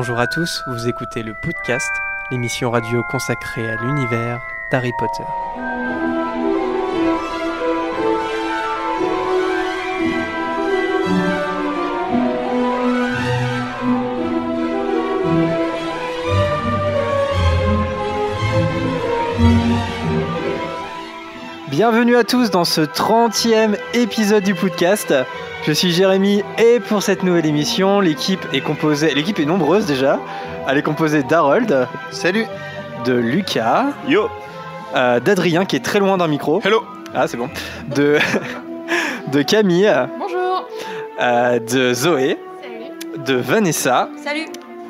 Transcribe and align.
Bonjour 0.00 0.20
à 0.20 0.28
tous, 0.28 0.62
vous 0.68 0.86
écoutez 0.86 1.24
le 1.24 1.34
podcast, 1.42 1.90
l'émission 2.30 2.70
radio 2.70 3.02
consacrée 3.10 3.68
à 3.68 3.74
l'univers 3.82 4.40
d'Harry 4.70 4.92
Potter. 4.96 5.24
Bienvenue 21.68 22.14
à 22.14 22.22
tous 22.22 22.50
dans 22.50 22.64
ce 22.64 22.82
30e 22.82 23.76
épisode 23.94 24.44
du 24.44 24.54
podcast. 24.54 25.12
Je 25.66 25.72
suis 25.72 25.90
Jérémy 25.92 26.42
et 26.58 26.80
pour 26.80 27.02
cette 27.02 27.22
nouvelle 27.22 27.46
émission, 27.46 28.00
l'équipe 28.00 28.44
est 28.52 28.60
composée, 28.60 29.12
l'équipe 29.14 29.38
est 29.38 29.44
nombreuse 29.44 29.86
déjà. 29.86 30.18
Elle 30.68 30.78
est 30.78 30.82
composée 30.82 31.22
d'Harold, 31.22 31.86
Salut 32.10 32.46
de 33.04 33.12
Lucas, 33.14 33.86
Yo 34.08 34.28
euh, 34.96 35.20
d'Adrien 35.20 35.64
qui 35.66 35.76
est 35.76 35.84
très 35.84 35.98
loin 35.98 36.16
d'un 36.16 36.26
micro. 36.28 36.60
Hello 36.64 36.82
Ah 37.14 37.26
c'est 37.28 37.36
bon. 37.36 37.50
De, 37.94 38.18
de 39.32 39.42
Camille, 39.42 39.92
Bonjour. 40.18 40.66
euh, 41.20 41.58
de 41.58 41.92
Zoé, 41.92 42.38
Salut. 42.62 43.24
de 43.26 43.34
Vanessa, 43.34 44.08
Salut. 44.24 44.46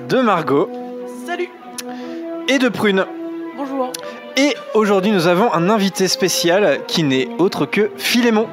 de 0.09 0.21
Margot 0.21 0.71
Salut. 1.27 1.51
et 2.49 2.59
de 2.59 2.69
Prune. 2.69 3.05
Bonjour. 3.57 3.93
Et 4.37 4.55
aujourd'hui 4.75 5.11
nous 5.11 5.27
avons 5.27 5.53
un 5.53 5.69
invité 5.69 6.07
spécial 6.07 6.81
qui 6.87 7.03
n'est 7.03 7.29
autre 7.39 7.67
que 7.67 7.91
Philémon. 7.97 8.47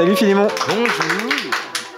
Salut 0.00 0.16
Philémon. 0.16 0.48
Bonjour 0.66 0.86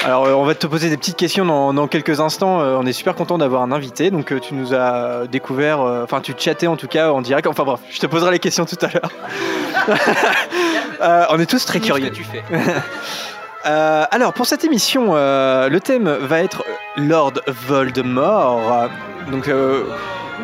Alors 0.02 0.24
euh, 0.24 0.32
on 0.32 0.44
va 0.44 0.56
te 0.56 0.66
poser 0.66 0.90
des 0.90 0.96
petites 0.96 1.16
questions 1.16 1.44
dans, 1.44 1.72
dans 1.72 1.86
quelques 1.86 2.18
instants. 2.18 2.60
Euh, 2.60 2.76
on 2.76 2.84
est 2.84 2.92
super 2.92 3.14
content 3.14 3.38
d'avoir 3.38 3.62
un 3.62 3.70
invité. 3.70 4.10
Donc 4.10 4.32
euh, 4.32 4.40
tu 4.40 4.54
nous 4.54 4.74
as 4.74 5.28
découvert, 5.28 5.82
euh, 5.82 6.02
enfin 6.02 6.20
tu 6.20 6.34
chattais 6.36 6.66
en 6.66 6.76
tout 6.76 6.88
cas 6.88 7.12
en 7.12 7.22
direct. 7.22 7.46
Enfin 7.46 7.62
bref, 7.62 7.78
je 7.92 8.00
te 8.00 8.06
poserai 8.06 8.32
les 8.32 8.40
questions 8.40 8.64
tout 8.64 8.76
à 8.80 8.88
l'heure. 8.88 9.12
On 11.30 11.38
est 11.38 11.46
tous 11.46 11.64
très 11.64 11.78
curieux. 11.78 12.10
tu 12.10 12.24
fais 12.24 12.42
alors 13.62 14.32
pour 14.32 14.46
cette 14.46 14.64
émission, 14.64 15.14
le 15.14 15.78
thème 15.78 16.08
va 16.08 16.40
être 16.40 16.64
Lord 16.96 17.34
Voldemort. 17.46 18.88
Donc 19.30 19.48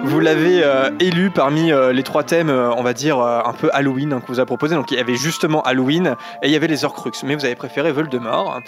vous 0.05 0.21
l'avez 0.21 0.63
euh, 0.63 0.91
élu 1.01 1.31
parmi 1.31 1.73
euh, 1.73 1.93
les 1.93 2.03
trois 2.03 2.23
thèmes, 2.23 2.51
euh, 2.51 2.71
on 2.77 2.83
va 2.83 2.93
dire 2.93 3.21
un 3.21 3.53
peu 3.53 3.69
Halloween 3.73 4.13
hein, 4.13 4.21
que 4.21 4.27
vous 4.29 4.41
a 4.41 4.47
proposé. 4.47 4.75
Donc 4.75 4.91
il 4.91 4.97
y 4.97 5.01
avait 5.01 5.17
justement 5.17 5.63
Halloween 5.63 6.17
et 6.43 6.47
il 6.47 6.51
y 6.51 6.57
avait 6.57 6.67
les 6.67 6.85
Horcruxes, 6.85 7.25
mais 7.25 7.35
vous 7.35 7.45
avez 7.45 7.57
préféré 7.57 7.93
Voldemort. 7.93 8.61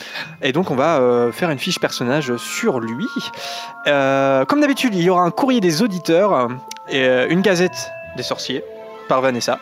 Et 0.43 0.53
donc 0.53 0.71
on 0.71 0.77
va 0.77 1.31
faire 1.33 1.51
une 1.51 1.59
fiche 1.59 1.79
personnage 1.79 2.37
sur 2.37 2.81
lui. 2.81 3.07
Comme 3.85 4.61
d'habitude, 4.61 4.95
il 4.95 5.03
y 5.03 5.11
aura 5.11 5.23
un 5.23 5.31
courrier 5.31 5.61
des 5.61 5.83
auditeurs 5.83 6.49
et 6.89 7.07
une 7.29 7.43
gazette 7.43 7.91
des 8.17 8.23
sorciers 8.23 8.65
par 9.09 9.21
Vanessa. 9.21 9.59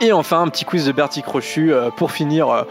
Et 0.00 0.12
enfin 0.12 0.42
un 0.42 0.48
petit 0.48 0.64
quiz 0.64 0.84
de 0.86 0.92
Bertie 0.92 1.22
Crochu 1.22 1.72
pour 1.96 2.12
finir 2.12 2.66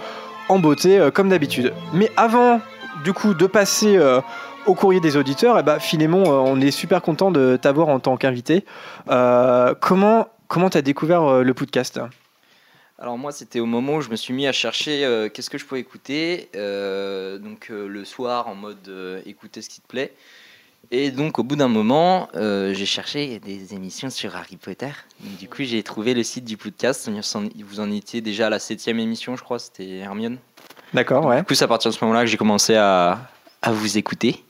en 0.50 0.60
beauté 0.60 1.10
comme 1.14 1.30
d'habitude. 1.30 1.74
Mais 1.94 2.12
avant 2.18 2.62
du 3.04 3.14
coup 3.14 3.34
de 3.34 3.48
passer 3.48 4.00
au 4.66 4.76
courrier 4.76 5.00
des 5.00 5.18
auditeurs, 5.18 5.58
eh 5.60 5.64
ben, 5.64 5.80
Philémon, 5.80 6.24
euh, 6.24 6.52
on 6.52 6.60
est 6.62 6.72
super 6.72 7.02
content 7.02 7.32
de 7.32 7.58
t'avoir 7.62 7.88
en 7.90 8.00
tant 8.00 8.18
qu'invité. 8.18 8.66
Euh, 9.10 9.74
comment 9.80 10.28
comment 10.48 10.70
t'as 10.70 10.82
découvert 10.82 11.24
euh, 11.24 11.44
le 11.44 11.54
podcast? 11.54 12.00
Alors 13.00 13.18
moi, 13.18 13.32
c'était 13.32 13.60
au 13.60 13.66
moment 13.66 13.96
où 13.96 14.02
je 14.02 14.10
me 14.10 14.16
suis 14.16 14.34
mis 14.34 14.48
à 14.48 14.52
chercher 14.54 15.04
euh, 15.04 15.28
qu'est-ce 15.28 15.50
que 15.50 15.58
je 15.58 15.66
pouvais 15.66 15.82
écouter, 15.82 16.50
euh, 16.56 17.38
donc 17.38 17.70
le 17.70 18.06
soir 18.06 18.48
en 18.48 18.56
mode 18.56 18.90
écouter 19.26 19.62
ce 19.62 19.70
qui 19.70 19.82
te 19.82 19.88
plaît. 19.88 20.14
Et 20.92 21.10
donc 21.10 21.40
au 21.40 21.44
bout 21.44 21.56
d'un 21.56 21.68
moment, 21.68 22.30
euh, 22.36 22.74
j'ai 22.76 22.86
cherché 22.86 23.40
des 23.40 23.74
émissions 23.74 24.10
sur 24.12 24.36
Harry 24.36 24.56
Potter. 24.56 24.92
Donc, 25.20 25.36
du 25.38 25.50
coup, 25.50 25.64
j'ai 25.64 25.82
trouvé 25.82 26.14
le 26.14 26.22
site 26.24 26.46
du 26.46 26.58
podcast. 26.58 27.10
Vous 27.10 27.38
en- 27.38 27.50
Vous 27.68 27.80
en 27.80 27.92
étiez 27.92 28.22
déjà 28.22 28.48
à 28.48 28.50
la 28.52 28.60
septième 28.60 29.00
émission, 29.00 29.36
je 29.36 29.44
crois, 29.44 29.58
c'était 29.60 29.98
Hermione. 29.98 30.38
D'accord, 30.94 31.26
ouais. 31.26 31.40
Du 31.40 31.44
coup, 31.46 31.56
c'est 31.56 31.66
à 31.66 31.68
partir 31.68 31.90
de 31.92 31.96
ce 31.96 32.04
moment-là 32.06 32.22
que 32.22 32.28
j'ai 32.28 32.38
commencé 32.38 32.76
à, 32.76 33.20
à 33.64 33.72
vous 33.72 33.98
écouter. 33.98 34.44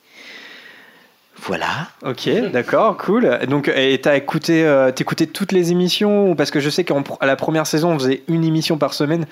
Voilà. 1.44 1.88
Ok, 2.04 2.30
d'accord, 2.52 2.98
cool. 2.98 3.38
Et 3.42 3.48
Donc, 3.48 3.68
et 3.68 4.00
t'as 4.02 4.16
écouté, 4.16 4.66
euh, 4.66 4.92
t'écoutais 4.92 5.28
toutes 5.28 5.52
les 5.52 5.72
émissions 5.72 6.36
parce 6.36 6.50
que 6.52 6.60
je 6.60 6.70
sais 6.70 6.84
qu'à 6.84 6.96
la 7.22 7.36
première 7.36 7.68
saison, 7.68 7.92
on 7.92 8.00
faisait 8.00 8.24
une 8.28 8.44
émission 8.44 8.78
par 8.78 8.94
semaine. 8.94 9.26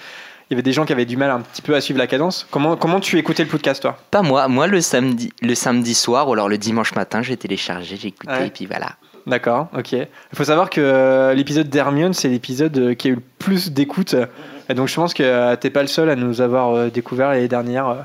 Il 0.49 0.53
y 0.53 0.55
avait 0.55 0.61
des 0.61 0.73
gens 0.73 0.85
qui 0.85 0.91
avaient 0.93 1.05
du 1.05 1.15
mal 1.17 1.31
un 1.31 1.39
petit 1.39 1.61
peu 1.61 1.73
à 1.73 1.81
suivre 1.81 1.97
la 1.97 2.05
cadence. 2.07 2.45
Comment 2.51 2.75
comment 2.75 2.99
tu 2.99 3.17
écoutais 3.17 3.43
le 3.43 3.49
podcast, 3.49 3.81
toi? 3.81 3.97
Pas 4.11 4.21
moi. 4.21 4.47
Moi, 4.49 4.67
le 4.67 4.81
samedi, 4.81 5.31
le 5.41 5.55
samedi 5.55 5.93
soir 5.95 6.27
ou 6.27 6.33
alors 6.33 6.49
le 6.49 6.57
dimanche 6.57 6.93
matin, 6.95 7.21
j'ai 7.21 7.37
téléchargé, 7.37 7.95
j'ai 7.95 8.09
écouté 8.09 8.31
Ouais. 8.31 8.47
et 8.47 8.49
puis 8.51 8.65
voilà. 8.65 8.89
D'accord, 9.25 9.69
ok. 9.75 9.93
Il 9.93 10.07
faut 10.35 10.43
savoir 10.43 10.69
que 10.69 10.81
euh, 10.81 11.33
l'épisode 11.33 11.69
d'Hermione, 11.69 12.13
c'est 12.13 12.27
l'épisode 12.27 12.77
euh, 12.77 12.93
qui 12.93 13.07
a 13.07 13.11
eu 13.11 13.15
le 13.15 13.21
plus 13.39 13.71
d'écoute. 13.71 14.15
Et 14.69 14.73
donc, 14.73 14.89
je 14.89 14.95
pense 14.95 15.13
que 15.13 15.23
euh, 15.23 15.55
t'es 15.55 15.69
pas 15.69 15.81
le 15.81 15.87
seul 15.87 16.09
à 16.09 16.17
nous 16.17 16.41
avoir 16.41 16.75
euh, 16.75 16.89
découvert 16.89 17.29
l'année 17.29 17.47
dernière 17.47 17.87
euh, 17.87 17.95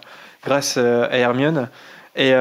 grâce 0.44 0.76
à 0.78 1.10
Hermione. 1.18 1.68
Et 2.14 2.32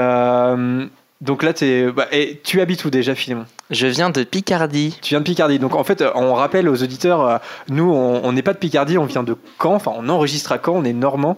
donc 1.22 1.44
là, 1.44 1.54
t'es, 1.54 1.92
bah, 1.92 2.08
et 2.12 2.40
tu 2.44 2.62
habites 2.62 2.86
où 2.86 2.90
déjà, 2.90 3.16
Philémon? 3.16 3.46
Je 3.70 3.88
viens 3.88 4.10
de 4.10 4.24
Picardie. 4.24 4.98
Tu 5.02 5.10
viens 5.10 5.20
de 5.20 5.26
Picardie. 5.26 5.60
Donc 5.60 5.76
en 5.76 5.84
fait, 5.84 6.02
euh, 6.02 6.12
on 6.16 6.34
rappelle 6.36 6.70
aux 6.70 6.84
auditeurs, 6.84 7.22
euh, 7.28 7.38
nous, 7.70 7.92
on 7.92 8.32
n'est 8.32 8.42
pas 8.44 8.54
de 8.54 8.60
Picardie, 8.60 8.98
on 8.98 9.06
vient 9.06 9.24
de 9.24 9.36
Caen. 9.62 9.76
Enfin, 9.76 9.92
on 9.96 10.08
enregistre 10.10 10.52
à 10.52 10.60
Caen, 10.64 10.74
on 10.76 10.84
est 10.84 10.94
normand. 10.94 11.38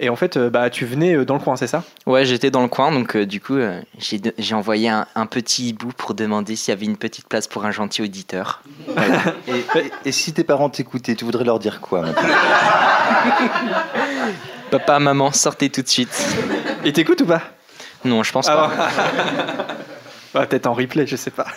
Et 0.00 0.08
en 0.08 0.16
fait, 0.16 0.36
euh, 0.36 0.50
bah, 0.50 0.70
tu 0.70 0.84
venais 0.86 1.24
dans 1.24 1.34
le 1.34 1.40
coin, 1.40 1.54
c'est 1.56 1.68
ça? 1.68 1.84
Ouais, 2.06 2.24
j'étais 2.24 2.50
dans 2.50 2.62
le 2.62 2.68
coin, 2.68 2.90
donc 2.90 3.14
euh, 3.16 3.26
du 3.26 3.40
coup, 3.40 3.54
euh, 3.54 3.80
j'ai 4.38 4.54
envoyé 4.54 4.88
un, 4.88 5.06
un 5.14 5.26
petit 5.26 5.68
hibou 5.68 5.90
pour 5.96 6.14
demander 6.14 6.56
s'il 6.56 6.74
y 6.74 6.76
avait 6.76 6.86
une 6.86 6.96
petite 6.96 7.28
place 7.28 7.46
pour 7.46 7.64
un 7.64 7.70
gentil 7.70 8.02
auditeur. 8.02 8.60
et, 9.48 9.78
et- 9.78 9.90
et 10.04 10.12
si 10.12 10.32
tes 10.32 10.42
parents 10.42 10.68
t'écoutaient, 10.68 11.14
tu 11.14 11.24
voudrais 11.24 11.44
leur 11.44 11.60
dire 11.60 11.80
quoi 11.80 12.02
maintenant? 12.02 12.28
Papa, 14.70 14.98
maman, 14.98 15.30
sortez 15.32 15.70
tout 15.70 15.82
de 15.82 15.88
suite. 15.88 16.26
Et 16.84 16.92
t'écoutes 16.92 17.20
ou 17.20 17.26
pas? 17.26 17.42
Non, 18.04 18.22
je 18.22 18.32
pense 18.32 18.48
Ah, 18.48 18.70
pas. 20.32 20.46
Peut-être 20.46 20.66
en 20.66 20.74
replay, 20.74 21.06
je 21.06 21.16
sais 21.16 21.30
pas. 21.30 21.46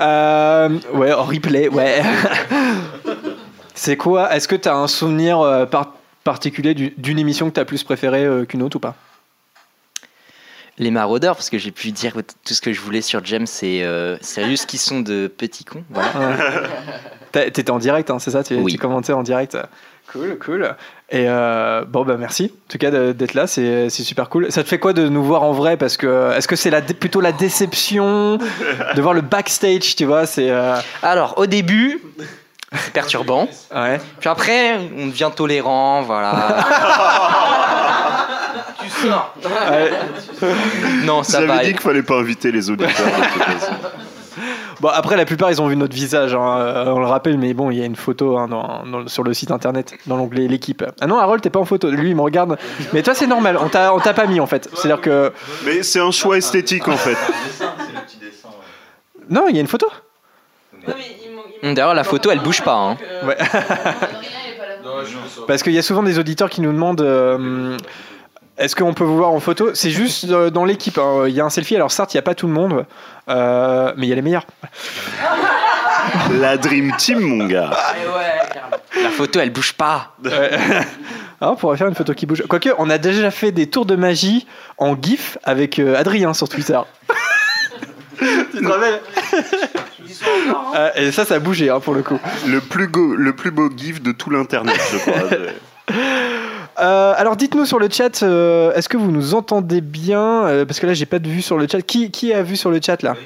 Euh, 0.00 0.70
ouais, 0.94 1.12
en 1.12 1.24
replay, 1.24 1.68
ouais. 1.68 2.00
c'est 3.74 3.98
quoi 3.98 4.34
Est-ce 4.34 4.48
que 4.48 4.56
tu 4.56 4.66
as 4.66 4.74
un 4.74 4.86
souvenir 4.88 5.40
euh, 5.40 5.66
par- 5.66 5.92
particulier 6.24 6.72
du- 6.72 6.94
d'une 6.96 7.18
émission 7.18 7.50
que 7.50 7.54
tu 7.54 7.60
as 7.60 7.66
plus 7.66 7.82
préférée 7.84 8.24
euh, 8.24 8.46
qu'une 8.46 8.62
autre 8.62 8.78
ou 8.78 8.80
pas? 8.80 8.94
Les 10.80 10.90
maraudeurs, 10.90 11.36
parce 11.36 11.50
que 11.50 11.58
j'ai 11.58 11.70
pu 11.70 11.92
dire 11.92 12.14
tout 12.14 12.54
ce 12.54 12.60
que 12.60 12.72
je 12.72 12.80
voulais 12.80 13.02
sur 13.02 13.24
James, 13.24 13.46
c'est 13.46 13.82
euh, 13.82 14.16
sérieux 14.22 14.56
ce 14.56 14.66
qu'ils 14.66 14.78
sont 14.80 15.00
de 15.00 15.28
petits 15.28 15.64
cons. 15.64 15.84
Voilà. 15.90 16.08
Ouais. 17.34 17.50
T'étais 17.52 17.70
en 17.70 17.78
direct, 17.78 18.10
hein, 18.10 18.18
c'est 18.18 18.30
ça? 18.32 18.42
Tu, 18.42 18.54
Oui. 18.56 18.72
tu 18.72 18.78
commentais 18.78 19.12
en 19.12 19.22
direct. 19.22 19.56
Cool, 20.10 20.38
cool. 20.44 20.74
Et 21.10 21.26
euh, 21.28 21.84
bon, 21.86 22.04
bah 22.04 22.16
merci 22.18 22.52
en 22.52 22.72
tout 22.72 22.78
cas 22.78 22.90
d'être 22.90 23.34
là, 23.34 23.46
c'est 23.46 23.88
super 23.90 24.28
cool. 24.28 24.50
Ça 24.50 24.64
te 24.64 24.68
fait 24.68 24.78
quoi 24.80 24.92
de 24.92 25.06
nous 25.08 25.22
voir 25.22 25.42
en 25.44 25.52
vrai? 25.52 25.76
Parce 25.76 25.96
que 25.96 26.32
est-ce 26.36 26.48
que 26.48 26.56
c'est 26.56 26.70
la, 26.70 26.80
plutôt 26.82 27.20
la 27.20 27.30
déception 27.32 28.36
de 28.38 29.00
voir 29.02 29.14
le 29.14 29.20
backstage, 29.20 29.94
tu 29.94 30.06
vois? 30.06 30.26
C'est 30.26 30.50
euh, 30.50 30.74
Alors, 31.02 31.34
au 31.36 31.46
début, 31.46 32.02
c'est 32.74 32.92
perturbant. 32.92 33.48
ouais. 33.74 34.00
Puis 34.18 34.28
après, 34.28 34.78
on 34.98 35.06
devient 35.08 35.30
tolérant, 35.36 36.02
voilà. 36.02 36.56
Non, 41.04 41.22
ça 41.22 41.40
va. 41.40 41.46
J'avais 41.46 41.64
dit 41.66 41.72
qu'il 41.72 41.80
fallait 41.80 42.02
pas 42.02 42.16
inviter 42.18 42.52
les 42.52 42.70
auditeurs. 42.70 42.90
de 42.90 43.32
toute 43.32 43.42
façon. 43.42 43.72
Bon, 44.80 44.88
après, 44.88 45.16
la 45.18 45.26
plupart, 45.26 45.50
ils 45.50 45.60
ont 45.60 45.66
vu 45.66 45.76
notre 45.76 45.94
visage, 45.94 46.34
hein, 46.34 46.56
euh, 46.58 46.84
on 46.86 47.00
le 47.00 47.06
rappelle, 47.06 47.36
mais 47.36 47.52
bon, 47.52 47.70
il 47.70 47.78
y 47.78 47.82
a 47.82 47.84
une 47.84 47.96
photo 47.96 48.38
hein, 48.38 48.48
dans- 48.48 48.82
dans- 48.86 49.06
sur 49.08 49.22
le 49.22 49.34
site 49.34 49.50
internet, 49.50 49.92
dans 50.06 50.16
l'onglet 50.16 50.48
l'équipe. 50.48 50.82
Ah 51.02 51.06
non, 51.06 51.18
Harold, 51.18 51.42
t'es 51.42 51.50
pas 51.50 51.58
en 51.60 51.66
photo. 51.66 51.90
Lui, 51.90 52.10
il 52.10 52.16
me 52.16 52.22
regarde. 52.22 52.56
Mais 52.94 53.02
toi, 53.02 53.12
c'est 53.14 53.26
normal, 53.26 53.58
on 53.60 53.68
t'a 53.68 53.92
on 53.92 53.98
t'a 53.98 54.14
pas 54.14 54.26
mis 54.26 54.40
en 54.40 54.46
fait. 54.46 54.70
C'est-à-dire 54.72 55.02
que. 55.02 55.32
Mais 55.66 55.82
c'est 55.82 56.00
un 56.00 56.10
choix 56.10 56.38
esthétique 56.38 56.88
en 56.88 56.96
fait. 56.96 57.16
Non, 59.28 59.46
il 59.50 59.54
y 59.56 59.58
a 59.58 59.60
une 59.60 59.66
photo. 59.66 59.86
D'ailleurs, 61.62 61.92
la 61.92 62.04
photo, 62.04 62.30
elle 62.30 62.40
bouge 62.40 62.62
pas. 62.62 62.74
hein. 62.74 62.96
Ouais. 63.26 63.36
Parce 65.46 65.62
qu'il 65.62 65.72
y 65.72 65.78
a 65.78 65.82
souvent 65.82 66.02
des 66.02 66.18
auditeurs 66.18 66.48
qui 66.48 66.62
nous 66.62 66.72
demandent. 66.72 67.02
euh, 67.02 67.76
est-ce 68.60 68.76
qu'on 68.76 68.94
peut 68.94 69.04
vous 69.04 69.16
voir 69.16 69.30
en 69.30 69.40
photo? 69.40 69.70
C'est 69.74 69.90
juste 70.02 70.26
euh, 70.30 70.50
dans 70.50 70.64
l'équipe. 70.64 70.98
hein. 70.98 71.24
Il 71.26 71.34
y 71.34 71.40
a 71.40 71.44
un 71.44 71.50
selfie. 71.50 71.74
Alors 71.76 71.90
certes, 71.90 72.14
il 72.14 72.16
n'y 72.16 72.20
a 72.20 72.22
pas 72.22 72.34
tout 72.34 72.46
le 72.46 72.52
monde, 72.52 72.86
euh, 73.28 73.92
mais 73.96 74.06
il 74.06 74.08
y 74.10 74.12
a 74.12 74.16
les 74.16 74.22
meilleurs. 74.22 74.46
La 76.40 76.56
Dream 76.56 76.92
Team, 76.96 77.20
mon 77.20 77.46
gars. 77.46 77.70
La 79.02 79.10
photo, 79.10 79.38
elle 79.40 79.50
bouge 79.52 79.72
pas. 79.74 80.14
Ouais. 80.24 80.50
Ah, 81.42 81.52
on 81.52 81.56
pourrait 81.56 81.78
faire 81.78 81.86
une 81.88 81.94
photo 81.94 82.12
qui 82.12 82.26
bouge. 82.26 82.44
Quoique, 82.50 82.68
on 82.76 82.90
a 82.90 82.98
déjà 82.98 83.30
fait 83.30 83.50
des 83.50 83.66
tours 83.70 83.86
de 83.86 83.96
magie 83.96 84.46
en 84.76 84.94
GIF 84.94 85.38
avec 85.42 85.78
euh, 85.78 85.96
Adrien 85.96 86.34
sur 86.34 86.50
Twitter. 86.50 86.78
tu 88.18 88.60
te 88.62 88.66
rappelles? 88.68 89.00
Euh, 90.74 90.90
Et 90.96 91.12
ça, 91.12 91.24
ça 91.24 91.36
a 91.36 91.38
bougé 91.38 91.70
hein, 91.70 91.80
pour 91.80 91.94
le 91.94 92.02
coup. 92.02 92.20
Le 92.46 92.60
plus, 92.60 92.88
go- 92.88 93.14
le 93.14 93.34
plus 93.34 93.50
beau 93.52 93.70
gif 93.74 94.02
de 94.02 94.12
tout 94.12 94.28
l'internet, 94.28 94.78
je 94.92 94.98
crois. 94.98 95.38
Euh, 96.78 97.12
alors 97.16 97.36
dites-nous 97.36 97.66
sur 97.66 97.78
le 97.78 97.88
chat, 97.90 98.22
euh, 98.22 98.72
est-ce 98.74 98.88
que 98.88 98.96
vous 98.96 99.10
nous 99.10 99.34
entendez 99.34 99.80
bien 99.80 100.44
Euh, 100.46 100.64
Parce 100.64 100.80
que 100.80 100.86
là, 100.86 100.94
j'ai 100.94 101.06
pas 101.06 101.18
de 101.18 101.28
vue 101.28 101.42
sur 101.42 101.58
le 101.58 101.66
chat. 101.70 101.82
Qui, 101.82 102.10
qui 102.10 102.32
a 102.32 102.42
vu 102.42 102.56
sur 102.56 102.70
le 102.70 102.80
chat 102.84 103.02
là? 103.02 103.16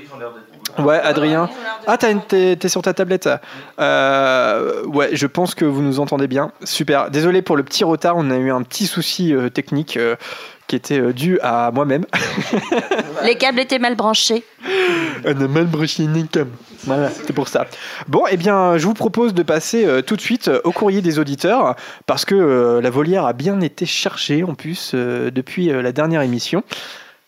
Ouais, 0.78 0.98
Adrien. 0.98 1.48
Ah, 1.86 1.96
t'as 1.96 2.10
une- 2.10 2.20
t'es 2.22 2.56
t'es 2.56 2.68
sur 2.68 2.82
ta 2.82 2.92
tablette. 2.94 3.28
Euh, 3.78 4.84
ouais, 4.86 5.10
je 5.12 5.26
pense 5.28 5.54
que 5.54 5.64
vous 5.64 5.82
nous 5.82 6.00
entendez 6.00 6.26
bien. 6.26 6.50
Super. 6.64 7.10
Désolé 7.10 7.42
pour 7.42 7.56
le 7.56 7.62
petit 7.62 7.84
retard, 7.84 8.14
on 8.16 8.28
a 8.30 8.36
eu 8.36 8.50
un 8.50 8.62
petit 8.62 8.86
souci 8.86 9.32
euh, 9.32 9.50
technique 9.50 9.96
euh, 9.96 10.16
qui 10.66 10.74
était 10.74 10.98
euh, 10.98 11.12
dû 11.12 11.38
à 11.42 11.70
moi-même. 11.72 12.06
Les 13.24 13.36
câbles 13.36 13.60
étaient 13.60 13.78
mal 13.78 13.94
branchés. 13.94 14.42
On 15.26 15.40
a 15.40 15.46
mal 15.48 15.64
branché 15.66 16.02
une 16.02 16.26
cam. 16.28 16.48
Voilà, 16.86 17.10
c'est 17.10 17.32
pour 17.32 17.48
ça. 17.48 17.66
Bon, 18.08 18.24
eh 18.30 18.36
bien, 18.36 18.76
je 18.76 18.86
vous 18.86 18.94
propose 18.94 19.32
de 19.34 19.42
passer 19.42 19.86
euh, 19.86 20.02
tout 20.02 20.16
de 20.16 20.20
suite 20.20 20.48
euh, 20.48 20.60
au 20.64 20.72
courrier 20.72 21.00
des 21.00 21.18
auditeurs, 21.18 21.76
parce 22.06 22.24
que 22.24 22.34
euh, 22.34 22.80
la 22.80 22.90
volière 22.90 23.24
a 23.24 23.32
bien 23.32 23.60
été 23.60 23.86
cherchée, 23.86 24.44
en 24.44 24.54
plus, 24.54 24.94
depuis 24.94 25.66
la 25.66 25.92
dernière 25.92 26.22
émission. 26.22 26.62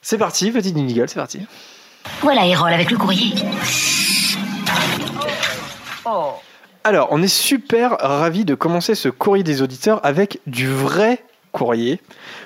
C'est 0.03 0.19
parti, 0.19 0.51
petite 0.51 0.77
Nigel, 0.77 1.09
c'est 1.09 1.17
parti. 1.17 1.41
Voilà 2.21 2.47
Erol 2.47 2.73
avec 2.73 2.91
le 2.91 2.97
courrier. 2.97 3.35
Alors, 6.85 7.09
on 7.11 7.23
est 7.23 7.29
super 7.29 7.97
ravis 7.99 8.45
de 8.45 8.55
commencer 8.55 8.95
ce 8.95 9.09
courrier 9.09 9.43
des 9.43 9.63
auditeurs 9.63 10.01
avec 10.05 10.41
du 10.47 10.69
vrai 10.69 11.25
courrier. 11.51 12.01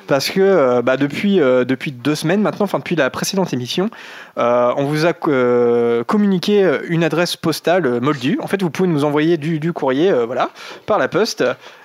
Parce 0.07 0.31
que 0.31 0.41
euh, 0.41 0.83
bah, 0.83 0.97
depuis, 0.97 1.41
euh, 1.41 1.65
depuis 1.65 1.93
deux 1.93 2.15
semaines 2.17 2.43
maintenant, 2.43 2.65
enfin 2.65 2.79
depuis 2.79 2.97
la 2.97 3.11
précédente 3.11 3.53
émission, 3.53 3.91
euh, 4.39 4.73
on 4.77 4.85
vous 4.85 5.07
a 5.07 5.13
euh, 5.29 6.03
communiqué 6.05 6.79
une 6.89 7.05
adresse 7.05 7.37
postale 7.37 7.87
euh, 7.87 8.01
Moldu. 8.01 8.39
En 8.43 8.47
fait, 8.49 8.61
vous 8.63 8.71
pouvez 8.71 8.89
nous 8.89 9.05
envoyer 9.05 9.37
du, 9.37 9.61
du 9.61 9.73
courrier 9.73 10.13
voilà, 10.27 10.51
par 10.87 10.99
la 10.99 11.09
poste. 11.09 11.45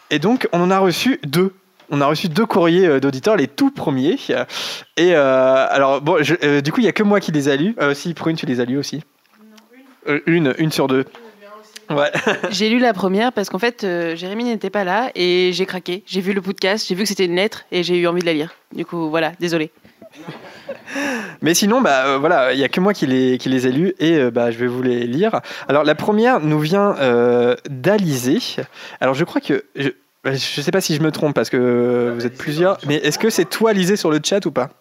Et 0.10 0.20
donc, 0.20 0.48
on 0.54 0.62
en 0.62 0.72
a 0.72 0.80
reçu 0.80 1.20
deux. 1.26 1.54
On 1.92 2.02
a 2.02 2.08
reçu 2.08 2.30
deux 2.30 2.48
courriers 2.48 3.00
d'auditeurs, 3.00 3.36
les 3.36 3.48
tout 3.48 3.70
premiers. 3.70 4.18
Et 4.98 5.14
alors, 5.14 6.02
bon, 6.02 6.18
je- 6.24 6.60
du 6.62 6.72
coup, 6.72 6.80
il 6.80 6.84
n'y 6.84 6.90
a 6.90 6.94
que 6.94 7.04
moi 7.04 7.20
qui 7.20 7.32
les 7.32 7.48
a 7.48 7.56
lus. 7.56 7.76
Si, 7.94 8.14
Prune, 8.16 8.36
tu 8.36 8.48
les 8.48 8.60
as 8.60 8.66
lus 8.66 8.78
aussi 8.78 9.04
Euh, 10.08 10.20
une, 10.28 10.54
une 10.60 10.72
sur 10.72 10.88
deux. 10.88 11.06
Ouais. 11.90 12.12
J'ai 12.50 12.70
lu 12.70 12.80
la 12.80 12.94
première 12.94 13.32
parce 13.32 13.50
qu'en 13.50 13.60
fait, 13.60 13.84
euh, 13.84 14.16
Jérémy 14.16 14.46
n'était 14.46 14.70
pas 14.70 14.84
là 14.84 15.12
et 15.16 15.52
j'ai 15.54 15.66
craqué. 15.66 16.04
J'ai 16.06 16.22
vu 16.22 16.34
le 16.34 16.42
podcast, 16.42 16.86
j'ai 16.88 16.96
vu 16.96 17.04
que 17.04 17.10
c'était 17.10 17.26
une 17.26 17.36
lettre 17.36 17.66
et 17.72 17.84
j'ai 17.84 17.98
eu 17.98 18.08
envie 18.08 18.22
de 18.22 18.26
la 18.26 18.34
lire. 18.34 18.56
Du 18.74 18.86
coup, 18.86 19.10
voilà, 19.10 19.34
désolé. 19.40 19.72
Mais 21.42 21.54
sinon, 21.54 21.82
bah, 21.82 22.06
euh, 22.06 22.18
voilà, 22.18 22.54
il 22.54 22.58
n'y 22.58 22.64
a 22.64 22.70
que 22.70 22.80
moi 22.80 22.94
qui 22.94 23.06
les, 23.06 23.38
qui 23.38 23.50
les 23.50 23.68
ai 23.68 23.72
lus 23.72 23.94
et 24.00 24.18
euh, 24.18 24.32
bah, 24.32 24.52
je 24.52 24.58
vais 24.58 24.68
vous 24.68 24.82
les 24.82 25.06
lire. 25.06 25.42
Alors, 25.68 25.84
la 25.84 25.96
première 25.96 26.40
nous 26.40 26.60
vient 26.60 26.96
euh, 27.00 27.56
d'Alizé. 27.70 28.40
Alors, 29.02 29.14
je 29.14 29.24
crois 29.24 29.42
que. 29.42 29.64
Je 29.76 30.32
ne 30.32 30.64
sais 30.64 30.72
pas 30.72 30.82
si 30.82 30.96
je 30.96 31.04
me 31.04 31.12
trompe 31.12 31.36
parce 31.36 31.52
que 31.52 32.12
vous 32.16 32.26
êtes 32.26 32.36
plusieurs, 32.36 32.80
mais 32.88 32.96
est-ce 32.96 33.20
que 33.20 33.30
c'est 33.30 33.46
toi, 33.46 33.70
Alizé, 33.70 33.96
sur 33.96 34.10
le 34.10 34.20
chat 34.24 34.44
ou 34.48 34.52
pas? 34.52 34.72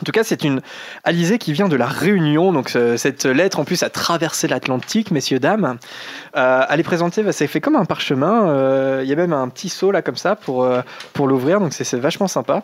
En 0.00 0.04
tout 0.04 0.12
cas, 0.12 0.24
c'est 0.24 0.42
une 0.44 0.60
Alizé 1.04 1.38
qui 1.38 1.52
vient 1.52 1.68
de 1.68 1.76
la 1.76 1.86
Réunion. 1.86 2.52
Donc, 2.52 2.68
ce- 2.68 2.96
cette 2.96 3.24
lettre, 3.24 3.58
en 3.60 3.64
plus, 3.64 3.82
a 3.82 3.90
traversé 3.90 4.48
l'Atlantique, 4.48 5.10
messieurs, 5.10 5.38
dames. 5.38 5.78
Euh, 6.36 6.64
elle 6.68 6.80
est 6.80 6.84
présentée, 6.84 7.22
bah, 7.22 7.32
c'est 7.32 7.46
fait 7.46 7.60
comme 7.60 7.76
un 7.76 7.84
parchemin. 7.84 8.48
Euh, 8.48 9.00
Il 9.04 9.08
y 9.08 9.12
a 9.12 9.16
même 9.16 9.32
un 9.32 9.48
petit 9.48 9.68
seau 9.68 9.90
là, 9.92 10.02
comme 10.02 10.16
ça, 10.16 10.36
pour, 10.36 10.64
euh, 10.64 10.80
pour 11.12 11.28
l'ouvrir. 11.28 11.60
Donc, 11.60 11.72
c'est 11.72 11.98
vachement 11.98 12.28
sympa. 12.28 12.62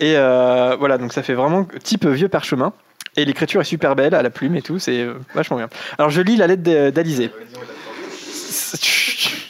Et 0.00 0.14
euh, 0.16 0.74
voilà, 0.78 0.98
donc 0.98 1.12
ça 1.12 1.22
fait 1.22 1.34
vraiment 1.34 1.66
type 1.82 2.06
vieux 2.06 2.28
parchemin. 2.28 2.72
Et 3.16 3.24
l'écriture 3.24 3.60
est 3.60 3.64
super 3.64 3.94
belle, 3.94 4.12
à 4.14 4.22
la 4.22 4.30
plume 4.30 4.56
et 4.56 4.62
tout, 4.62 4.80
c'est 4.80 5.02
euh, 5.02 5.14
vachement 5.36 5.56
bien. 5.58 5.68
Alors 5.98 6.10
je 6.10 6.20
lis 6.20 6.36
la 6.36 6.48
lettre 6.48 6.64
de- 6.64 6.90
d'Alizé. 6.90 7.30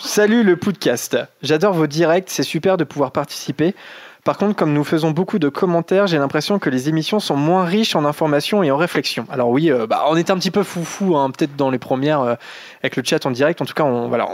Salut 0.04 0.42
le 0.44 0.56
podcast. 0.56 1.16
J'adore 1.42 1.72
vos 1.74 1.86
directs, 1.86 2.26
c'est 2.28 2.42
super 2.42 2.76
de 2.76 2.84
pouvoir 2.84 3.10
participer. 3.10 3.74
Par 4.24 4.38
contre, 4.38 4.56
comme 4.56 4.72
nous 4.72 4.84
faisons 4.84 5.10
beaucoup 5.10 5.38
de 5.38 5.50
commentaires, 5.50 6.06
j'ai 6.06 6.16
l'impression 6.16 6.58
que 6.58 6.70
les 6.70 6.88
émissions 6.88 7.20
sont 7.20 7.36
moins 7.36 7.66
riches 7.66 7.94
en 7.94 8.06
informations 8.06 8.62
et 8.62 8.70
en 8.70 8.78
réflexions. 8.78 9.26
Alors 9.30 9.50
oui, 9.50 9.70
euh, 9.70 9.86
bah, 9.86 10.06
on 10.08 10.16
était 10.16 10.30
un 10.30 10.38
petit 10.38 10.50
peu 10.50 10.62
foufou, 10.62 11.14
hein, 11.14 11.30
peut-être 11.30 11.56
dans 11.56 11.70
les 11.70 11.78
premières 11.78 12.22
euh, 12.22 12.34
avec 12.82 12.96
le 12.96 13.02
chat 13.04 13.26
en 13.26 13.30
direct. 13.30 13.60
En 13.60 13.66
tout 13.66 13.74
cas, 13.74 13.84
on, 13.84 14.08
va, 14.08 14.26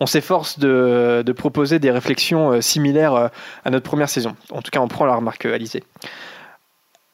on 0.00 0.06
s'efforce 0.06 0.58
de, 0.58 1.24
proposer 1.34 1.78
des 1.78 1.90
réflexions 1.90 2.52
euh, 2.52 2.60
similaires 2.60 3.30
à 3.64 3.70
notre 3.70 3.88
première 3.88 4.10
saison. 4.10 4.36
En 4.50 4.60
tout 4.60 4.70
cas, 4.70 4.80
on 4.80 4.88
prend 4.88 5.06
la 5.06 5.16
remarque, 5.16 5.46
Alizé. 5.46 5.82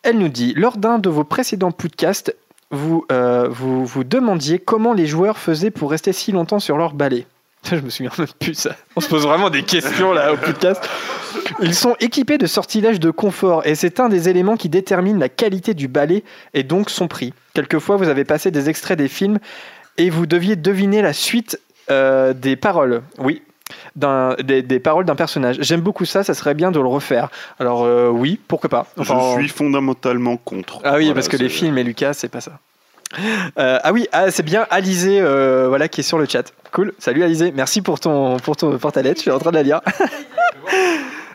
Elle 0.03 0.19
nous 0.19 0.29
dit 0.29 0.55
Lors 0.55 0.79
d'un 0.79 0.99
de 0.99 1.09
vos 1.09 1.23
précédents 1.23 1.71
podcasts, 1.71 2.35
vous, 2.73 3.07
vous 3.51 3.87
vous 3.87 4.03
demandiez 4.03 4.59
comment 4.59 4.93
les 4.93 5.07
joueurs 5.07 5.39
faisaient 5.39 5.71
pour 5.71 5.93
rester 5.93 6.13
si 6.13 6.33
longtemps 6.33 6.59
sur 6.59 6.77
leur 6.79 6.95
balai. 6.95 7.27
Je 7.71 7.77
me 7.77 7.91
souviens 7.91 8.11
même 8.19 8.27
plus 8.41 8.55
ça. 8.55 8.75
On 8.97 9.01
se 9.01 9.09
pose 9.09 9.23
vraiment 9.23 9.51
des 9.51 9.63
questions 9.63 10.13
là 10.13 10.33
au 10.33 10.37
podcast. 10.37 10.89
Ils 11.61 11.75
sont 11.75 11.97
équipés 12.01 12.39
de 12.39 12.47
sortilèges 12.47 13.01
de 13.01 13.11
confort 13.11 13.67
et 13.67 13.75
c'est 13.75 14.01
un 14.01 14.09
des 14.09 14.29
éléments 14.29 14.57
qui 14.57 14.69
détermine 14.69 15.19
la 15.19 15.29
qualité 15.29 15.75
du 15.75 15.89
balai 15.89 16.25
et 16.55 16.63
donc 16.63 16.91
son 16.91 17.09
prix. 17.09 17.33
Quelquefois, 17.55 17.97
vous 17.97 18.09
avez 18.09 18.25
passé 18.25 18.51
des 18.51 18.69
extraits 18.69 18.99
des 18.99 19.09
films 19.09 19.39
et 19.99 20.11
vous 20.11 20.27
deviez 20.27 20.57
deviner 20.57 21.03
la 21.03 21.13
suite 21.13 21.61
euh, 21.91 22.33
des 22.33 22.57
paroles. 22.57 23.03
Oui. 23.19 23.43
des, 23.97 24.63
des 24.63 24.81
paroles 24.81 25.05
d'un 25.05 25.15
personnage. 25.15 25.57
J'aime 25.61 25.81
beaucoup 25.81 26.05
ça, 26.05 26.25
ça 26.25 26.35
serait 26.35 26.55
bien 26.55 26.71
de 26.71 26.81
le 26.81 26.87
refaire. 26.87 27.29
Alors 27.59 27.85
euh, 27.85 28.09
oui, 28.09 28.41
pourquoi 28.49 28.71
pas. 28.71 28.87
Enfin, 28.99 29.35
je 29.37 29.41
suis 29.41 29.49
fondamentalement 29.49 30.37
contre. 30.37 30.81
ah 30.85 30.97
oui, 30.97 31.05
Voilà, 31.05 31.15
parce 31.15 31.29
que 31.29 31.37
les 31.37 31.49
films 31.49 31.79
et 31.79 31.85
Lucas, 31.85 32.15
c'est 32.15 32.29
pas 32.29 32.41
ça. 32.41 32.59
Euh, 33.59 33.79
ah 33.83 33.93
oui, 33.93 34.09
ah, 34.13 34.31
c'est 34.31 34.43
bien 34.43 34.67
Alizé 34.71 35.21
euh, 35.21 35.67
voilà, 35.69 35.89
qui 35.89 36.01
est 36.01 36.05
sur 36.05 36.19
le 36.19 36.27
chat. 36.27 36.53
Cool, 36.73 36.95
salut 36.99 37.23
Alizé, 37.23 37.53
merci 37.55 37.83
pour, 37.83 38.01
ton, 38.01 38.39
pour, 38.39 38.57
ton, 38.57 38.79
pour 38.79 38.93
ta 38.93 39.03
lettre, 39.03 39.19
je 39.19 39.23
suis 39.23 39.31
en 39.31 39.39
train 39.39 39.51
de 39.51 39.57
la 39.57 39.63
lire. 39.63 39.81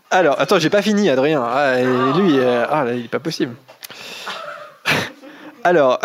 Alors, 0.10 0.40
attends, 0.40 0.60
j'ai 0.60 0.70
pas 0.70 0.82
fini 0.82 1.10
Adrien. 1.10 1.44
Ah, 1.44 1.80
et 1.80 1.84
lui, 1.84 2.40
euh, 2.40 2.66
ah, 2.70 2.86
là, 2.86 2.94
il 2.94 3.06
est 3.06 3.10
pas 3.10 3.20
possible. 3.20 3.56
Alors, 5.64 6.00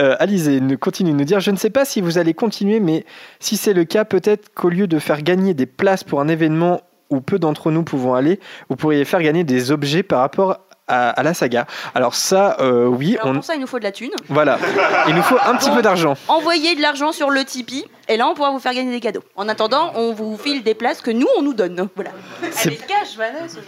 euh, 0.00 0.16
Alizé 0.18 0.60
continue 0.78 1.12
de 1.12 1.16
nous 1.16 1.24
dire 1.24 1.40
Je 1.40 1.50
ne 1.50 1.56
sais 1.56 1.70
pas 1.70 1.84
si 1.84 2.00
vous 2.00 2.18
allez 2.18 2.34
continuer, 2.34 2.78
mais 2.80 3.06
si 3.40 3.56
c'est 3.56 3.72
le 3.72 3.84
cas, 3.84 4.04
peut-être 4.04 4.52
qu'au 4.54 4.68
lieu 4.68 4.86
de 4.86 4.98
faire 4.98 5.22
gagner 5.22 5.54
des 5.54 5.66
places 5.66 6.04
pour 6.04 6.20
un 6.20 6.28
événement 6.28 6.82
où 7.08 7.20
peu 7.20 7.38
d'entre 7.38 7.70
nous 7.70 7.82
pouvons 7.82 8.14
aller, 8.14 8.38
vous 8.68 8.76
pourriez 8.76 9.04
faire 9.04 9.22
gagner 9.22 9.44
des 9.44 9.70
objets 9.70 10.02
par 10.02 10.20
rapport 10.20 10.58
à, 10.88 11.10
à 11.10 11.22
la 11.22 11.32
saga. 11.32 11.66
Alors, 11.94 12.14
ça, 12.14 12.56
euh, 12.60 12.86
oui, 12.86 13.16
Alors 13.18 13.32
on. 13.32 13.34
pour 13.36 13.44
ça, 13.44 13.54
il 13.54 13.60
nous 13.60 13.66
faut 13.66 13.78
de 13.78 13.84
la 13.84 13.92
thune. 13.92 14.10
Voilà, 14.28 14.58
il 15.08 15.14
nous 15.14 15.22
faut 15.22 15.38
un 15.46 15.56
petit 15.56 15.70
peu 15.70 15.80
d'argent. 15.80 16.14
Envoyez 16.28 16.74
de 16.74 16.82
l'argent 16.82 17.12
sur 17.12 17.30
le 17.30 17.44
Tipeee 17.44 17.84
et 18.08 18.16
là, 18.16 18.26
on 18.28 18.34
pourra 18.34 18.50
vous 18.50 18.58
faire 18.60 18.74
gagner 18.74 18.90
des 18.92 19.00
cadeaux. 19.00 19.22
En 19.36 19.48
attendant, 19.48 19.92
on 19.94 20.12
vous 20.12 20.36
file 20.36 20.62
des 20.62 20.74
places 20.74 21.00
que 21.00 21.10
nous, 21.10 21.28
on 21.38 21.42
nous 21.42 21.54
donne. 21.54 21.88
Voilà. 21.94 22.10
C'est- 22.50 22.86
cash, 22.86 23.16
Vanessa. 23.16 23.58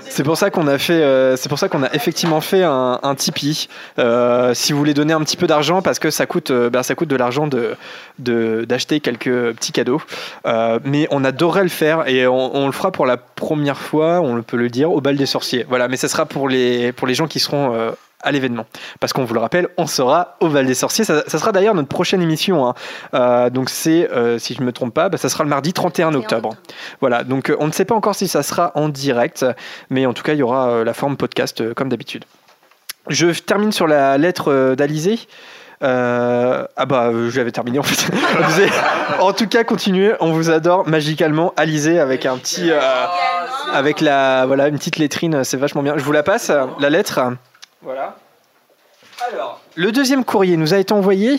C'est 0.00 0.22
pour 0.22 0.36
ça 0.36 0.50
qu'on 0.50 0.66
a 0.68 0.76
fait, 0.76 0.92
euh, 1.02 1.34
c'est 1.36 1.48
pour 1.48 1.58
ça 1.58 1.70
qu'on 1.70 1.82
a 1.82 1.90
effectivement 1.94 2.42
fait 2.42 2.62
un, 2.62 3.00
un 3.02 3.14
Tipeee. 3.14 3.68
Euh, 3.98 4.52
si 4.52 4.72
vous 4.74 4.78
voulez 4.78 4.92
donner 4.92 5.14
un 5.14 5.20
petit 5.22 5.38
peu 5.38 5.46
d'argent, 5.46 5.80
parce 5.80 5.98
que 5.98 6.10
ça 6.10 6.26
coûte, 6.26 6.50
euh, 6.50 6.68
ben, 6.68 6.82
ça 6.82 6.94
coûte 6.94 7.08
de 7.08 7.16
l'argent 7.16 7.46
de, 7.46 7.74
de- 8.18 8.66
d'acheter 8.68 9.00
quelques 9.00 9.54
petits 9.54 9.72
cadeaux. 9.72 10.02
Euh, 10.46 10.78
mais 10.84 11.08
on 11.10 11.24
adorerait 11.24 11.62
le 11.62 11.70
faire 11.70 12.06
et 12.06 12.26
on, 12.26 12.54
on 12.54 12.66
le 12.66 12.72
fera 12.72 12.92
pour 12.92 13.06
la 13.06 13.16
première 13.16 13.78
fois, 13.78 14.20
on 14.20 14.42
peut 14.42 14.58
le 14.58 14.68
dire, 14.68 14.92
au 14.92 15.00
bal 15.00 15.16
des 15.16 15.26
sorciers. 15.26 15.64
Voilà, 15.70 15.88
mais 15.88 15.96
ça 15.96 16.08
sera 16.08 16.26
pour 16.26 16.50
les, 16.50 16.92
pour 16.92 17.06
les 17.06 17.14
gens 17.14 17.26
qui 17.26 17.40
seront 17.40 17.74
euh, 17.74 17.92
à 18.26 18.32
l'événement. 18.32 18.66
Parce 19.00 19.14
qu'on 19.14 19.24
vous 19.24 19.32
le 19.32 19.40
rappelle, 19.40 19.68
on 19.78 19.86
sera 19.86 20.36
au 20.40 20.48
bal 20.48 20.66
des 20.66 20.74
sorciers. 20.74 21.04
Ça, 21.04 21.22
ça 21.26 21.38
sera 21.38 21.52
d'ailleurs 21.52 21.74
notre 21.74 21.88
prochaine 21.88 22.20
émission. 22.20 22.66
hein. 22.66 22.74
Euh, 23.14 23.48
donc 23.48 23.70
c'est, 23.70 24.10
euh, 24.10 24.38
si 24.38 24.52
je 24.54 24.62
me 24.62 24.72
trompe 24.72 24.92
pas, 24.92 25.08
ben, 25.08 25.16
ça 25.16 25.28
sera 25.30 25.44
le 25.44 25.48
mardi 25.50 25.72
31 25.72 26.12
octobre. 26.14 26.50
Voilà, 27.00 27.24
donc 27.24 27.48
euh, 27.50 27.56
on 27.60 27.66
ne 27.68 27.72
sait 27.72 27.84
pas 27.86 27.94
encore 27.94 28.14
si 28.14 28.28
ça 28.28 28.42
sera 28.42 28.72
en 28.74 28.88
direct, 28.90 29.46
mais 29.88 30.04
en 30.04 30.12
tout 30.12 30.22
cas, 30.22 30.32
il 30.34 30.38
y 30.38 30.42
aura 30.42 30.84
la 30.84 30.92
forme 30.92 31.16
podcast 31.16 31.72
comme 31.74 31.88
d'habitude. 31.88 32.24
Je 33.08 33.28
termine 33.28 33.72
sur 33.72 33.86
la 33.86 34.18
lettre 34.18 34.74
d'Alizé. 34.74 35.20
Euh, 35.82 36.66
ah 36.76 36.86
bah, 36.86 37.10
je 37.12 37.36
l'avais 37.36 37.52
terminé 37.52 37.78
en 37.78 37.82
fait. 37.82 38.10
En 39.20 39.32
tout 39.32 39.46
cas, 39.46 39.62
continuez, 39.62 40.14
on 40.20 40.32
vous 40.32 40.50
adore 40.50 40.88
magicalement. 40.88 41.52
Alizé 41.56 42.00
avec 42.00 42.26
un 42.26 42.36
petit, 42.38 42.70
euh, 42.70 42.80
avec 43.72 44.00
la, 44.00 44.46
voilà, 44.46 44.68
une 44.68 44.78
petite 44.78 44.96
lettrine, 44.96 45.44
c'est 45.44 45.56
vachement 45.58 45.82
bien. 45.82 45.96
Je 45.98 46.02
vous 46.02 46.12
la 46.12 46.22
passe, 46.22 46.50
la 46.80 46.90
lettre. 46.90 47.20
Voilà. 47.86 48.16
Alors, 49.32 49.60
le 49.76 49.92
deuxième 49.92 50.24
courrier 50.24 50.56
nous 50.56 50.74
a 50.74 50.78
été 50.78 50.92
envoyé 50.92 51.36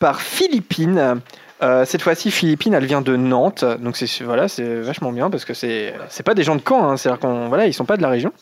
par 0.00 0.20
Philippine. 0.20 1.20
Euh, 1.62 1.84
cette 1.84 2.02
fois-ci, 2.02 2.32
Philippine, 2.32 2.74
elle 2.74 2.86
vient 2.86 3.02
de 3.02 3.14
Nantes, 3.14 3.64
donc 3.78 3.96
c'est 3.96 4.24
voilà, 4.24 4.48
c'est 4.48 4.80
vachement 4.80 5.12
bien 5.12 5.30
parce 5.30 5.44
que 5.44 5.54
c'est 5.54 5.94
c'est 6.08 6.24
pas 6.24 6.34
des 6.34 6.42
gens 6.42 6.56
de 6.56 6.62
Caen, 6.66 6.90
hein, 6.90 6.96
c'est-à-dire 6.96 7.20
qu'on 7.20 7.48
voilà, 7.48 7.66
ils 7.68 7.72
sont 7.72 7.84
pas 7.84 7.96
de 7.96 8.02
la 8.02 8.08
région. 8.08 8.32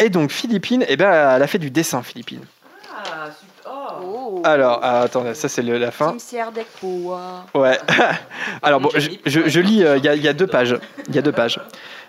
Et 0.00 0.08
donc 0.08 0.32
Philippine, 0.32 0.84
eh 0.88 0.96
ben, 0.96 1.12
elle 1.36 1.42
a 1.42 1.46
fait 1.46 1.58
du 1.60 1.70
dessin, 1.70 2.02
Philippine. 2.02 2.40
Oh. 4.02 4.42
Alors, 4.44 4.80
ah, 4.82 5.02
attends, 5.02 5.24
ça 5.34 5.48
c'est 5.48 5.62
le- 5.62 5.78
la 5.78 5.92
fin. 5.92 6.16
Power. 6.80 7.18
Ouais. 7.54 7.78
Alors 8.62 8.80
bon, 8.80 8.90
je, 8.96 9.10
je- 9.26 9.48
je 9.48 9.60
lis, 9.60 9.84
euh, 9.84 9.96
il 9.96 10.04
y, 10.04 10.08
a- 10.08 10.14
il 10.16 10.22
y 10.22 10.28
a 10.28 10.32
deux 10.32 10.46
pages. 10.48 10.76
Il 11.08 11.14
y 11.14 11.18
a 11.18 11.22
deux 11.22 11.32
pages. 11.32 11.60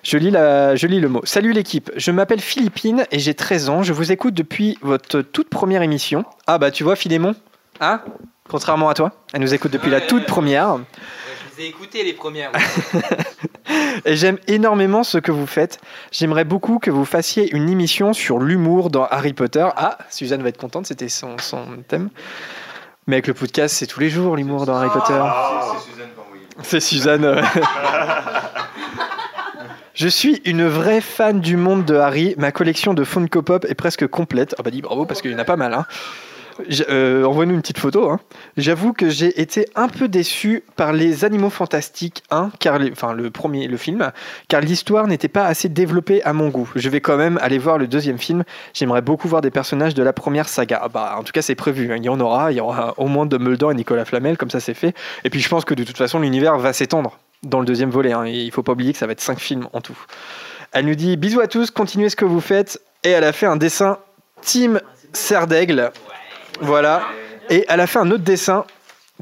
Je 0.07 0.17
lis, 0.17 0.31
la, 0.31 0.77
je 0.77 0.87
lis 0.87 1.01
le 1.01 1.09
mot. 1.09 1.19
Salut 1.25 1.51
l'équipe, 1.51 1.91
je 1.97 2.11
m'appelle 2.11 2.39
Philippine 2.39 3.05
et 3.11 3.19
j'ai 3.19 3.33
13 3.33 3.67
ans. 3.67 3.83
Je 3.83 3.91
vous 3.91 4.13
écoute 4.13 4.33
depuis 4.33 4.77
votre 4.81 5.19
toute 5.19 5.49
première 5.49 5.81
émission. 5.81 6.23
Ah 6.47 6.57
bah 6.57 6.71
tu 6.71 6.85
vois 6.85 6.95
Philémon 6.95 7.35
Hein 7.81 8.01
Contrairement 8.47 8.87
à 8.87 8.93
toi, 8.93 9.11
elle 9.33 9.41
nous 9.41 9.53
écoute 9.53 9.73
depuis 9.73 9.91
la 9.91 9.99
toute 9.99 10.25
première. 10.25 10.77
les 11.57 11.65
ai 11.65 11.67
écoutées 11.67 12.05
les 12.05 12.13
premières. 12.13 12.53
Et 14.05 14.15
j'aime 14.15 14.37
énormément 14.47 15.03
ce 15.03 15.17
que 15.17 15.33
vous 15.33 15.45
faites. 15.45 15.81
J'aimerais 16.13 16.45
beaucoup 16.45 16.79
que 16.79 16.89
vous 16.89 17.03
fassiez 17.03 17.53
une 17.53 17.69
émission 17.69 18.13
sur 18.13 18.39
l'humour 18.39 18.89
dans 18.89 19.07
Harry 19.07 19.33
Potter. 19.33 19.67
Ah, 19.75 19.97
Suzanne 20.09 20.41
va 20.41 20.47
être 20.47 20.57
contente, 20.57 20.85
c'était 20.87 21.09
son, 21.09 21.37
son 21.37 21.65
thème. 21.85 22.11
Mais 23.07 23.17
avec 23.17 23.27
le 23.27 23.33
podcast, 23.33 23.75
c'est 23.75 23.87
tous 23.87 23.99
les 23.99 24.09
jours 24.09 24.37
l'humour 24.37 24.65
dans 24.65 24.75
Harry 24.75 24.89
Potter. 24.89 25.21
C'est 26.63 26.79
Suzanne. 26.79 27.25
euh. 27.25 27.41
Je 29.99 30.07
suis 30.07 30.41
une 30.45 30.63
vraie 30.67 31.01
fan 31.01 31.39
du 31.41 31.57
monde 31.57 31.83
de 31.83 31.95
Harry. 31.95 32.35
Ma 32.37 32.51
collection 32.51 32.93
de 32.93 33.03
Funko 33.03 33.41
Pop 33.41 33.65
est 33.67 33.73
presque 33.73 34.05
complète. 34.05 34.53
Ah 34.59 34.61
bah 34.61 34.69
dis 34.69 34.83
bravo 34.83 35.05
parce 35.05 35.23
qu'il 35.23 35.31
y 35.31 35.35
en 35.35 35.39
a 35.39 35.43
pas 35.43 35.55
mal. 35.55 35.73
Hein. 35.73 35.87
Euh, 36.89 37.23
Envoie-nous 37.23 37.55
une 37.55 37.61
petite 37.61 37.79
photo. 37.79 38.11
hein. 38.11 38.19
J'avoue 38.57 38.93
que 38.93 39.09
j'ai 39.09 39.41
été 39.41 39.65
un 39.75 39.87
peu 39.87 40.07
déçu 40.07 40.63
par 40.75 40.93
les 40.93 41.25
Animaux 41.25 41.49
Fantastiques 41.49 42.21
1, 42.29 42.51
car 42.59 42.79
enfin 42.91 43.13
le 43.13 43.31
premier, 43.31 43.67
le 43.67 43.77
film, 43.77 44.11
car 44.49 44.61
l'histoire 44.61 45.07
n'était 45.07 45.27
pas 45.29 45.45
assez 45.45 45.67
développée 45.67 46.21
à 46.23 46.33
mon 46.33 46.49
goût. 46.49 46.69
Je 46.75 46.89
vais 46.89 47.01
quand 47.01 47.17
même 47.17 47.39
aller 47.41 47.57
voir 47.57 47.79
le 47.79 47.87
deuxième 47.87 48.19
film. 48.19 48.43
J'aimerais 48.75 49.01
beaucoup 49.01 49.27
voir 49.27 49.41
des 49.41 49.51
personnages 49.51 49.95
de 49.95 50.03
la 50.03 50.13
première 50.13 50.47
saga. 50.47 50.79
Ah 50.83 50.89
bah, 50.89 51.15
en 51.17 51.23
tout 51.23 51.31
cas, 51.31 51.41
c'est 51.41 51.55
prévu. 51.55 51.91
hein. 51.91 51.97
Il 51.97 52.05
y 52.05 52.09
en 52.09 52.19
aura. 52.19 52.51
Il 52.51 52.57
y 52.57 52.61
aura 52.61 52.93
au 52.97 53.07
moins 53.07 53.25
Dumbledore 53.25 53.71
et 53.71 53.75
Nicolas 53.75 54.05
Flamel, 54.05 54.37
comme 54.37 54.51
ça 54.51 54.59
c'est 54.59 54.75
fait. 54.75 54.93
Et 55.23 55.31
puis 55.31 55.39
je 55.39 55.49
pense 55.49 55.65
que 55.65 55.73
de 55.73 55.83
toute 55.83 55.97
façon, 55.97 56.19
l'univers 56.19 56.57
va 56.59 56.71
s'étendre 56.73 57.17
dans 57.43 57.59
le 57.59 57.65
deuxième 57.65 57.89
volet. 57.89 58.11
hein. 58.13 58.25
Et 58.25 58.33
il 58.33 58.51
faut 58.51 58.63
pas 58.63 58.71
oublier 58.73 58.93
que 58.93 58.99
ça 58.99 59.05
va 59.05 59.11
être 59.13 59.21
cinq 59.21 59.39
films 59.39 59.67
en 59.73 59.81
tout. 59.81 59.97
Elle 60.71 60.85
nous 60.85 60.95
dit 60.95 61.17
bisous 61.17 61.39
à 61.39 61.47
tous, 61.47 61.71
continuez 61.71 62.09
ce 62.09 62.15
que 62.15 62.25
vous 62.25 62.41
faites. 62.41 62.81
Et 63.03 63.09
elle 63.11 63.23
a 63.23 63.31
fait 63.33 63.45
un 63.45 63.55
dessin 63.57 63.97
Team 64.41 64.81
Serre 65.13 65.47
d'Aigle. 65.47 65.91
Voilà. 66.61 67.03
Et 67.49 67.65
elle 67.69 67.79
a 67.79 67.87
fait 67.87 67.99
un 67.99 68.11
autre 68.11 68.23
dessin 68.23 68.65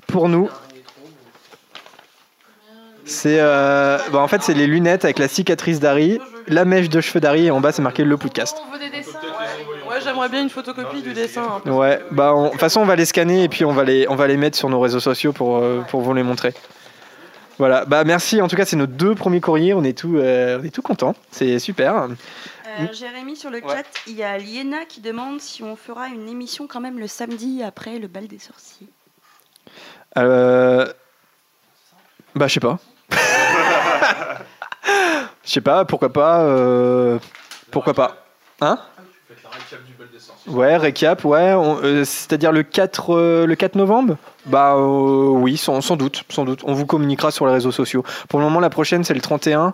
pour 0.07 0.29
nous. 0.29 0.50
C'est 3.07 3.38
euh, 3.39 4.00
bah, 4.12 4.19
en 4.19 4.27
fait 4.27 4.41
c'est 4.41 4.55
les 4.55 4.65
lunettes 4.65 5.05
avec 5.05 5.19
la 5.19 5.27
cicatrice 5.27 5.79
d'Harry, 5.79 6.19
la 6.48 6.65
mèche 6.65 6.89
de 6.89 7.01
cheveux 7.01 7.19
d'Harry 7.19 7.45
et 7.45 7.51
en 7.51 7.62
bas 7.62 7.72
c'est 7.72 7.84
marqué 7.84 8.03
le 8.03 8.17
podcast. 8.17 8.57
On 8.67 8.74
veut 8.74 8.79
des 8.79 8.89
dessins. 8.89 9.19
Ouais, 9.88 9.98
j'aimerais 10.03 10.27
bien 10.29 10.41
une 10.41 10.50
photocopie 10.50 11.03
du 11.03 11.13
dessin. 11.13 11.43
hein. 11.63 11.69
Ouais, 11.69 12.01
bah 12.10 12.34
on- 12.34 12.45
de 12.45 12.50
toute 12.51 12.60
façon 12.60 12.81
on 12.81 12.86
va 12.86 12.95
les 12.95 13.05
scanner 13.05 13.43
et 13.43 13.50
puis 13.50 13.63
on 13.63 13.74
va 13.74 13.84
les 13.84 14.07
on 14.10 14.15
va 14.15 14.25
les 14.25 14.38
mettre 14.38 14.57
sur 14.57 14.69
nos 14.69 14.79
réseaux 14.79 15.00
sociaux 15.00 15.34
pour 15.34 15.57
euh, 15.57 15.81
pour 15.91 16.01
vous 16.01 16.13
les 16.15 16.24
montrer. 16.24 16.55
Voilà, 17.57 17.85
bah 17.85 18.03
merci. 18.03 18.41
En 18.41 18.47
tout 18.47 18.55
cas 18.55 18.65
c'est 18.65 18.75
nos 18.75 18.88
deux 18.88 19.15
premiers 19.15 19.39
courriers, 19.41 19.74
on 19.74 19.83
est 19.83 19.97
tout 19.97 20.17
euh, 20.17 20.59
on 20.62 20.63
est 20.65 20.69
tout 20.71 20.81
contents, 20.81 21.15
c'est 21.31 21.57
super. 21.59 21.95
Euh, 22.77 22.88
Jérémy, 22.91 23.38
sur 23.38 23.50
le 23.50 23.63
Ouais. 23.63 23.74
chat, 23.75 23.85
il 24.07 24.15
y 24.17 24.24
a 24.24 24.38
Liena 24.38 24.83
qui 24.85 25.00
demande 25.00 25.39
si 25.39 25.63
on 25.63 25.77
fera 25.77 26.07
une 26.07 26.27
émission 26.27 26.67
quand 26.67 26.81
même 26.81 27.00
le 27.00 27.07
samedi 27.07 27.63
après 27.63 27.97
le 28.00 28.07
bal 28.07 28.27
des 28.27 28.39
sorciers. 28.39 28.88
Euh... 30.17 30.85
Bah, 32.35 32.47
je 32.47 32.53
sais 32.55 32.59
pas. 32.59 32.79
Je 35.43 35.51
sais 35.51 35.62
pas, 35.62 35.85
pourquoi 35.85 36.12
pas. 36.12 36.41
euh, 36.41 37.17
Pourquoi 37.71 37.93
pas. 37.93 38.25
Hein? 38.62 38.79
Ouais, 40.47 40.77
récap, 40.77 41.25
ouais. 41.25 41.53
euh, 41.55 42.03
C'est-à-dire 42.05 42.51
le 42.51 42.63
4, 42.63 43.15
euh, 43.15 43.45
le 43.45 43.55
4 43.55 43.75
novembre 43.75 44.17
Bah 44.45 44.75
euh, 44.75 45.27
oui, 45.29 45.57
sans, 45.57 45.81
sans 45.81 45.95
doute, 45.95 46.23
sans 46.29 46.45
doute. 46.45 46.61
On 46.65 46.73
vous 46.73 46.85
communiquera 46.85 47.31
sur 47.31 47.47
les 47.47 47.53
réseaux 47.53 47.71
sociaux. 47.71 48.03
Pour 48.29 48.39
le 48.39 48.45
moment, 48.45 48.59
la 48.59 48.69
prochaine, 48.69 49.03
c'est 49.03 49.13
le 49.15 49.21
31. 49.21 49.73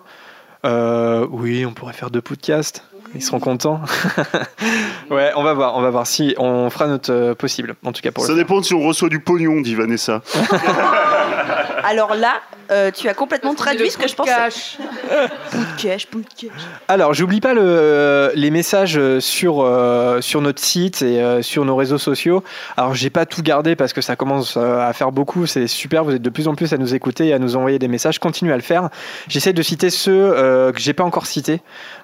Euh, 0.64 1.26
oui, 1.30 1.66
on 1.66 1.72
pourrait 1.72 1.92
faire 1.92 2.10
deux 2.10 2.22
podcasts. 2.22 2.84
Ils 3.14 3.22
seront 3.22 3.40
contents. 3.40 3.82
ouais, 5.10 5.32
on 5.36 5.42
va 5.42 5.52
voir, 5.52 5.76
on 5.76 5.82
va 5.82 5.90
voir 5.90 6.06
si 6.06 6.34
on 6.38 6.70
fera 6.70 6.86
notre 6.86 7.34
possible. 7.34 7.74
En 7.84 7.92
tout 7.92 8.00
cas 8.00 8.10
pour 8.10 8.24
le 8.24 8.28
Ça 8.30 8.34
dépend 8.34 8.62
si 8.62 8.72
on 8.72 8.80
reçoit 8.80 9.10
du 9.10 9.20
pognon, 9.20 9.60
dit 9.60 9.74
Vanessa. 9.74 10.22
Alors 11.84 12.14
là, 12.14 12.40
euh, 12.70 12.90
tu 12.90 13.08
as 13.08 13.14
complètement 13.14 13.54
traduit 13.54 13.90
ce 13.90 13.98
que 13.98 14.08
je 14.08 14.14
pensais. 14.14 14.32
De 14.32 15.82
cash. 15.82 16.08
Alors, 16.88 17.12
j'oublie 17.12 17.40
pas 17.40 17.54
le, 17.54 18.32
les 18.34 18.50
messages 18.50 18.96
euh, 18.96 19.20
sur, 19.20 19.60
euh, 19.60 20.20
sur 20.20 20.40
notre 20.40 20.60
site 20.60 21.02
et 21.02 21.20
euh, 21.20 21.42
sur 21.42 21.64
nos 21.64 21.76
réseaux 21.76 21.98
sociaux. 21.98 22.42
Alors, 22.76 22.94
j'ai 22.94 23.10
pas 23.10 23.26
tout 23.26 23.42
gardé 23.42 23.76
parce 23.76 23.92
que 23.92 24.00
ça 24.00 24.16
commence 24.16 24.56
euh, 24.56 24.78
à 24.78 24.92
faire 24.92 25.12
beaucoup. 25.12 25.46
C'est 25.46 25.66
super. 25.66 26.04
Vous 26.04 26.14
êtes 26.14 26.22
de 26.22 26.30
plus 26.30 26.48
en 26.48 26.54
plus 26.54 26.72
à 26.72 26.78
nous 26.78 26.94
écouter 26.94 27.28
et 27.28 27.32
à 27.32 27.38
nous 27.38 27.56
envoyer 27.56 27.78
des 27.78 27.88
messages. 27.88 28.18
Continuez 28.18 28.52
à 28.52 28.56
le 28.56 28.62
faire. 28.62 28.88
J'essaie 29.28 29.52
de 29.52 29.62
citer 29.62 29.90
ceux 29.90 30.12
euh, 30.12 30.72
que 30.72 30.80
j'ai 30.80 30.94
pas 30.94 31.04
encore 31.04 31.26
cités. 31.26 31.60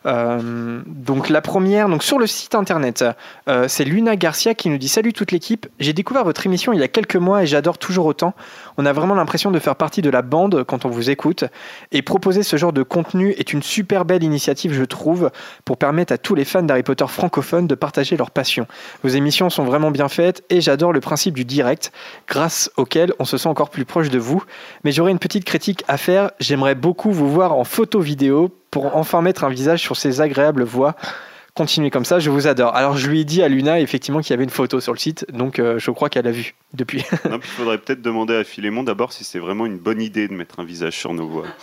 Euh, 0.07 0.81
donc, 0.87 1.29
la 1.29 1.41
première, 1.41 1.89
donc 1.89 2.03
sur 2.03 2.19
le 2.19 2.27
site 2.27 2.55
internet, 2.55 3.05
euh, 3.49 3.67
c'est 3.69 3.85
Luna 3.85 4.17
Garcia 4.17 4.55
qui 4.55 4.69
nous 4.69 4.79
dit 4.79 4.89
Salut 4.89 5.13
toute 5.13 5.33
l'équipe. 5.33 5.67
J'ai 5.81 5.93
découvert 5.93 6.25
votre 6.25 6.45
émission 6.47 6.73
il 6.73 6.81
y 6.81 6.83
a 6.83 6.89
quelques 6.89 7.17
mois 7.17 7.43
et 7.43 7.47
j'adore 7.47 7.79
toujours 7.79 8.07
autant. 8.07 8.35
On 8.77 8.87
a 8.87 8.93
vraiment 8.93 9.15
l'impression 9.15 9.51
de 9.51 9.59
faire 9.59 9.68
partie 9.77 10.03
de 10.03 10.11
la 10.11 10.23
bande 10.23 10.65
quand 10.65 10.85
on 10.85 10.89
vous 10.89 11.11
écoute. 11.11 11.45
Et 11.93 12.03
proposer 12.03 12.43
ce 12.43 12.57
genre 12.57 12.73
de 12.73 12.83
contenu 12.83 13.33
est 13.33 13.53
une 13.53 13.63
super 13.63 14.05
belle 14.05 14.23
initiative, 14.23 14.73
je 14.73 14.85
trouve, 14.85 15.31
pour 15.65 15.77
permettre 15.77 16.13
à 16.13 16.19
tous 16.19 16.35
les 16.35 16.45
fans 16.45 16.63
d'Harry 16.63 16.83
Potter 16.83 17.07
francophones 17.09 17.67
de 17.67 17.75
partager 17.75 18.17
leur 18.17 18.31
passion. 18.31 18.67
Vos 19.03 19.11
émissions 19.11 19.51
sont 19.51 19.65
vraiment 19.65 19.91
bien 19.91 20.09
faites 20.09 20.43
et 20.51 20.61
j'adore 20.61 20.93
le 20.93 21.01
principe 21.01 21.35
du 21.35 21.45
direct, 21.45 21.93
grâce 22.27 22.71
auquel 22.77 23.13
on 23.19 23.25
se 23.25 23.37
sent 23.37 23.49
encore 23.49 23.71
plus 23.71 23.85
proche 23.85 24.11
de 24.11 24.19
vous. 24.19 24.43
Mais 24.85 24.93
j'aurais 24.93 25.13
une 25.13 25.19
petite 25.19 25.45
critique 25.45 25.85
à 25.89 25.97
faire. 25.97 26.31
J'aimerais 26.41 26.75
beaucoup 26.75 27.11
vous 27.11 27.31
voir 27.31 27.53
en 27.53 27.65
photo 27.65 28.01
vidéo 28.01 28.51
pour 28.71 28.97
enfin 28.97 29.23
mettre 29.23 29.45
un 29.45 29.49
visage 29.49 29.81
sur 29.81 29.97
ces 29.97 30.21
agréables 30.21 30.65
voix. 30.65 30.95
Continuez 31.59 31.91
comme 31.91 32.05
ça, 32.05 32.21
je 32.21 32.31
vous 32.31 32.47
adore. 32.47 32.77
Alors 32.77 32.97
je 32.97 33.09
lui 33.09 33.23
ai 33.23 33.25
dit 33.25 33.43
à 33.43 33.49
Luna 33.49 33.81
effectivement 33.81 34.21
qu'il 34.21 34.31
y 34.31 34.35
avait 34.35 34.45
une 34.45 34.49
photo 34.49 34.79
sur 34.79 34.93
le 34.93 34.99
site, 35.01 35.27
donc 35.33 35.59
euh, 35.59 35.77
je 35.81 35.91
crois 35.91 36.09
qu'elle 36.09 36.29
a 36.29 36.31
vu 36.31 36.55
depuis. 36.73 37.05
Il 37.25 37.41
faudrait 37.43 37.79
peut-être 37.79 38.01
demander 38.01 38.37
à 38.37 38.45
Philémon 38.45 38.85
d'abord 38.85 39.13
si 39.13 39.25
c'est 39.25 39.41
vraiment 39.41 39.67
une 39.67 39.77
bonne 39.77 40.01
idée 40.01 40.29
de 40.29 40.35
mettre 40.35 40.61
un 40.61 40.65
visage 40.65 40.97
sur 40.97 41.13
nos 41.13 41.27
voix. 41.27 41.47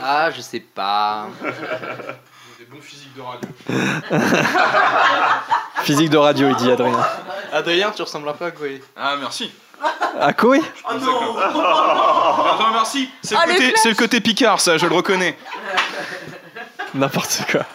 Ah, 0.00 0.30
je 0.30 0.40
sais 0.42 0.60
pas. 0.60 1.26
Des 1.42 2.64
bons 2.70 2.80
physiques 2.80 3.16
de 3.16 3.20
radio. 3.20 3.48
Physique 5.82 6.10
de 6.10 6.16
radio, 6.16 6.50
il 6.50 6.54
dit 6.56 6.70
Adrien. 6.70 7.04
Adrien, 7.52 7.90
tu 7.90 8.02
ressembles 8.02 8.28
un 8.28 8.32
peu 8.34 8.44
à 8.44 8.50
Goé. 8.52 8.80
Ah, 8.96 9.16
merci. 9.18 9.50
À 10.20 10.32
Koé 10.32 10.60
Ah 10.86 10.94
non 11.00 12.72
merci. 12.74 13.10
C'est 13.22 13.34
Ah, 13.36 13.44
le, 13.46 13.54
côté- 13.54 13.72
c'est 13.74 13.88
le 13.88 13.94
côté 13.96 14.20
Picard, 14.20 14.60
ça, 14.60 14.78
je 14.78 14.86
le 14.86 14.94
reconnais. 14.94 15.36
N'importe 16.94 17.44
quoi. 17.50 17.66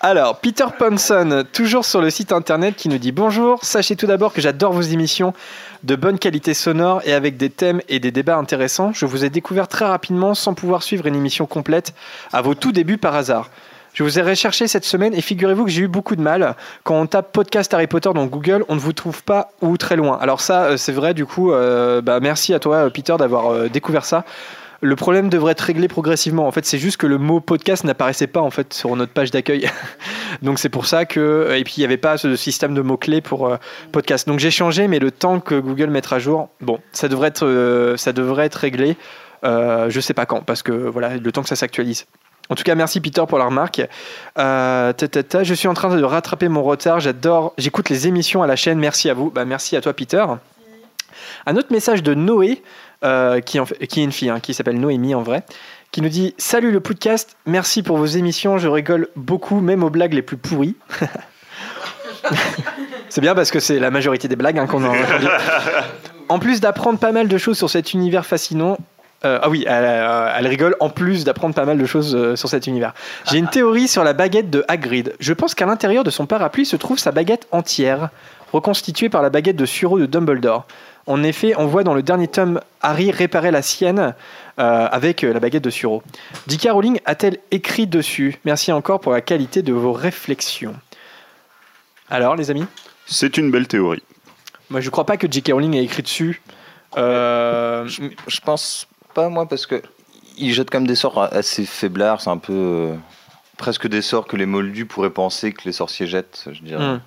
Alors, 0.00 0.38
Peter 0.40 0.64
Ponson, 0.78 1.44
toujours 1.52 1.84
sur 1.84 2.00
le 2.00 2.10
site 2.10 2.32
internet, 2.32 2.74
qui 2.76 2.88
nous 2.88 2.98
dit 2.98 3.12
bonjour. 3.12 3.58
Sachez 3.62 3.96
tout 3.96 4.06
d'abord 4.06 4.32
que 4.32 4.40
j'adore 4.40 4.72
vos 4.72 4.80
émissions 4.80 5.34
de 5.82 5.96
bonne 5.96 6.18
qualité 6.18 6.54
sonore 6.54 7.02
et 7.04 7.12
avec 7.12 7.36
des 7.36 7.50
thèmes 7.50 7.80
et 7.88 8.00
des 8.00 8.10
débats 8.10 8.36
intéressants. 8.36 8.92
Je 8.92 9.06
vous 9.06 9.24
ai 9.24 9.30
découvert 9.30 9.68
très 9.68 9.86
rapidement 9.86 10.34
sans 10.34 10.54
pouvoir 10.54 10.82
suivre 10.82 11.06
une 11.06 11.16
émission 11.16 11.46
complète 11.46 11.94
à 12.32 12.42
vos 12.42 12.54
tout 12.54 12.72
débuts 12.72 12.98
par 12.98 13.14
hasard. 13.14 13.50
Je 13.92 14.04
vous 14.04 14.18
ai 14.18 14.22
recherché 14.22 14.68
cette 14.68 14.84
semaine 14.84 15.14
et 15.14 15.20
figurez-vous 15.20 15.64
que 15.64 15.70
j'ai 15.70 15.82
eu 15.82 15.88
beaucoup 15.88 16.14
de 16.14 16.22
mal. 16.22 16.54
Quand 16.84 17.00
on 17.00 17.06
tape 17.06 17.32
podcast 17.32 17.74
Harry 17.74 17.88
Potter 17.88 18.10
dans 18.14 18.26
Google, 18.26 18.64
on 18.68 18.76
ne 18.76 18.80
vous 18.80 18.92
trouve 18.92 19.24
pas 19.24 19.50
ou 19.62 19.76
très 19.76 19.96
loin. 19.96 20.16
Alors 20.20 20.40
ça, 20.40 20.64
euh, 20.64 20.76
c'est 20.76 20.92
vrai, 20.92 21.12
du 21.12 21.26
coup, 21.26 21.52
euh, 21.52 22.00
bah, 22.00 22.20
merci 22.20 22.54
à 22.54 22.60
toi, 22.60 22.76
euh, 22.76 22.90
Peter, 22.90 23.16
d'avoir 23.18 23.68
découvert 23.68 24.04
ça. 24.04 24.24
Le 24.82 24.96
problème 24.96 25.28
devrait 25.28 25.52
être 25.52 25.60
réglé 25.60 25.88
progressivement. 25.88 26.46
En 26.46 26.52
fait, 26.52 26.64
c'est 26.64 26.78
juste 26.78 26.96
que 26.96 27.06
le 27.06 27.18
mot 27.18 27.40
podcast 27.40 27.84
n'apparaissait 27.84 28.26
pas 28.26 28.40
en 28.40 28.50
fait 28.50 28.72
sur 28.72 28.96
notre 28.96 29.12
page 29.12 29.30
d'accueil. 29.30 29.68
Donc 30.42 30.58
c'est 30.58 30.70
pour 30.70 30.86
ça 30.86 31.04
que 31.04 31.54
et 31.54 31.64
puis 31.64 31.74
il 31.76 31.80
n'y 31.80 31.84
avait 31.84 31.98
pas 31.98 32.16
ce 32.16 32.34
système 32.34 32.72
de 32.72 32.80
mots 32.80 32.96
clés 32.96 33.20
pour 33.20 33.48
euh, 33.48 33.56
podcast. 33.92 34.26
Donc 34.26 34.38
j'ai 34.38 34.50
changé, 34.50 34.88
mais 34.88 34.98
le 34.98 35.10
temps 35.10 35.40
que 35.40 35.54
Google 35.60 35.90
mette 35.90 36.10
à 36.12 36.18
jour, 36.18 36.48
bon, 36.62 36.78
ça 36.92 37.08
devrait 37.08 37.28
être 37.28 37.44
euh, 37.44 37.96
ça 37.98 38.12
devrait 38.12 38.46
être 38.46 38.54
réglé. 38.54 38.96
Euh, 39.44 39.90
je 39.90 40.00
sais 40.00 40.14
pas 40.14 40.26
quand, 40.26 40.42
parce 40.42 40.62
que 40.62 40.72
voilà, 40.72 41.16
le 41.16 41.32
temps 41.32 41.42
que 41.42 41.48
ça 41.48 41.56
s'actualise. 41.56 42.06
En 42.48 42.56
tout 42.56 42.64
cas, 42.64 42.74
merci 42.74 43.00
Peter 43.00 43.22
pour 43.28 43.38
la 43.38 43.44
remarque. 43.44 43.80
Euh, 44.38 44.92
ta, 44.92 45.08
ta, 45.08 45.22
ta, 45.22 45.44
je 45.44 45.54
suis 45.54 45.68
en 45.68 45.74
train 45.74 45.94
de 45.94 46.02
rattraper 46.02 46.48
mon 46.48 46.62
retard. 46.62 46.98
J'adore, 46.98 47.54
j'écoute 47.58 47.88
les 47.90 48.08
émissions 48.08 48.42
à 48.42 48.46
la 48.46 48.56
chaîne. 48.56 48.78
Merci 48.78 49.08
à 49.08 49.14
vous. 49.14 49.30
Bah, 49.30 49.44
merci 49.44 49.76
à 49.76 49.80
toi, 49.80 49.92
Peter. 49.92 50.24
Un 51.46 51.56
autre 51.56 51.72
message 51.72 52.02
de 52.02 52.12
Noé, 52.14 52.62
euh, 53.04 53.40
qui, 53.40 53.58
en 53.60 53.66
fait- 53.66 53.86
qui 53.86 54.00
est 54.00 54.04
une 54.04 54.12
fille, 54.12 54.30
hein, 54.30 54.40
qui 54.40 54.54
s'appelle 54.54 54.78
Noémie 54.78 55.14
en 55.14 55.22
vrai, 55.22 55.42
qui 55.92 56.02
nous 56.02 56.08
dit 56.08 56.34
Salut 56.38 56.70
le 56.70 56.80
podcast, 56.80 57.36
merci 57.46 57.82
pour 57.82 57.96
vos 57.96 58.06
émissions. 58.06 58.58
Je 58.58 58.68
rigole 58.68 59.08
beaucoup, 59.16 59.60
même 59.60 59.82
aux 59.82 59.90
blagues 59.90 60.14
les 60.14 60.22
plus 60.22 60.36
pourries. 60.36 60.76
c'est 63.08 63.20
bien 63.20 63.34
parce 63.34 63.50
que 63.50 63.60
c'est 63.60 63.78
la 63.78 63.90
majorité 63.90 64.28
des 64.28 64.36
blagues 64.36 64.58
hein, 64.58 64.66
qu'on 64.66 64.84
a. 64.84 64.92
En 66.28 66.38
plus 66.38 66.60
d'apprendre 66.60 67.00
pas 67.00 67.10
mal 67.10 67.26
de 67.26 67.38
choses 67.38 67.58
sur 67.58 67.68
cet 67.68 67.92
univers 67.92 68.24
fascinant, 68.24 68.78
euh, 69.24 69.40
ah 69.42 69.50
oui, 69.50 69.64
elle, 69.66 69.84
euh, 69.84 70.32
elle 70.38 70.46
rigole 70.46 70.76
en 70.80 70.88
plus 70.88 71.24
d'apprendre 71.24 71.54
pas 71.56 71.64
mal 71.64 71.76
de 71.76 71.84
choses 71.86 72.14
euh, 72.14 72.36
sur 72.36 72.48
cet 72.48 72.68
univers. 72.68 72.94
J'ai 73.28 73.38
une 73.38 73.48
théorie 73.48 73.88
sur 73.88 74.04
la 74.04 74.12
baguette 74.12 74.48
de 74.48 74.64
Hagrid. 74.68 75.14
Je 75.18 75.32
pense 75.34 75.54
qu'à 75.56 75.66
l'intérieur 75.66 76.04
de 76.04 76.10
son 76.10 76.26
parapluie 76.26 76.64
se 76.64 76.76
trouve 76.76 76.98
sa 76.98 77.10
baguette 77.10 77.48
entière, 77.50 78.10
reconstituée 78.52 79.08
par 79.08 79.22
la 79.22 79.30
baguette 79.30 79.56
de 79.56 79.66
sureau 79.66 79.98
de 79.98 80.06
Dumbledore. 80.06 80.66
En 81.06 81.22
effet, 81.22 81.54
on 81.56 81.66
voit 81.66 81.82
dans 81.82 81.94
le 81.94 82.02
dernier 82.02 82.28
tome 82.28 82.60
Harry 82.82 83.10
réparer 83.10 83.50
la 83.50 83.62
sienne 83.62 84.14
euh, 84.58 84.88
avec 84.90 85.24
euh, 85.24 85.32
la 85.32 85.40
baguette 85.40 85.64
de 85.64 85.70
sureau. 85.70 86.02
J.K. 86.46 86.68
Rowling 86.70 87.00
a-t-elle 87.04 87.38
écrit 87.50 87.86
dessus? 87.86 88.38
Merci 88.44 88.70
encore 88.70 89.00
pour 89.00 89.12
la 89.12 89.20
qualité 89.20 89.62
de 89.62 89.72
vos 89.72 89.92
réflexions. 89.92 90.76
Alors, 92.10 92.36
les 92.36 92.50
amis? 92.50 92.66
C'est 93.06 93.36
une 93.38 93.50
belle 93.50 93.66
théorie. 93.66 94.02
Moi, 94.68 94.80
je 94.80 94.90
crois 94.90 95.06
pas 95.06 95.16
que 95.16 95.26
J.K. 95.30 95.52
Rowling 95.52 95.74
ait 95.74 95.84
écrit 95.84 96.02
dessus. 96.02 96.42
Euh, 96.96 97.86
Je, 97.86 98.02
je 98.26 98.40
pense 98.40 98.86
pas, 99.14 99.28
moi, 99.28 99.46
parce 99.48 99.66
que 99.66 99.82
il 100.36 100.52
jette 100.54 100.70
quand 100.70 100.78
même 100.78 100.86
des 100.86 100.94
sorts 100.94 101.18
assez 101.32 101.64
faiblards. 101.64 102.20
C'est 102.20 102.30
un 102.30 102.38
peu. 102.38 102.52
euh, 102.52 102.94
presque 103.56 103.88
des 103.88 104.00
sorts 104.02 104.26
que 104.26 104.36
les 104.36 104.46
moldus 104.46 104.86
pourraient 104.86 105.10
penser 105.10 105.52
que 105.52 105.62
les 105.66 105.72
sorciers 105.72 106.06
jettent, 106.06 106.48
je 106.52 106.62
dirais. 106.62 106.82
hmm. 106.94 107.00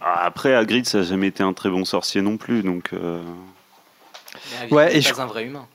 Ah, 0.00 0.24
Après, 0.24 0.54
Hagrid, 0.54 0.86
ça 0.86 0.98
n'a 0.98 1.04
jamais 1.04 1.26
été 1.28 1.42
un 1.42 1.52
très 1.52 1.70
bon 1.70 1.84
sorcier 1.84 2.20
non 2.22 2.36
plus, 2.36 2.62
donc. 2.62 2.90
euh, 2.92 3.20
Mais 4.50 4.56
Hagrid 4.58 4.72
Ouais, 4.72 4.86
n'est 4.86 4.96
et 4.96 5.00
je- 5.00 5.12
pas 5.14 5.22
un 5.22 5.26
vrai 5.26 5.44
humain. 5.44 5.66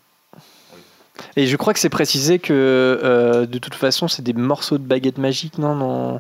Et 1.36 1.46
je 1.46 1.56
crois 1.58 1.74
que 1.74 1.80
c'est 1.80 1.90
précisé 1.90 2.40
que 2.40 2.54
euh, 2.54 3.46
de 3.46 3.58
toute 3.60 3.76
façon, 3.76 4.08
c'est 4.08 4.22
des 4.24 4.34
morceaux 4.34 4.78
de 4.78 4.84
baguette 4.84 5.18
magique, 5.20 5.58
non, 5.58 5.76
non. 5.76 6.20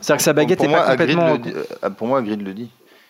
C'est-à-dire 0.00 0.16
que 0.18 0.22
sa 0.22 0.32
baguette 0.34 0.58
pour, 0.58 0.66
est 0.66 0.70
moi, 0.70 0.80
pas 0.80 0.90
Hagrid 0.90 1.16
complètement. 1.18 1.50
le 1.54 1.66
euh, 1.84 1.90
pour 1.90 2.06
moi, 2.08 2.18
Hagrid 2.18 2.42
le 2.42 2.52
dit. 2.52 2.68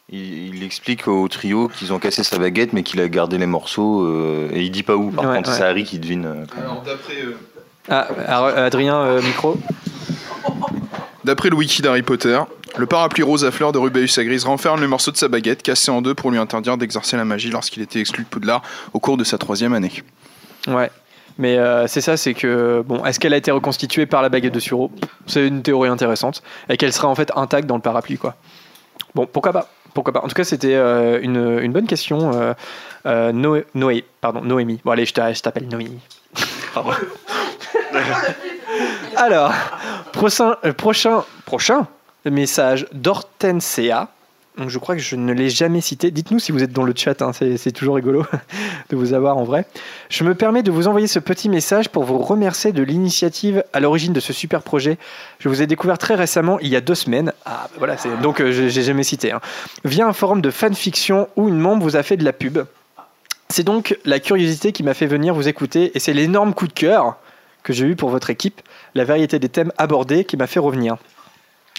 Il, 0.09 0.55
il 0.55 0.63
explique 0.63 1.09
au 1.09 1.27
trio 1.27 1.67
qu'ils 1.69 1.93
ont 1.93 1.99
cassé 1.99 2.23
sa 2.23 2.39
baguette, 2.39 2.73
mais 2.73 2.85
qu'il 2.85 3.01
a 3.01 3.09
gardé 3.09 3.39
les 3.39 3.47
morceaux. 3.47 4.03
euh, 4.07 4.49
et 4.53 4.63
il 4.63 4.71
dit 4.71 4.85
pas 4.85 4.95
où. 4.97 5.11
Par 5.11 5.25
Ouais, 5.25 5.37
contre, 5.37 5.51
ouais. 5.51 5.57
c'est 5.57 5.65
Harry 5.65 5.83
qui 5.83 5.99
devine. 5.99 6.47
Alors, 6.57 6.83
d'après 6.83 7.15
euh, 7.23 7.37
Ah, 7.89 8.07
alors, 8.29 8.47
Adrien, 8.57 8.97
euh, 9.01 9.21
micro. 9.23 9.57
d'après 11.25 11.49
le 11.51 11.57
wiki 11.57 11.83
d'Harry 11.83 12.03
Potter, 12.03 12.39
le 12.79 12.87
parapluie 12.87 13.23
rose 13.23 13.45
à 13.45 13.51
fleurs 13.51 13.73
de 13.73 13.79
Rubeus 13.79 14.19
Hagrid 14.19 14.43
renferme 14.45 14.81
le 14.81 14.89
morceau 14.89 15.11
de 15.11 15.17
sa 15.17 15.29
baguette 15.29 15.63
cassé 15.63 15.91
en 15.91 16.03
deux 16.03 16.15
pour 16.15 16.31
lui 16.31 16.39
interdire 16.39 16.77
d'exercer 16.77 17.17
la 17.17 17.25
magie 17.25 17.51
lorsqu'il 17.51 17.83
était 17.83 18.01
exclu 18.01 18.25
de 18.25 18.29
Poudlard 18.29 18.63
au 18.93 19.01
cours 19.01 19.17
de 19.17 19.25
sa 19.25 19.39
troisième 19.39 19.73
année. 19.73 19.93
Ouais. 20.69 20.91
Mais 21.39 21.59
euh, 21.59 21.87
c'est 21.87 22.01
ça, 22.01 22.17
c'est 22.17 22.33
que 22.35 22.83
bon, 22.87 23.05
est-ce 23.05 23.21
qu'elle 23.21 23.35
a 23.35 23.37
été 23.37 23.51
reconstituée 23.51 24.07
par 24.07 24.23
la 24.23 24.29
baguette 24.31 24.55
de 24.55 24.61
Suro? 24.61 24.91
C'est 25.27 25.47
une 25.47 25.63
théorie 25.63 25.89
intéressante 25.91 26.43
et 26.69 26.77
qu'elle 26.77 26.93
sera 26.93 27.09
en 27.09 27.15
fait 27.15 27.31
intacte 27.37 27.67
dans 27.67 27.77
le 27.77 27.83
parapluie, 27.83 28.17
quoi. 28.19 28.37
Bon, 29.15 29.27
pourquoi 29.27 29.53
pas? 29.53 29.69
Pourquoi 29.95 30.13
pas? 30.13 30.21
En 30.23 30.29
tout 30.29 30.35
cas, 30.35 30.45
c'était 30.45 30.75
euh, 30.75 31.19
une, 31.23 31.59
une 31.63 31.73
bonne 31.73 31.87
question. 31.87 32.33
Euh, 32.35 32.55
euh, 33.07 33.33
Noé, 33.33 33.65
Noé, 33.75 34.05
pardon, 34.21 34.41
Noémie. 34.43 34.81
Bon, 34.85 34.91
allez, 34.93 35.07
je 35.07 35.13
t'a- 35.15 35.33
je 35.33 35.41
t'appelle 35.41 35.69
Noémie. 35.69 36.01
Alors, 39.17 39.53
prochain, 40.13 40.57
prochain, 40.77 41.25
prochain 41.47 41.87
message 42.31 42.87
d'Hortensia. 42.93 44.09
Donc, 44.59 44.71
je 44.71 44.79
crois 44.79 44.95
que 44.97 45.03
je 45.03 45.17
ne 45.17 45.35
l'ai 45.35 45.51
jamais 45.51 45.83
cité. 45.83 46.11
Dites-nous 46.11 46.39
si 46.39 46.51
vous 46.51 46.63
êtes 46.63 46.73
dans 46.73 46.85
le 46.85 46.95
chat, 46.97 47.21
hein, 47.21 47.33
c'est 47.35 47.73
toujours 47.73 47.97
rigolo 47.97 48.25
de 48.89 48.97
vous 48.97 49.13
avoir 49.13 49.37
en 49.37 49.45
vrai. 49.45 49.67
Je 50.09 50.25
me 50.25 50.35
permets 50.35 50.63
de 50.63 50.71
vous 50.71 50.89
envoyer 50.89 51.07
ce 51.09 51.19
petit 51.19 51.51
message 51.51 51.91
pour 51.91 52.05
vous 52.05 52.17
remercier 52.19 52.73
de 52.73 52.83
l'initiative 52.83 53.63
à 53.75 53.81
l'origine 53.81 54.15
de 54.15 54.21
ce 54.21 54.33
super 54.33 54.63
projet. 54.63 54.97
Je 55.41 55.51
vous 55.51 55.61
ai 55.61 55.67
découvert 55.67 55.99
très 55.99 56.15
récemment, 56.15 56.59
il 56.61 56.69
y 56.69 56.77
a 56.77 56.81
deux 56.81 56.95
semaines. 56.95 57.35
Ah, 57.45 57.69
bah 57.71 57.77
voilà, 57.79 57.97
donc 58.23 58.41
euh, 58.41 58.51
j'ai 58.51 58.83
jamais 58.83 59.03
cité. 59.03 59.31
hein. 59.31 59.41
via 59.85 60.07
un 60.07 60.15
forum 60.15 60.41
de 60.41 60.51
fanfiction 60.51 61.29
où 61.37 61.49
une 61.49 61.59
membre 61.59 61.83
vous 61.83 61.97
a 61.97 62.03
fait 62.03 62.17
de 62.17 62.25
la 62.25 62.33
pub. 62.33 62.61
C'est 63.51 63.63
donc 63.63 63.99
la 64.07 64.21
curiosité 64.21 64.73
qui 64.73 64.83
m'a 64.83 64.95
fait 64.95 65.07
venir 65.07 65.35
vous 65.35 65.49
écouter 65.49 65.93
et 65.95 66.01
c'est 66.01 66.15
l'énorme 66.15 66.55
coup 66.55 66.67
de 66.67 66.73
cœur 66.73 67.17
que 67.63 67.75
j'ai 67.75 67.85
eu 67.85 67.95
pour 67.95 68.09
votre 68.09 68.31
équipe, 68.31 68.63
la 68.95 69.05
variété 69.05 69.39
des 69.39 69.49
thèmes 69.51 69.73
abordés 69.77 70.25
qui 70.25 70.39
m'a 70.39 70.47
fait 70.47 70.61
revenir. 70.61 70.97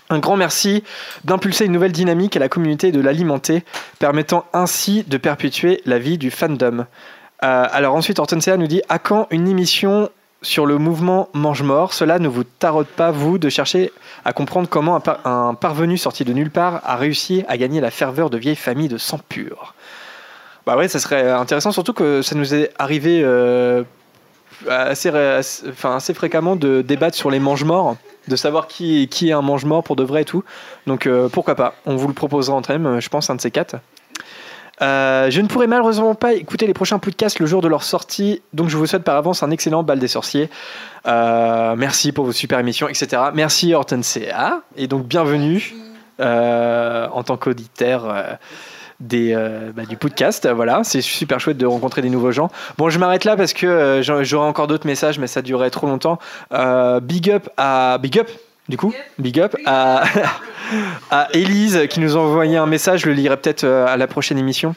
Un 0.10 0.20
grand 0.20 0.38
merci 0.38 0.84
d'impulser 1.26 1.66
une 1.66 1.74
nouvelle 1.74 1.92
dynamique 1.92 2.38
à 2.38 2.40
la 2.40 2.50
communauté 2.50 2.88
et 2.88 2.92
de 2.92 3.02
l'alimenter, 3.02 3.64
permettant 4.00 4.46
ainsi 4.54 5.04
de 5.04 5.18
perpétuer 5.18 5.82
la 5.86 6.00
vie 6.00 6.18
du 6.18 6.32
fandom. 6.32 6.86
Euh, 7.44 7.66
alors 7.72 7.94
ensuite, 7.94 8.18
Hortensia 8.20 8.56
nous 8.58 8.68
dit 8.68 8.82
À 8.88 9.00
quand 9.00 9.28
une 9.32 9.48
émission 9.48 10.10
sur 10.42 10.66
le 10.66 10.78
mouvement 10.78 11.30
mange-mort? 11.34 11.94
Cela 11.94 12.20
ne 12.20 12.28
vous 12.28 12.44
taraude 12.44 12.88
pas, 12.88 13.12
vous, 13.12 13.38
de 13.38 13.50
chercher 13.50 13.92
à 14.24 14.34
comprendre 14.34 14.70
comment 14.70 14.96
un, 14.96 15.00
par- 15.00 15.26
un 15.28 15.56
parvenu 15.56 15.98
sorti 15.98 16.24
de 16.24 16.32
nulle 16.32 16.52
part 16.52 16.82
a 16.86 16.96
réussi 16.96 17.44
à 17.48 17.58
gagner 17.58 17.82
la 17.82 17.92
ferveur 17.92 18.30
de 18.30 18.38
vieilles 18.38 18.56
familles 18.56 18.88
de 18.88 18.98
sang 18.98 19.20
pur? 19.28 19.74
Bah 20.66 20.78
ouais, 20.78 20.88
ça 20.88 21.00
serait 21.00 21.30
intéressant, 21.32 21.72
surtout 21.72 21.94
que 21.94 22.22
ça 22.22 22.36
nous 22.36 22.54
est 22.54 22.72
arrivé 22.78 23.22
euh, 23.24 23.84
assez, 24.70 25.10
assez 25.10 26.14
fréquemment 26.14 26.56
de 26.56 26.82
débattre 26.82 27.18
sur 27.18 27.30
les 27.32 27.40
mange-morts, 27.40 27.98
de 28.28 28.36
savoir 28.36 28.68
qui, 28.68 29.08
qui 29.08 29.30
est 29.30 29.34
un 29.34 29.42
mange-mort 29.42 29.84
pour 29.84 29.96
de 29.96 30.04
vrai 30.04 30.22
et 30.22 30.26
tout. 30.26 30.44
Donc 30.86 31.08
euh, 31.08 31.30
pourquoi 31.30 31.56
pas 31.56 31.76
On 31.86 31.96
vous 31.96 32.08
le 32.08 32.14
proposera 32.14 32.56
en 32.56 32.62
thème, 32.62 33.00
je 33.00 33.10
pense, 33.10 33.30
un 33.30 33.36
de 33.36 33.42
ces 33.42 33.52
quatre. 33.52 33.78
Euh, 34.82 35.32
je 35.32 35.42
ne 35.42 35.48
pourrai 35.48 35.66
malheureusement 35.66 36.14
pas 36.14 36.34
écouter 36.34 36.68
les 36.68 36.74
prochains 36.74 37.00
podcasts 37.00 37.40
le 37.40 37.48
jour 37.48 37.62
de 37.62 37.68
leur 37.68 37.84
sortie, 37.84 38.44
donc 38.54 38.70
je 38.70 38.78
vous 38.78 38.86
souhaite 38.86 39.04
par 39.04 39.16
avance 39.16 39.42
un 39.42 39.50
excellent 39.50 39.82
bal 39.82 39.98
des 39.98 40.08
sorciers. 40.08 40.50
Euh, 41.08 41.76
merci 41.76 42.12
pour 42.12 42.26
vos 42.26 42.32
super 42.32 42.60
émissions, 42.60 42.88
etc. 42.88 43.24
Merci 43.34 43.74
Hortensia, 43.74 44.62
et 44.76 44.88
donc 44.88 45.08
bienvenue 45.08 45.74
euh, 46.20 47.08
en 47.12 47.24
tant 47.24 47.38
qu'auditeur 47.38 48.06
euh, 48.06 48.34
euh, 49.14 49.72
bah, 49.76 49.86
du 49.86 49.96
podcast. 49.96 50.48
Voilà, 50.48 50.82
c'est 50.84 51.02
super 51.02 51.40
chouette 51.40 51.58
de 51.58 51.66
rencontrer 51.66 52.02
des 52.02 52.10
nouveaux 52.10 52.32
gens. 52.32 52.50
Bon, 52.78 52.90
je 52.90 52.98
m'arrête 52.98 53.26
là 53.26 53.38
parce 53.38 53.54
que 53.54 53.68
euh, 53.68 54.24
j'aurai 54.24 54.48
encore 54.48 54.68
d'autres 54.68 54.88
messages, 54.88 55.20
mais 55.20 55.28
ça 55.28 55.42
durerait 55.42 55.70
trop 55.70 55.88
longtemps. 55.88 56.18
Euh, 56.52 57.00
big 57.00 57.30
up 57.30 57.50
à 57.58 58.00
Big 58.02 58.18
up. 58.20 58.30
Du 58.70 58.76
coup, 58.76 58.94
big 59.18 59.40
up 59.40 59.56
à, 59.66 60.04
à 61.12 61.30
Élise 61.34 61.88
qui 61.90 62.02
nous 62.02 62.18
a 62.18 62.20
envoyé 62.20 62.58
un 62.58 62.66
message, 62.66 63.02
je 63.02 63.08
le 63.08 63.14
lirai 63.14 63.38
peut-être 63.38 63.64
à 63.64 63.96
la 63.96 64.08
prochaine 64.08 64.38
émission. 64.38 64.76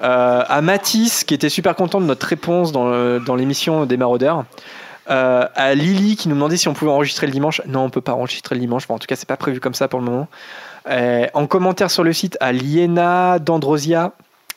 À 0.00 0.60
Mathis 0.60 1.24
qui 1.24 1.34
était 1.34 1.48
super 1.48 1.74
content 1.74 2.00
de 2.00 2.06
notre 2.06 2.26
réponse 2.26 2.70
dans, 2.70 3.34
l'émission 3.34 3.86
des 3.86 3.96
maraudeurs. 3.96 4.44
À 5.08 5.74
Lily 5.74 6.14
qui 6.14 6.28
nous 6.28 6.36
demandait 6.36 6.56
si 6.56 6.68
on 6.68 6.74
pouvait 6.74 6.92
enregistrer 6.92 7.26
le 7.26 7.32
dimanche. 7.32 7.60
Non, 7.66 7.80
on 7.80 7.90
peut 7.90 8.00
pas 8.00 8.12
enregistrer 8.12 8.54
le 8.54 8.60
dimanche. 8.60 8.84
En 8.88 9.00
tout 9.00 9.06
cas, 9.08 9.16
c'est 9.16 9.28
pas 9.28 9.36
prévu 9.36 9.58
comme 9.58 9.74
ça 9.74 9.88
pour 9.88 9.98
le 9.98 10.04
moment. 10.04 10.28
Euh, 10.88 11.26
en 11.34 11.46
commentaire 11.46 11.90
sur 11.90 12.04
le 12.04 12.12
site, 12.12 12.36
à 12.40 12.52
Liena 12.52 13.38
Dandrosia, 13.38 14.12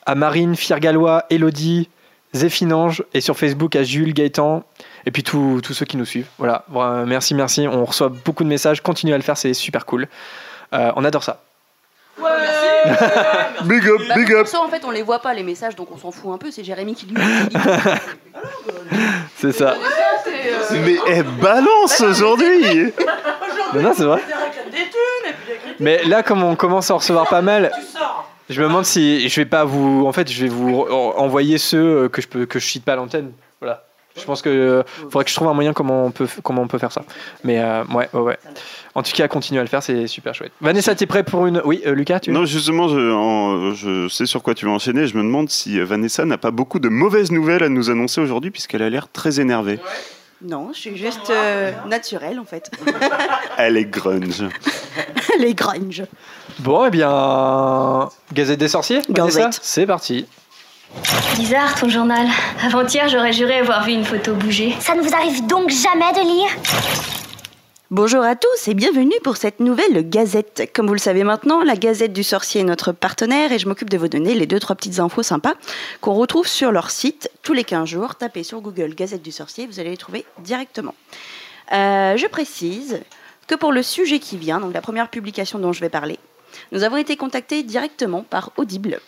à 0.06 0.16
Marine 0.16 0.56
Fiergalois, 0.56 1.26
Elodie, 1.30 1.90
Zéphinange 2.34 3.04
et 3.14 3.22
sur 3.22 3.38
Facebook 3.38 3.76
à 3.76 3.84
Jules 3.84 4.14
Gaëtan 4.14 4.64
et 5.06 5.12
puis 5.12 5.24
tous 5.24 5.62
ceux 5.72 5.86
qui 5.86 5.96
nous 5.96 6.06
suivent. 6.06 6.28
Voilà, 6.38 6.66
Voilà, 6.68 7.06
merci, 7.06 7.34
merci. 7.34 7.68
On 7.68 7.86
reçoit 7.86 8.10
beaucoup 8.10 8.44
de 8.44 8.50
messages. 8.50 8.82
Continuez 8.82 9.14
à 9.14 9.18
le 9.18 9.24
faire, 9.24 9.38
c'est 9.38 9.54
super 9.54 9.86
cool. 9.86 10.08
Euh, 10.74 10.92
on 10.98 11.06
adore 11.06 11.24
ça. 11.24 11.42
Big 13.64 13.88
up, 13.88 14.02
Bah, 14.10 14.16
big 14.16 14.30
pour 14.30 14.40
up 14.40 14.48
ça, 14.48 14.60
en 14.62 14.68
fait, 14.70 14.84
on 14.84 14.92
les 14.92 15.04
voit 15.04 15.20
pas 15.20 15.34
les 15.34 15.44
messages, 15.44 15.76
donc 15.76 15.90
on 15.92 15.98
s'en 15.98 16.12
fout 16.12 16.32
un 16.34 16.38
peu. 16.38 16.52
C'est 16.52 16.64
Jérémy 16.64 16.96
qui 16.96 17.06
lui. 17.06 17.16
dit. 17.16 17.58
C'est 19.38 19.52
ça. 19.52 19.76
Mais 20.72 20.98
elle 21.08 21.24
balance 21.24 22.02
aujourd'hui 22.02 22.92
Non, 23.74 23.82
non, 23.82 23.94
c'est 23.96 24.04
vrai. 24.04 24.22
Mais 25.80 26.04
là, 26.06 26.24
comme 26.24 26.44
on 26.44 26.56
commence 26.56 26.90
à 26.92 26.96
en 26.96 26.98
recevoir 26.98 27.28
pas 27.30 27.42
mal, 27.42 27.72
je 28.50 28.62
me 28.62 28.68
demande 28.68 28.86
si 28.86 29.28
je 29.30 29.42
vais 29.42 29.46
pas 29.46 29.64
vous. 29.66 30.06
En 30.08 30.12
fait, 30.14 30.32
je 30.32 30.42
vais 30.44 30.50
vous 30.50 30.80
envoyer 31.18 31.58
ceux 31.58 32.04
euh, 32.06 32.10
que 32.10 32.22
je 32.22 32.28
peux 32.28 32.46
que 32.46 32.60
je 32.60 32.66
cite 32.66 32.84
pas 32.86 32.94
à 32.94 32.96
l'antenne. 32.96 33.32
Voilà. 33.62 33.84
Je 34.20 34.24
pense 34.26 34.42
que 34.42 34.50
euh, 34.50 34.82
faudrait 35.12 35.26
que 35.26 35.30
je 35.30 35.36
trouve 35.36 35.48
un 35.48 35.54
moyen 35.54 35.74
comment 35.74 36.06
on 36.06 36.10
peut 36.10 36.28
comment 36.42 36.64
on 36.64 36.68
peut 36.68 36.80
faire 36.80 36.92
ça. 36.92 37.04
Mais 37.44 37.60
euh, 37.60 37.84
ouais, 37.94 38.10
ouais, 38.14 38.22
ouais. 38.22 38.38
En 38.96 39.04
tout 39.04 39.12
cas, 39.12 39.28
continuer 39.28 39.60
à 39.60 39.64
le 39.64 39.70
faire, 39.70 39.84
c'est 39.84 40.08
super 40.08 40.34
chouette. 40.34 40.52
Vanessa, 40.60 40.96
t'es 40.96 41.06
prêt 41.06 41.22
pour 41.24 41.46
une 41.46 41.62
Oui, 41.66 41.84
euh, 41.86 41.94
Lucas, 41.94 42.22
tu 42.22 42.32
veux 42.32 42.36
Non, 42.40 42.46
justement, 42.46 42.88
je, 42.88 43.12
en- 43.12 43.74
je 43.76 44.08
sais 44.08 44.26
sur 44.26 44.42
quoi 44.42 44.56
tu 44.56 44.66
vas 44.66 44.72
enchaîner. 44.72 45.06
Je 45.06 45.16
me 45.16 45.22
demande 45.22 45.50
si 45.52 45.80
Vanessa 45.82 46.26
n'a 46.26 46.40
pas 46.40 46.50
beaucoup 46.50 46.80
de 46.80 46.90
mauvaises 46.90 47.32
nouvelles 47.32 47.62
à 47.62 47.70
nous 47.70 47.92
annoncer 47.92 48.20
aujourd'hui, 48.20 48.50
puisqu'elle 48.50 48.82
a 48.82 48.90
l'air 48.90 49.08
très 49.12 49.40
énervée. 49.40 49.80
Non, 50.42 50.70
je 50.72 50.80
suis 50.80 50.98
juste 50.98 51.32
euh, 51.32 51.72
naturelle 51.88 52.40
en 52.40 52.46
fait. 52.46 52.70
Elle 53.58 53.78
est 53.78 53.86
grunge. 53.86 54.44
les 55.40 55.56
grunge. 55.56 56.04
Bon, 56.60 56.86
eh 56.86 56.92
bien, 56.92 58.10
Gazette 58.34 58.60
des 58.60 58.68
sorciers. 58.68 59.02
Gazette. 59.10 59.60
c'est 59.62 59.88
parti. 59.88 60.28
Bizarre 61.36 61.74
ton 61.80 61.90
journal. 61.90 62.28
Avant-hier, 62.64 63.10
j'aurais 63.10 63.34
juré 63.34 63.60
avoir 63.60 63.84
vu 63.84 63.94
une 63.94 64.06
photo 64.06 64.34
bouger. 64.34 64.76
Ça 64.80 64.96
ne 64.96 65.02
vous 65.02 65.14
arrive 65.14 65.46
donc 65.48 65.70
jamais 65.70 66.12
de 66.14 66.22
lire? 66.22 66.50
Bonjour 67.90 68.22
à 68.22 68.36
tous 68.36 68.68
et 68.68 68.74
bienvenue 68.74 69.16
pour 69.24 69.38
cette 69.38 69.62
nouvelle 69.62 70.10
gazette. 70.10 70.70
Comme 70.76 70.88
vous 70.88 70.94
le 70.94 71.00
savez 71.00 71.24
maintenant, 71.24 71.64
la 71.64 71.78
Gazette 71.78 72.12
du 72.12 72.22
Sorcier 72.22 72.60
est 72.60 72.66
notre 72.66 72.92
partenaire 72.92 73.54
et 73.54 73.60
je 73.60 73.68
m'occupe 73.70 73.90
de 73.90 73.98
vous 73.98 74.10
donner 74.10 74.34
les 74.34 74.46
deux 74.46 74.60
trois 74.60 74.76
petites 74.76 75.00
infos 75.00 75.24
sympas 75.24 75.54
qu'on 76.02 76.14
retrouve 76.16 76.48
sur 76.48 76.74
leur 76.74 76.92
site 76.92 77.32
tous 77.44 77.54
les 77.54 77.64
15 77.64 77.88
jours. 77.88 78.16
Tapez 78.16 78.44
sur 78.44 78.60
Google 78.60 78.94
Gazette 78.94 79.22
du 79.22 79.32
Sorcier, 79.32 79.68
vous 79.68 79.80
allez 79.80 79.92
les 79.92 79.98
trouver 79.98 80.26
directement. 80.40 80.96
Euh, 81.72 82.18
je 82.18 82.28
précise 82.28 83.00
que 83.48 83.56
pour 83.56 83.72
le 83.72 83.82
sujet 83.82 84.20
qui 84.20 84.36
vient, 84.36 84.60
donc 84.60 84.74
la 84.74 84.82
première 84.82 85.08
publication 85.08 85.58
dont 85.58 85.72
je 85.72 85.80
vais 85.80 85.88
parler, 85.88 86.20
nous 86.74 86.84
avons 86.84 86.98
été 86.98 87.16
contactés 87.16 87.64
directement 87.64 88.24
par 88.24 88.52
Audible. 88.58 89.00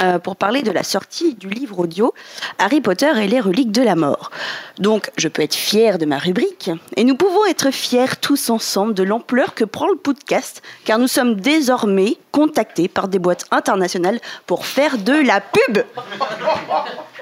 Euh, 0.00 0.18
pour 0.18 0.36
parler 0.36 0.62
de 0.62 0.70
la 0.70 0.82
sortie 0.82 1.34
du 1.34 1.48
livre 1.48 1.78
audio 1.78 2.14
Harry 2.58 2.80
Potter 2.80 3.10
et 3.22 3.28
les 3.28 3.40
reliques 3.40 3.70
de 3.70 3.82
la 3.82 3.94
mort. 3.94 4.30
Donc, 4.78 5.10
je 5.16 5.28
peux 5.28 5.42
être 5.42 5.54
fière 5.54 5.98
de 5.98 6.06
ma 6.06 6.18
rubrique, 6.18 6.70
et 6.96 7.04
nous 7.04 7.16
pouvons 7.16 7.44
être 7.46 7.70
fiers 7.70 8.16
tous 8.20 8.48
ensemble 8.48 8.94
de 8.94 9.02
l'ampleur 9.02 9.54
que 9.54 9.64
prend 9.64 9.88
le 9.88 9.96
podcast, 9.96 10.62
car 10.84 10.98
nous 10.98 11.06
sommes 11.06 11.36
désormais 11.36 12.16
contactés 12.32 12.88
par 12.88 13.08
des 13.08 13.18
boîtes 13.18 13.44
internationales 13.50 14.20
pour 14.46 14.64
faire 14.64 14.96
de 14.98 15.12
la 15.12 15.40
pub. 15.40 15.84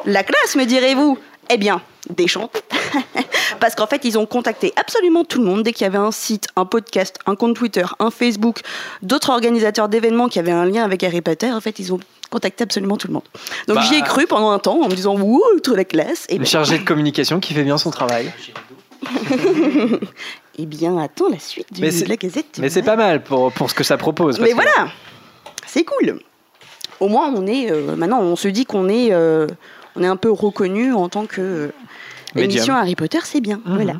La 0.05 0.23
classe, 0.23 0.57
me 0.57 0.65
direz-vous? 0.65 1.19
Eh 1.51 1.57
bien, 1.59 1.83
déchante. 2.11 2.63
Parce 3.61 3.75
qu'en 3.75 3.87
fait, 3.87 4.05
ils 4.05 4.19
ont 4.19 4.27
contacté 4.27 4.73
absolument 4.77 5.25
tout 5.25 5.41
le 5.41 5.47
monde 5.47 5.63
dès 5.63 5.73
qu'il 5.73 5.85
y 5.85 5.87
avait 5.87 5.99
un 5.99 6.13
site, 6.13 6.49
un 6.57 6.65
podcast, 6.65 7.19
un 7.27 7.37
compte 7.37 7.57
Twitter, 7.57 7.85
un 7.99 8.11
Facebook, 8.11 8.61
d'autres 9.03 9.31
organisateurs 9.31 9.89
d'événements 9.89 10.29
qui 10.29 10.39
avaient 10.39 10.53
un 10.53 10.65
lien 10.65 10.85
avec 10.85 11.03
Harry 11.05 11.21
Potter. 11.21 11.51
En 11.53 11.61
fait, 11.61 11.79
ils 11.79 11.93
ont 11.93 12.01
contacter 12.33 12.65
absolument 12.65 12.97
tout 12.97 13.07
le 13.07 13.13
monde. 13.15 13.23
Donc 13.69 13.77
Bah. 13.77 13.83
j'y 13.89 13.95
ai 13.95 14.03
cru 14.03 14.27
pendant 14.27 14.51
un 14.51 14.59
temps 14.59 14.81
en 14.83 14.89
me 14.89 14.95
disant 14.95 15.15
Wouh, 15.17 15.41
trop 15.63 15.75
la 15.77 15.85
classe. 15.85 16.27
Et 16.29 16.37
Une 16.37 16.47
chargée 16.47 16.79
de 16.79 16.85
communication 16.85 17.39
qui 17.39 17.55
fait 17.55 17.63
bien 17.63 17.79
son 17.79 17.91
travail. 17.91 18.33
Eh 20.59 20.67
bien, 20.67 20.99
attends 20.99 21.29
la 21.31 21.39
suite 21.39 21.73
du- 21.73 21.81
de 21.81 22.09
la 22.09 22.17
Gazette. 22.17 22.59
Mais 22.61 22.69
c'est 22.69 22.83
pas 22.83 22.97
mal 22.97 23.23
pour, 23.25 23.51
pour 23.53 23.71
ce 23.71 23.75
que 23.75 23.85
ça 23.85 23.97
propose. 23.97 24.39
Mais 24.39 24.51
que- 24.51 24.55
voilà, 24.55 24.89
c'est 25.67 25.83
cool. 25.85 26.19
Au 27.01 27.09
moins, 27.09 27.33
on 27.35 27.47
est 27.47 27.71
euh, 27.71 27.97
maintenant, 27.97 28.21
on 28.21 28.37
se 28.37 28.49
dit 28.49 28.67
qu'on 28.67 28.89
est, 28.91 29.13
euh, 29.13 29.47
on 29.97 30.03
est 30.03 30.07
un 30.07 30.17
peu 30.17 30.31
reconnu 30.31 30.93
en 30.93 31.09
tant 31.09 31.25
que 31.25 31.41
euh, 31.41 31.71
émission 32.37 32.75
Harry 32.75 32.95
Potter, 32.97 33.19
c'est 33.25 33.41
bien. 33.41 33.61
Voilà. 33.65 33.95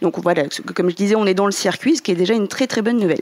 Donc 0.00 0.18
voilà, 0.18 0.44
comme 0.74 0.90
je 0.90 0.96
disais, 0.96 1.14
on 1.14 1.26
est 1.26 1.34
dans 1.34 1.46
le 1.46 1.52
circuit, 1.52 1.96
ce 1.96 2.02
qui 2.02 2.12
est 2.12 2.16
déjà 2.16 2.34
une 2.34 2.48
très 2.48 2.66
très 2.66 2.82
bonne 2.82 2.98
nouvelle. 2.98 3.20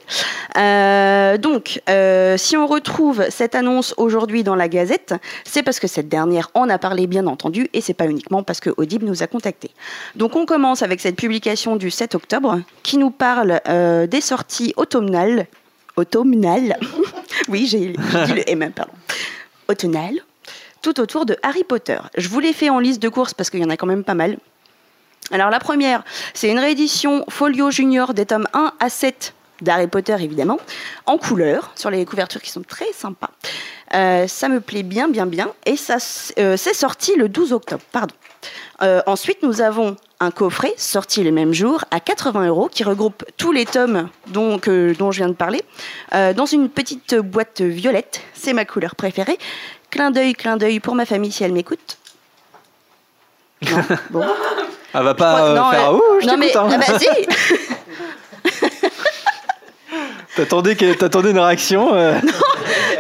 Euh, 0.57 1.39
donc, 1.39 1.81
euh, 1.89 2.37
si 2.37 2.57
on 2.57 2.67
retrouve 2.67 3.25
cette 3.31 3.55
annonce 3.55 3.95
aujourd'hui 3.97 4.43
dans 4.43 4.55
la 4.55 4.69
Gazette, 4.69 5.15
c'est 5.45 5.63
parce 5.63 5.81
que 5.81 5.87
cette 5.87 6.09
dernière 6.09 6.51
en 6.55 6.69
a 6.69 6.79
parlé 6.79 7.07
bien 7.07 7.27
entendu, 7.27 7.69
et 7.73 7.81
c'est 7.81 7.95
pas 7.95 8.07
uniquement 8.07 8.43
parce 8.43 8.61
que 8.61 8.71
Audible 8.77 9.07
nous 9.07 9.23
a 9.23 9.27
contactés. 9.27 9.71
Donc 10.17 10.37
on 10.37 10.47
commence 10.47 10.83
avec 10.83 11.01
cette 11.01 11.17
publication 11.17 11.77
du 11.77 11.91
7 11.91 12.15
octobre 12.15 12.61
qui 12.83 12.99
nous 12.99 13.11
parle 13.11 13.61
euh, 13.69 14.07
des 14.07 14.21
sorties 14.21 14.73
automnales. 14.77 15.47
Automnales 15.97 16.77
Oui, 17.49 17.67
j'ai 17.67 17.79
dit 17.89 18.33
le 18.35 18.51
M, 18.51 18.73
pardon. 18.75 18.93
Automnales. 19.69 20.21
Tout 20.83 20.99
autour 20.99 21.27
de 21.27 21.37
Harry 21.43 21.65
Potter. 21.65 21.99
Je 22.17 22.29
vous 22.29 22.41
l'ai 22.41 22.55
fait 22.55 22.71
en 22.71 22.79
liste 22.79 23.03
de 23.03 23.09
courses 23.09 23.35
parce 23.35 23.51
qu'il 23.51 23.61
y 23.61 23.65
en 23.65 23.71
a 23.71 23.77
quand 23.77 23.87
même 23.87 24.05
pas 24.05 24.15
mal. 24.15 24.39
Alors 25.33 25.51
la 25.51 25.61
première, 25.61 26.03
c'est 26.35 26.49
une 26.49 26.59
réédition 26.59 27.25
folio 27.29 27.71
junior 27.71 28.15
des 28.15 28.27
tomes 28.27 28.49
1 28.53 28.73
à 28.81 28.89
7 28.89 29.35
d'Harry 29.63 29.87
Potter 29.87 30.17
évidemment, 30.19 30.59
en 31.07 31.19
couleur, 31.19 31.71
sur 31.77 31.91
les 31.91 32.05
couvertures 32.05 32.41
qui 32.41 32.51
sont 32.51 32.63
très 32.63 32.93
sympas. 32.93 33.31
Euh, 33.95 34.27
ça 34.27 34.49
me 34.49 34.61
plaît 34.61 34.83
bien, 34.83 35.09
bien, 35.09 35.27
bien. 35.27 35.53
Et 35.67 35.77
ça, 35.77 35.97
euh, 36.39 36.57
c'est 36.57 36.75
sorti 36.75 37.17
le 37.17 37.29
12 37.29 37.53
octobre, 37.53 37.83
pardon. 37.93 38.15
Euh, 38.83 39.03
ensuite, 39.07 39.43
nous 39.43 39.61
avons 39.61 39.97
un 40.21 40.31
coffret 40.31 40.73
sorti 40.77 41.23
le 41.23 41.33
même 41.33 41.53
jour 41.53 41.85
à 41.91 42.01
80 42.01 42.47
euros 42.47 42.69
qui 42.71 42.85
regroupe 42.85 43.25
tous 43.37 43.53
les 43.53 43.67
tomes 43.67 44.09
dont, 44.29 44.59
dont 44.99 45.13
je 45.13 45.19
viens 45.19 45.29
de 45.29 45.35
parler 45.35 45.63
dans 46.13 46.47
une 46.47 46.69
petite 46.69 47.15
boîte 47.15 47.61
violette. 47.61 48.23
C'est 48.35 48.53
ma 48.53 48.65
couleur 48.65 48.97
préférée. 48.97 49.39
Clin 49.91 50.11
d'œil, 50.11 50.35
clin 50.35 50.57
d'œil 50.57 50.81
pour 50.81 50.95
ma 50.95 51.05
famille 51.05 51.33
si 51.33 51.43
elle 51.43 51.53
m'écoute. 51.53 51.99
Bon. 54.11 54.25
Elle 54.95 55.03
va 55.03 55.15
pas 55.15 55.45
euh, 55.45 55.57
non, 55.57 55.71
faire 55.71 55.91
euh, 55.91 55.97
Ouh, 55.97 56.21
je 56.21 56.27
non, 56.27 56.37
mais 56.37 56.57
hein. 56.57 56.69
ah 56.71 56.79
bah, 56.79 56.99
si. 56.99 57.09
T'attendais 60.37 61.31
une 61.31 61.39
réaction 61.39 61.95
euh. 61.95 62.19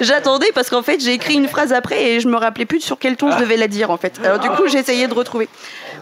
J'attendais 0.00 0.50
parce 0.55 0.68
qu'en 0.70 0.83
fait 0.83 1.00
j'ai 1.00 1.12
écrit 1.12 1.35
une 1.35 1.48
phrase 1.48 1.72
après 1.72 2.03
et 2.03 2.20
je 2.20 2.29
me 2.29 2.37
rappelais 2.37 2.66
plus 2.66 2.81
sur 2.81 2.98
quel 2.98 3.16
ton 3.16 3.31
je 3.31 3.38
devais 3.38 3.57
la 3.57 3.68
dire 3.68 3.90
en 3.90 3.96
fait. 3.96 4.20
Alors 4.24 4.38
du 4.38 4.48
coup 4.50 4.66
j'ai 4.66 4.79
essayé 4.79 5.07
de 5.09 5.14
retrouver. 5.14 5.48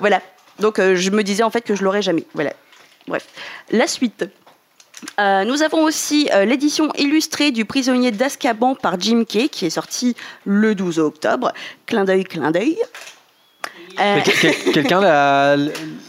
Voilà. 0.00 0.20
Donc 0.58 0.78
euh, 0.78 0.96
je 0.96 1.10
me 1.10 1.22
disais 1.22 1.42
en 1.42 1.50
fait 1.50 1.62
que 1.62 1.74
je 1.74 1.84
l'aurais 1.84 2.02
jamais. 2.02 2.24
Voilà. 2.34 2.52
Bref. 3.06 3.26
La 3.70 3.86
suite. 3.86 4.24
Euh, 5.20 5.44
nous 5.44 5.62
avons 5.62 5.84
aussi 5.84 6.28
euh, 6.32 6.44
l'édition 6.44 6.92
illustrée 6.96 7.52
du 7.52 7.64
prisonnier 7.64 8.10
d'Azkaban 8.10 8.74
par 8.74 8.98
Jim 8.98 9.24
Kay 9.24 9.48
qui 9.48 9.66
est 9.66 9.70
sortie 9.70 10.16
le 10.44 10.74
12 10.74 10.98
octobre. 10.98 11.52
Clin 11.86 12.04
d'œil, 12.04 12.24
clin 12.24 12.50
d'œil. 12.50 12.76
Euh, 14.00 14.20
Quel- 14.24 14.34
quel- 14.54 14.72
Quelqu'un 14.72 15.00
l'a 15.00 15.56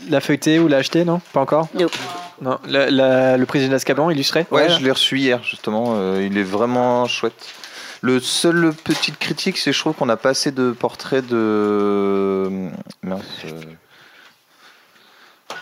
l'a 0.10 0.19
feuilleté 0.21 0.60
ou 0.60 0.67
l'a 0.67 0.78
acheté, 0.78 1.06
non? 1.06 1.21
Pas 1.34 1.39
encore? 1.41 1.67
Nope. 1.73 1.95
Non, 2.41 2.58
la- 2.67 2.89
la- 2.89 3.38
le 3.38 3.45
président 3.45 3.71
d'Azkaban 3.71 4.10
illustré 4.12 4.45
Ouais, 4.52 4.69
je 4.69 4.80
l'ai 4.84 4.91
reçu 4.91 5.17
hier 5.19 5.43
justement. 5.43 5.95
euh, 5.97 6.25
il 6.25 6.38
est 6.38 6.43
vraiment 6.43 7.06
chouette. 7.08 7.34
Le 8.02 8.19
seul 8.21 8.71
petite 8.84 9.19
critique, 9.19 9.58
c'est 9.58 9.73
je 9.73 9.80
trouve 9.80 9.93
qu'on 9.93 10.06
n'a 10.06 10.15
pas 10.17 10.30
assez 10.30 10.52
de 10.52 10.71
portraits 10.71 11.25
de 11.28 12.69
mince, 13.04 13.21
euh, 13.45 13.49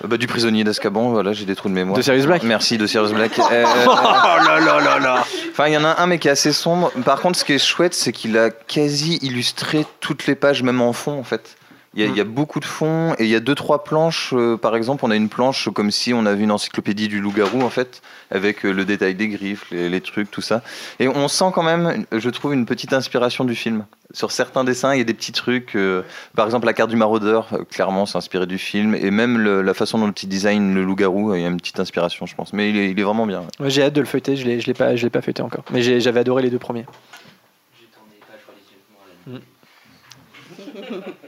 euh, 0.03 0.07
bah, 0.07 0.17
du 0.17 0.27
prisonnier 0.27 0.63
d'Azkaban. 0.63 1.09
Voilà, 1.09 1.33
j'ai 1.33 1.45
des 1.45 1.55
trous 1.55 1.69
de 1.69 1.73
mémoire. 1.73 1.97
De 1.97 2.01
Sirius 2.03 2.25
Black 2.27 2.43
Merci 2.43 2.77
de 2.77 2.85
Sirius 2.85 3.11
Black. 3.13 3.39
Euh, 3.39 3.65
Oh 3.87 3.89
là 3.89 4.59
là 4.59 4.79
là 4.79 4.99
là 4.99 5.25
Enfin, 5.49 5.67
il 5.67 5.73
y 5.73 5.77
en 5.77 5.83
a 5.83 5.99
un 5.99 6.05
mais 6.05 6.19
qui 6.19 6.27
est 6.27 6.31
assez 6.31 6.53
sombre. 6.53 6.91
Par 7.05 7.21
contre, 7.21 7.39
ce 7.39 7.43
qui 7.45 7.53
est 7.53 7.57
chouette, 7.57 7.95
c'est 7.95 8.11
qu'il 8.11 8.37
a 8.37 8.51
quasi 8.51 9.17
illustré 9.23 9.85
toutes 9.99 10.27
les 10.27 10.35
pages, 10.35 10.61
même 10.61 10.81
en 10.81 10.93
fond 10.93 11.17
en 11.17 11.23
fait. 11.23 11.56
Il 11.97 12.05
y, 12.05 12.11
a, 12.11 12.13
y 12.15 12.21
a 12.21 12.25
beaucoup 12.25 12.59
de 12.59 12.65
fonds 12.65 13.15
et 13.17 13.23
il 13.23 13.29
y 13.29 13.33
a 13.35 13.39
deux 13.39 13.55
trois 13.55 13.83
planches. 13.83 14.31
euh, 14.33 14.55
par 14.55 14.75
exemple, 14.75 15.03
on 15.03 15.09
a 15.09 15.15
une 15.15 15.29
planche 15.29 15.67
comme 15.73 15.89
si 15.89 16.13
on 16.13 16.27
avait 16.27 16.43
une 16.43 16.51
encyclopédie 16.51 17.07
du 17.07 17.19
loup-garou 17.19 17.63
en 17.63 17.71
fait, 17.71 18.03
avec 18.29 18.65
euh, 18.65 18.71
le 18.71 18.85
détail 18.85 19.15
des 19.15 19.27
griffes, 19.27 19.65
les, 19.71 19.89
les 19.89 19.99
trucs, 20.01 20.29
tout 20.29 20.41
ça. 20.41 20.61
Et 20.99 21.07
on 21.07 21.27
sent 21.27 21.45
quand 21.55 21.63
même, 21.63 22.05
je 22.11 22.29
trouve, 22.29 22.53
une 22.53 22.67
petite 22.67 22.93
inspiration 22.93 23.45
du 23.45 23.55
film. 23.55 23.85
Sur 24.13 24.31
certains 24.31 24.63
dessins, 24.63 24.93
il 24.93 24.99
y 24.99 25.01
a 25.01 25.05
des 25.05 25.15
petits 25.15 25.31
trucs. 25.31 25.75
euh, 25.75 26.03
par 26.35 26.45
exemple, 26.45 26.67
la 26.67 26.73
carte 26.73 26.91
du 26.91 26.95
maraudeur, 26.97 27.47
euh, 27.53 27.63
clairement, 27.63 28.05
c'est 28.05 28.19
inspiré 28.19 28.45
du 28.45 28.59
film. 28.59 28.93
Et 28.93 29.09
même 29.09 29.39
le- 29.39 29.63
la 29.63 29.73
façon 29.73 29.97
dont 29.97 30.11
il 30.11 30.29
design 30.29 30.75
le 30.75 30.83
loup-garou, 30.83 31.33
il 31.33 31.41
y 31.41 31.45
a 31.45 31.47
une 31.47 31.57
petite 31.57 31.79
inspiration, 31.79 32.27
je 32.27 32.35
pense. 32.35 32.53
Mais 32.53 32.69
il 32.69 32.77
est, 32.77 32.91
il 32.91 32.99
est 32.99 33.03
vraiment 33.03 33.25
bien. 33.25 33.43
Ouais, 33.59 33.71
J'ai 33.71 33.81
hâte 33.81 33.93
de 33.93 34.01
le 34.01 34.05
feuilleter, 34.05 34.35
je 34.35 34.45
l'ai 34.45 34.59
je 34.61 34.67
l'ai 34.67 34.75
pas, 34.75 34.95
je 34.95 35.03
l'ai 35.03 35.09
pas 35.09 35.21
feuilleté 35.23 35.41
encore. 35.41 35.63
Mais 35.71 35.81
j'ai- 35.81 35.99
j'avais 35.99 36.19
adoré 36.19 36.43
les 36.43 36.51
deux 36.51 36.59
premiers. 36.59 36.85
Je 39.25 39.33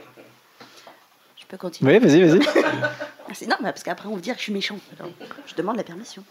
peux 1.50 1.56
continuer. 1.56 1.92
Oui, 1.92 1.98
vas-y, 1.98 2.22
vas-y. 2.22 2.40
C'est- 3.34 3.46
Non, 3.46 3.56
mais 3.60 3.70
parce 3.70 3.82
qu'après 3.84 4.08
on 4.08 4.14
va 4.14 4.20
dire 4.20 4.34
que 4.34 4.38
je 4.40 4.44
suis 4.44 4.52
méchant. 4.52 4.76
Alors, 4.98 5.10
je 5.46 5.54
demande 5.54 5.76
la 5.76 5.84
permission. 5.84 6.24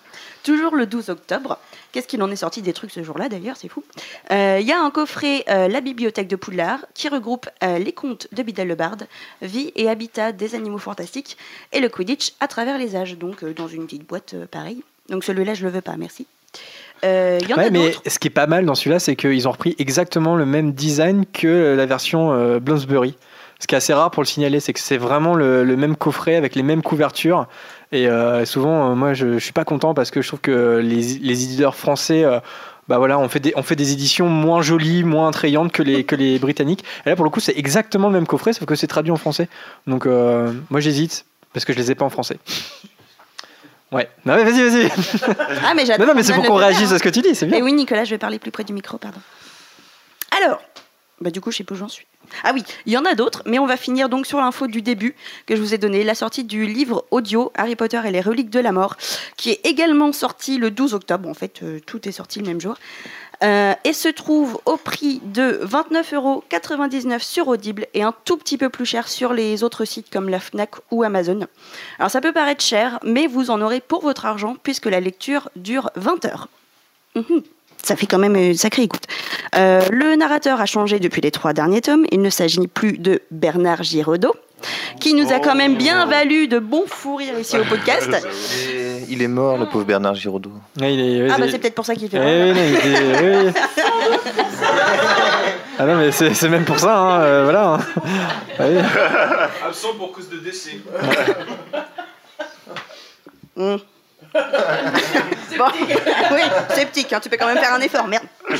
Toujours 0.43 0.75
le 0.75 0.85
12 0.85 1.09
octobre. 1.09 1.57
Qu'est-ce 1.91 2.07
qu'il 2.07 2.21
en 2.23 2.29
est 2.31 2.35
sorti 2.35 2.61
des 2.61 2.73
trucs 2.73 2.91
ce 2.91 3.03
jour-là 3.03 3.29
d'ailleurs 3.29 3.55
C'est 3.57 3.69
fou. 3.69 3.83
Euh, 4.31 4.57
Il 4.59 4.67
y 4.67 4.71
a 4.73 4.79
un 4.81 4.89
coffret 4.91 5.45
euh, 5.49 5.67
La 5.69 5.79
Bibliothèque 5.81 6.27
de 6.27 6.35
Poudlard 6.35 6.79
qui 6.93 7.07
regroupe 7.07 7.47
euh, 7.63 7.77
les 7.79 7.93
contes 7.93 8.27
de 8.33 8.43
Bidal 8.43 8.67
le 8.67 8.75
Barde, 8.75 9.07
Vie 9.41 9.71
et 9.75 9.87
habitat 9.89 10.31
des 10.33 10.55
animaux 10.55 10.77
fantastiques 10.77 11.37
et 11.71 11.79
le 11.79 11.87
Quidditch 11.89 12.33
à 12.41 12.47
travers 12.47 12.77
les 12.77 12.95
âges. 12.97 13.17
Donc 13.17 13.43
euh, 13.43 13.53
dans 13.53 13.67
une 13.67 13.85
petite 13.85 14.05
boîte 14.07 14.33
euh, 14.33 14.45
pareille. 14.45 14.83
Donc 15.09 15.23
celui-là 15.23 15.53
je 15.53 15.63
le 15.65 15.71
veux 15.71 15.81
pas, 15.81 15.95
merci. 15.97 16.25
Euh, 17.05 17.39
y 17.47 17.53
en 17.53 17.57
Ouais, 17.57 17.65
a 17.67 17.69
mais 17.69 17.93
ce 18.07 18.19
qui 18.19 18.27
est 18.27 18.31
pas 18.31 18.47
mal 18.47 18.65
dans 18.65 18.75
celui-là, 18.75 18.99
c'est 18.99 19.15
qu'ils 19.15 19.47
ont 19.47 19.51
repris 19.51 19.73
exactement 19.79 20.35
le 20.35 20.45
même 20.45 20.73
design 20.73 21.25
que 21.31 21.75
la 21.77 21.85
version 21.85 22.33
euh, 22.33 22.59
Bloomsbury. 22.59 23.15
Ce 23.59 23.67
qui 23.67 23.75
est 23.75 23.77
assez 23.77 23.93
rare 23.93 24.09
pour 24.09 24.23
le 24.23 24.27
signaler, 24.27 24.59
c'est 24.61 24.71
que 24.71 24.79
c'est 24.79 24.97
vraiment 24.97 25.35
le, 25.35 25.65
le 25.65 25.75
même 25.75 25.95
coffret 25.97 26.35
avec 26.35 26.55
les 26.55 26.63
mêmes 26.63 26.81
couvertures. 26.81 27.47
Et 27.91 28.07
euh, 28.07 28.45
souvent, 28.45 28.91
euh, 28.91 28.95
moi, 28.95 29.13
je, 29.13 29.33
je 29.33 29.43
suis 29.43 29.51
pas 29.51 29.65
content 29.65 29.93
parce 29.93 30.11
que 30.11 30.21
je 30.21 30.27
trouve 30.29 30.39
que 30.39 30.77
les, 30.77 31.19
les 31.19 31.43
éditeurs 31.43 31.75
français, 31.75 32.23
euh, 32.23 32.39
bah 32.87 32.97
voilà, 32.97 33.19
on 33.19 33.27
fait 33.27 33.41
des, 33.41 33.51
on 33.57 33.61
fait 33.63 33.75
des 33.75 33.91
éditions 33.91 34.29
moins 34.29 34.61
jolies, 34.61 35.03
moins 35.03 35.27
attrayantes 35.27 35.73
que 35.73 35.83
les, 35.83 36.05
que 36.05 36.15
les 36.15 36.39
britanniques. 36.39 36.85
Et 37.05 37.09
là, 37.09 37.15
pour 37.17 37.25
le 37.25 37.31
coup, 37.31 37.41
c'est 37.41 37.57
exactement 37.57 38.07
le 38.07 38.13
même 38.13 38.27
coffret, 38.27 38.53
sauf 38.53 38.65
que 38.65 38.75
c'est 38.75 38.87
traduit 38.87 39.11
en 39.11 39.17
français. 39.17 39.49
Donc, 39.87 40.05
euh, 40.05 40.53
moi, 40.69 40.79
j'hésite 40.79 41.25
parce 41.53 41.65
que 41.65 41.73
je 41.73 41.79
les 41.79 41.91
ai 41.91 41.95
pas 41.95 42.05
en 42.05 42.09
français. 42.09 42.37
Ouais. 43.91 44.07
Non, 44.23 44.35
mais 44.35 44.43
vas-y, 44.43 44.69
vas-y. 44.69 44.89
Ah, 45.65 45.73
mais. 45.75 45.83
Non, 45.97 46.05
non, 46.05 46.13
mais 46.15 46.23
c'est 46.23 46.33
pour 46.33 46.45
qu'on 46.45 46.55
réagisse 46.55 46.91
à 46.91 46.97
ce 46.97 47.03
que 47.03 47.09
tu 47.09 47.21
dis, 47.21 47.35
c'est 47.35 47.47
bien. 47.47 47.57
Et 47.57 47.61
oui, 47.61 47.73
Nicolas, 47.73 48.05
je 48.05 48.11
vais 48.11 48.19
parler 48.19 48.39
plus 48.39 48.51
près 48.51 48.63
du 48.63 48.71
micro, 48.71 48.97
pardon. 48.97 49.19
Alors, 50.43 50.61
bah 51.21 51.31
du 51.31 51.41
coup, 51.41 51.51
je 51.51 51.57
sais 51.57 51.63
plus 51.63 51.75
où 51.75 51.79
j'en 51.79 51.89
suis. 51.89 52.05
Ah 52.43 52.51
oui, 52.53 52.63
il 52.85 52.93
y 52.93 52.97
en 52.97 53.05
a 53.05 53.15
d'autres, 53.15 53.43
mais 53.45 53.59
on 53.59 53.65
va 53.65 53.77
finir 53.77 54.09
donc 54.09 54.25
sur 54.25 54.39
l'info 54.39 54.67
du 54.67 54.81
début 54.81 55.15
que 55.45 55.55
je 55.55 55.61
vous 55.61 55.73
ai 55.73 55.77
donné, 55.77 56.03
la 56.03 56.15
sortie 56.15 56.43
du 56.43 56.65
livre 56.65 57.05
audio 57.11 57.51
Harry 57.55 57.75
Potter 57.75 57.99
et 58.05 58.11
les 58.11 58.21
reliques 58.21 58.49
de 58.49 58.59
la 58.59 58.71
mort, 58.71 58.95
qui 59.35 59.51
est 59.51 59.65
également 59.65 60.11
sorti 60.11 60.57
le 60.57 60.71
12 60.71 60.93
octobre. 60.93 61.27
En 61.27 61.33
fait, 61.33 61.61
euh, 61.63 61.79
tout 61.85 62.07
est 62.07 62.11
sorti 62.11 62.39
le 62.39 62.45
même 62.45 62.61
jour. 62.61 62.75
Euh, 63.41 63.73
et 63.85 63.93
se 63.93 64.09
trouve 64.09 64.59
au 64.65 64.75
prix 64.75 65.21
de 65.23 65.61
29,99 65.63 66.15
euros 66.15 66.43
sur 67.19 67.47
Audible 67.47 67.87
et 67.93 68.03
un 68.03 68.13
tout 68.25 68.35
petit 68.35 68.57
peu 68.57 68.67
plus 68.67 68.85
cher 68.85 69.07
sur 69.07 69.31
les 69.31 69.63
autres 69.63 69.85
sites 69.85 70.09
comme 70.11 70.27
la 70.27 70.41
Fnac 70.41 70.71
ou 70.91 71.03
Amazon. 71.03 71.47
Alors 71.99 72.11
ça 72.11 72.19
peut 72.19 72.33
paraître 72.33 72.61
cher, 72.61 72.99
mais 73.03 73.27
vous 73.27 73.49
en 73.49 73.61
aurez 73.61 73.79
pour 73.79 74.01
votre 74.01 74.25
argent 74.25 74.57
puisque 74.61 74.87
la 74.87 74.99
lecture 74.99 75.49
dure 75.55 75.89
20 75.95 76.25
heures. 76.25 76.49
Mhm. 77.15 77.43
Ça 77.83 77.95
fait 77.95 78.05
quand 78.05 78.19
même 78.19 78.35
une 78.35 78.53
sacrée 78.55 78.83
écoute. 78.83 79.03
Euh, 79.55 79.81
le 79.91 80.15
narrateur 80.15 80.61
a 80.61 80.65
changé 80.65 80.99
depuis 80.99 81.21
les 81.21 81.31
trois 81.31 81.53
derniers 81.53 81.81
tomes. 81.81 82.05
Il 82.11 82.21
ne 82.21 82.29
s'agit 82.29 82.67
plus 82.67 82.97
de 82.97 83.21
Bernard 83.31 83.83
Giraudot, 83.83 84.35
qui 84.99 85.13
nous 85.13 85.31
a 85.31 85.39
quand 85.39 85.55
même 85.55 85.75
bien 85.75 86.05
valu 86.05 86.47
de 86.47 86.59
bons 86.59 86.83
fous 86.87 87.15
rires 87.15 87.39
ici 87.39 87.57
au 87.57 87.63
podcast. 87.63 88.09
Il 89.09 89.21
est 89.23 89.27
mort, 89.27 89.57
le 89.57 89.65
pauvre 89.65 89.85
Bernard 89.85 90.13
Giraudot. 90.15 90.51
Ouais, 90.79 90.93
il 90.93 90.99
est- 90.99 91.31
Ah 91.31 91.37
bah 91.39 91.45
c'est- 91.49 91.57
peut-être 91.57 91.73
pour 91.73 91.85
ça 91.85 91.95
qu'il 91.95 92.09
fait. 92.09 92.17
Eh 92.21 92.51
oui, 92.51 92.57
non, 92.57 92.63
il 92.63 92.75
était- 92.75 93.45
oui. 93.47 93.61
Ah 95.79 95.85
non, 95.85 95.95
mais 95.95 96.11
c'est 96.11 96.33
c'est 96.33 96.49
même 96.49 96.65
pour 96.65 96.77
ça, 96.77 96.95
hein, 96.97 97.21
euh, 97.21 97.43
voilà. 97.45 97.67
hein. 97.75 97.79
Ah 98.59 98.63
oui. 98.67 98.77
Absent 99.65 99.93
pour 99.97 100.11
cause 100.11 100.29
de 100.29 100.37
décès. 100.37 100.79
Mm. 103.55 103.75
Bon, 105.57 105.65
oui, 106.31 106.41
sceptique, 106.69 107.11
hein, 107.11 107.19
tu 107.19 107.29
peux 107.29 107.35
quand 107.35 107.47
même 107.47 107.57
faire 107.57 107.73
un 107.73 107.81
effort, 107.81 108.07
merde. 108.07 108.25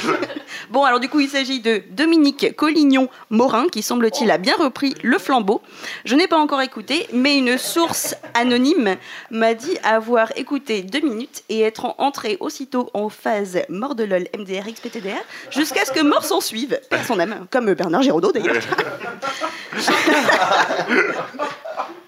Bon, 0.69 0.84
alors 0.84 0.99
du 0.99 1.08
coup, 1.08 1.19
il 1.19 1.29
s'agit 1.29 1.62
de 1.62 1.82
Dominique 1.91 2.55
Collignon-Morin, 2.55 3.67
qui 3.71 3.82
semble-t-il 3.82 4.29
a 4.29 4.38
bien 4.38 4.55
repris 4.55 4.95
le 5.01 5.17
flambeau. 5.17 5.62
Je 6.05 6.15
n'ai 6.15 6.27
pas 6.27 6.38
encore 6.38 6.62
écouté, 6.62 7.08
mais 7.13 7.38
une 7.38 7.58
source 7.58 8.15
anonyme 8.34 8.97
m'a 9.32 9.53
dit 9.53 9.77
avoir 9.84 10.32
écouté 10.36 10.82
deux 10.82 10.99
minutes 10.99 11.43
et 11.49 11.62
être 11.62 11.95
entré 11.97 12.38
aussitôt 12.39 12.89
en 12.93 13.10
phase 13.10 13.60
mort 13.69 13.95
de 13.95 14.03
lol 14.03 14.27
MDR 14.38 14.65
XPTDR 14.71 15.21
jusqu'à 15.49 15.86
ce 15.86 15.91
que 15.91 16.01
mort 16.01 16.23
s'en 16.23 16.41
suive, 16.41 16.79
perd 16.89 17.05
son 17.05 17.19
âme, 17.19 17.47
comme 17.49 17.73
Bernard 17.73 18.03
Giraudot 18.03 18.32
d'ailleurs. 18.32 18.55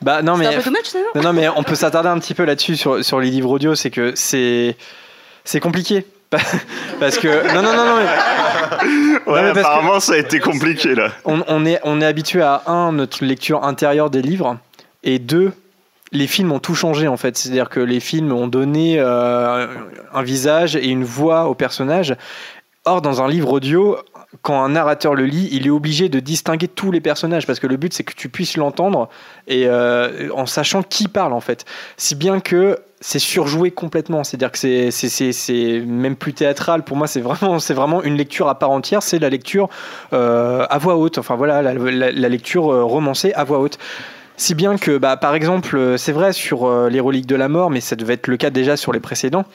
Bah 0.02 0.22
non 0.22 0.38
mais 0.38 0.48
un 0.48 0.54
peu 0.54 0.62
too 0.64 0.72
much, 0.72 0.96
non 1.24 1.34
mais 1.34 1.48
on 1.50 1.64
peut 1.64 1.76
s'attarder 1.76 2.10
un 2.10 2.18
petit 2.20 2.34
peu 2.34 2.44
là-dessus 2.46 2.76
sur, 2.76 3.04
sur 3.04 3.20
les 3.20 3.30
livres 3.30 3.52
audio, 3.52 3.76
c'est 3.76 3.92
que 3.92 4.14
c'est 4.16 4.76
c'est 5.44 5.60
compliqué 5.60 6.06
parce 7.00 7.18
que 7.18 7.28
non 7.54 7.62
non 7.62 7.74
non 7.76 7.86
non 7.86 7.96
mais, 7.98 9.32
Ouais, 9.32 9.42
mais 9.44 9.54
parce 9.54 9.54
que- 9.54 9.60
apparemment, 9.60 10.00
ça 10.00 10.14
a 10.14 10.18
été 10.18 10.40
compliqué 10.40 10.96
là. 10.96 11.12
on, 11.26 11.44
on 11.48 11.66
est 11.66 11.80
on 11.84 12.00
est 12.02 12.06
habitué 12.06 12.42
à 12.42 12.64
un 12.68 12.92
notre 12.94 13.24
lecture 13.26 13.64
intérieure 13.64 14.10
des 14.10 14.22
livres 14.22 14.58
et 15.04 15.20
deux 15.20 15.52
les 16.14 16.28
films 16.28 16.52
ont 16.52 16.60
tout 16.60 16.76
changé 16.76 17.08
en 17.08 17.16
fait, 17.18 17.38
c'est-à-dire 17.38 17.70
que 17.70 17.80
les 17.80 18.00
films 18.02 18.32
ont 18.34 18.48
donné 18.48 18.96
euh, 19.00 19.68
un 20.14 20.24
visage 20.24 20.76
et 20.76 20.88
une 20.90 21.06
voix 21.06 21.46
aux 21.48 21.56
personnages. 21.56 22.16
Or, 22.84 23.02
dans 23.02 23.22
un 23.22 23.30
livre 23.30 23.52
audio, 23.54 23.98
quand 24.42 24.64
un 24.64 24.70
narrateur 24.70 25.14
le 25.14 25.26
lit, 25.26 25.50
il 25.52 25.68
est 25.68 25.72
obligé 25.72 26.08
de 26.08 26.20
distinguer 26.20 26.68
tous 26.68 26.92
les 26.92 27.02
personnages 27.02 27.46
parce 27.46 27.60
que 27.60 27.68
le 27.68 27.76
but 27.76 27.94
c'est 27.94 28.04
que 28.04 28.14
tu 28.14 28.30
puisses 28.30 28.56
l'entendre 28.56 29.10
et 29.48 29.68
euh, 29.68 30.30
en 30.34 30.46
sachant 30.46 30.84
qui 30.84 31.08
parle 31.08 31.34
en 31.34 31.42
fait. 31.42 31.66
Si 31.98 32.16
bien 32.16 32.40
que 32.40 32.80
c'est 33.02 33.20
surjoué 33.20 33.72
complètement, 33.72 34.24
c'est-à-dire 34.24 34.52
que 34.52 34.92
c'est 34.92 35.84
même 35.86 36.16
plus 36.16 36.34
théâtral. 36.34 36.84
Pour 36.84 36.98
moi, 36.98 37.08
c'est 37.08 37.20
vraiment 37.20 37.58
vraiment 37.58 38.04
une 38.04 38.16
lecture 38.16 38.48
à 38.48 38.60
part 38.60 38.70
entière. 38.70 39.02
C'est 39.02 39.18
la 39.18 39.30
lecture 39.30 39.70
euh, 40.14 40.68
à 40.70 40.78
voix 40.78 40.96
haute. 40.98 41.18
Enfin 41.18 41.36
voilà, 41.36 41.64
la, 41.64 42.30
lecture 42.30 42.72
euh, 42.72 42.84
romancée 42.84 43.34
à 43.34 43.44
voix 43.44 43.58
haute. 43.58 43.80
Si 44.38 44.54
bien 44.54 44.78
que, 44.78 45.00
bah, 45.00 45.18
par 45.18 45.34
exemple, 45.34 45.98
c'est 45.98 46.12
vrai 46.12 46.32
sur 46.32 46.90
les 46.90 47.00
reliques 47.00 47.26
de 47.26 47.36
la 47.36 47.48
mort, 47.48 47.70
mais 47.70 47.82
ça 47.82 47.96
devait 47.96 48.14
être 48.14 48.28
le 48.28 48.38
cas 48.38 48.52
déjà 48.52 48.78
sur 48.78 48.92
les 48.92 49.00
précédents. 49.00 49.46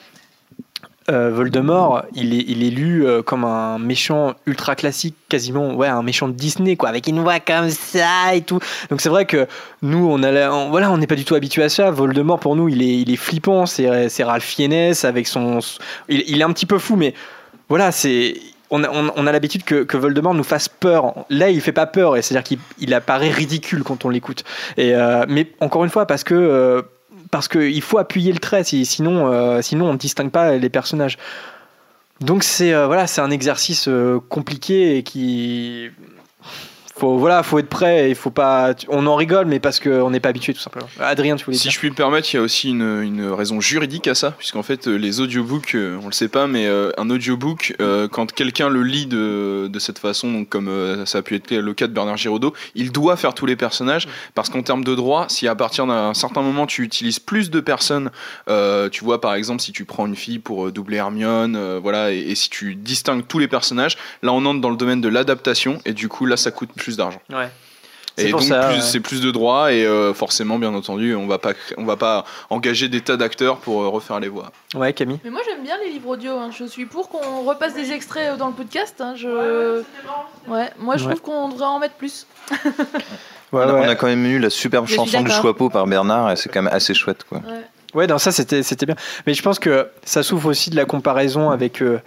Euh, 1.09 1.31
Voldemort, 1.31 2.03
il 2.15 2.33
est, 2.33 2.43
il 2.49 2.65
est 2.65 2.69
lu 2.69 3.05
euh, 3.07 3.21
comme 3.21 3.45
un 3.45 3.79
méchant 3.79 4.33
ultra 4.45 4.75
classique, 4.75 5.15
quasiment, 5.29 5.73
ouais, 5.73 5.87
un 5.87 6.03
méchant 6.03 6.27
de 6.27 6.33
Disney, 6.33 6.75
quoi, 6.75 6.89
avec 6.89 7.07
une 7.07 7.21
voix 7.21 7.39
comme 7.39 7.69
ça 7.69 8.35
et 8.35 8.41
tout. 8.41 8.59
Donc 8.89 8.99
c'est 8.99 9.07
vrai 9.07 9.25
que 9.25 9.47
nous, 9.81 10.05
on 10.11 10.21
a, 10.21 10.67
voilà, 10.67 10.91
on 10.91 10.97
n'est 10.97 11.07
pas 11.07 11.15
du 11.15 11.23
tout 11.23 11.35
habitué 11.35 11.63
à 11.63 11.69
ça. 11.69 11.91
Voldemort, 11.91 12.41
pour 12.41 12.57
nous, 12.57 12.67
il 12.67 12.81
est, 12.81 12.99
il 12.99 13.09
est 13.09 13.15
flippant. 13.15 13.65
C'est, 13.65 13.87
Ralph 14.21 14.43
Fiennes 14.43 14.93
avec 15.03 15.27
son, 15.27 15.59
il, 16.09 16.41
est 16.41 16.43
un 16.43 16.51
petit 16.51 16.65
peu 16.65 16.77
fou, 16.77 16.97
mais 16.97 17.13
voilà, 17.69 17.93
c'est, 17.93 18.35
on 18.69 18.83
a, 18.83 18.89
on- 18.89 19.27
a 19.27 19.31
l'habitude 19.31 19.63
que, 19.63 19.83
que 19.83 19.95
Voldemort 19.95 20.33
nous 20.33 20.43
fasse 20.43 20.67
peur. 20.67 21.13
Là, 21.29 21.49
il 21.49 21.61
fait 21.61 21.71
pas 21.71 21.85
peur, 21.85 22.17
et 22.17 22.21
c'est-à-dire 22.21 22.43
qu'il 22.43 22.59
il 22.79 22.93
apparaît 22.93 23.31
ridicule 23.31 23.83
quand 23.83 24.03
on 24.03 24.09
l'écoute. 24.09 24.43
Euh, 24.77 25.25
mais 25.29 25.47
encore 25.61 25.85
une 25.85 25.89
fois, 25.89 26.05
parce 26.05 26.25
que 26.25 26.83
parce 27.31 27.47
qu'il 27.47 27.81
faut 27.81 27.97
appuyer 27.97 28.31
le 28.33 28.39
trait, 28.39 28.63
si- 28.63 28.85
sinon, 28.85 29.31
euh, 29.31 29.61
sinon 29.61 29.89
on 29.89 29.93
ne 29.93 29.97
distingue 29.97 30.31
pas 30.31 30.55
les 30.57 30.69
personnages. 30.69 31.17
Donc 32.19 32.43
c'est 32.43 32.73
euh, 32.73 32.87
voilà, 32.87 33.05
c'est 33.07 33.21
un 33.21 33.29
exercice 33.31 33.87
euh, 33.87 34.19
compliqué 34.29 34.97
et 34.97 35.03
qui 35.03 35.89
faut 36.97 37.17
voilà, 37.17 37.43
faut 37.43 37.59
être 37.59 37.69
prêt. 37.69 38.09
Il 38.09 38.15
faut 38.15 38.31
pas, 38.31 38.73
on 38.89 39.05
en 39.07 39.15
rigole, 39.15 39.45
mais 39.45 39.59
parce 39.59 39.79
qu'on 39.79 40.09
n'est 40.09 40.19
pas 40.19 40.29
habitué 40.29 40.53
tout 40.53 40.59
simplement. 40.59 40.87
Adrien, 40.99 41.35
tu 41.35 41.45
voulais 41.45 41.57
Si 41.57 41.63
dire 41.63 41.71
je 41.71 41.79
puis 41.79 41.89
me 41.89 41.95
permettre, 41.95 42.33
il 42.33 42.37
y 42.37 42.39
a 42.39 42.43
aussi 42.43 42.69
une, 42.69 43.01
une 43.01 43.29
raison 43.31 43.59
juridique 43.61 44.07
à 44.07 44.15
ça, 44.15 44.31
puisqu'en 44.31 44.63
fait, 44.63 44.87
euh, 44.87 44.95
les 44.95 45.19
audiobooks, 45.19 45.75
euh, 45.75 45.97
on 46.01 46.07
le 46.07 46.11
sait 46.11 46.27
pas, 46.27 46.47
mais 46.47 46.65
euh, 46.65 46.91
un 46.97 47.09
audiobook, 47.09 47.75
euh, 47.81 48.07
quand 48.07 48.31
quelqu'un 48.31 48.69
le 48.69 48.83
lit 48.83 49.05
de, 49.05 49.67
de 49.67 49.79
cette 49.79 49.99
façon, 49.99 50.31
donc 50.31 50.49
comme 50.49 50.67
euh, 50.67 51.05
ça 51.05 51.19
a 51.19 51.21
pu 51.21 51.35
être 51.35 51.51
le 51.51 51.73
cas 51.73 51.87
de 51.87 51.93
Bernard 51.93 52.17
Giraudot, 52.17 52.53
il 52.75 52.91
doit 52.91 53.17
faire 53.17 53.33
tous 53.33 53.45
les 53.45 53.55
personnages, 53.55 54.07
parce 54.33 54.49
qu'en 54.49 54.61
termes 54.61 54.83
de 54.83 54.95
droit, 54.95 55.25
si 55.29 55.47
à 55.47 55.55
partir 55.55 55.85
d'un 55.87 56.13
certain 56.13 56.41
moment 56.41 56.65
tu 56.65 56.83
utilises 56.83 57.19
plus 57.19 57.49
de 57.49 57.59
personnes, 57.59 58.09
tu 58.91 59.03
vois 59.03 59.21
par 59.21 59.33
exemple 59.33 59.61
si 59.61 59.71
tu 59.71 59.85
prends 59.85 60.07
une 60.07 60.15
fille 60.15 60.39
pour 60.39 60.71
doubler 60.71 60.97
Hermione, 60.97 61.77
voilà, 61.81 62.11
et, 62.11 62.19
et 62.19 62.35
si 62.35 62.49
tu 62.49 62.75
distingues 62.75 63.25
tous 63.27 63.39
les 63.39 63.47
personnages, 63.47 63.97
là 64.23 64.31
on 64.33 64.45
entre 64.45 64.61
dans 64.61 64.69
le 64.69 64.77
domaine 64.77 65.01
de 65.01 65.09
l'adaptation, 65.09 65.79
et 65.85 65.93
du 65.93 66.07
coup 66.07 66.25
là 66.25 66.37
ça 66.37 66.51
coûte 66.51 66.69
plus 66.75 66.86
d'argent. 66.95 67.21
Ouais. 67.31 67.49
Et 68.19 68.31
donc 68.31 68.39
plus- 68.41 68.51
ouais. 68.51 68.81
c'est 68.81 68.99
plus 68.99 69.21
de 69.21 69.29
droits 69.29 69.71
et 69.71 69.85
euh, 69.85 70.11
forcément 70.11 70.57
bien 70.57 70.73
entendu 70.73 71.13
on 71.13 71.27
va 71.27 71.37
pas 71.37 71.51
on 71.77 71.85
va 71.85 71.97
pas 71.97 72.25
engager 72.49 72.89
des 72.89 72.99
tas 73.01 73.15
d'acteurs 73.15 73.57
pour 73.57 73.83
euh, 73.83 73.89
refaire 73.89 74.19
les 74.19 74.27
voix. 74.27 74.51
Ouais, 74.73 74.91
Camille. 74.91 75.19
Mais 75.23 75.29
moi 75.29 75.41
j'aime 75.47 75.61
bien 75.63 75.75
les 75.83 75.91
livres 75.91 76.09
audio, 76.09 76.31
hein. 76.35 76.49
je 76.57 76.65
suis 76.65 76.87
pour 76.87 77.09
qu'on 77.09 77.43
repasse 77.43 77.75
des 77.75 77.91
extraits 77.91 78.31
euh, 78.33 78.35
dans 78.37 78.47
le 78.47 78.53
podcast. 78.53 78.95
hein. 79.01 79.13
Je... 79.15 79.83
Ouais, 80.47 80.71
moi 80.79 80.97
je 80.97 81.05
Ouais. 81.05 81.13
trouve 81.13 81.21
qu'on 81.21 81.49
devrait 81.49 81.65
en 81.67 81.77
mettre 81.77 81.93
plus. 81.93 82.25
on, 83.51 83.59
a, 83.59 83.67
on 83.67 83.87
a 83.87 83.95
quand 83.95 84.07
même 84.07 84.25
eu 84.25 84.39
la 84.39 84.49
superbe 84.49 84.87
Je 84.87 84.95
chanson 84.95 85.19
du 85.19 85.25
d'accord. 85.25 85.41
Choixpeau 85.43 85.69
par 85.69 85.85
Bernard 85.85 86.31
et 86.31 86.35
c'est 86.37 86.49
quand 86.49 86.63
même 86.63 86.73
assez 86.73 86.95
chouette 86.95 87.23
quoi. 87.23 87.41
Ouais, 87.93 88.07
non, 88.07 88.17
ça 88.17 88.31
c'était 88.31 88.63
c'était 88.63 88.87
bien. 88.87 88.95
Mais 89.27 89.33
je 89.35 89.41
pense 89.43 89.59
que 89.59 89.89
ça 90.03 90.23
souffre 90.23 90.47
aussi 90.47 90.69
de 90.71 90.75
la 90.75 90.85
comparaison 90.85 91.51
avec 91.51 91.81
euh, 91.83 91.99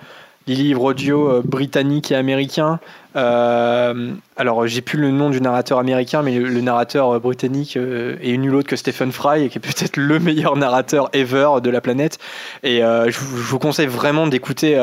les 0.50 0.56
livres 0.56 0.82
audio 0.82 1.30
euh, 1.30 1.42
britanniques 1.44 2.10
et 2.10 2.16
américains. 2.16 2.80
Euh, 3.14 4.12
alors, 4.36 4.66
j'ai 4.66 4.80
plus 4.80 4.98
le 4.98 5.12
nom 5.12 5.30
du 5.30 5.40
narrateur 5.40 5.78
américain, 5.78 6.22
mais 6.22 6.40
le, 6.40 6.60
narrateur 6.60 7.14
euh, 7.14 7.18
britannique 7.20 7.76
est 7.76 8.36
nul 8.36 8.56
autre 8.56 8.68
que 8.68 8.74
Stephen 8.74 9.12
Fry, 9.12 9.48
qui 9.48 9.58
est 9.58 9.60
peut-être 9.60 9.96
le 9.96 10.18
meilleur 10.18 10.56
narrateur 10.56 11.08
ever 11.12 11.60
de 11.62 11.70
la 11.70 11.80
planète. 11.80 12.18
Et 12.64 12.80
je, 12.80 13.18
vous- 13.20 13.58
conseille 13.60 13.86
vraiment 13.86 14.26
d'écouter 14.26 14.74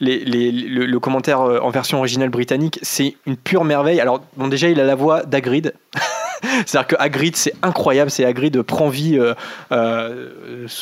le, 0.00 0.86
le 0.86 1.00
commentaire 1.00 1.40
en 1.40 1.70
version 1.70 1.98
originale 1.98 2.30
britannique. 2.30 2.78
C'est 2.82 3.16
une 3.26 3.36
pure 3.36 3.64
merveille. 3.64 4.00
Alors, 4.00 4.22
bon, 4.36 4.48
déjà, 4.48 4.70
il 4.70 4.80
a 4.80 4.84
la 4.84 4.94
voix 4.94 5.24
d'Hagrid. 5.24 5.74
C'est-à-dire 6.66 6.86
que 6.86 6.96
Hagrid, 6.98 7.36
c'est 7.36 7.54
incroyable. 7.62 8.10
C'est 8.10 8.24
Hagrid 8.24 8.62
prend 8.62 8.88
vie 8.88 9.18
euh, 9.18 9.34
euh, 9.72 10.28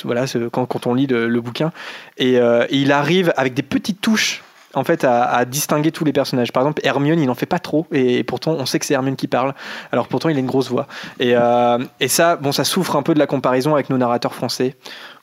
voilà, 0.04 0.24
quand, 0.52 0.66
quand 0.66 0.86
on 0.86 0.94
lit 0.94 1.06
le, 1.06 1.40
bouquin. 1.40 1.72
Et, 2.18 2.38
euh, 2.38 2.66
et 2.68 2.76
il 2.76 2.92
arrive 2.92 3.32
avec 3.36 3.54
des 3.54 3.62
petites 3.62 4.00
touches 4.00 4.42
en 4.74 4.84
fait 4.84 5.04
à, 5.04 5.44
distinguer 5.44 5.92
tous 5.92 6.04
les 6.04 6.12
personnages. 6.12 6.52
Par 6.52 6.62
exemple, 6.62 6.80
Hermione, 6.84 7.20
il 7.20 7.26
n'en 7.26 7.34
fait 7.34 7.46
pas 7.46 7.58
trop, 7.58 7.86
et 7.92 8.22
pourtant 8.24 8.52
on 8.52 8.66
sait 8.66 8.78
que 8.78 8.86
c'est 8.86 8.94
Hermione 8.94 9.16
qui 9.16 9.28
parle. 9.28 9.54
Alors 9.92 10.08
pourtant, 10.08 10.28
il 10.28 10.36
a 10.36 10.40
une 10.40 10.46
grosse 10.46 10.68
voix. 10.68 10.86
Et, 11.18 11.34
euh, 11.34 11.78
et 11.98 12.08
ça, 12.08 12.36
bon, 12.36 12.52
ça 12.52 12.64
souffre 12.64 12.96
un 12.96 13.02
peu 13.02 13.14
de 13.14 13.18
la 13.18 13.26
comparaison 13.26 13.74
avec 13.74 13.90
nos 13.90 13.98
narrateurs 13.98 14.34
français, 14.34 14.76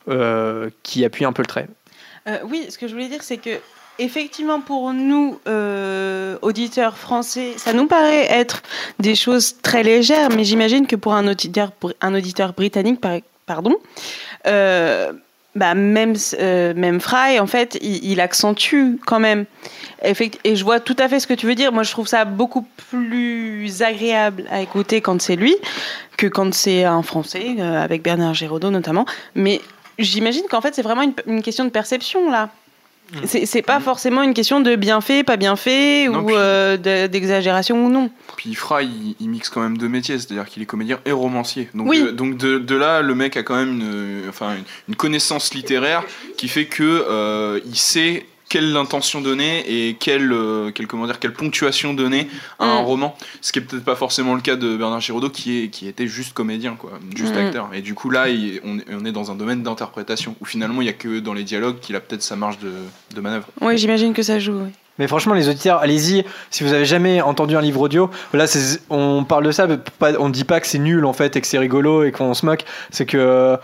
euh, 0.09 0.69
qui 0.83 1.05
appuient 1.05 1.25
un 1.25 1.33
peu 1.33 1.41
le 1.41 1.47
trait. 1.47 1.67
Euh, 2.27 2.37
oui, 2.45 2.65
ce 2.69 2.77
que 2.77 2.87
je 2.87 2.93
voulais 2.93 3.07
dire, 3.07 3.23
c'est 3.23 3.37
que 3.37 3.59
effectivement, 3.99 4.62
pour 4.62 4.93
nous, 4.93 5.39
euh, 5.47 6.38
auditeurs 6.41 6.97
français, 6.97 7.53
ça 7.57 7.73
nous 7.73 7.88
paraît 7.88 8.27
être 8.29 8.62
des 8.99 9.15
choses 9.15 9.55
très 9.62 9.83
légères, 9.83 10.29
mais 10.29 10.43
j'imagine 10.43 10.88
que 10.88 10.95
pour 10.95 11.13
un 11.13 11.27
auditeur, 11.27 11.71
un 12.01 12.13
auditeur 12.13 12.53
britannique, 12.53 13.01
par- 13.01 13.19
pardon, 13.45 13.75
euh, 14.45 15.12
bah 15.55 15.73
même, 15.73 16.15
euh, 16.39 16.73
même 16.75 16.99
Fry, 16.99 17.39
en 17.39 17.47
fait, 17.47 17.77
il, 17.81 18.21
accentue 18.21 18.97
quand 19.05 19.19
même. 19.19 19.45
Et 20.03 20.55
je 20.55 20.63
vois 20.63 20.79
tout 20.79 20.95
à 20.99 21.10
fait 21.10 21.19
ce 21.19 21.25
que 21.25 21.33
tu 21.33 21.47
veux 21.47 21.55
dire. 21.55 21.71
Moi, 21.71 21.81
je 21.81 21.91
trouve 21.91 22.07
ça 22.07 22.25
beaucoup 22.25 22.67
plus 22.89 23.81
agréable 23.81 24.45
à 24.51 24.62
écouter 24.62 25.01
quand 25.01 25.19
c'est 25.19 25.36
lui 25.36 25.55
que 26.15 26.27
quand 26.27 26.53
c'est 26.53 26.83
un 26.83 27.01
Français, 27.01 27.60
avec 27.60 28.03
Bernard 28.03 28.36
Giraudot 28.36 28.69
notamment. 28.69 29.05
Mais 29.33 29.62
j'imagine 29.97 30.43
qu'en 30.47 30.62
fait, 30.62 30.75
c'est 30.75 30.83
vraiment 30.83 31.12
une 31.25 31.41
question 31.41 31.65
de 31.65 31.71
perception, 31.71 32.29
là. 32.29 32.51
C'est 33.25 33.45
c'est 33.45 33.61
pas 33.61 33.79
forcément 33.79 34.21
une 34.23 34.33
question 34.33 34.59
de 34.59 34.75
bien 34.75 34.99
fait, 35.01 35.23
pas 35.23 35.37
bien 35.37 35.55
fait, 35.55 36.07
Non, 36.09 36.19
ou 36.23 36.31
euh, 36.31 36.75
de- 36.77 37.07
d'exagération 37.07 37.85
ou 37.85 37.89
non. 37.89 38.09
Puis 38.35 38.53
Fry 38.53 38.85
il, 38.85 39.15
il 39.19 39.29
mixe 39.29 39.49
quand 39.49 39.61
même 39.61 39.77
deux 39.77 39.87
métiers, 39.87 40.17
c'est-à-dire 40.19 40.45
qu'il 40.45 40.61
est 40.61 40.65
comédien 40.65 40.99
et 41.05 41.11
romancier. 41.11 41.69
Donc, 41.73 41.87
Oui. 41.89 42.01
euh, 42.01 42.11
donc 42.11 42.37
de, 42.37 42.57
de 42.59 42.75
là, 42.75 43.01
le 43.01 43.15
mec 43.15 43.37
a 43.37 43.43
quand 43.43 43.55
même 43.55 43.79
une, 43.79 44.23
enfin, 44.29 44.55
une, 44.55 44.63
une 44.89 44.95
connaissance 44.95 45.53
littéraire 45.53 46.03
qui 46.37 46.47
fait 46.49 46.65
que 46.65 46.83
euh, 46.83 47.59
il 47.65 47.77
sait 47.77 48.25
quelle 48.49 48.75
intention 48.77 49.21
donner 49.21 49.63
et 49.67 49.95
quelle, 49.95 50.31
euh, 50.31 50.71
quelle, 50.71 50.88
comment 50.88 51.05
dire, 51.05 51.19
quelle 51.19 51.33
ponctuation 51.33 51.93
donner 51.93 52.29
à 52.60 52.65
un 52.65 52.81
Mm. 52.81 52.86
roman. 52.86 53.17
Ce 53.41 53.51
qui 53.51 53.60
est 53.60 53.62
peut-être 53.62 53.83
pas 53.83 53.95
forcément 53.95 54.36
le 54.36 54.41
cas 54.41 54.55
de 54.55 54.77
Bernard 54.77 55.01
Giraudot 55.01 55.29
qui, 55.29 55.63
est, 55.63 55.67
qui 55.69 55.88
était 55.88 56.07
juste 56.07 56.33
comédien, 56.33 56.75
quoi, 56.77 56.91
juste 57.15 57.33
Mm. 57.36 57.38
acteur. 57.39 57.69
Et 57.73 57.81
du 57.81 57.93
coup 57.93 58.10
là, 58.10 58.29
il- 58.29 58.62
on, 58.63 58.79
est- 58.79 58.86
on 58.93 59.05
est 59.05 59.12
dans 59.12 59.31
un 59.31 59.36
domaine 59.36 59.63
d'interprétation 59.63 60.36
où 60.41 60.45
finalement 60.45 60.81
il 60.81 60.86
y 60.86 60.89
a 60.89 60.93
que 60.93 61.19
dans 61.19 61.33
les 61.33 61.43
dialogues 61.43 61.79
qu'il 61.79 61.95
a 61.95 61.99
peut-être 61.99 62.23
sa 62.23 62.36
marge 62.36 62.57
de, 62.60 62.71
de 63.15 63.21
manœuvre. 63.21 63.47
Oui, 63.62 63.77
j'imagine 63.77 64.13
que 64.13 64.23
ça 64.23 64.39
joue. 64.39 64.53
oui. 64.63 64.69
Mais 64.99 65.07
franchement, 65.07 65.36
les 65.36 65.47
auditeurs, 65.47 65.77
allez-y. 65.79 66.23
Si 66.49 66.63
vous 66.63 66.73
avez 66.73 66.86
jamais 66.86 67.21
entendu 67.21 67.55
un 67.55 67.62
livre 67.62 67.81
audio, 67.81 68.10
là, 68.33 68.47
c'est- 68.47 68.81
on 68.89 69.23
parle 69.25 69.45
de 69.45 69.51
ça, 69.51 69.67
mais 69.67 69.77
pas- 69.99 70.13
on 70.19 70.29
dit 70.29 70.43
pas 70.43 70.60
que 70.60 70.65
c'est 70.65 70.79
nul 70.79 71.05
en 71.05 71.13
fait 71.13 71.36
et 71.36 71.41
que 71.41 71.45
c'est 71.45 71.60
rigolo 71.60 72.03
et 72.03 72.12
qu'on 72.12 72.33
se 72.33 72.43
moque. 72.47 72.65
C'est 72.89 73.05
que 73.05 73.57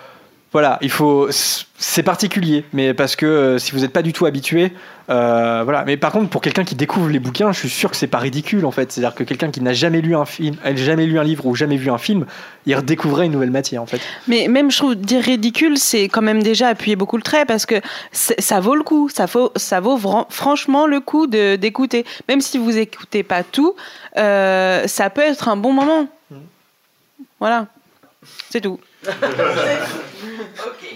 voilà, 0.54 0.78
il 0.82 0.90
faut. 0.90 1.28
C'est 1.32 2.04
particulier, 2.04 2.64
mais 2.72 2.94
parce 2.94 3.16
que 3.18 3.26
euh, 3.26 3.58
si 3.58 3.72
vous 3.74 3.80
n'êtes 3.80 3.92
pas 3.92 4.04
du 4.04 4.14
tout 4.14 4.26
habitué, 4.26 4.72
euh, 5.10 5.62
voilà. 5.66 5.84
Mais 5.84 5.98
par 5.98 6.12
contre, 6.14 6.30
pour 6.30 6.40
quelqu'un 6.40 6.64
qui 6.64 6.76
découvre 6.76 7.10
les 7.10 7.20
bouquins, 7.20 7.52
je 7.52 7.60
suis 7.60 7.70
sûr 7.70 7.90
que 7.92 7.98
c'est 7.98 8.08
pas 8.08 8.20
ridicule 8.20 8.66
en 8.66 8.72
fait. 8.72 8.92
C'est-à-dire 8.92 9.16
que 9.16 9.24
quelqu'un 9.24 9.52
qui 9.52 9.60
n'a 9.60 9.74
jamais 9.74 10.00
lu 10.00 10.16
un 10.16 10.24
film, 10.26 10.56
jamais 10.76 11.06
lu 11.08 11.20
un 11.20 11.24
livre 11.24 11.46
ou 11.46 11.56
jamais 11.56 11.76
vu 11.76 11.90
un 11.92 11.98
film, 11.98 12.26
il 12.66 12.76
redécouvrait 12.76 13.26
une 13.26 13.34
nouvelle 13.34 13.52
matière 13.52 13.82
en 13.82 13.86
fait. 13.86 14.00
Mais 14.28 14.48
même, 14.48 14.72
je 14.72 14.78
trouve, 14.78 14.96
dire 14.96 15.22
ridicule, 15.24 15.78
c'est 15.78 16.04
quand 16.08 16.22
même 16.22 16.42
déjà 16.42 16.68
appuyer 16.70 16.96
beaucoup 16.96 17.18
le 17.18 17.24
trait 17.24 17.46
parce 17.46 17.66
que 17.66 17.82
ça 18.12 18.60
vaut 18.62 18.76
le 18.76 18.84
coup. 18.84 19.10
Ça 19.10 19.26
vaut, 19.26 19.52
ça 19.58 19.80
vaut 19.82 20.00
franchement 20.30 20.86
le 20.88 21.00
coup 21.02 21.28
de- 21.28 21.56
d'écouter. 21.58 22.06
Même 22.30 22.40
si 22.40 22.58
vous 22.60 22.78
écoutez 22.78 23.24
pas 23.24 23.44
tout, 23.44 23.76
euh, 24.18 24.88
ça 24.88 25.10
peut 25.10 25.22
être 25.22 25.50
un 25.50 25.58
bon 25.58 25.74
moment. 25.74 26.08
Voilà. 27.40 27.68
C'est 28.50 28.62
tout. 28.62 28.80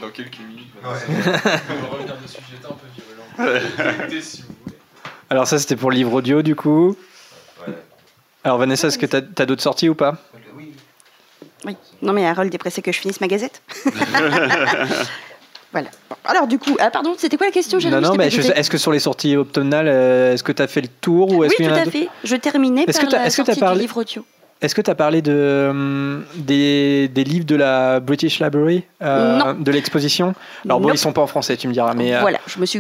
Dans 0.02 0.10
quelques 0.14 0.40
minutes, 0.40 0.68
Vanessa, 0.82 1.06
on 1.70 1.82
va 1.82 1.88
revenir 1.94 2.16
dessus. 2.22 2.38
J'étais 2.52 2.66
un 2.66 2.70
peu 2.70 2.88
violent. 2.96 3.94
Écoutez, 4.00 4.22
si 4.22 4.42
vous 4.44 4.48
voulez. 4.64 4.76
Alors 5.30 5.48
ça, 5.48 5.60
c'était 5.60 5.76
pour 5.76 5.90
le 5.92 5.96
livre 5.98 6.14
audio 6.14 6.42
du 6.42 6.56
coup. 6.56 6.96
Alors 8.44 8.58
Vanessa, 8.60 8.88
est-ce 8.88 8.98
que 8.98 9.06
t'as 9.06 9.18
as, 9.18 9.46
d'autres 9.46 9.64
sorties 9.64 9.90
ou 9.90 9.96
pas? 9.96 10.18
Oui. 11.66 11.76
Non, 12.02 12.14
mais 12.14 12.26
Harold 12.26 12.54
est 12.54 12.58
pressé 12.58 12.82
que 12.82 12.92
je 12.92 13.00
finisse 13.00 13.20
ma 13.20 13.28
gazette. 13.28 13.62
voilà. 15.72 15.90
Bon, 16.10 16.16
Alors, 16.24 16.48
du 16.48 16.60
coup, 16.60 16.78
ah, 16.80 16.92
pardon, 16.92 17.16
c'était 17.18 17.36
quoi 17.36 17.48
la 17.48 17.52
question? 17.52 17.80
Non, 17.90 18.00
non, 18.00 18.16
mais 18.16 18.28
est-ce 18.28 18.70
que 18.70 18.78
sur 18.78 18.92
les 18.92 19.00
sorties 19.00 19.36
automnales, 19.36 19.88
euh, 19.88 20.34
est-ce 20.34 20.44
que 20.44 20.52
tu 20.52 20.62
as 20.62 20.68
fait 20.68 20.82
le 20.82 20.88
tour 20.88 21.32
ou 21.32 21.40
Oui, 21.40 21.48
est-ce 21.48 21.56
tout 21.56 21.64
qu'il 21.64 21.72
y 21.72 21.74
en 21.74 21.78
a 21.78 21.82
à 21.82 21.86
fait. 21.86 22.08
Je 22.24 22.36
terminais 22.36 22.86
Est-ce 22.88 23.00
par 23.02 23.10
que 23.10 23.16
la 23.16 23.26
est-ce 23.26 23.38
que 23.38 23.46
sortie 23.46 23.60
parlé- 23.60 23.76
du 23.78 23.82
livre 23.82 23.98
audio. 23.98 24.24
Est-ce 24.62 24.74
que 24.74 24.82
tu 24.82 24.90
as 24.90 24.96
parlé 24.96 25.22
de, 25.22 25.68
hum, 25.70 26.24
des, 26.36 27.08
des 27.10 27.24
livres 27.24 27.46
de 27.46 27.56
la 27.56 28.00
British 28.00 28.40
Library 28.40 28.84
euh, 29.04 29.38
Non. 29.38 29.54
De 29.54 29.72
l'exposition? 29.72 30.34
Alors 30.66 30.80
bon, 30.80 30.88
Nope. 30.88 30.96
ils 30.96 31.00
sont 31.00 31.14
pas 31.14 31.22
en 31.22 31.28
français, 31.28 31.58
tu 31.58 31.68
me 31.68 31.74
diras. 31.74 31.94
Mais, 31.94 32.16
euh, 32.16 32.22
Voilà, 32.22 32.40
je 32.48 32.60
me 32.60 32.66
suis 32.66 32.80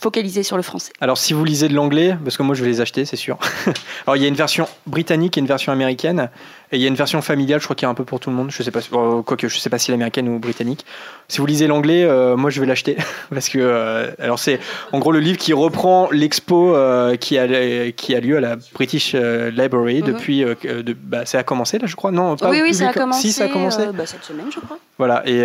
focalisée 0.00 0.42
sur 0.42 0.56
le 0.56 0.62
français. 0.62 0.92
Alors 1.00 1.18
si 1.18 1.32
vous 1.32 1.44
lisez 1.44 1.68
de 1.68 1.74
l'anglais, 1.74 2.16
parce 2.22 2.36
que 2.36 2.42
moi 2.42 2.54
je 2.54 2.62
vais 2.62 2.68
les 2.70 2.80
acheter, 2.80 3.04
c'est 3.04 3.16
sûr. 3.16 3.38
alors 4.06 4.16
il 4.16 4.22
y 4.22 4.24
a 4.24 4.28
une 4.28 4.34
version 4.34 4.68
britannique 4.86 5.36
et 5.36 5.40
une 5.40 5.46
version 5.46 5.72
américaine. 5.72 6.30
Et 6.72 6.76
il 6.76 6.82
y 6.82 6.86
a 6.86 6.88
une 6.88 6.94
version 6.96 7.22
familiale, 7.22 7.60
je 7.60 7.64
crois 7.66 7.76
qu'il 7.76 7.86
y 7.86 7.88
a 7.88 7.90
un 7.90 7.94
peu 7.94 8.04
pour 8.04 8.18
tout 8.18 8.30
le 8.30 8.36
monde. 8.36 8.50
Je 8.50 8.60
sais 8.62 8.72
pas, 8.72 8.80
euh, 8.92 9.22
quoique 9.22 9.46
je 9.46 9.58
sais 9.58 9.70
pas 9.70 9.78
si 9.78 9.92
l'américaine 9.92 10.28
ou 10.28 10.38
britannique. 10.40 10.84
Si 11.28 11.38
vous 11.38 11.46
lisez 11.46 11.66
l'anglais, 11.68 12.02
euh, 12.04 12.36
moi 12.36 12.50
je 12.50 12.60
vais 12.60 12.66
l'acheter 12.66 12.96
parce 13.32 13.48
que 13.48 13.58
euh, 13.60 14.10
alors 14.18 14.38
c'est 14.38 14.58
en 14.92 14.98
gros 14.98 15.12
le 15.12 15.20
livre 15.20 15.38
qui 15.38 15.52
reprend 15.52 16.08
l'expo 16.10 16.74
euh, 16.74 17.16
qui 17.16 17.38
a 17.38 17.46
qui 17.92 18.14
a 18.14 18.20
lieu 18.20 18.38
à 18.38 18.40
la 18.40 18.56
British 18.74 19.14
Library 19.14 20.02
Mhm. 20.02 20.06
depuis. 20.12 20.40
de, 20.44 20.96
bah, 21.00 21.24
ça 21.26 21.38
a 21.38 21.42
commencé 21.44 21.78
là, 21.78 21.86
je 21.86 21.94
crois. 21.94 22.10
Non, 22.10 22.36
pas 22.36 22.50
oui, 22.50 22.60
oui, 22.62 22.74
ça 22.74 22.88
a 22.88 22.92
commencé, 22.92 23.20
Si 23.28 23.32
ça 23.32 23.44
a 23.44 23.48
commencé. 23.48 23.82
bah, 23.94 24.06
cette 24.06 24.24
semaine, 24.24 24.46
je 24.52 24.58
crois. 24.60 24.78
Voilà, 24.98 25.22
et 25.26 25.44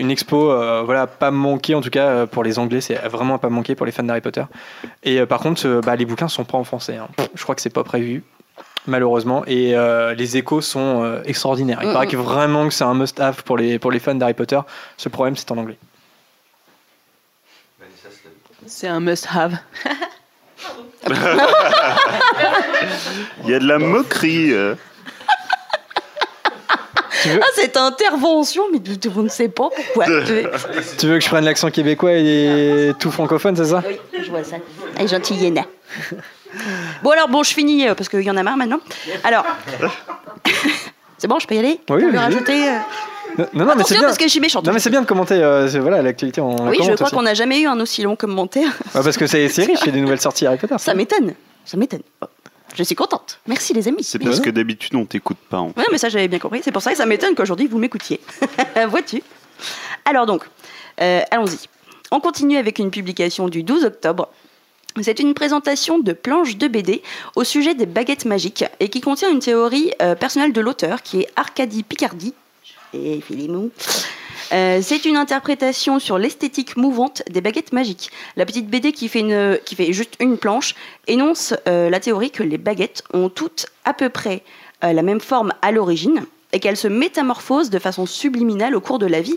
une 0.00 0.10
expo, 0.10 0.46
voilà, 0.84 1.06
pas 1.06 1.30
manquée 1.30 1.74
en 1.74 1.80
tout 1.80 1.90
cas 1.90 2.26
pour 2.26 2.44
les 2.44 2.58
Anglais, 2.58 2.80
c'est 2.80 2.94
vraiment 3.08 3.38
pas 3.38 3.48
manqué 3.50 3.74
pour 3.74 3.86
les 3.86 3.89
fans 3.92 4.02
d'Harry 4.04 4.20
Potter. 4.20 4.44
Et 5.02 5.20
euh, 5.20 5.26
par 5.26 5.40
contre, 5.40 5.66
euh, 5.66 5.80
bah, 5.80 5.96
les 5.96 6.04
bouquins 6.04 6.28
sont 6.28 6.44
pas 6.44 6.58
en 6.58 6.64
français. 6.64 6.96
hein. 6.96 7.08
Je 7.34 7.42
crois 7.42 7.54
que 7.54 7.60
c'est 7.62 7.70
pas 7.70 7.84
prévu, 7.84 8.22
malheureusement. 8.86 9.44
Et 9.46 9.74
euh, 9.76 10.14
les 10.14 10.36
échos 10.36 10.60
sont 10.60 11.02
euh, 11.04 11.22
extraordinaires. 11.24 11.78
Il 11.82 11.88
Mm, 11.90 11.92
paraît 11.92 12.06
que 12.06 12.16
vraiment 12.16 12.68
que 12.68 12.74
c'est 12.74 12.84
un 12.84 12.94
must-have 12.94 13.42
pour 13.44 13.56
les, 13.58 13.78
pour 13.78 13.90
les 13.90 13.98
fans 13.98 14.14
d'Harry 14.14 14.34
Potter. 14.34 14.60
Ce 14.96 15.08
problème, 15.08 15.36
c'est 15.36 15.50
en 15.52 15.58
anglais. 15.58 15.78
C'est 18.66 18.88
un 18.88 19.00
must-have. 19.00 19.58
Il 23.44 23.50
y 23.50 23.54
a 23.54 23.58
de 23.58 23.66
la 23.66 23.78
moquerie. 23.78 24.52
Ah, 27.26 27.46
cette 27.54 27.76
intervention, 27.76 28.62
mais 28.72 28.78
vous 29.10 29.22
ne 29.22 29.28
savez 29.28 29.48
pas 29.48 29.68
pourquoi. 29.74 30.06
Tu- 30.26 30.46
Tu 30.98 31.06
veux 31.06 31.18
que 31.18 31.24
je 31.24 31.28
prenne 31.28 31.44
l'accent 31.44 31.70
québécois 31.70 32.12
et 32.12 32.92
tout 32.98 33.10
francophone, 33.10 33.56
c'est 33.56 33.66
ça? 33.66 33.82
Oui, 33.86 33.98
je 34.24 34.30
vois 34.30 34.44
ça. 34.44 34.56
Elle 34.96 35.04
est 35.04 35.08
gentille, 35.08 35.36
Yéna. 35.36 35.62
Bon, 37.02 37.10
alors, 37.10 37.28
bon, 37.28 37.42
je 37.42 37.52
finis 37.52 37.86
euh, 37.88 37.94
parce 37.94 38.08
qu'il 38.08 38.22
y 38.22 38.30
en 38.30 38.36
a 38.36 38.42
marre 38.42 38.56
maintenant. 38.56 38.80
Alors, 39.24 39.44
c'est 41.18 41.28
bon, 41.28 41.38
je 41.38 41.46
peux 41.46 41.54
y 41.54 41.58
aller? 41.58 41.80
Oui, 41.90 42.04
oui, 42.10 42.16
rajouter. 42.16 42.68
euh, 42.68 43.44
Non, 43.54 43.64
non, 43.66 43.72
mais 43.76 43.84
c'est 43.84 43.94
bien. 43.94 44.04
parce 44.04 44.18
que 44.18 44.24
je 44.24 44.30
suis 44.30 44.40
méchante. 44.40 44.66
Non, 44.66 44.72
mais 44.72 44.80
c'est 44.80 44.90
bien 44.90 45.02
de 45.02 45.06
commenter 45.06 45.34
euh, 45.34 45.68
voilà, 45.80 46.02
l'actualité. 46.02 46.40
On 46.40 46.68
Oui, 46.68 46.76
je 46.82 46.92
crois 46.94 47.06
aussi. 47.06 47.14
qu'on 47.14 47.22
n'a 47.22 47.34
jamais 47.34 47.60
eu 47.60 47.66
un 47.66 47.78
aussi 47.80 48.02
long 48.02 48.16
commentaire. 48.16 48.68
Ouais, 48.94 49.02
parce 49.04 49.16
que 49.16 49.26
c'est 49.26 49.48
c'est 49.48 49.64
riche, 49.64 49.78
il 49.82 49.86
y 49.86 49.90
a 49.90 49.92
des 49.92 50.00
nouvelles 50.00 50.20
sorties 50.20 50.46
Harry 50.46 50.56
Potter. 50.58 50.74
Ça 50.78 50.94
m'étonne. 50.94 51.34
Ça 51.64 51.76
m'étonne. 51.76 52.02
Je 52.74 52.82
suis 52.82 52.94
contente. 52.94 53.40
Merci, 53.46 53.72
les 53.72 53.88
amis. 53.88 54.04
C'est 54.04 54.18
parce 54.18 54.40
que 54.40 54.50
d'habitude 54.50 54.94
on 54.94 55.04
t'écoute 55.04 55.38
pas. 55.48 55.58
en 55.58 55.68
Ouais, 55.76 55.86
mais 55.90 55.98
ça 55.98 56.08
j'avais 56.08 56.28
bien 56.28 56.38
compris. 56.38 56.60
C'est 56.62 56.72
pour 56.72 56.82
ça 56.82 56.92
que 56.92 56.96
ça 56.96 57.06
m'étonne 57.06 57.34
qu'aujourd'hui 57.34 57.66
vous 57.66 57.78
m'écoutiez. 57.78 58.20
Vois-tu 58.88 59.22
Alors 60.04 60.26
donc, 60.26 60.44
euh, 61.00 61.20
allons-y. 61.30 61.68
On 62.10 62.20
continue 62.20 62.56
avec 62.56 62.78
une 62.78 62.90
publication 62.90 63.48
du 63.48 63.62
12 63.62 63.84
octobre. 63.84 64.28
C'est 65.02 65.20
une 65.20 65.34
présentation 65.34 66.00
de 66.00 66.12
planches 66.12 66.56
de 66.56 66.66
BD 66.66 67.02
au 67.36 67.44
sujet 67.44 67.74
des 67.74 67.86
baguettes 67.86 68.24
magiques 68.24 68.64
et 68.80 68.88
qui 68.88 69.00
contient 69.00 69.30
une 69.30 69.38
théorie 69.38 69.92
euh, 70.02 70.16
personnelle 70.16 70.52
de 70.52 70.60
l'auteur 70.60 71.02
qui 71.02 71.20
est 71.20 71.28
Arcadie 71.36 71.84
Picardi. 71.84 72.34
Et 72.92 73.20
Philémon. 73.20 73.70
Euh, 74.52 74.80
c'est 74.82 75.04
une 75.04 75.16
interprétation 75.16 75.98
sur 75.98 76.18
l'esthétique 76.18 76.76
mouvante 76.76 77.22
des 77.30 77.40
baguettes 77.40 77.72
magiques. 77.72 78.10
La 78.36 78.44
petite 78.44 78.68
BD 78.68 78.92
qui 78.92 79.08
fait, 79.08 79.92
juste 79.92 80.16
une 80.20 80.38
planche 80.38 80.74
énonce 81.06 81.54
euh, 81.68 81.88
la 81.88 82.00
théorie 82.00 82.30
que 82.30 82.42
les 82.42 82.58
baguettes 82.58 83.04
ont 83.12 83.28
toutes 83.28 83.66
à 83.84 83.94
peu 83.94 84.08
près 84.08 84.42
euh, 84.82 84.92
la 84.92 85.02
même 85.02 85.20
forme 85.20 85.52
à 85.62 85.70
l'origine 85.70 86.24
et 86.52 86.60
qu'elles 86.60 86.76
se 86.76 86.88
métamorphosent 86.88 87.70
de 87.70 87.78
façon 87.78 88.06
subliminale 88.06 88.74
au 88.76 88.80
cours 88.80 88.98
de 88.98 89.06
la 89.06 89.20
vie 89.20 89.36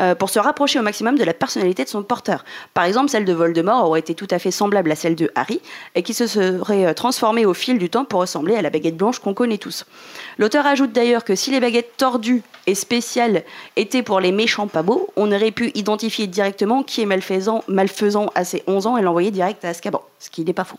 euh, 0.00 0.14
pour 0.14 0.30
se 0.30 0.38
rapprocher 0.38 0.78
au 0.78 0.82
maximum 0.82 1.18
de 1.18 1.24
la 1.24 1.34
personnalité 1.34 1.84
de 1.84 1.88
son 1.88 2.02
porteur. 2.02 2.44
Par 2.74 2.84
exemple, 2.84 3.10
celle 3.10 3.24
de 3.24 3.32
Voldemort 3.32 3.86
aurait 3.86 4.00
été 4.00 4.14
tout 4.14 4.28
à 4.30 4.38
fait 4.38 4.50
semblable 4.50 4.90
à 4.90 4.96
celle 4.96 5.14
de 5.14 5.30
Harry 5.34 5.60
et 5.94 6.02
qui 6.02 6.14
se 6.14 6.26
serait 6.26 6.86
euh, 6.86 6.94
transformée 6.94 7.46
au 7.46 7.54
fil 7.54 7.78
du 7.78 7.88
temps 7.88 8.04
pour 8.04 8.20
ressembler 8.20 8.56
à 8.56 8.62
la 8.62 8.70
baguette 8.70 8.96
blanche 8.96 9.18
qu'on 9.18 9.34
connaît 9.34 9.58
tous. 9.58 9.86
L'auteur 10.38 10.66
ajoute 10.66 10.92
d'ailleurs 10.92 11.24
que 11.24 11.34
si 11.34 11.50
les 11.50 11.60
baguettes 11.60 11.96
tordues 11.96 12.42
et 12.66 12.74
spéciales 12.74 13.44
étaient 13.76 14.02
pour 14.02 14.20
les 14.20 14.32
méchants 14.32 14.68
pas 14.68 14.82
beaux, 14.82 15.10
on 15.16 15.32
aurait 15.32 15.50
pu 15.50 15.70
identifier 15.74 16.26
directement 16.26 16.82
qui 16.82 17.02
est 17.02 17.06
malfaisant, 17.06 17.64
malfaisant 17.68 18.30
à 18.34 18.44
ses 18.44 18.62
11 18.66 18.86
ans 18.86 18.96
et 18.96 19.02
l'envoyer 19.02 19.30
direct 19.30 19.64
à 19.64 19.68
Azkaban, 19.68 20.02
ce 20.18 20.30
qui 20.30 20.44
n'est 20.44 20.52
pas 20.52 20.64
faux. 20.64 20.78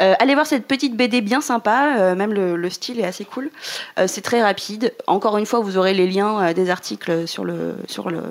Euh, 0.00 0.14
allez 0.18 0.34
voir 0.34 0.46
cette 0.46 0.66
petite 0.66 0.96
BD 0.96 1.20
bien 1.20 1.40
sympa, 1.40 1.96
euh, 1.98 2.14
même 2.14 2.32
le, 2.32 2.56
le 2.56 2.70
style 2.70 3.00
est 3.00 3.04
assez 3.04 3.24
cool. 3.24 3.50
Euh, 3.98 4.06
c'est 4.06 4.20
très 4.20 4.42
rapide. 4.42 4.94
Encore 5.06 5.38
une 5.38 5.46
fois, 5.46 5.60
vous 5.60 5.76
aurez 5.76 5.94
les 5.94 6.06
liens 6.06 6.52
des 6.52 6.70
articles 6.70 7.28
sur 7.28 7.44
le, 7.44 7.74
sur 7.88 8.10
le. 8.10 8.22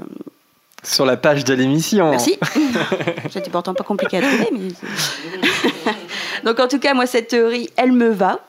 Sur 0.84 1.06
la 1.06 1.15
page 1.15 1.43
de 1.43 1.54
l'émission. 1.54 2.10
Merci. 2.10 2.39
C'était 3.30 3.52
pourtant 3.52 3.76
pas 3.76 3.84
compliqué 3.84 4.17
à 4.17 4.21
trouver, 4.21 4.50
mais. 4.52 5.93
Donc 6.43 6.60
en 6.60 6.67
tout 6.67 6.80
cas, 6.80 6.93
moi 6.93 7.06
cette 7.06 7.28
théorie, 7.28 7.69
elle 7.76 7.91
me 7.91 8.10
va. 8.10 8.39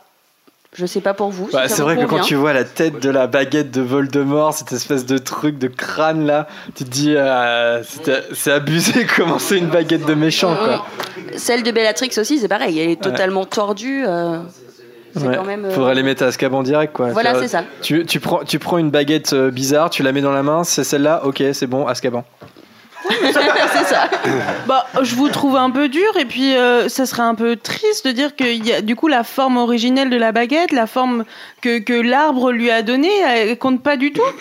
Je 0.75 0.87
sais 0.87 1.03
pas 1.03 1.13
pour 1.13 1.29
vous. 1.29 1.51
Bah, 1.53 1.69
c'est 1.69 1.83
vrai 1.83 1.97
que 1.99 2.07
quand 2.07 2.21
tu 2.21 2.35
vois 2.35 2.55
la 2.55 2.65
tête 2.65 2.99
de 3.03 3.11
la 3.11 3.27
baguette 3.27 3.71
de 3.71 3.83
Voldemort, 3.83 4.55
cette 4.55 4.73
espèce 4.73 5.05
de 5.05 5.19
truc 5.19 5.59
de 5.59 5.69
crâne 5.69 6.25
là, 6.25 6.47
tu 6.75 6.85
te 6.85 6.89
dis 6.91 7.15
euh, 7.15 7.83
c'est 8.33 8.51
abusé 8.53 9.07
comment 9.17 9.39
c'est 9.39 9.59
une 9.59 9.67
baguette 9.69 10.07
de 10.07 10.15
méchant 10.15 10.57
quoi. 10.57 10.87
Celle 11.37 11.63
de 11.63 11.71
Bellatrix 11.73 12.11
aussi, 12.17 12.39
c'est 12.39 12.49
pareil. 12.49 12.79
Elle 12.81 12.89
est 12.91 13.03
totalement 13.03 13.45
tordue. 13.45 14.05
euh, 14.07 14.39
c'est 15.15 15.27
Ouais. 15.27 15.37
quand 15.37 15.45
même. 15.45 15.67
euh, 15.67 15.71
Faudrait 15.73 15.95
les 15.95 16.03
mettre 16.03 16.23
à 16.23 16.29
Azkaban 16.29 16.63
direct 16.63 16.95
quoi. 16.95 17.11
Voilà, 17.11 17.35
Tu- 17.35 17.41
c'est 17.41 17.49
ça. 17.49 17.65
Tu, 17.83 18.07
tu 18.07 18.19
prends, 18.19 18.43
tu 18.45 18.59
prends 18.59 18.79
une 18.79 18.91
baguette 18.91 19.35
euh, 19.35 19.51
bizarre, 19.51 19.91
tu 19.91 20.03
la 20.03 20.11
mets 20.13 20.23
dans 20.23 20.33
la 20.33 20.43
main, 20.43 20.65
c'est 20.65 20.85
celle-là, 20.85 21.21
ok, 21.27 21.43
c'est 21.53 21.67
bon, 21.67 21.87
Azkaban. 21.87 22.25
c'est 23.33 23.85
ça. 23.85 24.09
Bah, 24.67 24.87
je 25.03 25.15
vous 25.15 25.29
trouve 25.29 25.57
un 25.57 25.71
peu 25.71 25.89
dur 25.89 26.17
et 26.19 26.25
puis 26.25 26.55
euh, 26.55 26.89
ça 26.89 27.07
serait 27.07 27.23
un 27.23 27.35
peu 27.35 27.57
triste 27.57 28.07
de 28.07 28.13
dire 28.13 28.37
que 28.37 28.45
y 28.45 28.73
a, 28.73 28.81
du 28.81 28.97
coup 28.97 29.09
la 29.09 29.25
forme 29.25 29.57
originelle 29.57 30.11
de 30.11 30.17
la 30.17 30.33
baguette, 30.33 30.73
la 30.73 30.87
forme 30.87 31.25
que, 31.61 31.79
que 31.79 31.93
l'arbre 31.93 32.53
lui 32.53 32.71
a 32.71 32.83
donnée, 32.83 33.17
elle 33.21 33.59
compte 33.59 33.83
pas 33.83 33.97
du 33.97 34.13
tout. 34.13 34.23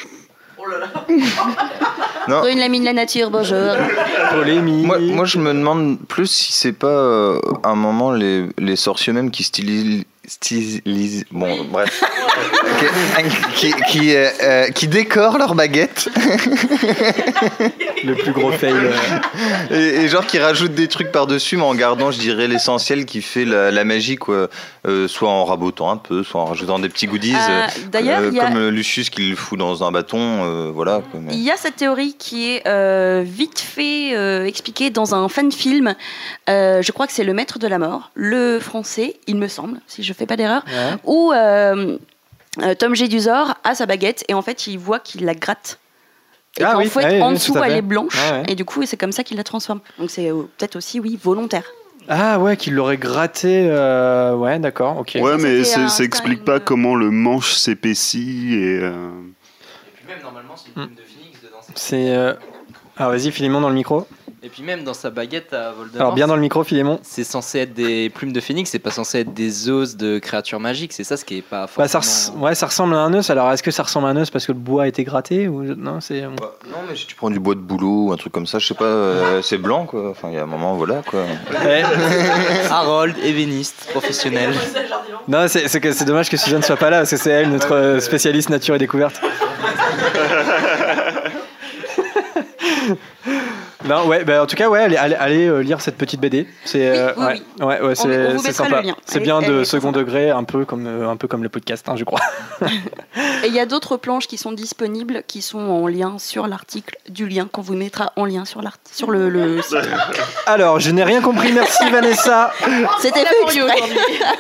Non. 2.28 2.42
Brune 2.42 2.60
Lamine 2.60 2.84
la 2.84 2.94
nature, 2.94 3.32
bonjour. 3.32 3.58
Polémique. 4.30 4.86
Moi, 4.86 5.00
moi, 5.00 5.26
je 5.26 5.40
me 5.40 5.54
demande 5.54 5.98
plus 6.08 6.28
si 6.28 6.54
c'est 6.54 6.72
pas 6.72 6.88
euh, 6.88 7.40
un 7.64 7.76
moment 7.76 8.12
les, 8.12 8.46
les 8.60 8.76
sorciers 8.76 9.12
même 9.12 9.32
qui 9.32 9.44
stylisent. 9.44 10.04
Bon, 11.32 11.64
bref. 11.72 12.04
qui, 13.56 13.72
qui, 13.72 13.82
qui, 13.90 14.16
euh, 14.16 14.30
euh, 14.44 14.68
qui 14.70 14.88
décorent 14.88 15.38
leurs 15.38 15.56
baguettes. 15.56 16.10
Le 18.04 18.16
plus 18.16 18.32
gros 18.32 18.52
fail. 18.52 18.74
euh. 18.74 18.92
Et, 19.72 20.04
et 20.04 20.08
genre 20.08 20.26
qui 20.26 20.40
rajoutent 20.40 20.74
des 20.74 20.88
trucs 20.88 21.12
par-dessus, 21.12 21.58
mais 21.58 21.64
en 21.64 21.76
gardant, 21.76 22.12
je 22.12 22.20
dirais, 22.20 22.48
l'essentiel 22.48 23.06
qui 23.06 23.22
fait 23.22 23.46
la, 23.46 23.72
la 23.72 23.84
magie, 23.84 24.16
quoi. 24.16 24.50
Euh, 24.88 25.08
soit 25.08 25.30
en 25.30 25.46
rabotant 25.46 25.92
un 25.92 25.98
peu, 25.98 26.24
soit 26.24 26.42
en 26.42 26.46
rajoutant 26.46 26.80
des 26.80 26.90
petits 26.90 27.06
goodies. 27.06 27.36
Euh, 27.36 27.68
d'ailleurs, 27.92 28.22
euh, 28.22 28.32
a- 28.40 28.48
Comme 28.52 28.70
Lucius 28.70 29.10
qui 29.12 29.30
le 29.30 29.36
fout 29.36 29.60
dans 29.60 29.84
un 29.84 29.92
bâton, 29.92 30.18
euh, 30.20 30.72
voilà. 30.74 31.02
mais- 31.14 31.34
Il 31.34 31.42
y 31.44 31.52
a 31.52 31.58
cette 31.58 31.76
théorie 31.76 32.16
qui 32.18 32.50
est 32.52 32.68
euh, 32.68 33.24
vite 33.24 33.60
fait 33.60 34.16
euh, 34.16 34.46
expliquée 34.46 34.90
dans 34.90 35.14
un 35.14 35.30
fan 35.30 35.52
film. 35.52 35.94
Euh, 36.50 36.82
je 36.82 36.92
crois 36.92 37.06
que 37.06 37.14
c'est 37.14 37.24
Le 37.24 37.34
Maître 37.34 37.60
de 37.60 37.68
la 37.68 37.78
Mort, 37.78 38.10
le 38.16 38.60
français, 38.60 39.18
il 39.28 39.36
me 39.36 39.48
semble, 39.48 39.80
si 39.88 40.02
je 40.02 40.14
fais 40.14 40.21
pas 40.28 40.38
d'erreur, 40.38 40.64
où 41.04 41.32
euh, 41.34 41.98
euh, 42.62 42.74
Tom 42.76 42.96
Jedusor 42.96 43.56
a 43.64 43.76
sa 43.76 43.86
baguette 43.86 44.24
et 44.28 44.34
en 44.34 44.42
fait 44.42 44.68
il 44.68 44.78
voit 44.78 45.00
qu'il 45.00 45.26
la 45.26 45.34
gratte 45.36 45.80
Et 46.58 46.64
Ah 46.64 46.74
qu'en 46.74 46.80
oui, 46.80 46.88
fait, 46.90 47.00
ouais, 47.06 47.22
en 47.22 47.30
ouais, 47.30 47.34
dessous, 47.36 47.56
elle 47.64 47.78
est 47.78 47.82
blanche. 47.82 48.16
Ouais, 48.32 48.40
ouais. 48.40 48.44
Et 48.50 48.56
du 48.56 48.66
coup, 48.66 48.86
c'est 48.86 48.98
comme 48.98 49.14
ça 49.14 49.24
qu'il 49.24 49.38
la 49.38 49.44
transforme. 49.44 49.80
Donc 50.00 50.10
c'est 50.12 50.30
euh, 50.30 50.44
peut-être 50.58 50.76
aussi, 50.76 51.00
oui, 51.00 51.18
volontaire. 51.22 51.64
Ah 52.10 52.40
ouais, 52.40 52.58
qu'il 52.58 52.74
l'aurait 52.74 52.98
gratté. 52.98 53.68
euh, 53.70 54.36
Ouais, 54.36 54.60
d'accord, 54.60 54.98
ok. 55.00 55.18
Ouais, 55.22 55.38
mais 55.38 55.64
ça 55.64 56.04
explique 56.04 56.44
pas 56.44 56.60
comment 56.60 56.96
le 56.96 57.10
manche 57.12 57.54
s'épaissit 57.54 58.54
et. 58.54 58.80
euh, 58.82 59.10
Puis 59.96 60.06
même 60.08 60.22
normalement 60.22 60.56
c'est 60.58 60.68
une 60.70 60.74
plume 60.88 60.96
de 60.98 61.04
phoenix 61.04 61.42
dedans. 61.42 61.58
C'est. 61.76 62.10
euh, 62.16 62.34
Alors 62.98 63.12
vas-y, 63.12 63.32
Philémon 63.32 63.62
dans 63.62 63.70
le 63.70 63.76
micro. 63.76 64.06
Et 64.44 64.50
puis 64.50 64.64
même 64.64 64.84
dans 64.84 64.96
sa 64.96 65.12
baguette 65.12 65.54
à 65.54 65.72
Voldemort. 65.72 66.02
Alors 66.02 66.14
bien 66.16 66.26
dans 66.26 66.34
le 66.36 66.42
micro, 66.42 66.64
Philémon. 66.64 67.00
C'est 67.04 67.24
censé 67.24 67.60
être 67.60 67.76
des 67.76 68.10
plumes 68.10 68.34
de 68.34 68.40
phénix, 68.40 68.72
c'est 68.72 68.80
pas 68.80 68.90
censé 68.90 69.20
être 69.20 69.36
des 69.36 69.70
os 69.70 69.96
de 69.98 70.18
créatures 70.18 70.60
magiques, 70.60 70.94
c'est 70.94 71.04
ça 71.04 71.16
ce 71.16 71.24
qui 71.26 71.38
est 71.38 71.42
pas 71.44 71.68
Bah, 71.78 71.88
ça, 71.88 72.00
forcément... 72.02 72.38
res- 72.38 72.42
ouais, 72.46 72.56
ça 72.56 72.66
ressemble 72.66 72.96
à 72.96 73.00
un 73.02 73.14
os. 73.14 73.30
Alors 73.30 73.52
est-ce 73.52 73.62
que 73.62 73.70
ça 73.70 73.84
ressemble 73.84 74.08
à 74.08 74.10
un 74.10 74.18
os 74.18 74.32
parce 74.32 74.48
que 74.48 74.52
le 74.52 74.58
bois 74.58 74.84
a 74.84 74.88
été 74.88 75.04
gratté 75.04 75.48
ou 75.48 75.62
non 75.76 76.02
C'est. 76.02 76.22
Non, 76.22 76.32
mais 76.90 76.96
si 76.96 77.06
tu 77.06 77.14
prends 77.16 77.30
du 77.30 77.40
bois 77.40 77.54
de 77.54 77.60
boulot 77.60 78.08
ou 78.08 78.14
un 78.14 78.18
truc 78.18 78.34
comme 78.34 78.48
ça, 78.48 78.58
je 78.58 78.66
sais 78.66 78.74
pas, 78.74 78.86
euh, 78.86 79.44
c'est 79.44 79.60
blanc 79.60 79.86
quoi. 79.86 80.10
Enfin, 80.10 80.30
il 80.30 80.34
y 80.34 80.40
a 80.40 80.44
un 80.44 80.48
moment, 80.48 80.74
voilà 80.74 81.04
quoi. 81.06 81.22
Ouais. 81.64 81.84
Harold, 82.72 83.16
ébéniste, 83.24 83.90
professionnel. 83.92 84.56
Non, 85.28 85.46
c'est 85.50 85.68
c'est 85.68 85.80
que 85.80 85.92
c'est 85.92 86.06
dommage 86.06 86.32
que 86.32 86.38
Suzanne 86.38 86.64
soit 86.64 86.78
pas 86.78 86.90
là 86.90 86.98
parce 86.98 87.12
que 87.12 87.18
c'est 87.18 87.30
elle 87.30 87.52
notre 87.52 87.74
euh, 87.76 88.00
spécialiste 88.00 88.50
nature 88.50 88.74
et 88.74 88.80
découverte. 88.80 89.22
non, 93.86 94.06
ouais, 94.08 94.24
bah, 94.24 94.44
en 94.44 94.46
tout 94.46 94.56
cas, 94.56 94.70
ouais, 94.70 94.80
allez, 94.80 94.96
allez, 94.96 95.16
allez, 95.16 95.48
euh, 95.48 95.60
lire 95.62 95.82
cette 95.82 95.98
petite 95.98 96.20
BD. 96.20 96.48
C'est 96.66 96.88
euh, 96.88 97.12
oui, 97.18 97.42
ouais, 97.66 97.82
ouais, 97.82 97.96
c'est 97.96 98.52
sympa. 98.54 98.82
C'est 99.06 99.20
bien 99.20 99.42
elle 99.42 99.50
de 99.50 99.64
second 99.64 99.92
degré, 99.92 100.30
un 100.30 100.44
peu 100.44 100.66
comme 100.66 100.86
euh, 100.88 101.10
un 101.10 101.18
peu 101.18 101.28
comme 101.28 101.44
le 101.44 101.50
podcast, 101.50 101.88
hein, 101.90 101.96
je 101.96 102.04
crois. 102.04 102.20
Et 103.44 103.48
il 103.48 103.54
y 103.54 103.60
a 103.60 103.66
d'autres 103.66 103.98
planches 103.98 104.28
qui 104.28 104.38
sont 104.38 104.52
disponibles, 104.52 105.24
qui 105.28 105.42
sont 105.42 105.60
en 105.60 105.88
lien 105.88 106.18
sur 106.20 106.48
l'article, 106.48 106.98
du 107.10 107.28
lien 107.28 107.48
qu'on 107.52 107.62
vous 107.62 107.74
mettra 107.74 108.14
en 108.16 108.26
lien 108.26 108.46
sur, 108.46 108.62
l'art- 108.62 108.78
sur 108.92 109.10
le, 109.10 109.30
le 109.30 109.62
site. 109.64 109.78
Alors, 110.46 110.80
je 110.80 110.92
n'ai 110.92 111.04
rien 111.04 111.22
compris. 111.22 111.52
Merci 111.52 111.90
Vanessa. 111.92 112.54
C'était 113.02 113.26
fait 113.26 113.44
exprès. 113.44 113.82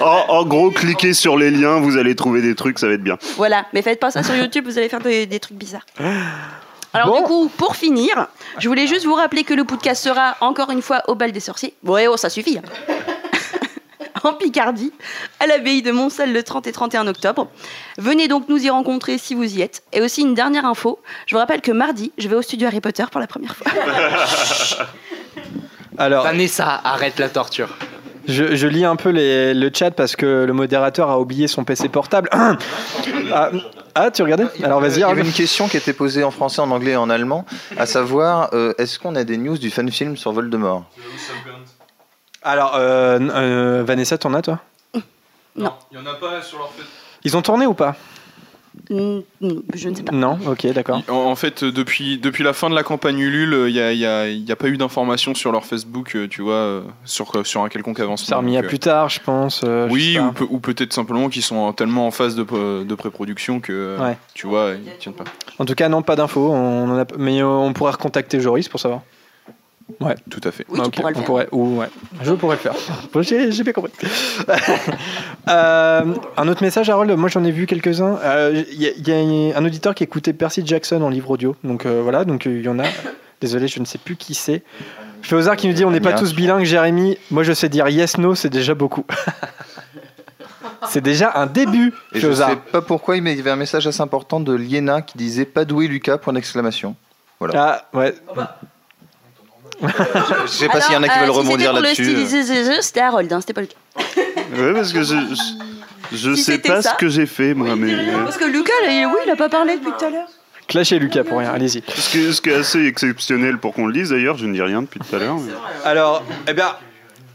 En, 0.01 0.25
en 0.29 0.45
gros, 0.45 0.69
cliquez 0.71 1.13
sur 1.13 1.35
les 1.37 1.49
liens, 1.51 1.79
vous 1.79 1.97
allez 1.97 2.15
trouver 2.15 2.41
des 2.41 2.53
trucs, 2.55 2.77
ça 2.79 2.87
va 2.87 2.93
être 2.93 3.03
bien. 3.03 3.17
Voilà, 3.37 3.65
mais 3.73 3.81
faites 3.81 3.99
pas 3.99 4.11
ça 4.11 4.21
sur 4.23 4.35
YouTube, 4.35 4.65
vous 4.65 4.77
allez 4.77 4.89
faire 4.89 4.99
des, 5.01 5.25
des 5.25 5.39
trucs 5.39 5.57
bizarres. 5.57 5.85
Alors 6.93 7.07
Bon. 7.07 7.17
du 7.19 7.23
coup, 7.23 7.51
pour 7.57 7.75
finir, 7.75 8.27
je 8.59 8.67
voulais 8.67 8.87
juste 8.87 9.05
vous 9.05 9.13
rappeler 9.15 9.43
que 9.43 9.53
le 9.53 9.63
podcast 9.63 10.03
sera 10.03 10.35
encore 10.41 10.71
une 10.71 10.81
fois 10.81 11.01
au 11.07 11.15
bal 11.15 11.31
des 11.31 11.39
sorciers. 11.39 11.73
Bon, 11.83 11.97
eh 11.97 12.07
oh, 12.07 12.17
ça 12.17 12.29
suffit. 12.29 12.57
hein. 12.57 12.93
en 14.23 14.33
Picardie, 14.33 14.91
à 15.39 15.47
l'abbaye 15.47 15.81
de 15.81 15.91
Montcel 15.91 16.31
le 16.31 16.43
30 16.43 16.67
et 16.67 16.71
31 16.71 17.07
octobre. 17.07 17.47
Venez 17.97 18.27
donc 18.27 18.49
nous 18.49 18.63
y 18.63 18.69
rencontrer 18.69 19.17
si 19.17 19.33
vous 19.33 19.55
y 19.57 19.61
êtes. 19.61 19.81
Et 19.93 20.01
aussi 20.01 20.21
une 20.21 20.35
dernière 20.35 20.65
info, 20.65 20.99
je 21.25 21.33
vous 21.33 21.39
rappelle 21.39 21.61
que 21.61 21.71
mardi, 21.71 22.11
je 22.19 22.27
vais 22.27 22.35
au 22.35 22.41
studio 22.43 22.67
Harry 22.67 22.81
Potter 22.81 23.05
pour 23.11 23.19
la 23.19 23.25
première 23.27 23.55
fois. 23.55 23.71
Alors, 25.97 26.23
Vanessa, 26.23 26.79
arrête 26.83 27.19
la 27.19 27.29
torture. 27.29 27.69
Je, 28.27 28.55
je 28.55 28.67
lis 28.67 28.85
un 28.85 28.95
peu 28.95 29.09
les- 29.09 29.53
le 29.53 29.71
chat 29.73 29.91
parce 29.91 30.15
que 30.15 30.43
le 30.45 30.53
modérateur 30.53 31.09
a 31.09 31.19
oublié 31.19 31.47
son 31.47 31.63
PC 31.63 31.89
portable. 31.89 32.29
ah, 33.33 33.49
ah, 33.95 34.11
tu 34.11 34.21
regardais 34.23 34.45
Alors 34.63 34.79
vas-y. 34.79 34.95
Il 34.95 34.99
y 34.99 35.03
avait 35.03 35.21
une 35.21 35.31
question 35.31 35.67
qui 35.67 35.77
était 35.77 35.93
posée 35.93 36.23
en 36.23 36.31
français, 36.31 36.61
en 36.61 36.71
anglais 36.71 36.91
et 36.91 36.95
en 36.97 37.09
allemand, 37.09 37.45
à 37.77 37.85
savoir 37.85 38.49
euh, 38.53 38.73
est-ce 38.77 38.99
qu'on 38.99 39.15
a 39.15 39.23
des 39.23 39.37
news 39.37 39.57
du 39.57 39.69
fan 39.69 39.91
film 39.91 40.17
sur 40.17 40.31
Voldemort? 40.31 40.85
Alors, 42.43 42.75
euh, 42.75 43.19
euh, 43.19 43.83
Vanessa, 43.85 44.17
t'en 44.17 44.33
as 44.33 44.41
toi? 44.41 44.59
Non. 45.55 45.73
Il 45.91 45.97
y 45.97 46.01
en 46.01 46.05
a 46.05 46.15
pas 46.15 46.41
sur 46.41 46.57
leur 46.59 46.71
fait. 46.71 46.83
Ils 47.23 47.35
ont 47.37 47.41
tourné 47.41 47.65
ou 47.65 47.73
pas? 47.73 47.95
Je 48.89 49.89
ne 49.89 49.95
sais 49.95 50.03
pas. 50.03 50.13
Non, 50.15 50.37
ok, 50.47 50.67
d'accord. 50.73 51.01
En, 51.09 51.13
en 51.31 51.35
fait, 51.35 51.63
euh, 51.63 51.71
depuis, 51.71 52.17
depuis 52.17 52.43
la 52.43 52.53
fin 52.53 52.69
de 52.69 52.75
la 52.75 52.83
campagne 52.83 53.19
Ulule, 53.19 53.67
il 53.67 53.73
n'y 53.73 53.79
a, 53.79 53.93
y 53.93 54.05
a- 54.05 54.29
y 54.29 54.51
a 54.51 54.55
pas 54.55 54.67
eu 54.67 54.77
d'informations 54.77 55.33
sur 55.35 55.51
leur 55.51 55.65
Facebook, 55.65 56.15
euh, 56.15 56.27
tu 56.27 56.41
vois, 56.41 56.53
euh, 56.55 56.81
sur, 57.05 57.45
sur 57.45 57.63
un 57.63 57.69
quelconque 57.69 57.99
avancement. 57.99 58.27
Ça 58.27 58.37
remis 58.37 58.57
à 58.57 58.63
plus 58.63 58.79
tard, 58.79 59.09
je 59.09 59.19
pense. 59.19 59.61
euh, 59.63 59.87
Oui, 59.91 60.17
ou, 60.19 60.31
peut- 60.31 60.47
ou 60.49 60.59
peut-être 60.59 60.93
simplement 60.93 61.29
qu'ils 61.29 61.41
sont 61.43 61.71
tellement 61.73 62.07
en 62.07 62.11
phase 62.11 62.35
de, 62.35 62.83
de 62.83 62.95
pré-production 62.95 63.59
que, 63.59 63.97
Ouais. 63.99 64.17
tu 64.33 64.47
vois, 64.47 64.71
ils 64.83 64.97
tiennent 64.99 65.15
pas. 65.15 65.25
En 65.59 65.65
tout 65.65 65.75
cas, 65.75 65.89
non, 65.89 66.01
pas 66.01 66.15
d'infos. 66.15 66.51
On 66.51 66.89
en 66.89 66.99
a... 66.99 67.05
Mais 67.17 67.43
on 67.43 67.73
pourrait 67.73 67.91
recontacter 67.91 68.39
Joris 68.39 68.69
pour 68.69 68.79
savoir. 68.79 69.01
Ouais. 69.99 70.15
Tout 70.29 70.41
à 70.43 70.51
fait. 70.51 70.65
Oui, 70.69 70.79
on 70.79 70.89
faire. 70.91 71.11
pourrait, 71.25 71.47
ou, 71.51 71.77
ouais, 71.79 71.89
je 72.23 72.31
pourrais 72.33 72.55
le 72.55 72.61
faire. 72.61 72.73
Bon, 73.13 73.21
J'ai 73.21 73.51
j'ai 73.51 73.63
bien 73.63 73.73
compris. 73.73 73.91
Euh, 75.47 76.03
un 76.37 76.47
autre 76.47 76.61
message, 76.63 76.89
Harold, 76.89 77.11
moi 77.17 77.27
j'en 77.29 77.43
ai 77.43 77.51
vu 77.51 77.65
quelques-uns. 77.65 78.17
Euh, 78.23 78.63
Il 78.71 78.81
y, 78.81 78.87
a- 78.87 78.91
il 78.95 79.07
y 79.07 79.51
a 79.53 79.57
un 79.57 79.65
auditeur 79.65 79.95
qui 79.95 80.03
écoutait 80.03 80.33
Percy 80.33 80.61
Jackson 80.65 81.01
en 81.01 81.09
livre 81.09 81.31
audio. 81.31 81.55
Donc 81.63 81.85
euh, 81.85 82.01
voilà, 82.03 82.25
donc 82.25 82.45
euh, 82.47 82.57
il 82.59 82.63
y 82.63 82.69
en 82.69 82.79
a. 82.79 82.83
Désolé, 83.41 83.67
je 83.67 83.79
ne 83.79 83.85
sais 83.85 83.97
plus 83.97 84.15
qui 84.15 84.35
c'est. 84.35 84.61
Féozard 85.23 85.55
qui 85.55 85.67
nous 85.67 85.73
dit 85.73 85.83
on 85.83 85.91
n'est 85.91 85.99
pas 85.99 86.13
tous 86.13 86.33
bilingues, 86.35 86.63
Jérémy. 86.65 87.17
Moi 87.31 87.43
je 87.43 87.53
sais 87.53 87.69
dire 87.69 87.87
yes, 87.89 88.17
no, 88.19 88.35
c'est 88.35 88.49
déjà 88.49 88.75
beaucoup. 88.75 89.03
c'est 90.89 91.01
déjà 91.01 91.31
un 91.35 91.47
début, 91.47 91.93
Et 92.13 92.19
je 92.19 92.27
Féozard. 92.27 92.49
sais 92.51 92.55
pas 92.71 92.81
pourquoi, 92.81 93.19
mais 93.21 93.31
il 93.33 93.37
y 93.37 93.41
avait 93.41 93.51
un 93.51 93.55
message 93.55 93.87
assez 93.87 94.01
important 94.01 94.39
de 94.39 94.53
Liena 94.53 95.01
qui 95.01 95.17
disait 95.17 95.45
pas 95.45 95.65
doué 95.65 95.87
Lucas, 95.87 96.17
point 96.19 96.33
d'exclamation. 96.33 96.95
Voilà. 97.39 97.81
Ah, 97.93 97.97
ouais. 97.97 98.13
Je 99.81 100.47
sais 100.51 100.67
pas 100.67 100.81
s'il 100.81 100.93
y 100.93 100.97
en 100.97 101.03
a 101.03 101.07
qui 101.09 101.19
veulent 101.19 101.29
euh, 101.29 101.33
si 101.33 101.39
rebondir 101.39 101.69
c'était 101.71 101.81
là-dessus. 101.81 102.03
pour 102.03 102.19
le 102.19 102.25
styliser, 102.25 102.81
c'était 102.81 102.99
Harold, 103.01 103.31
hein, 103.33 103.39
c'était 103.41 103.53
pas 103.53 103.61
le 103.61 103.67
cas. 103.67 103.75
Ouais, 104.57 104.73
parce 104.73 104.91
que 104.91 105.01
je, 105.03 105.15
je, 106.11 106.17
je 106.17 106.35
Si 106.35 106.43
sais 106.43 106.57
pas 106.57 106.81
ça. 106.81 106.91
ce 106.91 106.95
que 106.97 107.07
j'ai 107.07 107.25
fait, 107.25 107.53
moi, 107.53 107.75
mais. 107.77 107.93
euh, 107.93 108.23
Parce 108.25 108.37
que 108.37 108.43
Lucas, 108.45 108.73
là, 108.83 108.91
il- 108.91 109.05
oui, 109.07 109.19
il 109.25 109.31
a 109.31 109.35
pas 109.37 109.47
parlé 109.49 109.77
depuis 109.77 109.91
tout 109.97 110.05
à 110.05 110.09
l'heure. 110.09 110.27
Clashez 110.67 110.99
Lucas 110.99 111.23
pour 111.23 111.39
rien, 111.39 111.51
allez-y. 111.53 111.81
Ce 111.95 112.09
qui, 112.09 112.25
est, 112.25 112.31
ce 112.33 112.41
qui 112.41 112.49
est 112.49 112.55
assez 112.55 112.85
exceptionnel 112.85 113.57
pour 113.57 113.73
qu'on 113.73 113.87
le 113.87 113.93
dise 113.93 114.09
d'ailleurs, 114.09 114.37
je 114.37 114.45
ne 114.45 114.53
dis 114.53 114.61
rien 114.61 114.81
depuis 114.81 114.99
tout 114.99 115.15
à 115.15 115.19
l'heure. 115.19 115.35
mais- 115.37 115.51
Alors, 115.85 116.23
eh 116.47 116.53
bien, 116.53 116.67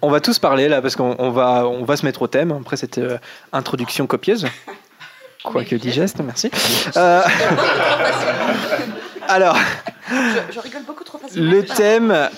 on 0.03 0.11
va 0.11 0.21
tous 0.21 0.39
parler 0.39 0.69
là 0.69 0.83
parce 0.83 0.95
qu'on 0.95 1.17
on 1.19 1.31
va, 1.31 1.67
on 1.67 1.85
va 1.85 1.97
se 1.97 2.05
mettre 2.05 2.21
au 2.23 2.27
thème 2.27 2.53
après 2.53 2.77
cette 2.77 2.99
euh, 2.99 3.17
introduction 3.53 4.07
copieuse. 4.07 4.47
Quoique 5.43 5.75
digeste, 5.77 6.19
merci. 6.25 6.51
Euh, 6.97 7.23
alors, 9.29 9.57
Je, 10.11 10.55
je 10.55 10.61
rigole 10.61 10.83
beaucoup 10.87 11.05
trop. 11.05 11.16
Le 11.35 11.63
thème, 11.63 12.29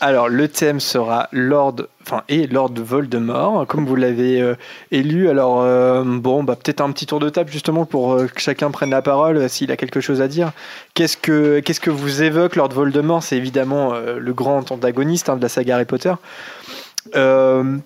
alors 0.00 0.28
le 0.28 0.48
thème 0.48 0.80
sera 0.80 1.28
Lord, 1.32 1.76
enfin 2.02 2.22
et 2.28 2.46
Lord 2.46 2.74
Voldemort, 2.76 3.66
comme 3.66 3.84
vous 3.84 3.96
l'avez 3.96 4.40
euh, 4.40 4.54
élu. 4.90 5.28
Alors 5.28 5.62
euh, 5.62 6.04
bon, 6.04 6.44
bah 6.44 6.56
peut-être 6.56 6.80
un 6.80 6.90
petit 6.92 7.06
tour 7.06 7.18
de 7.18 7.28
table 7.28 7.50
justement 7.50 7.84
pour 7.84 8.12
euh, 8.12 8.26
que 8.26 8.40
chacun 8.40 8.70
prenne 8.70 8.90
la 8.90 9.02
parole 9.02 9.48
s'il 9.48 9.72
a 9.72 9.76
quelque 9.76 10.00
chose 10.00 10.20
à 10.20 10.28
dire. 10.28 10.52
Qu'est-ce 10.94 11.16
que, 11.16 11.60
qu'est-ce 11.60 11.80
que 11.80 11.90
vous 11.90 12.22
évoque 12.22 12.56
Lord 12.56 12.70
Voldemort? 12.70 13.22
C'est 13.22 13.36
évidemment 13.36 13.92
le 13.94 14.32
grand 14.32 14.70
antagoniste 14.70 15.28
hein, 15.28 15.36
de 15.36 15.42
la 15.42 15.48
saga 15.48 15.74
Harry 15.74 15.84
Potter. 15.84 16.14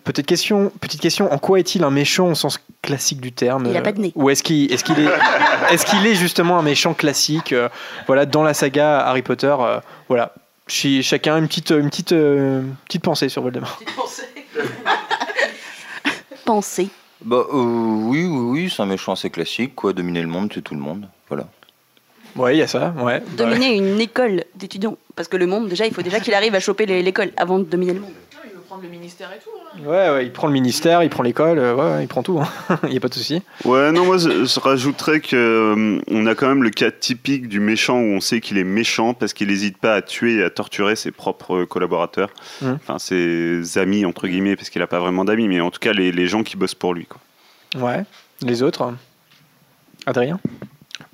Petite 0.04 0.26
question, 0.26 0.72
petite 0.80 1.00
question. 1.00 1.32
En 1.32 1.38
quoi 1.38 1.60
est-il 1.60 1.84
un 1.84 1.90
méchant 1.90 2.30
au 2.30 2.34
sens 2.34 2.58
classique 2.82 3.20
du 3.20 3.32
terme? 3.32 3.66
Il 3.70 3.76
a 3.76 3.80
pas 3.80 3.92
de 3.92 4.00
nez. 4.00 4.12
Ou 4.16 4.30
est-ce 4.30 4.42
qu'il, 4.42 4.72
est, 4.72 4.74
est 4.74 6.14
justement 6.14 6.58
un 6.58 6.62
méchant 6.62 6.92
classique? 6.92 7.54
Voilà, 8.06 8.26
dans 8.26 8.42
la 8.42 8.52
saga 8.52 8.98
Harry 8.98 9.22
Potter. 9.22 9.54
voilà, 10.08 10.34
Chacun 10.66 11.38
une 11.38 11.48
petite, 11.48 11.70
une 11.70 11.90
petite, 11.90 12.12
euh, 12.12 12.62
petite 12.86 13.02
pensée 13.02 13.28
sur 13.28 13.42
Voldemort. 13.42 13.80
Pensée. 16.44 16.88
Bah 17.24 17.44
euh, 17.52 17.56
oui, 17.56 18.24
oui, 18.24 18.38
oui, 18.64 18.72
c'est 18.74 18.82
un 18.82 18.86
méchant 18.86 19.12
assez 19.12 19.30
classique, 19.30 19.74
quoi. 19.76 19.92
Dominer 19.92 20.22
le 20.22 20.28
monde, 20.28 20.48
tuer 20.50 20.62
tout 20.62 20.74
le 20.74 20.80
monde. 20.80 21.08
Voilà. 21.28 21.46
Ouais, 22.34 22.56
il 22.56 22.58
y 22.58 22.62
a 22.62 22.66
ça. 22.66 22.92
Ouais. 22.98 23.22
Dominer 23.36 23.76
une 23.76 24.00
école 24.00 24.44
d'étudiants. 24.56 24.96
Parce 25.14 25.28
que 25.28 25.36
le 25.36 25.46
monde, 25.46 25.68
déjà, 25.68 25.86
il 25.86 25.94
faut 25.94 26.02
déjà 26.02 26.18
qu'il 26.20 26.34
arrive 26.34 26.54
à 26.54 26.60
choper 26.60 26.86
les- 26.86 27.02
l'école 27.02 27.30
avant 27.36 27.58
de 27.58 27.64
dominer 27.64 27.92
le 27.94 28.00
monde. 28.00 28.12
Prendre 28.72 28.84
le 28.84 28.90
ministère 28.90 29.28
et 29.30 29.38
tout. 29.38 29.50
hein. 29.52 29.80
Ouais, 29.86 30.10
ouais, 30.16 30.24
il 30.24 30.32
prend 30.32 30.46
le 30.46 30.54
ministère, 30.54 31.02
il 31.02 31.10
prend 31.10 31.22
l'école, 31.22 31.58
euh, 31.58 31.74
ouais, 31.74 32.02
il 32.04 32.08
prend 32.08 32.22
tout. 32.22 32.40
hein. 32.40 32.78
Il 32.88 32.94
y 32.94 32.96
a 32.96 33.00
pas 33.00 33.08
de 33.08 33.12
souci. 33.14 33.42
Ouais, 33.66 33.92
non, 33.92 34.06
moi 34.06 34.16
je, 34.16 34.46
je 34.46 34.60
rajouterais 34.60 35.20
que 35.20 35.36
euh, 35.36 36.00
on 36.08 36.24
a 36.24 36.34
quand 36.34 36.48
même 36.48 36.62
le 36.62 36.70
cas 36.70 36.90
typique 36.90 37.48
du 37.48 37.60
méchant 37.60 37.98
où 38.00 38.14
on 38.14 38.20
sait 38.22 38.40
qu'il 38.40 38.56
est 38.56 38.64
méchant 38.64 39.12
parce 39.12 39.34
qu'il 39.34 39.48
n'hésite 39.48 39.76
pas 39.76 39.96
à 39.96 40.00
tuer 40.00 40.36
et 40.36 40.42
à 40.42 40.48
torturer 40.48 40.96
ses 40.96 41.10
propres 41.10 41.64
collaborateurs, 41.64 42.30
Mhm. 42.62 42.78
enfin 42.82 42.98
ses 42.98 43.76
amis 43.76 44.06
entre 44.06 44.26
guillemets 44.26 44.56
parce 44.56 44.70
qu'il 44.70 44.80
n'a 44.80 44.86
pas 44.86 45.00
vraiment 45.00 45.26
d'amis, 45.26 45.48
mais 45.48 45.60
en 45.60 45.70
tout 45.70 45.78
cas 45.80 45.92
les, 45.92 46.10
les 46.10 46.26
gens 46.26 46.42
qui 46.42 46.56
bossent 46.56 46.74
pour 46.74 46.94
lui. 46.94 47.04
Quoi. 47.04 47.20
Ouais. 47.86 48.04
Les 48.40 48.62
autres? 48.62 48.90
Adrien? 50.06 50.40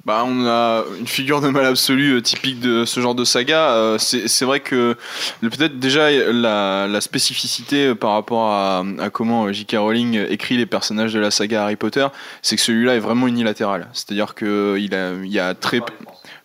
Bah, 0.04 0.24
on 0.26 0.46
a 0.46 0.84
une 0.98 1.06
figure 1.06 1.40
de 1.40 1.48
mal 1.48 1.66
absolu 1.66 2.12
euh, 2.16 2.22
typique 2.22 2.60
de 2.60 2.84
ce 2.84 3.00
genre 3.00 3.14
de 3.14 3.24
saga. 3.24 3.70
Euh, 3.72 3.98
c'est 3.98 4.44
vrai 4.44 4.60
que 4.60 4.96
peut-être 5.40 5.78
déjà 5.78 6.10
la, 6.10 6.86
la 6.88 7.00
spécificité 7.00 7.88
euh, 7.88 7.94
par 7.94 8.12
rapport 8.12 8.50
à, 8.50 8.84
à 9.00 9.10
comment 9.10 9.52
J.K. 9.52 9.76
Rowling 9.78 10.24
écrit 10.28 10.56
les 10.56 10.66
personnages 10.66 11.12
de 11.12 11.20
la 11.20 11.30
saga 11.30 11.64
Harry 11.64 11.76
Potter, 11.76 12.06
c'est 12.42 12.56
que 12.56 12.62
celui-là 12.62 12.94
est 12.96 13.00
vraiment 13.00 13.26
unilatéral. 13.26 13.88
C'est-à-dire 13.92 14.34
que 14.34 14.76
il 14.78 15.32
y 15.32 15.38
a 15.38 15.54
très 15.54 15.80
peu- 15.80 15.92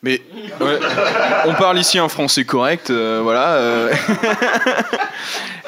mais 0.03 0.21
ouais, 0.61 0.79
on 1.45 1.53
parle 1.55 1.79
ici 1.79 1.97
un 1.97 2.09
français 2.09 2.43
correct, 2.45 2.89
euh, 2.91 3.21
voilà. 3.23 3.53
euh. 3.53 3.93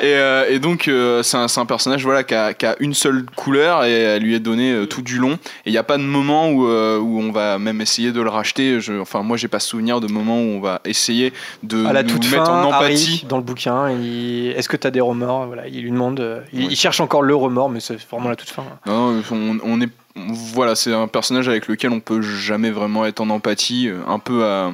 Et, 0.02 0.14
euh, 0.14 0.46
et 0.50 0.60
donc, 0.60 0.90
c'est 1.24 1.38
un, 1.38 1.66
personnage 1.66 2.04
voilà, 2.04 2.24
qui, 2.26 2.36
a, 2.36 2.54
qui 2.54 2.66
a 2.66 2.76
une 2.82 2.94
seule 2.94 3.26
couleur 3.38 3.86
et 3.86 3.94
elle 3.94 4.24
lui 4.24 4.36
est 4.36 4.42
donnée 4.42 4.86
tout 4.90 5.02
du 5.02 5.18
long. 5.20 5.32
Et 5.66 5.68
il 5.68 5.72
n'y 5.72 5.78
a 5.78 5.84
pas 5.84 5.98
de 5.98 6.04
moment 6.04 6.50
où, 6.50 6.66
où 6.68 7.22
on 7.22 7.32
va 7.32 7.58
même 7.60 7.80
essayer 7.80 8.12
de 8.12 8.20
le 8.22 8.30
racheter. 8.30 8.82
Je, 8.82 8.92
enfin, 9.00 9.24
moi, 9.24 9.38
j'ai 9.38 9.48
pas 9.48 9.62
souvenir 9.62 10.02
de 10.02 10.08
moment 10.12 10.36
où 10.38 10.58
on 10.58 10.60
va 10.60 10.82
essayer 10.84 11.32
de 11.64 11.86
À 11.86 11.94
la 11.94 12.04
nous 12.04 12.10
toute 12.10 12.30
mettre 12.30 12.46
fin, 12.46 12.64
en 12.66 12.72
Harry, 12.74 12.88
empathie. 12.94 13.26
dans 13.30 13.38
le 13.38 13.44
bouquin, 13.44 13.90
il- 13.90 14.52
est-ce 14.52 14.68
que 14.68 14.76
tu 14.76 14.86
as 14.86 14.92
des 14.92 15.00
remords? 15.02 15.48
Voilà, 15.48 15.66
Il 15.70 15.82
lui 15.84 15.92
demande. 15.92 16.44
il, 16.52 16.72
il 16.72 16.76
cherche 16.76 17.00
encore 17.00 17.22
le 17.24 17.34
remords, 17.34 17.70
mais 17.70 17.80
c'est 17.80 17.98
vraiment 18.12 18.30
la 18.30 18.36
toute 18.36 18.50
fin. 18.50 18.66
Non, 18.86 19.12
non, 19.14 19.24
on, 19.32 19.58
on 19.64 19.82
est, 19.82 19.90
voilà, 20.16 20.76
c'est 20.76 20.94
un 20.94 21.08
personnage 21.08 21.50
avec 21.50 21.68
lequel 21.68 21.92
on 21.92 22.00
peut 22.00 22.22
jamais 22.22 22.72
vraiment 22.72 23.06
être 23.06 23.20
en 23.22 23.30
empathie, 23.30 23.90
euh, 23.90 24.00
un 24.08 24.20
peu 24.20 24.46
à. 24.46 24.72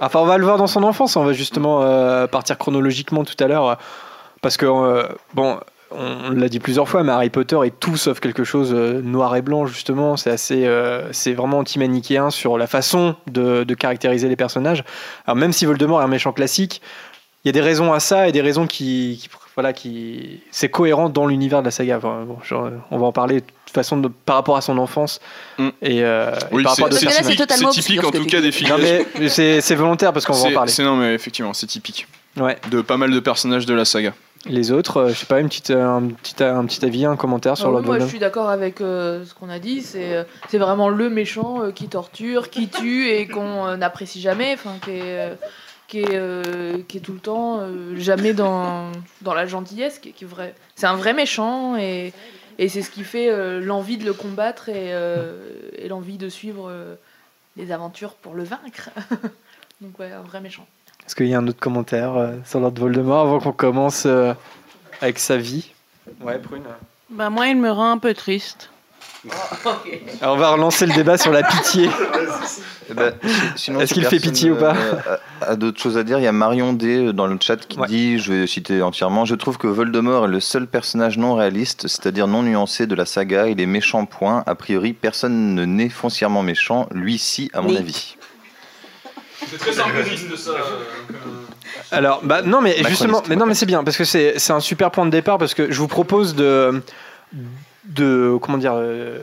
Enfin, 0.00 0.20
on 0.20 0.26
va 0.26 0.38
le 0.38 0.44
voir 0.44 0.56
dans 0.58 0.66
son 0.66 0.82
enfance. 0.82 1.16
On 1.16 1.24
va 1.24 1.32
justement 1.32 1.82
euh, 1.82 2.26
partir 2.26 2.56
chronologiquement 2.58 3.24
tout 3.24 3.36
à 3.42 3.46
l'heure. 3.46 3.68
euh, 3.68 3.74
Parce 4.40 4.56
que, 4.56 4.66
euh, 4.66 5.04
bon, 5.34 5.58
on 5.90 6.30
l'a 6.30 6.48
dit 6.48 6.58
plusieurs 6.58 6.88
fois, 6.88 7.02
mais 7.02 7.12
Harry 7.12 7.30
Potter 7.30 7.58
est 7.64 7.78
tout 7.78 7.96
sauf 7.96 8.18
quelque 8.18 8.44
chose 8.44 8.72
euh, 8.74 9.00
noir 9.02 9.36
et 9.36 9.42
blanc, 9.42 9.66
justement. 9.66 10.16
C'est 10.16 10.30
assez. 10.30 10.66
euh, 10.66 11.12
c'est 11.12 11.34
vraiment 11.34 11.58
anti-manichéen 11.58 12.30
sur 12.30 12.56
la 12.58 12.66
façon 12.66 13.14
de, 13.26 13.64
de 13.64 13.74
caractériser 13.74 14.28
les 14.28 14.36
personnages. 14.36 14.84
Alors, 15.26 15.36
même 15.36 15.52
si 15.52 15.66
Voldemort 15.66 16.00
est 16.00 16.04
un 16.04 16.08
méchant 16.08 16.32
classique, 16.32 16.80
il 17.44 17.48
y 17.48 17.50
a 17.50 17.52
des 17.52 17.60
raisons 17.60 17.92
à 17.92 18.00
ça 18.00 18.28
et 18.28 18.32
des 18.32 18.40
raisons 18.42 18.66
qui. 18.66 19.18
qui- 19.22 19.28
voilà, 19.54 19.72
qui. 19.72 20.40
C'est 20.50 20.68
cohérent 20.68 21.08
dans 21.08 21.26
l'univers 21.26 21.60
de 21.60 21.66
la 21.66 21.70
saga. 21.70 21.96
Enfin, 21.98 22.24
bon, 22.26 22.38
genre, 22.42 22.70
on 22.90 22.98
va 22.98 23.06
en 23.06 23.12
parler 23.12 23.36
de 23.36 23.46
toute 23.66 23.74
façon 23.74 23.96
de- 23.96 24.08
par 24.08 24.36
rapport 24.36 24.56
à 24.56 24.60
son 24.60 24.78
enfance. 24.78 25.20
Mm. 25.58 25.68
Et, 25.82 26.04
euh, 26.04 26.30
et 26.50 26.54
Oui, 26.54 26.62
par 26.64 26.74
c'est 26.74 26.82
rapport 26.82 26.96
à 26.96 27.00
c'est 27.00 27.06
d'autres 27.06 27.10
là, 27.12 27.22
c'est 27.72 27.80
typique, 27.80 28.04
en 28.04 28.10
tout 28.10 28.24
cas 28.26 28.40
des 28.40 28.52
mais 29.18 29.28
c'est 29.28 29.74
volontaire 29.74 30.12
parce 30.12 30.24
qu'on 30.26 30.32
va 30.32 30.48
en 30.48 30.52
parler. 30.52 30.70
c'est- 30.70 30.82
non, 30.82 30.96
mais 30.96 31.14
effectivement, 31.14 31.52
c'est 31.54 31.66
typique 31.66 32.06
Ouais. 32.36 32.56
de 32.70 32.80
pas 32.80 32.96
mal 32.96 33.10
de 33.12 33.20
personnages 33.20 33.66
de 33.66 33.74
la 33.74 33.84
saga. 33.84 34.12
Les 34.46 34.72
autres, 34.72 34.98
euh, 34.98 35.08
je 35.08 35.14
sais 35.14 35.24
pas, 35.26 35.40
une 35.40 35.48
petite, 35.48 35.70
euh, 35.70 35.86
un, 35.88 36.02
petit, 36.08 36.42
un 36.44 36.66
petit 36.66 36.84
avis, 36.84 37.06
un 37.06 37.16
commentaire 37.16 37.56
sur 37.56 37.68
Ah 37.68 37.80
oui, 37.80 37.86
moi, 37.86 37.98
je 37.98 38.04
suis 38.06 38.18
d'accord 38.18 38.50
avec 38.50 38.82
euh, 38.82 39.24
ce 39.24 39.32
qu'on 39.32 39.48
a 39.48 39.58
dit. 39.58 39.80
C'est 39.80 40.14
euh, 40.16 40.24
c'est 40.50 40.58
vraiment 40.58 40.90
le 40.90 41.08
méchant 41.08 41.62
euh, 41.62 41.70
qui 41.70 41.88
torture, 41.88 42.50
qui 42.50 42.68
tue 42.68 43.08
et 43.08 43.26
qu'on 43.26 43.66
euh, 43.68 43.76
n'apprécie 43.78 44.20
jamais. 44.20 44.52
Enfin, 44.52 44.72
qui 44.84 44.90
est, 44.90 45.00
euh, 45.02 45.34
qui 45.88 46.00
est, 46.00 46.14
euh, 46.16 46.78
qui 46.88 46.98
est 46.98 47.00
tout 47.00 47.12
le 47.12 47.18
temps 47.20 47.58
euh, 47.60 47.94
jamais 47.96 48.32
dans, 48.32 48.90
dans 49.22 49.34
la 49.34 49.46
gentillesse. 49.46 49.98
Qui, 49.98 50.10
est- 50.10 50.12
qui 50.12 50.24
est 50.24 50.26
vrai. 50.26 50.54
C'est 50.76 50.86
un 50.86 50.96
vrai 50.96 51.12
méchant 51.12 51.76
et, 51.76 52.12
et 52.58 52.68
c'est 52.68 52.82
ce 52.82 52.90
qui 52.90 53.04
fait 53.04 53.30
euh, 53.30 53.60
l'envie 53.60 53.96
de 53.98 54.04
le 54.04 54.12
combattre 54.12 54.68
et, 54.68 54.92
euh, 54.94 55.36
et 55.76 55.88
l'envie 55.88 56.18
de 56.18 56.28
suivre 56.28 56.68
euh, 56.70 56.94
les 57.56 57.70
aventures 57.72 58.14
pour 58.14 58.34
le 58.34 58.44
vaincre. 58.44 58.90
Donc 59.80 59.98
ouais, 59.98 60.12
un 60.12 60.22
vrai 60.22 60.40
méchant. 60.40 60.66
Est-ce 61.06 61.14
qu'il 61.14 61.26
y 61.26 61.34
a 61.34 61.38
un 61.38 61.46
autre 61.46 61.60
commentaire 61.60 62.14
euh, 62.16 62.32
sur 62.46 62.60
Lord 62.60 62.72
Voldemort 62.74 63.20
avant 63.26 63.40
qu'on 63.40 63.52
commence 63.52 64.06
euh, 64.06 64.32
avec 65.02 65.18
sa 65.18 65.36
vie? 65.36 65.70
Ouais, 66.22 66.38
Prune. 66.38 66.62
Bah, 67.10 67.28
moi, 67.28 67.48
il 67.48 67.56
me 67.56 67.70
rend 67.70 67.90
un 67.90 67.98
peu 67.98 68.14
triste. 68.14 68.70
Alors, 70.20 70.34
on 70.34 70.38
va 70.38 70.50
relancer 70.50 70.86
le 70.86 70.92
débat 70.94 71.16
sur 71.18 71.32
la 71.32 71.42
pitié. 71.42 71.88
Eh 72.90 72.94
ben, 72.94 73.14
sinon, 73.56 73.80
Est-ce 73.80 73.94
si 73.94 74.00
qu'il 74.00 74.04
fait 74.04 74.20
pitié 74.20 74.50
ou 74.50 74.56
pas 74.56 74.74
euh, 74.76 75.16
a, 75.40 75.52
a 75.52 75.56
d'autres 75.56 75.80
choses 75.80 75.96
à 75.96 76.02
dire 76.02 76.18
Il 76.18 76.22
y 76.24 76.26
a 76.26 76.32
Marion 76.32 76.74
D 76.74 77.06
euh, 77.06 77.12
dans 77.14 77.26
le 77.26 77.38
chat 77.40 77.56
qui 77.56 77.78
Ouais. 77.78 77.86
dit, 77.88 78.18
je 78.18 78.32
vais 78.32 78.46
citer 78.46 78.82
entièrement, 78.82 79.24
je 79.24 79.34
trouve 79.34 79.56
que 79.56 79.66
Voldemort 79.66 80.26
est 80.26 80.28
le 80.28 80.38
seul 80.40 80.66
personnage 80.66 81.16
non 81.16 81.34
réaliste, 81.34 81.88
c'est-à-dire 81.88 82.26
non 82.26 82.42
nuancé 82.42 82.86
de 82.86 82.94
la 82.94 83.06
saga. 83.06 83.48
Il 83.48 83.58
est 83.60 83.66
méchant 83.66 84.04
point. 84.04 84.42
A 84.46 84.54
priori, 84.54 84.92
personne 84.92 85.54
ne 85.54 85.64
naît 85.64 85.88
foncièrement 85.88 86.42
méchant. 86.42 86.86
Lui, 86.90 87.16
si, 87.16 87.50
à 87.54 87.62
mon 87.62 87.70
Oui. 87.70 87.78
avis. 87.78 88.16
C'est 89.50 89.58
très 89.58 89.72
simpliste 89.72 90.36
ça. 90.36 90.52
Alors, 91.90 92.20
bah 92.22 92.42
non, 92.42 92.60
mais 92.60 92.76
justement, 92.86 93.22
mais 93.28 93.36
non, 93.36 93.46
mais 93.46 93.54
c'est 93.54 93.66
bien 93.66 93.82
parce 93.82 93.96
que 93.96 94.04
c'est 94.04 94.34
c'est 94.38 94.52
un 94.52 94.60
super 94.60 94.90
point 94.90 95.04
de 95.06 95.10
départ 95.10 95.38
parce 95.38 95.54
que 95.54 95.70
je 95.72 95.78
vous 95.78 95.88
propose 95.88 96.34
de 96.34 96.82
de 97.86 98.36
comment 98.40 98.58
dire 98.58 98.74
euh, 98.76 99.18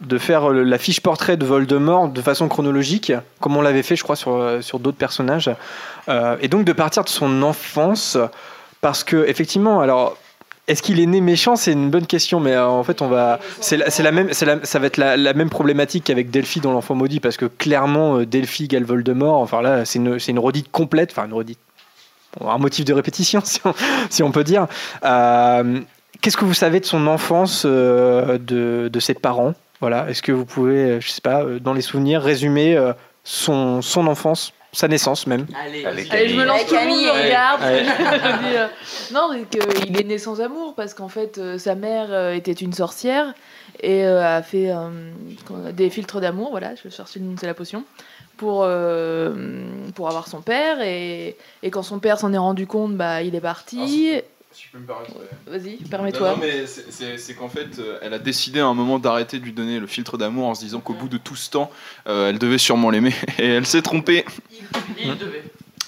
de 0.00 0.18
faire 0.18 0.50
la 0.50 0.78
fiche 0.78 1.00
portrait 1.00 1.36
de 1.36 1.44
Voldemort 1.46 2.08
de 2.08 2.20
façon 2.20 2.48
chronologique, 2.48 3.12
comme 3.40 3.56
on 3.56 3.62
l'avait 3.62 3.82
fait, 3.82 3.96
je 3.96 4.02
crois, 4.02 4.16
sur 4.16 4.34
euh, 4.34 4.60
sur 4.60 4.78
d'autres 4.78 4.98
personnages, 4.98 5.50
Euh, 6.08 6.36
et 6.42 6.48
donc 6.48 6.64
de 6.66 6.72
partir 6.74 7.02
de 7.02 7.08
son 7.08 7.42
enfance 7.42 8.18
parce 8.80 9.04
que 9.04 9.26
effectivement, 9.26 9.80
alors. 9.80 10.16
Est-ce 10.66 10.82
qu'il 10.82 10.98
est 10.98 11.04
né 11.04 11.20
méchant? 11.20 11.56
C'est 11.56 11.72
une 11.72 11.90
bonne 11.90 12.06
question, 12.06 12.40
mais 12.40 12.56
en 12.56 12.82
fait, 12.84 13.02
on 13.02 13.08
va. 13.08 13.38
C'est 13.60 13.76
la, 13.76 13.84
la 14.02 14.12
même. 14.12 14.28
la- 14.28 14.64
ça 14.64 14.78
va 14.78 14.86
être 14.86 14.96
la, 14.96 15.34
même 15.34 15.50
problématique 15.50 16.04
qu'avec 16.04 16.30
Delphi 16.30 16.60
dans 16.60 16.72
l'enfant 16.72 16.94
maudit, 16.94 17.20
parce 17.20 17.36
que 17.36 17.44
clairement, 17.44 18.20
Delphi 18.22 18.64
égale 18.64 18.84
Voldemort. 18.84 19.40
Enfin 19.42 19.60
là, 19.60 19.84
c'est 19.84 19.98
une, 19.98 20.18
une 20.26 20.38
redite 20.38 20.70
complète. 20.72 21.10
Enfin, 21.12 21.26
une 21.26 21.34
redite. 21.34 21.58
Un 22.40 22.56
motif 22.56 22.86
de 22.86 22.94
répétition, 22.94 23.42
si 24.10 24.22
on, 24.22 24.30
peut 24.30 24.42
dire. 24.42 24.66
Qu'est-ce 26.24 26.38
que 26.38 26.46
vous 26.46 26.54
savez 26.54 26.80
de 26.80 26.86
son 26.86 27.06
enfance, 27.06 27.64
euh, 27.66 28.38
de, 28.38 28.88
de 28.90 28.98
ses 28.98 29.12
parents? 29.12 29.52
Voilà. 29.80 30.08
Est-ce 30.08 30.22
que 30.22 30.32
vous 30.32 30.46
pouvez, 30.46 30.92
euh, 30.92 30.98
je 30.98 31.10
sais 31.10 31.20
pas, 31.20 31.42
euh, 31.42 31.60
dans 31.60 31.74
les 31.74 31.82
souvenirs, 31.82 32.22
résumer 32.22 32.74
euh, 32.74 32.94
son, 33.24 33.82
son 33.82 34.06
enfance, 34.06 34.54
sa 34.72 34.88
naissance 34.88 35.26
même? 35.26 35.46
Allez, 35.66 35.84
Allez, 35.84 36.28
je 36.30 36.34
me 36.34 36.46
lance, 36.46 36.64
tout 36.64 36.76
le 36.76 36.88
monde 36.88 37.24
regarde. 37.24 37.60
Non, 39.12 39.32
c'est 39.34 39.60
qu'il 39.60 40.00
est 40.00 40.04
né 40.04 40.16
sans 40.16 40.40
amour 40.40 40.72
parce 40.74 40.94
qu'en 40.94 41.10
fait, 41.10 41.36
euh, 41.36 41.58
sa 41.58 41.74
mère 41.74 42.06
euh, 42.08 42.32
était 42.32 42.52
une 42.52 42.72
sorcière 42.72 43.34
et 43.82 44.06
euh, 44.06 44.38
a 44.38 44.40
fait 44.40 44.70
euh, 44.70 45.72
des 45.72 45.90
filtres 45.90 46.22
d'amour, 46.22 46.52
voilà, 46.52 46.70
je 46.82 46.88
cherchais 46.88 47.18
le 47.18 47.26
nom, 47.26 47.34
c'est 47.38 47.46
la 47.46 47.52
potion, 47.52 47.84
pour, 48.38 48.62
euh, 48.64 49.34
pour 49.94 50.08
avoir 50.08 50.26
son 50.28 50.40
père. 50.40 50.80
Et, 50.80 51.36
et 51.62 51.70
quand 51.70 51.82
son 51.82 51.98
père 51.98 52.18
s'en 52.18 52.32
est 52.32 52.38
rendu 52.38 52.66
compte, 52.66 52.94
bah, 52.96 53.20
il 53.20 53.34
est 53.34 53.42
parti. 53.42 54.22
Si 54.54 54.66
je 54.66 54.70
peux 54.72 54.78
me 54.78 54.86
permettre. 54.86 55.12
Vas-y, 55.48 55.76
permets-toi. 55.88 56.30
non, 56.30 56.36
mais 56.36 56.64
c'est- 56.66 57.34
qu'en 57.34 57.48
fait, 57.48 57.78
euh, 57.80 57.98
elle 58.02 58.14
a 58.14 58.20
décidé 58.20 58.60
à 58.60 58.66
un 58.66 58.74
moment 58.74 58.98
d'arrêter 59.00 59.40
de 59.40 59.44
lui 59.44 59.52
donner 59.52 59.80
le 59.80 59.86
filtre 59.88 60.16
d'amour 60.16 60.46
en 60.46 60.54
se 60.54 60.60
disant 60.60 60.78
qu'au 60.80 60.94
bout 60.94 61.08
de 61.08 61.18
tout 61.18 61.34
ce 61.34 61.50
temps, 61.50 61.70
euh, 62.06 62.30
elle 62.30 62.38
devait 62.38 62.58
sûrement 62.58 62.90
l'aimer. 62.90 63.12
Et 63.38 63.48
elle 63.48 63.66
s'est 63.66 63.82
trompée. 63.82 64.24
Il 65.02 65.16
devait. 65.18 65.42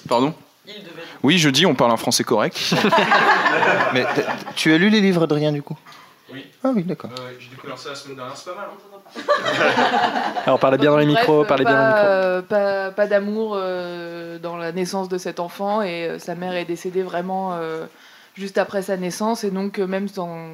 Pardon? 0.08 0.34
Il 0.66 0.74
devait. 0.82 1.02
Oui, 1.22 1.38
je 1.38 1.48
dis, 1.48 1.64
on 1.64 1.76
parle 1.76 1.92
un 1.92 1.96
français 1.96 2.24
correct. 2.24 2.58
Mais 3.94 4.04
tu 4.56 4.72
as 4.72 4.78
lu 4.78 4.90
les 4.90 5.00
livres 5.00 5.26
de 5.28 5.34
rien 5.34 5.52
du 5.52 5.62
coup? 5.62 5.78
Oui. 6.32 6.44
Ah 6.64 6.72
oui, 6.74 6.82
d'accord. 6.82 7.10
J'ai 7.38 7.48
découvert 7.50 7.78
ça 7.78 7.90
la 7.90 7.94
semaine 7.94 8.16
dernière, 8.16 8.36
c'est 8.36 8.50
pas 8.52 8.56
mal. 8.56 8.66
Alors, 10.44 10.58
parlez 10.58 10.78
bien 10.78 10.90
dans 10.90 10.96
les 10.96 11.06
Bref, 11.06 11.20
micros, 11.20 11.44
parlez 11.44 11.64
bien 11.64 11.74
dans 11.74 11.86
les 11.86 11.92
pas, 11.92 11.98
micros. 12.00 12.10
euh, 12.10 12.42
pas, 12.42 12.90
pas 12.90 13.06
d'amour 13.06 13.52
euh, 13.56 14.38
dans 14.40 14.56
la 14.56 14.72
naissance 14.72 15.08
de 15.08 15.18
cet 15.18 15.38
enfant 15.38 15.82
et 15.82 16.08
euh, 16.08 16.18
sa 16.18 16.34
mère 16.34 16.54
est 16.54 16.64
décédée 16.64 17.02
vraiment 17.04 17.54
euh, 17.54 17.86
juste 18.36 18.58
après 18.58 18.82
sa 18.82 18.96
naissance 18.96 19.44
et 19.44 19.50
donc 19.50 19.78
euh, 19.78 19.86
même 19.86 20.08
dans 20.14 20.50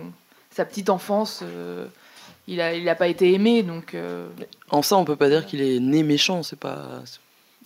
sa 0.51 0.65
petite 0.65 0.91
enfance, 0.91 1.41
euh, 1.43 1.87
il 2.47 2.61
a 2.61 2.75
il 2.75 2.85
pas 2.97 3.09
été 3.09 3.33
aimé 3.33 3.63
donc. 3.63 3.95
euh, 3.95 4.29
En 4.71 4.83
ça, 4.83 4.97
on 4.97 5.05
peut 5.05 5.17
pas 5.17 5.29
dire 5.29 5.47
qu'il 5.47 5.61
est 5.63 5.81
né 5.81 6.03
méchant, 6.03 6.43
c'est 6.43 6.59
pas. 6.59 7.03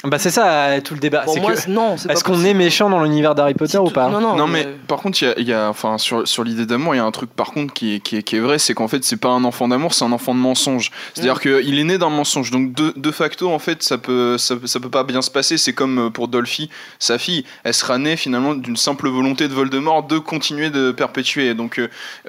Bah, 0.05 0.19
c'est 0.19 0.31
ça 0.31 0.47
euh, 0.47 0.81
tout 0.83 0.95
le 0.95 1.01
débat. 1.01 1.21
Pour 1.23 1.33
c'est 1.35 1.41
moi, 1.41 1.53
que- 1.53 1.61
c'est- 1.61 1.69
non, 1.71 1.97
Est-ce 1.97 2.23
qu'on 2.23 2.45
est 2.45 2.55
méchant 2.55 2.91
dans 2.91 3.03
l'univers 3.03 3.35
d'Harry 3.35 3.55
Potter 3.55 3.79
ou 3.79 3.91
pas 3.91 4.09
Non, 4.09 4.21
non, 4.21 4.37
Non, 4.37 4.47
mais 4.47 4.67
euh, 4.67 4.75
par 4.87 4.99
contre, 5.01 5.21
il 5.23 5.25
y 5.25 5.29
a, 5.29 5.35
il 5.39 5.49
y 5.49 5.53
a- 5.53 5.69
enfin, 5.69 5.97
sur, 5.99 6.29
sur 6.29 6.45
l'idée 6.45 6.67
d'amour, 6.67 6.95
il 6.95 6.99
y 6.99 7.01
a 7.01 7.05
un 7.05 7.11
truc 7.11 7.31
par 7.31 7.51
contre 7.53 7.73
qui 7.73 7.95
est, 7.97 8.01
qui 8.01 8.17
est, 8.19 8.23
qui 8.23 8.37
est 8.37 8.41
vrai, 8.41 8.59
c'est 8.59 8.75
qu'en 8.75 8.89
fait, 8.89 9.03
c'est 9.05 9.17
pas 9.17 9.31
un 9.31 9.43
enfant 9.43 9.67
d'amour, 9.69 9.95
c'est 9.95 10.05
un 10.05 10.13
enfant 10.13 10.35
de 10.35 10.39
mensonge. 10.39 10.91
C'est-à-dire 11.15 11.41
qu'il 11.41 11.79
est 11.79 11.85
né 11.85 11.99
d'un 11.99 12.11
mensonge. 12.11 12.51
Donc, 12.51 12.73
de, 12.75 12.93
de 12.95 13.11
facto, 13.11 13.51
en 13.51 13.59
fait, 13.59 13.83
ça 13.83 13.97
peut, 13.99 14.37
ça, 14.39 14.55
ça 14.67 14.79
peut 14.81 14.91
pas 14.91 15.03
bien 15.03 15.23
se 15.23 15.31
passer. 15.31 15.57
C'est 15.57 15.73
comme 15.73 15.99
euh, 15.99 16.11
pour 16.11 16.29
Dolphy, 16.29 16.69
sa 16.99 17.19
fille, 17.19 17.45
elle 17.65 17.75
sera 17.75 17.99
née 17.99 18.17
finalement 18.17 18.55
d'une 18.55 18.77
simple 18.77 19.09
volonté 19.09 19.49
de 19.49 19.55
Voldemort 19.55 20.03
de 20.05 20.19
continuer 20.19 20.71
de 20.71 20.93
perpétuer. 20.93 21.55
Donc, 21.55 21.81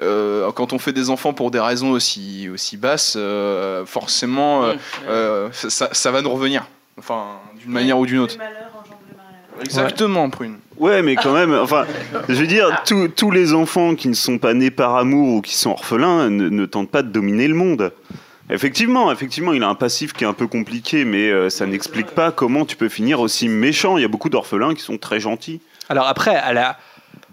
euh, 0.02 0.50
quand 0.52 0.72
on 0.72 0.78
fait 0.78 0.92
des 0.94 1.10
enfants 1.10 1.32
pour 1.34 1.50
des 1.50 1.60
raisons 1.60 1.90
aussi, 1.90 2.48
aussi 2.52 2.76
basses, 2.78 3.14
euh, 3.16 3.84
forcément, 3.86 4.62
euh, 5.08 5.48
ça, 5.52 5.90
ça 5.92 6.10
va 6.10 6.22
nous 6.22 6.30
revenir. 6.30 6.66
Enfin, 6.98 7.38
d'une 7.60 7.70
manière 7.72 7.98
ou 7.98 8.06
d'une 8.06 8.18
autre. 8.18 8.36
Exactement, 9.60 10.30
Prune. 10.30 10.56
Ouais, 10.76 11.02
mais 11.02 11.16
quand 11.16 11.32
même, 11.32 11.52
enfin, 11.52 11.84
je 12.28 12.34
veux 12.34 12.46
dire, 12.46 12.82
tous- 12.86 13.08
tous 13.08 13.30
les 13.32 13.52
enfants 13.54 13.96
qui 13.96 14.08
ne 14.08 14.14
sont 14.14 14.38
pas 14.38 14.54
nés 14.54 14.70
par 14.70 14.94
amour 14.96 15.36
ou 15.36 15.40
qui 15.40 15.56
sont 15.56 15.70
orphelins 15.70 16.30
ne, 16.30 16.48
ne 16.48 16.66
tentent 16.66 16.90
pas 16.90 17.02
de 17.02 17.08
dominer 17.08 17.48
le 17.48 17.54
monde. 17.54 17.92
Effectivement, 18.50 19.10
effectivement, 19.12 19.52
il 19.52 19.62
a 19.64 19.68
un 19.68 19.74
passif 19.74 20.12
qui 20.12 20.24
est 20.24 20.26
un 20.26 20.32
peu 20.32 20.46
compliqué, 20.46 21.04
mais 21.04 21.28
euh, 21.30 21.50
ça 21.50 21.66
n'explique 21.66 22.06
pas 22.12 22.30
comment 22.30 22.64
tu 22.64 22.76
peux 22.76 22.88
finir 22.88 23.20
aussi 23.20 23.48
méchant. 23.48 23.98
Il 23.98 24.02
y 24.02 24.04
a 24.04 24.08
beaucoup 24.08 24.30
d'orphelins 24.30 24.74
qui 24.74 24.82
sont 24.82 24.96
très 24.96 25.18
gentils. 25.20 25.60
Alors 25.88 26.06
après, 26.06 26.36
à 26.36 26.52
la, 26.52 26.78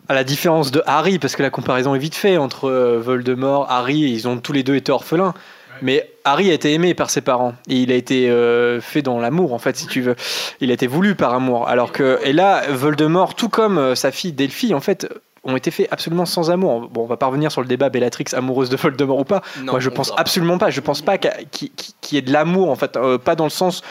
à 0.10 0.16
la 0.16 0.24
différence 0.24 0.72
de 0.72 0.82
Harry, 0.88 1.20
parce 1.20 1.36
que 1.36 1.44
la 1.44 1.52
comparaison 1.52 1.94
est 1.96 2.00
vite 2.00 2.16
faite 2.16 2.40
entre 2.40 2.66
euh, 2.70 3.00
Voldemort, 3.00 3.68
Harry, 3.72 4.00
ils 4.00 4.28
ont 4.28 4.38
tous 4.38 4.52
les 4.52 4.64
deux 4.64 4.76
été 4.76 4.92
orphelins. 4.92 5.34
Mais 5.82 6.10
Harry 6.24 6.50
a 6.50 6.54
été 6.54 6.74
aimé 6.74 6.94
par 6.94 7.10
ses 7.10 7.22
parents 7.22 7.54
et 7.70 7.76
il 7.76 7.92
a 7.92 7.96
été 7.96 8.30
euh, 8.30 8.80
fait 8.82 9.02
dans 9.02 9.20
l'amour 9.20 9.54
en 9.54 9.60
fait 9.60 9.76
si 9.76 9.88
tu 9.88 10.02
veux. 10.02 10.16
Il 10.62 10.72
a 10.72 10.74
été 10.74 10.88
voulu 10.88 11.16
par 11.16 11.34
amour. 11.34 11.68
Alors 11.68 11.92
que 11.92 12.20
et 12.24 12.34
là 12.34 12.64
Voldemort, 12.70 13.36
tout 13.36 13.50
comme 13.50 13.78
euh, 13.78 13.96
sa 13.96 14.12
fille 14.12 14.32
Delphi 14.34 14.74
en 14.74 14.80
fait 14.80 15.08
ont 15.44 15.56
été 15.56 15.70
faits 15.70 15.88
absolument 15.92 16.26
sans 16.26 16.50
amour. 16.50 16.90
Bon, 16.90 17.04
on 17.04 17.06
va 17.06 17.18
pas 17.18 17.28
revenir 17.28 17.52
sur 17.52 17.62
le 17.62 17.68
débat 17.68 17.90
Bellatrix 17.90 18.26
amoureuse 18.34 18.70
de 18.70 18.76
Voldemort 18.78 19.20
ou 19.20 19.24
pas. 19.26 19.42
non, 19.62 19.74
Moi, 19.74 19.80
je 19.80 19.90
pense 19.90 20.10
va- 20.10 20.16
absolument 20.18 20.58
pas. 20.58 20.72
Je 20.72 20.82
pense 20.82 21.02
pas 21.04 21.18
qu'il 21.20 21.70
y 22.12 22.18
ait 22.18 22.22
de 22.24 22.32
l'amour 22.34 22.72
en 22.72 22.76
fait, 22.76 22.98
euh, 22.98 23.18
pas 23.20 23.36
dans 23.36 23.44
le 23.44 23.52
sens, 23.52 23.84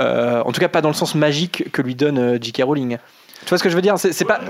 euh, 0.00 0.42
en 0.44 0.52
tout 0.52 0.60
cas 0.60 0.68
pas 0.68 0.82
dans 0.82 0.90
le 0.90 0.94
sens 0.94 1.14
magique 1.14 1.72
que 1.72 1.80
lui 1.82 1.94
donne 1.94 2.18
euh, 2.18 2.38
J.K. 2.40 2.62
Rowling. 2.64 2.98
Tu 3.44 3.48
vois 3.48 3.56
ce 3.58 3.62
que 3.62 3.70
je 3.70 3.76
veux 3.76 3.82
dire? 3.82 3.94
C'est 3.98 4.24
pas. 4.26 4.40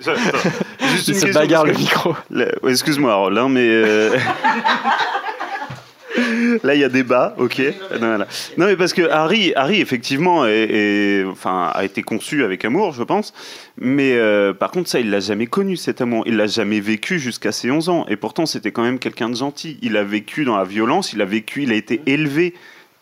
Juste 0.00 1.08
Il 1.08 1.14
une 1.14 1.20
se 1.20 1.24
question, 1.26 1.30
bagarre 1.32 1.64
parce 1.64 1.76
le 1.76 1.82
micro. 1.82 2.16
Ouais, 2.30 2.70
Excuse-moi, 2.72 3.12
Harold, 3.12 3.38
hein, 3.38 3.48
mais. 3.48 3.66
euh, 3.68 4.16
Là, 6.62 6.76
il 6.76 6.80
y 6.80 6.84
a 6.84 6.88
débat, 6.88 7.34
ok. 7.38 7.58
Non, 7.94 7.98
voilà. 8.06 8.28
Non, 8.56 8.66
mais 8.66 8.76
parce 8.76 8.92
que 8.92 9.02
Harry, 9.10 9.52
Harry 9.56 9.80
effectivement, 9.80 10.46
est, 10.46 10.68
est- 10.70 11.24
enfin, 11.24 11.72
a 11.74 11.84
été 11.84 12.02
conçu 12.02 12.44
avec 12.44 12.64
amour, 12.64 12.92
je 12.92 13.02
pense. 13.02 13.34
Mais 13.80 14.12
euh, 14.12 14.52
par 14.52 14.70
contre, 14.70 14.88
ça, 14.88 15.00
il 15.00 15.10
l'a 15.10 15.18
jamais 15.18 15.46
connu, 15.46 15.76
cet 15.76 16.00
amour. 16.00 16.22
Il 16.26 16.36
l'a 16.36 16.46
jamais 16.46 16.78
vécu 16.78 17.18
jusqu'à 17.18 17.50
ses 17.50 17.72
11 17.72 17.88
ans. 17.88 18.06
Et 18.08 18.14
pourtant, 18.16 18.46
c'était 18.46 18.70
quand 18.70 18.82
même 18.84 19.00
quelqu'un 19.00 19.28
de 19.28 19.34
gentil. 19.34 19.76
Il 19.82 19.96
a 19.96 20.04
vécu 20.04 20.44
dans 20.44 20.56
la 20.56 20.64
violence, 20.64 21.12
il 21.12 21.20
a 21.20 21.24
vécu, 21.24 21.64
il 21.64 21.72
a 21.72 21.74
été 21.74 22.00
élevé 22.06 22.54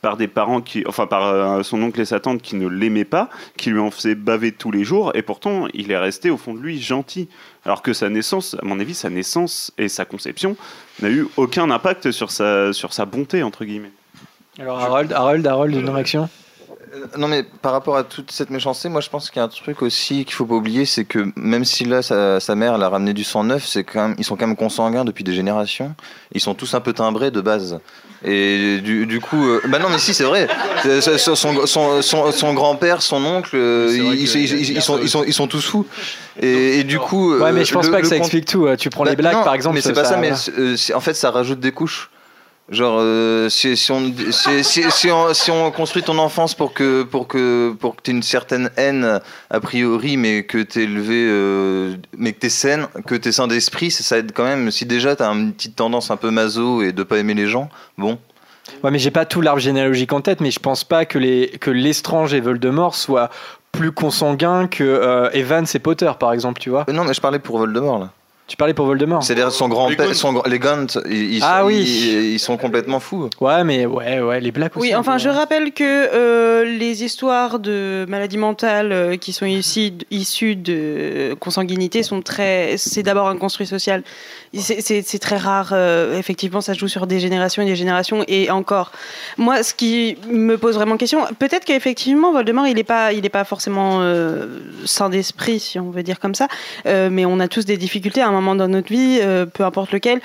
par 0.02 0.16
des 0.16 0.28
parents 0.28 0.60
qui, 0.60 0.84
enfin 0.86 1.06
par 1.06 1.26
euh, 1.26 1.62
son 1.62 1.80
oncle 1.82 2.00
et 2.00 2.04
sa 2.04 2.20
tante 2.20 2.42
qui 2.42 2.56
ne 2.56 2.66
l'aimaient 2.66 3.04
pas, 3.04 3.30
qui 3.56 3.70
lui 3.70 3.78
en 3.78 3.90
faisaient 3.90 4.16
baver 4.16 4.52
tous 4.52 4.72
les 4.72 4.84
jours, 4.84 5.12
et 5.14 5.22
pourtant 5.22 5.68
il 5.72 5.90
est 5.92 5.96
resté 5.96 6.28
au 6.28 6.36
fond 6.36 6.52
de 6.52 6.58
lui 6.58 6.82
gentil. 6.82 7.28
Alors 7.64 7.82
que 7.82 7.92
sa 7.92 8.08
naissance, 8.08 8.56
à 8.60 8.64
mon 8.64 8.80
avis, 8.80 8.94
sa 8.94 9.08
naissance 9.08 9.72
et 9.78 9.88
sa 9.88 10.04
conception 10.04 10.56
n'a 11.00 11.08
eu 11.08 11.26
aucun 11.36 11.70
impact 11.70 12.10
sur 12.10 12.32
sa, 12.32 12.72
sur 12.72 12.92
sa 12.92 13.06
bonté 13.06 13.44
entre 13.44 13.64
guillemets. 13.64 13.92
Alors 14.58 14.80
Harold, 14.80 15.12
Harold, 15.12 15.46
Harold, 15.46 15.74
une 15.74 15.88
réaction? 15.88 16.24
Euh, 16.24 16.41
Non 17.16 17.26
mais 17.26 17.42
par 17.62 17.72
rapport 17.72 17.96
à 17.96 18.04
toute 18.04 18.30
cette 18.30 18.50
méchanceté, 18.50 18.90
moi 18.90 19.00
je 19.00 19.08
pense 19.08 19.30
qu'il 19.30 19.38
y 19.38 19.40
a 19.40 19.44
un 19.44 19.48
truc 19.48 19.80
aussi 19.80 20.26
qu'il 20.26 20.34
faut 20.34 20.44
pas 20.44 20.54
oublier, 20.56 20.84
c'est 20.84 21.04
que 21.06 21.32
même 21.36 21.64
si 21.64 21.86
là 21.86 22.02
sa, 22.02 22.38
sa 22.38 22.54
mère 22.54 22.76
l'a 22.76 22.90
ramené 22.90 23.14
du 23.14 23.24
sang 23.24 23.44
neuf, 23.44 23.64
c'est 23.66 23.82
quand 23.82 24.08
même 24.08 24.14
ils 24.18 24.24
sont 24.24 24.36
quand 24.36 24.46
même 24.46 24.56
consanguins 24.56 25.04
depuis 25.06 25.24
des 25.24 25.32
générations. 25.32 25.94
Ils 26.32 26.40
sont 26.42 26.54
tous 26.54 26.74
un 26.74 26.80
peu 26.80 26.92
timbrés 26.92 27.30
de 27.30 27.40
base. 27.40 27.80
Et 28.24 28.78
du, 28.82 29.06
du 29.06 29.20
coup, 29.20 29.48
euh, 29.48 29.60
bah 29.68 29.78
non 29.78 29.88
mais 29.88 29.98
si 29.98 30.12
c'est 30.12 30.24
vrai. 30.24 30.46
Euh, 30.86 31.00
Son, 31.00 31.34
son, 31.34 31.66
son, 31.66 32.02
son- 32.02 32.30
son 32.30 32.52
grand-père, 32.54 33.00
son 33.00 33.24
oncle, 33.24 33.56
euh, 33.56 33.88
ils, 33.90 33.98
que 34.30 34.38
ils- 34.38 34.52
ils- 34.52 34.70
ils 34.76 34.82
sont, 34.82 34.98
ils 35.00 35.08
sont 35.08 35.24
ils 35.24 35.32
sont 35.32 35.46
tous 35.46 35.64
fous. 35.64 35.86
Et, 36.40 36.80
et 36.80 36.84
du 36.84 36.98
coup, 36.98 37.34
Ouais, 37.34 37.48
euh, 37.48 37.52
mais 37.52 37.64
je 37.64 37.72
pense 37.72 37.86
le- 37.86 37.92
pas 37.92 38.00
que 38.02 38.06
ça 38.06 38.16
explique 38.16 38.44
tout. 38.46 38.68
Tu 38.78 38.90
prends 38.90 39.04
les 39.04 39.12
bah, 39.16 39.22
blagues, 39.22 39.34
non, 39.36 39.44
par 39.44 39.54
exemple. 39.54 39.76
Mais 39.76 39.80
c'est 39.80 39.92
pas 39.94 40.04
ça, 40.04 40.18
mais 40.18 40.30
euh, 40.58 40.76
en 40.94 41.00
fait, 41.00 41.14
ça 41.14 41.30
rajoute 41.30 41.58
des 41.58 41.72
couches. 41.72 42.10
Genre, 42.68 42.98
euh, 43.00 43.48
si, 43.48 43.76
si 43.76 43.92
on, 43.92 44.14
si, 44.62 45.10
on, 45.10 45.34
si 45.34 45.50
on 45.50 45.70
construit 45.72 46.02
ton 46.02 46.16
enfance 46.18 46.54
pour 46.54 46.72
que, 46.72 47.02
pour 47.02 47.28
que, 47.28 47.72
pour 47.78 47.96
que 47.96 48.02
tu 48.02 48.10
aies 48.10 48.14
une 48.14 48.22
certaine 48.22 48.70
haine, 48.76 49.20
a 49.50 49.60
priori, 49.60 50.16
mais 50.16 50.44
que 50.44 50.62
tu 50.62 50.80
es 50.80 50.84
élevé, 50.84 51.26
euh, 51.28 51.96
mais 52.16 52.32
que 52.32 52.38
tu 52.38 52.46
es 52.46 52.50
saine, 52.50 52.86
que 53.06 53.14
tu 53.14 53.28
es 53.28 53.32
sain 53.32 53.46
d'esprit, 53.48 53.90
ça, 53.90 54.04
ça 54.04 54.18
aide 54.18 54.32
quand 54.32 54.44
même. 54.44 54.70
Si 54.70 54.86
déjà 54.86 55.16
tu 55.16 55.22
as 55.22 55.28
une 55.28 55.52
petite 55.52 55.76
tendance 55.76 56.10
un 56.10 56.16
peu 56.16 56.30
maso 56.30 56.82
et 56.82 56.92
de 56.92 57.02
pas 57.02 57.18
aimer 57.18 57.34
les 57.34 57.46
gens, 57.46 57.68
bon. 57.98 58.18
Ouais, 58.82 58.90
mais 58.90 58.98
j'ai 58.98 59.10
pas 59.10 59.26
tout 59.26 59.40
l'arbre 59.40 59.60
généalogique 59.60 60.12
en 60.12 60.20
tête, 60.20 60.40
mais 60.40 60.50
je 60.50 60.60
pense 60.60 60.84
pas 60.84 61.04
que 61.04 61.18
les 61.18 61.48
que 61.60 61.70
Lestrange 61.70 62.32
et 62.32 62.40
Voldemort 62.40 62.94
soient 62.94 63.28
plus 63.72 63.92
consanguins 63.92 64.68
que 64.68 64.84
euh, 64.84 65.30
Evans 65.32 65.66
et 65.74 65.78
Potter, 65.78 66.10
par 66.18 66.32
exemple, 66.32 66.60
tu 66.60 66.70
vois. 66.70 66.86
Non, 66.92 67.04
mais 67.04 67.12
je 67.12 67.20
parlais 67.20 67.38
pour 67.38 67.58
Voldemort 67.58 67.98
là. 67.98 68.12
Tu 68.52 68.56
parlais 68.58 68.74
pour 68.74 68.84
Voldemort. 68.84 69.22
C'est-à-dire 69.22 69.50
son 69.50 69.66
Gaunt. 69.66 69.88
son, 70.12 70.42
les 70.46 70.58
Gaunt, 70.58 70.86
ils, 71.08 71.36
ils 71.36 71.42
Ah 71.42 71.60
sont, 71.60 71.68
oui. 71.68 71.76
ils, 71.86 72.32
ils 72.34 72.38
sont 72.38 72.58
complètement 72.58 73.00
fous. 73.00 73.30
Ouais, 73.40 73.64
mais 73.64 73.86
ouais, 73.86 74.20
ouais, 74.20 74.40
les 74.42 74.52
blagues 74.52 74.72
aussi. 74.76 74.90
Oui, 74.90 74.94
enfin, 74.94 75.16
je 75.16 75.30
rappelle 75.30 75.72
que 75.72 75.82
euh, 75.82 76.62
les 76.66 77.02
histoires 77.02 77.58
de 77.60 78.04
maladies 78.10 78.36
mentales 78.36 78.92
euh, 78.92 79.16
qui 79.16 79.32
sont 79.32 79.46
ici, 79.46 79.94
issues 80.10 80.54
de 80.56 81.34
consanguinité 81.40 82.02
sont 82.02 82.20
très. 82.20 82.74
C'est 82.76 83.02
d'abord 83.02 83.26
un 83.28 83.38
construit 83.38 83.66
social. 83.66 84.02
C'est- 84.54 85.18
très 85.18 85.36
rare. 85.38 85.70
euh, 85.72 86.18
effectivement, 86.18 86.60
ça 86.60 86.74
joue 86.74 86.88
sur 86.88 87.06
des 87.06 87.20
générations 87.20 87.62
et 87.62 87.66
des 87.66 87.76
générations. 87.76 88.24
Et 88.28 88.50
encore, 88.50 88.92
moi, 89.38 89.62
ce 89.62 89.72
qui 89.72 90.16
me 90.30 90.58
pose 90.58 90.74
vraiment 90.74 90.96
question, 90.96 91.20
peut-être 91.38 91.64
qu'effectivement, 91.64 92.32
Voldemort, 92.32 92.66
il 92.66 92.74
n'est 92.74 92.84
pas, 92.84 93.12
il 93.12 93.24
est 93.24 93.30
pas 93.30 93.44
forcément 93.44 94.00
euh, 94.02 94.58
sain 94.84 95.08
d'esprit, 95.08 95.58
si 95.58 95.78
on 95.78 95.90
veut 95.90 96.02
dire 96.02 96.20
comme 96.20 96.34
ça. 96.34 96.48
Euh, 96.86 97.08
mais 97.10 97.24
on 97.24 97.40
a 97.40 97.48
tous 97.48 97.64
des 97.64 97.76
difficultés 97.78 98.20
à 98.20 98.28
un 98.28 98.32
moment 98.32 98.54
dans 98.54 98.68
notre 98.68 98.92
vie, 98.92 99.20
euh, 99.22 99.46
peu 99.46 99.64
importe 99.64 99.92
lequel. 99.92 100.20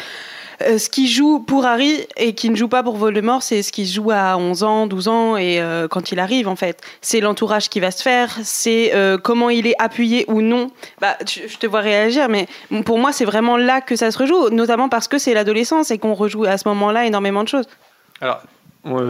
Euh, 0.63 0.79
ce 0.79 0.89
qui 0.89 1.07
joue 1.07 1.39
pour 1.39 1.65
Harry 1.65 2.07
et 2.17 2.33
qui 2.33 2.49
ne 2.49 2.55
joue 2.55 2.67
pas 2.67 2.81
pour 2.81 2.97
Voldemort, 2.97 3.43
c'est 3.43 3.61
ce 3.61 3.71
qui 3.71 3.85
se 3.85 3.93
joue 3.93 4.09
à 4.09 4.37
11 4.37 4.63
ans, 4.63 4.87
12 4.87 5.07
ans 5.07 5.37
et 5.37 5.61
euh, 5.61 5.87
quand 5.87 6.11
il 6.11 6.19
arrive 6.19 6.47
en 6.47 6.55
fait. 6.55 6.81
C'est 7.01 7.19
l'entourage 7.19 7.69
qui 7.69 7.79
va 7.79 7.91
se 7.91 8.01
faire, 8.01 8.35
c'est 8.43 8.95
euh, 8.95 9.19
comment 9.19 9.51
il 9.51 9.67
est 9.67 9.75
appuyé 9.77 10.25
ou 10.27 10.41
non. 10.41 10.71
Bah, 10.99 11.15
tu- 11.27 11.47
je 11.47 11.57
te 11.57 11.67
vois 11.67 11.81
réagir, 11.81 12.27
mais 12.27 12.47
pour 12.85 12.97
moi 12.97 13.11
c'est 13.11 13.25
vraiment 13.25 13.55
là 13.55 13.81
que 13.81 13.95
ça 13.95 14.09
se 14.09 14.17
rejoue, 14.17 14.49
notamment 14.49 14.89
parce 14.89 15.07
que 15.07 15.19
c'est 15.19 15.35
l'adolescence 15.35 15.91
et 15.91 15.99
qu'on 15.99 16.15
rejoue 16.15 16.45
à 16.45 16.57
ce 16.57 16.67
moment-là 16.69 17.05
énormément 17.05 17.43
de 17.43 17.49
choses. 17.49 17.65
Alors, 18.21 18.41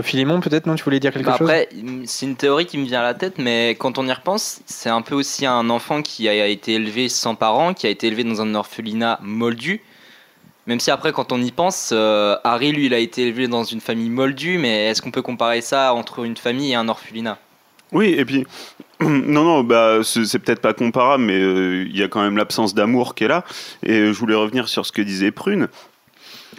Philémon, 0.01 0.39
peut-être, 0.41 0.65
non 0.65 0.75
Tu 0.75 0.83
voulais 0.83 0.99
dire 0.99 1.13
quelque 1.13 1.27
Bah 1.27 1.37
chose? 1.37 1.47
après, 1.49 1.69
c'est 2.05 2.25
une 2.25 2.35
théorie 2.35 2.65
qui 2.65 2.77
me 2.77 2.85
vient 2.85 2.99
à 2.99 3.03
la 3.03 3.13
tête, 3.13 3.35
mais 3.37 3.69
quand 3.79 3.97
on 3.99 4.07
y 4.07 4.11
repense, 4.11 4.59
c'est 4.65 4.89
un 4.89 5.01
peu 5.01 5.15
aussi 5.15 5.45
un 5.45 5.69
enfant 5.69 6.01
qui 6.01 6.27
a 6.27 6.47
été 6.47 6.73
élevé 6.73 7.07
sans 7.09 7.35
parents, 7.35 7.73
qui 7.73 7.85
a 7.87 7.89
été 7.89 8.07
élevé 8.07 8.23
dans 8.25 8.41
un 8.41 8.53
orphelinat 8.55 9.19
moldu. 9.21 9.81
Même 10.67 10.79
si 10.79 10.91
après, 10.91 11.13
quand 11.13 11.31
on 11.31 11.41
y 11.41 11.51
pense, 11.51 11.91
euh, 11.93 12.35
Harry, 12.43 12.73
lui, 12.73 12.87
il 12.87 12.93
a 12.93 12.99
été 12.99 13.23
élevé 13.23 13.47
dans 13.47 13.63
une 13.63 13.79
famille 13.79 14.09
moldue, 14.09 14.57
mais 14.57 14.87
est-ce 14.87 15.01
qu'on 15.01 15.11
peut 15.11 15.21
comparer 15.21 15.61
ça 15.61 15.93
entre 15.93 16.25
une 16.25 16.37
famille 16.37 16.73
et 16.73 16.75
un 16.75 16.89
orphelinat? 16.89 17.39
Oui, 17.93 18.13
et 18.17 18.25
puis, 18.25 18.45
non, 18.99 19.43
non, 19.43 19.63
bah, 19.63 19.99
c'est 20.03 20.39
peut-être 20.39 20.61
pas 20.61 20.73
comparable, 20.73 21.23
mais 21.23 21.39
euh, 21.39 21.85
il 21.87 21.97
y 21.97 22.03
a 22.03 22.07
quand 22.07 22.21
même 22.21 22.37
l'absence 22.37 22.73
d'amour 22.73 23.15
qui 23.15 23.23
est 23.23 23.27
là. 23.29 23.45
Et 23.83 23.93
euh, 23.93 24.13
je 24.13 24.19
voulais 24.19 24.35
revenir 24.35 24.67
sur 24.67 24.85
ce 24.85 24.91
que 24.91 25.01
disait 25.01 25.31
Prune. 25.31 25.69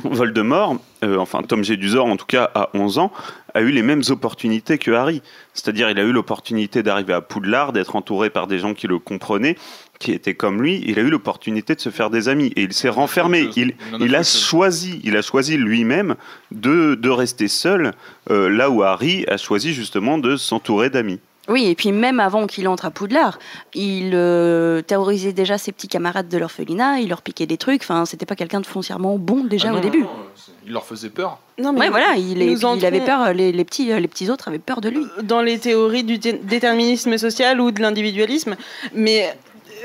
Voldemort, 0.04 0.76
euh, 1.02 1.18
enfin 1.18 1.42
Tom 1.42 1.64
Jedusor 1.64 2.06
en 2.06 2.16
tout 2.16 2.26
cas 2.26 2.48
à 2.54 2.70
11 2.74 2.98
ans, 2.98 3.12
a 3.58 3.62
eu 3.62 3.70
les 3.70 3.82
mêmes 3.82 4.02
opportunités 4.08 4.78
que 4.78 4.90
Harry. 4.90 5.22
C'est-à-dire 5.52 5.90
il 5.90 5.98
a 5.98 6.02
eu 6.02 6.12
l'opportunité 6.12 6.82
d'arriver 6.82 7.12
à 7.12 7.20
Poudlard, 7.20 7.72
d'être 7.72 7.96
entouré 7.96 8.30
par 8.30 8.46
des 8.46 8.58
gens 8.58 8.72
qui 8.74 8.86
le 8.86 8.98
comprenaient, 8.98 9.56
qui 9.98 10.12
étaient 10.12 10.34
comme 10.34 10.62
lui. 10.62 10.82
Il 10.86 10.98
a 10.98 11.02
eu 11.02 11.10
l'opportunité 11.10 11.74
de 11.74 11.80
se 11.80 11.90
faire 11.90 12.10
des 12.10 12.28
amis 12.28 12.52
et 12.56 12.62
il 12.62 12.72
s'est 12.72 12.88
renfermé. 12.88 13.48
Il, 13.56 14.14
a 14.14 14.22
choisi, 14.22 15.00
il 15.04 15.16
a 15.16 15.22
choisi 15.22 15.56
lui-même 15.56 16.14
de, 16.52 16.94
de 16.94 17.10
rester 17.10 17.48
seul, 17.48 17.92
euh, 18.30 18.48
là 18.48 18.70
où 18.70 18.82
Harry 18.82 19.24
a 19.28 19.36
choisi 19.36 19.74
justement 19.74 20.18
de 20.18 20.36
s'entourer 20.36 20.90
d'amis. 20.90 21.20
Oui, 21.48 21.66
et 21.66 21.74
puis 21.74 21.92
même 21.92 22.20
avant 22.20 22.46
qu'il 22.46 22.68
entre 22.68 22.84
à 22.84 22.90
Poudlard, 22.90 23.38
il 23.74 24.10
euh, 24.14 24.82
terrorisait 24.82 25.32
déjà 25.32 25.56
ses 25.56 25.72
petits 25.72 25.88
camarades 25.88 26.28
de 26.28 26.36
l'orphelinat, 26.38 27.00
il 27.00 27.08
leur 27.08 27.22
piquait 27.22 27.46
des 27.46 27.56
trucs. 27.56 27.82
Enfin, 27.82 28.04
c'était 28.04 28.26
pas 28.26 28.36
quelqu'un 28.36 28.60
de 28.60 28.66
foncièrement 28.66 29.16
bon 29.18 29.44
déjà 29.44 29.68
Ah 29.68 29.72
non, 29.72 29.78
au 29.78 29.80
début. 29.80 30.00
non, 30.02 30.04
non, 30.04 30.10
c'est- 30.36 30.52
il 30.66 30.72
leur 30.72 30.84
faisait 30.84 31.08
peur. 31.08 31.38
Non, 31.58 31.74
Ouais, 31.74 31.88
voilà, 31.88 32.16
il, 32.16 32.42
est- 32.42 32.46
nous 32.62 32.76
il 32.76 32.84
avait 32.86 33.00
peur. 33.00 33.32
Les, 33.32 33.50
les 33.52 33.64
petits, 33.64 33.90
euh, 33.92 33.98
les 33.98 34.08
petits 34.08 34.28
autres 34.30 34.48
avaient 34.48 34.58
peur 34.58 34.80
de 34.82 34.90
lui. 34.90 35.06
dans 35.22 35.40
les 35.40 35.58
théories 35.58 36.04
du 36.04 36.18
dé- 36.18 36.34
déterminisme 36.34 37.16
social 37.16 37.60
ou 37.60 37.70
de 37.70 37.80
l'individualisme, 37.80 38.54
mais 38.94 39.34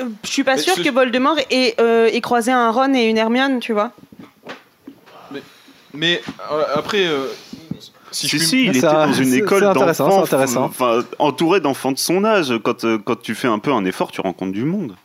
euh, 0.01 0.05
je 0.23 0.29
suis 0.29 0.43
pas 0.43 0.55
Mais 0.55 0.61
sûre 0.61 0.75
ce- 0.75 0.81
que 0.81 0.89
Voldemort 0.89 1.37
ait, 1.49 1.75
euh, 1.79 2.07
ait 2.11 2.19
croisé 2.21 2.51
un 2.51 2.69
Ron 2.71 2.93
et 2.93 3.05
une 3.05 3.17
Hermione, 3.17 3.59
tu 3.61 3.71
vois. 3.73 3.91
Mais 5.93 6.21
euh, 6.51 6.63
après, 6.75 7.05
euh, 7.05 7.27
si, 8.13 8.27
Si, 8.27 8.27
je 8.27 8.37
puis 8.37 8.45
si, 8.47 8.65
il 8.65 8.75
Ça- 8.79 8.87
était 9.05 9.07
dans 9.07 9.13
une 9.13 9.33
école 9.33 9.59
c'est 9.61 9.65
intéressant, 9.67 10.05
d'enfants, 10.07 10.25
c'est 10.25 10.33
intéressant. 10.35 10.63
enfin, 10.65 11.03
entouré 11.19 11.59
d'enfants 11.59 11.91
de 11.91 11.97
son 11.97 12.23
âge. 12.23 12.53
Quand, 12.63 12.83
euh, 12.85 12.97
quand 13.03 13.19
tu 13.21 13.35
fais 13.35 13.47
un 13.47 13.59
peu 13.59 13.71
un 13.73 13.83
effort, 13.85 14.11
tu 14.11 14.21
rencontres 14.21 14.51
du 14.53 14.63
monde. 14.65 14.95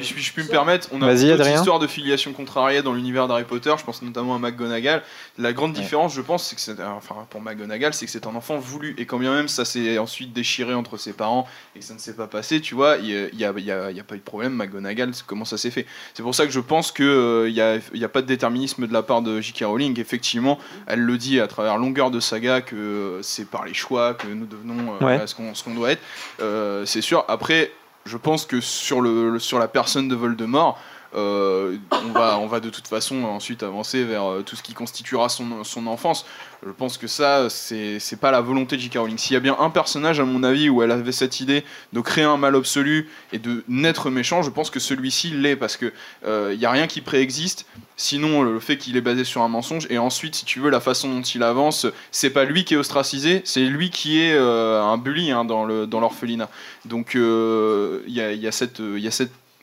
Puis 0.00 0.14
je, 0.16 0.22
je 0.28 0.32
puis 0.32 0.42
me 0.42 0.48
permettre, 0.48 0.88
on 0.92 1.02
a 1.02 1.08
Adrien. 1.08 1.56
histoires 1.56 1.78
de 1.78 1.86
filiation 1.86 2.32
contrariée 2.32 2.82
dans 2.82 2.92
l'univers 2.92 3.28
d'Harry 3.28 3.44
Potter. 3.44 3.72
Je 3.78 3.84
pense 3.84 4.02
notamment 4.02 4.34
à 4.34 4.38
McGonagall. 4.38 5.02
La 5.38 5.52
grande 5.52 5.72
différence, 5.72 6.14
je 6.14 6.20
pense, 6.20 6.46
c'est 6.46 6.54
que 6.56 6.60
c'est, 6.60 6.82
enfin 6.82 7.26
pour 7.30 7.40
McGonagall, 7.40 7.94
c'est 7.94 8.06
que 8.06 8.12
c'est 8.12 8.26
un 8.26 8.34
enfant 8.34 8.58
voulu. 8.58 8.94
Et 8.98 9.06
quand 9.06 9.18
bien 9.18 9.32
même 9.34 9.48
ça 9.48 9.64
s'est 9.64 9.98
ensuite 9.98 10.32
déchiré 10.32 10.74
entre 10.74 10.96
ses 10.96 11.12
parents 11.12 11.46
et 11.76 11.80
que 11.80 11.84
ça 11.84 11.94
ne 11.94 11.98
s'est 11.98 12.14
pas 12.14 12.26
passé, 12.26 12.60
tu 12.60 12.74
vois, 12.74 12.96
il 12.96 13.06
y 13.08 13.44
a, 13.44 13.52
y 13.58 13.94
y 13.96 14.02
pas 14.02 14.14
eu 14.14 14.18
de 14.18 14.22
problème. 14.22 14.54
McGonagall, 14.54 15.14
c'est 15.14 15.26
comment 15.26 15.44
ça 15.44 15.58
s'est 15.58 15.70
fait. 15.70 15.86
C'est 16.14 16.22
pour 16.22 16.34
ça 16.34 16.46
que 16.46 16.52
je 16.52 16.60
pense 16.60 16.92
que 16.92 17.02
euh, 17.02 17.48
il 17.48 17.54
y 17.54 17.60
a, 17.60 17.76
il 17.92 18.00
y 18.00 18.04
a 18.04 18.08
pas 18.08 18.22
de 18.22 18.26
déterminisme 18.26 18.86
de 18.86 18.92
la 18.92 19.02
part 19.02 19.22
de 19.22 19.40
J.K. 19.40 19.64
Rowling. 19.64 19.98
Effectivement, 20.00 20.58
elle 20.86 21.00
le 21.00 21.16
dit 21.18 21.40
à 21.40 21.46
travers 21.46 21.76
longueur 21.78 22.10
de 22.10 22.20
saga 22.20 22.60
que 22.60 22.76
euh, 22.76 23.22
c'est 23.22 23.48
par 23.48 23.64
les 23.64 23.74
choix 23.74 24.14
que 24.14 24.26
nous 24.26 24.46
devenons 24.46 24.94
euh, 25.00 25.04
Ouais. 25.04 25.26
ce 25.26 25.34
qu'on 25.34 25.54
ce 25.54 25.64
qu'on 25.64 25.74
doit 25.74 25.92
être. 25.92 26.02
Euh, 26.40 26.84
c'est 26.86 27.00
sûr. 27.00 27.24
Après, 27.28 27.72
je 28.04 28.16
pense 28.16 28.46
que 28.46 28.60
sur, 28.60 29.00
le, 29.00 29.38
sur 29.38 29.58
la 29.58 29.68
personne 29.68 30.08
de 30.08 30.14
Voldemort, 30.14 30.78
euh, 31.14 31.76
on, 31.90 32.12
va, 32.12 32.38
on 32.38 32.46
va 32.46 32.60
de 32.60 32.70
toute 32.70 32.86
façon 32.86 33.24
ensuite 33.24 33.62
avancer 33.62 34.04
vers 34.04 34.24
euh, 34.24 34.42
tout 34.42 34.56
ce 34.56 34.62
qui 34.62 34.74
constituera 34.74 35.28
son, 35.28 35.64
son 35.64 35.86
enfance. 35.86 36.24
Je 36.64 36.70
pense 36.72 36.98
que 36.98 37.06
ça, 37.06 37.48
c'est 37.48 38.20
pas 38.20 38.30
la 38.30 38.42
volonté 38.42 38.76
de 38.76 38.82
J.K. 38.82 38.98
Rowling. 38.98 39.16
S'il 39.16 39.34
y 39.34 39.36
a 39.36 39.40
bien 39.40 39.56
un 39.58 39.70
personnage, 39.70 40.20
à 40.20 40.24
mon 40.24 40.42
avis, 40.42 40.68
où 40.68 40.82
elle 40.82 40.90
avait 40.90 41.12
cette 41.12 41.40
idée 41.40 41.64
de 41.94 42.00
créer 42.00 42.24
un 42.24 42.36
mal 42.36 42.54
absolu 42.54 43.08
et 43.32 43.38
de 43.38 43.64
naître 43.66 44.10
méchant, 44.10 44.42
je 44.42 44.50
pense 44.50 44.68
que 44.68 44.78
celui-ci 44.78 45.30
l'est 45.30 45.56
parce 45.56 45.78
que 45.78 45.92
il 46.26 46.58
n'y 46.58 46.66
a 46.66 46.70
rien 46.70 46.86
qui 46.86 47.00
préexiste. 47.00 47.64
Sinon, 48.00 48.42
le 48.42 48.58
fait 48.60 48.78
qu'il 48.78 48.96
est 48.96 49.02
basé 49.02 49.24
sur 49.24 49.42
un 49.42 49.48
mensonge. 49.48 49.86
Et 49.90 49.98
ensuite, 49.98 50.34
si 50.34 50.46
tu 50.46 50.58
veux, 50.58 50.70
la 50.70 50.80
façon 50.80 51.10
dont 51.10 51.20
il 51.20 51.42
avance, 51.42 51.86
c'est 52.10 52.30
pas 52.30 52.46
lui 52.46 52.64
qui 52.64 52.72
est 52.72 52.78
ostracisé, 52.78 53.42
c'est 53.44 53.60
lui 53.60 53.90
qui 53.90 54.22
est 54.22 54.32
euh, 54.32 54.82
un 54.82 54.96
bully 54.96 55.30
hein, 55.30 55.44
dans 55.44 55.66
l'orphelinat. 55.66 56.48
Donc, 56.86 57.14
euh, 57.14 58.00
il 58.06 58.14
y, 58.14 58.22
a, 58.22 58.32
y 58.32 58.46
a 58.46 58.52
cette, 58.52 58.80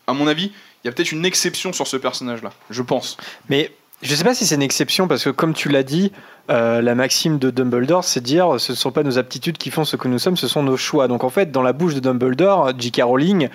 à 0.08 0.14
mon 0.14 0.28
avis, 0.28 0.52
il 0.84 0.88
y 0.88 0.90
a 0.90 0.92
peut-être 0.94 1.12
une 1.12 1.26
exception 1.26 1.74
sur 1.74 1.88
ce 1.88 1.98
personnage-là. 1.98 2.52
Je 2.70 2.82
pense. 2.82 3.18
Mais 3.50 3.72
je 4.02 4.16
sais 4.16 4.24
pas 4.24 4.34
si 4.34 4.46
c'est 4.46 4.56
une 4.56 4.62
exception 4.62 5.08
parce 5.08 5.24
que, 5.24 5.30
comme 5.30 5.54
tu 5.54 5.70
l'as 5.70 5.84
dit, 5.84 6.12
euh, 6.50 6.82
la 6.82 6.96
maxime 6.96 7.40
de 7.40 7.50
Dumbledore, 7.50 8.04
c'est 8.04 8.22
dire 8.22 8.60
ce 8.60 8.72
ne 8.72 8.78
sont 8.78 8.92
pas 8.92 9.04
nos 9.04 9.18
aptitudes 9.18 9.58
qui 9.58 9.70
font 9.70 9.86
ce 9.86 9.96
que 9.96 10.08
nous 10.08 10.20
sommes, 10.20 10.38
ce 10.38 10.48
sont 10.48 10.64
nos 10.64 10.78
choix. 10.78 11.08
Donc 11.08 11.24
en 11.24 11.30
fait, 11.30 11.52
dans 11.52 11.62
la 11.62 11.74
bouche 11.74 11.94
de 11.94 12.00
Dumbledore, 12.00 12.72
J.K. 12.78 13.02
Rowling 13.04 13.50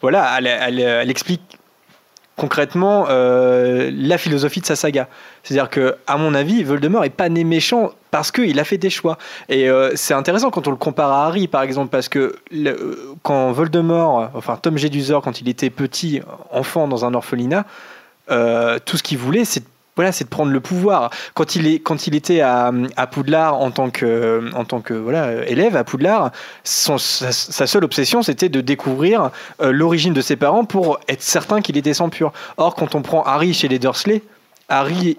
voilà, 0.00 0.38
elle 0.38 1.10
explique 1.10 1.58
concrètement 2.36 3.06
euh, 3.08 3.90
la 3.92 4.16
philosophie 4.16 4.60
de 4.60 4.66
sa 4.66 4.76
saga. 4.76 5.08
C'est-à-dire 5.42 5.68
que, 5.68 5.96
à 6.06 6.16
mon 6.16 6.34
avis, 6.34 6.62
Voldemort 6.62 7.04
est 7.04 7.10
pas 7.10 7.28
né 7.28 7.44
méchant 7.44 7.92
parce 8.10 8.30
qu'il 8.30 8.58
a 8.58 8.64
fait 8.64 8.78
des 8.78 8.90
choix. 8.90 9.18
Et 9.48 9.68
euh, 9.68 9.92
c'est 9.94 10.14
intéressant 10.14 10.50
quand 10.50 10.66
on 10.66 10.70
le 10.70 10.76
compare 10.76 11.12
à 11.12 11.26
Harry, 11.26 11.48
par 11.48 11.62
exemple, 11.62 11.90
parce 11.90 12.08
que 12.08 12.36
quand 13.22 13.52
Voldemort, 13.52 14.30
enfin 14.34 14.58
Tom 14.60 14.78
Jedusor, 14.78 15.22
quand 15.22 15.40
il 15.40 15.48
était 15.48 15.70
petit, 15.70 16.20
enfant 16.50 16.88
dans 16.88 17.04
un 17.04 17.14
orphelinat, 17.14 17.64
euh, 18.30 18.78
tout 18.84 18.96
ce 18.96 19.02
qu'il 19.02 19.18
voulait, 19.18 19.44
c'est 19.44 19.64
voilà, 19.96 20.12
c'est 20.12 20.22
de 20.22 20.28
prendre 20.28 20.52
le 20.52 20.60
pouvoir. 20.60 21.10
Quand 21.34 21.56
il, 21.56 21.66
est, 21.66 21.80
quand 21.80 22.06
il 22.06 22.14
était 22.14 22.40
à, 22.40 22.70
Poudlard 23.10 23.60
en 23.60 23.72
tant 23.72 23.90
que, 23.90 24.48
en 24.54 24.64
tant 24.64 24.80
que 24.80 24.94
voilà, 24.94 25.44
élève 25.48 25.74
à 25.74 25.82
Poudlard, 25.82 26.30
sa, 26.62 26.98
seule 26.98 27.82
obsession, 27.82 28.22
c'était 28.22 28.48
de 28.48 28.60
découvrir 28.60 29.32
euh, 29.60 29.72
l'origine 29.72 30.12
de 30.12 30.20
ses 30.20 30.36
parents 30.36 30.64
pour 30.64 31.00
être 31.08 31.22
certain 31.22 31.62
qu'il 31.62 31.76
était 31.76 31.94
sang 31.94 32.10
pur. 32.10 32.32
Or, 32.58 32.76
quand 32.76 32.94
on 32.94 33.02
prend 33.02 33.24
Harry 33.24 33.52
chez 33.52 33.66
les 33.66 33.80
Dursley, 33.80 34.22
Harry, 34.68 35.18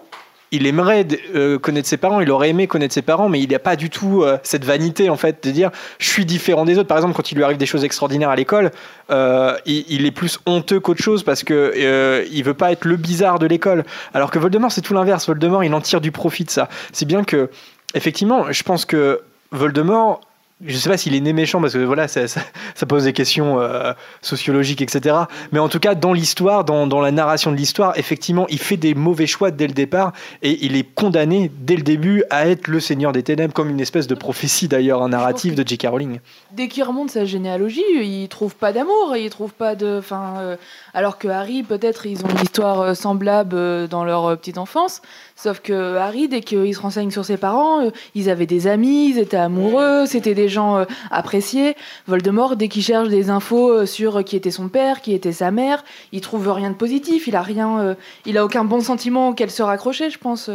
il 0.52 0.66
aimerait 0.66 1.08
euh, 1.36 1.60
connaître 1.60 1.88
ses 1.88 1.98
parents, 1.98 2.20
il 2.22 2.32
aurait 2.32 2.50
aimé 2.50 2.68
connaître 2.68 2.94
ses 2.94 3.02
parents, 3.02 3.30
mais 3.30 3.40
il 3.40 3.50
n'a 3.50 3.60
pas 3.60 3.76
du 3.76 3.90
tout 3.90 4.24
euh, 4.24 4.38
cette 4.44 4.66
vanité 4.66 5.10
en 5.10 5.16
fait 5.16 5.44
de 5.44 5.52
dire 5.52 5.72
je 6.00 6.10
suis 6.10 6.26
différent 6.26 6.66
des 6.66 6.78
autres. 6.78 6.88
Par 6.88 6.98
exemple, 6.98 7.14
quand 7.16 7.32
il 7.32 7.36
lui 7.36 7.44
arrive 7.44 7.58
des 7.58 7.66
choses 7.66 7.84
extraordinaires 7.84 8.30
à 8.30 8.36
l'école, 8.36 8.72
euh, 9.12 9.56
il, 9.66 9.86
il 9.90 10.06
est 10.06 10.12
plus 10.12 10.40
honteux 10.46 10.80
qu'autre 10.80 11.02
chose 11.02 11.24
parce 11.24 11.44
que 11.44 12.26
il 12.32 12.44
veut 12.44 12.54
pas 12.54 12.72
être 12.72 12.86
le 12.86 12.96
bizarre 12.96 13.40
de 13.40 13.46
l'école. 13.46 13.84
Alors 14.14 14.32
que 14.32 14.40
Voldemort, 14.40 14.72
c'est 14.72 14.82
tout 14.82 14.94
l'inverse. 14.94 15.28
Voldemort, 15.28 15.64
il 15.64 15.74
en 15.74 15.82
tire 15.82 16.02
du 16.02 16.12
profit 16.12 16.44
de 16.44 16.50
ça. 16.50 16.70
C'est 16.92 17.06
bien 17.06 17.24
que, 17.24 17.50
effectivement, 17.94 18.52
je 18.52 18.64
pense 18.64 18.86
que 18.86 19.22
Voldemort, 19.52 20.22
je 20.66 20.76
sais 20.78 20.90
pas 20.90 20.98
s'il 20.98 21.16
est 21.16 21.20
né 21.22 21.32
méchant 21.34 21.62
parce 21.62 21.74
que 21.74 21.80
voilà, 21.80 22.08
ça, 22.08 22.28
ça- 22.28 22.42
ça 22.76 22.86
pose 22.86 23.06
des 23.06 23.14
questions 23.14 23.60
euh, 23.60 23.94
sociologiques, 24.22 24.82
etc. 24.82 25.16
Mais 25.52 25.60
en 25.60 25.70
tout 25.70 25.80
cas, 25.80 25.96
dans 25.96 26.14
l'histoire, 26.14 26.64
dans, 26.66 26.86
dans 26.88 27.02
la 27.02 27.12
narration 27.12 27.52
de 27.52 27.56
l'histoire, 27.56 27.98
effectivement, 27.98 28.46
il 28.50 28.60
fait 28.60 28.78
des 28.78 28.94
mauvais 28.96 29.28
choix 29.28 29.52
dès 29.52 29.68
le 29.68 29.74
départ 29.74 30.12
et 30.42 30.64
il 30.66 30.76
est 30.76 30.84
condamné 30.84 31.50
dès 31.60 31.76
le 31.76 31.84
début 31.84 32.24
à 32.30 32.48
être 32.48 32.68
le 32.68 32.80
Seigneur 32.80 33.12
des 33.12 33.24
Ténèbres, 33.24 33.54
comme 33.54 33.70
une 33.70 33.80
espèce 33.80 34.08
de 34.08 34.16
prophétie 34.16 34.68
d'ailleurs, 34.68 35.02
un 35.02 35.10
narratif 35.10 35.56
de 35.56 35.66
J.K. 35.68 35.88
Rowling. 35.90 36.20
Dès 36.52 36.68
qu'il 36.68 36.84
remonte 36.84 37.12
sa 37.12 37.26
généalogie, 37.26 37.84
il 38.02 38.28
trouve 38.28 38.56
pas 38.56 38.74
d'amour, 38.74 39.16
il 39.16 39.30
trouve 39.30 39.54
pas 39.54 39.76
de. 39.76 39.98
Enfin, 40.00 40.36
euh, 40.40 40.56
alors 40.94 41.18
que 41.18 41.28
Harry, 41.28 41.64
peut-être, 41.64 42.06
ils 42.06 42.26
ont 42.26 42.30
une 42.30 42.44
histoire 42.44 42.82
euh, 42.82 42.94
semblable 42.94 43.88
dans 43.88 44.04
leur 44.04 44.38
petite 44.38 44.58
enfance. 44.58 45.02
Sauf 45.42 45.62
que 45.62 45.96
Harry, 45.96 46.28
dès 46.28 46.42
qu'il 46.42 46.76
se 46.76 46.82
renseigne 46.82 47.12
sur 47.12 47.24
ses 47.24 47.38
parents, 47.38 47.86
euh, 47.86 47.92
ils 48.14 48.30
avaient 48.30 48.46
des 48.46 48.68
amis, 48.68 49.12
ils 49.12 49.20
étaient 49.20 49.38
amoureux, 49.38 50.06
c'était 50.06 50.34
des 50.34 50.50
gens 50.50 50.80
euh, 50.80 50.86
appréciés. 51.12 51.78
Voldemort, 52.08 52.58
dès 52.58 52.68
qu'il 52.68 52.84
cherche 52.84 53.08
des 53.08 53.30
infos 53.30 53.72
euh, 53.72 53.86
sur 53.86 54.22
qui 54.26 54.36
était 54.36 54.52
son 54.52 54.68
père, 54.68 55.00
qui 55.00 55.14
était 55.14 55.32
sa 55.32 55.50
mère, 55.52 55.86
il 56.12 56.20
trouve 56.20 56.52
rien 56.52 56.72
de 56.72 56.76
positif. 56.76 57.26
Il 57.28 57.38
a 57.38 57.42
rien, 57.42 57.96
il 58.26 58.38
a 58.38 58.44
aucun 58.44 58.66
bon 58.66 58.82
sentiment 58.82 59.30
auquel 59.30 59.50
se 59.50 59.64
raccrocher, 59.64 60.10
je 60.10 60.18
pense. 60.18 60.50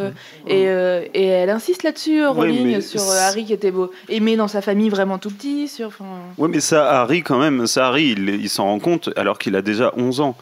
et, 0.46 0.64
et 0.64 1.24
elle 1.24 1.48
insiste 1.50 1.82
là-dessus, 1.82 2.26
Rowling, 2.26 2.82
sur 2.82 3.00
Harry 3.00 3.46
qui 3.46 3.54
était 3.54 3.70
beau, 3.70 3.90
aimé 4.10 4.36
dans 4.36 4.48
sa 4.48 4.60
famille 4.60 4.90
vraiment 4.90 5.16
tout 5.16 5.30
petit. 5.30 5.66
Sur, 5.66 5.92
Oui, 6.36 6.50
mais 6.52 6.60
ça, 6.60 7.00
Harry, 7.00 7.22
quand 7.22 7.38
même, 7.38 7.66
ça, 7.66 7.86
Harry, 7.86 8.14
il, 8.18 8.28
il 8.28 8.50
s'en 8.50 8.64
rend 8.64 8.80
compte 8.80 9.08
alors 9.16 9.38
qu'il 9.38 9.56
a 9.56 9.62
déjà 9.62 9.94
11 9.96 10.20
ans. 10.20 10.36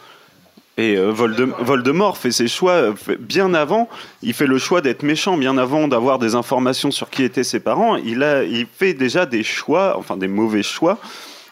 Et 0.79 0.97
euh, 0.97 1.11
Volde- 1.13 1.53
Voldemort 1.61 2.17
fait 2.17 2.31
ses 2.31 2.49
choix 2.49 2.73
euh, 2.73 2.95
fait- 2.95 3.17
bien 3.21 3.53
avant. 3.53 3.89
Il 4.23 4.33
fait 4.33 4.47
le 4.47 4.57
choix 4.59 4.81
d'être 4.81 5.03
méchant 5.03 5.37
bien 5.37 5.59
avant 5.59 5.87
d'avoir 5.87 6.19
des 6.19 6.35
informations 6.35 6.91
sur 6.91 7.11
qui 7.11 7.25
étaient 7.25 7.45
ses 7.45 7.61
parents. 7.61 7.97
Il, 7.97 8.23
a, 8.23 8.43
il 8.45 8.67
fait 8.73 8.95
déjà 8.95 9.27
des 9.27 9.43
choix, 9.43 9.97
enfin 9.99 10.17
des 10.17 10.29
mauvais 10.29 10.63
choix. 10.63 10.99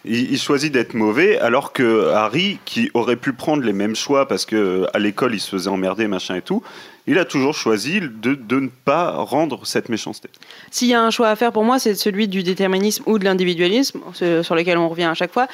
Il, 0.07 0.33
il 0.33 0.39
choisit 0.41 0.73
d'être 0.73 0.95
mauvais 0.95 1.39
alors 1.39 1.75
que 1.75 2.09
Harry, 2.15 2.59
qui 2.65 2.91
aurait 2.95 3.17
pu 3.17 3.35
prendre 3.35 3.63
les 3.63 3.75
mêmes 3.75 3.95
choix 3.95 4.27
parce 4.27 4.47
que 4.47 4.57
euh, 4.57 4.87
à 4.95 4.99
l'école 4.99 5.35
il 5.35 5.41
se 5.41 5.51
faisait 5.51 5.69
emmerder, 5.69 6.07
machin 6.09 6.37
et 6.37 6.43
tout, 6.43 6.63
il 7.07 7.19
a 7.19 7.25
toujours 7.25 7.55
choisi 7.55 8.01
de, 8.01 8.35
de 8.35 8.61
ne 8.61 8.69
pas 8.69 9.11
rendre 9.13 9.67
cette 9.67 9.89
méchanceté. 9.89 10.29
S'il 10.71 10.89
y 10.89 10.95
a 10.95 11.03
un 11.03 11.11
choix 11.11 11.29
à 11.29 11.37
faire 11.37 11.53
pour 11.53 11.65
moi, 11.65 11.79
c'est 11.79 11.95
celui 11.95 12.29
du 12.29 12.43
déterminisme 12.43 13.05
ou 13.07 13.19
de 13.19 13.25
l'individualisme, 13.25 14.01
sur 14.13 14.55
lequel 14.55 14.79
on 14.79 14.89
revient 14.89 15.05
à 15.05 15.15
chaque 15.15 15.33
fois. 15.33 15.47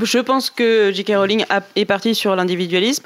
Je 0.00 0.18
pense 0.18 0.50
que 0.50 0.90
J.K. 0.92 1.12
Rowling 1.16 1.44
est 1.76 1.84
partie 1.84 2.14
sur 2.14 2.34
l'individualisme. 2.36 3.04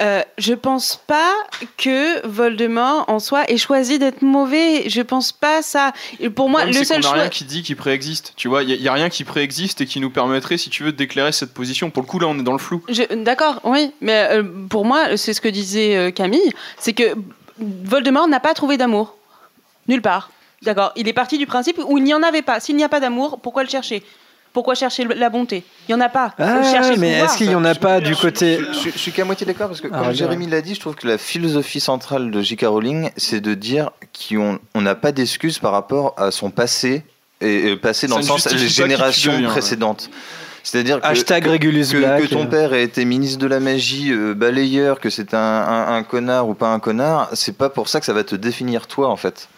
Euh, 0.00 0.22
je 0.38 0.54
pense 0.54 1.00
pas 1.06 1.32
que 1.76 2.26
Voldemort 2.26 3.04
en 3.08 3.18
soi 3.20 3.44
ait 3.48 3.56
choisi 3.56 3.98
d'être 3.98 4.22
mauvais. 4.22 4.88
Je 4.88 5.02
pense 5.02 5.32
pas 5.32 5.62
ça. 5.62 5.92
Et 6.20 6.30
pour 6.30 6.48
moi, 6.48 6.64
Le 6.64 6.66
le 6.66 6.72
problème, 6.72 6.84
c'est 6.84 6.94
seul 6.94 7.02
qu'on 7.02 7.08
a 7.08 7.10
choix. 7.12 7.22
rien 7.22 7.30
qui 7.30 7.44
dit 7.44 7.62
qu'il 7.62 7.76
préexiste. 7.76 8.32
Tu 8.36 8.48
vois, 8.48 8.62
il 8.62 8.80
n'y 8.80 8.88
a, 8.88 8.92
rien 8.92 9.08
qui 9.08 9.24
préexiste 9.24 9.80
et 9.80 9.86
qui 9.86 10.00
nous 10.00 10.10
permettrait, 10.10 10.58
si 10.58 10.70
tu 10.70 10.82
veux, 10.82 10.92
d'éclairer 10.92 11.32
cette 11.32 11.54
position. 11.54 11.90
Pour 11.90 12.02
le 12.02 12.08
coup, 12.08 12.18
là, 12.18 12.26
on 12.26 12.38
est 12.38 12.42
dans 12.42 12.52
le 12.52 12.58
flou. 12.58 12.82
D'accord, 13.16 13.60
oui, 13.64 13.92
mais 14.00 14.26
euh, 14.30 14.42
pour 14.68 14.84
moi, 14.84 15.16
c'est 15.16 15.32
ce 15.32 15.40
que 15.40 15.48
disait 15.48 15.96
euh, 15.96 16.10
Camille, 16.10 16.52
c'est 16.78 16.92
que 16.92 17.14
Voldemort 17.58 18.28
n'a 18.28 18.40
pas 18.40 18.54
trouvé 18.54 18.76
d'amour. 18.76 19.16
Nulle 19.88 20.02
part. 20.02 20.30
D'accord, 20.62 20.92
il 20.96 21.08
est 21.08 21.12
parti 21.12 21.38
du 21.38 21.46
principe 21.46 21.78
où 21.86 21.98
il 21.98 22.04
n'y 22.04 22.14
en 22.14 22.22
avait 22.22 22.42
pas. 22.42 22.58
S'il 22.58 22.76
n'y 22.76 22.84
a 22.84 22.88
pas 22.88 23.00
d'amour, 23.00 23.38
pourquoi 23.40 23.62
le 23.62 23.68
chercher? 23.68 24.02
Pourquoi 24.54 24.74
chercher 24.74 25.04
la 25.04 25.28
bonté? 25.28 25.64
Il 25.88 25.94
n'y 25.94 26.00
en 26.00 26.04
a 26.04 26.08
pas. 26.08 26.32
Ah, 26.38 26.62
chercher 26.62 26.96
mais 26.96 27.10
est-ce 27.18 27.36
qu'il 27.36 27.50
y 27.50 27.54
en 27.54 27.64
a 27.64 27.74
pas 27.74 28.00
du 28.00 28.16
côté 28.16 28.58
Je, 28.72 28.78
je- 28.88 28.90
je 28.92 28.98
suis 28.98 29.12
qu'à 29.12 29.24
moitié 29.26 29.44
d'accord 29.46 29.68
parce 29.68 29.82
que, 29.82 29.88
Ah, 29.92 29.98
comme. 30.04 30.12
Jérémy 30.14 30.46
l'a 30.46 30.62
dit, 30.62 30.74
je 30.74 30.80
trouve 30.80 30.94
que 30.94 31.06
la 31.06 31.18
philosophie 31.18 31.80
centrale 31.80 32.30
de 32.30 32.40
J.K. 32.40 32.62
Rowling, 32.66 33.10
c'est 33.18 33.40
de 33.40 33.52
dire 33.52 33.90
qu'on 34.30 34.58
on 34.74 34.80
n'a 34.80 34.94
pas 34.94 35.12
d'excuses 35.12 35.58
par 35.58 35.72
rapport 35.72 36.14
à 36.16 36.30
son 36.30 36.50
passé, 36.50 37.02
et, 37.42 37.72
et 37.72 37.76
passé 37.76 38.06
dans 38.06 38.14
Ça 38.14 38.20
le 38.20 38.26
sens 38.26 38.46
tu 38.48 38.56
générations 38.56 39.42
précédentes. 39.42 40.08
C'est-à-dire 40.62 41.00
que, 41.00 41.06
Hashtag 41.06 41.44
que- 41.44 41.50
Regulus 41.50 41.88
que, 41.92 41.98
Black. 41.98 42.22
que 42.22 42.26
ton 42.28 42.46
père 42.46 42.72
ait 42.72 42.84
été 42.84 43.04
ministre 43.04 43.38
de 43.40 43.46
la 43.46 43.60
magie, 43.60 44.12
euh, 44.12 44.32
balayeur, 44.34 44.98
que 44.98 45.10
c'est 45.10 45.34
un, 45.34 45.38
un- 45.38 45.94
un 45.96 46.02
connard 46.04 46.48
ou 46.48 46.54
pas 46.54 46.68
un 46.68 46.78
connard, 46.78 47.28
c'est 47.34 47.56
pas 47.58 47.68
pour 47.68 47.88
ça 47.90 48.00
que 48.00 48.06
ça 48.06 48.14
va 48.14 48.24
te 48.24 48.34
définir 48.34 48.86
toi 48.86 49.08
en 49.10 49.16
fait. 49.16 49.48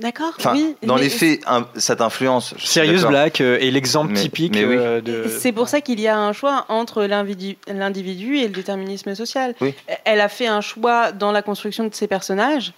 D'accord, 0.00 0.32
Enfin, 0.38 0.52
oui. 0.54 0.74
dans 0.82 0.94
mais 0.96 1.02
les 1.02 1.08
faits, 1.10 1.40
un- 1.46 1.66
ça 1.76 1.94
t'influence. 1.96 2.54
je 2.56 2.60
suis 2.62 2.68
Sirius 2.68 2.96
d'accord. 3.02 3.10
Black 3.10 3.40
euh, 3.40 3.58
est 3.60 3.70
l'exemple 3.70 4.12
Mais- 4.12 4.20
typique 4.22 4.54
mais 4.54 4.64
oui. 4.64 4.76
euh, 4.78 5.00
de. 5.00 5.28
C'est 5.28 5.52
pour 5.52 5.68
ça 5.68 5.80
qu'il 5.80 6.00
y 6.00 6.08
a 6.08 6.18
un 6.18 6.32
choix 6.32 6.64
entre 6.68 7.04
l'individu 7.04 7.56
l'individu 7.68 8.38
et 8.38 8.44
le 8.44 8.54
déterminisme 8.54 9.14
social. 9.14 9.54
Oui. 9.60 9.74
Elle 10.04 10.20
a 10.20 10.28
fait 10.28 10.46
un 10.46 10.60
choix 10.62 11.12
dans 11.12 11.32
la 11.32 11.42
construction 11.42 11.84
de 11.86 11.94
ses 11.94 12.06
personnages 12.06 12.72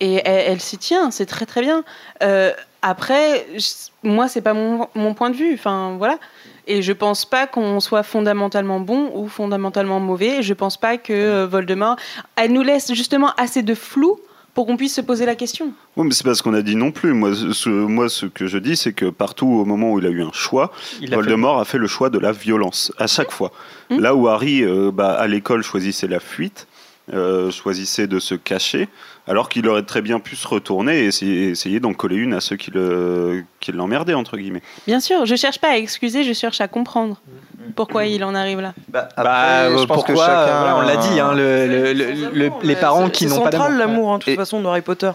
et 0.00 0.22
elle, 0.24 0.52
elle 0.52 0.60
s'y 0.60 0.78
tient, 0.78 1.10
c'est 1.10 1.26
très 1.26 1.46
très 1.46 1.60
bien. 1.62 1.82
Euh, 2.22 2.52
après, 2.82 3.44
je- 3.56 4.08
moi, 4.08 4.28
c'est 4.28 4.40
pas 4.40 4.54
mon, 4.54 4.86
mon 4.94 5.14
point 5.14 5.30
de 5.30 5.36
vue. 5.36 5.54
Enfin, 5.54 5.96
voilà. 5.98 6.18
Et 6.68 6.82
je 6.82 6.92
pense 6.92 7.24
pas 7.24 7.46
qu'on 7.48 7.80
soit 7.80 8.02
fondamentalement 8.04 8.78
bon 8.78 9.10
ou 9.14 9.26
fondamentalement 9.26 9.98
mauvais. 9.98 10.42
Je 10.42 10.54
pense 10.54 10.76
pas 10.76 10.96
que 10.98 11.12
euh, 11.12 11.46
Voldemort. 11.46 11.96
Elle 12.36 12.52
nous 12.52 12.62
laisse 12.62 12.92
justement 12.94 13.32
assez 13.36 13.62
de 13.62 13.74
flou 13.74 14.20
pour 14.58 14.66
qu'on 14.66 14.76
puisse 14.76 14.96
se 14.96 15.00
poser 15.00 15.24
la 15.24 15.36
question. 15.36 15.72
Oui, 15.96 16.04
mais 16.08 16.12
c'est 16.12 16.24
pas 16.24 16.34
ce 16.34 16.42
qu'on 16.42 16.52
a 16.52 16.62
dit 16.62 16.74
non 16.74 16.90
plus. 16.90 17.12
Moi, 17.12 17.30
ce, 17.52 17.68
moi, 17.68 18.08
ce 18.08 18.26
que 18.26 18.48
je 18.48 18.58
dis, 18.58 18.74
c'est 18.76 18.92
que 18.92 19.04
partout, 19.08 19.46
au 19.46 19.64
moment 19.64 19.92
où 19.92 20.00
il 20.00 20.04
a 20.06 20.08
eu 20.08 20.20
un 20.24 20.32
choix, 20.32 20.72
Il 21.00 21.12
a 21.12 21.16
Voldemort 21.16 21.60
a 21.60 21.64
fait 21.64 21.78
le 21.78 21.86
choix 21.86 22.10
de 22.10 22.18
la 22.18 22.32
violence, 22.32 22.90
à 22.98 23.06
chaque 23.06 23.30
fois. 23.30 23.52
Mmh. 23.88 24.00
Là 24.00 24.16
où 24.16 24.26
Harry, 24.26 24.64
euh, 24.64 24.90
bah, 24.92 25.12
à 25.12 25.28
l'école, 25.28 25.62
choisissait 25.62 26.08
la 26.08 26.18
fuite, 26.18 26.66
euh, 27.14 27.52
choisissait 27.52 28.08
de 28.08 28.18
se 28.18 28.34
cacher, 28.34 28.88
alors 29.28 29.48
qu'il 29.48 29.68
aurait 29.68 29.84
très 29.84 30.02
bien 30.02 30.18
pu 30.18 30.34
se 30.34 30.48
retourner 30.48 31.02
et 31.02 31.04
essayer, 31.04 31.50
essayer 31.50 31.78
d'en 31.78 31.92
coller 31.94 32.16
une 32.16 32.32
à 32.34 32.40
ceux 32.40 32.56
qui 32.56 32.72
le- 32.72 33.44
qui 33.60 33.70
l'emmerdaient, 33.70 34.14
entre 34.14 34.36
guillemets. 34.38 34.62
Bien 34.88 34.98
sûr, 34.98 35.24
je 35.24 35.36
cherche 35.36 35.60
pas 35.60 35.68
à 35.70 35.76
excuser, 35.76 36.24
je 36.24 36.32
cherche 36.32 36.60
à 36.60 36.66
comprendre 36.66 37.22
pourquoi 37.74 38.04
il 38.06 38.22
en 38.24 38.34
arrive 38.34 38.60
là. 38.60 38.72
Bah, 38.88 39.08
Bah, 39.16 39.68
je 39.70 39.74
euh, 39.76 39.80
que 39.82 39.86
pourquoi 39.86 40.16
chacun- 40.26 40.58
voilà, 40.60 40.76
On 40.76 40.80
l'a 40.82 40.96
dit, 40.96 41.20
hein, 41.20 41.32
le- 41.34 41.66
le- 41.66 41.92
le- 41.92 42.30
le- 42.32 42.50
les 42.62 42.76
parents 42.76 43.08
qui 43.10 43.24
C'est 43.28 43.30
n'ont 43.36 43.42
pas 43.44 43.50
central 43.52 43.78
d'amour. 43.78 43.86
l'amour, 43.94 44.12
hein, 44.12 44.18
de 44.18 44.22
toute 44.24 44.32
Et- 44.32 44.36
façon, 44.36 44.60
dans 44.60 44.70
Harry 44.70 44.82
Potter. 44.82 45.10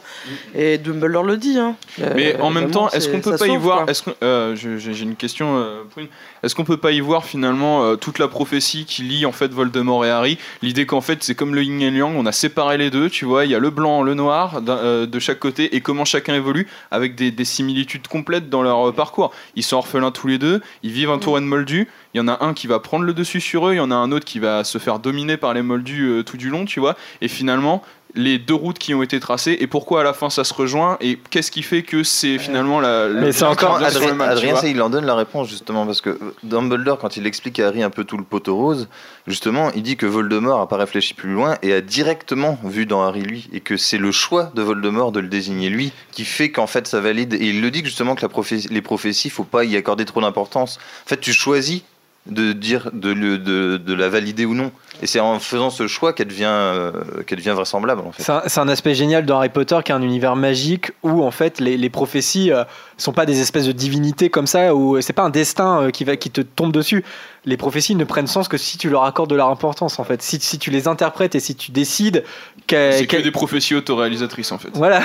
Et 0.56 0.78
Dumbledore 0.78 1.24
le 1.24 1.38
dit. 1.38 1.58
Hein. 1.60 1.76
Mais 2.16 2.36
Euh, 2.36 2.42
en 2.42 2.50
même 2.50 2.72
temps, 2.72 2.90
est-ce 2.90 3.08
qu'on 3.10 3.22
c'est- 3.22 3.32
peut 3.32 3.38
pas 3.38 3.48
y 3.48 3.58
voir. 3.58 3.90
Est-ce 3.90 4.04
que 4.04 4.12
euh, 4.24 4.56
j'ai 4.56 5.02
une 5.04 5.16
question, 5.16 5.56
euh, 5.58 5.84
Prune. 5.92 6.08
Est-ce 6.44 6.56
qu'on 6.56 6.66
peut 6.66 6.78
pas 6.78 6.92
y 6.92 7.00
voir 7.00 7.24
finalement 7.24 7.86
euh, 7.86 7.96
toute 7.96 8.20
la 8.20 8.28
prophétie 8.28 8.84
qui 8.84 9.04
lie 9.04 9.26
en 9.26 9.32
fait 9.32 9.54
Voldemort 9.54 10.06
et 10.06 10.10
Harry? 10.10 10.38
L'idée 10.62 10.86
qu'en 10.86 11.00
fait 11.00 11.24
c'est 11.24 11.36
comme 11.36 11.56
le 11.56 11.64
yin 11.64 11.82
et 11.82 11.90
le 11.90 11.98
yang, 11.98 12.14
on 12.18 12.26
a 12.26 12.34
séparé 12.34 12.78
les 12.78 12.90
deux. 12.90 13.10
Tu 13.10 13.24
vois, 13.24 13.46
il 13.46 13.52
y 13.52 13.56
a 13.56 13.60
le 13.60 13.70
blanc, 13.70 14.04
le 14.04 14.14
noir 14.14 14.62
euh, 14.68 15.06
de 15.06 15.20
chaque 15.20 15.40
côté 15.40 15.76
et 15.76 15.80
comment 15.80 16.04
chacun 16.04 16.36
évolue 16.36 16.68
avec 16.92 17.16
des, 17.16 17.32
des 17.32 17.46
similitudes 17.46 18.10
complètes 18.10 18.50
dans 18.50 18.62
leur 18.62 18.90
euh, 18.90 18.92
parcours. 18.92 19.32
Ils 19.56 19.64
sont 19.64 19.78
orphelins 19.78 20.12
tous 20.12 20.28
les 20.28 20.38
deux, 20.38 20.62
ils 20.84 20.92
vivent 20.92 21.12
entourés 21.12 21.40
de 21.40 21.46
moldus. 21.46 21.88
Il 22.14 22.18
y 22.18 22.22
en 22.22 22.28
a 22.28 22.44
un 22.44 22.54
qui 22.54 22.68
va 22.68 22.80
prendre 22.80 23.06
le 23.06 23.14
dessus 23.14 23.40
sur 23.40 23.68
eux, 23.68 23.74
il 23.74 23.78
y 23.78 23.80
en 23.80 23.90
a 23.90 23.96
un 23.96 24.12
autre 24.12 24.26
qui 24.26 24.40
va 24.40 24.66
se 24.66 24.78
faire 24.78 25.00
dominer 25.00 25.38
par 25.38 25.54
les 25.54 25.62
moldus 25.62 26.24
tout 26.26 26.38
du 26.38 26.50
long, 26.50 26.66
tu 26.66 26.80
vois. 26.80 26.96
Et 27.22 27.28
finalement, 27.28 27.82
les 28.16 28.38
deux 28.38 28.54
routes 28.54 28.78
qui 28.78 28.94
ont 28.94 29.02
été 29.02 29.20
tracées 29.20 29.58
et 29.60 29.68
pourquoi 29.68 30.02
à 30.02 30.04
la 30.04 30.14
fin 30.14 30.30
ça 30.30 30.44
se 30.44 30.54
rejoint 30.54 30.98
et 31.02 31.18
qu'est-ce 31.32 31.50
qui 31.50 31.64
fait 31.64 31.82
que 31.84 32.04
c'est 32.04 32.38
finalement 32.38 32.80
la. 32.80 33.08
Mais 33.10 33.32
c'est 33.32 33.44
encore- 33.46 33.80
Adrien, 33.88 34.20
Adrien, 34.32 34.56
ça, 34.62 34.68
il 34.68 34.82
en 34.82 34.90
donne 34.90 35.06
la 35.06 35.16
réponse 35.16 35.50
justement 35.50 35.86
parce 35.86 36.02
que 36.02 36.20
Dumbledore, 36.44 37.00
quand 37.00 37.18
il 37.18 37.26
explique 37.26 37.60
à 37.60 37.68
Harry 37.68 37.82
un 37.82 37.90
peu 37.90 38.04
tout 38.04 38.18
le 38.18 38.24
poteau 38.24 38.56
rose, 38.56 38.88
justement, 39.28 39.72
il 39.76 39.82
dit 39.84 39.98
que 39.98 40.06
Voldemort 40.06 40.60
a 40.62 40.68
pas 40.68 40.78
réfléchi 40.78 41.14
plus 41.14 41.32
loin 41.34 41.56
et 41.64 41.74
a 41.74 41.82
directement 41.82 42.60
vu 42.64 42.86
dans 42.86 43.02
Harry 43.04 43.22
lui 43.24 43.50
et 43.52 43.62
que 43.62 43.78
c'est 43.78 43.98
le 43.98 44.12
choix 44.12 44.52
de 44.54 44.62
Voldemort 44.62 45.12
de 45.12 45.20
le 45.20 45.28
désigner 45.28 45.70
lui 45.70 45.92
qui 46.12 46.26
fait 46.26 46.50
qu'en 46.52 46.68
fait 46.68 46.88
ça 46.88 47.00
valide. 47.00 47.34
Et 47.34 47.48
il 47.50 47.62
le 47.62 47.72
dit 47.72 47.82
justement 47.84 48.16
que 48.16 48.22
la 48.22 48.30
prophé- 48.30 48.68
les 48.70 48.82
prophéties, 48.82 49.30
faut 49.30 49.44
pas 49.44 49.64
y 49.64 49.76
accorder 49.76 50.06
trop 50.06 50.22
d'importance. 50.22 50.78
En 51.06 51.10
fait, 51.10 51.20
tu 51.20 51.34
choisis 51.34 51.82
de 52.26 52.54
dire, 52.54 52.90
de, 52.94 53.12
le- 53.12 53.38
de, 53.38 53.76
de 53.78 53.94
la 53.94 54.08
valider 54.08 54.46
ou 54.46 54.54
non. 54.54 54.72
Et 55.02 55.08
c'est 55.08 55.20
en 55.20 55.40
faisant 55.40 55.70
ce 55.70 55.88
choix 55.88 56.14
qu'elle 56.14 56.30
devient, 56.30 56.46
euh, 56.48 56.92
qu'elle 57.28 57.40
devient 57.40 57.50
vraisemblable 57.50 58.02
en 58.02 58.14
fait. 58.14 58.24
C'est 58.24 58.32
un, 58.32 58.44
c'est 58.48 58.60
un 58.62 58.70
aspect 58.70 58.96
génial 58.96 59.26
dans 59.26 59.38
Harry 59.40 59.50
Potter 59.50 59.78
qui 59.84 59.92
est 59.92 59.96
un 59.96 60.02
univers 60.02 60.38
magique 60.38 60.92
où 61.04 61.24
en 61.24 61.32
fait 61.32 61.60
les, 61.60 61.76
les 61.76 61.90
prophéties 61.90 62.52
euh, 62.52 62.64
sont 62.98 63.12
pas 63.12 63.26
des 63.26 63.42
espèces 63.42 63.66
de 63.66 63.74
divinités 63.74 64.30
comme 64.30 64.48
ça 64.48 64.74
où 64.74 65.02
c'est 65.02 65.12
pas 65.12 65.24
un 65.24 65.30
destin 65.32 65.82
euh, 65.82 65.90
qui 65.92 66.06
va 66.06 66.16
qui 66.16 66.32
te 66.32 66.40
tombe 66.40 66.72
dessus. 66.72 67.04
Les 67.44 67.58
prophéties 67.58 67.96
ne 67.96 68.06
prennent 68.06 68.28
sens 68.28 68.48
que 68.48 68.58
si 68.58 68.78
tu 68.78 68.90
leur 68.90 69.04
accordes 69.04 69.30
de 69.32 69.36
leur 69.36 69.50
importance 69.50 70.00
en 70.00 70.06
fait. 70.06 70.22
Si, 70.22 70.40
si 70.40 70.58
tu 70.60 70.72
les 70.72 70.88
interprètes 70.88 71.36
et 71.36 71.42
si 71.42 71.56
tu 71.56 71.72
décides 71.72 72.24
qu'elles- 72.68 72.94
C'est 72.94 73.06
que 73.06 73.12
qu'elles- 73.18 73.24
des 73.24 73.32
prophéties 73.32 73.76
autoréalisatrices 73.76 74.54
en 74.54 74.60
fait. 74.60 74.70
voilà. 74.76 75.02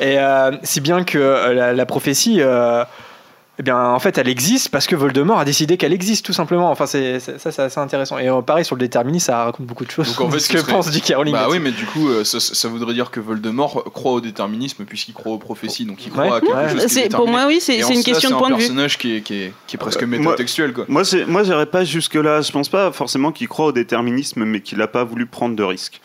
Et 0.00 0.18
euh, 0.18 0.52
si 0.62 0.80
bien 0.80 1.04
que 1.04 1.18
euh, 1.18 1.52
la, 1.52 1.72
la 1.74 1.86
prophétie, 1.86 2.36
euh, 2.40 2.84
eh 3.58 3.62
bien, 3.62 3.78
en 3.78 3.98
fait, 4.00 4.18
elle 4.18 4.28
existe 4.28 4.68
parce 4.70 4.86
que 4.88 4.96
Voldemort 4.96 5.38
a 5.38 5.44
décidé 5.44 5.76
qu'elle 5.76 5.92
existe, 5.92 6.26
tout 6.26 6.32
simplement. 6.32 6.70
Enfin, 6.70 6.86
c'est, 6.86 7.20
c'est- 7.20 7.38
ça, 7.38 7.52
c'est 7.52 7.62
assez 7.62 7.78
intéressant. 7.78 8.18
Et 8.18 8.28
euh, 8.28 8.42
pareil, 8.42 8.64
sur 8.64 8.74
le 8.74 8.80
déterminisme, 8.80 9.26
ça 9.26 9.44
raconte 9.44 9.66
beaucoup 9.66 9.84
de 9.84 9.90
choses. 9.92 10.08
Donc 10.16 10.20
en 10.26 10.30
fait, 10.30 10.38
ce 10.40 10.48
ce 10.48 10.52
que 10.54 10.58
serait- 10.58 10.72
pense 10.72 10.90
J.K. 10.92 11.14
Rowling. 11.16 11.32
Bah 11.34 11.46
oui, 11.48 11.60
mais 11.60 11.70
du 11.70 11.84
coup, 11.86 12.08
euh, 12.08 12.24
ça, 12.24 12.40
ça 12.40 12.68
voudrait 12.68 12.94
dire 12.94 13.10
que 13.12 13.20
Voldemort 13.20 13.84
croit 13.92 14.12
au 14.12 14.20
déterminisme 14.20 14.84
puisqu'il 14.84 15.14
croit 15.14 15.32
aux 15.32 15.38
prophéties, 15.38 15.84
donc 15.86 16.04
il 16.04 16.10
croit 16.10 16.24
Ouais, 16.24 16.32
à 16.32 16.40
quelque 16.40 16.52
ouais. 16.52 16.68
chose 16.70 16.78
qui 16.80 16.98
est 16.98 17.02
C'est- 17.04 17.08
pour 17.16 17.28
moi, 17.28 17.44
oui, 17.46 17.58
c'est 17.60 17.80
c'est 17.82 17.94
une 17.94 18.02
question 18.02 18.30
de 18.30 18.34
c'est 18.34 18.38
point 18.38 18.48
de 18.48 18.54
un 18.54 18.56
vue. 18.56 18.62
personnage 18.64 18.98
qui 18.98 19.16
est, 19.16 19.20
qui 19.20 19.34
est, 19.34 19.52
qui 19.66 19.76
est 19.76 19.78
presque 19.78 20.02
Euh, 20.02 20.06
moi- 20.06 20.18
métatextuel, 20.18 20.72
quoi. 20.72 20.84
Moi, 20.88 21.04
c'est- 21.04 21.24
moi, 21.26 21.44
j'irais 21.44 21.66
pas 21.66 21.84
jusque-là. 21.84 22.40
Je 22.42 22.50
pense 22.50 22.68
pas 22.68 22.90
forcément 22.90 23.30
qu'il 23.30 23.46
croit 23.48 23.66
au 23.66 23.72
déterminisme, 23.72 24.44
mais 24.44 24.60
qu'il 24.62 24.82
a 24.82 24.88
pas 24.88 25.04
voulu 25.04 25.26
prendre 25.26 25.54
de 25.54 25.62
risques. 25.62 26.00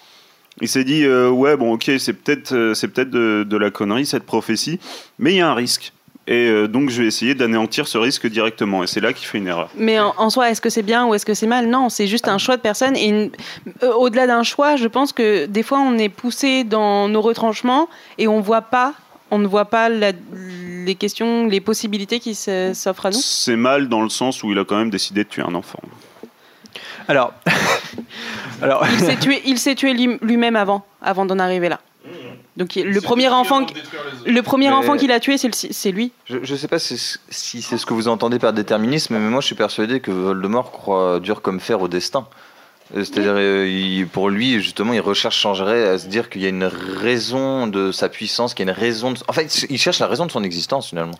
Il 0.61 0.67
s'est 0.67 0.83
dit, 0.83 1.03
euh, 1.05 1.29
ouais, 1.29 1.55
bon, 1.57 1.73
ok, 1.73 1.89
c'est 1.99 2.13
peut-être 2.13 2.51
euh, 2.53 2.73
c'est 2.73 2.89
peut-être 2.89 3.09
de, 3.09 3.43
de 3.47 3.57
la 3.57 3.71
connerie, 3.71 4.05
cette 4.05 4.23
prophétie, 4.25 4.79
mais 5.17 5.33
il 5.33 5.37
y 5.37 5.41
a 5.41 5.49
un 5.49 5.53
risque. 5.55 5.93
Et 6.31 6.47
euh, 6.47 6.67
donc, 6.67 6.91
je 6.91 7.01
vais 7.01 7.07
essayer 7.07 7.33
d'anéantir 7.33 7.87
ce 7.87 7.97
risque 7.97 8.27
directement. 8.27 8.83
Et 8.83 8.87
c'est 8.87 8.99
là 9.01 9.13
qu'il 9.13 9.25
fait 9.27 9.39
une 9.39 9.47
erreur. 9.47 9.67
Mais 9.75 9.99
en, 9.99 10.13
en 10.15 10.29
soi, 10.29 10.51
est-ce 10.51 10.61
que 10.61 10.69
c'est 10.69 10.83
bien 10.83 11.07
ou 11.07 11.15
est-ce 11.15 11.25
que 11.25 11.33
c'est 11.33 11.47
mal? 11.47 11.67
Non, 11.67 11.89
c'est 11.89 12.05
juste 12.05 12.27
un 12.27 12.37
choix 12.37 12.55
de 12.55 12.61
personne. 12.61 12.95
Et 12.95 13.07
une- 13.07 13.31
euh, 13.81 13.91
au-delà 13.93 14.27
d'un 14.27 14.43
choix, 14.43 14.75
je 14.75 14.85
pense 14.87 15.11
que 15.11 15.47
des 15.47 15.63
fois, 15.63 15.79
on 15.79 15.97
est 15.97 16.07
poussé 16.09 16.63
dans 16.63 17.07
nos 17.09 17.21
retranchements 17.21 17.89
et 18.19 18.27
on 18.27 18.41
voit 18.41 18.61
pas, 18.61 18.93
on 19.31 19.39
ne 19.39 19.47
voit 19.47 19.65
pas 19.65 19.89
la- 19.89 20.11
les 20.85 20.93
questions, 20.93 21.47
les 21.47 21.61
possibilités 21.61 22.19
qui 22.19 22.35
s'offrent 22.35 23.07
à 23.07 23.09
nous. 23.09 23.17
C'est 23.19 23.55
mal 23.55 23.89
dans 23.89 24.03
le 24.03 24.09
sens 24.09 24.43
où 24.43 24.51
il 24.51 24.59
a 24.59 24.65
quand 24.65 24.77
même 24.77 24.91
décidé 24.91 25.23
de 25.23 25.29
tuer 25.29 25.41
un 25.41 25.55
enfant. 25.55 25.79
Alors, 27.07 27.33
alors, 28.61 28.85
Il 28.93 28.99
s'est 28.99 29.15
tué, 29.17 29.41
il 29.45 29.57
s'est 29.57 29.73
tué 29.73 29.93
lui- 29.93 30.19
lui-même 30.21 30.55
avant, 30.55 30.85
avant 31.01 31.25
d'en 31.25 31.39
arriver 31.39 31.69
là. 31.69 31.79
Donc 32.59 32.75
il- 32.75 32.85
le 32.87 33.01
premier 33.01 33.29
enfant, 33.29 33.65
le 34.25 34.41
premier 34.41 34.67
Mais- 34.69 34.75
enfant 34.75 34.97
qu'il 34.97 35.11
a 35.13 35.19
tué, 35.21 35.37
c'est 35.37 35.91
lui. 35.91 36.11
Je, 36.25 36.37
je 36.43 36.55
sais 36.55 36.67
pas 36.67 36.77
si, 36.77 36.97
si 37.29 37.61
c'est 37.61 37.77
ce 37.77 37.85
que 37.85 37.93
vous 37.93 38.07
entendez 38.09 38.37
par 38.37 38.51
déterminisme, 38.53 39.17
mais 39.17 39.29
moi 39.29 39.39
je 39.41 39.45
suis 39.47 39.55
persuadé 39.55 40.01
que 40.01 40.11
Voldemort 40.11 40.71
croit 40.73 41.19
dur 41.21 41.41
comme 41.41 41.61
fer 41.61 41.81
au 41.81 41.87
destin. 41.87 42.27
C'est-à-dire, 42.93 43.33
euh, 43.35 43.67
il- 43.67 44.07
pour 44.07 44.29
lui, 44.29 44.61
justement, 44.61 44.93
il 44.93 44.99
recherche, 45.01 45.37
changerait 45.37 45.87
à 45.87 45.97
se 45.99 46.07
dire 46.07 46.29
qu'il 46.29 46.41
y 46.41 46.45
a 46.45 46.49
une 46.49 46.63
raison 46.63 47.67
de 47.67 47.91
sa 47.91 48.09
puissance, 48.09 48.53
qu'il 48.53 48.65
y 48.65 48.69
a 48.69 48.71
une 48.73 48.77
raison. 48.79 49.11
De... 49.11 49.19
En 49.27 49.33
fait, 49.33 49.65
il 49.69 49.77
cherche 49.77 49.99
la 49.99 50.07
raison 50.07 50.25
de 50.25 50.31
son 50.31 50.43
existence 50.43 50.87
finalement. 50.89 51.17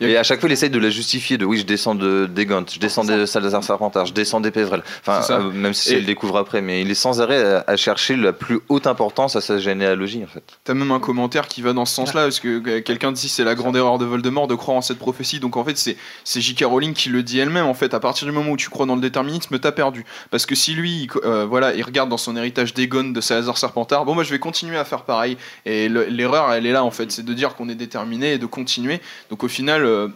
Il 0.00 0.08
Et 0.08 0.16
à 0.16 0.24
chaque 0.24 0.40
fois, 0.40 0.48
il 0.48 0.52
essaye 0.52 0.70
de 0.70 0.78
la 0.80 0.90
justifier. 0.90 1.38
De 1.38 1.44
oui, 1.44 1.58
je 1.58 1.62
descends 1.64 1.94
de 1.94 2.26
d'Egont, 2.26 2.64
je 2.72 2.80
descends 2.80 3.04
de 3.04 3.24
Salazar 3.24 3.62
Serpentard, 3.62 4.06
je 4.06 4.12
descends 4.12 4.40
des 4.40 4.50
Pévrel. 4.50 4.82
Enfin, 5.06 5.22
euh, 5.34 5.50
même 5.52 5.74
si 5.74 5.90
Et- 5.90 5.92
elle 5.94 6.00
le 6.00 6.06
découvre 6.06 6.36
après, 6.38 6.60
mais 6.60 6.80
il 6.82 6.90
est 6.90 6.94
sans 6.94 7.20
arrêt 7.20 7.40
à, 7.40 7.64
à 7.68 7.76
chercher 7.76 8.16
la 8.16 8.32
plus 8.32 8.58
haute 8.68 8.88
importance 8.88 9.36
à 9.36 9.40
sa 9.40 9.58
généalogie 9.58 10.22
en 10.24 10.26
fait. 10.26 10.42
T'as 10.64 10.74
même 10.74 10.90
un 10.90 10.98
commentaire 10.98 11.46
qui 11.46 11.62
va 11.62 11.72
dans 11.72 11.84
ce 11.84 11.94
sens-là, 11.94 12.22
parce 12.22 12.40
que 12.40 12.60
euh, 12.68 12.80
quelqu'un 12.80 13.12
dit 13.12 13.28
c'est 13.28 13.44
la 13.44 13.54
grande 13.54 13.76
erreur 13.76 13.98
de 13.98 14.04
Voldemort 14.04 14.48
de 14.48 14.56
croire 14.56 14.78
en 14.78 14.82
cette 14.82 14.98
prophétie. 14.98 15.38
Donc 15.38 15.56
en 15.56 15.64
fait, 15.64 15.78
c'est 15.78 15.96
c'est 16.24 16.40
J.K. 16.40 16.64
Rowling 16.64 16.94
qui 16.94 17.08
le 17.08 17.22
dit 17.22 17.38
elle-même. 17.38 17.66
En 17.66 17.74
fait, 17.74 17.94
à 17.94 18.00
partir 18.00 18.26
du 18.26 18.32
moment 18.32 18.50
où 18.50 18.56
tu 18.56 18.70
crois 18.70 18.86
dans 18.86 18.96
le 18.96 19.00
déterminisme, 19.00 19.56
t'as 19.60 19.72
perdu. 19.72 20.04
Parce 20.30 20.46
que 20.46 20.56
si 20.56 20.74
lui, 20.74 21.02
il, 21.02 21.08
euh, 21.24 21.44
voilà, 21.46 21.74
il 21.74 21.82
regarde 21.82 22.08
dans 22.08 22.16
son 22.16 22.36
héritage 22.36 22.74
d'Egon, 22.74 23.10
de 23.10 23.20
Salazar 23.20 23.56
Serpentard, 23.58 24.04
bon, 24.04 24.14
moi 24.14 24.24
je 24.24 24.30
vais 24.30 24.38
continuer 24.38 24.76
à 24.78 24.84
faire 24.84 25.02
pareil. 25.02 25.36
Et 25.66 25.88
le- 25.88 26.04
l'erreur, 26.06 26.52
elle 26.52 26.66
est 26.66 26.72
là 26.72 26.84
en 26.84 26.90
fait, 26.90 27.10
c'est 27.12 27.24
de 27.24 27.34
dire 27.34 27.54
qu'on 27.54 27.68
est 27.68 27.74
déterminé 27.74 28.34
et 28.34 28.38
de 28.38 28.46
continuer. 28.46 29.00
Donc 29.30 29.44
au 29.44 29.48
final. 29.48 29.84
euh, 29.84 30.08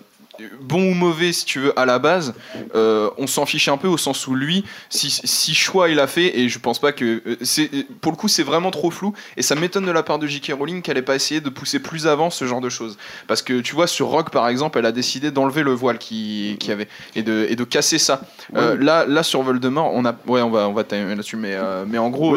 Bon 0.61 0.91
ou 0.91 0.95
mauvais, 0.95 1.33
si 1.33 1.45
tu 1.45 1.61
veux, 1.61 1.79
à 1.79 1.87
la 1.87 1.99
base, 1.99 2.35
euh, 2.75 3.11
on 3.19 3.27
s'en 3.27 3.47
fiche 3.47 3.69
un 3.69 3.77
peu 3.77 3.89
au 3.89 3.97
sens 3.97 4.27
où 4.27 4.35
lui, 4.35 4.65
si, 4.91 5.11
si 5.11 5.55
choix 5.55 5.89
il 5.89 6.01
a 6.01 6.07
fait, 6.07 6.39
et 6.39 6.49
je 6.49 6.59
pense 6.59 6.79
pas 6.79 6.93
que. 6.93 7.23
euh, 7.27 7.37
c'est 7.43 7.71
Pour 8.01 8.13
le 8.13 8.17
coup, 8.17 8.29
c'est 8.29 8.43
vraiment 8.43 8.71
trop 8.71 8.91
flou, 8.91 9.15
et 9.37 9.43
ça 9.43 9.55
m'étonne 9.55 9.87
de 9.87 9.91
la 9.91 10.03
part 10.03 10.19
de 10.19 10.27
J.K. 10.27 10.53
Rowling 10.59 10.83
qu'elle 10.83 10.99
ait 10.99 11.03
pas 11.03 11.15
essayé 11.15 11.41
de 11.41 11.49
pousser 11.49 11.79
plus 11.79 12.07
avant 12.07 12.31
ce 12.31 12.45
genre 12.47 12.61
de 12.61 12.69
choses. 12.69 12.97
Parce 13.27 13.43
que 13.43 13.61
tu 13.61 13.75
vois, 13.75 13.87
sur 13.87 14.09
Rock 14.09 14.31
par 14.31 14.49
exemple, 14.49 14.79
elle 14.79 14.87
a 14.87 14.93
décidé 14.93 15.31
d'enlever 15.31 15.63
le 15.63 15.73
voile 15.73 15.99
qui, 15.99 16.57
qui 16.61 16.73
avait 16.73 16.89
et 17.15 17.23
de, 17.23 17.47
et 17.49 17.57
de 17.57 17.65
casser 17.65 17.99
ça. 17.99 18.21
Euh, 18.55 18.77
là, 18.79 19.07
là, 19.07 19.23
sur 19.23 19.43
Voldemort, 19.43 19.93
on 19.95 20.05
a. 20.05 20.15
Ouais, 20.27 20.43
on 20.43 20.51
va, 20.51 20.69
on 20.69 20.73
va 20.73 20.85
là-dessus, 20.91 21.37
mais, 21.37 21.55
euh, 21.55 21.85
mais 21.87 21.99
en 21.99 22.11
gros, 22.11 22.37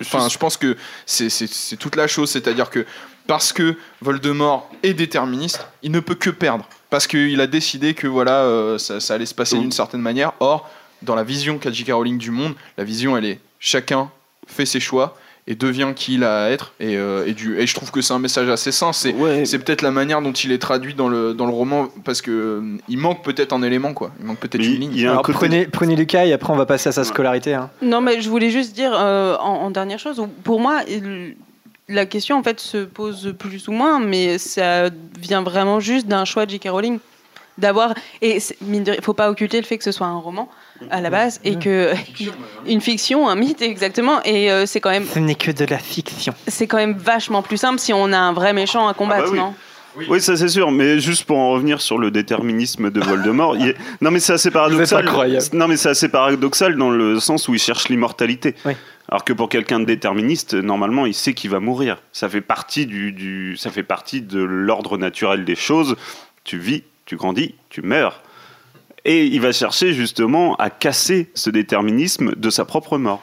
enfin, 0.00 0.28
je 0.28 0.38
pense 0.38 0.56
que 0.56 0.76
c'est 1.06 1.76
toute 1.78 1.96
la 1.96 2.06
chose, 2.06 2.30
c'est-à-dire 2.30 2.70
que 2.70 2.86
parce 3.26 3.52
que 3.52 3.76
Voldemort 4.00 4.70
est 4.82 4.94
déterministe, 4.94 5.66
il 5.82 5.90
ne 5.90 6.00
peut 6.00 6.14
que 6.14 6.30
perdre. 6.30 6.68
Parce 6.90 7.06
qu'il 7.06 7.40
a 7.40 7.46
décidé 7.46 7.94
que 7.94 8.06
voilà, 8.06 8.42
euh, 8.42 8.78
ça, 8.78 9.00
ça 9.00 9.14
allait 9.14 9.26
se 9.26 9.34
passer 9.34 9.58
d'une 9.58 9.72
certaine 9.72 10.00
manière. 10.00 10.32
Or, 10.40 10.68
dans 11.02 11.14
la 11.14 11.24
vision 11.24 11.58
qu'a 11.58 11.70
J.K. 11.72 11.92
Rowling 11.92 12.18
du 12.18 12.30
monde, 12.30 12.54
la 12.78 12.84
vision, 12.84 13.16
elle 13.16 13.24
est 13.24 13.40
chacun 13.58 14.10
fait 14.46 14.66
ses 14.66 14.80
choix 14.80 15.16
et 15.48 15.54
devient 15.54 15.92
qui 15.94 16.14
il 16.14 16.24
a 16.24 16.44
à 16.44 16.48
être. 16.50 16.72
Et, 16.80 16.96
euh, 16.96 17.24
et, 17.26 17.32
du, 17.32 17.58
et 17.58 17.66
je 17.66 17.74
trouve 17.74 17.90
que 17.92 18.00
c'est 18.00 18.12
un 18.14 18.18
message 18.18 18.48
assez 18.48 18.72
sain. 18.72 18.92
C'est 18.92 19.14
c'est 19.44 19.58
peut-être 19.60 19.82
la 19.82 19.90
manière 19.92 20.20
dont 20.22 20.32
il 20.32 20.50
est 20.52 20.58
traduit 20.58 20.94
dans 20.94 21.08
le, 21.08 21.34
dans 21.34 21.46
le 21.46 21.52
roman, 21.52 21.88
parce 22.04 22.20
que 22.22 22.30
euh, 22.30 22.78
il 22.88 22.98
manque 22.98 23.22
peut-être 23.24 23.52
un 23.52 23.62
élément, 23.62 23.92
quoi. 23.94 24.10
Il 24.20 24.26
manque 24.26 24.38
peut-être 24.38 24.64
une 24.64 24.80
ligne. 24.80 24.90
il 24.92 25.00
y 25.02 25.06
a 25.06 25.10
un 25.10 25.12
alors, 25.12 25.22
côté- 25.22 25.38
prenez, 25.38 25.66
prenez 25.66 25.94
Lucas 25.96 26.24
et 26.26 26.32
après 26.32 26.52
on 26.52 26.56
va 26.56 26.66
passer 26.66 26.88
à 26.88 26.92
sa 26.92 27.04
scolarité. 27.04 27.54
hein. 27.54 27.70
Non, 27.82 28.00
mais 28.00 28.20
je 28.20 28.28
voulais 28.28 28.50
juste 28.50 28.74
dire 28.74 28.92
euh, 28.94 29.36
en, 29.38 29.54
en 29.66 29.70
dernière 29.70 29.98
chose, 30.00 30.20
pour 30.42 30.58
moi, 30.60 30.80
il- 30.88 31.36
la 31.88 32.06
question 32.06 32.36
en 32.38 32.42
fait 32.42 32.60
se 32.60 32.78
pose 32.78 33.34
plus 33.38 33.68
ou 33.68 33.72
moins, 33.72 34.00
mais 34.00 34.38
ça 34.38 34.90
vient 35.18 35.42
vraiment 35.42 35.80
juste 35.80 36.06
d'un 36.06 36.24
choix 36.24 36.46
de 36.46 36.50
J.K. 36.50 36.68
Rowling. 36.70 36.98
D'avoir. 37.58 37.94
Et 38.20 38.38
rien, 38.60 38.84
faut 39.00 39.14
pas 39.14 39.30
occulter 39.30 39.58
le 39.58 39.64
fait 39.66 39.78
que 39.78 39.84
ce 39.84 39.90
soit 39.92 40.06
un 40.06 40.18
roman 40.18 40.46
à 40.90 41.00
la 41.00 41.08
base 41.08 41.40
et 41.42 41.56
que. 41.58 41.92
Une 42.66 42.82
fiction, 42.82 43.30
un 43.30 43.34
mythe, 43.34 43.62
exactement. 43.62 44.22
Et 44.24 44.52
euh, 44.52 44.66
c'est 44.66 44.80
quand 44.80 44.90
même. 44.90 45.06
Ce 45.06 45.18
n'est 45.18 45.36
que 45.36 45.50
de 45.52 45.64
la 45.64 45.78
fiction. 45.78 46.34
C'est 46.48 46.66
quand 46.66 46.76
même 46.76 46.92
vachement 46.98 47.40
plus 47.40 47.56
simple 47.56 47.78
si 47.78 47.94
on 47.94 48.12
a 48.12 48.18
un 48.18 48.34
vrai 48.34 48.52
méchant 48.52 48.88
à 48.88 48.92
combattre, 48.94 49.22
Ah 49.28 49.30
bah 49.30 49.32
oui. 49.32 49.38
non? 49.38 49.54
Oui, 50.10 50.20
ça 50.20 50.36
c'est 50.36 50.48
sûr, 50.48 50.70
mais 50.70 51.00
juste 51.00 51.24
pour 51.24 51.38
en 51.38 51.52
revenir 51.52 51.80
sur 51.80 51.96
le 51.96 52.10
déterminisme 52.10 52.90
de 52.90 53.00
Voldemort, 53.00 53.56
il 53.56 53.68
est- 53.68 53.76
non 54.02 54.10
mais 54.10 54.20
c'est 54.20 54.34
assez 54.34 54.50
paradoxal. 54.50 55.08
incroyable. 55.08 55.46
Non 55.54 55.66
mais 55.68 55.78
c'est 55.78 55.88
assez 55.88 56.10
paradoxal 56.10 56.76
dans 56.76 56.90
le 56.90 57.18
sens 57.18 57.48
où 57.48 57.54
il 57.54 57.58
cherche 57.58 57.88
l'immortalité. 57.88 58.54
Oui. 58.66 58.74
Alors 59.08 59.24
que 59.24 59.32
pour 59.32 59.48
quelqu'un 59.48 59.78
de 59.80 59.84
déterministe, 59.84 60.54
normalement, 60.54 61.06
il 61.06 61.14
sait 61.14 61.34
qu'il 61.34 61.50
va 61.50 61.60
mourir. 61.60 61.98
Ça 62.12 62.28
fait 62.28 62.40
partie 62.40 62.86
du, 62.86 63.12
du- 63.12 63.56
ça 63.56 63.70
fait 63.70 63.82
partie 63.84 64.20
de 64.20 64.42
l'ordre 64.42 64.98
naturel 64.98 65.44
des 65.44 65.54
choses. 65.54 65.96
Tu 66.44 66.58
vis, 66.58 66.82
tu 67.04 67.16
grandis, 67.16 67.54
tu 67.70 67.82
meurs. 67.82 68.22
Et 69.04 69.24
il 69.26 69.40
va 69.40 69.52
chercher 69.52 69.92
justement 69.92 70.56
à 70.56 70.70
casser 70.70 71.30
ce 71.34 71.50
déterminisme 71.50 72.34
de 72.34 72.50
sa 72.50 72.64
propre 72.64 72.98
mort. 72.98 73.22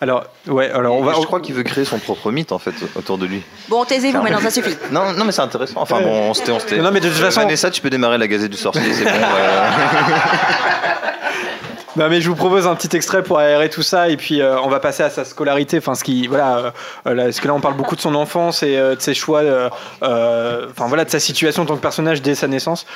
Alors, 0.00 0.24
ouais, 0.46 0.70
alors 0.70 0.96
on 0.96 1.02
va. 1.02 1.12
je 1.20 1.26
crois 1.26 1.40
qu'il 1.40 1.54
veut 1.56 1.64
créer 1.64 1.84
son 1.84 1.98
propre 1.98 2.30
mythe 2.30 2.52
en 2.52 2.58
fait 2.58 2.72
autour 2.94 3.18
de 3.18 3.26
lui. 3.26 3.42
Bon, 3.68 3.84
taisez-vous 3.84 4.22
maintenant, 4.22 4.40
ça 4.40 4.50
suffit. 4.50 4.76
Non, 4.92 5.12
non 5.12 5.24
mais 5.24 5.32
c'est 5.32 5.42
intéressant. 5.42 5.80
Enfin 5.82 6.00
bon, 6.00 6.30
on 6.30 6.34
se 6.34 6.42
tait, 6.42 6.52
on 6.52 6.60
se 6.60 6.66
tait. 6.66 6.78
Non, 6.78 6.90
mais 6.92 7.00
de 7.00 7.08
toute 7.08 7.18
Euh, 7.18 7.24
façon- 7.26 7.40
Vanessa, 7.42 7.70
tu 7.70 7.82
peux 7.82 7.90
démarrer 7.90 8.16
la 8.16 8.28
Gazette 8.28 8.50
du 8.52 8.56
Sorcier, 8.56 8.94
c'est 8.94 9.04
bon. 9.04 9.10
euh. 9.10 9.70
Non 11.98 12.08
mais 12.08 12.20
je 12.20 12.28
vous 12.28 12.36
propose 12.36 12.66
un 12.68 12.76
petit 12.76 12.94
extrait 12.96 13.24
pour 13.24 13.38
aérer 13.40 13.68
tout 13.70 13.82
ça 13.82 14.08
et 14.08 14.16
puis 14.16 14.40
euh, 14.40 14.56
on 14.62 14.68
va 14.68 14.78
passer 14.78 15.02
à 15.02 15.10
sa 15.10 15.24
scolarité. 15.24 15.78
Enfin 15.78 15.96
ce 15.96 16.04
qui 16.04 16.28
voilà 16.28 16.72
euh, 17.06 17.14
là, 17.14 17.24
parce 17.24 17.40
que 17.40 17.48
là 17.48 17.54
on 17.54 17.60
parle 17.60 17.74
beaucoup 17.74 17.96
de 17.96 18.00
son 18.00 18.14
enfance 18.14 18.62
et 18.62 18.76
euh, 18.78 18.94
de 18.94 19.00
ses 19.00 19.14
choix. 19.14 19.40
euh, 19.40 19.68
Enfin 20.70 20.86
voilà 20.86 21.04
de 21.04 21.10
sa 21.10 21.18
situation 21.18 21.64
en 21.64 21.66
tant 21.66 21.74
que 21.76 21.80
personnage 21.82 22.22
dès 22.22 22.36
sa 22.36 22.46
naissance. 22.46 22.86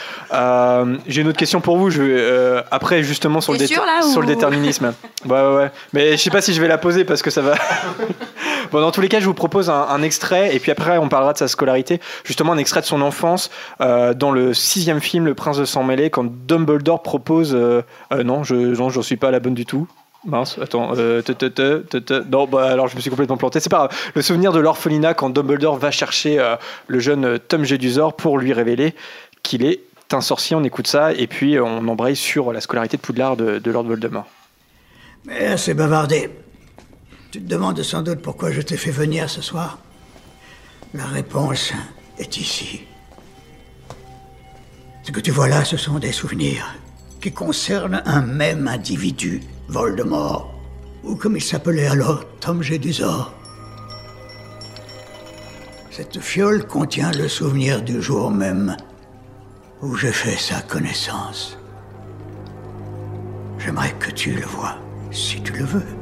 J'ai 1.09 1.21
une 1.21 1.29
autre 1.29 1.37
question 1.39 1.61
pour 1.61 1.77
vous. 1.79 1.91
Je 1.91 2.63
après 2.71 3.03
justement 3.03 3.41
sur 3.41 3.53
le, 3.53 3.59
T'es 3.59 3.67
dé- 3.67 3.75
sûr, 3.75 3.85
là, 3.85 4.03
sur 4.03 4.21
le 4.21 4.27
déterminisme. 4.29 4.95
ouais 5.27 5.31
ouais 5.33 5.57
ouais. 5.57 5.71
Mais 5.93 6.13
je 6.13 6.17
sais 6.23 6.31
pas 6.31 6.41
si 6.41 6.55
je 6.55 6.61
vais 6.61 6.69
la 6.69 6.79
poser 6.79 7.05
parce 7.05 7.23
que 7.23 7.31
ça 7.31 7.43
va. 7.43 7.55
bon 8.71 8.81
dans 8.81 8.93
tous 8.93 9.01
les 9.01 9.09
cas 9.09 9.19
je 9.19 9.27
vous 9.27 9.35
propose 9.35 9.69
un, 9.69 9.87
un 9.91 10.03
extrait 10.03 10.55
et 10.55 10.61
puis 10.61 10.71
après 10.71 10.97
on 10.99 11.09
parlera 11.09 11.33
de 11.33 11.39
sa 11.39 11.49
scolarité. 11.49 12.01
Justement 12.25 12.53
un 12.53 12.59
extrait 12.59 12.81
de 12.83 12.87
son 12.87 13.03
enfance 13.03 13.51
dans 13.81 14.31
le 14.31 14.55
sixième 14.55 15.01
film 15.01 15.25
Le 15.27 15.35
Prince 15.35 15.59
de 15.59 15.65
sang 15.65 15.83
mêlé 15.83 16.09
quand 16.11 16.25
Dumbledore 16.47 17.03
propose. 17.03 17.53
non 18.25 18.45
je 18.45 18.55
non 18.55 18.92
j'en 18.93 19.03
suis 19.03 19.17
pas 19.17 19.31
la 19.31 19.41
bonne 19.41 19.55
du 19.55 19.67
tout. 19.67 19.89
Mince, 20.25 20.57
attends, 20.63 20.93
euh, 20.97 21.21
te, 21.21 21.33
te, 21.33 21.49
te, 21.49 22.23
non, 22.31 22.47
bah 22.47 22.71
alors 22.71 22.87
je 22.87 22.95
me 22.95 23.01
suis 23.01 23.11
complètement 23.11 23.37
planté. 23.37 23.59
C'est 23.59 23.69
pas 23.69 23.89
grave. 23.89 23.99
Le 24.15 24.23
souvenir 24.23 24.53
de 24.53 24.61
l'orphelinat 24.61 25.15
quand 25.15 25.31
Dumbledore 25.31 25.77
va 25.77 25.91
chercher 25.91 26.39
euh, 26.39 26.55
le 26.87 27.01
jeune 27.01 27.25
euh, 27.25 27.39
Tom 27.39 27.65
Jedusor 27.65 28.15
pour 28.15 28.39
lui 28.39 28.53
révéler 28.53 28.95
qu'il 29.43 29.65
est 29.65 29.81
un 30.15 30.21
sorcier. 30.21 30.55
On 30.55 30.63
écoute 30.63 30.87
ça 30.87 31.13
et 31.13 31.27
puis 31.27 31.57
euh, 31.57 31.65
on 31.65 31.89
embraye 31.89 32.15
sur 32.15 32.53
la 32.53 32.61
scolarité 32.61 32.97
de 32.97 33.03
Poudlard 33.03 33.37
de, 33.37 33.71
Lord 33.71 33.85
Voldemort. 33.85 34.27
Mais 35.25 35.47
assez 35.47 35.75
bavardé. 35.75 36.31
Tu 37.33 37.41
te 37.41 37.49
demandes 37.49 37.83
sans 37.83 38.03
doute 38.03 38.21
pourquoi 38.21 38.53
je 38.53 38.61
t'ai 38.61 38.77
fait 38.77 38.91
venir 38.91 39.29
ce 39.29 39.41
soir. 39.41 39.79
La 40.95 41.07
réponse 41.07 41.73
est 42.19 42.37
ici. 42.37 42.83
Ce 45.03 45.11
que 45.11 45.21
tu 45.21 45.31
vois 45.31 45.49
là, 45.49 45.65
ce 45.65 45.77
sont 45.77 45.99
des 45.99 46.13
souvenirs. 46.13 46.75
Qui 47.23 47.33
concerne 47.33 48.03
un 48.05 48.23
même 48.23 48.67
individu, 48.67 49.41
Voldemort, 49.69 50.53
ou 51.05 51.15
comme 51.15 51.37
il 51.37 51.43
s'appelait 51.43 51.87
alors, 51.87 52.25
Tom 52.41 52.63
Jedusor. 52.63 53.33
Cette 55.91 56.19
fiole 56.19 56.67
contient 56.67 57.13
le 57.13 57.29
souvenir 57.29 57.81
du 57.83 58.03
jour 58.03 58.31
même 58.31 58.77
où 59.83 59.95
j'ai 59.95 60.11
fait 60.11 60.37
sa 60.37 60.63
connaissance. 60.63 61.57
J'aimerais 63.59 63.95
que 64.01 64.11
tu 64.11 64.33
le 64.33 64.45
vois, 64.45 64.77
si 65.13 65.41
tu 65.43 65.53
le 65.53 65.65
veux. 65.65 66.02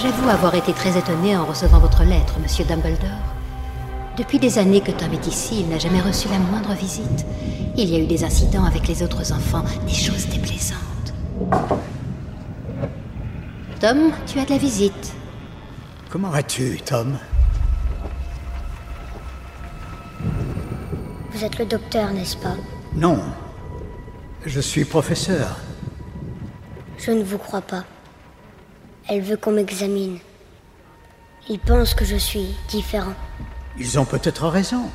J'avoue 0.00 0.28
avoir 0.28 0.54
été 0.54 0.72
très 0.72 0.96
étonné 0.96 1.36
en 1.36 1.44
recevant 1.44 1.80
votre 1.80 2.04
lettre, 2.04 2.38
monsieur 2.38 2.64
Dumbledore. 2.64 3.34
Depuis 4.16 4.38
des 4.38 4.56
années 4.58 4.80
que 4.80 4.92
Tom 4.92 5.12
est 5.12 5.26
ici, 5.26 5.62
il 5.62 5.68
n'a 5.68 5.80
jamais 5.80 6.00
reçu 6.00 6.28
la 6.28 6.38
moindre 6.38 6.72
visite. 6.74 7.26
Il 7.76 7.90
y 7.90 7.96
a 7.96 7.98
eu 7.98 8.06
des 8.06 8.22
incidents 8.22 8.64
avec 8.64 8.86
les 8.86 9.02
autres 9.02 9.32
enfants, 9.32 9.64
des 9.84 9.92
choses 9.92 10.28
déplaisantes. 10.28 10.78
Tom, 13.80 14.12
tu 14.24 14.38
as 14.38 14.44
de 14.44 14.50
la 14.50 14.58
visite. 14.58 15.14
Comment 16.10 16.30
vas-tu, 16.30 16.80
Tom? 16.82 17.18
Vous 21.32 21.44
êtes 21.44 21.58
le 21.58 21.66
docteur, 21.66 22.12
n'est-ce 22.12 22.36
pas? 22.36 22.54
Non. 22.94 23.18
Je 24.46 24.60
suis 24.60 24.84
professeur. 24.84 25.56
Je 26.98 27.10
ne 27.10 27.24
vous 27.24 27.38
crois 27.38 27.62
pas. 27.62 27.82
Elle 29.08 29.22
veut 29.22 29.38
qu'on 29.38 29.52
m'examine. 29.52 30.18
Ils 31.48 31.58
pensent 31.58 31.94
que 31.94 32.04
je 32.04 32.16
suis 32.16 32.54
différent. 32.68 33.14
Ils 33.78 33.98
ont 33.98 34.04
peut-être 34.04 34.46
raison. 34.48 34.90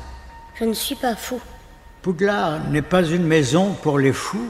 Je 0.54 0.64
ne 0.64 0.72
suis 0.72 0.94
pas 0.94 1.16
fou. 1.16 1.40
Poudlard 2.00 2.60
n'est 2.70 2.82
pas 2.82 3.02
une 3.02 3.26
maison 3.26 3.74
pour 3.82 3.98
les 3.98 4.12
fous. 4.12 4.48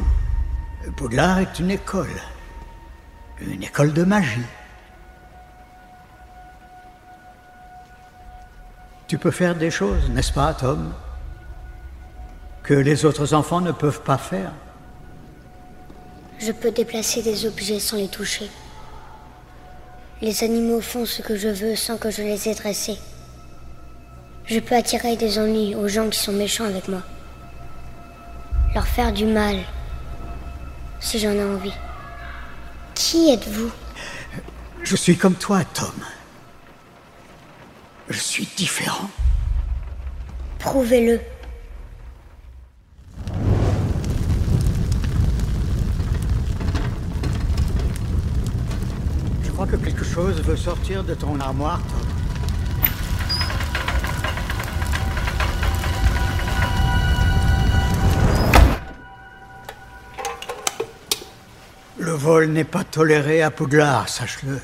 Poudlard 0.97 1.39
est 1.39 1.59
une 1.59 1.71
école. 1.71 2.21
Une 3.41 3.62
école 3.62 3.95
de 3.95 4.05
magie. 4.05 4.45
Tu 9.07 9.17
peux 9.17 9.31
faire 9.31 9.55
des 9.55 9.71
choses, 9.71 10.11
n'est-ce 10.11 10.33
pas, 10.33 10.53
Tom 10.53 10.93
Que 12.62 12.75
les 12.75 13.07
autres 13.07 13.33
enfants 13.33 13.62
ne 13.62 13.73
peuvent 13.73 14.03
pas 14.03 14.19
faire? 14.19 14.53
Je 16.39 16.53
peux 16.53 16.71
déplacer 16.71 17.23
des 17.23 17.47
objets 17.47 17.81
sans 17.81 17.97
les 17.97 18.09
toucher. 18.09 18.51
Les 20.23 20.45
animaux 20.45 20.81
font 20.81 21.07
ce 21.07 21.23
que 21.23 21.37
je 21.37 21.49
veux 21.49 21.77
sans 21.77 21.97
que 21.99 22.11
je 22.11 22.23
les 22.23 22.49
ai 22.49 22.55
dressés. 22.55 22.99
Je 24.47 24.61
peux 24.61 24.75
attirer 24.75 25.17
des 25.17 25.39
ennuis 25.39 25.75
aux 25.75 25.89
gens 25.89 26.09
qui 26.09 26.19
sont 26.19 26.33
méchants 26.33 26.65
avec 26.65 26.89
moi. 26.89 27.03
Leur 28.75 28.87
faire 28.87 29.12
du 29.12 29.27
mal, 29.27 29.57
si 31.01 31.19
j'en 31.19 31.33
ai 31.33 31.45
envie. 31.45 31.73
Qui 32.95 33.31
êtes-vous? 33.31 33.71
Je 34.83 34.97
suis 34.97 35.17
comme 35.17 35.35
toi, 35.35 35.62
Tom. 35.65 35.95
Je 38.09 38.19
suis 38.19 38.49
différent. 38.57 39.09
Prouvez-le. 40.59 41.21
Crois 49.55 49.66
que 49.68 49.76
quelque 49.76 50.05
chose 50.05 50.42
veut 50.42 50.57
sortir 50.57 51.05
de 51.05 51.14
ton 51.14 51.38
armoire, 51.38 51.80
Tom. 51.80 52.00
Le 61.98 62.11
vol 62.11 62.48
n'est 62.48 62.64
pas 62.64 62.82
toléré 62.82 63.42
à 63.42 63.52
Poudlard, 63.52 64.09
sache-le. 64.09 64.61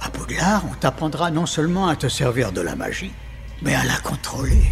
À 0.00 0.08
Poudlard, 0.10 0.62
on 0.70 0.74
t'apprendra 0.74 1.32
non 1.32 1.46
seulement 1.46 1.88
à 1.88 1.96
te 1.96 2.08
servir 2.08 2.52
de 2.52 2.60
la 2.60 2.76
magie, 2.76 3.12
mais 3.62 3.74
à 3.74 3.82
la 3.82 3.96
contrôler. 3.96 4.70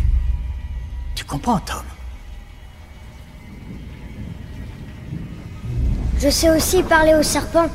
Tu 1.16 1.24
comprends, 1.24 1.58
Tom? 1.58 1.82
Je 6.20 6.30
sais 6.30 6.50
aussi 6.50 6.84
parler 6.84 7.14
aux 7.14 7.24
serpents. 7.24 7.70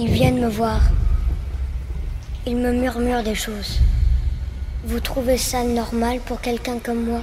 Ils 0.00 0.06
viennent 0.06 0.40
me 0.40 0.48
voir. 0.48 0.80
Ils 2.46 2.56
me 2.56 2.70
murmurent 2.70 3.24
des 3.24 3.34
choses. 3.34 3.80
Vous 4.84 5.00
trouvez 5.00 5.36
ça 5.36 5.64
normal 5.64 6.20
pour 6.24 6.40
quelqu'un 6.40 6.78
comme 6.78 7.02
moi? 7.02 7.20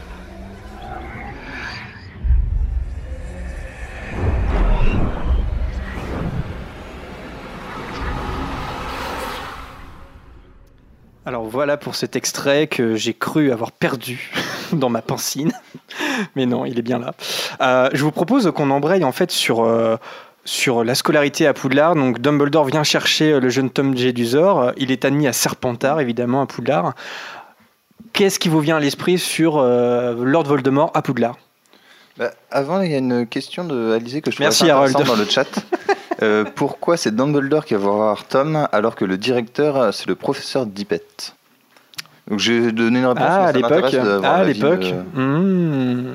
Alors 11.26 11.46
voilà 11.46 11.78
pour 11.78 11.96
cet 11.96 12.18
extrait 12.18 12.68
que 12.68 12.96
j'ai 12.98 13.14
cru 13.14 13.54
avoir 13.54 13.72
perdu 13.72 14.34
dans 14.74 14.90
ma 14.90 15.02
pancine. 15.02 15.54
Mais 16.36 16.46
non, 16.46 16.66
il 16.66 16.78
est 16.78 16.82
bien 16.82 17.00
là. 17.00 17.14
Euh, 17.62 17.90
je 17.94 18.04
vous 18.04 18.12
propose 18.12 18.52
qu'on 18.54 18.70
embraye 18.70 19.06
en 19.06 19.14
fait 19.14 19.32
sur, 19.32 19.64
euh, 19.64 19.96
sur 20.46 20.84
la 20.84 20.96
scolarité 20.96 21.48
à 21.48 21.54
Poudlard. 21.54 21.96
Donc 21.96 22.20
Dumbledore 22.20 22.66
vient 22.66 22.84
chercher 22.84 23.34
euh, 23.34 23.39
le 23.39 23.50
jeune 23.50 23.70
Tom 23.70 23.98
Jedusor. 23.98 24.72
Il 24.78 24.91
est 24.91 25.04
admis 25.06 25.28
à 25.28 25.34
Serpentard, 25.34 26.00
évidemment, 26.00 26.41
à 26.41 26.46
Poudlard. 26.46 26.93
Qu'est-ce 28.14 28.39
qui 28.39 28.48
vous 28.50 28.60
vient 28.62 28.78
à 28.78 28.80
l'esprit 28.80 29.18
sur 29.18 29.62
Lord 29.62 30.43
Voldemort 30.46 30.91
à 30.93 31.02
Poudlard? 31.02 31.36
Bah, 32.18 32.32
avant, 32.50 32.80
il 32.82 32.91
y 32.91 32.96
a 32.96 33.00
une 33.00 33.28
question 33.28 33.66
de 33.66 33.91
Alizé 33.91 34.22
que 34.22 34.32
je 34.32 34.38
Merci, 34.39 34.70
Harold. 34.70 34.96
dans 35.06 35.16
le 35.16 35.26
chat. 35.26 35.48
Euh, 36.24 36.46
pourquoi 36.56 36.96
c'est 36.96 37.14
Dumbledore 37.14 37.66
qui 37.66 37.74
va 37.74 37.80
voir 37.82 38.24
Tom 38.26 38.70
alors 38.72 38.96
que 38.96 39.04
le 39.04 39.18
directeur, 39.18 39.76
euh, 39.76 39.91
c'est 39.91 40.08
le 40.08 40.16
professeur 40.16 40.66
Dippet? 40.66 41.04
Donc 42.30 42.39
j'ai 42.39 42.72
donné 42.72 43.00
une 43.00 43.06
réponse. 43.06 43.26
Ah, 43.28 43.48
à 43.48 43.52
l'époque. 43.52 43.93
Ah, 44.24 44.43
l'époque. 44.46 44.80
de- 44.80 44.93
Hmm. 45.20 46.14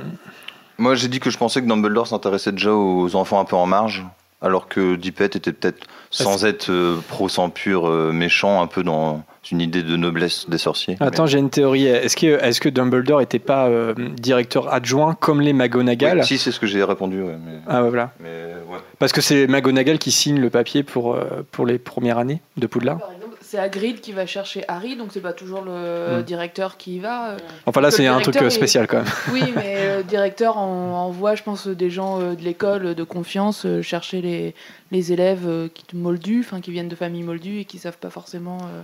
Moi 0.79 0.95
j'ai 0.95 1.09
dit 1.09 1.21
que 1.21 1.29
je 1.29 1.37
pensais 1.37 1.61
que 1.61 1.67
Dumbledore 1.67 2.07
s'intéressait 2.07 2.53
déjà 2.53 2.73
aux 2.73 3.15
enfants 3.15 3.41
un 3.41 3.45
peu 3.45 3.57
en 3.57 3.67
marge, 3.67 4.07
alors 4.43 4.69
que 4.69 4.97
Dippet 4.97 5.27
était 5.27 5.53
peut-être, 5.53 5.87
sans 6.11 6.45
être 6.45 6.71
euh, 6.71 6.97
pro 7.09 7.29
sang 7.29 7.51
pur 7.51 7.87
euh, 7.87 8.11
méchant, 8.13 8.63
un 8.63 8.67
peu 8.67 8.83
dans 8.83 9.23
une 9.51 9.61
idée 9.61 9.83
de 9.83 9.97
noblesse 9.97 10.49
des 10.49 10.59
sorciers. 10.59 10.97
Attends, 11.01 11.27
j'ai 11.27 11.39
une 11.39 11.51
théorie. 11.51 11.87
Est-ce 11.87 12.17
que, 12.17 12.43
est 12.43 12.59
que 12.59 12.69
Dumbledore 12.69 13.21
n'était 13.21 13.39
pas 13.39 13.69
euh, 13.69 13.95
directeur 14.17 14.73
adjoint 14.73 15.15
comme 15.15 15.41
les 15.41 15.53
McGonagall 15.53 16.19
Oui, 16.19 16.25
si, 16.25 16.39
c'est 16.39 16.53
ce 16.53 16.61
que 16.61 16.67
j'ai 16.67 16.83
répondu. 16.85 17.23
ouais, 17.23 17.37
mais... 17.45 17.61
Ah 17.67 17.83
ouais, 17.83 17.91
voilà. 17.91 18.13
mais, 18.21 18.29
ouais. 18.29 18.79
Parce 18.99 19.13
que 19.13 19.21
c'est 19.21 19.47
McGonagall 19.47 19.99
qui 19.99 20.11
signe 20.11 20.41
le 20.41 20.51
papier 20.51 20.83
pour, 20.83 21.19
pour 21.51 21.67
les 21.67 21.79
premières 21.79 22.19
années 22.19 22.41
de 22.57 22.67
Poudlard. 22.67 22.99
C'est 23.51 23.59
Hagrid 23.59 24.01
qui 24.01 24.13
va 24.13 24.27
chercher 24.27 24.63
Harry, 24.69 24.95
donc 24.95 25.09
c'est 25.13 25.21
pas 25.21 25.33
toujours 25.33 25.63
le 25.63 26.19
Hmm. 26.21 26.23
directeur 26.23 26.77
qui 26.77 26.95
y 26.95 26.99
va. 27.01 27.31
euh. 27.33 27.37
Enfin 27.67 27.81
là, 27.81 27.91
c'est 27.91 28.07
un 28.07 28.21
truc 28.21 28.35
directeur 28.35 28.43
euh, 28.45 28.47
est- 28.47 28.51
spécial 28.51 28.87
quand 28.87 28.99
même. 28.99 29.13
Oui, 29.33 29.43
mais 29.57 29.97
le 29.97 30.05
directeur 30.05 30.57
en- 30.57 31.07
envoie, 31.07 31.35
je 31.35 31.43
pense, 31.43 31.67
des 31.67 31.91
gens 31.91 32.21
euh, 32.21 32.37
de 32.37 32.43
l'école 32.43 32.95
de 32.95 33.03
confiance 33.03 33.67
euh, 33.67 33.83
chercher 33.83 34.21
les, 34.23 34.55
les 34.93 35.13
élèves 35.13 35.49
euh, 35.49 35.67
qui 35.75 35.97
moldus, 35.97 36.45
enfin 36.47 36.61
qui 36.61 36.71
viennent 36.71 36.89
de 36.89 36.95
familles 36.95 37.25
moldues 37.25 37.59
et 37.59 37.65
qui 37.65 37.79
savent 37.79 37.99
pas 37.99 38.11
forcément 38.11 38.59
euh, 38.59 38.83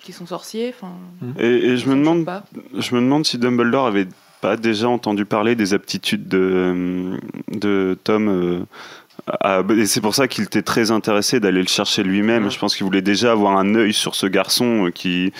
qu'ils 0.00 0.12
sont 0.14 0.26
sorciers. 0.26 0.74
Enfin, 0.78 0.92
Et, 1.38 1.46
et 1.46 1.76
je, 1.78 1.88
me 1.88 1.94
demande, 1.94 2.26
pas. 2.26 2.44
je 2.78 2.94
me 2.94 3.00
demande 3.00 3.24
si 3.24 3.38
Dumbledore 3.38 3.86
avait 3.86 4.08
pas 4.42 4.58
déjà 4.58 4.88
entendu 4.90 5.24
parler 5.24 5.54
des 5.54 5.72
aptitudes 5.72 6.28
de, 6.28 7.16
de 7.50 7.96
Tom. 8.04 8.28
euh, 8.28 8.64
à- 9.26 9.62
et 9.76 9.86
c'est 9.86 10.00
pour 10.00 10.14
ça 10.14 10.26
qu'il 10.28 10.44
était 10.44 10.62
très 10.62 10.90
intéressé 10.90 11.38
d'aller 11.40 11.60
le 11.62 11.68
chercher 11.68 12.02
lui-même. 12.02 12.50
Je 12.50 12.58
pense 12.58 12.74
qu'il 12.76 12.84
voulait 12.84 13.02
déjà 13.02 13.32
avoir 13.32 13.56
un 13.56 13.74
œil 13.74 13.92
sur 13.92 14.14
ce 14.14 14.26
garçon 14.26 14.86
euh, 14.86 14.90
qui, 14.90 15.32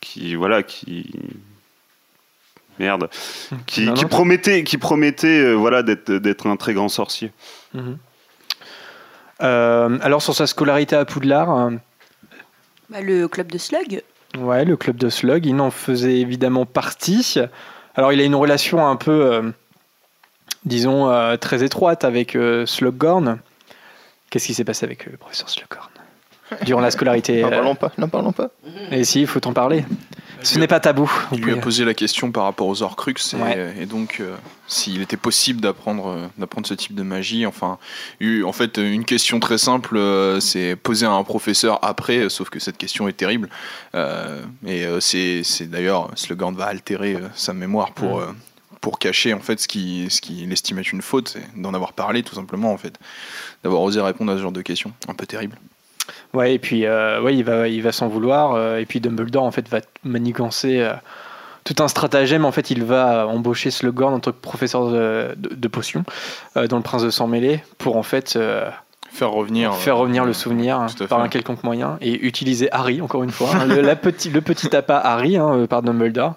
qui 0.00 0.34
voilà, 0.34 0.62
qui 0.62 1.10
merde, 2.78 3.08
qui, 3.66 3.86
Non, 3.86 3.94
qui 3.94 4.02
non. 4.02 4.08
promettait, 4.08 4.64
qui 4.64 4.78
promettait, 4.78 5.40
euh, 5.40 5.52
voilà, 5.54 5.82
d'être 5.82 6.10
d'être 6.12 6.46
un 6.46 6.56
très 6.56 6.74
grand 6.74 6.88
sorcier. 6.88 7.30
Mhm. 7.74 7.98
Euh, 9.42 9.98
alors 10.02 10.22
sur 10.22 10.34
sa 10.34 10.46
scolarité 10.46 10.96
à 10.96 11.04
Poudlard, 11.04 11.50
euh, 11.54 11.70
Bah, 12.88 13.00
le 13.02 13.28
club 13.28 13.52
de 13.52 13.58
Slug. 13.58 14.02
ouais, 14.38 14.64
le 14.64 14.76
club 14.76 14.96
de 14.96 15.08
Slug, 15.10 15.44
il 15.46 15.60
en 15.60 15.70
faisait 15.70 16.18
évidemment 16.20 16.64
partie. 16.64 17.36
Alors 17.96 18.12
il 18.12 18.20
a 18.20 18.24
une 18.24 18.34
relation 18.34 18.86
un 18.86 18.96
peu, 18.96 19.10
euh, 19.32 19.42
disons, 20.66 21.08
euh, 21.10 21.36
très 21.36 21.62
étroite 21.64 22.04
avec 22.04 22.36
euh, 22.36 22.66
Slughorn. 22.66 23.38
Qu'est-ce 24.30 24.46
qui 24.46 24.54
s'est 24.54 24.64
passé 24.64 24.84
avec 24.84 25.06
euh, 25.06 25.12
le 25.12 25.16
professeur 25.16 25.48
Slughorn 25.48 25.88
durant 26.64 26.80
la 26.80 26.92
scolarité 26.92 27.42
N'en 27.42 27.48
euh, 27.48 27.50
parlons 27.50 27.74
pas, 27.74 27.92
n'en 27.98 28.08
parlons 28.08 28.30
pas. 28.32 28.50
Et 28.92 29.02
si, 29.02 29.20
il 29.22 29.26
faut 29.26 29.40
t'en 29.40 29.52
parler. 29.52 29.84
Ce 30.42 30.58
n'est 30.60 30.68
pas 30.68 30.78
tabou. 30.78 31.10
Il 31.32 31.40
lui 31.40 31.52
a 31.52 31.56
posé 31.56 31.84
la 31.84 31.92
question 31.94 32.30
par 32.30 32.44
rapport 32.44 32.68
aux 32.68 32.82
Horcruxes 32.82 33.34
et, 33.34 33.36
Ouais. 33.36 33.74
et 33.80 33.86
donc 33.86 34.18
euh, 34.20 34.36
s'il 34.68 35.02
était 35.02 35.16
possible 35.16 35.60
d'apprendre 35.60 36.28
d'apprendre 36.38 36.66
ce 36.68 36.74
type 36.74 36.94
de 36.94 37.02
magie. 37.02 37.46
Enfin, 37.46 37.78
en 38.44 38.52
fait, 38.52 38.76
une 38.76 39.04
question 39.04 39.40
très 39.40 39.58
simple, 39.58 39.96
euh, 39.96 40.38
c'est 40.38 40.76
poser 40.76 41.06
à 41.06 41.10
un 41.12 41.24
professeur 41.24 41.80
après, 41.82 42.28
sauf 42.28 42.48
que 42.48 42.60
cette 42.60 42.76
question 42.76 43.08
est 43.08 43.16
terrible. 43.16 43.48
Euh, 43.96 44.40
et 44.66 44.84
c'est 45.00 45.42
d'ailleurs 45.68 46.10
Slughorn 46.14 46.54
va 46.54 46.66
altérer 46.66 47.16
sa 47.34 47.54
mémoire 47.54 47.90
pour 47.92 48.18
Mm. 48.18 48.22
euh, 48.22 48.26
pour 48.86 49.00
cacher 49.00 49.34
en 49.34 49.40
fait 49.40 49.58
ce 49.58 49.66
qui 49.66 50.06
ce 50.10 50.20
qu'il 50.20 50.52
estime 50.52 50.78
être 50.78 50.92
une 50.92 51.02
faute, 51.02 51.26
c'est 51.30 51.60
d'en 51.60 51.74
avoir 51.74 51.92
parlé 51.92 52.22
tout 52.22 52.36
simplement 52.36 52.70
en 52.72 52.76
fait, 52.76 52.94
d'avoir 53.64 53.82
osé 53.82 54.00
répondre 54.00 54.30
à 54.30 54.36
ce 54.36 54.42
genre 54.42 54.52
de 54.52 54.62
questions, 54.62 54.92
un 55.08 55.14
peu 55.14 55.26
terrible. 55.26 55.56
Ouais, 56.34 56.54
et 56.54 56.60
puis 56.60 56.86
euh, 56.86 57.20
ouais, 57.20 57.34
il 57.34 57.42
va, 57.42 57.66
il 57.66 57.82
va 57.82 57.90
s'en 57.90 58.06
vouloir. 58.06 58.54
euh, 58.54 58.78
et 58.78 58.86
puis 58.86 59.00
Dumbledore, 59.00 59.42
en 59.42 59.50
fait, 59.50 59.68
va 59.68 59.80
manigancer 60.04 60.78
euh, 60.78 60.92
tout 61.64 61.82
un 61.82 61.88
stratagème. 61.88 62.44
En 62.44 62.52
fait, 62.52 62.70
il 62.70 62.84
va 62.84 63.26
embaucher 63.26 63.72
Slughorn 63.72 64.14
en 64.14 64.20
tant 64.20 64.30
que 64.30 64.36
professeur 64.40 64.88
de, 64.88 65.34
de- 65.36 65.70
euh, 66.56 66.68
dans 66.68 66.76
Le 66.76 66.82
Prince 66.84 67.02
de 67.02 67.10
Sang 67.10 67.26
Mêlé 67.26 67.64
pour 67.78 67.96
en 67.96 68.04
fait 68.04 68.38
faire 69.16 69.30
revenir, 69.32 69.74
faire 69.74 69.96
euh, 69.96 70.00
revenir 70.00 70.24
le 70.24 70.32
souvenir 70.32 70.86
par 71.08 71.20
un 71.20 71.28
quelconque 71.28 71.64
moyen 71.64 71.96
et 72.00 72.26
utiliser 72.26 72.68
Harry, 72.72 73.00
encore 73.00 73.22
une 73.24 73.30
fois. 73.30 73.50
hein, 73.54 73.66
le, 73.66 73.80
la 73.80 73.96
petit, 73.96 74.30
le 74.30 74.40
petit 74.40 74.74
appât 74.76 74.98
Harry 74.98 75.36
hein, 75.36 75.48
euh, 75.54 75.66
par 75.66 75.82
Dumbledore. 75.82 76.34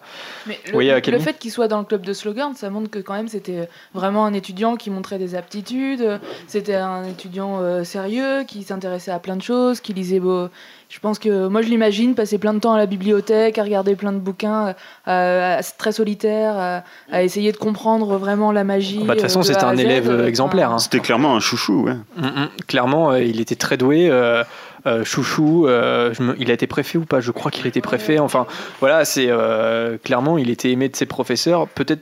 Mais 0.47 0.59
le, 0.71 0.75
Oui, 0.77 0.88
le 0.88 0.99
Camille 1.01 1.21
fait 1.21 1.38
qu'il 1.38 1.51
soit 1.51 1.67
dans 1.67 1.80
le 1.80 1.86
club 1.86 2.01
de 2.01 2.13
slogan, 2.13 2.53
ça 2.55 2.69
montre 2.69 2.89
que 2.89 2.99
quand 2.99 3.13
même 3.13 3.27
c'était 3.27 3.67
vraiment 3.93 4.25
un 4.25 4.34
étudiant 4.34 4.75
qui 4.77 4.89
montrait 4.89 5.19
des 5.19 5.36
aptitudes. 5.36 6.19
C'était 6.47 6.75
un 6.75 7.03
étudiant 7.03 7.59
euh, 7.59 7.84
sérieux 7.84 8.43
qui 8.47 8.63
s'intéressait 8.63 9.11
à 9.11 9.19
plein 9.19 9.36
de 9.36 9.41
choses, 9.41 9.82
qui 9.82 9.93
lisait 9.93 10.19
beau. 10.19 10.47
Je 10.89 10.99
pense 10.99 11.19
que 11.19 11.47
moi 11.47 11.61
je 11.61 11.67
l'imagine 11.69 12.15
passer 12.15 12.39
plein 12.39 12.53
de 12.53 12.59
temps 12.59 12.73
à 12.73 12.77
la 12.79 12.87
bibliothèque, 12.87 13.59
à 13.59 13.63
regarder 13.63 13.95
plein 13.95 14.11
de 14.11 14.17
bouquins, 14.17 14.73
euh, 15.07 15.57
à- 15.59 15.61
très 15.77 15.91
solitaire, 15.91 16.57
à, 16.57 16.83
à 17.11 17.21
essayer 17.21 17.51
de 17.51 17.57
comprendre 17.57 18.17
vraiment 18.17 18.51
la 18.51 18.63
magie. 18.63 18.97
Bah, 19.03 19.09
de 19.13 19.19
toute 19.19 19.21
façon, 19.21 19.41
euh, 19.41 19.43
c'était 19.43 19.59
A 19.63 19.67
à 19.67 19.71
un 19.71 19.77
élève 19.77 20.09
euh, 20.09 20.25
exemplaire. 20.25 20.71
hein. 20.71 20.79
C'était 20.79 20.99
clairement 20.99 21.35
un 21.35 21.39
chouchou, 21.39 21.83
ouais. 21.83 21.93
Mm, 22.17 22.25
mm. 22.25 22.49
Clairement, 22.67 23.11
euh, 23.11 23.21
il 23.21 23.39
était 23.39 23.55
très 23.55 23.77
doué. 23.77 24.09
euh, 24.09 24.43
euh, 24.87 25.03
chouchou, 25.03 25.67
euh, 25.67 26.11
je 26.17 26.23
me- 26.23 26.35
il 26.39 26.49
a 26.49 26.53
été 26.55 26.65
préfet 26.65 26.97
ou 26.97 27.05
pas? 27.05 27.19
Je 27.19 27.31
crois 27.31 27.51
qu'il 27.51 27.67
était 27.67 27.81
préfet. 27.81 28.17
Enfin, 28.17 28.47
voilà, 28.79 29.05
c'est 29.05 29.27
euh, 29.29 29.97
clairement, 30.03 30.37
il 30.39 30.49
était 30.49 30.71
aimé 30.71 30.89
de 30.89 30.95
ses 30.95 31.05
professeurs. 31.05 31.67
Peut-être 31.67 32.01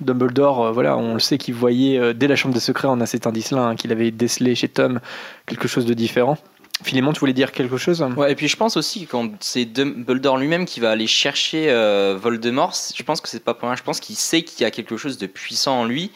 Dumbledore, 0.00 0.64
euh, 0.66 0.72
voilà, 0.72 0.96
on 0.96 1.12
le 1.14 1.20
sait 1.20 1.36
qu'il 1.38 1.54
voyait 1.54 1.98
euh, 1.98 2.12
dès 2.14 2.26
la 2.26 2.36
Chambre 2.36 2.54
des 2.54 2.60
Secrets, 2.60 2.88
on 2.90 3.00
a 3.00 3.06
cet 3.06 3.26
indice-là, 3.26 3.60
hein, 3.62 3.76
qu'il 3.76 3.92
avait 3.92 4.10
décelé 4.10 4.54
chez 4.54 4.68
Tom 4.68 4.98
quelque 5.46 5.68
chose 5.68 5.84
de 5.84 5.92
différent. 5.94 6.38
Philémon, 6.82 7.12
tu 7.12 7.20
voulais 7.20 7.32
dire 7.32 7.52
quelque 7.52 7.76
chose? 7.76 8.02
Ouais, 8.16 8.32
et 8.32 8.34
puis 8.34 8.48
je 8.48 8.56
pense 8.56 8.76
aussi 8.76 9.06
quand 9.06 9.30
c'est 9.40 9.64
Dumbledore 9.64 10.38
lui-même 10.38 10.64
qui 10.64 10.80
va 10.80 10.90
aller 10.90 11.06
chercher 11.06 11.70
euh, 11.70 12.16
Voldemort, 12.20 12.74
je 12.94 13.02
pense 13.02 13.20
que 13.20 13.28
c'est 13.28 13.44
pas 13.44 13.54
pour 13.54 13.68
rien. 13.68 13.76
Je 13.76 13.82
pense 13.82 14.00
qu'il 14.00 14.16
sait 14.16 14.42
qu'il 14.42 14.62
y 14.62 14.64
a 14.64 14.70
quelque 14.70 14.96
chose 14.96 15.18
de 15.18 15.26
puissant 15.26 15.80
en 15.80 15.84
lui, 15.84 16.10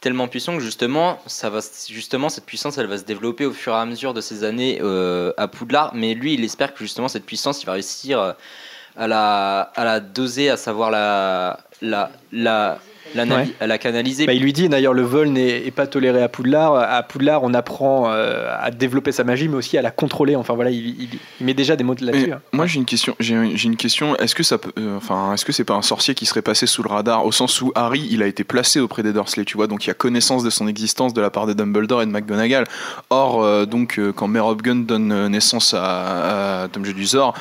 tellement 0.00 0.28
puissant 0.28 0.56
que 0.56 0.62
justement, 0.62 1.18
ça 1.26 1.50
va, 1.50 1.60
justement 1.88 2.28
cette 2.28 2.46
puissance, 2.46 2.78
elle 2.78 2.86
va 2.86 2.98
se 2.98 3.04
développer 3.04 3.44
au 3.44 3.52
fur 3.52 3.72
et 3.72 3.76
à 3.76 3.84
mesure 3.86 4.14
de 4.14 4.20
ces 4.20 4.44
années 4.44 4.78
euh, 4.82 5.32
à 5.36 5.48
Poudlard. 5.48 5.94
Mais 5.94 6.14
lui, 6.14 6.34
il 6.34 6.44
espère 6.44 6.74
que 6.74 6.80
justement 6.80 7.08
cette 7.08 7.26
puissance, 7.26 7.62
il 7.62 7.66
va 7.66 7.72
réussir 7.72 8.20
euh, 8.20 8.32
à 8.96 9.08
la, 9.08 9.60
à 9.74 9.84
la 9.84 10.00
doser, 10.00 10.50
à 10.50 10.56
savoir 10.56 10.90
la, 10.90 11.58
la, 11.82 12.10
la, 12.30 12.78
Ouais. 13.14 13.48
à 13.60 13.66
la 13.66 13.78
canaliser. 13.78 14.26
Bah, 14.26 14.32
il 14.32 14.42
lui 14.42 14.52
dit 14.52 14.68
d'ailleurs 14.68 14.92
le 14.94 15.02
vol 15.02 15.28
n'est 15.28 15.66
est 15.66 15.70
pas 15.70 15.86
toléré 15.86 16.22
à 16.22 16.28
Poudlard. 16.28 16.74
À 16.74 17.02
Poudlard, 17.02 17.42
on 17.44 17.54
apprend 17.54 18.10
euh, 18.10 18.54
à 18.60 18.70
développer 18.70 19.12
sa 19.12 19.24
magie, 19.24 19.48
mais 19.48 19.56
aussi 19.56 19.78
à 19.78 19.82
la 19.82 19.90
contrôler. 19.90 20.36
Enfin 20.36 20.54
voilà, 20.54 20.70
il, 20.70 20.86
il- 21.00 21.08
il 21.40 21.46
met 21.46 21.54
déjà 21.54 21.76
des 21.76 21.84
mots 21.84 21.94
là-dessus. 22.00 22.26
Mais 22.26 22.32
hein. 22.32 22.40
Moi 22.52 22.66
j'ai 22.66 22.78
une 22.78 22.84
question. 22.84 23.14
J'ai 23.20 23.34
une 23.36 23.76
question. 23.76 24.16
Est-ce 24.16 24.34
que 24.34 24.42
ça 24.42 24.58
peut, 24.58 24.72
euh, 24.78 24.96
enfin, 24.96 25.32
est-ce 25.34 25.44
que 25.44 25.52
c'est 25.52 25.64
pas 25.64 25.74
un 25.74 25.82
sorcier 25.82 26.14
qui 26.14 26.26
serait 26.26 26.42
passé 26.42 26.66
sous 26.66 26.82
le 26.82 26.88
radar 26.88 27.24
au 27.24 27.32
sens 27.32 27.60
où 27.62 27.72
Harry, 27.74 28.06
il 28.10 28.22
a 28.22 28.26
été 28.26 28.44
placé 28.44 28.80
auprès 28.80 29.02
des 29.02 29.12
Dursley, 29.12 29.44
tu 29.44 29.56
vois, 29.56 29.66
donc 29.66 29.84
il 29.84 29.88
y 29.88 29.90
a 29.90 29.94
connaissance 29.94 30.42
de 30.42 30.50
son 30.50 30.66
existence 30.66 31.14
de 31.14 31.20
la 31.20 31.30
part 31.30 31.46
de 31.46 31.52
Dumbledore 31.52 32.02
et 32.02 32.06
de 32.06 32.10
McGonagall. 32.10 32.64
Or, 33.10 33.42
euh, 33.42 33.64
donc 33.66 33.98
euh, 33.98 34.12
quand 34.12 34.26
Mère 34.28 34.46
Hopgun 34.46 34.76
donne 34.76 35.28
naissance 35.28 35.74
à, 35.74 36.62
à 36.64 36.68
Tom 36.68 36.84
Jedusor, 36.84 37.34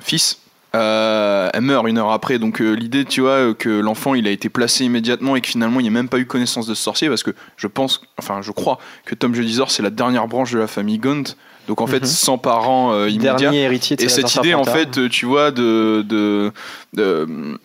fils. 0.00 0.38
Euh, 0.76 1.48
elle 1.52 1.60
meurt 1.62 1.86
une 1.88 1.98
heure 1.98 2.10
après, 2.12 2.38
donc 2.38 2.60
euh, 2.60 2.72
l'idée, 2.74 3.04
tu 3.04 3.20
vois, 3.22 3.30
euh, 3.30 3.54
que 3.54 3.68
l'enfant 3.68 4.14
il 4.14 4.26
a 4.26 4.30
été 4.30 4.48
placé 4.48 4.84
immédiatement 4.84 5.34
et 5.36 5.40
que 5.40 5.48
finalement 5.48 5.80
il 5.80 5.84
n'y 5.84 5.88
a 5.88 5.92
même 5.92 6.08
pas 6.08 6.18
eu 6.18 6.26
connaissance 6.26 6.66
de 6.66 6.74
ce 6.74 6.82
sorcier, 6.82 7.08
parce 7.08 7.22
que 7.22 7.30
je 7.56 7.66
pense, 7.66 8.02
enfin 8.18 8.40
je 8.42 8.52
crois 8.52 8.78
que 9.04 9.14
Tom 9.14 9.34
Jedusor 9.34 9.70
c'est 9.70 9.82
la 9.82 9.90
dernière 9.90 10.28
branche 10.28 10.52
de 10.52 10.58
la 10.58 10.66
famille 10.66 10.98
Gaunt, 10.98 11.24
donc 11.68 11.80
en 11.80 11.86
fait 11.86 12.00
Mhm. 12.00 12.06
sans 12.06 12.38
parents 12.38 13.06
immédiats. 13.06 13.34
Dernier 13.34 13.62
héritier 13.62 13.96
de 13.96 14.02
Et 14.04 14.08
cette 14.08 14.34
idée, 14.36 14.54
en 14.54 14.64
fait, 14.64 15.08
tu 15.08 15.26
vois, 15.26 15.50
de. 15.50 16.04
de, 16.06 16.52
de- 16.92 17.58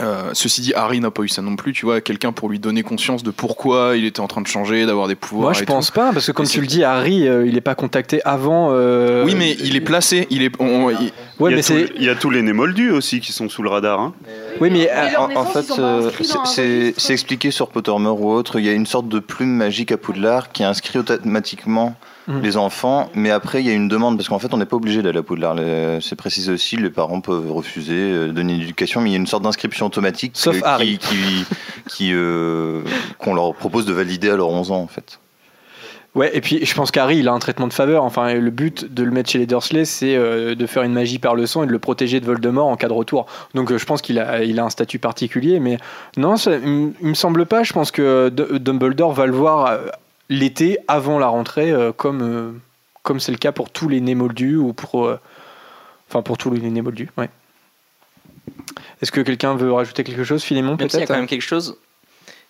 euh, 0.00 0.30
ceci 0.32 0.62
dit, 0.62 0.72
Harry 0.74 1.00
n'a 1.00 1.10
pas 1.10 1.22
eu 1.22 1.28
ça 1.28 1.42
non 1.42 1.54
plus, 1.54 1.72
tu 1.74 1.84
vois, 1.84 2.00
quelqu'un 2.00 2.32
pour 2.32 2.48
lui 2.48 2.58
donner 2.58 2.82
conscience 2.82 3.22
de 3.22 3.30
pourquoi 3.30 3.92
il 3.96 4.06
était 4.06 4.20
en 4.20 4.26
train 4.26 4.40
de 4.40 4.46
changer, 4.46 4.86
d'avoir 4.86 5.06
des 5.06 5.14
pouvoirs. 5.14 5.50
Moi, 5.50 5.52
je 5.52 5.62
et 5.62 5.66
pense 5.66 5.88
tout. 5.88 5.92
pas, 5.92 6.12
parce 6.14 6.26
que 6.26 6.32
comme 6.32 6.46
Et 6.46 6.48
tu 6.48 6.60
le 6.62 6.66
dis, 6.66 6.82
Harry, 6.82 7.28
euh, 7.28 7.46
il 7.46 7.56
est 7.58 7.60
pas 7.60 7.74
contacté 7.74 8.20
avant. 8.24 8.68
euh, 8.72 9.22
Oui, 9.24 9.34
mais 9.36 9.52
il 9.60 9.76
est 9.76 9.80
placé, 9.82 10.26
il 10.30 10.42
est. 10.42 10.52
on- 10.58 10.88
il- 10.90 11.12
Ouais, 11.38 11.50
il, 11.52 11.58
y 11.58 11.60
a 11.60 11.74
mais 11.74 11.86
il 11.96 12.04
y 12.04 12.08
a 12.08 12.14
tous 12.14 12.30
les 12.30 12.40
nés 12.40 12.52
moldus 12.52 12.90
aussi 12.90 13.20
qui 13.20 13.32
sont 13.32 13.48
sous 13.50 13.62
le 13.62 13.68
radar. 13.68 14.00
hein. 14.00 14.14
Oui, 14.60 14.70
mais 14.70 14.88
En, 15.18 15.34
en 15.36 15.44
fait, 15.44 15.64
c'est- 16.46 17.12
expliqué 17.12 17.50
sur 17.50 17.68
Pottermore 17.68 18.20
ou 18.22 18.30
autre. 18.32 18.58
Il 18.58 18.64
y 18.64 18.68
a 18.68 18.72
une 18.72 18.86
sorte 18.86 19.08
de 19.08 19.18
plume 19.18 19.54
magique 19.54 19.92
à 19.92 19.96
Poudlard 19.98 20.52
qui 20.52 20.64
inscrit 20.64 20.98
automatiquement 21.00 21.94
Mhm. 22.28 22.40
les 22.40 22.56
enfants, 22.56 23.10
mais 23.14 23.30
après 23.30 23.60
il 23.62 23.66
y 23.66 23.70
a 23.70 23.72
une 23.74 23.88
demande 23.88 24.16
parce 24.16 24.28
qu'en 24.28 24.38
fait 24.38 24.54
on 24.54 24.56
n'est 24.56 24.64
pas 24.66 24.76
obligé 24.76 25.02
d'aller 25.02 25.18
à 25.18 25.22
Poudlard. 25.22 25.56
C'est 26.00 26.14
précisé 26.16 26.52
aussi, 26.52 26.76
les 26.76 26.90
parents 26.90 27.20
peuvent 27.20 27.50
refuser 27.50 27.94
euh, 28.12 28.26
de 28.28 28.32
donner 28.32 28.54
une 28.54 28.60
éducation, 28.62 29.00
mais 29.00 29.10
il 29.10 29.12
y 29.12 29.16
a 29.16 29.18
une 29.18 29.26
sorte 29.26 29.42
d'inscription 29.42 29.86
automatique 29.86 30.32
Sauf 30.34 30.56
euh, 30.56 30.60
Harry. 30.64 30.98
qui, 30.98 31.44
qui, 31.88 32.10
euh, 32.12 32.82
qu'on 33.18 33.34
leur 33.34 33.54
propose 33.54 33.86
de 33.86 33.92
valider 33.92 34.30
à 34.30 34.36
leurs 34.36 34.48
11 34.50 34.70
ans 34.70 34.80
en 34.80 34.86
fait. 34.86 35.18
Ouais, 36.14 36.30
et 36.36 36.42
puis 36.42 36.62
je 36.64 36.74
pense 36.74 36.90
qu'Harry, 36.90 37.16
il 37.20 37.28
a 37.28 37.32
un 37.32 37.38
traitement 37.38 37.66
de 37.66 37.72
faveur. 37.72 38.04
Enfin, 38.04 38.34
le 38.34 38.50
but 38.50 38.92
de 38.92 39.02
le 39.02 39.10
mettre 39.10 39.30
chez 39.30 39.38
les 39.38 39.46
Dursley, 39.46 39.86
c'est 39.86 40.14
euh, 40.14 40.54
de 40.54 40.66
faire 40.66 40.82
une 40.82 40.92
magie 40.92 41.18
par 41.18 41.34
le 41.34 41.46
sang 41.46 41.62
et 41.62 41.66
de 41.66 41.72
le 41.72 41.78
protéger 41.78 42.20
de 42.20 42.26
Voldemort 42.26 42.66
en 42.68 42.76
cas 42.76 42.88
de 42.88 42.92
retour. 42.92 43.24
Donc 43.54 43.72
euh, 43.72 43.78
je 43.78 43.86
pense 43.86 44.02
qu'il 44.02 44.18
a, 44.18 44.44
il 44.44 44.60
a 44.60 44.64
un 44.64 44.68
statut 44.68 44.98
particulier, 44.98 45.58
mais 45.58 45.78
non, 46.18 46.36
ça, 46.36 46.52
il, 46.56 46.92
me 47.00 47.14
semble 47.14 47.46
pas. 47.46 47.62
Je 47.62 47.72
pense 47.72 47.90
que 47.90 48.28
D- 48.28 48.58
Dumbledore 48.60 49.12
va 49.14 49.24
le 49.24 49.32
voir 49.32 49.78
l'été 50.32 50.78
avant 50.88 51.18
la 51.18 51.26
rentrée, 51.28 51.70
euh, 51.70 51.92
comme 51.92 52.22
euh, 52.22 52.52
comme 53.02 53.20
c'est 53.20 53.32
le 53.32 53.38
cas 53.38 53.52
pour 53.52 53.70
tous 53.70 53.88
les 53.88 54.00
nés 54.00 54.14
moldus 54.14 54.56
ou 54.56 54.72
pour, 54.72 55.06
euh, 55.06 55.18
enfin 56.08 56.22
pour 56.22 56.38
tous 56.38 56.50
les 56.50 56.60
moldus. 56.82 57.10
Ouais. 57.18 57.28
Est-ce 59.00 59.10
que 59.12 59.20
quelqu'un 59.20 59.54
veut 59.56 59.72
rajouter 59.72 60.04
quelque 60.04 60.24
chose, 60.24 60.42
Philémon 60.42 60.76
Même 60.78 60.88
s'il 60.88 61.00
y 61.00 61.02
a 61.02 61.06
quand 61.06 61.16
même 61.16 61.26
quelque 61.26 61.42
chose, 61.42 61.76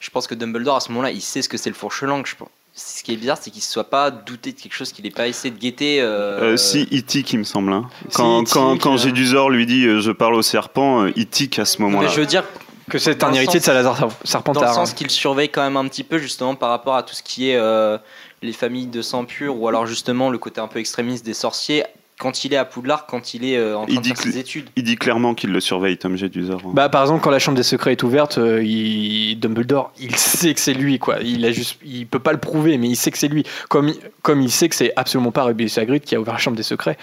je 0.01 0.11
pense 0.11 0.27
que 0.27 0.35
Dumbledore 0.35 0.77
à 0.77 0.81
ce 0.81 0.91
moment-là, 0.91 1.11
il 1.11 1.21
sait 1.23 1.43
ce 1.43 1.49
que 1.49 1.57
c'est 1.57 1.71
le 1.71 1.75
fourche-langue. 1.77 2.27
je 2.27 2.37
pense. 2.37 2.49
Ce 2.75 3.03
qui 3.03 3.13
est 3.13 3.17
bizarre, 3.17 3.37
c'est 3.39 3.51
qu'il 3.51 3.61
ne 3.61 3.65
soit 3.65 3.91
pas 3.91 4.11
douté 4.11 4.53
de 4.53 4.59
quelque 4.61 4.73
chose 4.75 4.93
qu'il 4.93 5.05
n'ait 5.05 5.11
pas 5.11 5.29
essayé 5.29 5.53
de 5.55 5.59
guetter. 5.59 6.01
euh, 6.01 6.53
Euh, 6.53 6.57
si, 6.57 6.89
il 6.91 7.05
tique, 7.05 7.31
il 7.35 7.39
me 7.41 7.45
semble. 7.45 7.71
hein. 7.73 7.87
Quand, 8.15 8.47
Si, 8.47 8.55
quand, 8.55 8.79
euh. 9.07 9.49
Lui 9.51 9.67
dit 9.67 9.85
euh, 9.87 10.01
je 10.01 10.11
parle 10.11 10.35
au 10.35 10.41
serpent, 10.43 11.03
euh, 11.05 11.13
il 11.17 11.27
tique 11.27 11.59
à 11.59 11.67
ce 11.67 11.83
moment-là. 11.83 12.09
Mais 12.09 12.15
je 12.15 12.21
veux 12.21 12.27
dire 12.27 12.45
que 12.91 12.99
c'est 12.99 13.23
un 13.25 13.33
héritier 13.33 13.61
de 13.61 13.65
Salazar 13.65 13.99
Dans 14.01 14.07
le 14.07 14.13
Serpentard. 14.25 14.75
sens 14.75 14.91
hein. 14.91 14.95
qu'il 14.97 15.11
surveille 15.11 15.49
quand 15.49 15.63
même 15.63 15.77
un 15.77 15.87
petit 15.89 16.05
peu 16.05 16.19
justement 16.19 16.55
par 16.55 16.71
rapport 16.71 16.95
à 16.97 17.03
tout 17.03 17.15
ce 17.15 17.23
qui 17.23 17.51
est 17.51 17.57
euh, 17.57 17.99
les 18.43 18.53
familles 18.53 18.87
de 18.87 19.03
sang 19.03 19.25
pur 19.25 19.57
ou 19.61 19.69
alors 19.69 19.87
justement 19.87 20.31
le 20.31 20.39
côté 20.39 20.61
un 20.61 20.69
peu 20.69 20.79
extrémiste 20.79 21.25
des 21.25 21.35
sorciers 21.35 21.85
quand 22.19 22.45
il 22.45 22.53
est 22.53 22.57
à 22.57 22.65
Poudlard, 22.65 23.07
quand 23.07 23.35
il 23.35 23.45
est 23.45 23.57
euh, 23.57 23.77
en 23.77 23.85
train 23.87 23.95
Il 23.95 24.01
de 24.01 24.07
faire 24.07 24.17
ses 24.17 24.39
études. 24.39 24.69
il 24.77 24.85
dit 24.85 24.95
clairement 24.95 25.35
qu'il 25.35 25.51
le 25.51 25.59
surveille, 25.59 25.97
Tom 25.97 26.17
Jedusor. 26.17 26.61
hein. 26.65 26.71
Bah, 26.73 26.89
par 26.89 27.03
exemple, 27.03 27.21
quand 27.21 27.31
la 27.33 27.41
chambre 27.41 27.57
des 27.57 27.65
secrets 27.65 27.93
est 27.93 28.03
ouverte, 28.05 28.39
euh, 28.39 28.63
il- 28.63 29.35
Dumbledore, 29.41 29.93
il 29.99 30.15
sait 30.17 30.55
que 30.55 30.61
c'est 30.61 30.75
lui, 30.75 31.01
quoi. 31.01 31.17
Il 31.21 31.45
a 31.45 31.51
juste, 31.51 31.79
il 31.85 32.07
peut 32.07 32.21
pas 32.21 32.31
le 32.33 32.39
prouver, 32.39 32.79
mais 32.79 32.89
il 32.89 32.95
sait 32.97 33.11
que 33.11 33.19
c'est 33.19 33.27
lui. 33.27 33.43
Comme, 33.69 33.89
il- 33.89 33.99
comme 34.23 34.41
il 34.41 34.53
sait 34.53 34.69
que 34.69 34.77
c'est 34.77 34.93
absolument 34.95 35.33
pas 35.33 35.43
Rubius 35.45 35.79
Hagrid 35.79 36.05
qui 36.05 36.15
a 36.15 36.21
ouvert 36.21 36.35
la 36.35 36.39
chambre 36.39 36.57
des 36.57 36.63
secrets. 36.63 36.97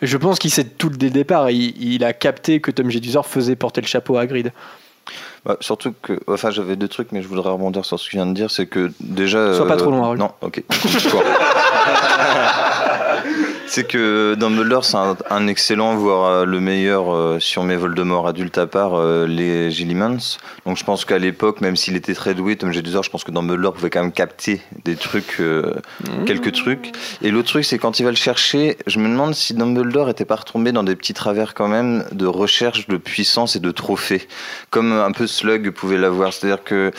Je 0.00 0.16
pense 0.16 0.38
qu'il 0.38 0.50
sait 0.50 0.64
tout 0.64 0.88
dès 0.88 1.06
le 1.06 1.12
départ. 1.12 1.50
Il, 1.50 1.74
il 1.82 2.02
a 2.02 2.14
capté 2.14 2.60
que 2.60 2.70
Tom 2.70 2.88
Jedusor 2.90 3.26
faisait 3.26 3.56
porter 3.56 3.82
le 3.82 3.86
chapeau 3.86 4.16
à 4.16 4.22
Hagrid. 4.22 4.52
Bah, 5.44 5.56
surtout 5.60 5.92
que, 6.02 6.20
enfin, 6.28 6.50
j'avais 6.50 6.76
deux 6.76 6.86
trucs, 6.86 7.10
mais 7.10 7.20
je 7.20 7.26
voudrais 7.28 7.50
rebondir 7.50 7.84
sur 7.84 7.98
ce 7.98 8.06
que 8.06 8.12
je 8.12 8.16
viens 8.16 8.26
de 8.26 8.32
dire, 8.32 8.50
c'est 8.50 8.66
que 8.66 8.92
déjà. 9.00 9.54
Sois 9.54 9.66
pas 9.66 9.76
trop 9.76 9.90
loin, 9.90 10.02
Harold. 10.02 10.20
Non, 10.20 10.30
ok. 10.40 10.62
C'est 13.74 13.84
que 13.84 14.34
Dumbledore, 14.34 14.84
c'est 14.84 14.98
un, 14.98 15.16
un 15.30 15.46
excellent, 15.46 15.96
voire 15.96 16.26
euh, 16.26 16.44
le 16.44 16.60
meilleur, 16.60 17.10
euh, 17.10 17.40
si 17.40 17.58
on 17.58 17.62
met 17.62 17.74
Voldemort 17.74 18.28
adulte 18.28 18.58
à 18.58 18.66
part, 18.66 18.96
euh, 18.96 19.26
les 19.26 19.70
Gillimans. 19.70 20.18
Donc 20.66 20.76
je 20.76 20.84
pense 20.84 21.06
qu'à 21.06 21.18
l'époque, 21.18 21.62
même 21.62 21.74
s'il 21.74 21.96
était 21.96 22.12
très 22.12 22.34
doué, 22.34 22.56
Tom 22.56 22.70
Jedusor, 22.70 23.02
je 23.02 23.08
pense 23.08 23.24
que 23.24 23.30
Dumbledore 23.30 23.72
pouvait 23.72 23.88
quand 23.88 24.02
même 24.02 24.12
capter 24.12 24.60
des 24.84 24.94
trucs, 24.94 25.40
euh, 25.40 25.72
quelques 26.26 26.52
trucs. 26.52 26.92
Et 27.22 27.30
l'autre 27.30 27.48
truc, 27.48 27.64
c'est 27.64 27.78
quand 27.78 27.98
il 27.98 28.02
va 28.02 28.10
le 28.10 28.16
chercher, 28.16 28.76
je 28.86 28.98
me 28.98 29.08
demande 29.08 29.34
si 29.34 29.54
Dumbledore 29.54 30.10
était 30.10 30.26
pas 30.26 30.36
retombé 30.36 30.72
dans 30.72 30.82
des 30.82 30.94
petits 30.94 31.14
travers 31.14 31.54
quand 31.54 31.68
même 31.68 32.04
de 32.12 32.26
recherche 32.26 32.88
de 32.88 32.98
puissance 32.98 33.56
et 33.56 33.60
de 33.60 33.70
trophées, 33.70 34.28
comme 34.68 34.92
un 34.92 35.12
peu 35.12 35.26
Slug 35.26 35.70
pouvait 35.70 35.96
l'avoir. 35.96 36.34
C'est-à-dire 36.34 36.62
que 36.62 36.90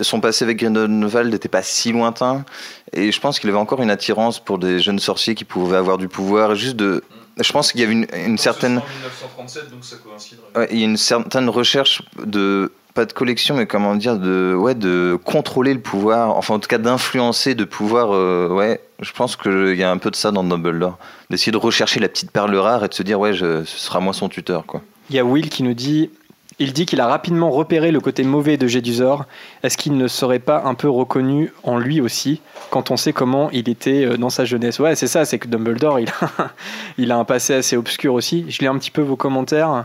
son 0.00 0.22
passé 0.22 0.46
avec 0.46 0.58
Grindelwald 0.58 1.30
n'était 1.30 1.50
pas 1.50 1.62
si 1.62 1.92
lointain, 1.92 2.46
et 2.94 3.12
je 3.12 3.20
pense 3.20 3.38
qu'il 3.38 3.50
avait 3.50 3.58
encore 3.58 3.82
une 3.82 3.90
attirance 3.90 4.38
pour 4.38 4.58
des 4.58 4.80
jeunes 4.80 4.98
sorciers 4.98 5.34
qui 5.34 5.44
pouvaient 5.44 5.76
avoir 5.76 5.97
du 5.98 6.08
pouvoir, 6.08 6.54
juste 6.54 6.76
de 6.76 7.02
je 7.40 7.52
pense 7.52 7.70
qu'il 7.70 7.80
y 7.80 7.84
avait 7.84 7.92
une, 7.92 8.06
une 8.14 8.38
certaine. 8.38 8.80
1937, 8.80 9.70
donc 9.70 9.84
ça 9.84 9.96
coïnciderait. 9.96 10.46
Ouais, 10.56 10.68
il 10.72 10.78
y 10.78 10.82
a 10.82 10.86
une 10.86 10.96
certaine 10.96 11.48
recherche 11.48 12.02
de 12.24 12.72
pas 12.94 13.04
de 13.04 13.12
collection, 13.12 13.56
mais 13.56 13.66
comment 13.66 13.94
dire, 13.94 14.18
de 14.18 14.54
ouais, 14.56 14.74
de 14.74 15.16
contrôler 15.24 15.72
le 15.72 15.80
pouvoir, 15.80 16.36
enfin 16.36 16.54
en 16.54 16.58
tout 16.58 16.68
cas 16.68 16.78
d'influencer, 16.78 17.54
de 17.54 17.64
pouvoir, 17.64 18.12
euh, 18.12 18.48
ouais, 18.48 18.80
je 19.00 19.12
pense 19.12 19.36
qu'il 19.36 19.76
y 19.76 19.84
a 19.84 19.90
un 19.90 19.98
peu 19.98 20.10
de 20.10 20.16
ça 20.16 20.32
dans 20.32 20.42
Dumbledore, 20.42 20.98
d'essayer 21.30 21.52
de 21.52 21.58
rechercher 21.58 22.00
la 22.00 22.08
petite 22.08 22.32
perle 22.32 22.56
rare 22.56 22.84
et 22.84 22.88
de 22.88 22.94
se 22.94 23.04
dire 23.04 23.20
ouais, 23.20 23.34
je, 23.34 23.64
ce 23.64 23.78
sera 23.78 24.00
moi 24.00 24.12
son 24.12 24.28
tuteur 24.28 24.66
quoi. 24.66 24.82
Il 25.10 25.16
y 25.16 25.18
a 25.20 25.24
Will 25.24 25.48
qui 25.48 25.62
nous 25.62 25.74
dit 25.74 26.10
il 26.58 26.72
dit 26.72 26.86
qu'il 26.86 27.00
a 27.00 27.06
rapidement 27.06 27.50
repéré 27.50 27.92
le 27.92 28.00
côté 28.00 28.24
mauvais 28.24 28.56
de 28.56 28.66
Gédusor. 28.66 29.26
Est-ce 29.62 29.76
qu'il 29.76 29.96
ne 29.96 30.08
serait 30.08 30.38
pas 30.40 30.62
un 30.64 30.74
peu 30.74 30.88
reconnu 30.88 31.52
en 31.62 31.78
lui 31.78 32.00
aussi 32.00 32.40
quand 32.70 32.90
on 32.90 32.96
sait 32.96 33.12
comment 33.12 33.48
il 33.52 33.68
était 33.68 34.04
euh, 34.04 34.16
dans 34.16 34.30
sa 34.30 34.44
jeunesse? 34.44 34.78
Ouais, 34.80 34.96
c'est 34.96 35.06
ça, 35.06 35.24
c'est 35.24 35.38
que 35.38 35.46
Dumbledore, 35.48 36.00
il 36.00 36.08
a, 36.08 36.50
il 36.98 37.12
a 37.12 37.16
un 37.18 37.24
passé 37.24 37.54
assez 37.54 37.76
obscur 37.76 38.14
aussi. 38.14 38.46
Je 38.48 38.58
lis 38.60 38.66
un 38.66 38.76
petit 38.78 38.90
peu 38.90 39.02
vos 39.02 39.16
commentaires. 39.16 39.84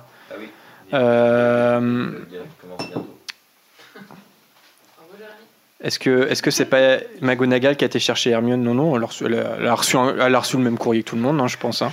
Euh, 0.93 2.09
Est-ce 5.83 5.99
que 5.99 6.27
est-ce 6.29 6.41
que 6.41 6.49
c'est 6.51 6.65
pas 6.65 6.97
McGonagall 7.21 7.75
qui 7.75 7.83
a 7.83 7.87
été 7.87 7.99
chercher 7.99 8.29
Hermione? 8.29 8.63
Non, 8.63 8.73
non, 8.73 8.95
elle 8.95 9.03
a 9.03 9.07
reçu, 9.07 9.25
elle 9.25 9.33
a- 9.35 9.57
elle 9.59 9.67
a 9.67 9.73
reçu, 9.75 9.97
un- 9.97 10.15
elle 10.17 10.33
a 10.33 10.39
reçu 10.39 10.55
le 10.55 10.63
même 10.63 10.77
courrier 10.77 11.03
que 11.03 11.09
tout 11.09 11.15
le 11.17 11.21
monde, 11.21 11.41
hein, 11.41 11.47
je 11.47 11.57
pense. 11.57 11.81
hein. 11.81 11.91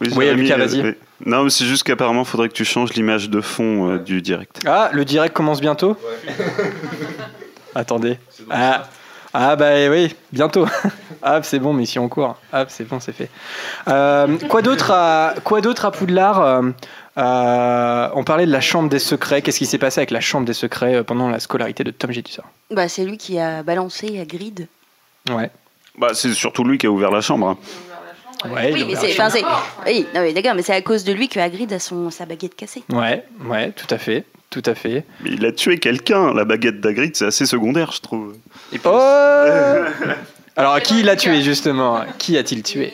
Oui, 0.00 0.10
Jérémy, 0.10 0.42
Lucas, 0.42 0.56
vas-y. 0.56 0.80
oui. 0.82 0.94
Non, 1.24 1.44
mais 1.44 1.50
c'est 1.50 1.66
juste 1.66 1.84
qu'apparemment, 1.84 2.22
il 2.22 2.26
faudrait 2.26 2.48
que 2.48 2.54
tu 2.54 2.64
changes 2.64 2.94
l'image 2.94 3.30
de 3.30 3.40
fond 3.40 3.90
euh, 3.90 3.98
du 3.98 4.22
direct. 4.22 4.60
Ah, 4.66 4.90
le 4.92 5.04
direct 5.04 5.34
commence 5.34 5.60
bientôt 5.60 5.96
Attendez. 7.74 8.18
Ah, 8.50 8.84
ah, 9.32 9.56
bah 9.56 9.88
oui, 9.90 10.14
bientôt. 10.32 10.66
Ah, 11.24 11.40
c'est 11.44 11.60
bon, 11.60 11.72
mission 11.72 12.02
en 12.04 12.08
cours. 12.08 12.36
Ah, 12.52 12.64
c'est 12.68 12.82
bon, 12.82 12.98
c'est 12.98 13.12
fait. 13.12 13.30
Euh, 13.86 14.36
quoi 14.48 14.60
d'autre 14.60 14.90
à, 14.90 15.34
quoi 15.44 15.60
d'autre 15.60 15.84
à 15.84 15.92
Poudlard 15.92 16.42
euh, 17.16 18.08
On 18.14 18.24
parlait 18.24 18.44
de 18.46 18.50
la 18.50 18.60
chambre 18.60 18.88
des 18.88 18.98
secrets. 18.98 19.40
Qu'est-ce 19.40 19.58
qui 19.58 19.66
s'est 19.66 19.78
passé 19.78 20.00
avec 20.00 20.10
la 20.10 20.20
chambre 20.20 20.44
des 20.46 20.52
secrets 20.52 21.04
pendant 21.04 21.28
la 21.30 21.38
scolarité 21.38 21.84
de 21.84 21.92
Tom 21.92 22.10
Jedusor 22.10 22.44
Bah, 22.72 22.88
c'est 22.88 23.04
lui 23.04 23.18
qui 23.18 23.38
a 23.38 23.62
balancé 23.62 24.18
à 24.18 24.24
Grid. 24.24 24.66
Ouais. 25.30 25.52
Bah, 25.96 26.08
c'est 26.12 26.32
surtout 26.32 26.64
lui 26.64 26.76
qui 26.76 26.86
a 26.88 26.90
ouvert 26.90 27.12
la 27.12 27.20
chambre. 27.20 27.50
hein. 27.50 27.56
Ouais, 28.50 28.70
oui, 28.72 28.84
mais 28.88 28.96
c'est, 28.96 29.12
enfin, 29.20 29.28
oui, 29.86 30.06
non, 30.14 30.20
mais 30.22 30.32
d'accord, 30.32 30.54
mais 30.54 30.62
c'est 30.62 30.74
à 30.74 30.82
cause 30.82 31.04
de 31.04 31.12
lui 31.12 31.28
que 31.28 31.38
Hagrid 31.40 31.72
a 31.72 31.78
son, 31.78 32.10
sa 32.10 32.26
baguette 32.26 32.54
cassée. 32.56 32.82
Ouais, 32.92 33.24
ouais, 33.46 33.70
tout 33.72 33.86
à 33.94 33.98
fait, 33.98 34.24
tout 34.50 34.62
à 34.66 34.74
fait. 34.74 35.04
Mais 35.22 35.30
il 35.32 35.44
a 35.46 35.52
tué 35.52 35.78
quelqu'un. 35.78 36.32
La 36.34 36.44
baguette 36.44 36.80
d'Agrid, 36.80 37.14
c'est 37.16 37.26
assez 37.26 37.46
secondaire, 37.46 37.92
je 37.92 38.00
trouve. 38.00 38.34
Oh 38.84 38.88
Alors, 40.56 40.80
qui 40.80 41.02
l'a 41.02 41.16
tué 41.16 41.40
justement? 41.42 42.00
Qui 42.18 42.36
a-t-il 42.36 42.62
tué? 42.62 42.92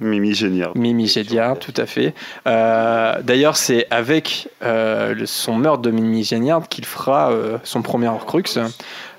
Mimi 0.00 0.34
Géniard. 0.34 0.72
Mimi 0.76 1.06
Géniard, 1.06 1.58
tout 1.58 1.74
à 1.76 1.84
fait. 1.84 2.14
Euh, 2.46 3.20
D'ailleurs, 3.22 3.56
c'est 3.58 3.86
avec 3.90 4.48
euh, 4.62 5.12
le- 5.14 5.26
son 5.26 5.54
meurtre 5.56 5.82
de 5.82 5.90
Mimi 5.90 6.24
Géniard 6.24 6.66
qu'il 6.68 6.86
fera 6.86 7.30
euh, 7.30 7.58
son 7.64 7.82
premier 7.82 8.08
Horcrux, 8.08 8.44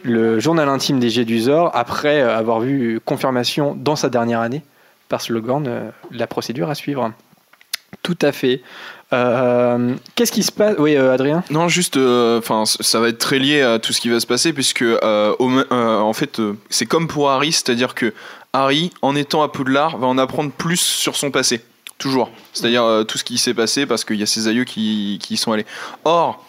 le 0.01 0.39
journal 0.39 0.67
intime 0.67 0.99
des 0.99 1.11
Gédusors, 1.11 1.69
après 1.75 2.21
avoir 2.21 2.61
vu 2.61 2.99
confirmation 3.05 3.75
dans 3.77 3.95
sa 3.95 4.09
dernière 4.09 4.39
année 4.39 4.63
par 5.11 5.21
Slogan 5.21 5.65
euh, 5.67 5.91
la 6.09 6.25
procédure 6.25 6.69
à 6.69 6.75
suivre. 6.75 7.11
Tout 8.01 8.17
à 8.21 8.31
fait. 8.31 8.61
Euh, 9.11 9.93
Qu'est-ce 10.15 10.31
qui 10.31 10.41
se 10.41 10.51
passe? 10.53 10.75
Oui, 10.79 10.95
euh, 10.95 11.13
Adrien? 11.13 11.43
Non, 11.51 11.67
juste, 11.67 11.99
ça 11.99 12.99
va 12.99 13.09
être 13.09 13.19
très 13.19 13.37
lié 13.37 13.61
à 13.61 13.77
tout 13.77 13.91
ce 13.91 13.99
qui 13.99 14.09
va 14.09 14.21
se 14.21 14.25
passer, 14.25 14.53
puisque 14.53 14.85
en 15.03 16.13
fait, 16.13 16.41
c'est 16.69 16.85
comme 16.85 17.07
pour 17.07 17.29
Harry, 17.29 17.51
c'est-à-dire 17.51 17.93
que 17.93 18.13
Harry, 18.53 18.91
en 19.01 19.15
étant 19.15 19.43
à 19.43 19.49
Poudlard, 19.49 19.97
va 19.97 20.07
en 20.07 20.17
apprendre 20.17 20.51
plus 20.51 20.79
sur 20.79 21.17
son 21.17 21.29
passé, 21.29 21.61
toujours. 21.97 22.31
C'est-à-dire 22.53 23.03
tout 23.07 23.17
ce 23.17 23.25
qui 23.25 23.37
s'est 23.37 23.53
passé, 23.53 23.85
parce 23.85 24.05
qu'il 24.05 24.15
y 24.15 24.23
a 24.23 24.25
ses 24.25 24.47
aïeux 24.47 24.63
qui, 24.63 25.19
qui 25.21 25.33
y 25.33 25.37
sont 25.37 25.51
allés. 25.51 25.65
Or, 26.05 26.43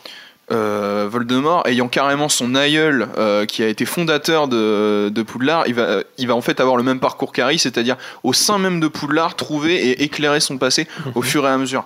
euh, 0.51 1.09
Voldemort, 1.11 1.67
ayant 1.67 1.89
carrément 1.89 2.29
son 2.29 2.55
aïeul 2.55 3.09
euh, 3.17 3.47
qui 3.47 3.63
a 3.63 3.69
été 3.69 3.85
fondateur 3.87 4.49
de, 4.49 5.09
de 5.09 5.23
Poudlard, 5.23 5.65
il 5.67 5.75
va, 5.75 6.03
il 6.19 6.27
va 6.27 6.35
en 6.35 6.41
fait 6.43 6.61
avoir 6.61 6.77
le 6.77 6.83
même 6.83 7.01
parcours 7.01 7.33
qu'Harry, 7.33 7.59
c'est-à-dire 7.59 7.97
au 8.23 8.33
sein 8.33 8.59
même 8.59 8.81
de 8.81 8.89
Poudlard, 8.89 9.37
trouver 9.37 9.77
et 9.77 10.03
éclairer 10.03 10.41
son 10.41 10.59
passé 10.59 10.87
au 11.15 11.23
fur 11.23 11.45
et 11.47 11.49
à 11.51 11.57
mesure. 11.57 11.85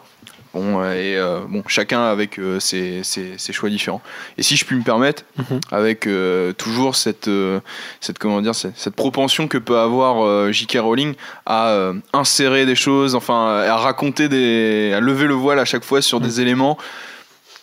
Bon, 0.54 0.80
euh, 0.82 0.92
et 0.94 1.16
euh, 1.18 1.40
bon, 1.46 1.62
chacun 1.66 2.06
avec 2.06 2.38
euh, 2.38 2.58
ses, 2.60 3.02
ses- 3.04 3.34
ses 3.36 3.52
choix 3.52 3.68
différents. 3.68 4.00
Et 4.38 4.42
si 4.42 4.56
je 4.56 4.64
puis 4.64 4.74
me 4.74 4.82
permettre, 4.82 5.24
Mhm. 5.36 5.60
avec 5.70 6.06
euh, 6.06 6.54
toujours 6.54 6.96
cette, 6.96 7.28
euh, 7.28 7.60
cette, 8.00 8.18
comment 8.18 8.40
dire, 8.40 8.54
cette, 8.54 8.72
cette 8.78 8.94
propension 8.96 9.48
que 9.48 9.58
peut 9.58 9.76
avoir 9.78 10.24
euh, 10.24 10.52
J.K. 10.52 10.78
Rowling 10.80 11.12
à 11.44 11.68
euh, 11.72 11.92
insérer 12.14 12.64
des 12.64 12.74
choses, 12.74 13.14
enfin, 13.14 13.64
à 13.68 13.76
raconter 13.76 14.30
des. 14.30 14.94
à 14.96 15.00
lever 15.00 15.26
le 15.26 15.34
voile 15.34 15.58
à 15.58 15.66
chaque 15.66 15.84
fois 15.84 16.00
sur 16.00 16.20
des 16.20 16.40
éléments 16.40 16.78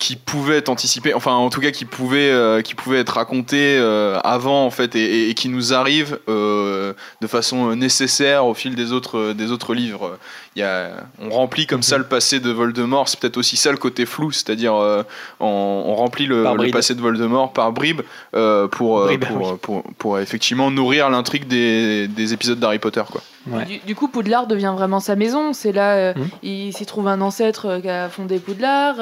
qui 0.03 0.15
pouvaient 0.17 0.57
être 0.57 0.67
anticipés, 0.69 1.13
enfin 1.13 1.33
en 1.33 1.49
tout 1.49 1.61
cas 1.61 1.71
qui 1.71 1.85
pouvaient, 1.85 2.29
euh, 2.31 2.61
qui 2.61 2.75
pouvaient 2.75 2.99
être 2.99 3.13
racontés 3.15 3.77
euh, 3.79 4.19
avant 4.25 4.65
en 4.65 4.69
fait 4.69 4.95
et, 4.97 4.99
et- 5.03 5.29
et 5.29 5.33
qui 5.33 5.47
nous 5.47 5.73
arrivent 5.73 6.19
euh, 6.27 6.91
de 7.21 7.27
façon 7.27 7.73
nécessaire 7.75 8.45
au 8.45 8.53
fil 8.53 8.75
des 8.75 8.91
autres, 8.91 9.31
des 9.31 9.51
autres 9.51 9.73
livres. 9.73 10.17
Il 10.55 10.59
y 10.59 10.63
a, 10.63 10.89
on 11.21 11.29
remplit 11.29 11.65
comme 11.67 11.83
ça 11.83 11.97
le 11.97 12.03
passé 12.03 12.39
de 12.39 12.51
Voldemort, 12.51 13.07
c'est 13.07 13.17
peut-être 13.19 13.37
aussi 13.37 13.55
ça 13.55 13.71
le 13.71 13.77
côté 13.77 14.05
flou, 14.05 14.31
c'est-à-dire 14.31 14.75
euh, 14.75 15.03
on, 15.39 15.83
on 15.87 15.95
remplit 15.95 16.25
le, 16.27 16.43
passé 16.71 16.93
de 16.95 17.01
Voldemort 17.01 17.53
par 17.53 17.71
bribes 17.71 18.01
euh, 18.35 18.67
pour, 18.67 18.99
euh, 18.99 19.17
pour, 19.17 19.51
oui. 19.51 19.57
pour, 19.61 19.83
pour 19.97 20.19
effectivement 20.19 20.69
nourrir 20.69 21.09
l'intrigue 21.09 21.47
des, 21.47 22.07
des 22.09 22.33
épisodes 22.33 22.59
d'Harry 22.59 22.79
Potter. 22.79 23.03
Quoi. 23.09 23.21
Ouais. 23.49 23.65
Du, 23.65 23.77
du 23.79 23.95
coup, 23.95 24.07
Poudlard 24.09 24.47
devient 24.47 24.73
vraiment 24.75 24.99
sa 24.99 25.15
maison. 25.15 25.53
C'est 25.53 25.71
là, 25.71 25.95
euh, 25.95 26.13
Mhm. 26.15 26.27
il 26.43 26.73
s'y 26.73 26.85
trouve 26.85 27.07
un 27.07 27.19
ancêtre 27.21 27.79
qui 27.81 27.89
a 27.89 28.09
fondé 28.09 28.37
Poudlard. 28.39 28.95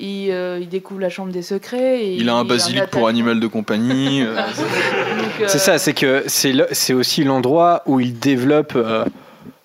Euh, 0.00 0.04
il, 0.04 0.30
euh, 0.30 0.58
il 0.60 0.68
découvre 0.68 1.00
la 1.00 1.08
chambre 1.10 1.32
des 1.32 1.42
secrets. 1.42 2.02
Et 2.04 2.14
Il 2.16 2.28
a 2.28 2.34
un 2.34 2.44
basilic 2.44 2.86
pour 2.86 3.08
animal 3.08 3.40
de 3.40 3.46
compagnie. 3.46 4.22
euh, 4.26 4.36
euh, 4.36 5.44
C'est 5.46 5.58
ça, 5.58 5.78
c'est 5.78 5.94
que 5.94 6.24
c'est 6.26 6.52
le- 6.52 6.68
c'est 6.72 6.92
aussi 6.94 7.24
l'endroit 7.24 7.82
où 7.86 8.00
il 8.00 8.18
développe 8.18 8.72
euh, 8.76 9.04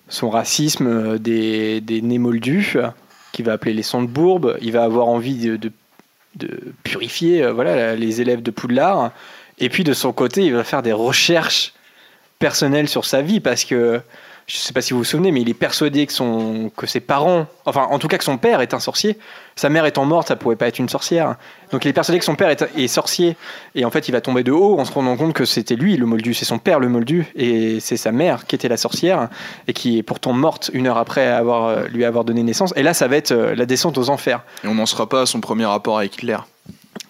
son 0.08 0.30
racisme 0.30 1.18
des, 1.18 1.80
des 1.80 2.02
nés 2.02 2.18
moldus, 2.18 2.72
euh, 2.76 2.88
qu'il 3.32 3.44
va 3.44 3.52
appeler 3.54 3.72
les 3.74 3.82
sons 3.82 4.02
de 4.02 4.08
bourbe. 4.08 4.56
Il 4.60 4.72
va 4.72 4.84
avoir 4.84 5.08
envie 5.08 5.36
de, 5.36 5.56
de- 5.56 5.72
de 6.36 6.48
purifier 6.82 7.44
euh, 7.44 7.52
voilà, 7.52 7.94
les 7.96 8.20
élèves 8.20 8.42
de 8.42 8.50
Poudlard. 8.50 9.12
Et 9.58 9.68
puis 9.68 9.84
de 9.84 9.92
son 9.92 10.12
côté, 10.12 10.42
il 10.44 10.52
va 10.54 10.64
faire 10.64 10.82
des 10.82 10.92
recherches 10.92 11.72
personnelles 12.40 12.88
sur 12.88 13.04
sa 13.04 13.22
vie 13.22 13.38
parce 13.40 13.64
que 13.64 14.00
je 14.46 14.56
sais 14.58 14.72
pas 14.74 14.82
si 14.82 14.92
vous 14.92 14.98
vous 14.98 15.04
souvenez, 15.04 15.32
mais 15.32 15.40
il 15.40 15.48
est 15.48 15.54
persuadé 15.54 16.06
que, 16.06 16.12
son, 16.12 16.70
que 16.76 16.86
ses 16.86 17.00
parents, 17.00 17.46
enfin 17.64 17.86
en 17.90 17.98
tout 17.98 18.08
cas 18.08 18.18
que 18.18 18.24
son 18.24 18.36
père 18.36 18.60
est 18.60 18.74
un 18.74 18.80
sorcier. 18.80 19.18
Sa 19.56 19.68
mère 19.70 19.86
étant 19.86 20.04
morte, 20.04 20.28
ça 20.28 20.36
pouvait 20.36 20.56
pas 20.56 20.66
être 20.66 20.78
une 20.78 20.88
sorcière. 20.88 21.36
Donc 21.70 21.84
il 21.84 21.88
est 21.88 21.92
persuadé 21.92 22.18
que 22.18 22.24
son 22.24 22.34
père 22.34 22.50
est, 22.50 22.62
est 22.76 22.88
sorcier. 22.88 23.36
Et 23.74 23.84
en 23.84 23.90
fait, 23.90 24.08
il 24.08 24.12
va 24.12 24.20
tomber 24.20 24.42
de 24.42 24.52
haut 24.52 24.78
en 24.78 24.84
se 24.84 24.92
rendant 24.92 25.16
compte 25.16 25.32
que 25.32 25.44
c'était 25.44 25.76
lui 25.76 25.96
le 25.96 26.04
moldu, 26.06 26.34
c'est 26.34 26.44
son 26.44 26.58
père 26.58 26.78
le 26.80 26.88
moldu, 26.88 27.26
et 27.36 27.78
c'est 27.80 27.96
sa 27.96 28.12
mère 28.12 28.46
qui 28.46 28.54
était 28.56 28.68
la 28.68 28.76
sorcière, 28.76 29.28
et 29.68 29.72
qui 29.72 29.98
est 29.98 30.02
pourtant 30.02 30.32
morte 30.32 30.70
une 30.74 30.88
heure 30.88 30.98
après 30.98 31.26
avoir, 31.26 31.66
euh, 31.66 31.86
lui 31.88 32.04
avoir 32.04 32.24
donné 32.24 32.42
naissance. 32.42 32.72
Et 32.76 32.82
là, 32.82 32.92
ça 32.94 33.08
va 33.08 33.16
être 33.16 33.32
euh, 33.32 33.54
la 33.54 33.64
descente 33.64 33.96
aux 33.96 34.10
enfers. 34.10 34.42
Et 34.64 34.68
on 34.68 34.74
n'en 34.74 34.86
sera 34.86 35.08
pas 35.08 35.22
à 35.22 35.26
son 35.26 35.40
premier 35.40 35.64
rapport 35.66 35.98
avec 35.98 36.16
Hitler. 36.16 36.38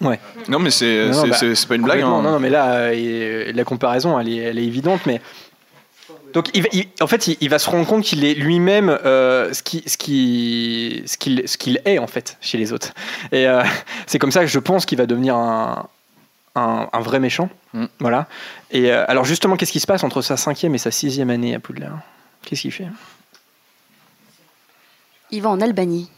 Ouais. 0.01 0.19
Non, 0.49 0.59
mais 0.59 0.71
c'est 0.71 1.09
bah, 1.09 1.37
pas 1.67 1.75
une 1.75 1.83
blague. 1.83 2.01
hein. 2.01 2.09
Non, 2.09 2.21
non, 2.21 2.39
mais 2.39 2.49
là, 2.49 2.73
euh, 2.73 3.51
la 3.53 3.63
comparaison, 3.63 4.19
elle 4.19 4.29
est, 4.29 4.37
elle 4.37 4.59
est 4.59 4.65
évidente, 4.65 5.01
mais. 5.05 5.21
Donc, 6.35 6.49
il 6.53 6.61
va- 6.61 6.69
il- 6.73 6.87
en 7.01 7.07
fait, 7.07 7.27
il, 7.27 7.37
il 7.41 7.49
va 7.49 7.57
se 7.57 7.69
rendre 7.69 7.87
compte 7.87 8.03
qu'il 8.03 8.23
est 8.23 8.33
lui-même 8.35 8.89
euh, 8.89 9.51
ce 9.53 9.63
qui- 9.63 9.83
ce 9.87 9.97
qui- 9.97 11.01
ce 11.07 11.17
qu'il 11.17 11.47
ce 11.47 11.57
qu'il 11.57 11.81
est, 11.85 11.97
en 11.97 12.05
fait, 12.07 12.37
chez 12.41 12.57
les 12.59 12.71
autres. 12.73 12.93
Et 13.31 13.47
euh, 13.47 13.63
c'est 14.05 14.19
comme 14.19 14.31
ça 14.31 14.41
que 14.41 14.47
je 14.47 14.59
pense 14.59 14.85
qu'il 14.85 14.97
va 14.99 15.05
devenir 15.07 15.35
un, 15.35 15.87
un, 16.55 16.87
un 16.91 16.99
vrai 16.99 17.19
méchant. 17.19 17.49
Mm. 17.73 17.85
Voilà. 17.99 18.27
Et 18.71 18.91
euh, 18.91 19.05
alors, 19.07 19.25
justement, 19.25 19.55
qu'est-ce 19.55 19.71
qui 19.71 19.79
se 19.79 19.87
passe 19.87 20.03
entre 20.03 20.21
sa 20.21 20.37
cinquième 20.37 20.75
et 20.75 20.77
sa 20.77 20.91
sixième 20.91 21.29
année 21.31 21.55
à 21.55 21.59
Poudlard? 21.59 21.99
Qu'est-ce 22.43 22.61
qu'il 22.61 22.71
fait? 22.71 22.87
Il 25.31 25.41
va 25.41 25.49
en 25.49 25.61
Albanie. 25.61 26.09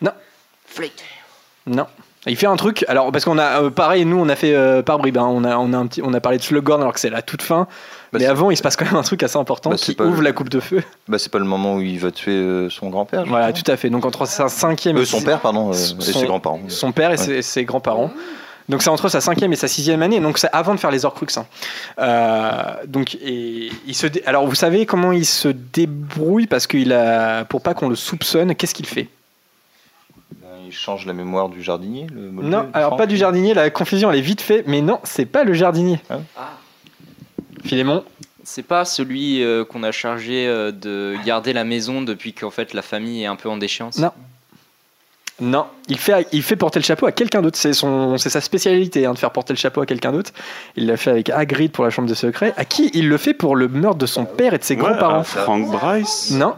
Non. 0.00 0.12
Flûte. 0.66 1.02
Non. 1.66 1.86
Il 2.26 2.36
fait 2.36 2.46
un 2.46 2.56
truc, 2.56 2.84
alors 2.88 3.12
parce 3.12 3.24
qu'on 3.26 3.36
a 3.38 3.62
euh, 3.62 3.70
pareil, 3.70 4.06
nous 4.06 4.16
on 4.18 4.28
a 4.30 4.34
fait 4.36 4.54
euh, 4.54 4.82
par 4.82 4.96
bribes, 4.98 5.18
hein. 5.18 5.26
on, 5.28 5.44
a, 5.44 5.58
on, 5.58 5.74
a 5.74 5.76
un 5.76 5.86
petit, 5.86 6.00
on 6.02 6.14
a 6.14 6.20
parlé 6.20 6.38
de 6.38 6.42
Slughorn 6.42 6.80
alors 6.80 6.94
que 6.94 7.00
c'est 7.00 7.10
la 7.10 7.20
toute 7.20 7.42
fin, 7.42 7.66
Bah, 8.14 8.18
mais 8.20 8.26
avant 8.26 8.50
il 8.50 8.56
se 8.56 8.62
passe 8.62 8.76
quand 8.76 8.84
même 8.86 8.96
un 8.96 9.02
truc 9.02 9.22
assez 9.22 9.36
important 9.36 9.70
Bah, 9.70 9.76
qui 9.76 9.94
ouvre 10.00 10.18
le- 10.18 10.22
la 10.24 10.32
coupe 10.32 10.48
de 10.48 10.60
feu. 10.60 10.82
Bah, 11.08 11.18
c'est 11.18 11.30
pas 11.30 11.38
le 11.38 11.44
moment 11.44 11.74
où 11.76 11.80
il 11.82 11.98
va 11.98 12.10
tuer 12.10 12.32
euh, 12.32 12.70
son 12.70 12.88
grand-père. 12.88 13.24
Voilà, 13.26 13.52
tout 13.52 13.68
à 13.70 13.76
fait. 13.76 13.90
Donc 13.90 14.04
entre 14.06 14.24
sa 14.26 14.48
cinquième 14.48 14.96
Euh, 14.96 15.02
et 15.02 15.04
son 15.04 15.20
père, 15.20 15.40
pardon, 15.40 15.70
euh, 15.70 15.72
et 15.74 16.00
ses 16.12 16.24
grands-parents. 16.26 16.60
son 16.68 16.92
père 16.92 17.10
et 17.10 17.18
Ouais. 17.18 17.18
ses, 17.18 17.42
ses 17.42 17.64
grands-parents. 17.64 18.10
Donc 18.70 18.82
c'est 18.82 18.88
entre 18.88 19.10
sa 19.10 19.20
cinquième 19.20 19.52
et 19.52 19.56
sa 19.56 19.68
sixième 19.68 20.00
année, 20.00 20.20
donc 20.20 20.38
c'est 20.38 20.48
avant 20.52 20.74
de 20.74 20.80
faire 20.80 20.90
les 20.90 21.04
Horcruxes. 21.04 21.36
hein. 21.36 21.44
Euh, 21.98 22.62
donc 22.86 23.14
et 23.16 23.68
il 23.86 23.94
se, 23.94 24.06
dé- 24.06 24.22
alors 24.24 24.46
vous 24.46 24.54
savez 24.54 24.86
comment 24.86 25.12
il 25.12 25.26
se 25.26 25.48
débrouille? 25.48 26.46
Parce 26.46 26.66
qu'il 26.66 26.92
a, 26.94 27.44
pour 27.44 27.60
pas 27.60 27.74
qu'on 27.74 27.90
le 27.90 27.94
soupçonne, 27.96 28.54
qu'est-ce 28.54 28.72
qu'il 28.74 28.86
fait? 28.86 29.08
Ben, 30.40 30.48
Il 30.66 30.72
change 30.72 31.04
la 31.04 31.12
mémoire 31.12 31.50
du 31.50 31.62
jardinier. 31.62 32.06
Le 32.10 32.30
Non, 32.30 32.66
alors 32.72 32.88
Franck 32.90 32.98
pas 33.00 33.06
du 33.06 33.16
jardinier, 33.18 33.52
la 33.52 33.68
confusion 33.68 34.10
elle 34.10 34.18
est 34.18 34.22
vite 34.22 34.40
faite, 34.40 34.64
mais 34.66 34.80
non, 34.80 34.98
c'est 35.04 35.26
pas 35.26 35.44
le 35.44 35.52
jardinier. 35.52 36.00
Ah. 36.08 36.18
Philémon 37.64 38.04
c'est 38.44 38.62
pas 38.62 38.84
celui 38.84 39.42
euh, 39.42 39.64
qu'on 39.64 39.82
a 39.82 39.90
chargé 39.90 40.46
euh, 40.46 40.70
de 40.70 41.16
garder 41.24 41.52
la 41.52 41.64
maison 41.64 42.02
depuis 42.02 42.32
qu'en 42.32 42.50
fait 42.50 42.74
la 42.74 42.82
famille 42.82 43.22
est 43.22 43.26
un 43.26 43.36
peu 43.36 43.48
en 43.48 43.56
déchéance. 43.56 43.98
Non. 43.98 44.10
Non, 45.40 45.66
il 45.88 45.98
fait, 45.98 46.28
il 46.30 46.44
fait 46.44 46.54
porter 46.54 46.78
le 46.78 46.84
chapeau 46.84 47.06
à 47.06 47.12
quelqu'un 47.12 47.42
d'autre. 47.42 47.58
C'est 47.58 47.72
son, 47.72 48.16
c'est 48.18 48.30
sa 48.30 48.40
spécialité 48.40 49.04
hein, 49.04 49.14
de 49.14 49.18
faire 49.18 49.32
porter 49.32 49.52
le 49.52 49.58
chapeau 49.58 49.80
à 49.80 49.86
quelqu'un 49.86 50.12
d'autre. 50.12 50.30
Il 50.76 50.86
l'a 50.86 50.96
fait 50.96 51.10
avec 51.10 51.28
Hagrid 51.28 51.72
pour 51.72 51.82
la 51.82 51.90
chambre 51.90 52.08
de 52.08 52.14
secret. 52.14 52.54
À 52.56 52.64
qui 52.64 52.88
il 52.94 53.08
le 53.08 53.18
fait 53.18 53.34
pour 53.34 53.56
le 53.56 53.66
meurtre 53.66 53.98
de 53.98 54.06
son 54.06 54.26
père 54.26 54.54
et 54.54 54.58
de 54.58 54.62
ses 54.62 54.76
Ouais, 54.76 54.82
grands-parents 54.82 55.20
à 55.20 55.24
Frank 55.24 55.68
Bryce. 55.72 56.30
Non. 56.30 56.54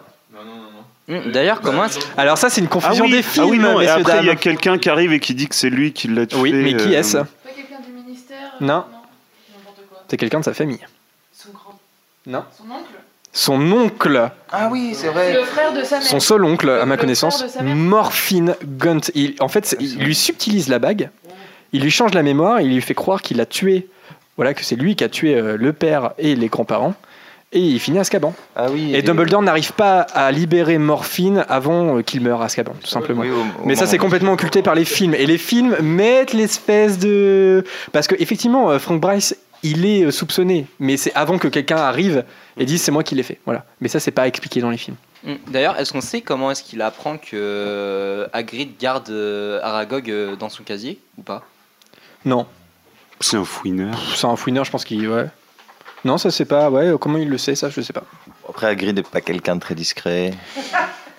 Hum, 1.08 1.32
D'ailleurs, 1.32 1.62
comment 1.62 1.86
est-ce 1.86 2.00
Alors 2.18 2.36
ça, 2.36 2.50
c'est 2.50 2.60
une 2.60 2.68
confusion 2.68 3.04
ah 3.06 3.08
oui, 3.08 3.12
des 3.12 3.22
films, 3.22 3.44
ah 3.46 3.48
oui, 3.48 3.58
non, 3.58 3.80
et 3.80 3.88
après 3.88 4.18
il 4.20 4.26
y 4.26 4.30
a 4.30 4.36
quelqu'un 4.36 4.76
qui 4.76 4.90
arrive 4.90 5.12
et 5.12 5.20
qui 5.20 5.34
dit 5.34 5.48
que 5.48 5.54
c'est 5.54 5.70
lui 5.70 5.92
qui 5.92 6.08
l'a 6.08 6.26
tué. 6.26 6.38
Oui, 6.38 6.52
mais 6.52 6.76
qui 6.76 6.94
euh, 6.94 6.98
est-ce 6.98 7.18
Non. 8.60 8.84
C'est 10.08 10.18
quelqu'un 10.18 10.40
de 10.40 10.44
sa 10.44 10.52
famille. 10.52 10.84
Non. 12.26 12.44
Son 12.56 12.64
oncle 12.64 12.94
Son 13.32 13.72
oncle. 13.72 14.30
Ah 14.50 14.68
oui, 14.72 14.92
c'est 14.94 15.08
vrai. 15.08 15.34
le 15.34 15.42
frère 15.44 15.72
de 15.72 15.82
sa 15.84 15.98
mère. 15.98 16.06
Son 16.06 16.20
seul 16.20 16.44
oncle, 16.44 16.68
à 16.70 16.84
ma 16.86 16.94
Le 16.96 17.00
connaissance. 17.00 17.44
Morphine 17.62 18.54
Gunt. 18.64 19.00
Il, 19.14 19.34
en 19.40 19.48
fait, 19.48 19.66
c'est- 19.66 19.76
il 19.80 19.98
lui 19.98 20.14
subtilise 20.14 20.68
la 20.68 20.78
bague, 20.78 21.10
il 21.72 21.82
lui 21.82 21.90
change 21.90 22.14
la 22.14 22.22
mémoire, 22.22 22.60
il 22.60 22.72
lui 22.74 22.80
fait 22.80 22.94
croire 22.94 23.22
qu'il 23.22 23.40
a 23.40 23.46
tué, 23.46 23.88
voilà, 24.36 24.54
que 24.54 24.64
c'est 24.64 24.76
lui 24.76 24.96
qui 24.96 25.04
a 25.04 25.08
tué 25.08 25.34
euh, 25.34 25.56
le 25.58 25.72
père 25.72 26.12
et 26.18 26.34
les 26.34 26.48
grands-parents, 26.48 26.94
et 27.52 27.60
il 27.60 27.78
finit 27.78 27.98
à 27.98 28.00
Azkaban. 28.00 28.34
Ah 28.56 28.66
oui. 28.70 28.94
Et 28.94 29.02
Dumbledore 29.02 29.40
n'arrive 29.42 29.72
pas 29.72 30.00
à 30.00 30.32
libérer 30.32 30.78
Morphine 30.78 31.44
avant 31.48 31.98
euh, 31.98 32.02
qu'il 32.02 32.20
meure 32.22 32.42
à 32.42 32.46
Azkaban, 32.46 32.72
tout 32.82 32.88
simplement. 32.88 33.22
Oui, 33.22 33.30
au- 33.30 33.62
au 33.62 33.66
Mais 33.66 33.76
ça, 33.76 33.86
c'est 33.86 33.98
complètement 33.98 34.32
occulté 34.32 34.62
par 34.62 34.74
les 34.74 34.84
films. 34.84 35.14
Et 35.14 35.26
les 35.26 35.38
films 35.38 35.76
mettent 35.80 36.32
l'espèce 36.32 36.98
de. 36.98 37.64
Parce 37.92 38.06
que, 38.08 38.14
effectivement, 38.18 38.70
euh, 38.70 38.78
Frank 38.78 39.00
Bryce, 39.00 39.36
il 39.62 39.84
est 39.84 40.04
euh, 40.04 40.10
soupçonné. 40.10 40.66
Mais 40.78 40.96
c'est 40.96 41.14
avant 41.14 41.38
que 41.38 41.48
quelqu'un 41.48 41.76
arrive 41.76 42.24
et 42.56 42.64
dise 42.64 42.82
c'est 42.82 42.92
moi 42.92 43.02
qui 43.02 43.14
l'ai 43.14 43.22
fait. 43.22 43.38
Voilà. 43.44 43.64
Mais 43.80 43.88
ça, 43.88 44.00
c'est 44.00 44.10
pas 44.10 44.26
expliqué 44.26 44.60
dans 44.60 44.70
les 44.70 44.76
films. 44.76 44.96
Hum, 45.26 45.38
D'ailleurs, 45.48 45.78
est-ce 45.78 45.92
qu'on 45.92 46.00
sait 46.00 46.20
comment 46.20 46.50
est-ce 46.50 46.62
qu'il 46.62 46.82
apprend 46.82 47.18
que 47.18 47.30
euh, 47.34 48.26
Hagrid 48.32 48.72
garde 48.78 49.10
euh, 49.10 49.60
Aragog 49.62 50.12
dans 50.38 50.48
son 50.48 50.62
casier 50.62 50.98
ou 51.18 51.22
pas? 51.22 51.44
Non. 52.24 52.46
C'est 53.20 53.36
un 53.36 53.44
fouineur. 53.44 53.98
C'est 54.14 54.26
un 54.26 54.36
fouineur, 54.36 54.64
je 54.64 54.70
pense 54.70 54.84
qu'il. 54.84 55.08
Ouais. 55.08 55.26
Non, 56.04 56.18
ça, 56.18 56.30
c'est 56.30 56.44
pas. 56.44 56.70
Ouais, 56.70 56.92
comment 57.00 57.18
il 57.18 57.28
le 57.28 57.38
sait, 57.38 57.54
ça, 57.54 57.70
je 57.70 57.80
sais 57.80 57.92
pas. 57.92 58.04
Après, 58.48 58.66
Hagrid 58.66 58.94
n'est 58.94 59.02
pas 59.02 59.20
quelqu'un 59.20 59.56
de 59.56 59.60
très 59.60 59.74
discret. 59.74 60.32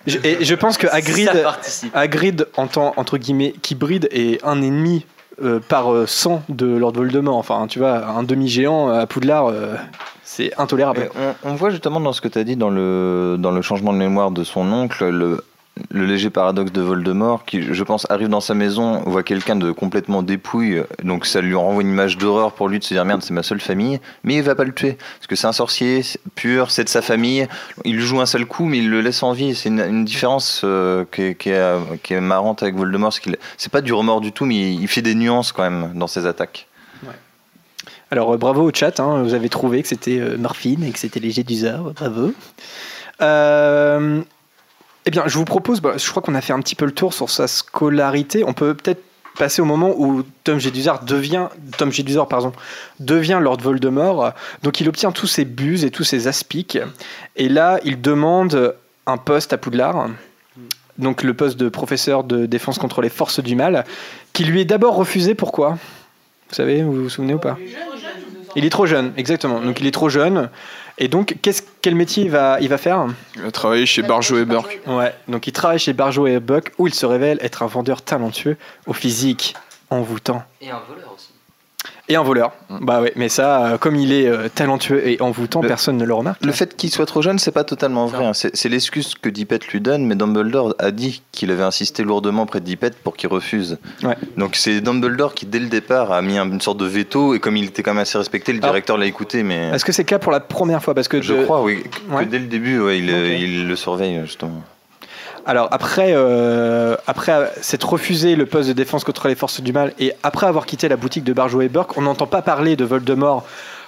Je, 0.05 0.17
et 0.23 0.45
je 0.45 0.55
pense 0.55 0.77
que 0.77 0.87
Hagrid. 0.91 1.29
Hagrid 1.93 2.47
en 2.55 2.67
tant, 2.67 2.93
entre 2.95 3.17
guillemets, 3.17 3.53
qu'hybride 3.61 4.07
est 4.11 4.43
un 4.45 4.61
ennemi 4.61 5.05
euh, 5.41 5.59
par 5.59 5.93
euh, 5.93 6.07
100 6.07 6.43
de 6.49 6.65
Lord 6.65 6.93
Voldemort. 6.93 7.37
Enfin, 7.37 7.67
tu 7.67 7.77
vois, 7.79 8.07
un 8.07 8.23
demi-géant 8.23 8.89
à 8.89 9.05
Poudlard, 9.05 9.47
euh, 9.47 9.75
c'est 10.23 10.51
intolérable. 10.59 11.09
On, 11.43 11.51
on 11.51 11.55
voit 11.55 11.69
justement 11.69 11.99
dans 11.99 12.13
ce 12.13 12.21
que 12.21 12.27
tu 12.27 12.39
as 12.39 12.43
dit, 12.43 12.55
dans 12.55 12.71
le, 12.71 13.37
dans 13.37 13.51
le 13.51 13.61
changement 13.61 13.93
de 13.93 13.99
mémoire 13.99 14.31
de 14.31 14.43
son 14.43 14.71
oncle, 14.71 15.07
le, 15.07 15.43
le 15.89 16.05
léger 16.05 16.29
paradoxe 16.29 16.71
de 16.71 16.81
Voldemort, 16.81 17.45
qui, 17.45 17.61
je 17.61 17.83
pense, 17.83 18.05
arrive 18.09 18.29
dans 18.29 18.41
sa 18.41 18.53
maison, 18.53 19.01
voit 19.05 19.23
quelqu'un 19.23 19.55
de 19.55 19.71
complètement 19.71 20.23
dépouille, 20.23 20.81
donc 21.03 21.25
ça 21.25 21.41
lui 21.41 21.55
renvoie 21.55 21.81
une 21.81 21.89
image 21.89 22.17
d'horreur 22.17 22.53
pour 22.53 22.67
lui 22.67 22.79
de 22.79 22.83
se 22.83 22.93
dire 22.93 23.05
merde, 23.05 23.21
c'est 23.21 23.33
ma 23.33 23.43
seule 23.43 23.59
famille, 23.59 23.99
mais 24.23 24.35
il 24.35 24.43
va 24.43 24.55
pas 24.55 24.63
le 24.63 24.73
tuer, 24.73 24.97
parce 25.17 25.27
que 25.27 25.35
c'est 25.35 25.47
un 25.47 25.53
sorcier 25.53 26.01
pur, 26.35 26.71
c'est 26.71 26.83
de 26.83 26.89
sa 26.89 27.01
famille, 27.01 27.47
il 27.85 27.99
joue 28.01 28.19
un 28.21 28.25
seul 28.25 28.45
coup, 28.45 28.65
mais 28.65 28.79
il 28.79 28.89
le 28.89 29.01
laisse 29.01 29.23
en 29.23 29.33
vie. 29.33 29.55
C'est 29.55 29.69
une, 29.69 30.05
différence 30.05 30.61
euh, 30.63 31.05
qui, 31.11 31.49
est, 31.49 32.21
marrante 32.21 32.63
avec 32.63 32.75
Voldemort, 32.75 33.13
c'est 33.13 33.21
qu'il 33.21 33.37
c'est 33.57 33.71
pas 33.71 33.81
du 33.81 33.93
remords 33.93 34.21
du 34.21 34.31
tout, 34.31 34.45
mais 34.45 34.73
il, 34.73 34.87
fait 34.87 35.01
des 35.01 35.15
nuances 35.15 35.51
quand 35.51 35.63
même 35.63 35.91
dans 35.95 36.07
ses 36.07 36.25
attaques. 36.25 36.67
Alors 38.11 38.33
euh, 38.33 38.37
bravo 38.37 38.63
au 38.63 38.71
chat, 38.73 38.99
hein, 38.99 39.23
vous 39.23 39.33
avez 39.33 39.49
trouvé 39.49 39.81
que 39.81 39.87
c'était 39.87 40.19
euh, 40.19 40.37
Morphine 40.37 40.83
et 40.83 40.91
que 40.91 40.99
c'était 40.99 41.19
léger 41.19 41.43
d'usard, 41.43 41.91
bravo. 41.93 42.33
Euh, 43.21 44.21
eh 45.07 45.09
bien, 45.09 45.23
je 45.25 45.37
vous 45.37 45.45
propose, 45.45 45.79
bah, 45.79 45.93
je 45.95 46.09
crois 46.09 46.21
qu'on 46.21 46.35
a 46.35 46.41
fait 46.41 46.51
un 46.51 46.59
petit 46.59 46.75
peu 46.75 46.83
le 46.83 46.91
tour 46.91 47.13
sur 47.13 47.29
sa 47.29 47.47
scolarité. 47.47 48.43
On 48.43 48.51
peut 48.51 48.73
peut-être 48.73 49.01
passer 49.37 49.61
au 49.61 49.65
moment 49.65 49.95
où 49.97 50.23
Tom 50.43 50.59
Jedusar 50.59 51.05
devient, 51.05 51.47
Tom 51.77 51.91
pardon, 52.29 52.51
devient 52.99 53.39
Lord 53.41 53.61
Voldemort. 53.61 54.33
Donc 54.63 54.81
il 54.81 54.89
obtient 54.89 55.13
tous 55.13 55.27
ses 55.27 55.45
buses 55.45 55.85
et 55.85 55.91
tous 55.91 56.03
ses 56.03 56.27
aspics. 56.27 56.77
Et 57.37 57.47
là, 57.47 57.79
il 57.85 58.01
demande 58.01 58.75
un 59.05 59.15
poste 59.15 59.53
à 59.53 59.57
Poudlard. 59.57 60.09
Donc 60.97 61.23
le 61.23 61.33
poste 61.33 61.57
de 61.57 61.69
professeur 61.69 62.25
de 62.25 62.45
défense 62.45 62.77
contre 62.77 63.01
les 63.01 63.09
forces 63.09 63.39
du 63.39 63.55
mal, 63.55 63.85
qui 64.33 64.43
lui 64.43 64.59
est 64.59 64.65
d'abord 64.65 64.95
refusé. 64.95 65.35
Pourquoi? 65.35 65.77
Vous 66.49 66.55
savez, 66.55 66.83
vous 66.83 67.03
vous 67.03 67.09
souvenez 67.09 67.33
ou 67.33 67.39
pas? 67.39 67.57
Il 68.57 68.65
est 68.65 68.69
trop 68.69 68.85
jeune, 68.85 69.13
exactement. 69.17 69.59
Donc 69.61 69.79
il 69.79 69.87
est 69.87 69.91
trop 69.91 70.09
jeune. 70.09 70.49
Et 70.97 71.07
donc, 71.07 71.37
qu'est-ce, 71.43 71.61
quel 71.81 71.93
métier 71.93 72.23
il 72.23 72.31
va, 72.31 72.57
il 72.59 72.69
va 72.69 72.79
faire? 72.79 73.05
Il 73.35 73.45
a 73.45 73.51
travaillé 73.51 73.85
chez 73.85 74.01
Barjo 74.01 74.37
et 74.39 74.45
Burke. 74.45 74.79
Ouais, 74.87 75.13
donc 75.27 75.45
il 75.45 75.51
travaille 75.51 75.77
chez 75.77 75.93
Barjo 75.93 76.25
et 76.25 76.39
Buck, 76.39 76.71
où 76.79 76.87
il 76.87 76.93
se 76.93 77.05
révèle 77.05 77.37
être 77.41 77.61
un 77.61 77.67
vendeur 77.67 78.01
talentueux, 78.01 78.57
au 78.87 78.93
physique 78.93 79.55
envoûtant. 79.91 80.43
Et 80.59 80.71
un 80.71 80.81
voleur 80.89 81.13
aussi. 81.15 81.29
Et 82.09 82.15
un 82.15 82.23
voleur. 82.23 82.53
Bah 82.69 83.01
ouais, 83.01 83.11
mais 83.17 83.27
ça, 83.27 83.65
euh, 83.73 83.77
comme 83.77 83.97
il 83.97 84.13
est 84.13 84.27
euh, 84.29 84.47
talentueux 84.47 85.05
et 85.07 85.21
envoûtant, 85.21 85.61
Le- 85.61 85.67
personne 85.67 85.97
ne 85.97 86.05
le 86.05 86.13
remarque. 86.13 86.43
Le 86.45 86.53
fait 86.53 86.75
qu'il 86.77 86.89
soit 86.89 87.05
trop 87.05 87.21
jeune, 87.21 87.37
c'est 87.37 87.51
pas 87.51 87.65
totalement 87.65 88.05
vrai. 88.05 88.25
hein. 88.25 88.31
C'est 88.33 88.69
l'excuse 88.69 89.13
que 89.21 89.27
Dippet 89.27 89.59
lui 89.73 89.81
donne, 89.81 90.05
mais 90.05 90.15
Dumbledore 90.15 90.73
a 90.79 90.91
dit 90.91 91.21
qu'il 91.33 91.51
avait 91.51 91.63
insisté 91.63 92.03
lourdement 92.03 92.45
près 92.45 92.61
de 92.61 92.65
Dippet 92.65 92.91
pour 93.03 93.17
qu'il 93.17 93.29
refuse. 93.29 93.77
Ouais. 94.03 94.15
Donc 94.37 94.55
c'est 94.55 94.79
Dumbledore 94.79 95.33
qui, 95.33 95.45
dès 95.45 95.59
le 95.59 95.67
départ, 95.67 96.11
a 96.13 96.21
mis 96.21 96.37
un- 96.37 96.49
une 96.49 96.61
sorte 96.61 96.77
de 96.77 96.85
veto, 96.85 97.35
et 97.35 97.39
comme 97.39 97.57
il 97.57 97.65
était 97.65 97.83
quand 97.83 97.93
même 97.93 98.01
assez 98.03 98.17
respecté, 98.17 98.53
le 98.53 98.59
Alors, 98.59 98.69
directeur 98.71 98.97
l'a 98.97 99.05
écouté, 99.05 99.43
mais 99.43 99.69
Est-ce 99.73 99.83
que 99.83 99.91
c'est 99.91 100.03
le 100.03 100.07
cas 100.07 100.19
pour 100.19 100.31
la 100.31 100.39
première 100.39 100.81
fois? 100.81 100.93
Parce 100.93 101.09
que 101.09 101.21
je 101.21 101.33
de- 101.33 101.43
crois, 101.43 101.61
oui, 101.61 101.83
que 101.83 102.13
Ouais. 102.15 102.25
dès 102.25 102.39
le 102.39 102.45
début, 102.47 102.79
ouais, 102.79 102.99
il 102.99 103.67
le 103.67 103.75
surveille, 103.75 104.21
justement. 104.23 104.63
Alors 105.47 105.69
après, 105.71 106.09
euh, 106.13 106.95
après 107.07 107.51
s'être 107.61 107.89
refusé 107.89 108.35
le 108.35 108.45
poste 108.45 108.67
de 108.67 108.73
défense 108.73 109.03
contre 109.05 109.27
les 109.29 109.35
forces 109.35 109.61
du 109.61 109.71
mal 109.71 109.93
et 109.97 110.13
après 110.21 110.45
avoir 110.45 110.65
quitté 110.65 110.89
la 110.89 110.97
boutique 110.97 111.23
de 111.23 111.31
Barjo 111.31 111.61
et 111.61 111.69
Burke, 111.69 111.97
on 111.97 112.01
n'entend 112.01 112.27
pas 112.27 112.41
parler 112.41 112.75
de 112.75 112.83
Voldemort 112.83 113.45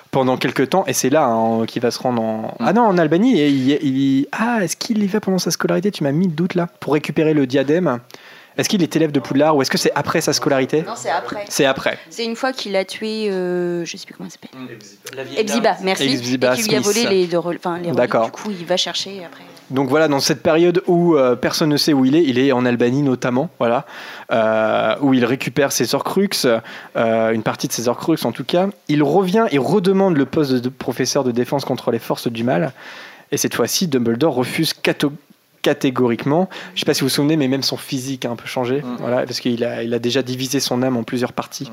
pendant 0.10 0.38
quelques 0.38 0.70
temps 0.70 0.86
et 0.88 0.94
c'est 0.94 1.10
là 1.10 1.26
hein, 1.26 1.66
qu'il 1.68 1.82
va 1.82 1.92
se 1.92 2.00
rendre 2.00 2.22
en 2.22 2.56
ah 2.62 2.72
non 2.74 2.84
en 2.84 2.98
Albanie 2.98 3.40
et 3.40 3.50
il, 3.50 3.70
il- 3.86 4.28
ah 4.32 4.60
est-ce 4.64 4.78
qu'il 4.78 5.04
y 5.04 5.08
va 5.08 5.20
pendant 5.20 5.38
sa 5.38 5.52
scolarité? 5.52 5.92
Tu 5.92 6.04
m'as 6.04 6.14
mis 6.14 6.28
le 6.28 6.34
doute 6.34 6.56
là 6.56 6.68
pour 6.80 6.94
récupérer 6.94 7.34
le 7.34 7.46
diadème. 7.46 8.00
Est-ce 8.58 8.68
qu'il 8.68 8.82
est 8.82 8.96
élève 8.96 9.12
de 9.12 9.20
Poudlard 9.20 9.56
ou 9.56 9.62
est-ce 9.62 9.70
que 9.70 9.78
c'est 9.78 9.92
après 9.96 10.22
sa 10.22 10.34
scolarité? 10.34 10.82
Non, 10.82 10.94
c'est 10.96 11.10
après. 11.10 11.46
C'est 11.50 11.66
après. 11.66 11.98
C'est 12.10 12.26
une 12.26 12.36
fois 12.36 12.52
qu'il 12.52 12.76
a 12.76 12.84
tué, 12.84 13.30
euh, 13.32 13.86
je 13.86 13.96
sais 13.98 14.06
plus 14.06 14.16
comment 14.16 14.28
il 14.28 14.32
s'appelle. 14.32 15.62
Dame. 15.62 15.76
merci. 15.84 16.10
Ebziba 16.10 16.54
et 16.56 16.62
qui 16.62 16.70
lui 16.70 16.76
a 16.76 16.80
volé 16.82 17.04
les, 17.06 17.36
enfin, 17.38 17.78
les 17.78 17.84
reliques. 17.84 17.96
D'accord. 17.96 18.26
Du 18.26 18.32
coup, 18.32 18.52
il 18.58 18.66
va 18.66 18.76
chercher 18.78 19.24
après. 19.26 19.44
Donc 19.72 19.90
voilà, 19.90 20.08
dans 20.08 20.20
cette 20.20 20.42
période 20.42 20.82
où 20.88 21.16
euh, 21.16 21.36
personne 21.36 21.70
ne 21.70 21.78
sait 21.78 21.94
où 21.94 22.06
il 22.06 22.16
est, 22.16 22.24
il 22.24 22.40
est 22.40 22.52
en 22.52 22.66
Albanie 22.66 23.04
notamment, 23.04 23.50
voilà, 23.60 23.86
euh, 24.32 24.96
où 25.02 25.14
il 25.14 25.26
récupère 25.26 25.72
ses 25.72 25.94
Horcruxes, 25.94 26.48
euh, 26.96 27.32
une 27.32 27.44
partie 27.44 27.68
de 27.68 27.74
ses 27.74 27.88
Horcruxes 27.88 28.26
en 28.26 28.32
tout 28.32 28.44
cas. 28.44 28.68
Il 28.88 29.04
revient 29.04 29.46
et 29.52 29.58
redemande 29.58 30.18
le 30.18 30.26
poste 30.26 30.54
de 30.54 30.70
professeur 30.70 31.24
de 31.24 31.32
défense 31.32 31.66
contre 31.66 31.92
les 31.92 32.00
forces 32.00 32.28
du 32.28 32.44
mal. 32.44 32.74
Et 33.32 33.38
cette 33.38 33.54
fois-ci, 33.54 33.88
Dumbledore 33.88 34.34
refuse 34.34 34.74
catégoriquement. 35.62 36.50
Je 36.70 36.76
ne 36.76 36.80
sais 36.80 36.86
pas 36.86 36.96
si 36.96 37.02
vous 37.02 37.08
vous 37.08 37.14
souvenez, 37.14 37.38
mais 37.38 37.48
même 37.48 37.64
son 37.64 37.78
physique 37.78 38.26
a 38.26 38.32
un 38.32 38.36
peu 38.36 38.48
changé, 38.48 38.84
voilà, 39.00 39.26
parce 39.26 39.40
qu'il 39.40 39.64
a, 39.64 39.84
il 39.84 39.94
a 39.94 40.00
déjà 40.00 40.24
divisé 40.24 40.60
son 40.60 40.82
âme 40.82 40.98
en 40.98 41.04
plusieurs 41.04 41.34
parties. 41.34 41.70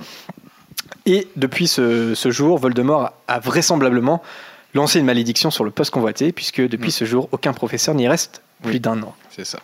Et 1.07 1.29
depuis 1.37 1.67
ce, 1.67 2.15
ce 2.15 2.31
jour, 2.31 2.59
Voldemort 2.59 3.13
a 3.29 3.39
vraisemblablement 3.39 4.23
lancé 4.77 5.01
une 5.01 5.07
malédiction 5.07 5.51
sur 5.51 5.65
le 5.65 5.73
poste 5.73 5.91
convoité, 5.91 6.31
puisque 6.31 6.61
depuis 6.61 6.93
ce 6.93 7.05
jour, 7.05 7.29
aucun 7.33 7.53
professeur 7.53 7.95
n'y 7.95 8.07
reste 8.07 8.43
plus 8.63 8.79
d'un 8.79 9.03
an. 9.03 9.15
C'est 9.31 9.45
ça. 9.45 9.59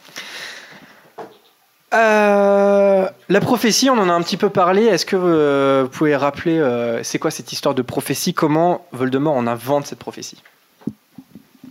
Euh, 1.95 3.07
la 3.29 3.41
prophétie, 3.41 3.91
on 3.91 3.99
en 3.99 4.09
a 4.09 4.13
un 4.13 4.23
petit 4.23 4.37
peu 4.37 4.49
parlé. 4.49 4.85
Est-ce 4.85 5.05
que 5.05 5.17
euh, 5.17 5.83
vous 5.85 5.91
pouvez 5.91 6.17
rappeler, 6.17 6.59
euh, 6.59 7.03
c'est 7.03 7.19
quoi 7.19 7.31
cette 7.31 7.53
histoire 7.53 7.75
de 7.75 7.83
prophétie? 7.83 8.33
Comment 8.33 8.87
Voldemort 8.93 9.37
en 9.37 9.47
invente 9.47 9.87
cette 9.87 9.99
prophétie? 9.99 10.43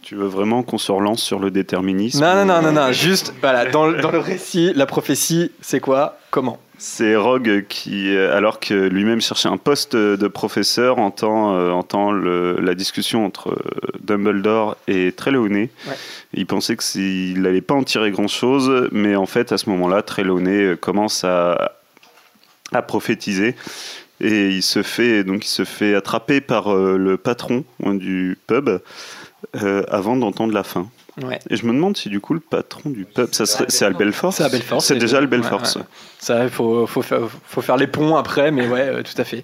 Tu 0.03 0.15
veux 0.15 0.27
vraiment 0.27 0.63
qu'on 0.63 0.77
se 0.77 0.91
relance 0.91 1.21
sur 1.21 1.39
le 1.39 1.51
déterminisme 1.51 2.21
Non, 2.21 2.35
non, 2.35 2.45
non, 2.45 2.61
non, 2.61 2.71
non. 2.71 2.91
Juste, 2.91 3.33
voilà, 3.41 3.65
dans 3.65 3.87
le 3.87 4.19
récit, 4.19 4.73
la 4.75 4.85
prophétie, 4.85 5.51
c'est 5.61 5.79
quoi? 5.79 6.17
Comment 6.31 6.59
C'est 6.77 7.15
Rogue 7.17 7.65
qui, 7.67 8.15
euh, 8.15 8.35
alors 8.35 8.59
que 8.61 8.73
lui-même 8.73 9.19
cherchait 9.21 9.49
un 9.49 9.57
poste 9.57 9.95
de 9.97 10.27
professeur, 10.27 10.97
entend, 10.97 11.53
euh, 11.55 11.71
entend 11.71 12.11
le- 12.13 12.57
la 12.61 12.73
discussion 12.73 13.25
entre 13.25 13.49
euh, 13.51 13.99
Dumbledore 14.01 14.77
et 14.87 15.11
Trelawney. 15.11 15.69
Ouais. 15.87 15.93
Il 16.33 16.45
pensait 16.47 16.77
que 16.77 16.83
s'il 16.83 17.41
n'allait 17.41 17.59
pas 17.61 17.73
en 17.75 17.83
tirer 17.83 18.11
grand-chose, 18.11 18.87
mais 18.93 19.15
en 19.17 19.25
fait, 19.25 19.51
à 19.51 19.57
ce 19.57 19.69
moment-là, 19.71 20.01
Trelawney 20.01 20.77
commence 20.77 21.23
à, 21.25 21.73
à 22.71 22.81
prophétiser. 22.81 23.55
Et 24.23 24.49
il 24.49 24.61
se 24.63 24.83
fait, 24.83 25.23
donc 25.23 25.43
il 25.45 25.49
se 25.49 25.65
fait 25.65 25.95
attraper 25.95 26.41
par 26.41 26.71
euh, 26.73 26.95
le 26.97 27.17
patron 27.17 27.65
hein, 27.83 27.95
du 27.95 28.37
pub 28.47 28.69
euh, 29.61 29.83
avant 29.89 30.15
d'entendre 30.15 30.53
la 30.53 30.63
fin. 30.63 30.87
Ouais. 31.21 31.39
Et 31.49 31.57
je 31.57 31.65
me 31.65 31.73
demande 31.73 31.97
si 31.97 32.09
du 32.09 32.21
coup 32.21 32.33
le 32.33 32.39
patron 32.39 32.89
du 32.89 33.05
pub, 33.05 33.33
ça 33.33 33.45
serait, 33.45 33.65
c'est 33.67 33.85
Albelforce 33.85 34.37
C'est 34.37 34.43
à 34.43 34.49
Belfort. 34.49 34.81
C'est 34.81 34.95
déjà 34.95 35.17
le 35.17 35.25
le 35.25 35.27
Belforce. 35.27 35.77
Ça, 36.19 36.43
il 36.43 36.49
faut, 36.49 36.87
faut, 36.87 37.01
faire, 37.01 37.21
faut 37.45 37.61
faire 37.61 37.77
les 37.77 37.87
ponts 37.87 38.15
après, 38.15 38.51
mais 38.51 38.67
ouais, 38.67 38.81
euh, 38.81 39.03
tout 39.03 39.19
à 39.19 39.23
fait. 39.23 39.43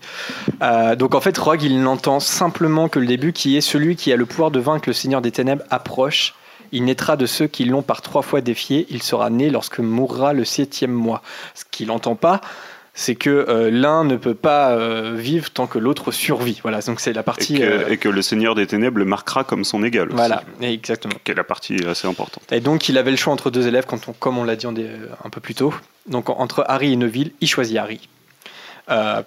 Euh, 0.61 0.95
donc 0.95 1.13
en 1.13 1.21
fait, 1.21 1.37
Rogue, 1.37 1.63
il 1.63 1.81
n'entend 1.81 2.19
simplement 2.19 2.87
que 2.87 2.99
le 2.99 3.05
début, 3.05 3.33
qui 3.33 3.57
est 3.57 3.61
celui 3.61 3.95
qui 3.95 4.13
a 4.13 4.15
le 4.15 4.25
pouvoir 4.25 4.51
de 4.51 4.59
vaincre 4.59 4.87
le 4.87 4.93
Seigneur 4.93 5.21
des 5.21 5.31
Ténèbres 5.31 5.63
approche. 5.69 6.35
Il 6.71 6.85
naîtra 6.85 7.15
de 7.15 7.25
ceux 7.25 7.47
qui 7.47 7.65
l'ont 7.65 7.81
par 7.81 8.01
trois 8.01 8.21
fois 8.21 8.41
défié. 8.41 8.85
Il 8.89 9.01
sera 9.01 9.29
né 9.29 9.49
lorsque 9.49 9.79
mourra 9.79 10.33
le 10.33 10.45
septième 10.45 10.91
mois. 10.91 11.21
Ce 11.55 11.63
qu'il 11.69 11.87
n'entend 11.87 12.15
pas, 12.15 12.41
c'est 12.99 13.13
que 13.13 13.29
euh, 13.29 13.69
l'un 13.69 14.03
ne 14.05 14.15
peut 14.17 14.33
pas 14.33 14.71
euh, 14.71 15.13
vivre 15.15 15.51
tant 15.51 15.67
que 15.67 15.77
l'autre 15.77 16.11
survit. 16.11 16.59
Voilà, 16.63 16.81
donc 16.81 16.99
c'est 16.99 17.13
la 17.13 17.21
Et 17.21 17.23
partie. 17.23 17.59
que, 17.59 17.63
euh, 17.63 17.89
et 17.89 17.97
que 17.97 18.09
le 18.09 18.23
Seigneur 18.23 18.55
des 18.55 18.65
Ténèbres 18.65 18.97
le 18.97 19.05
marquera 19.05 19.43
comme 19.43 19.63
son 19.63 19.83
égal. 19.83 20.07
aussi. 20.07 20.15
voilà, 20.15 20.43
exactement. 20.61 21.13
Qui 21.23 21.31
est 21.31 21.35
la 21.35 21.43
partie 21.43 21.77
assez 21.85 22.07
importante. 22.07 22.51
Et 22.51 22.59
donc, 22.59 22.89
il 22.89 22.97
avait 22.97 23.11
le 23.11 23.17
choix 23.17 23.31
entre 23.31 23.51
deux 23.51 23.67
élèves, 23.67 23.85
quand 23.85 24.07
on, 24.07 24.13
comme 24.13 24.39
on 24.39 24.43
l'a 24.43 24.55
dit 24.55 24.65
un 24.65 25.29
peu 25.29 25.39
plus 25.39 25.53
tôt. 25.53 25.73
Donc, 26.07 26.29
entre 26.31 26.65
Harry 26.67 26.91
et 26.93 26.95
Neville, 26.95 27.33
il 27.39 27.47
choisit 27.47 27.77
Harry. 27.77 28.09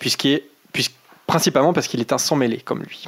Puisqu'il- 0.01 0.43
puisque- 0.73 0.95
principalement 1.29 1.73
parce 1.73 1.87
qu'il 1.87 2.01
est 2.01 2.13
un 2.13 2.19
sans-mêlé, 2.19 2.57
comme 2.59 2.83
lui. 2.83 3.05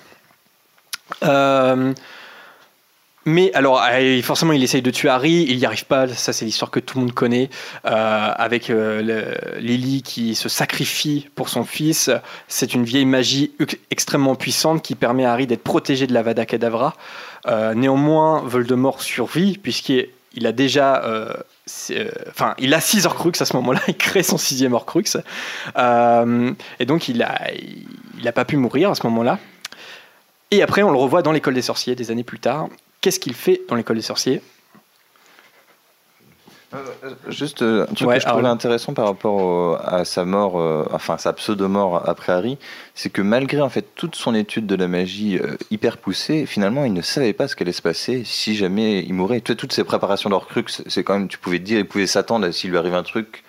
Mais 3.24 3.52
alors, 3.54 3.80
euh, 3.88 4.20
forcément, 4.22 4.52
il 4.52 4.62
essaye 4.64 4.82
de 4.82 4.90
tuer 4.90 5.08
Harry, 5.08 5.46
il 5.48 5.56
n'y 5.58 5.64
arrive 5.64 5.84
pas, 5.86 6.08
ça 6.08 6.32
c'est 6.32 6.44
l'histoire 6.44 6.72
que 6.72 6.80
tout 6.80 6.98
le 6.98 7.04
monde 7.04 7.12
connaît, 7.14 7.50
euh, 7.86 8.32
avec 8.36 8.68
euh, 8.68 9.32
Lily 9.60 10.02
qui 10.02 10.34
se 10.34 10.48
sacrifie 10.48 11.28
pour 11.36 11.48
son 11.48 11.64
fils. 11.64 12.10
C'est 12.48 12.74
une 12.74 12.84
vieille 12.84 13.04
magie 13.04 13.52
ex- 13.60 13.76
extrêmement 13.92 14.34
puissante 14.34 14.82
qui 14.82 14.96
permet 14.96 15.24
à 15.24 15.32
Harry 15.32 15.46
d'être 15.46 15.62
protégé 15.62 16.08
de 16.08 16.12
la 16.14 16.22
Vada 16.22 16.46
Kedavra. 16.46 16.94
Euh, 17.46 17.74
néanmoins, 17.74 18.42
Voldemort 18.44 19.00
survit, 19.02 19.56
puisqu'il 19.56 20.46
a 20.46 20.52
déjà... 20.52 21.04
euh, 21.04 21.32
Enfin, 22.28 22.54
il 22.58 22.74
a 22.74 22.80
six 22.80 23.06
Horcruxes 23.06 23.40
à 23.40 23.44
ce 23.44 23.54
moment-là, 23.56 23.80
il 23.88 23.96
crée 23.96 24.24
son 24.24 24.36
sixième 24.36 24.72
Horcrux. 24.72 25.04
Et 25.76 26.84
donc, 26.86 27.08
il 27.08 27.18
n'a 28.24 28.32
pas 28.32 28.44
pu 28.44 28.56
mourir 28.56 28.90
à 28.90 28.94
ce 28.96 29.06
moment-là. 29.06 29.38
Et 30.50 30.60
après, 30.60 30.82
on 30.82 30.90
le 30.90 30.98
revoit 30.98 31.22
dans 31.22 31.30
l'école 31.32 31.54
des 31.54 31.62
sorciers 31.62 31.94
des 31.94 32.10
années 32.10 32.24
plus 32.24 32.40
tard. 32.40 32.68
Qu'est-ce 33.02 33.20
qu'il 33.20 33.34
fait 33.34 33.60
dans 33.68 33.74
l'école 33.74 33.96
des 33.96 34.02
sorciers? 34.02 34.40
Juste, 37.28 37.60
euh, 37.60 37.82
un 37.82 37.86
truc 37.94 38.08
Ouais, 38.08 38.14
que 38.14 38.20
je 38.22 38.26
trouvais 38.26 38.40
alors- 38.40 38.52
intéressant 38.52 38.94
par 38.94 39.04
rapport 39.06 39.34
au- 39.34 39.76
à 39.84 40.06
sa 40.06 40.24
mort, 40.24 40.58
euh, 40.58 40.84
enfin 40.90 41.18
sa 41.18 41.34
pseudo-mort 41.34 42.08
après 42.08 42.32
Harry, 42.32 42.56
c'est 42.94 43.10
que 43.10 43.20
malgré 43.20 43.60
en 43.60 43.68
fait 43.68 43.84
toute 43.94 44.14
son 44.14 44.34
étude 44.34 44.66
de 44.66 44.74
la 44.74 44.88
magie 44.88 45.36
euh, 45.38 45.56
hyper 45.70 45.98
poussée, 45.98 46.46
finalement 46.46 46.86
il 46.86 46.94
ne 46.94 47.02
savait 47.02 47.34
pas 47.34 47.46
ce 47.46 47.56
qu'allait 47.56 47.72
se 47.72 47.82
passer 47.82 48.22
si 48.24 48.54
jamais 48.56 49.00
il 49.02 49.12
mourait. 49.12 49.42
Tu 49.42 49.52
vois, 49.52 49.56
toutes 49.56 49.74
ces 49.74 49.84
préparations 49.84 50.30
d'Horcrux, 50.30 50.64
c'est 50.86 51.04
quand 51.04 51.12
même, 51.12 51.28
tu 51.28 51.36
pouvais 51.36 51.58
te 51.58 51.64
dire, 51.64 51.78
il 51.78 51.86
pouvait 51.86 52.06
s'attendre 52.06 52.46
à 52.46 52.52
s'il 52.52 52.70
lui 52.70 52.78
arrive 52.78 52.94
un 52.94 53.02
truc. 53.02 53.44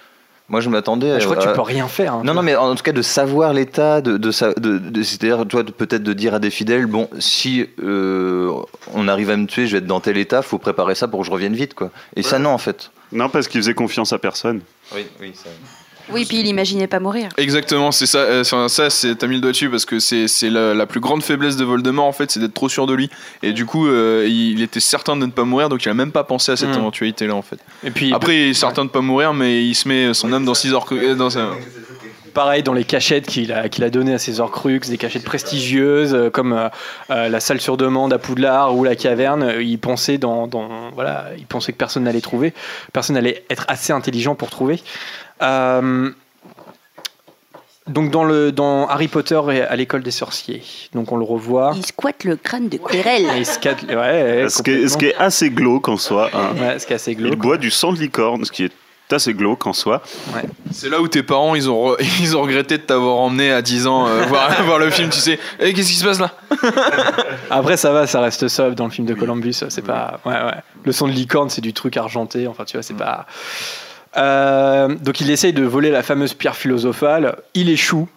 Moi 0.49 0.59
je 0.61 0.69
m'attendais. 0.69 1.19
Je 1.19 1.25
crois 1.25 1.37
que 1.37 1.41
tu 1.49 1.53
peux 1.55 1.61
rien 1.61 1.87
faire. 1.87 2.13
hein. 2.15 2.21
Non, 2.25 2.33
non, 2.33 2.41
mais 2.41 2.55
en 2.55 2.75
tout 2.75 2.83
cas 2.83 2.91
de 2.91 3.01
savoir 3.01 3.53
l'état, 3.53 4.01
de, 4.01 4.17
de, 4.17 4.31
sa- 4.31 4.53
de- 4.53 4.77
de- 4.77 5.01
c'est-à-dire 5.03 5.47
toi 5.47 5.63
de- 5.63 5.71
peut-être 5.71 6.03
de 6.03 6.13
dire 6.13 6.33
à 6.33 6.39
des 6.39 6.49
fidèles, 6.49 6.85
bon, 6.85 7.07
si 7.19 7.65
euh, 7.81 8.51
on 8.93 9.07
arrive 9.07 9.29
à 9.29 9.37
me 9.37 9.47
tuer, 9.47 9.67
je 9.67 9.71
vais 9.73 9.77
être 9.79 9.87
dans 9.87 9.99
tel 10.01 10.17
état, 10.17 10.41
faut 10.41 10.57
préparer 10.59 10.95
ça 10.95 11.07
pour 11.07 11.21
que 11.21 11.25
je 11.25 11.31
revienne 11.31 11.55
vite, 11.55 11.73
quoi. 11.73 11.91
Et 12.15 12.23
ça 12.23 12.39
non 12.39 12.49
en 12.51 12.57
fait. 12.57 12.91
Non, 13.13 13.29
parce 13.29 13.47
qu'il 13.47 13.61
faisait 13.61 13.73
confiance 13.73 14.11
à 14.11 14.19
personne. 14.19 14.61
Oui, 14.93 15.05
oui, 15.21 15.31
ça. 15.33 15.49
Oui, 16.11 16.25
puis 16.25 16.39
il 16.39 16.47
imaginait 16.47 16.87
pas 16.87 16.99
mourir. 16.99 17.29
Exactement, 17.37 17.91
c'est 17.91 18.05
ça. 18.05 18.17
euh, 18.19 18.41
enfin, 18.41 18.67
ça, 18.67 18.89
c'est 18.89 19.15
t'as 19.15 19.27
mis 19.27 19.35
le 19.35 19.41
doigt 19.41 19.51
dessus 19.51 19.69
parce 19.69 19.85
que 19.85 19.99
c'est 19.99 20.27
c'est 20.27 20.49
la, 20.49 20.73
la 20.73 20.85
plus 20.85 20.99
grande 20.99 21.23
faiblesse 21.23 21.55
de 21.55 21.63
Voldemort 21.63 22.05
en 22.05 22.11
fait, 22.11 22.29
c'est 22.31 22.39
d'être 22.39 22.53
trop 22.53 22.69
sûr 22.69 22.85
de 22.87 22.93
lui. 22.93 23.09
Et 23.41 23.53
du 23.53 23.65
coup, 23.65 23.87
euh, 23.87 24.27
il 24.29 24.61
était 24.61 24.79
certain 24.79 25.15
de 25.15 25.25
ne 25.25 25.31
pas 25.31 25.43
mourir, 25.45 25.69
donc 25.69 25.83
il 25.85 25.89
a 25.89 25.93
même 25.93 26.11
pas 26.11 26.23
pensé 26.23 26.51
à 26.51 26.55
cette 26.57 26.69
Mm. 26.69 26.79
éventualité-là 26.79 27.35
en 27.35 27.41
fait. 27.41 27.57
Et 27.83 27.91
puis, 27.91 28.13
Après, 28.13 28.35
il 28.35 28.49
est 28.49 28.53
certain 28.53 28.85
de 28.85 28.89
pas 28.89 29.01
mourir, 29.01 29.33
mais 29.33 29.63
il 29.65 29.75
se 29.75 29.87
met 29.87 30.13
son 30.13 30.31
âme 30.33 30.45
dans 30.45 30.53
6 30.53 30.73
heures. 30.73 30.85
euh, 30.91 31.15
Dans 31.15 31.37
un... 31.37 31.51
Pareil 32.33 32.63
dans 32.63 32.73
les 32.73 32.83
cachettes 32.83 33.27
qu'il 33.27 33.51
a, 33.51 33.69
qu'il 33.69 33.83
a 33.83 33.89
données 33.89 34.13
à 34.13 34.17
ses 34.17 34.39
Horcruxes, 34.39 34.89
des 34.89 34.97
cachettes 34.97 35.23
prestigieuses 35.23 36.13
euh, 36.15 36.29
comme 36.29 36.53
euh, 36.53 36.69
euh, 37.11 37.29
la 37.29 37.39
salle 37.39 37.61
sur 37.61 37.77
demande 37.77 38.11
à 38.13 38.17
Poudlard 38.17 38.75
ou 38.75 38.83
la 38.83 38.95
caverne. 38.95 39.53
Il 39.61 39.77
pensait, 39.79 40.17
dans, 40.17 40.47
dans- 40.47 40.89
voilà, 40.93 41.27
il 41.37 41.45
pensait 41.45 41.71
que 41.73 41.77
personne 41.77 42.03
n'allait 42.03 42.21
trouver, 42.21 42.53
personne 42.91 43.15
n'allait 43.15 43.43
être 43.49 43.65
assez 43.67 43.93
intelligent 43.93 44.33
pour 44.35 44.49
trouver. 44.49 44.81
Euh, 45.41 46.09
donc 47.87 48.11
dans, 48.11 48.23
le, 48.23 48.51
dans 48.53 48.87
Harry 48.87 49.09
Potter 49.09 49.39
et 49.51 49.61
à 49.61 49.75
l'école 49.75 50.03
des 50.03 50.11
sorciers, 50.11 50.63
donc 50.93 51.11
on 51.11 51.17
le 51.17 51.25
revoit. 51.25 51.73
Il 51.75 51.85
squatte 51.85 52.23
le 52.23 52.37
crâne 52.37 52.69
de 52.69 52.77
Quirrell. 52.77 53.25
Et 53.35 53.39
il 53.39 53.45
se 53.45 53.59
casse- 53.59 53.83
ouais, 53.83 53.95
ouais, 53.95 54.45
Ce 54.49 54.63
qui, 54.63 54.71
est, 54.71 54.87
ce 54.87 54.97
qui 54.97 55.07
est 55.07 55.15
assez 55.15 55.49
glauque 55.49 55.89
en 55.89 55.97
soi. 55.97 56.29
hein. 56.33 56.51
Ouais, 56.57 56.79
ce 56.79 56.87
qui 56.87 56.93
est 56.93 56.95
assez 56.95 57.11
Il 57.11 57.35
boit 57.35 57.57
du 57.57 57.69
sang 57.69 57.91
de 57.91 57.99
licorne, 57.99 58.45
ce 58.45 58.51
qui 58.53 58.63
est 58.65 58.71
assez 59.13 59.33
glauque 59.33 59.65
en 59.67 59.73
soi. 59.73 60.01
C'est 60.71 60.89
là 60.89 60.99
où 61.01 61.07
tes 61.07 61.23
parents 61.23 61.55
ils 61.55 61.69
ont, 61.69 61.93
re- 61.93 61.97
ils 62.21 62.35
ont 62.37 62.41
regretté 62.41 62.77
de 62.77 62.83
t'avoir 62.83 63.17
emmené 63.17 63.51
à 63.51 63.61
10 63.61 63.87
ans 63.87 64.07
euh, 64.07 64.23
voir, 64.25 64.49
voir 64.65 64.79
le 64.79 64.89
film, 64.89 65.09
tu 65.09 65.19
sais. 65.19 65.39
Eh, 65.59 65.73
qu'est-ce 65.73 65.89
qui 65.89 65.95
se 65.97 66.05
passe 66.05 66.19
là 66.19 66.31
Après, 67.49 67.77
ça 67.77 67.91
va, 67.91 68.07
ça 68.07 68.21
reste 68.21 68.47
sobre 68.47 68.75
dans 68.75 68.85
le 68.85 68.91
film 68.91 69.07
de 69.07 69.13
Columbus. 69.13 69.53
C'est 69.69 69.81
pas. 69.85 70.19
Ouais, 70.25 70.33
ouais. 70.33 70.55
Le 70.83 70.91
son 70.91 71.07
de 71.07 71.13
licorne, 71.13 71.49
c'est 71.49 71.61
du 71.61 71.73
truc 71.73 71.97
argenté. 71.97 72.47
Enfin, 72.47 72.65
tu 72.65 72.77
vois, 72.77 72.83
c'est 72.83 72.93
pas. 72.95 73.25
Euh, 74.17 74.87
donc, 74.95 75.21
il 75.21 75.29
essaye 75.31 75.53
de 75.53 75.63
voler 75.63 75.89
la 75.91 76.03
fameuse 76.03 76.33
pierre 76.33 76.55
philosophale. 76.55 77.37
Il 77.53 77.69
échoue. 77.69 78.07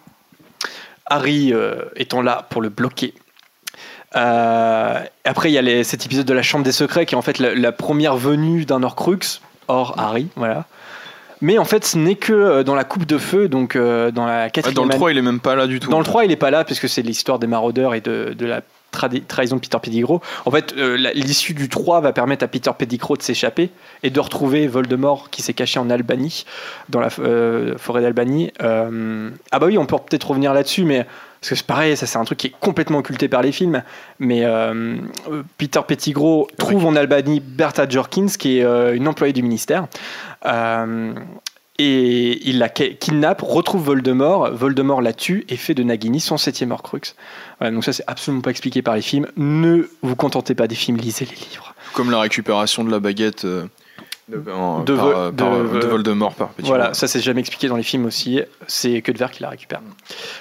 Harry 1.09 1.53
euh, 1.53 1.75
étant 1.95 2.21
là 2.21 2.45
pour 2.49 2.61
le 2.61 2.69
bloquer. 2.69 3.13
Euh, 4.15 4.99
après, 5.25 5.49
il 5.49 5.53
y 5.53 5.57
a 5.57 5.61
les- 5.61 5.83
cet 5.83 6.05
épisode 6.05 6.25
de 6.25 6.33
la 6.33 6.41
Chambre 6.41 6.63
des 6.65 6.71
Secrets 6.71 7.05
qui 7.05 7.15
est 7.15 7.17
en 7.17 7.21
fait 7.21 7.39
la, 7.39 7.53
la 7.55 7.71
première 7.71 8.15
venue 8.17 8.65
d'un 8.65 8.83
Horcrux, 8.83 9.19
hors 9.67 9.95
Harry, 9.99 10.27
voilà. 10.35 10.65
Mais 11.41 11.57
en 11.57 11.65
fait, 11.65 11.85
ce 11.85 11.97
n'est 11.97 12.15
que 12.15 12.33
euh, 12.33 12.63
dans 12.63 12.75
la 12.75 12.83
coupe 12.83 13.05
de 13.05 13.17
feu, 13.17 13.47
donc 13.47 13.75
euh, 13.75 14.11
dans 14.11 14.25
la 14.25 14.49
quatrième. 14.49 14.75
Dans 14.75 14.83
le 14.83 14.89
année- 14.89 14.97
3, 14.97 15.11
il 15.11 15.17
est 15.17 15.21
même 15.21 15.39
pas 15.39 15.55
là 15.55 15.67
du 15.67 15.79
tout. 15.79 15.89
dans 15.89 15.99
le 15.99 16.05
3, 16.05 16.25
il 16.25 16.31
est 16.31 16.35
pas 16.35 16.51
là 16.51 16.63
puisque 16.63 16.89
c'est 16.89 17.01
l'histoire 17.01 17.39
des 17.39 17.47
maraudeurs 17.47 17.93
et 17.93 18.01
de, 18.01 18.33
de 18.37 18.45
la 18.45 18.61
trahison 19.27 19.57
de 19.57 19.61
Peter 19.61 19.77
Pettigrew. 19.81 20.19
En 20.45 20.51
fait, 20.51 20.73
euh, 20.77 20.95
l'issue 21.13 21.53
du 21.53 21.69
3 21.69 22.01
va 22.01 22.13
permettre 22.13 22.43
à 22.43 22.47
Peter 22.47 22.71
Pettigrew 22.75 23.15
de 23.17 23.21
s'échapper 23.21 23.69
et 24.01 24.09
de 24.09 24.19
retrouver 24.19 24.67
Voldemort 24.67 25.29
qui 25.29 25.41
s'est 25.43 25.53
caché 25.53 25.79
en 25.79 25.89
Albanie, 25.89 26.45
dans 26.89 26.99
la 26.99 27.09
euh, 27.19 27.77
forêt 27.77 28.01
d'Albanie. 28.01 28.51
Euh, 28.63 29.29
ah 29.51 29.59
bah 29.59 29.67
oui, 29.67 29.77
on 29.77 29.85
peut 29.85 29.97
peut-être 29.97 30.29
revenir 30.29 30.53
là-dessus, 30.53 30.83
mais 30.83 31.05
parce 31.41 31.49
que 31.49 31.55
c'est 31.55 31.67
pareil, 31.67 31.95
ça 31.95 32.07
c'est 32.07 32.17
un 32.17 32.23
truc 32.23 32.39
qui 32.39 32.47
est 32.47 32.53
complètement 32.59 32.97
occulté 32.97 33.27
par 33.27 33.43
les 33.43 33.51
films. 33.51 33.83
Mais 34.17 34.43
Peter 35.59 35.81
Pettigrew 35.87 36.47
trouve 36.57 36.85
en 36.85 36.95
Albanie 36.95 37.39
Bertha 37.39 37.87
Jorkins, 37.87 38.27
qui 38.39 38.57
est 38.59 38.95
une 38.95 39.07
employée 39.07 39.33
du 39.33 39.43
ministère. 39.43 39.85
Euh, 40.45 41.13
et 41.79 42.47
il 42.49 42.57
la 42.57 42.69
ki- 42.69 42.95
kidnappe, 42.97 43.41
retrouve 43.41 43.83
Voldemort, 43.85 44.49
Voldemort 44.51 45.01
la 45.01 45.13
tue 45.13 45.45
et 45.47 45.57
fait 45.57 45.75
de 45.75 45.83
Nagini 45.83 46.19
son 46.19 46.37
septième 46.37 46.71
Horcrux. 46.71 47.01
Voilà, 47.59 47.71
donc 47.73 47.83
ça 47.83 47.93
c'est 47.93 48.03
absolument 48.07 48.41
pas 48.41 48.49
expliqué 48.49 48.81
par 48.81 48.95
les 48.95 49.01
films. 49.03 49.27
Ne 49.37 49.87
vous 50.01 50.15
contentez 50.15 50.55
pas 50.55 50.67
des 50.67 50.73
films, 50.75 50.97
lisez 50.97 51.25
les 51.25 51.35
livres. 51.35 51.75
Comme 51.93 52.09
la 52.09 52.19
récupération 52.19 52.83
de 52.83 52.89
la 52.89 52.99
baguette 52.99 53.45
euh, 53.45 53.65
de, 54.27 54.43
en- 54.51 54.83
De 54.83 54.95
par, 54.95 55.05
Vol- 55.05 55.15
euh, 55.15 55.31
par, 55.31 55.51
de- 55.51 55.79
de 55.79 55.85
Voldemort 55.85 56.33
par 56.33 56.49
Petit 56.49 56.67
Voilà, 56.67 56.95
ça 56.95 57.07
c'est 57.07 57.21
jamais 57.21 57.41
expliqué 57.41 57.67
dans 57.67 57.77
les 57.77 57.83
films 57.83 58.05
aussi. 58.05 58.41
C'est 58.65 59.01
que 59.03 59.11
de 59.11 59.17
verre 59.19 59.29
qui 59.31 59.43
la 59.43 59.49
récupère. 59.49 59.81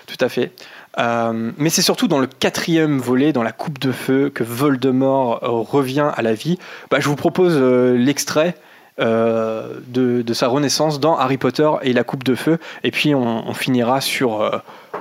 Tout 0.07 0.17
à 0.25 0.31
fait. 0.31 0.53
Euh, 0.99 1.51
mais 1.59 1.69
c'est 1.69 1.83
surtout 1.83 2.09
dans 2.09 2.19
le 2.19 2.27
quatrième 2.27 2.99
volet, 2.99 3.35
dans 3.35 3.43
la 3.43 3.53
coupe 3.53 3.79
de 3.79 3.93
feu, 3.93 4.31
que 4.35 4.43
Voldemort 4.43 5.41
euh, 5.45 5.49
revient 5.51 6.11
à 6.17 6.23
la 6.23 6.33
vie. 6.33 6.59
Bah, 6.91 6.99
je 6.99 7.09
vous 7.11 7.17
propose 7.17 7.53
euh, 7.61 7.95
l'extrait 7.99 8.57
de, 8.99 10.23
de 10.23 10.35
sa 10.35 10.49
renaissance 10.49 11.01
dans 11.01 11.17
Harry 11.17 11.37
Potter 11.37 11.71
et 11.83 11.93
la 11.93 12.05
coupe 12.05 12.25
de 12.25 12.35
feu. 12.35 12.59
Et 12.83 12.91
puis 12.91 13.15
on, 13.15 13.49
on 13.49 13.55
finira 13.55 14.01
sur, 14.01 14.41
euh, 14.41 14.59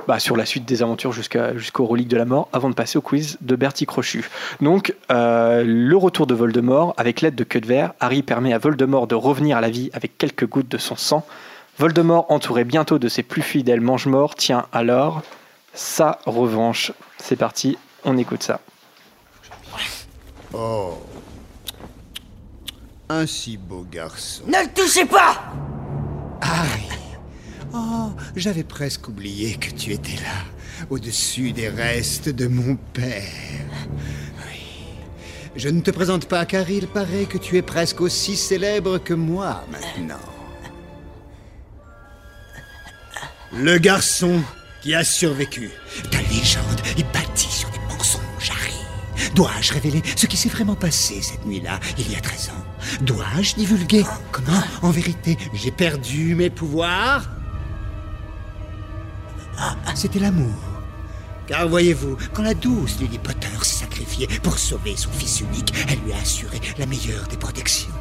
bah, 0.08 0.20
sur 0.20 0.36
la 0.36 0.46
suite 0.46 0.66
des 0.66 0.84
aventures 0.84 1.12
jusqu'à, 1.12 1.56
jusqu'aux 1.58 1.86
reliques 1.86 2.08
de 2.08 2.18
la 2.18 2.26
mort 2.26 2.50
avant 2.54 2.70
de 2.70 2.76
passer 2.76 2.98
au 2.98 3.02
quiz 3.02 3.38
de 3.42 3.56
Bertie 3.56 3.86
Crochu. 3.86 4.30
Donc 4.62 4.94
euh, 5.12 5.64
le 5.66 5.98
retour 5.98 6.28
de 6.28 6.34
Voldemort, 6.34 6.94
avec 6.98 7.22
l'aide 7.22 7.36
de 7.36 7.44
Queue 7.44 7.62
de 7.62 7.68
Verre, 7.68 7.94
Harry 8.00 8.22
permet 8.22 8.54
à 8.54 8.58
Voldemort 8.58 9.08
de 9.08 9.16
revenir 9.16 9.58
à 9.58 9.62
la 9.62 9.70
vie 9.70 9.90
avec 9.94 10.18
quelques 10.18 10.48
gouttes 10.48 10.70
de 10.70 10.78
son 10.78 10.96
sang. 10.96 11.26
Voldemort, 11.78 12.26
entouré 12.30 12.64
bientôt 12.64 13.00
de 13.00 13.08
ses 13.10 13.24
plus 13.24 13.42
fidèles 13.42 13.82
mange-morts, 13.82 14.36
tient 14.36 14.66
alors 14.72 15.22
sa 15.74 16.20
revanche. 16.26 16.94
C'est 17.18 17.36
parti, 17.36 17.78
on 18.06 18.18
écoute 18.18 18.44
ça. 18.44 18.62
Oh. 20.54 20.94
Un 23.10 23.28
si 23.28 23.58
beau 23.58 23.86
garçon. 23.92 24.44
Ne 24.48 24.64
le 24.64 24.74
touchez 24.74 25.06
pas 25.06 25.54
Harry. 26.42 26.90
Oh, 27.74 28.10
j'avais 28.36 28.64
presque 28.64 29.08
oublié 29.08 29.56
que 29.56 29.70
tu 29.70 29.92
étais 29.92 30.16
là, 30.16 30.86
au-dessus 30.90 31.52
des 31.52 31.70
restes 31.70 32.30
de 32.30 32.48
mon 32.48 32.76
père. 32.94 33.22
Oui. 34.48 34.62
Je 35.56 35.70
ne 35.70 35.82
te 35.82 35.92
présente 35.92 36.28
pas 36.28 36.46
car 36.46 36.70
il 36.70 36.88
paraît 36.88 37.26
que 37.26 37.38
tu 37.38 37.58
es 37.58 37.62
presque 37.62 38.02
aussi 38.02 38.36
célèbre 38.36 38.98
que 38.98 39.14
moi 39.14 39.64
maintenant. 39.72 40.16
Le 43.54 43.78
garçon 43.78 44.42
qui 44.82 44.96
a 44.96 45.04
survécu. 45.04 45.70
Ta 46.12 46.22
légende 46.24 46.82
est 46.98 47.14
bâtie 47.14 47.52
sur 47.52 47.70
des 47.70 47.80
mensonges, 47.88 48.50
Harry. 48.50 49.32
Dois-je 49.36 49.74
révéler 49.74 50.02
ce 50.16 50.26
qui 50.26 50.38
s'est 50.38 50.50
vraiment 50.50 50.76
passé 50.76 51.22
cette 51.22 51.46
nuit-là, 51.46 51.80
il 51.98 52.12
y 52.12 52.16
a 52.16 52.22
13 52.22 52.50
ans? 52.50 52.75
Dois-je 53.02 53.56
divulguer 53.56 54.04
comment, 54.32 54.62
en 54.82 54.90
vérité, 54.90 55.38
j'ai 55.54 55.72
perdu 55.72 56.36
mes 56.36 56.50
pouvoirs 56.50 57.24
Ah, 59.58 59.76
C'était 59.96 60.20
l'amour. 60.20 60.54
Car 61.48 61.68
voyez-vous, 61.68 62.18
quand 62.34 62.42
la 62.44 62.54
douce 62.56 62.98
Lily 63.00 63.20
Potter 63.20 63.48
s'est 63.62 63.84
sacrifiée 63.84 64.28
pour 64.42 64.58
sauver 64.58 64.96
son 64.98 65.12
fils 65.12 65.42
unique, 65.42 65.74
elle 65.88 66.00
lui 66.00 66.14
a 66.14 66.18
assuré 66.18 66.60
la 66.80 66.86
meilleure 66.88 67.28
des 67.28 67.38
protections. 67.38 67.94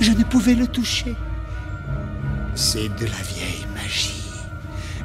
Je 0.00 0.10
ne 0.10 0.24
pouvais 0.24 0.54
le 0.54 0.66
toucher. 0.66 1.14
C'est 2.54 2.88
de 2.88 3.04
la 3.06 3.22
vieille 3.22 3.66
magie. 3.74 4.22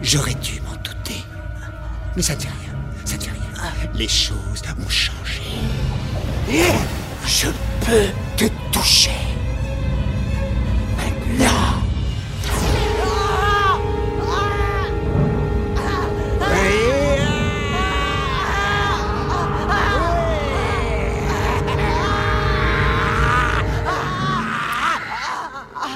J'aurais 0.02 0.34
dû 0.36 0.60
m'en 0.62 0.76
douter. 0.78 1.24
Mais 2.16 2.24
ça 2.24 2.36
ne 2.36 2.40
fait 2.42 2.48
rien, 2.48 2.76
ça 3.06 3.18
ne 3.18 3.22
fait 3.22 3.32
rien. 3.32 3.42
Les 3.94 4.08
choses 4.08 4.64
ont 4.84 4.90
changé. 4.90 5.42
Je 7.26 7.48
peux 7.86 8.08
te 8.38 8.46
toucher. 8.72 9.12
Maintenant. 10.98 11.82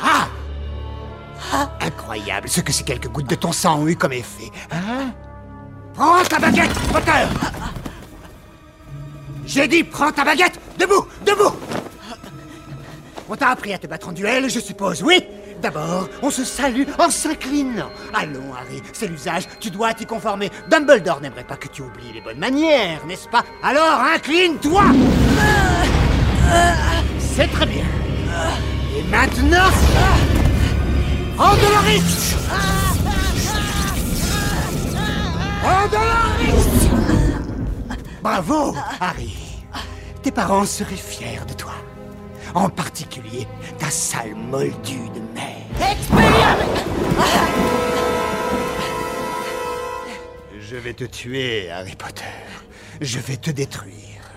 Ah 0.04 0.28
Incroyable 1.82 2.50
ce 2.50 2.62
que 2.62 2.72
ces 2.72 2.84
quelques 2.84 3.08
gouttes 3.08 3.30
de 3.30 3.36
ton 3.36 3.52
sang 3.52 3.80
ont 3.82 3.88
eu 3.88 3.96
comme 3.96 4.14
effet. 4.14 4.52
Hein? 4.72 5.12
Prends 5.94 6.24
ta 6.24 6.40
baguette, 6.40 6.74
Potter 6.92 7.12
J'ai 9.46 9.68
dit 9.68 9.84
prends 9.84 10.12
ta 10.12 10.26
baguette 10.26 10.60
Debout 10.78 11.08
Debout 11.26 11.56
On 13.30 13.36
t'a 13.36 13.50
appris 13.50 13.74
à 13.74 13.78
te 13.78 13.88
battre 13.88 14.10
en 14.10 14.12
duel, 14.12 14.50
je 14.50 14.60
suppose, 14.60 15.02
oui 15.04 15.24
D'abord, 15.62 16.10
on 16.22 16.30
se 16.30 16.44
salue 16.44 16.84
en 17.00 17.10
s'inclinant. 17.10 17.90
Allons, 18.14 18.54
Harry, 18.54 18.82
c'est 18.94 19.08
l'usage, 19.08 19.48
tu 19.60 19.72
dois 19.72 19.94
t'y 19.94 20.06
conformer. 20.06 20.52
Dumbledore 20.70 21.22
n'aimerait 21.22 21.46
pas 21.46 21.56
que 21.56 21.68
tu 21.70 21.82
oublies 21.82 22.12
les 22.14 22.22
bonnes 22.22 22.38
manières, 22.38 23.06
n'est-ce 23.08 23.28
pas? 23.30 23.44
Alors, 23.64 24.00
incline-toi 24.16 24.84
C'est 27.20 27.48
très 27.48 27.66
bien. 27.66 27.86
Et 28.98 29.04
maintenant... 29.10 29.70
Andoloris 31.38 32.36
Andoloris 35.64 36.90
Bravo, 38.22 38.74
Harry. 39.02 39.45
Tes 40.26 40.32
parents 40.32 40.66
seraient 40.66 40.96
fiers 40.96 41.46
de 41.48 41.54
toi. 41.54 41.76
En 42.56 42.68
particulier, 42.68 43.48
ta 43.78 43.92
sale 43.92 44.34
moldue 44.34 45.08
de 45.14 45.20
mère. 45.36 45.54
Je 50.60 50.78
vais 50.78 50.96
te 50.96 51.04
tuer, 51.04 51.70
Harry 51.70 51.96
Potter. 51.96 52.24
Je 53.02 53.20
vais 53.20 53.38
te 53.38 53.52
détruire. 53.52 54.32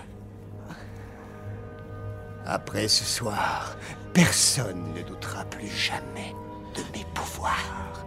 Après 2.45 2.87
ce 2.87 3.03
soir, 3.03 3.75
personne 4.13 4.93
ne 4.93 5.01
doutera 5.01 5.43
plus 5.45 5.69
jamais 5.69 6.35
de 6.75 6.83
mes 6.95 7.05
pouvoirs. 7.15 8.05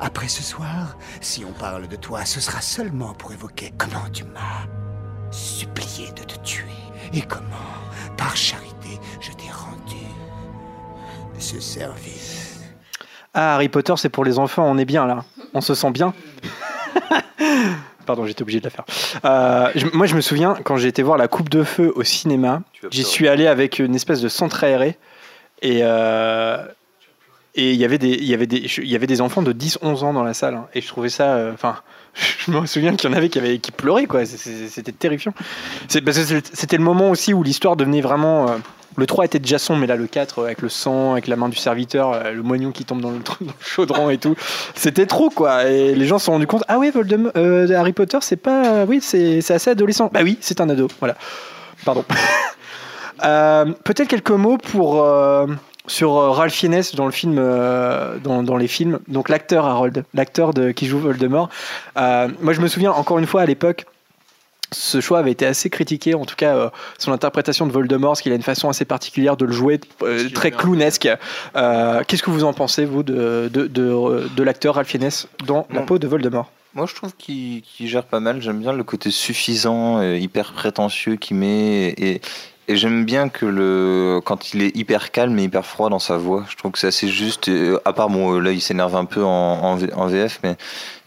Après 0.00 0.26
ce 0.26 0.42
soir, 0.42 0.98
si 1.20 1.44
on 1.44 1.52
parle 1.52 1.86
de 1.86 1.94
toi, 1.94 2.24
ce 2.24 2.40
sera 2.40 2.60
seulement 2.60 3.14
pour 3.14 3.30
évoquer 3.30 3.72
comment 3.78 4.10
tu 4.12 4.24
m'as 4.24 4.66
supplié 5.30 6.10
de 6.10 6.24
te 6.24 6.36
tuer 6.40 6.79
et 7.14 7.22
comment, 7.22 7.46
par 8.16 8.36
charité, 8.36 8.98
je 9.20 9.30
t'ai 9.32 9.50
rendu 9.50 9.96
ce 11.38 11.60
service? 11.60 12.60
Ah, 13.34 13.54
Harry 13.54 13.68
Potter, 13.68 13.94
c'est 13.96 14.08
pour 14.08 14.24
les 14.24 14.38
enfants, 14.38 14.64
on 14.66 14.76
est 14.78 14.84
bien 14.84 15.06
là. 15.06 15.24
On 15.54 15.60
se 15.60 15.74
sent 15.74 15.90
bien. 15.90 16.12
Pardon, 18.06 18.26
j'étais 18.26 18.42
obligé 18.42 18.58
de 18.60 18.64
la 18.64 18.70
faire. 18.70 18.84
Euh, 19.24 19.70
je- 19.74 19.86
moi, 19.92 20.06
je 20.06 20.16
me 20.16 20.20
souviens, 20.20 20.56
quand 20.64 20.76
j'ai 20.76 20.88
été 20.88 21.02
voir 21.02 21.16
La 21.16 21.28
Coupe 21.28 21.48
de 21.48 21.62
Feu 21.62 21.92
au 21.94 22.02
cinéma, 22.02 22.62
j'y 22.90 23.04
suis 23.04 23.28
allé 23.28 23.46
avec 23.46 23.78
une 23.78 23.94
espèce 23.94 24.20
de 24.20 24.28
centre 24.28 24.64
aéré. 24.64 24.98
Et 25.62 25.80
euh, 25.82 26.66
et 27.54 27.72
il 27.72 27.76
y 27.76 27.84
avait 27.84 27.98
des 27.98 28.08
il 28.10 28.24
y 28.24 28.32
avait 28.34 28.46
des 28.46 28.58
il 28.78 28.86
y 28.88 28.94
avait 28.96 29.06
des 29.08 29.20
enfants 29.20 29.42
de 29.42 29.52
10 29.52 29.80
11 29.82 30.04
ans 30.04 30.12
dans 30.14 30.22
la 30.22 30.32
salle 30.34 30.54
hein. 30.54 30.68
et 30.72 30.80
je 30.80 30.86
trouvais 30.88 31.08
ça 31.10 31.34
euh, 31.34 31.52
enfin 31.52 31.76
je 32.14 32.50
me 32.50 32.66
souviens 32.66 32.94
qu'il 32.96 33.10
y 33.10 33.12
en 33.12 33.16
avait 33.16 33.28
qui 33.28 33.72
pleuraient 33.72 34.06
quoi. 34.06 34.24
C'était 34.24 34.92
terrifiant. 34.92 35.32
C'était 35.88 36.76
le 36.76 36.82
moment 36.82 37.10
aussi 37.10 37.34
où 37.34 37.42
l'histoire 37.42 37.76
devenait 37.76 38.00
vraiment 38.00 38.48
euh, 38.48 38.56
le 38.96 39.06
3 39.06 39.26
était 39.26 39.38
déjà 39.38 39.58
sombre 39.58 39.80
mais 39.80 39.86
là 39.86 39.96
le 39.96 40.06
4 40.06 40.38
euh, 40.38 40.44
avec 40.46 40.62
le 40.62 40.68
sang 40.68 41.12
avec 41.12 41.28
la 41.28 41.36
main 41.36 41.48
du 41.48 41.56
serviteur 41.56 42.12
euh, 42.12 42.32
le 42.32 42.42
moignon 42.42 42.72
qui 42.72 42.84
tombe 42.84 43.00
dans 43.00 43.10
le, 43.10 43.20
chaudron 43.60 44.10
et 44.10 44.18
tout 44.18 44.34
c'était 44.74 45.06
trop 45.06 45.30
quoi. 45.30 45.66
Et 45.66 45.94
les 45.94 46.06
gens 46.06 46.18
se 46.18 46.26
sont 46.26 46.32
rendus 46.32 46.46
compte 46.46 46.64
ah 46.68 46.78
oui 46.78 46.90
Voldemort 46.90 47.32
Harry 47.36 47.92
Potter 47.92 48.18
c'est 48.20 48.36
pas 48.36 48.84
oui 48.84 49.00
c'est 49.00 49.38
assez 49.50 49.70
adolescent. 49.70 50.10
Bah 50.12 50.20
oui 50.22 50.38
c'est 50.40 50.60
un 50.60 50.68
ado 50.68 50.88
voilà. 50.98 51.16
Pardon. 51.84 52.04
Peut-être 53.22 54.08
quelques 54.08 54.30
mots 54.30 54.58
pour 54.58 55.04
sur 55.86 56.16
euh, 56.16 56.30
Ralph 56.30 56.52
Fiennes 56.52 56.82
dans 56.94 57.06
le 57.06 57.12
film, 57.12 57.36
euh, 57.38 58.18
dans, 58.18 58.42
dans 58.42 58.56
les 58.56 58.68
films. 58.68 58.98
Donc 59.08 59.28
l'acteur 59.28 59.64
Harold, 59.64 60.04
l'acteur 60.14 60.52
de 60.54 60.70
qui 60.72 60.86
joue 60.86 60.98
Voldemort. 60.98 61.48
Euh, 61.96 62.28
moi, 62.40 62.52
je 62.52 62.60
me 62.60 62.68
souviens 62.68 62.92
encore 62.92 63.18
une 63.18 63.26
fois 63.26 63.42
à 63.42 63.46
l'époque. 63.46 63.86
Ce 64.72 65.00
choix 65.00 65.18
avait 65.18 65.32
été 65.32 65.46
assez 65.46 65.68
critiqué, 65.68 66.14
en 66.14 66.24
tout 66.24 66.36
cas 66.36 66.54
euh, 66.54 66.70
son 66.96 67.10
interprétation 67.10 67.66
de 67.66 67.72
Voldemort, 67.72 68.10
parce 68.10 68.22
qu'il 68.22 68.30
a 68.30 68.36
une 68.36 68.42
façon 68.42 68.68
assez 68.68 68.84
particulière 68.84 69.36
de 69.36 69.44
le 69.44 69.52
jouer, 69.52 69.80
euh, 70.02 70.28
très 70.30 70.52
clownesque. 70.52 71.08
Euh, 71.56 72.02
Qu'est-ce 72.06 72.22
que 72.22 72.30
vous 72.30 72.44
en 72.44 72.52
pensez, 72.52 72.84
vous, 72.84 73.02
de, 73.02 73.50
de, 73.52 73.66
de, 73.66 74.28
de 74.28 74.42
l'acteur 74.44 74.76
Ralph 74.76 74.86
Fiennes 74.86 75.10
dans 75.44 75.66
la 75.70 75.80
peau 75.80 75.98
de 75.98 76.06
Voldemort? 76.06 76.52
Moi, 76.74 76.86
je 76.86 76.94
trouve 76.94 77.16
qu'il 77.16 77.64
gère 77.80 78.04
pas 78.04 78.20
mal. 78.20 78.40
J'aime 78.40 78.60
bien 78.60 78.72
le 78.72 78.84
côté 78.84 79.10
suffisant, 79.10 80.00
hyper 80.02 80.52
prétentieux 80.52 81.16
qu'il 81.16 81.38
met. 81.38 81.88
Et, 81.98 82.20
et 82.70 82.76
j'aime 82.76 83.04
bien 83.04 83.28
que 83.28 83.46
le 83.46 84.20
quand 84.24 84.54
il 84.54 84.62
est 84.62 84.76
hyper 84.76 85.10
calme 85.10 85.38
et 85.38 85.42
hyper 85.44 85.66
froid 85.66 85.88
dans 85.88 85.98
sa 85.98 86.16
voix. 86.16 86.44
Je 86.48 86.56
trouve 86.56 86.70
que 86.70 86.78
c'est 86.78 86.86
assez 86.86 87.08
juste. 87.08 87.48
Euh, 87.48 87.78
à 87.84 87.92
part, 87.92 88.08
bon, 88.08 88.34
euh, 88.34 88.38
là, 88.40 88.52
il 88.52 88.60
s'énerve 88.60 88.94
un 88.94 89.04
peu 89.04 89.24
en, 89.24 89.28
en, 89.28 89.78
en 89.96 90.06
VF, 90.06 90.38
mais, 90.44 90.56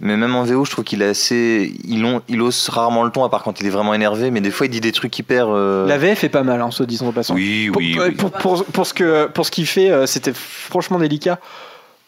mais 0.01 0.17
même 0.17 0.35
en 0.35 0.43
VO, 0.43 0.65
je 0.65 0.71
trouve 0.71 0.83
qu'il 0.83 1.01
est 1.01 1.07
assez. 1.07 1.73
Il, 1.85 2.03
on- 2.05 2.21
il 2.27 2.41
ose 2.41 2.67
rarement 2.69 3.03
le 3.03 3.11
ton, 3.11 3.23
à 3.23 3.29
part 3.29 3.43
quand 3.43 3.59
il 3.61 3.65
est 3.65 3.69
vraiment 3.69 3.93
énervé. 3.93 4.29
Mais 4.31 4.41
des 4.41 4.51
fois, 4.51 4.65
il 4.65 4.69
dit 4.69 4.81
des 4.81 4.91
trucs 4.91 5.17
hyper. 5.17 5.47
euh, 5.49 5.87
La 5.87 5.97
VF 5.97 6.23
est 6.23 6.29
pas 6.29 6.43
mal, 6.43 6.61
hein, 6.61 6.71
se 6.71 6.83
disant 6.83 7.07
en 7.07 7.11
passant. 7.13 7.33
Oui, 7.35 7.69
Pour, 7.71 7.77
oui, 7.81 7.93
pour, 7.95 8.03
oui. 8.05 8.11
pour, 8.11 8.31
pour- 8.31 8.65
pour 8.65 8.85
ce 8.87 8.93
que, 8.93 9.27
pour 9.27 9.45
ce 9.45 9.51
qu'il 9.51 9.65
fait, 9.67 10.05
c'était 10.05 10.33
franchement 10.33 10.99
délicat. 10.99 11.39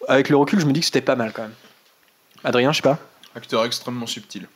Avec 0.08 0.30
le 0.30 0.36
recul, 0.38 0.60
je 0.60 0.66
me 0.66 0.74
dis 0.74 0.82
que 0.82 0.86
c'était 0.86 1.02
pas 1.02 1.16
mal 1.16 1.32
quand 1.34 1.44
même. 1.44 1.54
Adrien, 2.44 2.72
je 2.72 2.78
sais 2.78 2.82
pas. 2.84 3.00
Acteur 3.36 3.66
extrêmement 3.66 4.06
subtil. 4.06 4.48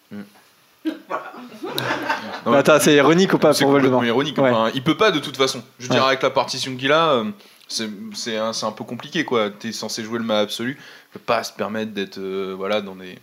Attends, 2.45 2.80
c'est 2.80 2.95
ironique 2.95 3.34
ou 3.34 3.38
pas 3.38 3.53
pour 3.53 3.72
Voldemort 3.72 4.06
ironique. 4.06 4.38
Ouais. 4.38 4.49
Enfin, 4.49 4.72
il 4.73 4.84
peut 4.84 4.97
pas 4.97 5.11
de 5.11 5.19
toute 5.19 5.38
façon. 5.38 5.61
Je 5.77 5.85
veux 5.85 5.91
Ouais. 5.91 5.95
dire, 5.97 6.06
avec 6.06 6.22
la 6.22 6.30
partition 6.30 6.76
qu'il 6.76 6.91
a, 6.91 7.11
euh, 7.14 7.26
c'est 7.68 8.38
un, 8.38 8.72
peu 8.72 8.84
compliqué 8.84 9.26
quoi. 9.26 9.49
T'es 9.49 9.72
censé 9.72 10.03
jouer 10.03 10.19
le 10.19 10.26
mal 10.26 10.43
absolu. 10.43 10.77
Il 10.80 11.14
peut 11.14 11.26
pas 11.26 11.43
se 11.43 11.53
permettre 11.53 11.91
d'être 11.91 12.18
euh, 12.18 12.53
voilà 12.57 12.81
dans 12.81 12.95
des. 12.95 13.18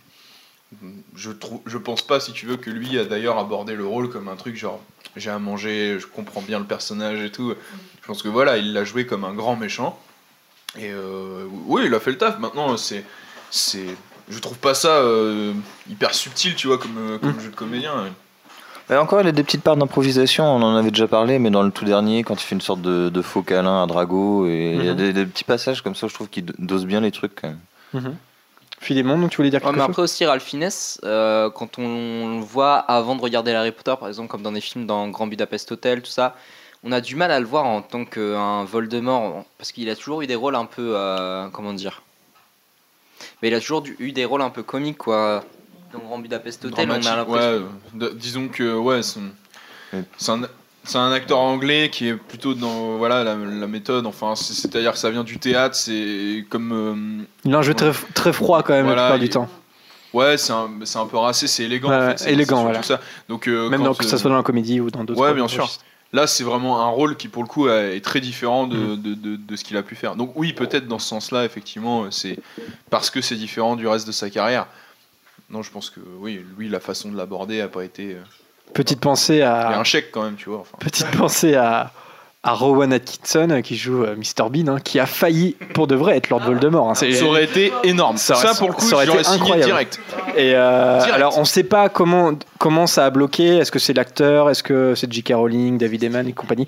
Je 1.15 1.31
trouve, 1.31 1.61
je 1.65 1.77
pense 1.77 2.01
pas 2.01 2.19
si 2.19 2.33
tu 2.33 2.45
veux 2.45 2.57
que 2.57 2.69
lui 2.69 2.99
a 2.99 3.05
d'ailleurs 3.05 3.37
abordé 3.37 3.75
le 3.75 3.85
rôle 3.85 4.09
comme 4.09 4.27
un 4.27 4.35
truc 4.35 4.55
genre 4.57 4.81
j'ai 5.15 5.29
à 5.29 5.39
manger, 5.39 5.97
je 5.99 6.05
comprends 6.07 6.41
bien 6.41 6.59
le 6.59 6.65
personnage 6.65 7.21
et 7.21 7.31
tout. 7.31 7.53
Je 8.01 8.07
pense 8.07 8.21
que 8.21 8.27
voilà, 8.27 8.57
il 8.57 8.73
l'a 8.73 8.83
joué 8.83 9.05
comme 9.05 9.23
un 9.23 9.33
grand 9.33 9.55
méchant. 9.55 9.99
Et 10.77 10.91
euh, 10.91 11.45
oui, 11.65 11.83
il 11.85 11.93
a 11.93 11.99
fait 11.99 12.11
le 12.11 12.17
taf. 12.17 12.39
Maintenant, 12.39 12.77
c'est 12.77 13.03
c'est 13.49 13.87
je 14.29 14.39
trouve 14.39 14.57
pas 14.57 14.73
ça 14.73 14.89
euh, 14.89 15.53
hyper 15.89 16.13
subtil, 16.13 16.55
tu 16.55 16.67
vois, 16.67 16.77
comme, 16.77 16.97
euh, 16.97 17.17
comme 17.17 17.39
jeu 17.39 17.49
de 17.49 17.55
comédien. 17.55 17.93
Mais 18.89 18.95
encore, 18.97 19.19
il 19.21 19.27
a 19.27 19.31
des 19.33 19.43
petites 19.43 19.63
parts 19.63 19.75
d'improvisation, 19.75 20.45
on 20.45 20.61
en 20.61 20.75
avait 20.77 20.91
déjà 20.91 21.07
parlé, 21.09 21.39
mais 21.39 21.49
dans 21.49 21.63
le 21.63 21.71
tout 21.71 21.83
dernier, 21.85 22.23
quand 22.23 22.35
il 22.41 22.45
fait 22.45 22.55
une 22.55 22.61
sorte 22.61 22.81
de, 22.81 23.09
de 23.09 23.21
faux 23.21 23.41
câlin 23.41 23.83
à 23.83 23.85
Drago, 23.85 24.47
et 24.47 24.75
il 24.75 24.85
y 24.85 24.89
a 24.89 24.91
Mhm. 24.93 24.97
des, 24.97 25.13
des 25.13 25.25
petits 25.25 25.43
passages 25.43 25.81
comme 25.81 25.95
ça, 25.95 26.07
je 26.07 26.13
trouve 26.13 26.29
qu'il 26.29 26.45
do- 26.45 26.53
dose 26.57 26.85
bien 26.85 27.01
les 27.01 27.11
trucs 27.11 27.35
quand 27.41 27.49
même. 27.49 27.59
Philémon, 28.79 29.17
donc 29.17 29.31
tu 29.31 29.37
voulais 29.37 29.49
dire 29.49 29.59
Ouais, 29.59 29.65
quelque 29.67 29.75
mais 29.77 29.81
chose? 29.81 29.89
après 29.89 30.01
aussi, 30.03 30.25
Ralph 30.25 30.43
Fiennes, 30.43 30.69
euh, 31.03 31.49
quand 31.49 31.79
on 31.79 32.37
le 32.37 32.43
voit 32.43 32.75
avant 32.75 33.15
de 33.15 33.21
regarder 33.21 33.51
Harry 33.53 33.71
Potter, 33.71 33.93
par 33.99 34.07
exemple, 34.07 34.29
comme 34.29 34.43
dans 34.43 34.51
des 34.51 34.61
films 34.61 34.85
dans 34.85 35.07
Grand 35.09 35.25
Budapest 35.27 35.71
Hotel, 35.71 36.01
tout 36.01 36.11
ça, 36.11 36.35
on 36.83 36.91
a 36.91 37.01
du 37.01 37.15
mal 37.15 37.31
à 37.31 37.39
le 37.39 37.45
voir 37.47 37.65
en 37.65 37.81
tant 37.81 38.05
qu'un 38.05 38.63
Voldemort, 38.65 39.43
parce 39.57 39.71
qu'il 39.71 39.89
a 39.89 39.95
toujours 39.95 40.21
eu 40.21 40.27
des 40.27 40.35
rôles 40.35 40.55
un 40.55 40.65
peu. 40.65 40.91
euh, 40.95 41.47
comment 41.51 41.73
dire 41.73 42.03
Mais 43.41 43.47
il 43.49 43.53
a 43.53 43.59
toujours 43.59 43.83
eu 43.99 44.11
des 44.11 44.25
rôles 44.25 44.41
un 44.41 44.49
peu 44.49 44.63
comiques, 44.63 44.97
quoi. 44.97 45.43
Dans 45.93 45.99
Grand 45.99 46.19
Budapest 46.19 46.65
Hotel, 46.65 46.89
on 46.91 46.93
a 46.93 46.97
l'impression. 47.15 47.31
ouais, 47.51 47.61
de- 47.93 48.09
disons 48.09 48.49
que 48.49 48.75
ouais, 48.75 49.01
c'est 49.03 49.19
un, 50.31 50.41
c'est 50.83 50.97
un 50.97 51.11
acteur 51.11 51.39
anglais 51.39 51.89
qui 51.89 52.09
est 52.09 52.13
plutôt 52.15 52.53
dans 52.53 52.97
voilà 52.97 53.23
la, 53.23 53.35
la 53.35 53.67
méthode. 53.67 54.05
Enfin, 54.05 54.35
c'est- 54.35 54.53
c'est-à-dire 54.53 54.91
que 54.91 54.97
ça 54.97 55.09
vient 55.09 55.23
du 55.23 55.37
théâtre. 55.39 55.75
C'est 55.75 56.45
comme 56.49 56.71
euh, 56.73 57.23
Il 57.45 57.55
a 57.55 57.59
un 57.59 57.61
jeu 57.61 57.73
très, 57.73 57.91
très 58.13 58.33
froid 58.33 58.63
quand 58.63 58.73
même 58.73 58.85
Voilà, 58.85 59.03
la 59.03 59.07
plupart 59.09 59.19
du 59.19 59.25
il- 59.25 59.29
temps. 59.29 59.49
Ouais, 60.13 60.37
c'est 60.37 60.53
un, 60.53 60.69
c'est 60.83 60.97
un 60.99 61.05
peu 61.05 61.17
racé, 61.17 61.47
c'est 61.47 61.63
élégant. 61.63 61.89
Ouais, 61.89 61.95
en 61.95 61.99
ouais, 61.99 62.09
fait, 62.11 62.17
c'est- 62.19 62.31
élégant, 62.33 62.63
voilà. 62.63 62.81
ça. 62.83 62.99
Donc, 63.29 63.47
euh, 63.47 63.69
Même 63.69 63.79
quand, 63.81 63.85
dans- 63.87 63.93
que 63.93 64.05
ça 64.05 64.15
euh, 64.15 64.19
soit 64.19 64.29
dans 64.29 64.37
la 64.37 64.43
comédie 64.43 64.79
ou 64.81 64.89
dans 64.89 65.03
d'autres. 65.03 65.19
Ouais, 65.21 65.33
bien 65.33 65.47
sûr. 65.47 65.69
Là, 66.13 66.25
c'est 66.25 66.43
vraiment 66.43 66.81
un 66.81 66.87
rôle 66.87 67.17
qui, 67.17 67.27
pour 67.27 67.43
le 67.43 67.49
coup, 67.49 67.67
est 67.67 68.03
très 68.03 68.21
différent 68.21 68.65
de, 68.65 68.77
Mm. 68.77 69.01
de, 69.01 69.13
de- 69.13 69.35
de 69.35 69.55
ce 69.57 69.63
qu'il 69.65 69.75
a 69.77 69.83
pu 69.83 69.95
faire. 69.95 70.15
Donc, 70.15 70.31
oui, 70.35 70.53
peut-être 70.53 70.87
dans 70.87 70.99
ce 70.99 71.07
sens-là, 71.09 71.43
effectivement, 71.43 72.03
euh, 72.05 72.11
c'est 72.11 72.39
parce 72.89 73.09
que 73.09 73.19
c'est 73.21 73.35
différent 73.35 73.75
du 73.75 73.87
reste 73.87 74.07
de 74.07 74.13
sa 74.13 74.29
carrière. 74.29 74.67
Non, 75.49 75.63
je 75.63 75.71
pense 75.71 75.89
que 75.89 75.99
oui, 76.19 76.41
lui, 76.57 76.69
la 76.69 76.79
façon 76.79 77.09
de 77.11 77.17
l'aborder 77.17 77.59
a 77.61 77.67
pas 77.67 77.83
été. 77.83 78.13
euh, 78.15 78.21
Petite 78.73 78.99
pensée 78.99 79.35
Il 79.35 79.39
y 79.39 79.41
a 79.43 79.67
à 79.69 79.79
un 79.79 79.83
chèque 79.83 80.11
quand 80.11 80.23
même, 80.23 80.35
tu 80.35 80.49
vois. 80.49 80.59
enfin. 80.59 80.77
petite 80.79 81.09
pensée 81.11 81.55
à 81.55 81.91
à 82.47 82.53
Rowan 82.53 82.93
Atkinson 82.93 83.49
euh, 83.51 83.61
qui 83.61 83.75
joue 83.75 84.03
euh, 84.03 84.15
Mr 84.15 84.49
Bean, 84.49 84.67
hein, 84.73 84.77
qui 84.83 84.99
a 84.99 85.05
failli 85.05 85.55
pour 85.73 85.85
de 85.85 85.95
vrai 85.95 86.15
être 86.17 86.29
Lord 86.29 86.41
Voldemort. 86.45 86.89
hein. 86.89 86.95
Ça 86.95 87.05
aurait 87.25 87.43
été 87.43 87.71
énorme. 87.83 88.17
Ça 88.17 88.35
pour 88.57 88.69
le 88.69 88.73
coup, 88.73 88.85
ça 88.85 88.95
aurait 88.95 89.05
été 89.05 89.27
incroyable. 89.27 89.65
direct. 89.65 89.99
Et 90.37 90.53
euh, 90.55 90.97
Direct. 90.99 91.13
alors, 91.15 91.37
on 91.37 91.41
ne 91.41 91.45
sait 91.45 91.63
pas 91.63 91.89
comment, 91.89 92.31
comment 92.57 92.87
ça 92.87 93.05
a 93.05 93.09
bloqué. 93.09 93.57
Est-ce 93.57 93.71
que 93.71 93.79
c'est 93.79 93.93
l'acteur? 93.93 94.49
Est-ce 94.49 94.63
que 94.63 94.95
c'est 94.95 95.11
J.K. 95.11 95.33
Rowling, 95.35 95.77
David 95.77 96.03
Eman 96.05 96.27
et 96.27 96.33
compagnie? 96.33 96.67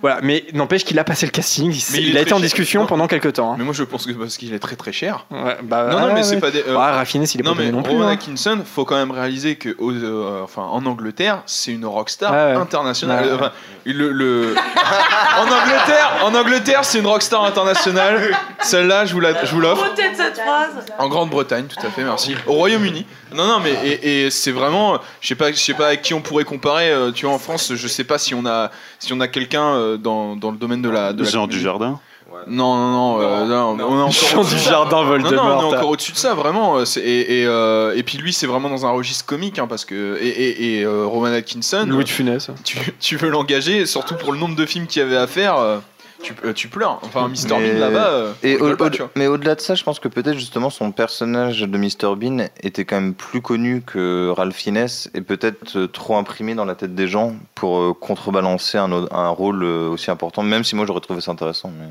Voilà, 0.00 0.20
mais 0.22 0.44
n'empêche 0.52 0.84
qu'il 0.84 0.96
a 1.00 1.04
passé 1.04 1.26
le 1.26 1.32
casting. 1.32 1.72
Il, 1.72 1.82
Mais 1.92 2.02
il 2.02 2.16
a 2.16 2.20
été 2.20 2.32
en 2.32 2.38
discussion 2.38 2.82
Non. 2.82 2.86
pendant 2.86 3.08
quelques 3.08 3.32
temps. 3.32 3.52
hein. 3.52 3.56
Mais 3.58 3.64
moi, 3.64 3.74
je 3.74 3.82
pense 3.82 4.06
que 4.06 4.12
parce 4.12 4.36
qu'il 4.36 4.54
est 4.54 4.60
très 4.60 4.76
très 4.76 4.92
cher. 4.92 5.26
Ouais, 5.30 5.56
bah, 5.64 5.88
non, 5.90 6.00
non, 6.08 6.14
mais 6.14 6.22
c'est 6.22 6.36
ouais. 6.36 6.40
pas 6.40 6.50
des. 6.52 6.60
euh, 6.68 6.72
Ouais, 6.76 6.90
raffiné 6.92 7.26
s'il 7.26 7.40
est 7.40 7.44
non, 7.44 7.56
pas 7.56 7.62
mais 7.62 7.72
non 7.72 7.82
plus. 7.82 7.92
Rowan 7.94 8.08
hein. 8.08 8.12
Atkinson, 8.12 8.60
faut 8.64 8.84
quand 8.84 8.94
même 8.94 9.10
réaliser 9.10 9.56
que, 9.56 9.74
aux, 9.78 9.90
euh, 9.90 10.42
enfin, 10.44 10.62
en 10.62 10.86
Angleterre, 10.86 11.42
c'est 11.46 11.72
une 11.72 11.84
rockstar 11.84 12.32
ouais. 12.32 12.52
internationale. 12.60 13.24
Ouais. 13.26 13.32
Enfin, 13.32 13.52
le, 13.86 14.12
le- 14.12 14.54
en 15.38 15.42
Angleterre, 15.42 16.12
en 16.24 16.34
Angleterre, 16.34 16.84
c'est 16.84 16.98
une 17.00 17.06
rockstar 17.06 17.44
internationale. 17.44 18.36
Celle-là, 18.60 19.04
je 19.06 19.14
vous 19.14 19.20
la, 19.20 19.44
je 19.44 19.50
vous 19.52 19.60
l'offre. 19.60 19.94
Peut-être 19.94 20.16
cette 20.16 20.36
phrase. 20.38 20.84
En 20.98 21.08
Grande-Bretagne, 21.08 21.66
tout 21.66 21.84
à 21.86 21.90
fait, 21.90 22.04
merci. 22.04 22.34
Au 22.46 22.52
Royaume-Uni. 22.52 23.04
Non, 23.34 23.46
non, 23.46 23.60
mais 23.60 23.72
et, 23.84 24.26
et 24.26 24.30
c'est 24.30 24.52
vraiment, 24.52 24.98
je 25.20 25.28
sais 25.28 25.34
pas, 25.34 25.50
je 25.52 25.56
sais 25.58 25.74
pas 25.74 25.88
avec 25.88 26.02
qui 26.02 26.14
on 26.14 26.20
pourrait 26.20 26.44
comparer. 26.44 26.90
euh, 26.90 27.10
tu 27.12 27.26
vois, 27.26 27.34
en 27.34 27.38
France, 27.38 27.72
je 27.74 27.88
sais 27.88 28.04
pas 28.04 28.18
si 28.18 28.34
on 28.34 28.46
a, 28.46 28.70
si 28.98 29.12
on 29.12 29.20
a 29.20 29.28
quelqu'un 29.28 29.74
euh, 29.74 29.87
dans, 29.96 30.36
dans 30.36 30.50
le 30.50 30.58
domaine 30.58 30.82
de 30.82 30.90
la, 30.90 31.12
de 31.12 31.22
la 31.24 31.28
Jean 31.30 31.40
comédie. 31.42 31.56
Dujardin 31.58 32.00
Non, 32.46 32.76
non, 32.76 32.90
non, 32.92 33.20
euh, 33.20 33.44
non, 33.46 33.76
on 33.80 33.98
est 33.98 34.02
encore. 34.02 34.44
Dujardin, 34.44 34.96
Non, 35.02 35.04
Voldemort. 35.06 35.32
non, 35.32 35.68
on 35.68 35.72
est 35.72 35.76
encore 35.76 35.88
au-dessus 35.90 36.12
de 36.12 36.16
ça, 36.18 36.34
vraiment. 36.34 36.78
euh, 36.78 36.84
Et, 37.02 37.40
et, 37.40 37.46
euh, 37.46 37.94
et 37.96 38.02
puis 38.02 38.18
lui, 38.18 38.32
c'est 38.32 38.46
vraiment 38.46 38.68
dans 38.68 38.84
un 38.86 38.90
registre 38.90 39.24
comique, 39.24 39.58
hein, 39.58 39.66
parce 39.66 39.84
que 39.84 40.18
et, 40.20 40.28
et, 40.28 40.78
et, 40.78 40.84
euh, 40.84 41.06
Rowan 41.06 41.32
Atkinson, 41.32 41.86
Louis 41.88 42.04
de 42.04 42.08
Funès. 42.10 42.50
tu, 42.64 42.78
tu 43.00 43.16
veux 43.16 43.30
l'engager, 43.30 43.86
surtout 43.86 44.14
pour 44.14 44.32
le 44.32 44.38
nombre 44.38 44.56
de 44.56 44.66
films 44.66 44.86
qu'il 44.86 45.00
y 45.00 45.04
avait 45.04 45.16
à 45.16 45.26
faire, 45.26 45.56
euh, 45.56 45.78
tu, 46.22 46.34
euh, 46.44 46.52
tu 46.52 46.68
pleures. 46.68 46.98
Enfin, 47.02 47.28
Mr 47.28 47.58
Mais- 47.58 47.72
Bean 47.72 47.78
là-bas. 47.80 48.06
euh, 48.08 48.32
Et 48.42 48.52
on 48.52 48.54
rigole 48.56 48.72
au- 48.72 48.76
pas, 48.76 48.86
au- 48.86 48.90
tu 48.90 48.98
vois. 49.02 49.10
mais 49.16 49.26
au-delà 49.26 49.54
de 49.54 49.60
ça, 49.60 49.74
je 49.74 49.84
pense 49.84 50.00
que 50.00 50.08
peut-être 50.08 50.36
justement 50.38 50.70
son 50.70 50.90
personnage 50.92 51.60
de 51.60 51.78
Mr 51.78 52.16
Bean 52.16 52.46
était 52.62 52.84
quand 52.84 52.96
même 53.00 53.14
plus 53.14 53.40
connu 53.40 53.82
que 53.82 54.30
Ralph 54.36 54.56
Fiennes 54.56 54.86
et 55.14 55.20
peut-être 55.20 55.76
euh, 55.78 55.86
trop 55.86 56.16
imprimé 56.16 56.54
dans 56.54 56.64
la 56.64 56.74
tête 56.74 56.94
des 56.94 57.08
gens 57.08 57.34
pour 57.54 57.78
euh, 57.80 57.94
contrebalancer 57.98 58.78
un, 58.78 59.28
rôle 59.28 59.62
euh, 59.64 59.88
aussi 59.88 60.10
important, 60.10 60.42
même 60.42 60.64
si 60.64 60.74
moi 60.76 60.86
j'aurais 60.86 61.00
trouvé 61.00 61.20
ça 61.20 61.30
intéressant. 61.32 61.70
mais- 61.78 61.86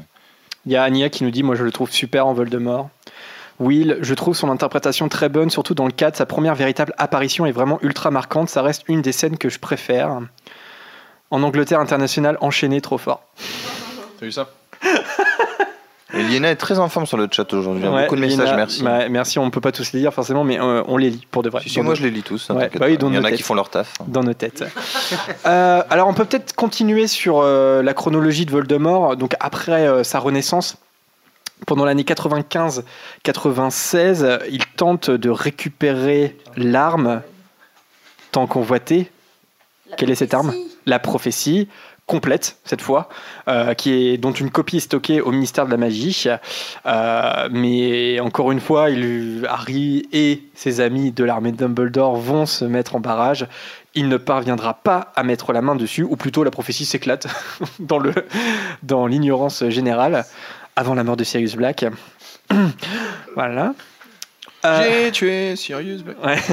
Il 0.65 0.71
y 0.71 0.75
a 0.75 0.83
Ania 0.83 1.09
qui 1.09 1.23
nous 1.23 1.31
dit 1.31 1.43
Moi, 1.43 1.55
je 1.55 1.63
le 1.63 1.71
trouve 1.71 1.89
super 1.91 2.27
en 2.27 2.33
Voldemort. 2.33 2.89
Will, 3.59 3.97
je 4.01 4.13
trouve 4.13 4.35
son 4.35 4.51
interprétation 4.51 5.09
très 5.09 5.29
bonne, 5.29 5.49
surtout 5.49 5.73
dans 5.73 5.85
le 5.87 5.91
cadre. 5.91 6.15
Sa 6.15 6.27
première 6.27 6.53
véritable 6.53 6.93
apparition 6.99 7.45
est 7.47 7.51
vraiment 7.51 7.79
ultra 7.81 8.11
marquante. 8.11 8.49
Ça 8.49 8.61
reste 8.61 8.83
une 8.87 9.01
des 9.01 9.11
scènes 9.11 9.37
que 9.37 9.49
je 9.49 9.57
préfère. 9.59 10.19
En 11.31 11.41
Angleterre 11.41 11.79
internationale, 11.79 12.37
enchaîné 12.39 12.81
trop 12.81 12.97
fort. 12.99 13.23
T'as 14.19 14.25
vu 14.25 14.31
ça 14.31 14.49
Et 16.13 16.23
Liena 16.23 16.49
est 16.51 16.55
très 16.55 16.79
en 16.79 16.87
forme 16.87 17.05
sur 17.05 17.17
le 17.17 17.27
chat 17.29 17.51
aujourd'hui. 17.53 17.85
hein. 17.85 17.93
Ouais, 17.93 18.03
Beaucoup 18.03 18.15
de 18.15 18.21
messages, 18.21 18.53
merci. 18.55 18.81
bah, 18.81 19.09
merci, 19.09 19.39
on 19.39 19.49
peut 19.51 19.59
pas 19.59 19.73
tous 19.73 19.91
les 19.91 19.99
lire 19.99 20.13
forcément, 20.13 20.45
mais 20.45 20.57
euh, 20.57 20.81
on 20.87 20.95
les 20.95 21.09
lit 21.09 21.27
pour 21.29 21.43
de 21.43 21.49
vrai. 21.49 21.61
Si, 21.67 21.81
moi 21.81 21.89
nos- 21.91 21.95
je 21.95 22.03
les 22.03 22.11
lis 22.11 22.23
tous. 22.23 22.49
hein, 22.49 22.55
Ouais, 22.55 22.69
bah 22.73 22.85
oui, 22.87 22.95
pas. 22.95 23.01
dans 23.01 23.09
Il 23.09 23.15
y 23.15 23.19
en 23.19 23.25
a 23.25 23.31
qui 23.33 23.43
font 23.43 23.55
leur 23.55 23.69
taf. 23.69 23.93
Dans 24.07 24.23
nos 24.23 24.33
têtes. 24.33 24.63
Euh, 25.45 25.83
alors, 25.89 26.07
on 26.07 26.13
peut 26.13 26.23
peut-être 26.25 26.53
continuer 26.55 27.07
sur 27.07 27.39
euh, 27.41 27.81
la 27.83 27.93
chronologie 27.93 28.45
de 28.45 28.51
Voldemort. 28.51 29.15
Donc, 29.17 29.35
après 29.39 29.85
euh, 29.87 30.03
sa 30.03 30.19
renaissance, 30.19 30.77
pendant 31.65 31.85
l'année 31.85 32.03
95-96, 33.23 34.39
il 34.49 34.65
tente 34.75 35.09
de 35.09 35.29
récupérer 35.29 36.35
l'arme 36.55 37.21
tant 38.31 38.47
convoitée. 38.47 39.09
Quelle 39.97 40.09
est 40.11 40.15
cette 40.15 40.33
arme? 40.33 40.53
La 40.85 40.99
prophétie 40.99 41.67
complète 42.07 42.57
cette 42.63 42.81
fois, 42.81 43.09
euh, 43.47 43.73
qui 43.73 43.91
est 43.91 44.17
dont 44.17 44.31
une 44.31 44.49
copie 44.49 44.77
est 44.77 44.79
stockée 44.79 45.21
au 45.21 45.31
ministère 45.31 45.65
de 45.65 45.71
la 45.71 45.77
magie. 45.77 46.25
Euh, 46.85 47.49
mais 47.51 48.19
encore 48.21 48.51
une 48.51 48.61
fois, 48.61 48.89
il, 48.89 49.45
Harry 49.47 50.07
et 50.13 50.41
ses 50.55 50.79
amis 50.79 51.11
de 51.11 51.23
l'armée 51.23 51.51
de 51.51 51.57
Dumbledore 51.57 52.15
vont 52.15 52.45
se 52.45 52.65
mettre 52.65 52.95
en 52.95 53.01
barrage. 53.01 53.45
Il 53.93 54.07
ne 54.07 54.17
parviendra 54.17 54.75
pas 54.75 55.11
à 55.15 55.23
mettre 55.23 55.51
la 55.53 55.61
main 55.61 55.75
dessus, 55.75 56.03
ou 56.03 56.15
plutôt 56.15 56.43
la 56.43 56.51
prophétie 56.51 56.85
s'éclate 56.85 57.27
dans 57.79 57.99
le 57.99 58.13
dans 58.83 59.05
l'ignorance 59.05 59.67
générale 59.67 60.25
avant 60.77 60.95
la 60.95 61.03
mort 61.03 61.17
de 61.17 61.25
Sirius 61.25 61.55
Black. 61.55 61.85
voilà. 63.35 63.73
Euh, 64.65 65.03
J'ai 65.05 65.11
tué 65.11 65.55
Sirius 65.55 66.03
Black. 66.03 66.17
Ouais. 66.23 66.37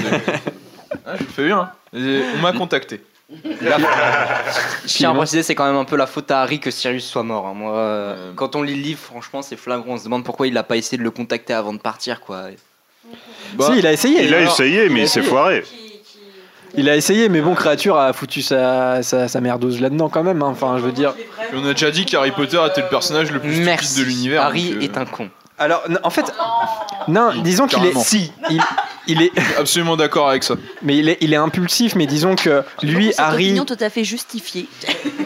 Ah, 1.06 1.16
je 1.18 1.24
fais 1.24 1.44
bien. 1.44 1.70
Et 1.92 2.22
On 2.36 2.40
m'a 2.40 2.52
contacté. 2.52 3.02
Je 4.86 4.88
tiens 4.96 5.10
à 5.10 5.14
préciser, 5.14 5.42
c'est 5.42 5.54
quand 5.54 5.66
même 5.66 5.76
un 5.76 5.84
peu 5.84 5.96
la 5.96 6.06
faute 6.06 6.30
à 6.30 6.40
Harry 6.42 6.60
que 6.60 6.70
Sirius 6.70 7.04
soit 7.06 7.22
mort. 7.22 7.46
hein. 7.46 7.54
Moi, 7.54 7.72
euh, 7.74 8.32
quand 8.36 8.56
on 8.56 8.62
lit 8.62 8.74
le 8.76 8.82
livre, 8.82 9.00
franchement, 9.00 9.42
c'est 9.42 9.56
flagrant. 9.56 9.94
On 9.94 9.98
se 9.98 10.04
demande 10.04 10.24
pourquoi 10.24 10.46
il 10.46 10.56
a 10.58 10.62
pas 10.62 10.76
essayé 10.76 10.98
de 10.98 11.02
le 11.02 11.10
contacter 11.10 11.52
avant 11.54 11.72
de 11.72 11.78
partir, 11.78 12.20
quoi. 12.20 12.44
Bah, 13.54 13.68
si, 13.72 13.78
il 13.78 13.86
a 13.86 13.92
essayé. 13.92 14.24
Il 14.24 14.34
a 14.34 14.38
Alors, 14.38 14.52
essayé, 14.52 14.88
mais 14.88 15.02
il 15.02 15.08
s'est 15.08 15.22
foiré. 15.22 15.64
Il 16.76 16.88
a 16.88 16.96
essayé, 16.96 17.28
mais 17.28 17.40
bon, 17.40 17.54
créature 17.54 17.96
a 17.96 18.12
foutu 18.12 18.42
sa, 18.42 19.00
sa, 19.04 19.28
sa 19.28 19.40
merdose 19.40 19.80
là-dedans 19.80 20.08
quand 20.08 20.24
même. 20.24 20.42
hein. 20.42 20.48
Enfin, 20.50 20.76
je 20.78 20.82
veux 20.82 20.90
dire. 20.92 21.14
Puis 21.14 21.26
on 21.56 21.64
a 21.68 21.72
déjà 21.72 21.90
dit 21.92 22.04
qu'Harry 22.04 22.32
Potter 22.32 22.60
était 22.68 22.80
le 22.82 22.88
personnage 22.88 23.30
le 23.30 23.38
plus 23.38 23.50
stupide 23.52 23.64
Merci. 23.66 24.00
de 24.00 24.04
l'univers. 24.04 24.42
Harry 24.42 24.70
donc, 24.72 24.82
euh, 24.82 24.84
est 24.84 24.98
un 24.98 25.04
con. 25.04 25.28
Alors, 25.58 25.84
en 26.02 26.10
fait, 26.10 26.24
non, 27.06 27.30
disons 27.42 27.66
qu'il 27.66 27.78
est. 27.78 27.82
carrément. 27.82 28.00
Si, 28.00 28.32
il, 28.50 28.60
il 29.06 29.22
est. 29.22 29.30
Absolument 29.58 29.96
d'accord 29.96 30.28
avec 30.28 30.42
ça. 30.42 30.56
Mais 30.82 30.96
il 30.96 31.08
est, 31.08 31.18
il 31.20 31.32
est 31.32 31.36
impulsif, 31.36 31.94
mais 31.94 32.06
disons 32.06 32.34
que 32.34 32.64
lui, 32.82 33.08
Cette 33.08 33.20
Harry, 33.20 33.46
opinion 33.46 33.64
tout 33.64 33.76
à 33.78 33.88
fait 33.88 34.02
justifiée. 34.02 34.68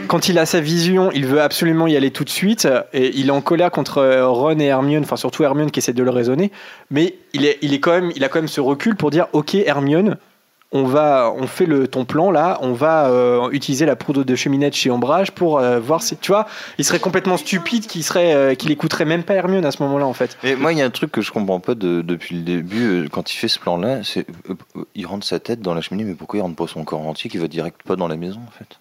quand 0.07 0.29
il 0.29 0.39
a 0.39 0.45
sa 0.45 0.61
vision, 0.61 1.11
il 1.13 1.25
veut 1.27 1.41
absolument 1.41 1.87
y 1.87 1.97
aller 1.97 2.11
tout 2.11 2.25
de 2.25 2.31
suite. 2.31 2.69
Et 2.93 3.17
il 3.17 3.29
est 3.29 3.33
en 3.33 3.41
colère 3.41 3.71
contre 3.71 3.99
euh, 3.99 4.29
Ron 4.29 4.59
et 4.59 4.67
Hermione, 4.67 5.05
enfin 5.05 5.17
surtout 5.17 5.45
Hermione 5.45 5.71
qui 5.71 5.79
essaie 5.79 5.95
de 5.95 6.03
le 6.03 6.11
raisonner. 6.11 6.53
Mais 6.91 7.15
il, 7.33 7.47
est, 7.47 7.59
il, 7.63 7.73
est 7.73 7.81
quand 7.81 7.93
même, 7.93 8.13
il 8.15 8.23
a 8.23 8.29
quand 8.29 8.39
même 8.39 8.49
ce 8.49 8.61
recul 8.61 8.97
pour 8.97 9.11
dire 9.11 9.29
Ok, 9.33 9.55
Hermione, 9.55 10.19
on, 10.73 10.85
va, 10.85 11.33
on 11.37 11.47
fait 11.47 11.67
le, 11.67 11.89
ton 11.89 12.05
plan 12.05 12.31
là, 12.31 12.59
on 12.61 12.73
va 12.73 13.07
euh, 13.09 13.49
utiliser 13.51 13.87
la 13.87 13.97
poudre 13.97 14.25
de 14.25 14.35
cheminette 14.35 14.75
chez 14.75 14.91
Ombrage 14.91 15.33
pour 15.33 15.59
euh, 15.59 15.81
voir 15.81 16.03
si. 16.03 16.17
Tu 16.17 16.31
vois, 16.31 16.47
il 16.79 16.85
serait 16.85 16.99
complètement 17.01 17.37
stupide 17.37 17.87
qu'il 17.87 18.05
serait, 18.05 18.35
euh, 18.35 18.55
qu'il 18.55 18.71
écouterait 18.71 19.05
même 19.07 19.23
pas 19.23 19.35
Hermione 19.35 19.65
à 19.65 19.71
ce 19.71 19.83
moment-là 19.83 20.07
en 20.07 20.13
fait. 20.13 20.37
Et 20.45 20.55
moi, 20.57 20.73
il 20.73 20.79
y 20.79 20.83
a 20.83 20.85
un 20.85 20.91
truc 20.91 21.11
que 21.11 21.23
je 21.23 21.33
comprends 21.33 21.61
pas 21.61 21.75
de- 21.75 22.03
depuis 22.03 22.37
le 22.37 22.43
début, 22.43 23.09
quand 23.11 23.33
il 23.33 23.37
fait 23.37 23.49
ce 23.49 23.59
plan-là, 23.59 24.05
c'est 24.05 24.27
euh, 24.51 24.55
euh, 24.77 24.85
il 24.95 25.07
rentre 25.07 25.27
sa 25.27 25.41
tête 25.41 25.61
dans 25.61 25.75
la 25.75 25.81
cheminée, 25.81 26.05
mais 26.05 26.15
pourquoi 26.15 26.39
il 26.39 26.43
rentre 26.43 26.57
pas 26.57 26.67
son 26.67 26.85
corps 26.85 27.07
entier, 27.07 27.31
qui 27.31 27.39
va 27.39 27.49
direct 27.49 27.83
pas 27.85 27.97
dans 27.97 28.09
la 28.09 28.17
maison 28.17 28.41
en 28.47 28.51
fait? 28.51 28.79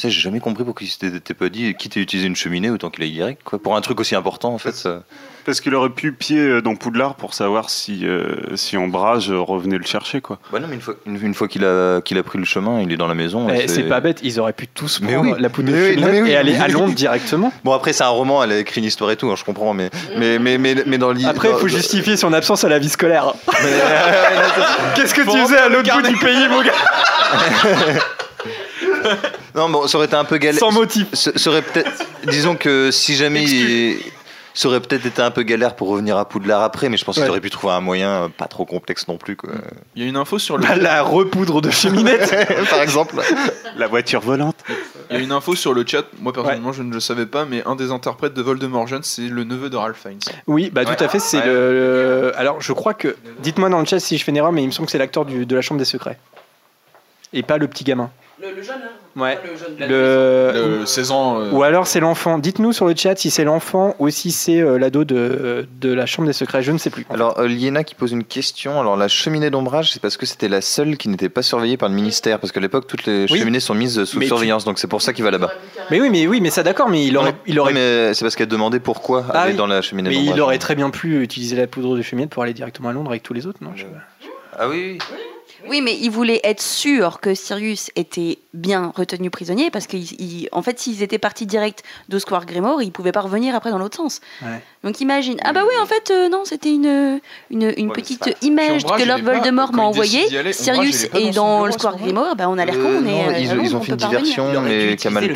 Ça, 0.00 0.08
j'ai 0.08 0.20
jamais 0.20 0.40
compris 0.40 0.64
pourquoi 0.64 0.86
il 0.86 0.88
s'était 0.90 1.34
pas 1.34 1.50
dit, 1.50 1.74
quitte 1.74 1.96
à 1.98 2.00
utiliser 2.00 2.26
une 2.26 2.36
cheminée, 2.36 2.70
autant 2.70 2.88
qu'il 2.88 3.04
aille 3.04 3.10
direct, 3.12 3.42
quoi. 3.44 3.58
Pour 3.62 3.76
un 3.76 3.80
truc 3.82 4.00
aussi 4.00 4.14
important, 4.14 4.54
en 4.54 4.56
fait. 4.58 4.72
ça- 4.72 5.02
Parce 5.44 5.60
qu'il 5.60 5.74
aurait 5.74 5.90
pu 5.90 6.12
pied 6.12 6.62
dans 6.62 6.74
Poudlard 6.74 7.16
pour 7.16 7.34
savoir 7.34 7.68
si, 7.68 8.06
euh, 8.06 8.56
si 8.56 8.76
Ombrage 8.78 9.30
revenait 9.30 9.76
le 9.76 9.84
chercher, 9.84 10.20
quoi. 10.22 10.38
Bah 10.52 10.58
non, 10.60 10.68
mais 10.68 10.76
une 10.76 10.80
fois, 10.80 10.94
une, 11.04 11.22
une 11.22 11.34
fois 11.34 11.48
qu'il 11.48 11.64
a, 11.66 12.00
qu'il 12.00 12.16
a 12.16 12.22
pris 12.22 12.38
le 12.38 12.44
chemin, 12.46 12.80
il 12.80 12.90
est 12.92 12.96
dans 12.96 13.06
la 13.08 13.14
maison. 13.14 13.46
C'est 13.66 13.82
pas 13.82 14.00
bête, 14.00 14.20
ils 14.22 14.40
auraient 14.40 14.52
pu 14.54 14.68
tous 14.68 15.00
Mais 15.02 15.12
prendre 15.14 15.34
oui. 15.34 15.40
la 15.42 15.48
poudre 15.50 15.68
de 15.68 15.72
Mais 15.74 15.80
oui, 15.82 15.94
cheminette 15.94 16.12
mais 16.12 16.22
oui, 16.22 16.30
et 16.30 16.36
aller 16.36 16.52
mais 16.52 16.60
à. 16.60 16.68
Londres 16.68 16.94
directement. 16.94 17.52
Bon, 17.64 17.72
après, 17.72 17.92
c'est 17.92 18.04
un 18.04 18.08
roman, 18.08 18.42
elle 18.42 18.52
a 18.52 18.58
écrit 18.58 18.80
une 18.80 18.86
histoire 18.86 19.10
et 19.10 19.16
tout, 19.16 19.30
hein, 19.30 19.34
je 19.36 19.44
comprends, 19.44 19.74
mais, 19.74 19.90
mais, 20.16 20.38
mais, 20.38 20.56
mais, 20.56 20.76
mais 20.86 20.96
dans 20.98 21.12
l'idée. 21.12 21.28
Après, 21.28 21.50
il 21.50 21.56
faut 21.58 21.68
justifier 21.68 22.16
son 22.16 22.32
absence 22.32 22.64
à 22.64 22.68
la 22.70 22.78
vie 22.78 22.88
scolaire. 22.88 23.34
Qu'est-ce 24.94 25.14
que 25.14 25.22
tu 25.22 25.38
faisais 25.38 25.58
à 25.58 25.68
l'autre 25.68 25.92
bout 25.94 26.06
du 26.08 26.16
pays, 26.16 26.48
mon 26.48 26.62
gars? 26.62 26.72
Non, 29.54 29.68
bon, 29.68 29.86
ça 29.88 29.98
aurait 29.98 30.06
été 30.06 30.16
un 30.16 30.24
peu 30.24 30.38
galère. 30.38 30.60
Sans 30.60 30.70
motif. 30.72 31.06
Ça 31.12 31.32
ça 31.34 31.50
aurait 31.50 31.62
peut-être. 31.62 31.90
Disons 32.28 32.54
que 32.56 32.90
si 32.90 33.16
jamais 33.16 33.44
il. 33.44 33.98
Ça 34.52 34.66
aurait 34.68 34.80
peut-être 34.80 35.06
été 35.06 35.22
un 35.22 35.30
peu 35.30 35.42
galère 35.44 35.76
pour 35.76 35.88
revenir 35.88 36.16
à 36.18 36.24
Poudlard 36.28 36.62
après, 36.62 36.88
mais 36.88 36.96
je 36.96 37.04
pense 37.04 37.16
Ouais. 37.16 37.22
qu'il 37.22 37.30
aurait 37.30 37.40
pu 37.40 37.50
trouver 37.50 37.72
un 37.72 37.80
moyen 37.80 38.24
euh, 38.24 38.28
pas 38.28 38.46
trop 38.46 38.64
complexe 38.66 39.06
non 39.06 39.16
plus, 39.16 39.36
quoi. 39.36 39.50
Il 39.94 40.02
y 40.02 40.04
a 40.04 40.08
une 40.08 40.16
info 40.16 40.40
sur 40.40 40.58
le. 40.58 40.64
Bah, 40.66 40.74
La 40.74 41.02
repoudre 41.02 41.60
de 41.62 41.70
cheminette. 41.70 42.34
Par 42.70 42.82
exemple. 42.82 43.14
La 43.76 43.86
voiture 43.86 44.20
volante. 44.20 44.56
Il 45.08 45.16
y 45.16 45.20
a 45.20 45.22
une 45.22 45.30
info 45.32 45.54
sur 45.54 45.72
le 45.72 45.84
chat. 45.86 46.04
Moi 46.20 46.32
personnellement, 46.32 46.72
je 46.72 46.82
ne 46.82 46.92
le 46.92 46.98
savais 47.00 47.26
pas, 47.26 47.44
mais 47.44 47.62
un 47.64 47.76
des 47.76 47.92
interprètes 47.92 48.34
de 48.34 48.42
Voldemort 48.42 48.88
jeune, 48.88 49.04
c'est 49.04 49.22
le 49.22 49.44
neveu 49.44 49.70
de 49.70 49.76
Ralph 49.76 49.98
Fiennes. 50.02 50.18
Oui, 50.48 50.70
bah 50.72 50.84
tout 50.84 51.02
à 51.02 51.08
fait. 51.08 51.20
C'est 51.20 51.44
le, 51.46 51.72
le- 51.72 52.32
Alors, 52.38 52.60
je 52.60 52.72
crois 52.72 52.94
que. 52.94 53.16
Dites-moi 53.38 53.68
dans 53.68 53.78
le 53.78 53.86
chat 53.86 54.00
si 54.00 54.18
je 54.18 54.24
fais 54.24 54.30
une 54.32 54.36
erreur, 54.36 54.52
mais 54.52 54.62
il 54.62 54.66
me 54.66 54.72
semble 54.72 54.86
que 54.86 54.92
c'est 54.92 54.98
l'acteur 54.98 55.24
du- 55.24 55.46
de 55.46 55.54
la 55.56 55.62
Chambre 55.62 55.78
des 55.78 55.84
Secrets. 55.84 56.18
Et 57.32 57.44
pas 57.44 57.56
le 57.56 57.68
petit 57.68 57.84
gamin. 57.84 58.10
Le, 58.40 58.62
jeune, 58.62 58.76
hein 58.82 59.20
Ouais. 59.20 59.38
le 59.44 59.56
jeune. 59.56 59.88
Le... 59.88 60.78
Le 60.80 60.86
16 60.86 61.10
ans. 61.10 61.40
euh, 61.40 61.50
Ou 61.50 61.62
alors 61.62 61.86
c'est 61.86 62.00
l'enfant. 62.00 62.38
Dites-nous 62.38 62.72
sur 62.72 62.86
le 62.86 62.94
chat 62.96 63.14
si 63.16 63.30
c'est 63.30 63.44
l'enfant 63.44 63.94
ou 63.98 64.08
si 64.08 64.30
c'est 64.30 64.60
euh, 64.60 64.78
l'ado 64.78 65.04
de, 65.04 65.66
de 65.80 65.92
la 65.92 66.06
chambre 66.06 66.26
des 66.26 66.32
secrets. 66.32 66.62
Je 66.62 66.72
ne 66.72 66.78
sais 66.78 66.88
plus. 66.90 67.06
Alors, 67.10 67.38
euh, 67.38 67.46
Liena 67.48 67.84
qui 67.84 67.94
pose 67.94 68.12
une 68.12 68.24
question. 68.24 68.80
Alors, 68.80 68.96
la 68.96 69.08
cheminée 69.08 69.50
d'ombrage, 69.50 69.92
c'est 69.92 70.00
parce 70.00 70.16
que 70.16 70.24
c'était 70.26 70.48
la 70.48 70.60
seule 70.62 70.96
qui 70.96 71.08
n'était 71.08 71.28
pas 71.28 71.42
surveillée 71.42 71.76
par 71.76 71.88
le 71.90 71.94
ministère. 71.94 72.38
Parce 72.38 72.50
qu'à 72.52 72.60
l'époque, 72.60 72.86
toutes 72.86 73.04
les 73.04 73.26
Oui. 73.30 73.38
cheminées 73.38 73.60
sont 73.60 73.74
mises 73.74 74.04
sous 74.04 74.18
Mais 74.18 74.24
tu- 74.24 74.28
surveillance. 74.28 74.64
Donc, 74.64 74.78
c'est 74.78 74.88
pour 74.88 75.02
ça 75.02 75.12
qu'il 75.12 75.24
va 75.24 75.30
là-bas. 75.30 75.52
Mais 75.90 76.00
oui, 76.00 76.08
mais 76.10 76.26
oui, 76.26 76.40
mais 76.40 76.50
ça 76.50 76.62
d'accord. 76.62 76.88
Mais 76.88 77.04
il 77.04 77.16
aurait, 77.18 77.34
il 77.46 77.58
aurait, 77.60 77.72
mais 77.74 78.14
c'est 78.14 78.24
parce 78.24 78.36
qu'elle 78.36 78.48
demandait 78.48 78.80
pourquoi 78.80 79.24
Ah 79.34 79.40
aller 79.42 79.52
oui. 79.52 79.58
dans 79.58 79.66
la 79.66 79.82
cheminée 79.82 80.08
mais 80.08 80.14
d'ombrage. 80.16 80.36
il 80.36 80.40
aurait 80.40 80.58
très 80.58 80.74
bien 80.76 80.88
pu 80.90 81.22
utiliser 81.22 81.56
la 81.56 81.66
poudre 81.66 81.96
de 81.96 82.02
cheminée 82.02 82.26
pour 82.28 82.42
aller 82.42 82.54
directement 82.54 82.88
à 82.88 82.92
Londres 82.92 83.10
avec 83.10 83.22
tous 83.22 83.34
les 83.34 83.46
autres, 83.46 83.58
non 83.62 83.72
Je. 83.76 83.84
Ah 84.58 84.68
oui, 84.68 84.98
oui. 84.98 85.16
Oui, 85.68 85.80
mais 85.80 85.96
il 85.96 86.10
voulait 86.10 86.40
être 86.44 86.62
sûr 86.62 87.20
que 87.20 87.34
Sirius 87.34 87.90
était 87.96 88.38
bien 88.54 88.92
retenu 88.96 89.30
prisonnier 89.30 89.70
parce 89.70 89.86
qu'en 89.86 89.98
en 90.52 90.62
fait, 90.62 90.78
s'ils 90.78 91.02
étaient 91.02 91.18
partis 91.18 91.46
direct 91.46 91.82
de 92.08 92.18
Square 92.18 92.46
Grimoire, 92.46 92.82
ils 92.82 92.92
pouvaient 92.92 93.12
pas 93.12 93.20
revenir 93.20 93.54
après 93.54 93.70
dans 93.70 93.78
l'autre 93.78 93.96
sens. 93.96 94.20
Ouais. 94.42 94.62
Donc 94.84 95.00
imagine, 95.00 95.38
ah 95.44 95.52
bah 95.52 95.62
oui, 95.66 95.74
en 95.80 95.86
fait, 95.86 96.10
euh, 96.10 96.28
non, 96.28 96.44
c'était 96.44 96.72
une, 96.72 97.20
une, 97.50 97.72
une 97.76 97.92
petite 97.92 98.36
image 98.42 98.84
Puis 98.84 99.02
que 99.02 99.08
Lord 99.08 99.22
Voldemort 99.22 99.72
m'a 99.72 99.82
envoyée. 99.82 100.26
Sirius 100.52 101.04
est 101.14 101.34
dans 101.34 101.66
le 101.66 101.72
Square 101.72 101.98
Grimoire, 101.98 102.36
bah 102.36 102.48
on 102.48 102.58
a 102.58 102.64
l'air 102.64 102.76
con, 102.76 102.90
Euh, 102.90 103.00
on 103.02 103.06
est 103.06 103.10
non, 103.10 103.28
euh, 103.28 103.38
ils, 103.38 103.64
ils 103.64 103.76
ont 103.76 103.78
on 103.78 103.82
fait 103.82 103.92
une 103.92 103.96
diversion, 103.96 104.60
mais 104.62 104.96
qui 104.96 105.06
a 105.06 105.10
mal 105.10 105.26
le 105.26 105.34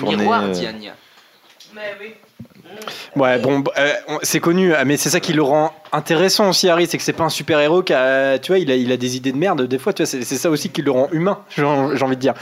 Ouais, 3.17 3.39
bon, 3.39 3.63
euh, 3.79 3.93
c'est 4.23 4.41
connu, 4.41 4.73
mais 4.87 4.97
c'est 4.97 5.11
ça 5.11 5.21
qui 5.21 5.33
le 5.33 5.43
rend 5.43 5.73
intéressant 5.93 6.49
aussi, 6.51 6.69
Harry, 6.69 6.87
c'est 6.89 6.99
que 6.99 7.05
c'est 7.05 7.13
pas 7.13 7.23
un 7.25 7.29
super 7.29 7.61
héros 7.61 7.83
qui 7.83 7.93
a, 7.93 8.39
tu 8.39 8.51
vois, 8.51 8.59
il 8.59 8.71
a, 8.71 8.75
il 8.75 8.91
a 8.91 8.97
des 8.97 9.17
idées 9.17 9.31
de 9.33 9.37
merde. 9.37 9.63
Des 9.69 9.79
fois, 9.79 9.93
tu 9.93 10.03
vois, 10.03 10.07
c'est 10.07 10.23
c'est 10.25 10.37
ça 10.37 10.51
aussi 10.51 10.71
qui 10.71 10.83
le 10.83 10.91
rend 10.91 11.09
humain, 11.13 11.39
j'ai 11.57 11.63
j'ai 11.95 12.03
envie 12.05 12.17
de 12.17 12.21
dire. 12.21 12.35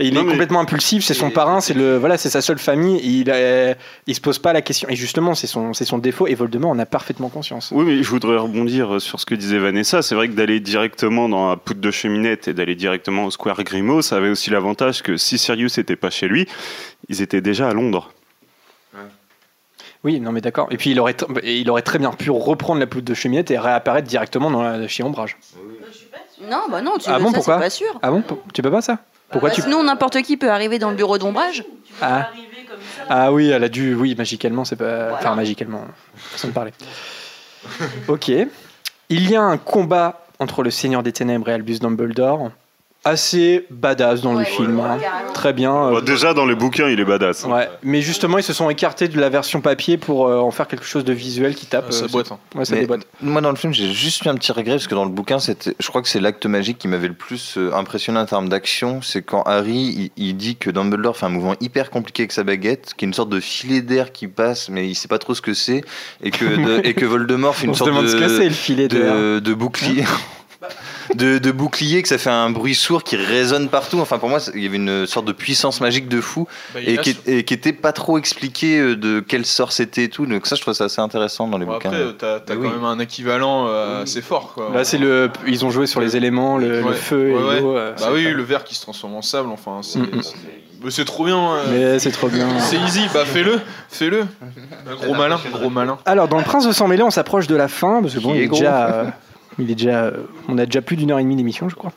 Et 0.00 0.08
il 0.08 0.14
Non, 0.14 0.22
est 0.22 0.24
mais- 0.24 0.30
complètement 0.32 0.60
impulsif, 0.60 1.04
c'est 1.04 1.14
son 1.14 1.30
parrain, 1.30 1.60
c'est 1.60 1.74
le, 1.74 1.98
voilà, 1.98 2.16
c'est 2.18 2.30
sa 2.30 2.40
seule 2.40 2.58
famille. 2.58 3.00
il, 3.04 3.30
a- 3.30 3.74
il 4.06 4.14
se 4.14 4.20
pose 4.20 4.38
pas 4.40 4.52
la 4.52 4.60
question. 4.62 4.88
Et 4.88 4.96
justement, 4.96 5.34
c'est 5.34 5.46
son, 5.46 5.72
c'est 5.72 5.84
son 5.84 5.98
défaut. 5.98 6.26
Et 6.26 6.34
Voldemort 6.34 6.70
en 6.72 6.78
a 6.80 6.86
parfaitement 6.86 7.28
conscience. 7.28 7.70
Oui, 7.72 7.84
mais 7.84 8.02
je 8.02 8.08
voudrais 8.10 8.36
rebondir 8.38 9.00
sur 9.00 9.20
ce 9.20 9.26
que 9.26 9.34
disait 9.36 9.58
Vanessa. 9.58 10.02
C'est 10.02 10.14
vrai 10.16 10.28
que 10.28 10.32
d'aller 10.34 10.58
directement 10.58 11.28
dans 11.28 11.48
la 11.50 11.56
poudre 11.56 11.80
de 11.80 11.90
cheminette 11.92 12.48
et 12.48 12.54
d'aller 12.54 12.74
directement 12.74 13.26
au 13.26 13.30
Square 13.30 13.62
Grimaud, 13.62 14.02
ça 14.02 14.16
avait 14.16 14.30
aussi 14.30 14.50
l'avantage 14.50 15.02
que 15.02 15.16
si 15.16 15.38
Sirius 15.38 15.78
n'était 15.78 15.94
pas 15.96 16.10
chez 16.10 16.26
lui, 16.26 16.48
ils 17.08 17.22
étaient 17.22 17.40
déjà 17.42 17.68
à 17.68 17.72
Londres. 17.74 18.10
Oui, 20.04 20.20
non, 20.20 20.32
mais 20.32 20.42
d'accord. 20.42 20.68
Et 20.70 20.76
puis 20.76 20.90
il 20.90 21.00
aurait, 21.00 21.16
et 21.42 21.58
il 21.58 21.70
aurait 21.70 21.82
très 21.82 21.98
bien 21.98 22.10
pu 22.12 22.30
reprendre 22.30 22.78
la 22.78 22.86
poudre 22.86 23.06
de 23.06 23.14
cheminette 23.14 23.50
et 23.50 23.58
réapparaître 23.58 24.06
directement 24.06 24.50
dans 24.50 24.62
la, 24.62 24.86
chez 24.86 25.02
Ombrage. 25.02 25.38
Non, 26.42 26.64
bah 26.70 26.82
non, 26.82 26.98
tu 26.98 27.08
Ah 27.08 27.18
bon, 27.18 27.28
ça, 27.28 27.34
pourquoi 27.34 27.58
pas 27.58 27.70
sûr. 27.70 27.98
Ah 28.02 28.10
bon, 28.10 28.22
tu 28.52 28.60
peux 28.60 28.70
pas 28.70 28.82
ça 28.82 28.98
Pourquoi 29.30 29.48
Bah, 29.48 29.54
tu 29.54 29.62
Sinon, 29.62 29.82
n'importe 29.82 30.20
qui 30.22 30.36
peut 30.36 30.50
arriver 30.50 30.78
dans 30.78 30.90
le 30.90 30.96
bureau 30.96 31.16
d'ombrage. 31.16 31.64
Ah. 32.02 32.28
Ah 33.08 33.32
oui, 33.32 33.48
elle 33.48 33.64
a 33.64 33.68
dû, 33.68 33.94
oui, 33.94 34.14
magicalement, 34.16 34.64
c'est 34.64 34.76
pas. 34.76 35.14
Enfin, 35.14 35.34
magicalement, 35.34 35.84
façon 36.14 36.48
de 36.48 36.52
parler. 36.52 36.72
ok. 38.08 38.30
Il 39.08 39.30
y 39.30 39.36
a 39.36 39.42
un 39.42 39.56
combat 39.58 40.26
entre 40.38 40.62
le 40.62 40.70
Seigneur 40.70 41.02
des 41.02 41.12
Ténèbres 41.12 41.48
et 41.48 41.52
Albus 41.52 41.78
Dumbledore. 41.78 42.50
Assez 43.06 43.66
badass 43.70 44.22
dans 44.22 44.32
le 44.32 44.44
film. 44.44 44.80
hein. 44.80 44.98
Très 45.34 45.52
bien. 45.52 45.74
euh, 45.92 46.00
déjà, 46.00 46.32
dans 46.32 46.46
le 46.46 46.54
bouquin, 46.54 46.88
il 46.88 46.98
est 46.98 47.04
badass. 47.04 47.44
Ouais, 47.44 47.68
mais 47.82 48.00
justement, 48.00 48.38
ils 48.38 48.42
se 48.44 48.54
sont 48.54 48.70
écartés 48.70 49.08
de 49.08 49.20
la 49.20 49.28
version 49.28 49.60
papier 49.60 49.98
pour 49.98 50.26
euh, 50.26 50.38
en 50.38 50.50
faire 50.50 50.66
quelque 50.66 50.86
chose 50.86 51.04
de 51.04 51.12
visuel 51.12 51.54
qui 51.54 51.66
tape. 51.66 51.92
Ça 51.92 52.04
euh, 52.04 52.08
boite, 52.08 52.28
c'est- 52.28 52.32
hein. 52.32 52.38
Ouais, 52.54 52.64
ça 52.64 52.74
Mais 52.74 52.80
déboîte. 52.82 53.02
Moi, 53.20 53.42
dans 53.42 53.50
le 53.50 53.56
film, 53.56 53.74
j'ai 53.74 53.92
juste 53.92 54.24
eu 54.24 54.28
un 54.28 54.34
petit 54.36 54.52
regret 54.52 54.76
parce 54.76 54.86
que 54.86 54.94
dans 54.94 55.04
le 55.04 55.10
bouquin, 55.10 55.38
c'était, 55.38 55.74
je 55.78 55.88
crois 55.88 56.00
que 56.00 56.08
c'est 56.08 56.20
l'acte 56.20 56.46
magique 56.46 56.78
qui 56.78 56.88
m'avait 56.88 57.08
le 57.08 57.14
plus 57.14 57.58
euh, 57.58 57.74
impressionné 57.74 58.18
en 58.18 58.24
termes 58.26 58.48
d'action. 58.48 59.02
C'est 59.02 59.20
quand 59.22 59.42
Harry 59.42 60.10
il, 60.16 60.24
il 60.28 60.36
dit 60.36 60.56
que 60.56 60.70
Dumbledore 60.70 61.16
fait 61.16 61.26
un 61.26 61.30
mouvement 61.30 61.56
hyper 61.60 61.90
compliqué 61.90 62.22
avec 62.22 62.32
sa 62.32 62.42
baguette, 62.42 62.92
qui 62.96 63.04
est 63.04 63.08
une 63.08 63.12
sorte 63.14 63.28
de 63.28 63.40
filet 63.40 63.82
d'air 63.82 64.12
qui 64.12 64.28
passe, 64.28 64.70
mais 64.70 64.88
il 64.88 64.94
sait 64.94 65.08
pas 65.08 65.18
trop 65.18 65.34
ce 65.34 65.42
que 65.42 65.52
c'est, 65.52 65.82
et 66.22 66.30
que, 66.30 66.44
de- 66.44 66.80
et 66.86 66.94
que 66.94 67.04
Voldemort 67.04 67.54
fait 67.54 67.64
une 67.64 67.70
On 67.72 67.74
se 67.74 67.78
sorte 67.80 67.90
demande 67.90 68.04
de, 68.04 68.08
ce 68.10 68.16
que 68.16 68.28
c'est, 68.28 68.44
le 68.48 68.50
filet 68.54 68.88
de, 68.88 69.40
de 69.40 69.52
bouclier. 69.54 70.04
De, 71.14 71.38
de 71.38 71.50
bouclier 71.50 72.02
que 72.02 72.08
ça 72.08 72.16
fait 72.18 72.30
un 72.30 72.50
bruit 72.50 72.74
sourd 72.74 73.02
qui 73.04 73.16
résonne 73.16 73.68
partout. 73.68 73.98
Enfin, 74.00 74.18
pour 74.18 74.28
moi, 74.28 74.40
c'est- 74.40 74.52
il 74.54 74.62
y 74.62 74.66
avait 74.66 74.76
une 74.76 75.06
sorte 75.06 75.26
de 75.26 75.32
puissance 75.32 75.80
magique 75.80 76.08
de 76.08 76.20
fou 76.20 76.46
Bah, 76.72 76.80
et, 76.84 76.98
a 76.98 77.02
qui, 77.02 77.16
et 77.26 77.44
qui 77.44 77.52
était 77.52 77.72
pas 77.74 77.92
trop 77.92 78.16
expliqué 78.18 78.78
euh, 78.78 78.96
de 78.96 79.20
quel 79.20 79.44
sort 79.44 79.72
c'était 79.72 80.04
et 80.04 80.08
tout. 80.08 80.24
Donc 80.26 80.46
ça, 80.46 80.56
je 80.56 80.62
trouve 80.62 80.72
ça 80.74 80.84
assez 80.84 81.00
intéressant 81.00 81.46
dans 81.48 81.58
les 81.58 81.66
Bon, 81.66 81.74
bouquins. 81.74 81.90
après, 81.90 82.14
t'as 82.18 82.40
quand 82.40 82.54
oui. 82.60 82.68
même 82.68 82.84
un 82.84 82.98
équivalent 82.98 83.66
euh, 83.68 84.02
assez 84.04 84.22
fort. 84.22 84.52
Quoi. 84.54 84.70
Là, 84.72 84.84
c'est 84.84 84.98
le. 84.98 85.30
Ils 85.46 85.64
ont 85.64 85.70
joué 85.70 85.86
sur 85.86 86.00
les 86.00 86.16
éléments, 86.16 86.58
le, 86.58 86.80
le 86.80 86.84
Ouais, 86.84 86.94
feu 86.94 87.30
et 87.30 87.34
ouais, 87.34 87.60
l'eau. 87.60 87.76
euh, 87.76 87.92
Bah 87.98 88.06
oui, 88.12 88.24
pas- 88.24 88.30
le 88.30 88.42
verre 88.42 88.64
qui 88.64 88.74
se 88.74 88.80
transforme 88.82 89.14
en 89.14 89.22
sable, 89.22 89.50
enfin, 89.50 89.80
c'est 89.82 89.98
Mm, 89.98 90.02
mm. 90.16 90.22
c'est- 90.22 90.34
mais 90.82 90.90
c'est 90.90 91.04
trop 91.06 91.24
bien. 91.24 91.38
euh. 91.54 91.64
Mais 91.70 91.98
c'est 91.98 92.10
trop 92.10 92.28
bien. 92.28 92.46
C'est 92.60 92.76
easy, 92.76 93.00
bah 93.14 93.24
fais-le, 93.24 93.60
fais-le. 93.88 94.26
Gros 95.02 95.14
malin, 95.14 95.38
gros 95.52 95.70
malin. 95.70 95.98
Alors, 96.04 96.28
dans 96.28 96.36
le 96.38 96.44
Prince 96.44 96.66
de 96.66 96.72
sang 96.72 96.88
mêlé, 96.88 97.02
on 97.02 97.10
s'approche 97.10 97.46
de 97.46 97.56
la 97.56 97.68
fin 97.68 98.02
parce 98.02 98.14
que 98.14 98.20
bon, 98.20 98.34
il 98.34 98.42
est 98.42 98.48
déjà, 98.48 99.06
il 99.58 99.70
est 99.70 99.74
déjà, 99.74 100.12
on 100.48 100.58
a 100.58 100.66
déjà 100.66 100.82
plus 100.82 100.96
d'une 100.96 101.10
heure 101.10 101.18
et 101.18 101.22
demie 101.22 101.36
d'émission, 101.36 101.68
je 101.68 101.74
crois. 101.74 101.92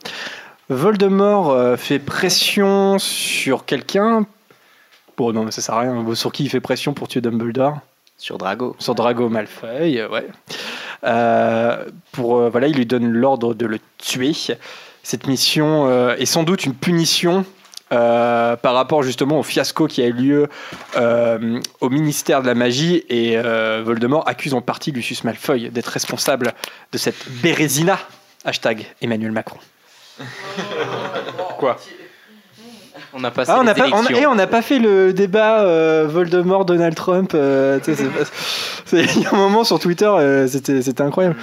Voldemort 0.68 1.50
euh, 1.50 1.76
fait 1.76 1.98
pression 1.98 2.98
sur 2.98 3.64
quelqu'un. 3.64 4.26
Bon, 5.16 5.32
non, 5.32 5.44
mais 5.44 5.50
ça 5.50 5.62
sert 5.62 5.74
à 5.74 5.80
rien. 5.80 6.14
Sur 6.14 6.30
qui 6.30 6.44
il 6.44 6.50
fait 6.50 6.60
pression 6.60 6.92
pour 6.92 7.08
tuer 7.08 7.20
Dumbledore? 7.20 7.78
Sur 8.18 8.36
Drago. 8.36 8.76
Sur 8.78 8.94
Drago 8.94 9.28
Malfoy, 9.28 9.98
euh, 9.98 10.08
ouais. 10.08 10.26
Euh, 11.04 11.84
pour, 12.12 12.38
euh, 12.38 12.50
voilà, 12.50 12.66
il 12.66 12.76
lui 12.76 12.86
donne 12.86 13.08
l'ordre 13.08 13.54
de 13.54 13.66
le 13.66 13.78
tuer. 13.98 14.32
Cette 15.02 15.26
mission 15.26 15.88
euh, 15.88 16.16
est 16.16 16.26
sans 16.26 16.42
doute 16.42 16.66
une 16.66 16.74
punition 16.74 17.44
euh, 17.92 18.56
par 18.56 18.74
rapport 18.74 19.02
justement 19.02 19.38
au 19.38 19.42
fiasco 19.42 19.86
qui 19.86 20.02
a 20.02 20.06
eu 20.06 20.12
lieu 20.12 20.48
euh, 20.96 21.60
au 21.80 21.88
ministère 21.88 22.42
de 22.42 22.46
la 22.46 22.54
magie 22.54 23.04
et 23.08 23.38
euh, 23.38 23.82
Voldemort 23.84 24.28
accuse 24.28 24.54
en 24.54 24.60
partie 24.60 24.92
Lucius 24.92 25.24
Malfoy 25.24 25.70
d'être 25.70 25.88
responsable 25.88 26.52
de 26.92 26.98
cette 26.98 27.30
bérésina. 27.42 27.98
Hashtag 28.44 28.86
Emmanuel 29.00 29.32
Macron. 29.32 29.58
Quoi 31.58 31.76
On 33.12 33.24
a 33.24 33.30
passé 33.30 33.50
ah, 33.52 33.58
on 33.58 33.60
les 33.60 33.66
n'a 33.66 33.74
pas, 33.74 33.88
on, 33.92 34.02
élections. 34.04 34.16
et 34.16 34.26
on 34.26 34.34
n'a 34.34 34.46
pas 34.46 34.62
fait 34.62 34.78
le 34.78 35.12
débat 35.12 35.60
euh, 35.60 36.06
Voldemort-Donald 36.08 36.94
Trump. 36.94 37.32
euh, 37.34 37.80
Il 38.92 39.22
y 39.22 39.26
a 39.26 39.32
un 39.32 39.36
moment 39.36 39.64
sur 39.64 39.78
Twitter, 39.78 40.06
euh, 40.06 40.46
c'était 40.46 40.82
c'était 40.82 41.02
incroyable. 41.02 41.36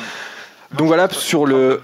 Donc 0.78 0.88
voilà, 0.88 1.08
sur 1.10 1.46
le, 1.46 1.82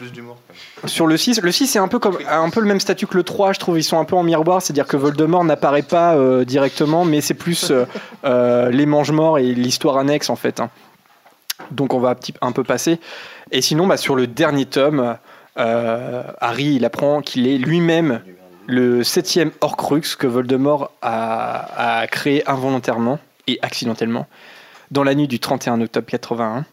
sur 0.86 1.08
le 1.08 1.18
6, 1.18 1.42
le 1.42 1.52
6 1.52 1.68
c'est 1.68 1.80
un 1.80 1.88
peu, 1.88 2.00
comme, 2.00 2.18
un 2.28 2.50
peu 2.50 2.60
le 2.60 2.68
même 2.68 2.80
statut 2.80 3.08
que 3.08 3.18
le 3.18 3.24
3, 3.24 3.54
je 3.54 3.60
trouve. 3.60 3.78
Ils 3.78 3.84
sont 3.84 4.00
un 4.00 4.06
peu 4.06 4.16
en 4.16 4.24
miroir, 4.24 4.62
c'est-à-dire 4.62 4.88
que 4.88 4.98
Voldemort 4.98 5.44
n'apparaît 5.44 5.82
pas 5.82 6.16
euh, 6.16 6.44
directement, 6.46 7.06
mais 7.06 7.22
c'est 7.22 7.34
plus 7.34 7.72
euh, 7.72 7.86
euh, 8.26 8.70
les 8.70 8.86
mange-morts 8.86 9.40
et 9.40 9.54
l'histoire 9.54 9.98
annexe 9.98 10.30
en 10.30 10.36
fait. 10.36 10.60
hein. 10.60 10.70
Donc 11.72 11.94
on 11.94 12.00
va 12.00 12.16
un, 12.42 12.52
peu 12.52 12.64
passer. 12.64 13.00
Et 13.52 13.62
sinon, 13.62 13.86
bah, 13.88 13.98
sur 13.98 14.16
le 14.16 14.28
dernier 14.28 14.66
tome, 14.66 15.18
Harry 15.56 16.76
il 16.76 16.86
apprend 16.86 17.22
qu'il 17.22 17.48
est 17.48 17.58
lui-même 17.58 18.22
le 18.68 19.04
septième 19.04 19.52
Horcrux 19.62 20.02
que 20.18 20.28
Voldemort 20.28 20.92
a, 21.02 22.00
a 22.02 22.08
créé 22.08 22.48
involontairement 22.50 23.20
et 23.48 23.60
accidentellement 23.62 24.28
dans 24.92 25.04
la 25.04 25.16
nuit 25.16 25.28
du 25.28 25.40
31 25.40 25.82
octobre 25.82 26.08
81. 26.08 26.66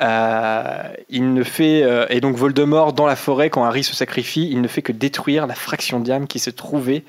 Euh, 0.00 0.82
il 1.08 1.32
ne 1.34 1.42
fait 1.42 1.82
euh, 1.82 2.06
et 2.10 2.20
donc 2.20 2.36
Voldemort 2.36 2.92
dans 2.92 3.06
la 3.06 3.16
forêt 3.16 3.50
quand 3.50 3.64
Harry 3.64 3.84
se 3.84 3.94
sacrifie, 3.94 4.48
il 4.50 4.60
ne 4.60 4.68
fait 4.68 4.82
que 4.82 4.92
détruire 4.92 5.46
la 5.46 5.54
fraction 5.54 6.00
d'âme 6.00 6.26
qui 6.26 6.38
se 6.38 6.50
trouvait 6.50 7.04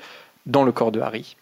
dans 0.46 0.62
le 0.64 0.72
corps 0.72 0.92
de 0.92 1.00
Harry. 1.00 1.36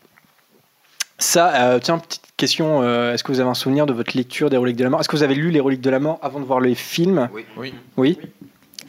Ça, 1.18 1.54
euh, 1.70 1.78
tiens, 1.78 1.98
petite 1.98 2.22
question, 2.36 2.82
euh, 2.82 3.14
est-ce 3.14 3.24
que 3.24 3.32
vous 3.32 3.40
avez 3.40 3.48
un 3.48 3.54
souvenir 3.54 3.86
de 3.86 3.92
votre 3.94 4.16
lecture 4.16 4.50
des 4.50 4.56
Reliques 4.58 4.76
de 4.76 4.84
la 4.84 4.90
Mort? 4.90 5.00
Est-ce 5.00 5.08
que 5.08 5.16
vous 5.16 5.22
avez 5.22 5.34
lu 5.34 5.50
les 5.50 5.60
Reliques 5.60 5.80
de 5.80 5.88
la 5.90 5.98
Mort 5.98 6.18
avant 6.22 6.40
de 6.40 6.44
voir 6.44 6.60
les 6.60 6.74
films 6.74 7.28
Oui. 7.32 7.44
Oui. 7.56 7.74
Oui. 7.96 8.18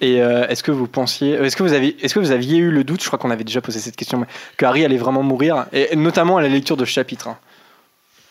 Et 0.01 0.21
euh, 0.21 0.45
est-ce 0.47 0.61
que 0.61 0.71
vous 0.71 0.87
pensiez, 0.87 1.33
est-ce 1.33 1.55
que 1.55 1.63
vous 1.63 1.73
avez, 1.73 1.95
est-ce 2.03 2.13
que 2.13 2.19
vous 2.19 2.31
aviez 2.31 2.57
eu 2.57 2.69
le 2.69 2.83
doute, 2.83 3.01
je 3.01 3.07
crois 3.07 3.17
qu'on 3.17 3.31
avait 3.31 3.45
déjà 3.45 3.61
posé 3.61 3.79
cette 3.79 3.95
question, 3.95 4.19
mais 4.19 4.27
que 4.57 4.65
Harry 4.65 4.83
allait 4.85 4.97
vraiment 4.97 5.23
mourir, 5.23 5.65
et 5.73 5.95
notamment 5.95 6.37
à 6.37 6.41
la 6.41 6.49
lecture 6.49 6.77
de 6.77 6.85
ce 6.85 6.91
chapitre. 6.91 7.29
hein. 7.29 7.37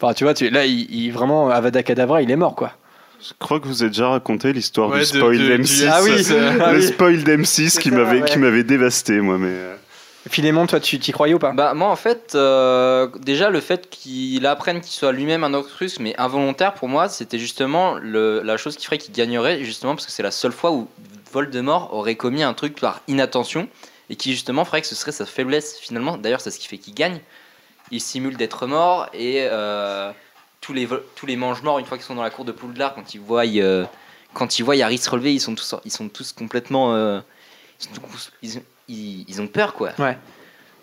Enfin, 0.01 0.13
tu 0.13 0.25
vois, 0.25 0.35
tu, 0.35 0.49
là, 0.51 0.65
il, 0.67 0.89
il- 0.95 1.11
vraiment 1.11 1.49
Avada 1.49 1.83
Kedavra, 1.83 2.21
il 2.23 2.31
est 2.31 2.37
mort, 2.37 2.55
quoi. 2.55 2.73
Je 3.21 3.33
crois 3.39 3.61
que 3.61 3.67
vous 3.67 3.83
avez 3.83 3.91
déjà 3.91 4.09
raconté 4.09 4.53
l'histoire 4.53 4.91
Ouais, 4.91 5.01
du 5.01 5.07
spoil 5.07 5.39
de- 5.39 5.57
du 5.57 5.63
d'M6. 5.63 5.89
Ah 5.91 6.01
oui, 6.03 6.23
c'est- 6.25 6.39
ah 6.61 6.73
le 6.73 6.81
spoil 6.83 7.23
d'M6 7.25 7.79
qui 7.79 7.91
m'avait 7.91 8.21
ouais. 8.23 8.29
qui 8.29 8.39
m'avait 8.39 8.65
dévasté, 8.65 9.21
moi. 9.21 9.39
Mais 9.39 9.49
euh, 9.49 9.75
Philémon, 10.29 10.67
toi, 10.67 10.81
tu 10.81 10.99
t'y 10.99 11.13
croyais 11.13 11.35
ou 11.35 11.39
pas? 11.39 11.53
Bah 11.53 11.73
moi 11.75 11.89
en 11.89 11.97
fait, 11.97 12.33
euh, 12.35 13.09
déjà 13.21 13.49
le 13.49 13.61
fait 13.61 13.89
qu'il 13.89 14.45
apprenne 14.47 14.81
qu'il 14.81 14.93
soit 14.93 15.13
lui-même 15.13 15.45
un 15.45 15.55
Horcrux 15.55 15.89
mais 16.01 16.15
involontaire 16.19 16.75
pour 16.75 16.89
moi 16.89 17.09
c'était 17.09 17.39
justement 17.39 17.95
le- 17.95 18.43
la 18.43 18.57
chose 18.57 18.77
qui 18.77 18.85
ferait 18.87 18.99
qu'il 18.99 19.15
gagnerait 19.15 19.63
justement 19.65 19.95
parce 19.95 20.05
que 20.07 20.11
c'est 20.13 20.25
la 20.25 20.33
seule 20.33 20.51
fois 20.53 20.73
où 20.73 20.89
Voldemort 21.33 21.95
aurait 21.95 22.17
commis 22.17 22.43
un 22.43 22.55
truc 22.55 22.81
par 22.81 23.03
inattention 23.07 23.69
et 24.11 24.17
qui 24.17 24.33
justement 24.33 24.65
ferait 24.65 24.81
que 24.81 24.89
ce 24.89 24.97
serait 24.97 25.13
sa 25.13 25.27
faiblesse 25.27 25.79
finalement. 25.81 26.17
D'ailleurs 26.17 26.41
c'est 26.41 26.51
ce 26.51 26.59
qui 26.59 26.67
fait 26.67 26.79
qu'il 26.79 26.95
gagne. 26.95 27.21
Il 27.93 28.01
simule 28.01 28.37
d'être 28.37 28.67
mort 28.67 29.09
et 29.15 29.47
euh, 29.49 30.11
tous 30.67 30.73
les 30.73 30.89
tous 31.15 31.27
les 31.27 31.37
mange-morts 31.37 31.79
une 31.79 31.87
fois 31.87 31.97
qu'ils 31.97 32.07
sont 32.07 32.17
dans 32.17 32.23
la 32.25 32.31
cour 32.31 32.45
de 32.45 32.51
Poudlard 32.51 32.95
quand 32.95 33.15
ils 33.15 33.21
voient 33.21 33.47
euh, 33.47 33.85
quand 34.35 34.59
ils 34.59 34.63
voient 34.65 34.75
Harry 34.83 35.01
relever 35.09 35.33
ils 35.33 35.39
sont 35.41 35.55
tous 35.55 35.75
ils 35.85 35.93
sont 35.93 36.09
tous 36.09 36.33
complètement 36.33 36.93
euh, 36.95 37.21
ils- 38.89 39.25
ils 39.29 39.41
ont 39.41 39.47
peur 39.47 39.75
quoi. 39.75 39.91
Ouais. 39.99 40.19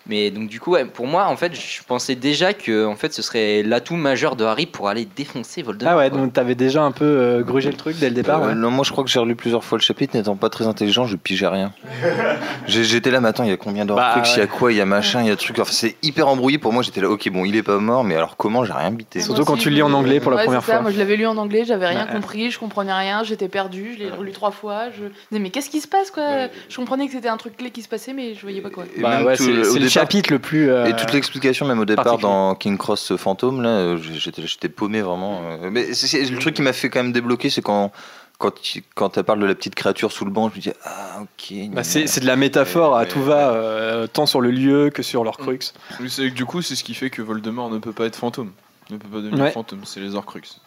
Mais 0.06 0.30
donc 0.30 0.48
du 0.48 0.60
coup, 0.60 0.72
ouais, 0.72 0.84
pour 0.84 1.06
moi, 1.06 1.26
en 1.26 1.36
fait, 1.36 1.54
je 1.54 1.82
pensais 1.82 2.14
déjà 2.14 2.52
que 2.52 2.86
en 2.86 2.94
fait, 2.94 3.14
ce 3.14 3.22
serait 3.22 3.62
l'atout 3.62 3.96
majeur 3.96 4.36
de 4.36 4.44
Harry 4.44 4.66
pour 4.66 4.88
aller 4.88 5.06
défoncer 5.16 5.62
Voldemort. 5.62 5.94
Ah 5.94 5.96
ouais, 5.96 6.10
quoi. 6.10 6.18
donc 6.18 6.34
t'avais 6.34 6.54
déjà 6.54 6.82
un 6.82 6.92
peu 6.92 7.04
euh, 7.04 7.42
grugé 7.42 7.70
le 7.70 7.76
truc 7.76 7.98
dès 7.98 8.10
le 8.10 8.14
départ. 8.14 8.42
Euh, 8.42 8.48
ouais. 8.48 8.54
non, 8.54 8.70
moi 8.70 8.84
je 8.84 8.92
crois 8.92 9.02
que 9.02 9.10
j'ai 9.10 9.18
relu 9.18 9.34
plusieurs 9.34 9.64
fois 9.64 9.78
le 9.78 9.82
chapitre, 9.82 10.14
n'étant 10.16 10.36
pas 10.36 10.50
très 10.50 10.66
intelligent, 10.66 11.06
je 11.06 11.16
pigeais 11.16 11.46
rien. 11.46 11.72
J'étais 12.66 13.10
là, 13.10 13.20
mais 13.20 13.28
attends, 13.28 13.44
il 13.44 13.50
y 13.50 13.52
a 13.52 13.56
combien 13.56 13.86
d'or 13.86 13.96
Bah, 13.96 14.12
trucs, 14.12 14.36
il 14.36 14.40
y 14.40 14.42
a 14.42 14.46
quoi, 14.46 14.72
il 14.72 14.76
y 14.76 14.80
a 14.80 14.86
machin, 14.86 15.22
il 15.22 15.28
y 15.28 15.30
a 15.30 15.36
truc. 15.36 15.58
Enfin, 15.58 15.72
c'est 15.72 15.96
hyper 16.02 16.28
embrouillé 16.28 16.58
pour 16.58 16.72
moi. 16.72 16.82
J'étais 16.82 17.00
là, 17.00 17.08
ok, 17.08 17.30
bon, 17.30 17.46
il 17.46 17.56
est 17.56 17.62
pas 17.62 17.78
mort, 17.78 18.04
mais 18.04 18.14
alors 18.14 18.36
comment, 18.36 18.64
j'ai 18.64 18.74
rien 18.74 18.90
bité. 18.90 19.20
Surtout 19.20 19.44
quand 19.44 19.56
tu 19.56 19.70
le 19.70 19.76
lis 19.76 19.82
en 19.82 19.92
anglais 19.94 20.20
pour 20.20 20.30
la 20.30 20.44
première 20.44 20.62
ça. 20.62 20.72
fois. 20.74 20.82
Moi, 20.82 20.90
je 20.90 20.98
l'avais 20.98 21.16
lu 21.16 21.26
en 21.26 21.36
anglais, 21.38 21.64
j'avais 21.64 21.86
rien 21.86 22.06
compris, 22.06 22.50
je 22.50 22.58
comprenais 22.58 22.92
rien, 22.92 23.22
j'étais 23.22 23.48
perdu, 23.48 23.94
je 23.94 24.04
l'ai 24.04 24.10
relu 24.10 24.32
trois 24.32 24.50
fois. 24.50 24.90
Je 24.90 25.04
me 25.04 25.08
disais, 25.08 25.40
mais 25.40 25.50
qu'est-ce 25.50 25.70
qui 25.70 25.80
se 25.80 25.88
passe, 25.88 26.10
quoi? 26.10 26.48
Je 26.68 26.76
comprenais 26.76 27.06
que 27.06 27.12
c'était 27.12 27.28
un 27.28 27.36
truc 27.38 27.56
clé 27.56 27.70
qui 27.70 27.82
se 27.82 27.88
passait, 27.88 28.12
mais 28.12 28.34
je 28.34 28.42
voyais 28.42 28.60
pas 28.60 28.70
quoi. 28.70 28.84
Bah 28.98 29.22
ouais, 29.24 29.36
c'est 29.36 29.52
le 29.52 29.88
chapitre 29.94 30.32
le 30.32 30.38
plus. 30.38 30.70
euh, 30.70 30.86
Et 30.86 30.96
toute 30.96 31.12
l'explication, 31.12 31.66
même 31.66 31.78
au 31.78 31.84
départ, 31.84 32.18
dans 32.18 32.54
King 32.54 32.76
Cross 32.78 33.16
Fantôme, 33.16 33.62
là, 33.62 33.68
euh, 33.70 33.98
j'étais 33.98 34.46
j'étais 34.46 34.68
paumé 34.68 35.00
vraiment. 35.02 35.40
euh. 35.62 35.70
Mais 35.70 35.86
le 35.88 36.38
truc 36.38 36.54
qui 36.54 36.62
m'a 36.62 36.72
fait 36.72 36.90
quand 36.90 37.02
même 37.02 37.12
débloquer, 37.12 37.50
c'est 37.50 37.62
quand. 37.62 37.92
Quand 38.36 38.50
tu 38.52 38.82
quand 38.96 39.16
elle 39.16 39.22
parle 39.22 39.38
de 39.38 39.46
la 39.46 39.54
petite 39.54 39.76
créature 39.76 40.10
sous 40.10 40.24
le 40.24 40.30
banc, 40.32 40.50
je 40.50 40.56
me 40.56 40.60
dis 40.60 40.72
ah 40.84 41.20
ok. 41.22 41.54
bah, 41.72 41.84
c'est 41.84 42.08
c'est 42.08 42.18
de 42.20 42.26
la 42.26 42.34
métaphore 42.34 42.96
à 42.96 43.06
tout 43.06 43.22
va, 43.22 43.50
euh, 43.52 44.08
tant 44.08 44.26
sur 44.26 44.40
le 44.40 44.50
lieu 44.50 44.90
que 44.90 45.04
sur 45.04 45.22
leur 45.22 45.36
crux. 45.38 45.60
Oui, 46.00 46.10
c'est 46.10 46.28
que 46.30 46.34
du 46.34 46.44
coup, 46.44 46.60
c'est 46.60 46.74
ce 46.74 46.82
qui 46.82 46.94
fait 46.94 47.10
que 47.10 47.22
Voldemort 47.22 47.70
ne 47.70 47.78
peut 47.78 47.92
pas 47.92 48.06
être 48.06 48.16
fantôme. 48.16 48.50
Ne 48.90 48.96
peut 48.96 49.06
pas 49.06 49.18
devenir 49.20 49.44
Ouais. 49.44 49.52
fantôme, 49.52 49.82
c'est 49.84 50.00
les 50.00 50.16
Horcruxes. 50.16 50.60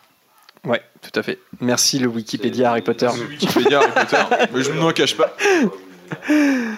Ouais, 0.63 0.81
tout 1.01 1.19
à 1.19 1.23
fait. 1.23 1.39
Merci 1.59 1.99
le 1.99 2.07
Wikipédia 2.07 2.69
Harry 2.71 2.81
Potter. 2.81 3.09
Wikipédia 3.29 3.79
Harry 3.81 3.91
Potter, 3.91 4.23
mais 4.53 4.61
je 4.63 4.71
ne 4.71 4.79
m'en 4.79 4.91
cache 4.91 5.17
pas. 5.17 5.35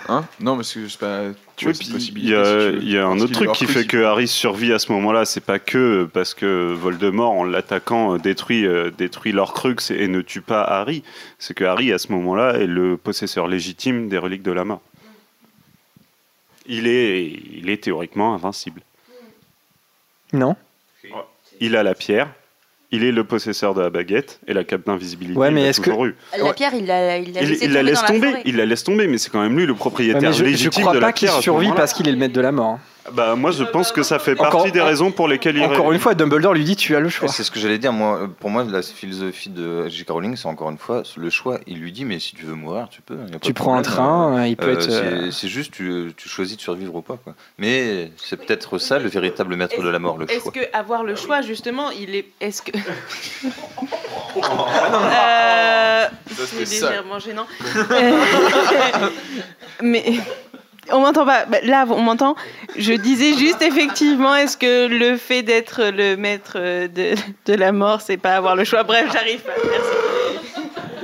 Hein 0.08 0.26
Non, 0.40 0.56
parce 0.56 0.74
que 0.74 0.84
je 0.84 0.88
sais 0.88 0.98
pas. 0.98 1.24
Tu 1.56 1.68
Oui, 1.68 1.74
il 2.16 2.30
y 2.30 2.36
a, 2.36 2.80
si 2.80 2.86
y 2.88 2.98
a 2.98 3.06
un 3.06 3.20
autre 3.20 3.34
truc 3.34 3.52
qui 3.52 3.66
fait 3.66 3.86
que 3.86 4.04
Harry 4.04 4.28
survit 4.28 4.74
à 4.74 4.80
ce 4.80 4.92
moment-là. 4.92 5.26
C'est 5.26 5.44
pas 5.44 5.60
que 5.60 6.10
parce 6.14 6.34
que 6.34 6.74
Voldemort, 6.74 7.32
en 7.32 7.44
l'attaquant, 7.44 8.16
euh, 8.16 8.18
détruit, 8.18 8.66
euh, 8.66 8.92
détruit 8.92 9.32
l'Orcrux 9.32 9.76
et, 9.92 10.04
et 10.04 10.08
ne 10.08 10.22
tue 10.22 10.42
pas 10.42 10.64
Harry. 10.64 11.04
C'est 11.38 11.54
que 11.54 11.64
Harry, 11.64 11.92
à 11.92 11.98
ce 11.98 12.12
moment-là, 12.12 12.54
est 12.54 12.68
le 12.68 12.98
possesseur 12.98 13.48
légitime 13.48 14.10
des 14.10 14.18
reliques 14.18 14.44
de 14.44 14.52
la 14.52 14.66
mort. 14.66 14.82
Il 16.66 16.88
est, 16.88 17.26
il 17.26 17.70
est 17.70 17.84
théoriquement 17.84 18.34
invincible. 18.36 18.82
Non 20.34 20.56
Il 21.60 21.76
a 21.76 21.84
la 21.84 21.96
pierre. 21.96 22.30
Il 22.92 23.04
est 23.04 23.12
le 23.12 23.24
possesseur 23.24 23.76
de 23.76 23.82
la 23.82 23.92
baguette 23.92 24.40
et 24.48 24.54
la 24.54 24.64
cape 24.64 24.86
d'invisibilité. 24.88 25.38
Ouais, 25.38 25.52
mais 25.52 25.62
l'a 25.62 25.70
est-ce 25.70 25.80
que- 25.82 25.92
eu. 25.92 26.16
La 26.44 26.54
pierre, 26.54 26.74
il 26.74 26.88
la, 26.88 27.18
il 27.18 27.34
la 27.34 27.44
Il, 27.44 27.50
laissé 27.50 27.66
il 27.66 27.72
la 27.74 27.80
tomber 27.82 27.92
laisse 27.92 28.04
tomber, 28.06 28.34
il 28.46 28.56
la 28.58 28.66
laisse 28.66 28.84
tomber, 28.84 29.08
mais 29.08 29.18
c'est 29.20 29.30
quand 29.30 29.42
même 29.42 29.56
lui 29.56 29.68
le 29.68 29.74
Ouais, 29.74 29.78
propriétaire 29.78 30.22
mais 30.22 30.34
je, 30.34 30.40
je 30.40 30.44
légitime 30.46 30.82
crois 30.82 30.94
de 30.96 31.00
la 31.00 31.08
pas 31.08 31.14
qu'il 31.14 31.30
survit 31.30 31.72
parce 31.76 31.94
qu'il 31.94 32.08
est 32.08 32.12
le 32.12 32.18
maître 32.18 32.34
de 32.34 32.42
la 32.42 32.52
mort. 32.52 32.80
Hein. 33.10 33.14
Bah 33.14 33.36
moi 33.36 33.52
je 33.52 33.64
pense 33.64 33.92
que 33.92 34.04
ça 34.04 34.20
fait 34.20 34.34
Encore- 34.40 34.52
partie 34.52 34.72
des 34.72 34.82
raisons 34.82 35.12
pour 35.12 35.28
lesquelles 35.28 35.58
il 35.58 35.64
Encore 35.64 35.92
une 35.92 36.00
fois, 36.00 36.14
Dumbledore 36.16 36.54
lui 36.54 36.64
dit 36.64 36.76
tu 36.76 36.96
as 36.96 37.00
le 37.00 37.10
choix. 37.10 37.28
C'est 37.28 37.44
ce 37.44 37.52
que 37.52 37.60
j'allais 37.60 37.78
dire. 37.78 37.94
Moi, 37.94 38.22
euh, 38.24 38.28
pour 38.28 38.50
moi, 38.50 38.64
la 38.64 38.82
philosophie 38.82 39.50
de 39.50 39.88
J.K. 39.90 40.10
Rowling, 40.10 40.36
c'est 40.36 40.48
encore 40.48 40.70
une 40.70 40.78
fois 40.78 41.04
le 41.18 41.30
choix. 41.30 41.60
Il 41.68 41.80
lui 41.80 41.92
dit, 41.92 42.06
mais 42.06 42.20
si 42.20 42.36
tu 42.36 42.46
veux 42.46 42.56
mourir, 42.56 42.88
tu 42.90 43.02
peux. 43.02 43.16
y 43.16 43.30
a 43.30 43.34
pas 43.34 43.40
Tu 43.40 43.54
de 43.54 43.58
prends 43.58 43.76
un 43.76 43.82
train, 43.82 44.46
il 44.46 44.56
peut 44.58 44.68
Euh, 44.70 44.74
être. 44.74 44.84
c'est- 45.32 45.46
euh, 45.46 45.50
juste, 45.50 45.72
tu, 45.74 46.14
tu 46.18 46.30
choisis 46.30 46.56
de 46.58 46.62
survivre 46.62 46.96
ou 46.96 47.02
pas. 47.02 47.18
Quoi. 47.24 47.34
Mais 47.58 48.12
c'est 48.18 48.38
peut-être 48.38 48.78
ça 48.78 49.00
le 49.00 49.10
véritable 49.10 49.56
maître 49.56 49.82
de 49.82 49.90
la 49.90 50.00
mort, 50.00 50.18
le 50.18 50.30
Est-ce 50.32 50.44
choix. 50.44 50.52
que 50.52 50.60
avoir 50.74 51.04
le 51.04 51.16
choix 51.16 51.42
justement, 51.42 51.90
il 51.92 52.16
est, 52.16 52.26
est-ce 52.42 52.62
que 52.62 52.72
Oh, 54.36 54.42
Euh, 54.42 56.08
c'est 56.46 56.60
légèrement 56.70 57.20
gênant. 57.20 57.48
Mais 59.82 60.04
on 60.92 61.00
m'entend 61.02 61.26
pas. 61.26 61.46
Bah, 61.46 61.58
Là, 61.64 61.86
on 61.90 62.02
m'entend. 62.02 62.36
Je 62.78 62.94
disais 62.94 63.34
juste 63.38 63.62
effectivement, 63.62 64.36
est-ce 64.36 64.58
que 64.58 64.88
le 64.88 65.18
fait 65.18 65.44
d'être 65.44 65.82
le 65.94 66.16
maître 66.16 66.58
de, 66.58 67.16
de 67.46 67.54
la 67.54 67.72
mort, 67.72 68.02
c'est 68.02 68.18
pas 68.18 68.36
avoir 68.36 68.56
le 68.56 68.64
choix? 68.64 68.84
Bref, 68.84 69.10
j'arrive 69.12 69.42
pas. 69.42 69.52
Merci. 69.70 70.19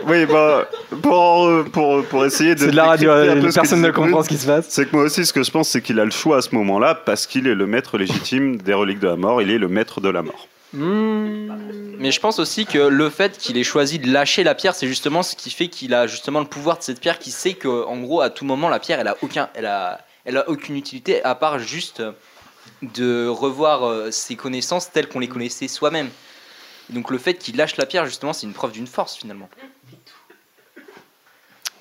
Oui, 0.07 0.26
bah, 0.26 0.68
pour, 1.02 1.65
pour, 1.72 2.06
pour 2.06 2.26
essayer 2.26 2.56
de. 2.56 2.60
C'est 2.60 2.72
de 2.72 2.76
la 2.76 2.86
radio, 2.86 3.11
personne 3.53 3.82
ne 3.82 3.91
comprend 3.91 4.23
ce 4.23 4.30
qui 4.30 4.38
se 4.38 4.48
passe. 4.48 4.68
C'est 4.69 4.90
que 4.90 4.95
moi 4.95 5.06
aussi, 5.06 5.26
ce 5.26 5.34
que 5.34 5.44
je 5.44 5.52
pense, 5.52 5.69
c'est 5.69 5.82
qu'il 5.82 5.99
a 5.99 6.06
le 6.06 6.11
choix 6.11 6.38
à 6.38 6.41
ce 6.41 6.53
moment-là 6.56 6.95
parce 6.95 7.26
qu'il 7.26 7.48
est 7.48 7.56
le 7.56 7.68
maître 7.68 7.98
légitime 7.98 8.57
des 8.57 8.73
reliques 8.73 8.99
de 8.99 9.07
la 9.07 9.15
mort. 9.15 9.41
Il 9.41 9.49
est 9.49 9.57
le 9.57 9.68
maître 9.68 10.02
de 10.02 10.10
la 10.10 10.22
mort. 10.22 10.48
Mais 10.73 12.11
je 12.11 12.19
pense 12.19 12.40
aussi 12.40 12.65
que 12.65 12.77
le 12.77 13.10
fait 13.10 13.38
qu'il 13.38 13.57
ait 13.57 13.64
choisi 13.64 13.98
de 13.98 14.11
lâcher 14.11 14.44
la 14.44 14.56
pierre, 14.56 14.76
c'est 14.76 14.88
justement 14.88 15.23
ce 15.23 15.36
qui 15.36 15.49
fait 15.49 15.69
qu'il 15.69 15.94
a 15.94 16.06
justement 16.06 16.40
le 16.40 16.45
pouvoir 16.45 16.77
de 16.77 16.84
cette 16.84 16.99
pierre, 16.99 17.18
qui 17.18 17.32
sait 17.32 17.53
que 17.53 17.86
en 17.86 17.98
gros 17.98 18.22
à 18.22 18.30
tout 18.30 18.45
moment 18.45 18.68
la 18.68 18.80
pierre, 18.80 18.99
elle 18.99 19.07
a 19.07 19.15
aucun, 19.22 19.49
elle 19.53 19.68
a, 19.68 20.02
elle 20.26 20.38
a 20.38 20.49
aucune 20.49 20.76
utilité 20.76 21.23
à 21.23 21.34
part 21.36 21.60
juste 21.60 22.03
de 22.82 23.27
revoir 23.27 23.86
euh, 23.88 24.11
ses 24.11 24.36
connaissances 24.36 24.91
telles 24.91 25.07
qu'on 25.07 25.19
les 25.19 25.27
connaissait 25.27 25.68
soi-même. 25.68 26.10
Donc 26.90 27.10
le 27.10 27.18
fait 27.18 27.36
qu'il 27.36 27.56
lâche 27.56 27.77
la 27.77 27.86
pierre, 27.86 28.06
justement, 28.06 28.34
c'est 28.34 28.45
une 28.45 28.53
preuve 28.53 28.72
d'une 28.72 28.88
force 28.88 29.15
finalement. 29.15 29.49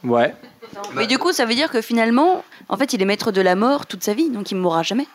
Ouais. 0.04 0.34
Mais 0.94 1.06
du 1.06 1.18
coup, 1.18 1.32
ça 1.32 1.44
veut 1.44 1.54
dire 1.54 1.70
que 1.70 1.80
finalement, 1.80 2.44
en 2.68 2.76
fait, 2.76 2.92
il 2.92 3.02
est 3.02 3.04
maître 3.04 3.32
de 3.32 3.40
la 3.40 3.54
mort 3.54 3.86
toute 3.86 4.02
sa 4.02 4.14
vie, 4.14 4.30
donc 4.30 4.50
il 4.50 4.56
ne 4.56 4.60
mourra 4.60 4.82
jamais. 4.82 5.06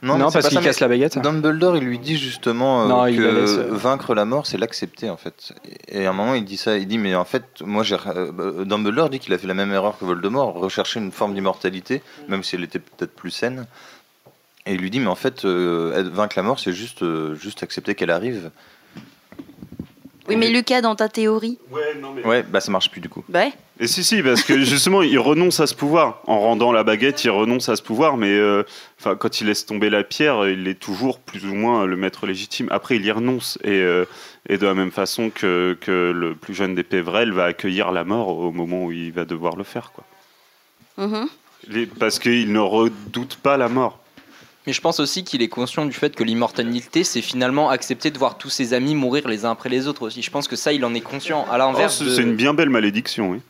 Non, 0.00 0.16
c'est 0.16 0.20
parce 0.20 0.32
pas 0.32 0.48
qu'il 0.50 0.58
ça, 0.58 0.64
casse 0.64 0.80
la 0.80 0.86
baguette. 0.86 1.18
Dumbledore, 1.18 1.76
il 1.76 1.82
lui 1.82 1.98
dit 1.98 2.16
justement 2.16 2.84
euh, 2.84 2.88
Non, 2.88 3.04
la 3.04 3.10
que 3.10 3.20
laisse, 3.20 3.50
euh. 3.50 3.68
vaincre 3.72 4.14
la 4.14 4.24
mort, 4.24 4.46
c'est 4.46 4.56
l'accepter 4.56 5.10
en 5.10 5.16
fait. 5.16 5.52
Et 5.88 6.06
à 6.06 6.10
un 6.10 6.12
moment, 6.12 6.34
il 6.34 6.44
dit 6.44 6.56
ça. 6.56 6.78
Il 6.78 6.86
dit, 6.86 6.98
mais 6.98 7.16
en 7.16 7.24
fait, 7.24 7.42
moi, 7.62 7.82
j'ai. 7.82 7.96
euh, 8.06 8.64
Dumbledore 8.64 9.10
dit 9.10 9.18
qu'il 9.18 9.34
a 9.34 9.38
fait 9.38 9.48
la 9.48 9.54
même 9.54 9.72
erreur 9.72 9.98
que 9.98 10.04
Voldemort, 10.04 10.54
rechercher 10.54 11.00
une 11.00 11.10
forme 11.10 11.34
d'immortalité, 11.34 12.02
même 12.28 12.44
si 12.44 12.54
elle 12.54 12.62
était 12.62 12.78
peut-être 12.78 13.14
plus 13.14 13.32
saine. 13.32 13.66
Et 14.66 14.74
il 14.74 14.80
lui 14.80 14.90
dit, 14.90 15.00
mais 15.00 15.08
en 15.08 15.14
fait, 15.14 15.44
euh, 15.46 16.08
vaincre 16.12 16.34
la 16.36 16.42
mort, 16.42 16.60
c'est 16.60 16.74
juste, 16.74 17.02
euh, 17.02 17.34
juste 17.34 17.62
accepter 17.62 17.94
qu'elle 17.94 18.10
arrive. 18.10 18.50
Oui, 20.28 20.36
mais 20.36 20.50
Lucas, 20.50 20.80
dans 20.82 20.94
ta 20.94 21.08
théorie. 21.08 21.58
Ouais, 22.24 22.42
bah 22.42 22.60
ça 22.60 22.70
marche 22.70 22.90
plus 22.90 23.00
du 23.00 23.08
coup. 23.08 23.24
Bah 23.28 23.40
ouais. 23.40 23.52
Et 23.80 23.86
si, 23.86 24.02
si, 24.04 24.22
parce 24.22 24.42
que 24.42 24.58
justement, 24.64 25.02
il 25.02 25.18
renonce 25.18 25.60
à 25.60 25.66
ce 25.66 25.74
pouvoir. 25.74 26.20
En 26.26 26.40
rendant 26.40 26.72
la 26.72 26.82
baguette, 26.84 27.22
il 27.24 27.30
renonce 27.30 27.68
à 27.68 27.76
ce 27.76 27.82
pouvoir, 27.82 28.16
mais 28.16 28.30
euh, 28.32 28.64
enfin, 28.98 29.14
quand 29.14 29.40
il 29.40 29.46
laisse 29.46 29.64
tomber 29.66 29.88
la 29.88 30.02
pierre, 30.04 30.48
il 30.48 30.66
est 30.66 30.78
toujours 30.78 31.20
plus 31.20 31.44
ou 31.46 31.54
moins 31.54 31.86
le 31.86 31.96
maître 31.96 32.26
légitime. 32.26 32.66
Après, 32.70 32.96
il 32.96 33.06
y 33.06 33.10
renonce. 33.12 33.56
Et, 33.62 33.70
euh, 33.70 34.04
et 34.48 34.58
de 34.58 34.66
la 34.66 34.74
même 34.74 34.90
façon 34.90 35.30
que, 35.30 35.76
que 35.80 36.10
le 36.14 36.34
plus 36.34 36.54
jeune 36.54 36.74
des 36.74 36.82
Pévrel 36.82 37.32
va 37.32 37.44
accueillir 37.44 37.92
la 37.92 38.02
mort 38.04 38.36
au 38.36 38.50
moment 38.52 38.84
où 38.86 38.92
il 38.92 39.12
va 39.12 39.24
devoir 39.24 39.54
le 39.56 39.64
faire. 39.64 39.92
Quoi. 39.92 40.04
Mhm. 41.06 41.28
Les- 41.68 41.86
parce 41.86 42.18
qu'il 42.18 42.52
ne 42.52 42.58
redoute 42.60 43.36
pas 43.36 43.56
la 43.56 43.68
mort. 43.68 44.00
Mais 44.66 44.72
je 44.74 44.80
pense 44.80 45.00
aussi 45.00 45.24
qu'il 45.24 45.40
est 45.40 45.48
conscient 45.48 45.86
du 45.86 45.92
fait 45.92 46.14
que 46.14 46.22
l'immortalité, 46.24 47.02
c'est 47.04 47.22
finalement 47.22 47.70
accepter 47.70 48.10
de 48.10 48.18
voir 48.18 48.36
tous 48.36 48.50
ses 48.50 48.74
amis 48.74 48.94
mourir 48.94 49.26
les 49.26 49.44
uns 49.46 49.52
après 49.52 49.70
les 49.70 49.86
autres 49.88 50.02
aussi. 50.02 50.20
Je 50.20 50.30
pense 50.30 50.46
que 50.46 50.56
ça, 50.56 50.72
il 50.72 50.84
en 50.84 50.92
est 50.94 51.00
conscient. 51.00 51.44
À 51.50 51.54
Oh, 51.54 51.58
l'inverse 51.58 51.98
c'est 51.98 52.04
de- 52.04 52.10
c'est 52.10 52.22
une 52.22 52.36
bien 52.36 52.52
belle 52.52 52.68
malédiction, 52.70 53.30
oui. 53.30 53.40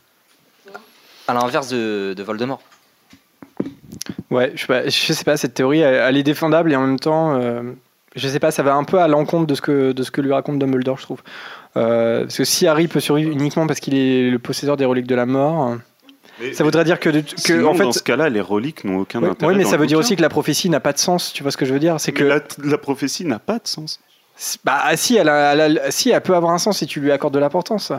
à 1.27 1.35
l'inverse 1.35 1.69
de, 1.69 2.15
de 2.17 2.23
Voldemort. 2.23 2.63
Ouais, 4.31 4.53
je 4.55 4.61
sais 4.61 4.67
pas, 4.67 4.85
je 4.89 5.13
sais 5.13 5.25
pas 5.25 5.37
cette 5.37 5.55
théorie, 5.55 5.81
elle, 5.81 5.95
elle 5.95 6.17
est 6.17 6.23
défendable 6.23 6.73
et 6.73 6.77
en 6.77 6.87
même 6.87 6.99
temps, 7.01 7.35
euh, 7.35 7.63
je 8.15 8.29
sais 8.29 8.39
pas, 8.39 8.51
ça 8.51 8.63
va 8.63 8.75
un 8.75 8.85
peu 8.85 9.01
à 9.01 9.09
l'encontre 9.09 9.47
de 9.47 9.55
ce 9.55 9.61
que 9.63 9.93
de 9.93 10.03
ce 10.03 10.11
que 10.11 10.21
lui 10.21 10.33
raconte 10.33 10.59
Dumbledore, 10.59 10.99
je 10.99 11.03
trouve. 11.03 11.23
Euh, 11.77 12.23
parce 12.25 12.37
que 12.37 12.45
si 12.45 12.67
Harry 12.67 12.89
peut 12.89 13.01
survivre 13.01 13.31
uniquement 13.31 13.67
parce 13.67 13.81
qu'il 13.81 13.95
est 13.95 14.31
le 14.31 14.39
possesseur 14.39 14.77
des 14.77 14.85
reliques 14.85 15.07
de 15.07 15.15
la 15.15 15.27
mort, 15.27 15.77
Mais- 16.41 16.53
ça 16.55 16.65
voudrait 16.65 16.85
dire 16.85 17.01
que, 17.01 17.11
que 17.11 17.23
Sinon, 17.37 17.71
en 17.71 17.75
fait, 17.75 17.85
dans 17.85 17.93
ce 17.93 18.03
cas-là, 18.03 18.29
les 18.29 18.41
reliques 18.41 18.85
n'ont 18.85 18.99
aucun 19.01 19.21
Ouais, 19.23 19.29
intérêt. 19.31 19.53
ouais, 19.53 19.59
mais 19.59 19.65
dans 19.65 19.71
ça 19.71 19.77
veut 19.77 19.87
dire 19.87 19.99
aussi 19.99 20.17
que 20.17 20.23
la 20.23 20.29
prophétie 20.29 20.71
n'a 20.71 20.81
pas 20.81 20.93
de 20.93 20.99
sens. 20.99 21.33
Tu 21.33 21.43
vois 21.43 21.51
ce 21.53 21.57
que 21.57 21.65
je 21.67 21.73
veux 21.73 21.81
dire? 21.81 21.97
C'est 21.99 22.13
que 22.13 22.25
la, 22.25 22.41
la 22.63 22.79
prophétie 22.79 23.25
n'a 23.25 23.39
pas 23.39 23.55
de 23.59 23.67
sens. 23.67 24.01
bah 24.65 24.83
si, 24.97 25.17
elle, 25.17 25.29
a- 25.29 25.55
elle 25.55 25.79
a- 25.79 25.91
si, 25.91 26.11
elle 26.11 26.21
peut 26.21 26.35
avoir 26.37 26.53
un 26.53 26.59
sens 26.59 26.79
si 26.79 26.87
tu 26.87 27.01
lui 27.01 27.11
accordes 27.13 27.35
de 27.35 27.39
l'importance. 27.41 27.93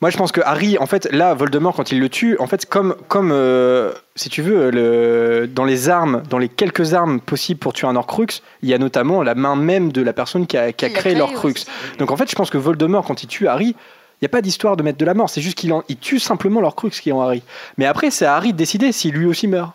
Moi, 0.00 0.08
je 0.08 0.16
pense 0.16 0.32
que 0.32 0.40
Harry, 0.40 0.78
en 0.78 0.86
fait, 0.86 1.08
là, 1.12 1.34
Voldemort, 1.34 1.74
quand 1.76 1.92
il 1.92 2.00
le 2.00 2.08
tue, 2.08 2.34
en 2.38 2.46
fait, 2.46 2.64
comme, 2.64 2.94
comme 3.08 3.32
euh, 3.32 3.92
si 4.16 4.30
tu 4.30 4.40
veux, 4.40 4.70
le, 4.70 5.46
dans 5.46 5.66
les 5.66 5.90
armes, 5.90 6.22
dans 6.30 6.38
les 6.38 6.48
quelques 6.48 6.94
armes 6.94 7.20
possibles 7.20 7.60
pour 7.60 7.74
tuer 7.74 7.86
un 7.86 7.96
Horcrux, 7.96 8.26
il 8.62 8.68
y 8.70 8.72
a 8.74 8.78
notamment 8.78 9.22
la 9.22 9.34
main 9.34 9.56
même 9.56 9.92
de 9.92 10.00
la 10.00 10.14
personne 10.14 10.46
qui 10.46 10.56
a, 10.56 10.72
qui 10.72 10.86
a 10.86 10.88
Qui 10.88 10.94
l'a 10.94 11.00
créé 11.00 11.12
créé, 11.12 11.18
l'Horcrux. 11.20 11.48
ouais. 11.52 11.96
Donc, 11.98 12.10
en 12.12 12.16
fait, 12.16 12.30
je 12.30 12.34
pense 12.34 12.48
que 12.48 12.56
Voldemort, 12.56 13.04
quand 13.04 13.22
il 13.22 13.26
tue 13.26 13.46
Harry, 13.46 13.76
n'y 14.22 14.26
a 14.26 14.28
pas 14.28 14.42
d'histoire 14.42 14.76
de 14.76 14.82
mettre 14.82 14.98
de 14.98 15.04
la 15.04 15.14
mort. 15.14 15.30
C'est 15.30 15.40
juste 15.40 15.56
qu'il 15.58 15.72
en- 15.72 15.82
il 15.88 15.96
tue 15.96 16.18
simplement 16.18 16.60
l'Horcrux 16.60 16.90
qui 16.90 17.08
est 17.08 17.12
en 17.12 17.20
Harry. 17.22 17.42
Mais 17.78 17.86
après, 17.86 18.10
c'est 18.10 18.26
à 18.26 18.36
Harry 18.36 18.52
de 18.52 18.58
décider 18.58 18.92
si 18.92 19.10
lui 19.10 19.26
aussi 19.26 19.46
meurt. 19.48 19.72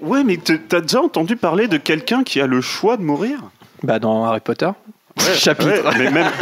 Ouais, 0.00 0.24
mais 0.24 0.38
t'as 0.38 0.80
déjà 0.80 1.02
entendu 1.02 1.36
parler 1.36 1.68
de 1.68 1.76
quelqu'un 1.76 2.24
qui 2.24 2.40
a 2.40 2.46
le 2.46 2.60
choix 2.62 2.96
de 2.96 3.02
mourir? 3.02 3.40
Bah, 3.82 3.98
dans 3.98 4.24
Harry 4.24 4.40
Potter. 4.40 4.70
Chapitre. 5.36 5.84
Ouais, 5.84 5.98
mais 5.98 6.10
même, 6.10 6.30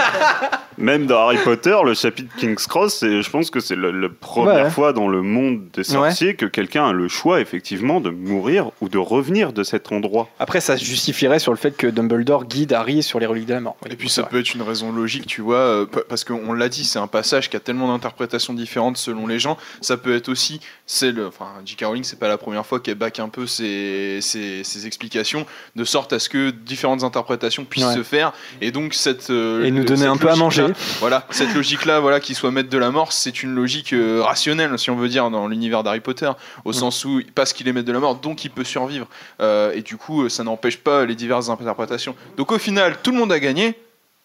Même 0.80 1.06
dans 1.06 1.18
Harry 1.22 1.38
Potter, 1.42 1.76
le 1.84 1.92
chapitre 1.94 2.32
King's 2.38 2.68
Cross, 2.68 2.98
c'est- 3.00 3.20
je 3.20 3.30
pense 3.30 3.50
que 3.50 3.59
c'est 3.59 3.74
la 3.74 4.09
première 4.20 4.66
Ouais. 4.66 4.70
fois 4.70 4.92
dans 4.92 5.09
le 5.09 5.22
monde 5.22 5.62
des 5.72 5.82
sorciers 5.82 6.36
que 6.36 6.46
quelqu'un 6.46 6.86
a 6.90 6.92
le 6.92 7.09
choix, 7.09 7.40
effectivement, 7.40 8.00
de 8.00 8.10
mourir 8.10 8.70
ou 8.80 8.88
de 8.88 8.96
revenir 8.96 9.52
de 9.52 9.64
cet 9.64 9.90
endroit. 9.90 10.28
Après, 10.38 10.60
ça 10.60 10.76
se 10.76 10.84
justifierait 10.84 11.40
sur 11.40 11.50
le 11.50 11.59
fait 11.59 11.76
que 11.76 11.88
Dumbledore 11.88 12.44
guide 12.44 12.72
Harry 12.74 13.02
sur 13.02 13.18
les 13.18 13.26
reliques 13.26 13.46
de 13.46 13.55
la 13.55 13.60
mort. 13.60 13.76
Et 13.90 13.96
puis 13.96 14.09
ça 14.09 14.22
peut 14.22 14.38
être 14.38 14.55
une 14.55 14.62
raison 14.62 14.92
logique, 14.92 15.26
tu 15.26 15.40
vois, 15.42 15.56
euh, 15.56 15.84
pa- 15.84 16.02
parce 16.09 16.22
qu'on 16.22 16.52
l'a 16.52 16.68
dit, 16.68 16.84
c'est 16.84 17.00
un 17.00 17.09
passage 17.09 17.50
qui 17.50 17.56
a 17.56 17.60
tellement 17.60 17.88
d'interprétations 17.88 18.55
différentes 18.55 18.98
selon 18.98 19.26
les 19.26 19.40
gens. 19.40 19.59
Ça 19.80 19.96
peut 19.96 20.14
être 20.14 20.28
aussi, 20.28 20.60
c'est 20.86 21.10
le, 21.10 21.26
enfin, 21.26 21.46
J.K. 21.64 21.86
Rowling, 21.86 22.05
c'est 22.05 22.20
pas 22.20 22.28
la 22.28 22.38
première 22.38 22.64
fois 22.64 22.78
qu'elle 22.78 22.94
back 22.94 23.18
un 23.18 23.28
peu 23.28 23.48
ses, 23.48 24.20
ses- 24.20 24.62
ses 24.62 24.86
explications, 24.86 25.44
de 25.74 25.82
sorte 25.82 26.12
à 26.12 26.20
ce 26.20 26.28
que 26.28 26.50
différentes 26.50 27.02
interprétations 27.02 27.64
puissent 27.64 27.84
Ouais. 27.84 27.94
se 27.96 28.05
faire, 28.05 28.32
et 28.60 28.68
donc 28.70 28.95
cette 28.95 29.31
euh, 29.31 29.65
Et 29.65 29.70
nous 29.70 29.85
donner 29.85 30.01
cette 30.03 30.09
un 30.09 30.16
peu 30.16 30.28
à 30.28 30.36
logique-là- 30.36 30.69
manger. 30.69 30.74
Voilà, 31.01 31.27
cette 31.31 31.55
logique-là, 31.55 32.01
voilà, 32.01 32.20
qu'il 32.20 32.35
soit 32.35 32.51
maître 32.51 32.69
de 32.70 32.78
la 32.78 32.90
mort, 32.90 33.12
c'est 33.12 33.43
une 33.43 33.55
logique 33.55 33.93
euh, 33.93 34.23
rationnelle, 34.23 34.78
si 34.78 34.90
on 34.90 34.97
veut 34.97 35.09
dire, 35.09 35.31
dans 35.31 35.47
l'univers 35.49 35.82
d'Harry 35.82 36.01
Potter, 36.01 36.31
au 36.65 36.73
sens 36.73 37.05
où 37.05 37.20
parce 37.35 37.53
qu'il 37.53 37.66
est 37.69 37.73
maître 37.73 37.86
de 37.86 37.93
la 37.93 38.01
mort, 38.01 38.16
donc 38.16 38.45
il 38.45 38.51
peut 38.51 38.65
survivre, 38.65 39.07
Euh, 39.40 39.73
et 39.74 39.82
du 39.82 39.97
coup, 39.97 40.28
ça 40.28 40.43
n'empêche 40.45 40.78
pas 40.78 41.05
les 41.05 41.15
diverses 41.15 41.49
interprétations. 41.49 42.15
Donc 42.36 42.53
au 42.53 42.59
final, 42.59 42.97
tout 43.03 43.11
le 43.12 43.19
monde 43.19 43.32
a 43.32 43.39
gagné. 43.40 43.74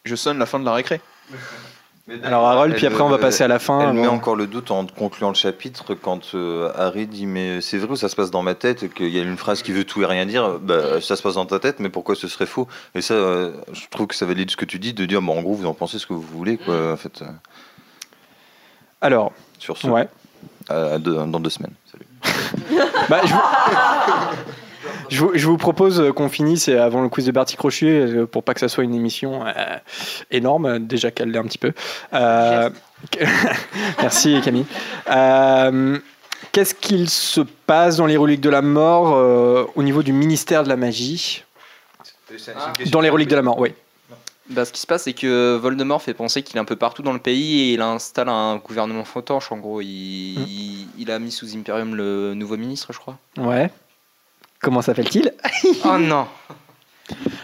Je 0.05 0.15
sonne 0.15 0.37
la 0.37 0.45
fin 0.45 0.59
de 0.59 0.65
la 0.65 0.73
récré. 0.73 0.99
Alors 2.21 2.45
Harold, 2.47 2.75
puis 2.75 2.85
après 2.85 3.01
on 3.01 3.07
va 3.07 3.15
euh, 3.15 3.19
passer 3.19 3.45
à 3.45 3.47
la 3.47 3.59
fin. 3.59 3.79
Elle 3.79 3.93
met 3.93 4.07
encore 4.07 4.35
le 4.35 4.45
doute 4.45 4.71
en 4.71 4.85
concluant 4.85 5.29
le 5.29 5.35
chapitre 5.35 5.93
quand 5.93 6.35
euh, 6.35 6.69
Harry 6.75 7.07
dit 7.07 7.25
mais 7.25 7.61
c'est 7.61 7.77
vrai 7.77 7.91
ou 7.91 7.95
ça 7.95 8.09
se 8.09 8.15
passe 8.17 8.29
dans 8.29 8.41
ma 8.41 8.55
tête 8.55 8.83
et 8.83 8.89
qu'il 8.89 9.07
y 9.07 9.17
a 9.19 9.23
une 9.23 9.37
phrase 9.37 9.61
qui 9.63 9.71
veut 9.71 9.85
tout 9.85 10.01
et 10.01 10.05
rien 10.05 10.25
dire? 10.25 10.59
Bah, 10.59 10.99
ça 10.99 11.15
se 11.15 11.21
passe 11.21 11.35
dans 11.35 11.45
ta 11.45 11.59
tête, 11.59 11.79
mais 11.79 11.87
pourquoi 11.87 12.15
ce 12.15 12.27
serait 12.27 12.45
faux? 12.45 12.67
Et 12.93 12.99
ça, 13.01 13.13
euh, 13.13 13.53
je 13.71 13.83
trouve 13.89 14.07
que 14.07 14.15
ça 14.15 14.25
valide 14.25 14.51
ce 14.51 14.57
que 14.57 14.65
tu 14.65 14.79
dis 14.79 14.93
de 14.93 15.05
dire 15.05 15.21
bon, 15.21 15.37
en 15.39 15.41
gros 15.41 15.53
vous 15.53 15.65
en 15.65 15.73
pensez 15.73 15.97
ce 15.97 16.05
que 16.05 16.13
vous 16.13 16.21
voulez 16.21 16.57
quoi. 16.57 16.91
En 16.91 16.97
fait. 16.97 17.23
Alors, 18.99 19.31
sur 19.57 19.77
ce. 19.77 19.87
ouais. 19.87 20.07
Deux- 20.99 21.25
dans 21.25 21.39
deux 21.39 21.49
semaines. 21.49 21.73
Salut. 21.89 22.85
Bah, 23.09 23.21
je. 23.25 23.33
je 25.09 25.19
vous- 25.19 25.31
je 25.33 25.45
vous 25.47 25.57
propose 25.57 25.99
euh, 25.99 26.11
qu'on 26.11 26.29
finisse 26.29 26.67
avant 26.69 27.01
le 27.01 27.09
quiz 27.09 27.25
de 27.25 27.31
Bertie 27.31 27.55
Crochet 27.55 27.85
euh, 27.87 28.25
pour 28.25 28.43
pas 28.43 28.53
que 28.53 28.59
ça 28.59 28.67
soit 28.69 28.83
une 28.83 28.93
émission 28.95 29.45
euh, 29.45 29.51
énorme, 30.31 30.79
déjà 30.79 31.11
qu'elle 31.11 31.31
l'est 31.31 31.39
un 31.39 31.43
petit 31.45 31.57
peu. 31.57 31.73
Euh, 32.13 32.69
Merci 34.01 34.39
Camille. 34.43 34.65
Euh, 35.09 35.97
Qu'est-ce 36.51 36.75
qu'il 36.75 37.09
se 37.09 37.41
passe 37.41 37.97
dans 37.97 38.05
les 38.05 38.17
reliques 38.17 38.41
de 38.41 38.49
la 38.49 38.61
mort 38.61 39.13
euh, 39.15 39.65
au 39.75 39.81
niveau 39.81 40.03
du 40.03 40.13
ministère 40.13 40.63
de 40.63 40.69
la 40.69 40.75
magie? 40.75 41.43
Dans 42.91 43.01
les 43.01 43.09
reliques 43.09 43.29
de 43.29 43.35
la 43.35 43.41
mort, 43.41 43.57
oui. 43.59 43.73
Bah, 44.49 44.65
ce 44.65 44.71
qui 44.73 44.79
se 44.81 44.85
passe, 44.85 45.03
c'est 45.03 45.13
que 45.13 45.55
Voldemort 45.55 46.01
fait 46.01 46.13
penser 46.13 46.43
qu'il 46.43 46.57
est 46.57 46.59
un 46.59 46.65
peu 46.65 46.75
partout 46.75 47.01
dans 47.01 47.13
le 47.13 47.19
pays 47.19 47.61
et 47.69 47.73
il 47.73 47.81
installe 47.81 48.27
un 48.29 48.57
gouvernement 48.57 49.05
fantoche. 49.05 49.51
En 49.51 49.57
gros, 49.57 49.81
il, 49.81 49.87
il- 49.87 50.87
il 50.99 51.09
a 51.11 51.17
mis 51.17 51.31
sous 51.31 51.55
Imperium 51.55 51.95
le 51.95 52.33
nouveau 52.35 52.57
ministre, 52.57 52.91
je 52.93 52.99
crois. 52.99 53.17
Ouais. 53.37 53.71
Comment 54.63 54.81
s'appelle-t-il 54.81 55.31
Oh 55.85 55.97
non 55.99 56.25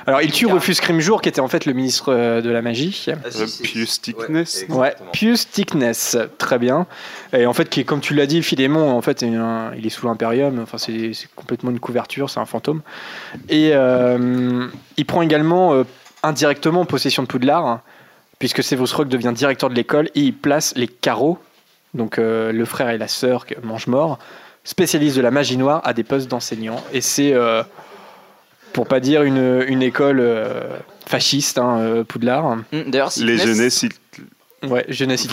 Alors, 0.07 0.21
il 0.21 0.31
tue 0.31 0.47
Rufus 0.47 0.75
Grimjour, 0.81 1.21
qui 1.21 1.29
était 1.29 1.41
en 1.41 1.47
fait 1.49 1.65
le 1.65 1.73
ministre 1.73 2.13
euh, 2.13 2.41
de 2.41 2.49
la 2.49 2.61
magie. 2.61 3.05
Euh, 3.09 3.47
Pius 3.61 4.01
Thickness. 4.01 4.65
Ouais, 4.69 4.95
Pius 5.11 5.49
Thickness, 5.51 6.17
très 6.37 6.57
bien. 6.57 6.87
Et 7.33 7.45
en 7.45 7.53
fait, 7.53 7.69
qui 7.69 7.83
comme 7.85 7.99
tu 7.99 8.13
l'as 8.15 8.25
dit, 8.25 8.41
Philémon, 8.41 8.89
en 8.91 9.01
fait, 9.01 9.21
est 9.21 9.35
un- 9.35 9.71
il 9.77 9.85
est 9.85 9.89
sous 9.89 10.07
l'Imperium. 10.07 10.59
Enfin, 10.63 10.77
c'est 10.77 11.11
complètement 11.35 11.71
une 11.71 11.79
couverture, 11.81 12.29
c'est 12.29 12.39
un 12.39 12.45
fantôme. 12.45 12.81
Et 13.49 13.71
euh, 13.73 14.67
il 14.97 15.05
prend 15.05 15.21
également 15.21 15.73
euh, 15.73 15.83
indirectement 16.23 16.85
possession 16.85 17.21
de 17.23 17.27
Poudlard, 17.27 17.81
puisque 18.39 18.63
Severus 18.63 18.93
Rogue 18.93 19.09
devient 19.09 19.33
directeur 19.35 19.69
de 19.69 19.75
l'école 19.75 20.07
et 20.15 20.21
il 20.21 20.33
place 20.33 20.73
les 20.77 20.87
carreaux, 20.87 21.37
donc 21.93 22.17
euh, 22.17 22.53
le 22.53 22.63
frère 22.65 22.89
et 22.89 22.97
la 22.97 23.09
sœur 23.09 23.45
que- 23.45 23.55
mange-mort, 23.61 24.19
spécialistes 24.63 25.17
de 25.17 25.21
la 25.21 25.31
magie 25.31 25.57
noire, 25.57 25.81
à 25.83 25.93
des 25.93 26.03
postes 26.03 26.27
d'enseignants. 26.29 26.83
Et 26.93 27.01
c'est, 27.01 27.33
euh, 27.33 27.63
pour 28.73 28.87
pas 28.87 28.99
dire 28.99 29.23
une, 29.23 29.63
une 29.67 29.81
école 29.81 30.19
euh, 30.19 30.77
fasciste, 31.05 31.57
hein, 31.57 31.79
euh, 31.79 32.03
Poudlard. 32.03 32.45
Hum, 32.45 32.65
D'ailleurs, 32.87 33.11
Les 33.17 33.37
Sickness- 33.37 33.45
jeunesses 33.45 33.85
Ouais, 34.61 34.83
jeunesse. 34.89 35.25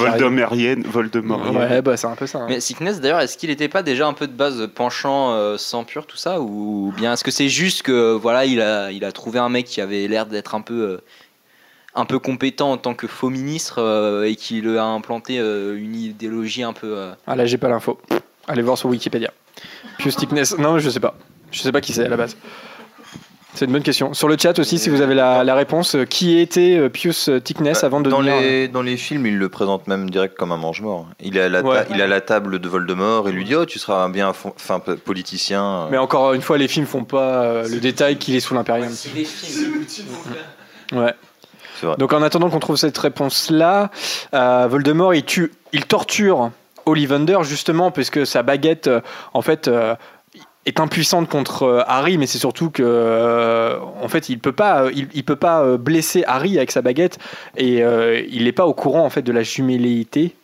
Ouais, 1.58 1.82
bah 1.82 1.96
c'est 1.96 2.06
un 2.06 2.14
peu 2.14 2.28
ça. 2.28 2.38
hein. 2.42 2.46
Mais 2.48 2.60
Sickness, 2.60 3.00
d'ailleurs, 3.00 3.18
est-ce 3.18 3.36
qu'il 3.36 3.50
n'était 3.50 3.68
pas 3.68 3.82
déjà 3.82 4.06
un 4.06 4.12
peu 4.12 4.28
de 4.28 4.32
base 4.32 4.68
penchant 4.72 5.32
euh, 5.32 5.56
sang 5.58 5.82
pur, 5.82 6.06
tout 6.06 6.16
ça 6.16 6.40
Ou 6.40 6.94
bien 6.96 7.12
est-ce 7.12 7.24
que 7.24 7.32
c'est 7.32 7.48
juste 7.48 7.82
que 7.82 8.12
voilà, 8.12 8.44
il 8.44 8.60
a, 8.60 8.92
il 8.92 9.04
a 9.04 9.10
trouvé 9.10 9.40
un 9.40 9.48
mec 9.48 9.66
qui 9.66 9.80
avait 9.80 10.06
l'air 10.06 10.26
d'être 10.26 10.54
un 10.54 10.60
peu, 10.60 10.74
euh, 10.80 10.98
un 11.96 12.04
peu 12.04 12.20
compétent 12.20 12.70
en 12.70 12.76
tant 12.76 12.94
que 12.94 13.08
faux 13.08 13.28
ministre 13.30 13.82
euh, 13.82 14.28
et 14.28 14.36
qui 14.36 14.60
lui 14.60 14.78
a 14.78 14.84
implanté 14.84 15.40
euh, 15.40 15.76
une 15.76 15.96
idéologie 15.96 16.62
un 16.62 16.72
peu. 16.72 16.96
euh, 16.96 17.10
Ah 17.26 17.34
là, 17.34 17.46
j'ai 17.46 17.58
pas 17.58 17.68
l'info. 17.68 17.98
Allez 18.48 18.62
voir 18.62 18.78
sur 18.78 18.88
Wikipédia. 18.88 19.30
Pius 19.98 20.16
Thickness. 20.16 20.56
Non, 20.58 20.78
je 20.78 20.90
sais 20.90 21.00
pas. 21.00 21.14
Je 21.50 21.60
sais 21.60 21.72
pas 21.72 21.80
qui 21.80 21.92
c'est 21.92 22.04
à 22.04 22.08
la 22.08 22.16
base. 22.16 22.36
C'est 23.54 23.64
une 23.64 23.72
bonne 23.72 23.82
question. 23.82 24.12
Sur 24.12 24.28
le 24.28 24.36
chat 24.38 24.58
aussi, 24.58 24.78
si 24.78 24.90
vous 24.90 25.00
avez 25.00 25.14
la, 25.14 25.42
la 25.42 25.54
réponse, 25.54 25.94
euh, 25.94 26.04
qui 26.04 26.38
était 26.38 26.76
euh, 26.76 26.90
Pius 26.90 27.30
Thickness 27.42 27.84
avant 27.84 28.00
de 28.02 28.10
Dans 28.10 28.18
devenir. 28.18 28.38
les, 28.38 28.68
dans 28.68 28.82
les 28.82 28.98
films, 28.98 29.24
il 29.24 29.38
le 29.38 29.48
présente 29.48 29.86
même 29.88 30.10
direct 30.10 30.36
comme 30.36 30.52
un 30.52 30.58
mange-mort. 30.58 31.06
Il 31.20 31.38
est 31.38 31.42
à 31.42 31.48
la, 31.48 31.62
ta- 31.62 31.68
Ouais. 31.68 31.86
il 31.88 31.98
est 31.98 32.02
à 32.02 32.06
la 32.06 32.20
table 32.20 32.58
de 32.58 32.68
Voldemort 32.68 33.30
et 33.30 33.32
lui 33.32 33.44
dit 33.46 33.54
Oh, 33.54 33.64
tu 33.64 33.78
seras 33.78 34.04
un 34.04 34.10
bien 34.10 34.32
p- 34.34 34.96
politicien. 34.96 35.88
Mais 35.90 35.96
encore 35.96 36.34
une 36.34 36.42
fois, 36.42 36.58
les 36.58 36.68
films 36.68 36.84
font 36.84 37.04
pas 37.04 37.44
euh, 37.44 37.68
le 37.68 37.80
détail 37.80 38.18
qu'il 38.18 38.34
est 38.36 38.40
sous 38.40 38.52
l'Imperium. 38.52 38.92
Ouais. 40.92 41.14
C'est 41.80 41.86
vrai. 41.86 41.96
Donc 41.98 42.12
en 42.12 42.22
attendant 42.22 42.50
qu'on 42.50 42.58
trouve 42.60 42.76
cette 42.76 42.96
réponse-là, 42.98 43.90
euh, 44.34 44.66
Voldemort 44.68 45.14
il 45.14 45.24
tue, 45.24 45.50
il 45.72 45.84
torture 45.86 46.50
Ollivander 46.86 47.38
justement 47.42 47.90
parce 47.90 48.10
que 48.10 48.24
sa 48.24 48.42
baguette, 48.42 48.86
euh, 48.86 49.00
en 49.34 49.42
fait, 49.42 49.68
euh, 49.68 49.94
est 50.64 50.80
impuissante 50.80 51.28
contre 51.28 51.64
euh, 51.64 51.82
Harry, 51.86 52.16
mais 52.16 52.26
c'est 52.26 52.38
surtout 52.38 52.70
que, 52.70 52.82
euh, 52.84 53.78
en 54.00 54.08
fait, 54.08 54.28
il 54.28 54.38
peut 54.38 54.52
pas, 54.52 54.86
peut 55.26 55.36
pas 55.36 55.76
blesser 55.76 56.24
Harry 56.26 56.56
avec 56.56 56.70
sa 56.70 56.82
baguette 56.82 57.18
et 57.56 57.82
il 58.30 58.44
n'est 58.44 58.52
pas 58.52 58.66
au 58.66 58.74
courant 58.74 59.04
en 59.04 59.10
fait 59.10 59.22
de 59.22 59.32
la 59.32 59.42
jumelléité. 59.42 60.34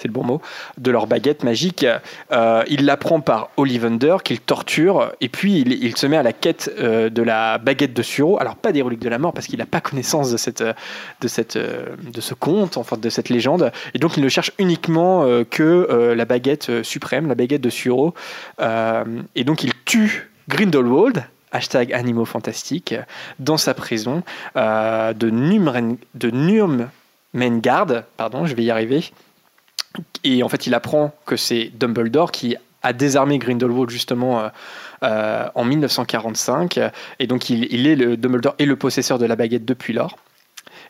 C'est 0.00 0.08
le 0.08 0.14
bon 0.14 0.24
mot, 0.24 0.40
de 0.78 0.90
leur 0.90 1.06
baguette 1.06 1.44
magique. 1.44 1.84
Euh, 2.32 2.62
il 2.68 2.86
l'apprend 2.86 3.20
par 3.20 3.50
Ollivander, 3.58 4.16
qu'il 4.24 4.40
torture, 4.40 5.12
et 5.20 5.28
puis 5.28 5.60
il, 5.60 5.96
se 5.96 6.06
met 6.06 6.16
à 6.16 6.22
la 6.22 6.32
quête 6.32 6.72
euh, 6.78 7.10
de 7.10 7.20
la 7.20 7.58
baguette 7.58 7.92
de 7.92 8.00
Suro. 8.00 8.40
Alors, 8.40 8.56
pas 8.56 8.72
des 8.72 8.80
reliques 8.80 9.02
de 9.02 9.10
la 9.10 9.18
mort, 9.18 9.34
parce 9.34 9.46
qu'il 9.46 9.58
n'a 9.58 9.66
pas 9.66 9.82
connaissance 9.82 10.32
de, 10.32 10.38
cette, 10.38 10.62
de, 10.62 11.28
cette, 11.28 11.56
euh, 11.56 11.84
de 12.00 12.20
ce 12.22 12.32
conte, 12.32 12.78
enfin 12.78 12.96
de 12.96 13.10
cette 13.10 13.28
légende. 13.28 13.72
Et 13.92 13.98
donc, 13.98 14.16
il 14.16 14.22
ne 14.22 14.28
cherche 14.30 14.52
uniquement 14.58 15.26
que 15.50 16.14
la 16.16 16.24
baguette 16.24 16.82
suprême, 16.82 17.28
la 17.28 17.34
baguette 17.34 17.60
de 17.60 17.70
Suro. 17.70 18.14
Et 18.58 19.44
donc, 19.44 19.64
il 19.64 19.72
tue 19.84 20.30
Grindelwald. 20.48 21.24
Hashtag 21.52 21.92
animaux 21.92 22.26
fantastiques, 22.26 22.94
dans 23.40 23.56
sa 23.56 23.74
prison 23.74 24.22
de, 24.54 25.30
Numren, 25.30 25.96
de 26.14 26.30
pardon, 28.16 28.46
je 28.46 28.54
vais 28.54 28.62
y 28.62 28.70
arriver. 28.70 29.04
Et 30.24 30.42
en 30.42 30.48
fait, 30.48 30.66
il 30.66 30.74
apprend 30.74 31.14
que 31.26 31.36
c'est 31.36 31.70
Dumbledore 31.74 32.30
qui 32.30 32.56
a 32.82 32.92
désarmé 32.92 33.38
Grindelwald 33.38 33.90
justement 33.90 34.40
euh, 34.40 34.48
euh, 35.02 35.48
en 35.54 35.64
1945. 35.64 36.80
Et 37.18 37.26
donc, 37.26 37.50
il, 37.50 37.72
il 37.72 37.86
est 37.86 37.96
le 37.96 38.16
Dumbledore 38.16 38.54
et 38.58 38.66
le 38.66 38.76
possesseur 38.76 39.18
de 39.18 39.26
la 39.26 39.36
baguette 39.36 39.64
depuis 39.64 39.92
lors. 39.92 40.16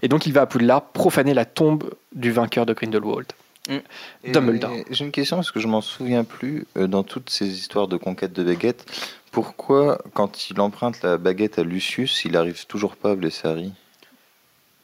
Et 0.02 0.08
donc, 0.08 0.26
il 0.26 0.32
va 0.32 0.42
à 0.42 0.46
Poudlard 0.46 0.82
profaner 0.82 1.34
la 1.34 1.44
tombe 1.44 1.90
du 2.14 2.30
vainqueur 2.30 2.66
de 2.66 2.72
Grindelwald. 2.72 3.26
Et 3.68 4.32
Dumbledore. 4.32 4.72
J'ai 4.90 5.04
une 5.04 5.12
question 5.12 5.36
parce 5.36 5.52
que 5.52 5.60
je 5.60 5.68
m'en 5.68 5.80
souviens 5.80 6.24
plus 6.24 6.66
euh, 6.76 6.86
dans 6.86 7.02
toutes 7.02 7.30
ces 7.30 7.46
histoires 7.46 7.86
de 7.88 7.96
conquête 7.96 8.32
de 8.32 8.42
baguette. 8.42 8.84
Pourquoi, 9.30 9.98
quand 10.14 10.50
il 10.50 10.60
emprunte 10.60 11.02
la 11.02 11.18
baguette 11.18 11.58
à 11.58 11.62
Lucius, 11.62 12.24
il 12.24 12.36
arrive 12.36 12.66
toujours 12.66 12.96
pas 12.96 13.12
à 13.12 13.14
blesser 13.14 13.46
Harry? 13.46 13.72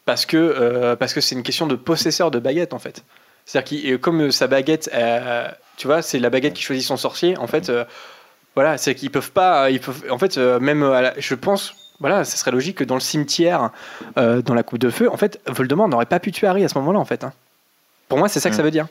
Parce 0.05 0.25
que 0.25 0.95
parce 0.95 1.13
que 1.13 1.21
c'est 1.21 1.35
une 1.35 1.43
question 1.43 1.67
de 1.67 1.75
possesseur 1.75 2.31
de 2.31 2.39
baguette 2.39 2.75
en 2.75 2.79
fait. 2.79 3.03
C'est-à-dire 3.47 3.83
que 3.83 3.97
comme 3.97 4.21
euh, 4.23 4.31
sa 4.31 4.47
baguette, 4.49 4.91
euh, 4.93 5.49
tu 5.79 5.87
vois, 5.87 6.03
c'est 6.03 6.19
la 6.19 6.29
baguette 6.31 6.53
qui 6.55 6.63
choisit 6.63 6.85
son 6.87 6.97
sorcier. 6.99 7.39
En 7.39 7.47
fait, 7.47 7.71
euh, 7.71 7.85
voilà, 8.55 8.77
c'est 8.77 8.95
qu'ils 8.95 9.11
peuvent 9.11 9.33
pas, 9.33 9.71
ils 9.71 9.81
peuvent, 9.81 10.05
en 10.11 10.19
fait, 10.19 10.37
euh, 10.37 10.59
même, 10.61 10.83
à 10.83 11.01
la- 11.01 11.15
je 11.19 11.35
pense, 11.35 11.75
voilà, 12.01 12.25
ce 12.25 12.37
serait 12.37 12.51
logique 12.51 12.77
que 12.79 12.85
dans 12.85 12.95
le 12.97 13.01
cimetière, 13.01 13.71
dans 14.17 14.55
la 14.55 14.63
coupe 14.63 14.79
de 14.79 14.91
feu, 14.91 15.11
en 15.11 15.17
fait, 15.17 15.41
Voldemort 15.47 15.89
n'aurait 15.89 16.05
pas 16.07 16.21
pu 16.21 16.33
tuer 16.33 16.47
Harry 16.47 16.65
à 16.65 16.69
ce 16.69 16.77
moment-là, 16.79 16.99
en 16.99 17.05
fait. 17.07 17.25
hein. 17.25 17.33
Pour 18.09 18.19
moi, 18.19 18.29
c'est 18.29 18.41
ça 18.41 18.51
que 18.51 18.57
ça 18.57 18.63
veut 18.63 18.71
dire. 18.71 18.87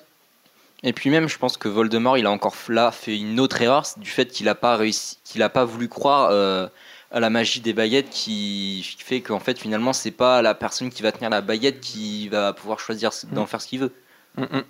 Et 0.83 0.91
puis 0.93 1.09
même, 1.09 1.27
je 1.27 1.37
pense 1.37 1.57
que 1.57 1.67
Voldemort, 1.67 2.17
il 2.17 2.25
a 2.25 2.31
encore 2.31 2.55
là 2.69 2.91
fait 2.91 3.17
une 3.17 3.39
autre 3.39 3.61
erreur, 3.61 3.85
c'est 3.85 3.99
du 3.99 4.09
fait 4.09 4.25
qu'il 4.27 4.45
n'a 4.45 4.55
pas 4.55 4.75
réussi, 4.75 5.17
qu'il 5.23 5.41
a 5.41 5.49
pas 5.49 5.65
voulu 5.65 5.87
croire 5.87 6.29
euh, 6.31 6.67
à 7.11 7.19
la 7.19 7.29
magie 7.29 7.59
des 7.61 7.73
baguettes, 7.73 8.09
qui 8.09 8.85
qui 8.97 9.03
fait 9.03 9.21
qu'en 9.21 9.39
fait 9.39 9.57
finalement 9.57 9.93
c'est 9.93 10.11
pas 10.11 10.41
la 10.41 10.53
personne 10.53 10.89
qui 10.89 11.01
va 11.01 11.11
tenir 11.11 11.29
la 11.29 11.41
baguette 11.41 11.79
qui 11.79 12.27
va 12.29 12.53
pouvoir 12.53 12.79
choisir 12.79 13.11
d'en 13.31 13.45
faire 13.45 13.61
ce 13.61 13.67
qu'il 13.67 13.79
veut. 13.79 13.91
Mm, 14.37 14.43
mm. 14.43 14.63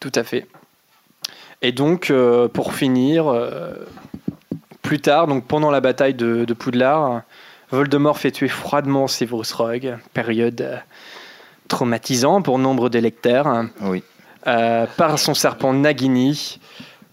Tout 0.00 0.12
à 0.14 0.24
fait. 0.24 0.46
Et 1.60 1.72
donc, 1.72 2.10
euh, 2.10 2.48
pour 2.48 2.74
finir, 2.74 3.28
euh, 3.28 3.74
plus 4.82 5.00
tard, 5.00 5.26
donc 5.26 5.46
pendant 5.46 5.70
la 5.70 5.80
bataille 5.80 6.14
de, 6.14 6.44
de 6.44 6.54
Poudlard, 6.54 7.22
Voldemort 7.70 8.18
fait 8.18 8.32
tuer 8.32 8.48
froidement 8.48 9.06
Severus 9.06 9.52
Rogue, 9.52 9.96
période, 10.12 10.60
euh, 10.60 10.76
traumatisant 11.68 12.42
pour 12.42 12.58
nombre 12.58 12.88
de 12.88 12.98
lecteurs. 12.98 13.64
Oui. 13.80 14.02
Euh, 14.46 14.86
par 14.96 15.18
son 15.20 15.34
serpent 15.34 15.72
Nagini 15.72 16.58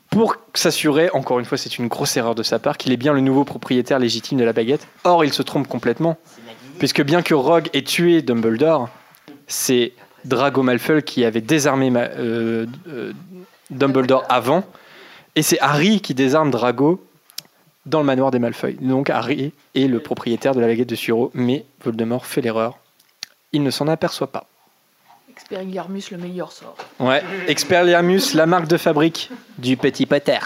pour 0.10 0.38
s'assurer, 0.56 1.12
encore 1.14 1.38
une 1.38 1.46
fois 1.46 1.60
c'est 1.60 1.78
une 1.78 1.88
grosse 1.88 2.18
erreur 2.18 2.34
de 2.34 2.42
sa 2.42 2.58
part, 2.58 2.78
qu'il 2.78 2.92
est 2.92 2.98
bien 2.98 3.14
le 3.14 3.22
nouveau 3.22 3.44
propriétaire 3.44 4.00
légitime 4.00 4.40
de 4.40 4.44
la 4.44 4.54
baguette. 4.54 4.88
Or 5.04 5.24
il 5.24 5.32
se 5.32 5.44
trompe 5.44 5.68
complètement, 5.68 6.18
puisque 6.80 7.04
bien 7.04 7.22
que 7.22 7.36
Rogue 7.36 7.70
ait 7.74 7.84
tué 7.84 8.24
Dumbledore, 8.24 8.90
c'est 9.46 9.94
Drago 10.26 10.64
Malfoy 10.64 11.02
qui 11.04 11.24
avait 11.26 11.42
désarmé 11.42 11.90
ma- 11.90 12.02
euh, 12.02 12.66
euh, 12.88 13.14
Dumbledore 13.70 14.24
avant, 14.30 14.64
et 15.36 15.42
c'est 15.42 15.60
Harry 15.60 16.02
qui 16.02 16.14
désarme 16.14 16.50
Drago 16.52 17.06
dans 17.86 18.00
le 18.00 18.06
manoir 18.06 18.32
des 18.32 18.40
Malfoy. 18.40 18.74
Donc 18.82 19.10
Harry 19.10 19.52
est 19.76 19.88
le 19.88 20.00
propriétaire 20.00 20.54
de 20.56 20.60
la 20.60 20.68
baguette 20.68 20.90
de 20.90 20.96
Suro, 20.96 21.32
mais 21.34 21.66
Voldemort 21.84 22.26
fait 22.26 22.42
l'erreur. 22.42 22.78
Il 23.52 23.64
ne 23.64 23.72
s'en 23.72 23.88
aperçoit 23.88 24.32
pas. 24.32 24.46
Expelliarmus, 25.32 26.12
le 26.12 26.18
meilleur 26.18 26.52
sort. 26.52 26.76
Ouais, 27.00 27.24
Expelliarmus, 27.48 28.34
la 28.34 28.46
marque 28.46 28.68
de 28.68 28.78
fabrique 28.78 29.30
du 29.58 29.78
petit 29.78 30.06
Potter. 30.06 30.38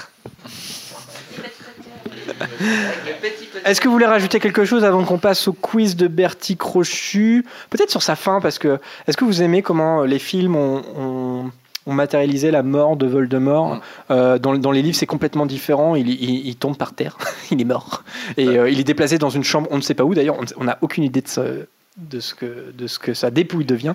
Est-ce 3.65 3.79
que 3.81 3.87
vous 3.87 3.93
voulez 3.93 4.05
rajouter 4.05 4.39
quelque 4.39 4.65
chose 4.65 4.83
avant 4.83 5.03
qu'on 5.03 5.17
passe 5.19 5.47
au 5.47 5.53
quiz 5.53 5.95
de 5.95 6.07
Bertie 6.07 6.57
Crochu? 6.57 7.45
Peut-être 7.69 7.89
sur 7.91 8.01
sa 8.03 8.15
fin, 8.15 8.41
parce 8.41 8.59
que 8.59 8.79
est-ce 9.07 9.15
que 9.17 9.25
vous 9.25 9.41
aimez 9.41 9.61
comment 9.61 10.03
les 10.03 10.19
films 10.19 10.55
ont, 10.55 10.81
ont- 10.97 11.51
ont 11.85 11.93
matérialisé 11.93 12.51
la 12.51 12.63
mort 12.63 12.95
de 12.97 13.05
Voldemort? 13.05 13.79
Euh, 14.11 14.37
dans, 14.39 14.53
dans 14.55 14.71
les 14.71 14.81
livres, 14.81 14.97
c'est 14.97 15.05
complètement 15.05 15.45
différent. 15.45 15.95
Il, 15.95 16.09
il- 16.09 16.47
il 16.47 16.55
tombe 16.55 16.77
par 16.77 16.93
terre, 16.93 17.17
il 17.51 17.61
est 17.61 17.65
mort. 17.65 18.03
Et 18.37 18.47
euh, 18.47 18.69
il 18.69 18.79
est 18.79 18.83
déplacé 18.85 19.17
dans 19.17 19.29
une 19.29 19.43
chambre, 19.43 19.67
on 19.71 19.77
ne 19.77 19.81
sait 19.81 19.93
pas 19.93 20.03
où. 20.03 20.13
D'ailleurs, 20.13 20.37
on- 20.39 20.61
on 20.61 20.63
n'a 20.65 20.77
aucune 20.81 21.03
idée 21.03 21.21
de, 21.21 21.27
ce- 21.27 21.65
de, 21.97 22.19
ce 22.19 22.33
que, 22.33 22.71
de 22.71 22.87
ce 22.87 22.99
que 22.99 23.13
sa 23.13 23.31
dépouille 23.31 23.65
devient. 23.65 23.93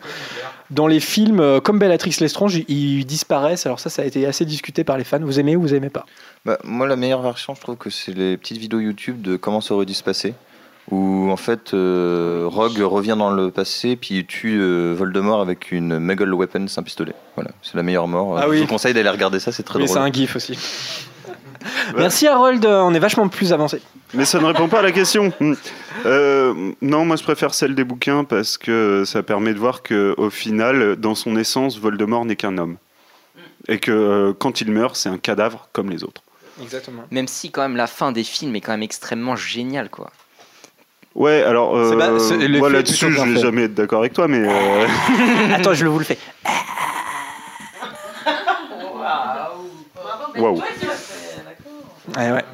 Dans 0.71 0.87
les 0.87 1.01
films, 1.01 1.41
euh, 1.41 1.61
comme 1.61 1.79
Bellatrix 1.79 2.17
Lestrange, 2.21 2.61
ils, 2.69 3.05
disparaissent. 3.05 3.67
Alors 3.67 3.81
ça, 3.81 3.91
ça 3.91 4.03
a 4.03 4.05
été 4.05 4.27
assez 4.27 4.45
discuté 4.45 4.85
par 4.85 4.99
les 4.99 5.05
fans. 5.05 5.21
Vous 5.21 5.41
aimez 5.41 5.57
ou 5.57 5.63
vous 5.63 5.75
aimez 5.75 5.91
pas 5.91 6.07
Bah, 6.45 6.59
moi, 6.65 6.87
la 6.87 6.97
meilleure 6.97 7.23
version, 7.23 7.55
je 7.55 7.61
trouve 7.61 7.77
que 7.77 7.91
c'est 7.91 8.13
les 8.13 8.37
petites 8.37 8.59
vidéos 8.59 8.81
YouTube 8.81 9.21
de 9.23 9.37
comment 9.37 9.61
ça 9.61 9.75
aurait 9.75 9.87
dû 9.87 9.95
se 9.95 10.05
passer. 10.05 10.35
Où 10.91 11.31
en 11.31 11.37
fait, 11.37 11.75
euh, 11.75 12.47
Rogue 12.47 12.79
revient 12.81 13.17
dans 13.19 13.31
le 13.31 13.51
passé, 13.51 13.95
puis 13.97 14.19
il 14.19 14.27
tue 14.27 14.59
euh, 14.59 14.95
Voldemort 14.97 15.43
avec 15.43 15.71
une 15.71 15.99
Muggle 15.99 16.33
Weapon, 16.33 16.65
un 16.75 16.83
pistolet. 16.83 17.13
Voilà, 17.35 17.51
c'est 17.63 17.75
la 17.75 17.83
meilleure 17.83 18.09
mort. 18.09 18.39
Ah 18.39 18.47
je 18.51 18.61
vous 18.61 18.67
conseille 18.67 18.95
d'aller 18.95 19.11
regarder 19.11 19.39
ça, 19.39 19.53
c'est 19.53 19.65
très 19.65 19.79
Oui, 19.79 19.85
drôle. 19.85 19.99
c'est 19.99 20.03
un 20.03 20.11
gif 20.11 20.35
aussi. 20.37 20.59
Merci 21.97 22.27
Harold, 22.27 22.65
on 22.65 22.95
est 22.95 22.99
vachement 22.99 23.29
plus 23.29 23.53
avancé. 23.53 23.83
Mais 24.15 24.25
ça 24.25 24.39
ne 24.41 24.47
répond 24.47 24.69
pas 24.69 24.79
à 24.79 24.83
la 24.83 24.93
question. 24.93 25.33
Hmm. 25.41 25.55
Euh, 26.07 26.73
non, 26.81 27.05
moi 27.05 27.17
je 27.17 27.23
préfère 27.23 27.53
celle 27.55 27.75
des 27.75 27.85
bouquins 27.85 28.25
parce 28.25 28.57
que 28.57 29.05
ça 29.05 29.23
permet 29.23 29.53
de 29.53 29.59
voir 29.59 29.83
que 29.83 30.15
au 30.17 30.31
final, 30.31 30.97
dans 30.97 31.15
son 31.15 31.37
essence, 31.37 31.79
Voldemort 31.79 32.25
n'est 32.25 32.37
qu'un 32.37 32.57
homme. 32.59 32.77
Et 33.69 33.79
que 33.79 33.91
euh, 33.91 34.33
quand 34.39 34.61
il 34.61 34.71
meurt, 34.71 34.97
c'est 34.97 35.09
un 35.09 35.19
cadavre 35.19 35.69
comme 35.73 35.91
les 35.91 36.05
autres. 36.05 36.23
Exactement. 36.63 37.03
Même 37.11 37.29
si 37.29 37.51
quand 37.51 37.63
même 37.63 37.77
la 37.77 37.87
fin 37.87 38.13
des 38.13 38.25
films 38.25 38.57
est 38.57 38.61
quand 38.61 38.73
même 38.73 38.83
extrêmement 38.83 39.37
géniale 39.37 39.91
quoi. 39.91 40.11
Ouais, 41.15 41.43
alors 41.43 41.77
euh, 41.77 41.97
là-dessus, 41.97 43.11
je 43.11 43.21
vais 43.21 43.35
fait. 43.35 43.41
jamais 43.41 43.63
être 43.65 43.75
d'accord 43.75 44.01
avec 44.01 44.13
toi, 44.13 44.29
mais 44.29 44.39
euh, 44.39 44.87
Attends, 45.53 45.75
je 45.75 45.85
le 45.85 45.91
vous 45.91 45.99
le 45.99 46.05
fais. 46.05 46.19
waouh. 50.37 50.63
Ouais, 52.17 52.33
ouais. 52.33 52.45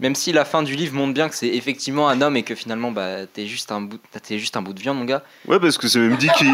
Même 0.00 0.14
si 0.14 0.32
la 0.32 0.44
fin 0.44 0.62
du 0.62 0.74
livre 0.76 0.94
montre 0.94 1.12
bien 1.14 1.28
que 1.28 1.34
c'est 1.34 1.48
effectivement 1.48 2.08
un 2.08 2.20
homme 2.22 2.36
et 2.36 2.42
que 2.44 2.54
finalement 2.54 2.92
bah 2.92 3.26
t'es 3.32 3.46
juste 3.46 3.72
un 3.72 3.80
bout 3.80 3.98
t'es 4.22 4.38
juste 4.38 4.56
un 4.56 4.62
bout 4.62 4.72
de 4.72 4.80
viande 4.80 4.98
mon 4.98 5.04
gars. 5.04 5.22
Ouais, 5.48 5.58
parce 5.58 5.76
que 5.78 5.88
c'est 5.88 5.98
même 5.98 6.16
dit 6.16 6.28
qu'il. 6.36 6.52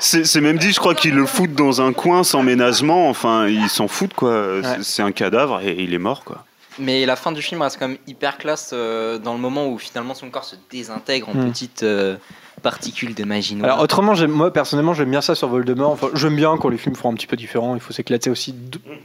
C'est 0.00 0.24
c'est 0.24 0.40
même 0.42 0.58
dit, 0.58 0.72
je 0.72 0.78
crois, 0.78 0.94
qu'ils 0.94 1.14
le 1.14 1.24
foutent 1.26 1.54
dans 1.54 1.80
un 1.80 1.92
coin 1.94 2.22
sans 2.24 2.42
ménagement. 2.42 3.08
Enfin, 3.08 3.46
ils 3.48 3.68
s'en 3.70 3.88
foutent, 3.88 4.12
quoi. 4.14 4.60
C'est- 4.62 4.82
C'est 4.82 5.02
un 5.02 5.12
cadavre 5.12 5.60
et 5.62 5.74
il 5.78 5.94
est 5.94 5.98
mort, 5.98 6.22
quoi. 6.24 6.44
Mais 6.78 7.06
la 7.06 7.16
fin 7.16 7.32
du 7.32 7.40
film 7.40 7.62
reste 7.62 7.78
quand 7.78 7.88
même 7.88 7.96
hyper 8.06 8.36
classe 8.36 8.70
euh, 8.74 9.16
dans 9.16 9.32
le 9.32 9.38
moment 9.40 9.68
où 9.68 9.78
finalement 9.78 10.12
son 10.12 10.28
corps 10.28 10.44
se 10.44 10.56
désintègre 10.70 11.30
en 11.30 11.32
Hmm. 11.34 11.48
petites 11.50 11.82
euh, 11.82 12.16
particules 12.62 13.14
de 13.14 13.24
magie 13.24 13.54
noire. 13.54 13.72
Alors 13.72 13.82
autrement, 13.84 14.12
moi 14.28 14.52
personnellement, 14.52 14.92
j'aime 14.92 15.10
bien 15.10 15.22
ça 15.22 15.34
sur 15.34 15.48
Voldemort. 15.48 15.92
Enfin, 15.92 16.08
j'aime 16.12 16.36
bien 16.36 16.54
quand 16.58 16.68
les 16.68 16.76
films 16.76 16.94
font 16.94 17.10
un 17.10 17.14
petit 17.14 17.26
peu 17.26 17.36
différent. 17.36 17.74
Il 17.74 17.80
faut 17.80 17.94
s'éclater 17.94 18.28
aussi 18.28 18.54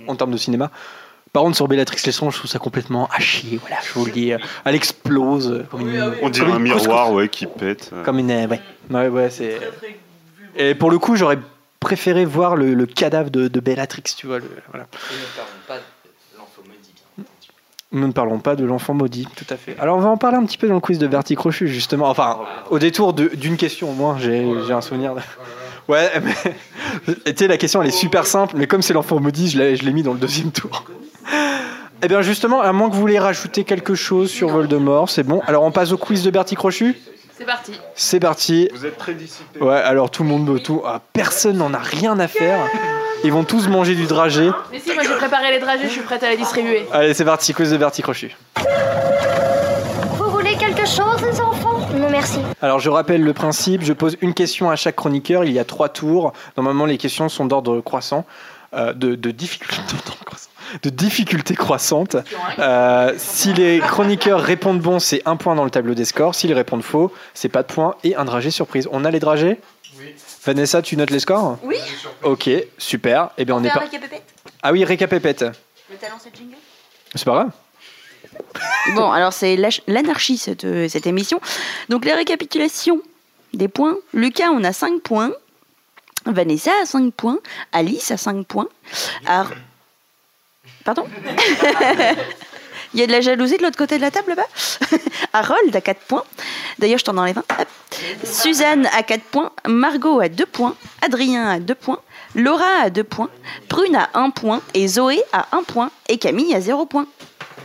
en 0.07 0.15
termes 0.17 0.31
de 0.31 0.37
cinéma. 0.37 0.69
Par 1.33 1.43
contre, 1.43 1.55
sur 1.55 1.67
Bellatrix 1.67 2.01
Lestrange, 2.05 2.33
je 2.33 2.39
trouve 2.39 2.51
ça 2.51 2.59
complètement 2.59 3.07
à 3.15 3.19
chier. 3.19 3.57
Voilà, 3.61 3.77
je 3.87 3.93
vous 3.93 4.05
le 4.05 4.11
dis. 4.11 4.33
Elle 4.65 4.75
explose 4.75 5.63
comme 5.71 5.81
une. 5.89 6.13
On 6.21 6.29
dirait 6.29 6.45
comme 6.47 6.55
un 6.55 6.57
une 6.57 6.63
miroir, 6.63 7.13
ouais, 7.13 7.29
qui 7.29 7.45
pète. 7.45 7.91
Comme 8.03 8.19
une. 8.19 8.31
euh, 8.31 8.47
Ouais, 8.47 8.59
ouais, 8.89 9.07
ouais 9.07 9.29
c'est. 9.29 9.57
Et 10.57 10.75
pour 10.75 10.91
le 10.91 10.99
coup, 10.99 11.15
j'aurais 11.15 11.39
préféré 11.79 12.25
voir 12.25 12.55
le, 12.57 12.73
le 12.73 12.85
cadavre 12.85 13.29
de, 13.29 13.47
de 13.47 13.59
Bellatrix, 13.61 14.03
tu 14.17 14.27
vois. 14.27 14.39
le- 14.39 14.51
voilà. 14.71 14.87
Nous 17.93 18.07
ne 18.07 18.13
parlons 18.13 18.39
pas 18.39 18.55
de 18.55 18.63
l'enfant 18.63 18.93
maudit, 18.93 19.27
tout 19.35 19.45
à 19.49 19.57
fait. 19.57 19.75
Alors 19.77 19.97
on 19.97 19.99
va 20.01 20.09
en 20.09 20.15
parler 20.17 20.37
un 20.37 20.45
petit 20.45 20.57
peu 20.57 20.67
dans 20.67 20.75
le 20.75 20.79
quiz 20.79 20.97
de 20.97 21.07
Bertie 21.07 21.35
Crochu, 21.35 21.67
justement. 21.67 22.09
Enfin, 22.09 22.39
au 22.69 22.79
détour 22.79 23.13
d'une 23.13 23.57
question 23.57 23.89
au 23.89 23.93
moins, 23.93 24.17
j'ai 24.17 24.45
un 24.71 24.79
souvenir. 24.81 25.15
De... 25.15 25.21
Ouais, 25.89 26.09
mais 26.23 27.13
tu 27.25 27.33
sais, 27.35 27.47
la 27.47 27.57
question 27.57 27.81
elle 27.81 27.89
est 27.89 27.91
super 27.91 28.25
simple, 28.25 28.55
mais 28.57 28.65
comme 28.67 28.81
c'est 28.81 28.93
l'enfant 28.93 29.19
maudit, 29.19 29.49
je 29.49 29.57
l'ai 29.57 29.75
je 29.75 29.83
l'ai 29.83 29.91
mis 29.91 30.03
dans 30.03 30.13
le 30.13 30.19
deuxième 30.19 30.51
tour. 30.51 30.85
Eh 32.03 32.07
bien 32.07 32.22
justement, 32.22 32.61
à 32.61 32.72
moins 32.73 32.89
que 32.89 32.95
vous 32.95 33.02
voulez 33.02 33.19
rajouter 33.19 33.64
quelque 33.64 33.93
chose 33.95 34.31
sur 34.31 34.49
Voldemort, 34.49 35.10
c'est 35.10 35.23
bon. 35.23 35.41
Alors 35.48 35.64
on 35.64 35.72
passe 35.72 35.91
au 35.91 35.98
quiz 35.98 36.23
de 36.23 36.31
Bertie 36.31 36.56
Crochu? 36.56 36.98
C'est 37.38 37.45
parti. 37.45 37.80
C'est 37.95 38.19
parti. 38.19 38.69
Vous 38.73 38.85
êtes 38.85 38.98
très 38.98 39.14
dissipé. 39.14 39.60
Ouais, 39.60 39.76
alors 39.76 40.11
tout 40.11 40.23
le 40.23 40.30
monde, 40.30 40.61
tout, 40.61 40.81
ah, 40.85 41.02
personne 41.14 41.57
n'en 41.57 41.73
a 41.73 41.80
rien 41.80 42.19
à 42.19 42.27
faire. 42.27 42.60
Ils 43.23 43.31
vont 43.31 43.43
tous 43.43 43.68
manger 43.68 43.95
du 43.95 44.06
dragé. 44.06 44.49
Mais 44.72 44.80
si, 44.80 44.93
moi 44.93 45.03
j'ai 45.03 45.15
préparé 45.15 45.52
les 45.52 45.60
dragées, 45.60 45.84
je 45.85 45.89
suis 45.89 46.02
prête 46.02 46.23
à 46.23 46.30
les 46.30 46.38
distribuer. 46.38 46.85
Allez, 46.91 47.14
c'est 47.14 47.26
parti, 47.26 47.53
quiz 47.53 47.72
de 47.72 47.77
Bertie 47.77 48.02
Crochu. 48.02 48.35
Vous 50.18 50.30
voulez 50.31 50.56
quelque 50.56 50.85
chose, 50.88 51.22
les 51.23 51.39
enfants? 51.41 51.88
Non, 51.95 52.10
merci. 52.10 52.39
Alors 52.61 52.80
je 52.80 52.89
rappelle 52.89 53.23
le 53.23 53.34
principe, 53.34 53.84
je 53.84 53.93
pose 53.93 54.18
une 54.22 54.34
question 54.34 54.69
à 54.69 54.76
chaque 54.76 54.95
chroniqueur, 54.95 55.43
il 55.43 55.52
y 55.52 55.60
a 55.60 55.65
trois 55.65 55.89
tours. 55.89 56.34
Normalement 56.57 56.85
les 56.85 56.98
questions 56.98 57.27
sont 57.27 57.45
d'ordre 57.45 57.81
croissant, 57.81 58.26
euh, 58.73 58.93
de, 58.93 59.15
de 59.15 59.31
difficulté, 59.31 59.81
d'ordre 60.06 60.23
croissant, 60.26 60.49
de 60.84 60.89
difficulté 60.89 61.56
croissante. 61.56 62.15
Euh, 62.60 63.14
si 63.18 63.53
les 63.53 63.80
chroniqueurs 63.80 64.39
répondent 64.41 64.80
bon, 64.81 64.99
c'est 64.99 65.22
un 65.26 65.35
point 65.35 65.56
dans 65.56 65.64
le 65.65 65.72
tableau 65.72 65.93
des 65.93 66.06
scores. 66.06 66.35
S'ils 66.35 66.53
répondent 66.53 66.84
faux, 66.84 67.11
c'est 67.34 67.49
pas 67.49 67.64
de 67.64 67.72
point 67.72 67.95
et 68.03 68.15
un 68.15 68.26
dragé 68.26 68.52
surprise. 68.52 68.88
On 68.91 69.06
a 69.06 69.11
les 69.11 69.19
dragées 69.19 69.60
Oui. 69.99 70.14
Vanessa, 70.45 70.81
tu 70.81 70.98
notes 70.98 71.11
les 71.11 71.19
scores 71.19 71.57
Oui. 71.64 71.76
Ok, 72.23 72.49
super. 72.77 73.30
Eh 73.38 73.45
bien 73.45 73.56
on 73.56 73.64
est 73.64 73.69
pas. 73.69 73.84
Ah 74.64 74.72
oui, 74.72 74.84
récapépète. 74.85 75.41
Le 75.89 75.98
talent, 75.98 76.15
c'est 76.22 76.30
le 76.31 76.35
jingle 76.38 76.56
C'est 77.15 77.26
pas 77.26 77.31
grave. 77.34 77.52
Bon, 78.95 79.11
alors 79.11 79.34
c'est 79.34 79.57
l'anarchie 79.88 80.38
cette, 80.38 80.64
euh, 80.64 80.88
cette 80.88 81.06
émission. 81.06 81.39
Donc 81.89 82.06
la 82.06 82.15
récapitulation 82.15 83.02
des 83.53 83.68
points. 83.68 83.95
Lucas, 84.14 84.49
on 84.52 84.64
a 84.64 84.73
5 84.73 85.02
points. 85.02 85.31
Vanessa 86.26 86.72
a 86.81 86.85
5 86.85 87.14
points. 87.14 87.39
Alice 87.72 88.11
a 88.11 88.18
5 88.18 88.45
points. 88.45 88.68
Ar- 89.27 89.52
Pardon 90.83 91.05
Il 92.93 92.99
y 92.99 93.03
a 93.03 93.07
de 93.07 93.11
la 93.11 93.21
jalousie 93.21 93.57
de 93.57 93.63
l'autre 93.63 93.77
côté 93.77 93.95
de 93.95 94.01
la 94.01 94.11
table 94.11 94.29
là-bas 94.31 94.47
Harold 95.33 95.73
a 95.73 95.79
4 95.79 96.01
points. 96.01 96.23
D'ailleurs, 96.77 96.99
je 96.99 97.05
t'en 97.05 97.17
enlève 97.17 97.37
un. 97.37 97.61
Hop. 97.61 97.67
Suzanne 98.25 98.85
a 98.87 99.01
4 99.03 99.23
points. 99.23 99.51
Margot 99.65 100.19
a 100.19 100.27
2 100.27 100.45
points. 100.45 100.75
Adrien 101.01 101.47
a 101.47 101.59
2 101.59 101.73
points. 101.73 101.99
Laura 102.35 102.83
a 102.83 102.89
2 102.89 103.03
points. 103.05 103.29
Prune 103.69 103.95
a 103.95 104.09
1 104.13 104.31
point. 104.31 104.61
Et 104.73 104.87
Zoé 104.89 105.23
a 105.31 105.47
1 105.55 105.63
point. 105.63 105.89
Et 106.09 106.17
Camille 106.17 106.53
a 106.53 106.59
0 106.59 106.85
point. 106.85 107.05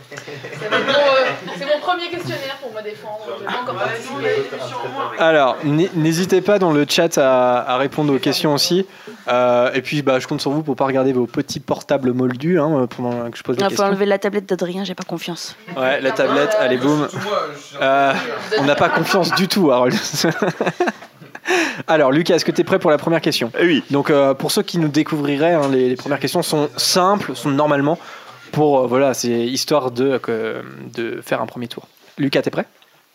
C'est 0.09 0.69
mon, 0.69 0.77
euh, 0.77 1.73
mon 1.73 1.79
premier 1.81 2.07
questionnaire 2.09 2.57
pour 2.61 2.71
me 2.73 2.81
défendre. 2.81 3.25
Pas 3.45 3.61
encore. 3.61 5.19
Alors, 5.19 5.57
n'hésitez 5.63 6.39
pas 6.39 6.57
dans 6.57 6.71
le 6.71 6.85
chat 6.87 7.17
à, 7.17 7.73
à 7.73 7.77
répondre 7.77 8.15
aux 8.15 8.19
questions 8.19 8.53
aussi. 8.53 8.85
Euh, 9.27 9.71
et 9.73 9.81
puis, 9.81 10.01
bah, 10.01 10.19
je 10.19 10.27
compte 10.27 10.41
sur 10.41 10.51
vous 10.51 10.63
pour 10.63 10.75
pas 10.75 10.85
regarder 10.85 11.11
vos 11.13 11.25
petits 11.27 11.59
portables 11.59 12.13
moldus 12.13 12.59
hein, 12.59 12.87
pendant 12.95 13.29
que 13.29 13.37
je 13.37 13.43
pose 13.43 13.57
les 13.57 13.65
Il 13.65 13.75
faut 13.75 13.83
enlever 13.83 14.05
la 14.05 14.17
tablette 14.17 14.47
d'Adrien, 14.47 14.83
j'ai 14.83 14.95
pas 14.95 15.03
confiance. 15.03 15.55
Ouais, 15.75 15.99
la 16.01 16.11
tablette, 16.11 16.55
allez, 16.59 16.77
boum. 16.77 17.07
Euh, 17.81 18.13
on 18.59 18.63
n'a 18.63 18.75
pas 18.75 18.89
confiance 18.89 19.33
du 19.35 19.47
tout, 19.47 19.71
Harold. 19.71 19.95
Alors, 21.87 22.11
Lucas, 22.11 22.35
est-ce 22.35 22.45
que 22.45 22.51
tu 22.51 22.61
es 22.61 22.63
prêt 22.63 22.79
pour 22.79 22.91
la 22.91 22.97
première 22.97 23.21
question 23.21 23.51
Oui. 23.61 23.83
Donc, 23.91 24.09
euh, 24.09 24.33
pour 24.33 24.51
ceux 24.51 24.63
qui 24.63 24.77
nous 24.77 24.89
découvriraient, 24.89 25.53
hein, 25.53 25.69
les, 25.71 25.89
les 25.89 25.95
premières 25.95 26.19
questions 26.19 26.41
sont 26.41 26.69
simples, 26.77 27.35
sont 27.35 27.49
normalement 27.49 27.97
pour, 28.51 28.79
euh, 28.79 28.87
voilà, 28.87 29.13
c'est 29.13 29.29
histoire 29.29 29.91
de, 29.91 30.19
de 30.93 31.21
faire 31.21 31.41
un 31.41 31.45
premier 31.45 31.67
tour. 31.67 31.87
Lucas, 32.17 32.41
t'es 32.41 32.49
prêt? 32.49 32.65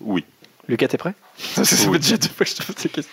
Oui. 0.01 0.24
Lucas, 0.68 0.89
t'es 0.89 0.97
prêt 0.98 1.14
Ça 1.39 1.64
fait 1.64 1.98
déjà 1.98 2.16
deux 2.16 2.28
fois 2.28 2.44
que 2.47 2.51
je 2.51 2.56
te 2.56 2.62
pose 2.62 2.76
ces 2.76 2.89
questions. 2.89 3.12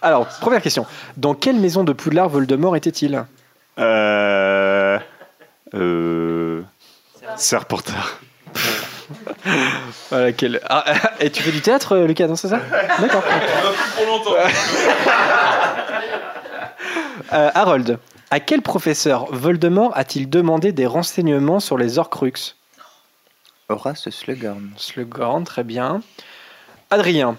Alors, 0.00 0.26
première 0.40 0.62
question. 0.62 0.86
Dans 1.16 1.34
quelle 1.34 1.56
maison 1.56 1.84
de 1.84 1.92
Poudlard 1.92 2.28
Voldemort 2.28 2.76
était-il 2.76 3.24
Euh. 3.78 4.98
Euh. 5.74 6.62
Serpentard. 7.36 8.20
Voilà, 10.10 10.32
quel- 10.32 10.60
ah, 10.70 10.84
et 11.20 11.30
tu 11.30 11.42
fais 11.42 11.50
du 11.52 11.60
théâtre, 11.60 11.92
euh, 11.94 12.06
Lucas, 12.06 12.26
non, 12.26 12.36
c'est 12.36 12.48
ça 12.48 12.58
D'accord. 12.98 13.22
pour 13.96 14.06
longtemps. 14.06 14.30
Euh, 17.32 17.50
Harold, 17.54 17.98
à 18.30 18.40
quel 18.40 18.62
professeur 18.62 19.26
Voldemort 19.34 19.92
a-t-il 19.94 20.28
demandé 20.30 20.72
des 20.72 20.86
renseignements 20.86 21.60
sur 21.60 21.76
les 21.78 21.98
Horcruxes? 21.98 22.56
Horace 23.68 24.08
Slughorn. 24.10 24.70
Slughorn, 24.76 25.44
très 25.44 25.64
bien. 25.64 26.00
Adrien, 26.90 27.36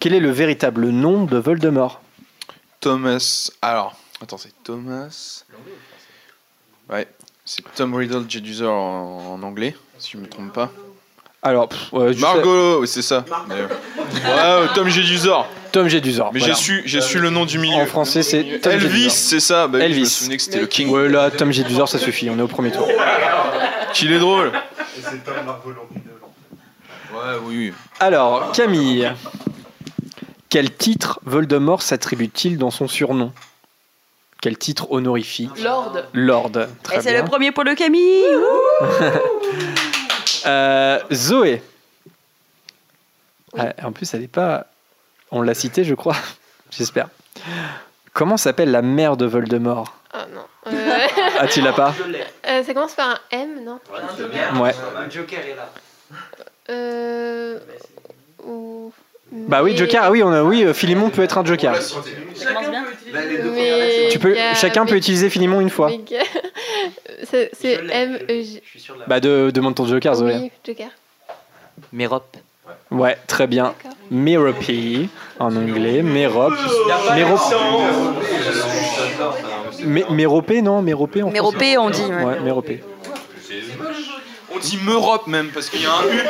quel 0.00 0.14
est 0.14 0.20
le 0.20 0.30
véritable 0.30 0.88
nom 0.88 1.24
de 1.24 1.36
Voldemort 1.36 2.00
Thomas. 2.80 3.50
Alors, 3.62 3.94
attends, 4.22 4.38
c'est 4.38 4.52
Thomas. 4.64 5.42
Ouais, 6.90 7.08
c'est 7.44 7.62
Tom 7.74 7.94
Riddle 7.94 8.24
Jedusor 8.28 8.72
en, 8.72 9.34
en 9.34 9.42
anglais, 9.42 9.74
si 9.98 10.12
je 10.12 10.18
me 10.18 10.26
trompe 10.28 10.52
pas. 10.52 10.70
Alors, 11.42 11.68
pff, 11.68 11.92
ouais, 11.92 12.12
je 12.12 12.20
Margot, 12.20 12.80
oui, 12.80 12.88
c'est 12.88 13.02
ça. 13.02 13.24
d'ailleurs. 13.48 13.70
Ouais, 14.14 14.68
Tom 14.74 14.88
Jedusor. 14.88 15.46
Tom 15.72 15.88
Jedusor. 15.88 16.32
Mais 16.32 16.38
voilà. 16.40 16.54
j'ai 16.54 16.60
su, 16.60 16.82
j'ai 16.86 17.00
su 17.00 17.18
le 17.18 17.30
nom 17.30 17.44
du 17.44 17.58
milieu. 17.58 17.82
En 17.82 17.86
français, 17.86 18.22
c'est 18.22 18.60
Tom 18.62 18.72
Elvis, 18.72 18.88
Jedusor. 18.88 19.10
c'est 19.12 19.40
ça. 19.40 19.66
Bah 19.68 19.78
oui, 19.78 19.84
Je 19.84 19.88
me 19.88 19.94
Elvis. 19.94 20.06
souvenais 20.10 20.36
que 20.38 20.42
c'était 20.42 20.60
le 20.60 20.66
King. 20.66 20.88
Ouais, 20.88 21.08
là, 21.08 21.30
Tom 21.30 21.52
Jedusor, 21.52 21.88
ça 21.88 21.98
suffit, 21.98 22.30
on 22.30 22.38
est 22.38 22.42
au 22.42 22.48
premier 22.48 22.70
tour. 22.72 22.88
Qu'il 23.92 24.12
est 24.12 24.18
drôle. 24.18 24.52
c'est 25.02 25.22
Tom 25.24 25.34
Marvolo. 25.44 25.88
Ouais, 27.16 27.38
oui, 27.42 27.56
oui. 27.70 27.74
Alors, 28.00 28.52
Camille, 28.52 29.10
quel 30.48 30.74
titre 30.74 31.20
Voldemort 31.24 31.82
s'attribue-t-il 31.82 32.58
dans 32.58 32.70
son 32.70 32.88
surnom? 32.88 33.32
Quel 34.42 34.58
titre 34.58 34.90
honorifique? 34.90 35.58
Lord. 35.62 35.92
Lord. 36.12 36.52
Très 36.82 36.98
Et 36.98 37.00
c'est 37.00 37.12
bien. 37.12 37.22
le 37.22 37.28
premier 37.28 37.52
pour 37.52 37.64
le 37.64 37.74
Camille. 37.74 38.24
Euh, 40.44 41.00
Zoé. 41.12 41.60
Ah, 43.58 43.72
en 43.82 43.90
plus, 43.90 44.12
elle 44.14 44.20
n'est 44.20 44.28
pas. 44.28 44.66
On 45.32 45.42
l'a 45.42 45.54
citée, 45.54 45.82
je 45.82 45.94
crois. 45.94 46.14
J'espère. 46.70 47.08
Comment 48.12 48.36
s'appelle 48.36 48.70
la 48.70 48.82
mère 48.82 49.16
de 49.16 49.26
Voldemort? 49.26 49.96
Ah 50.12 50.26
non. 50.32 50.42
Euh, 50.68 50.98
Ah, 51.40 51.48
tu 51.48 51.62
l'as 51.62 51.72
pas? 51.72 51.92
Euh, 52.48 52.62
Ça 52.62 52.74
commence 52.74 52.94
par 52.94 53.08
un 53.08 53.18
M, 53.32 53.64
non? 53.64 53.80
Ouais. 54.62 54.72
Joker 55.10 55.40
est 55.40 55.56
là. 55.56 55.68
Euh. 56.70 57.58
Ou... 58.44 58.92
Bah 59.32 59.62
oui, 59.62 59.76
Joker. 59.76 60.00
Ah 60.04 60.10
oui, 60.10 60.22
on 60.22 60.30
a, 60.32 60.42
oui, 60.42 60.64
euh, 60.64 60.72
peut 61.10 61.22
être 61.22 61.38
un 61.38 61.44
Joker. 61.44 61.74
Mais 63.54 64.08
Tu 64.10 64.18
peux, 64.18 64.36
chacun 64.54 64.86
peut 64.86 64.96
utiliser 64.96 65.28
Philémon 65.30 65.60
une 65.60 65.70
fois. 65.70 65.90
mais- 65.90 66.18
C'est 67.24 67.50
c'est 67.58 67.80
M 67.90 68.18
E. 68.28 68.42
Bah 69.06 69.20
de, 69.20 69.50
demande 69.52 69.74
ton 69.74 69.86
Joker, 69.86 70.14
Zoé. 70.14 70.34
Oui, 70.36 70.50
Joker. 70.66 70.88
Mérop. 71.92 72.36
Ouais, 72.90 73.16
très 73.26 73.46
bien. 73.46 73.74
Meropy 74.10 75.08
en 75.40 75.54
anglais. 75.56 76.02
Mérop. 76.02 76.52
Mérop. 77.14 77.40
Mé- 79.82 80.10
Méropé, 80.12 80.62
non? 80.62 80.82
Méropé 80.82 81.22
en 81.22 81.30
Méropé, 81.30 81.74
français 81.74 81.78
on 81.78 81.90
dit, 81.90 82.12
ouais. 82.12 82.24
Ouais, 82.24 82.40
Méropé. 82.40 82.82
On 84.56 84.58
dit 84.58 84.78
Meurop 84.82 85.26
même, 85.26 85.48
parce 85.50 85.68
qu'il 85.68 85.82
y 85.82 85.86
a 85.86 85.90
un 85.92 86.02
U. 86.04 86.20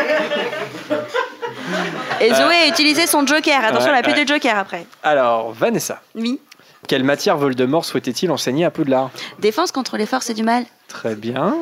Et 2.20 2.34
Zoé 2.34 2.54
a 2.56 2.66
utilisé 2.68 3.06
son 3.06 3.24
Joker. 3.24 3.64
Attention, 3.64 3.90
Ouais, 3.90 3.96
la 3.96 4.02
plus 4.02 4.14
de 4.20 4.26
Joker 4.26 4.58
après. 4.58 4.84
Alors, 5.04 5.52
Vanessa. 5.52 6.00
Oui. 6.16 6.40
Quelle 6.88 7.04
matière 7.04 7.36
Voldemort 7.36 7.84
souhaitait-il 7.84 8.30
enseigner 8.32 8.64
à 8.64 8.70
Poudlard? 8.70 9.10
Défense 9.38 9.70
contre 9.70 9.96
les 9.96 10.06
forces 10.06 10.32
du 10.32 10.42
mal. 10.42 10.64
Très 10.88 11.14
bien. 11.14 11.54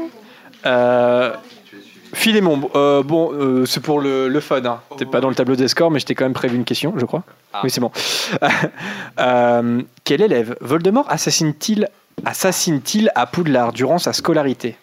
Euh, 0.64 1.34
Philémon, 2.14 2.70
euh, 2.74 3.02
bon, 3.02 3.32
euh, 3.32 3.66
c'est 3.66 3.80
pour 3.80 4.00
le, 4.00 4.28
le 4.28 4.40
fun. 4.40 4.64
Hein. 4.64 4.80
T'es 4.96 5.04
pas 5.04 5.20
dans 5.20 5.28
le 5.28 5.34
tableau 5.34 5.56
des 5.56 5.68
scores, 5.68 5.90
mais 5.90 5.98
je 5.98 6.06
t'ai 6.06 6.14
quand 6.14 6.24
même 6.24 6.32
prévu 6.32 6.56
une 6.56 6.64
question, 6.64 6.94
je 6.96 7.04
crois. 7.04 7.24
Ah. 7.52 7.60
Oui, 7.64 7.70
c'est 7.70 7.80
bon. 7.80 7.90
Euh, 9.20 9.80
quel 10.02 10.22
élève 10.22 10.56
Voldemort 10.60 11.06
assassine-t-il 11.08 11.88
assassine-t-il 12.24 13.10
à 13.14 13.26
Poudlard 13.26 13.72
durant 13.72 13.98
sa 13.98 14.12
scolarité? 14.12 14.76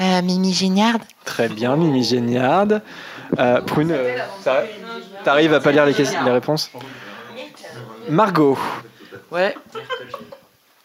Euh, 0.00 0.22
Mimi 0.22 0.52
Géniard. 0.52 0.96
Très 1.24 1.48
bien, 1.48 1.76
Mimi 1.76 2.02
Géniard. 2.02 2.66
Euh, 3.38 3.60
Prune, 3.60 3.90
euh, 3.92 4.16
t'arrives 5.24 5.52
à 5.54 5.60
pas 5.60 5.72
lire 5.72 5.84
les, 5.86 5.92
réponses? 6.30 6.70
Margot, 8.08 8.58
Ouais. 9.30 9.54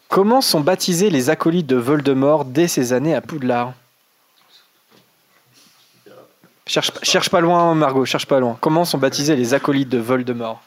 comment 0.08 0.40
sont 0.40 0.60
baptisés 0.60 1.10
les 1.10 1.30
acolytes 1.30 1.66
de 1.66 1.76
Voldemort 1.76 2.44
dès 2.44 2.68
ses 2.68 2.92
années 2.92 3.14
à 3.14 3.20
Poudlard? 3.20 3.72
Cherche, 6.66 6.92
cherche 7.02 7.30
pas 7.30 7.40
loin, 7.40 7.74
Margot, 7.74 8.04
cherche 8.04 8.26
pas 8.26 8.38
loin. 8.38 8.56
Comment 8.60 8.84
sont 8.84 8.98
baptisés 8.98 9.34
les 9.34 9.54
acolytes 9.54 9.88
de 9.88 9.98
Voldemort? 9.98 10.60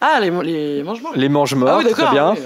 Ah, 0.00 0.18
les, 0.20 0.30
les 0.30 0.82
mange-morts. 0.82 1.12
Les 1.14 1.28
mange-morts, 1.28 1.68
Ah 1.68 1.78
oui, 1.78 1.84
très 1.90 2.02
d'accord, 2.02 2.10
bien. 2.12 2.30
oui, 2.32 2.38
ouais. 2.38 2.44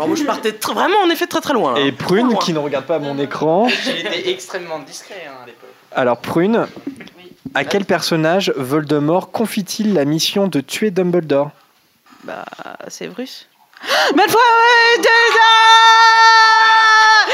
Alors 0.00 0.08
moi 0.08 0.16
je 0.16 0.24
partais 0.24 0.52
tr- 0.52 0.72
vraiment 0.72 0.96
en 1.04 1.10
effet 1.10 1.26
très 1.26 1.42
très 1.42 1.52
loin. 1.52 1.74
là. 1.74 1.80
Et 1.80 1.92
Prune, 1.92 2.34
qui 2.38 2.54
ne 2.54 2.58
regarde 2.58 2.86
pas 2.86 2.98
mon 2.98 3.18
écran. 3.18 3.68
J'étais 3.68 4.30
extrêmement 4.30 4.78
discret 4.78 5.26
hein, 5.28 5.32
à 5.42 5.46
l'époque. 5.46 5.68
Alors, 5.92 6.16
Prune, 6.16 6.66
à 7.54 7.64
quel 7.64 7.84
personnage 7.84 8.50
Voldemort 8.56 9.30
confie-t-il 9.30 9.92
la 9.92 10.06
mission 10.06 10.46
de 10.48 10.62
tuer 10.62 10.90
Dumbledore? 10.90 11.50
Bah, 12.24 12.46
c'est 12.88 13.08
Bruce. 13.08 13.46
Malfoy, 14.16 14.40
ouais, 14.40 15.02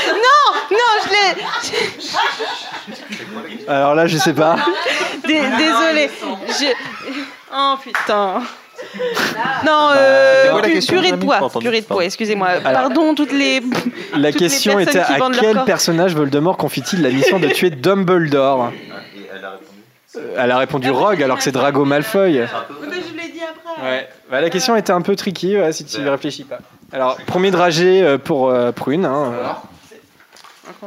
Non, 0.08 0.44
non, 0.72 0.92
je 1.04 1.08
l'ai. 1.10 1.34
Alors 3.68 3.94
là, 3.94 4.06
je 4.08 4.16
sais 4.18 4.34
pas. 4.34 4.56
Dé- 5.26 5.40
Désolé. 5.58 6.10
Je... 6.48 6.72
Oh 7.54 7.74
putain. 7.82 8.42
Non, 9.64 9.90
euh, 9.96 10.50
quoi 10.50 10.62
question, 10.62 10.94
purée 10.94 11.12
de 11.12 11.16
poids. 11.16 11.38
De 11.40 11.80
poids, 11.82 12.04
excusez-moi. 12.04 12.48
Pardon, 12.62 13.14
toutes 13.14 13.32
les. 13.32 13.60
La 13.60 14.30
toutes 14.32 14.40
les 14.40 14.46
question 14.48 14.78
était 14.78 14.98
à 14.98 15.18
quel 15.40 15.64
personnage 15.64 16.14
Voldemort 16.14 16.56
confie-t-il 16.56 17.02
la 17.02 17.10
mission 17.10 17.38
de 17.38 17.48
tuer 17.48 17.70
Dumbledore 17.70 18.72
Euh, 20.16 20.34
Elle 20.38 20.50
a 20.50 20.58
répondu 20.58 20.90
Rogue 20.90 21.22
alors 21.22 21.36
que 21.36 21.42
c'est 21.42 21.52
Drago 21.52 21.84
Malfoy. 21.84 22.32
je 22.34 23.16
l'ai 23.16 23.28
dit 23.32 23.40
après. 23.42 23.86
Ouais. 23.86 24.08
Bah, 24.30 24.40
la 24.40 24.48
question 24.50 24.74
était 24.76 24.92
un 24.92 25.02
peu 25.02 25.14
tricky 25.14 25.56
ouais, 25.56 25.72
si 25.72 25.84
tu 25.84 26.00
y 26.00 26.08
réfléchis 26.08 26.44
pas. 26.44 26.58
Alors, 26.92 27.16
premier 27.26 27.50
dragé 27.50 28.02
euh, 28.02 28.16
pour 28.16 28.48
euh, 28.48 28.72
Prune. 28.72 29.04
hein, 29.04 29.32
euh. 29.34 30.82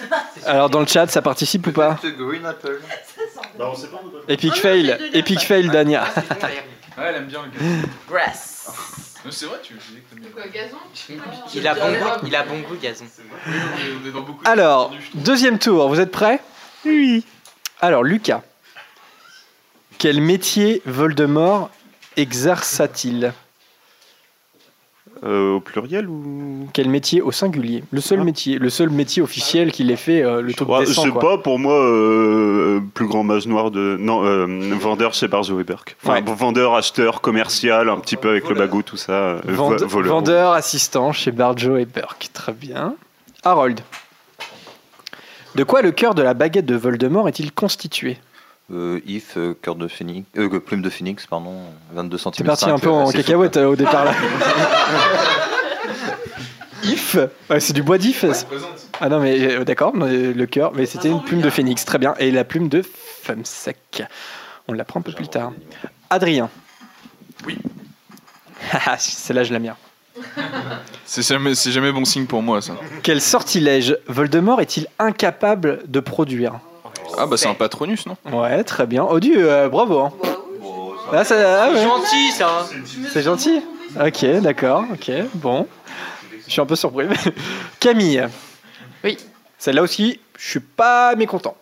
Alors, 0.46 0.70
dans 0.70 0.80
le 0.80 0.86
chat, 0.86 1.06
ça 1.08 1.22
participe 1.22 1.66
ou 1.66 1.72
pas 1.72 1.98
Green 2.02 2.44
Apple. 2.46 2.80
Bah, 3.58 3.70
on 3.72 3.74
sait 3.74 3.88
pas. 3.88 4.00
Epic 4.28 4.54
fail, 4.56 4.96
epic 5.12 5.40
fail 5.40 5.68
Dania. 5.68 6.04
Ouais, 6.98 7.04
elle 7.10 7.14
aime 7.14 7.26
bien 7.26 7.42
le 7.44 7.50
gazon. 7.56 7.88
Grass. 8.10 8.54
Non, 9.24 9.32
C'est 9.32 9.46
vrai, 9.46 9.58
tu 9.62 9.74
disais 9.74 10.00
que 10.00 10.10
t'aimes 10.10 10.20
bien. 10.20 10.30
Quoi, 10.30 10.46
gazon 10.48 10.76
Il 11.54 11.66
a 11.66 11.74
bon 11.74 11.92
goût, 11.92 12.26
il 12.26 12.36
a 12.36 12.42
bon 12.44 12.60
goût, 12.60 12.76
Gazon. 12.76 13.04
On 13.46 14.08
est 14.08 14.12
dans 14.12 14.20
beaucoup 14.20 14.44
de 14.44 14.48
Alors, 14.48 14.92
deuxième 15.14 15.58
tour, 15.58 15.88
vous 15.88 15.98
êtes 15.98 16.12
prêts? 16.12 16.40
Oui. 16.84 17.24
Alors, 17.80 18.04
Lucas. 18.04 18.42
Quel 19.98 20.20
métier 20.20 20.82
Voldemort 20.86 21.70
exerça-t-il? 22.16 23.32
Euh, 25.24 25.54
au 25.54 25.60
pluriel 25.60 26.08
ou? 26.08 26.68
Quel 26.72 26.88
métier 26.88 27.20
au 27.22 27.32
singulier 27.32 27.82
Le 27.90 28.00
seul 28.00 28.22
métier, 28.22 28.58
le 28.58 28.70
seul 28.70 28.88
métier 28.90 29.20
officiel 29.20 29.72
qu'il 29.72 29.90
ait 29.90 29.96
fait, 29.96 30.22
euh, 30.22 30.40
le 30.42 30.52
truc 30.54 30.68
Ouais, 30.68 30.80
décent, 30.84 31.02
C'est 31.02 31.10
quoi. 31.10 31.20
pas 31.20 31.38
pour 31.38 31.58
moi 31.58 31.74
euh, 31.74 32.80
plus 32.94 33.06
grand 33.06 33.24
mage 33.24 33.46
noir 33.48 33.70
de. 33.72 33.96
Non, 33.98 34.24
euh, 34.24 34.46
vendeur 34.80 35.14
chez 35.14 35.26
Barzo 35.26 35.58
et 35.58 35.64
Berk. 35.64 35.96
Enfin, 36.04 36.20
vendeur, 36.24 36.74
acheteur, 36.74 37.20
commercial, 37.20 37.88
un 37.88 37.98
petit 37.98 38.16
peu 38.16 38.28
avec 38.30 38.48
le 38.48 38.54
bagot, 38.54 38.82
tout 38.82 38.96
ça. 38.96 39.12
euh, 39.12 39.40
vo- 39.48 39.70
Vende- 39.70 39.82
voleur. 39.82 40.14
vendeur 40.14 40.52
assistant 40.52 41.10
chez 41.12 41.32
Barjo 41.32 41.76
et 41.76 41.84
Burke. 41.86 42.30
Très 42.32 42.52
bien. 42.52 42.94
Harold. 43.44 43.80
De 45.54 45.64
quoi 45.64 45.82
le 45.82 45.90
cœur 45.90 46.14
de 46.14 46.22
la 46.22 46.34
baguette 46.34 46.66
de 46.66 46.76
Voldemort 46.76 47.26
est-il 47.28 47.52
constitué? 47.52 48.18
Euh, 48.70 49.00
if, 49.06 49.38
euh, 49.38 49.54
cœur 49.60 49.76
de 49.76 49.88
phénix, 49.88 50.26
euh, 50.36 50.60
plume 50.60 50.82
de 50.82 50.90
phoenix, 50.90 51.26
pardon, 51.26 51.54
22 51.94 52.18
cm. 52.18 52.32
C'est 52.36 52.44
parti 52.44 52.68
un 52.68 52.78
peu 52.78 52.90
en 52.90 53.10
cacahuète 53.10 53.56
euh, 53.56 53.68
au 53.68 53.76
départ 53.76 54.04
là. 54.04 54.12
If 56.84 57.16
Ouais, 57.48 57.60
C'est 57.60 57.72
du 57.72 57.82
bois 57.82 57.96
d'if 57.98 58.24
Ah 59.00 59.08
non, 59.08 59.20
mais 59.20 59.40
euh, 59.40 59.64
d'accord, 59.64 59.92
le 59.96 60.44
cœur, 60.44 60.72
mais 60.74 60.84
c'était 60.84 61.08
une 61.08 61.22
plume 61.22 61.40
de 61.40 61.50
phénix, 61.50 61.84
très 61.84 61.98
bien. 61.98 62.14
Et 62.18 62.30
la 62.30 62.44
plume 62.44 62.68
de 62.68 62.82
femme 62.82 63.44
sec. 63.44 64.02
On 64.68 64.74
l'apprend 64.74 65.00
un 65.00 65.02
peu 65.02 65.12
plus 65.12 65.28
tard. 65.28 65.52
Adrien. 66.10 66.50
Oui. 67.46 67.58
Celle-là, 68.98 69.44
je 69.44 69.52
l'aime 69.52 69.62
bien. 69.62 69.76
C'est 71.06 71.26
jamais, 71.26 71.54
c'est 71.54 71.72
jamais 71.72 71.90
bon 71.92 72.04
signe 72.04 72.26
pour 72.26 72.42
moi, 72.42 72.60
ça. 72.60 72.74
Quel 73.02 73.20
sortilège? 73.22 73.96
Voldemort 74.08 74.60
est-il 74.60 74.86
incapable 74.98 75.80
de 75.86 76.00
produire? 76.00 76.60
Ah, 77.16 77.26
bah 77.26 77.36
c'est 77.36 77.48
un 77.48 77.54
patronus, 77.54 78.06
non 78.06 78.16
Ouais, 78.26 78.62
très 78.64 78.86
bien. 78.86 79.04
Odu, 79.04 79.32
euh, 79.36 79.68
bravo. 79.68 80.00
hein. 80.00 80.12
Ah, 81.12 81.24
ça- 81.24 81.64
ah, 81.64 81.70
ouais. 81.70 81.82
Gentil, 81.82 82.32
ça. 82.32 82.66
C'est 83.12 83.22
gentil 83.22 83.62
Ok, 83.98 84.24
d'accord, 84.42 84.84
ok, 84.92 85.10
bon. 85.34 85.66
Je 86.46 86.52
suis 86.52 86.60
un 86.60 86.66
peu 86.66 86.76
surpris. 86.76 87.06
Camille. 87.80 88.26
Oui. 89.02 89.16
Celle-là 89.58 89.82
aussi, 89.82 90.20
je 90.38 90.48
suis 90.50 90.60
pas 90.60 91.14
mécontent. 91.16 91.56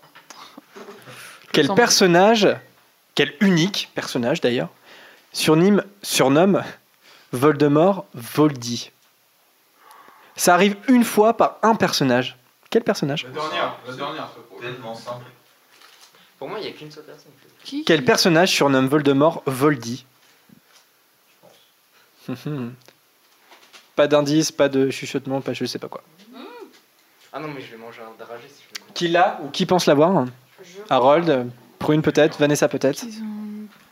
Quel 1.52 1.68
personnage, 1.74 2.48
quel 3.14 3.32
unique 3.40 3.90
personnage 3.94 4.40
d'ailleurs, 4.40 4.68
surnomme, 5.32 5.82
surnomme 6.02 6.62
Voldemort 7.32 8.04
Voldy? 8.14 8.90
Ça 10.36 10.52
arrive 10.54 10.76
une 10.88 11.04
fois 11.04 11.34
par 11.36 11.56
un 11.62 11.74
personnage. 11.76 12.36
Quel 12.68 12.82
personnage? 12.84 13.24
La 13.24 13.30
dernière, 13.30 13.76
la 13.88 13.94
dernière. 13.94 14.28
Tellement 14.60 14.94
simple. 14.94 15.24
Pour 16.38 16.48
moi, 16.48 16.58
il 16.58 16.62
n'y 16.62 16.68
a 16.68 16.72
qu'une 16.72 16.90
seule 16.90 17.04
personne. 17.04 17.32
Qui 17.64 17.84
Quel 17.84 18.04
personnage 18.04 18.50
surnomme 18.50 18.86
Voldemort 18.88 19.42
Voldy? 19.46 20.04
Hum, 22.28 22.74
Pas 23.94 24.06
d'indice, 24.08 24.50
pas 24.52 24.68
de 24.68 24.90
chuchotement, 24.90 25.40
pas 25.40 25.52
je 25.52 25.64
sais 25.64 25.78
pas 25.78 25.88
quoi. 25.88 26.02
Ah 27.32 27.38
non, 27.38 27.48
mais 27.48 27.60
je 27.60 27.70
vais 27.70 27.76
manger 27.76 28.00
un 28.02 28.24
dragé 28.24 28.44
si 28.48 28.62
je 28.74 28.80
veux. 28.80 28.86
Qui 28.94 29.08
l'a 29.08 29.38
ou 29.44 29.48
qui 29.50 29.66
pense 29.66 29.86
l'avoir? 29.86 30.26
Harold, 30.88 31.48
Prune 31.78 32.02
peut-être, 32.02 32.38
Vanessa 32.38 32.68
peut-être? 32.68 33.04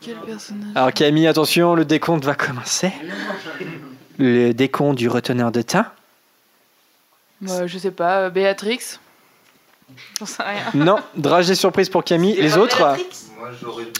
Quel 0.01 0.17
personnage? 0.17 0.71
Alors 0.75 0.91
Camille, 0.93 1.27
attention, 1.27 1.75
le 1.75 1.85
décompte 1.85 2.25
va 2.25 2.35
commencer. 2.35 2.91
Le 4.17 4.53
décompte 4.53 4.97
du 4.97 5.09
reteneur 5.09 5.51
de 5.51 5.61
teint. 5.61 5.91
Bah, 7.41 7.67
Je 7.67 7.77
sais 7.77 7.91
pas, 7.91 8.29
Béatrix? 8.29 8.97
Non, 10.73 10.97
dragée 11.15 11.55
surprise 11.55 11.89
pour 11.89 12.03
Camille. 12.03 12.35
Les 12.35 12.57
autres. 12.57 12.95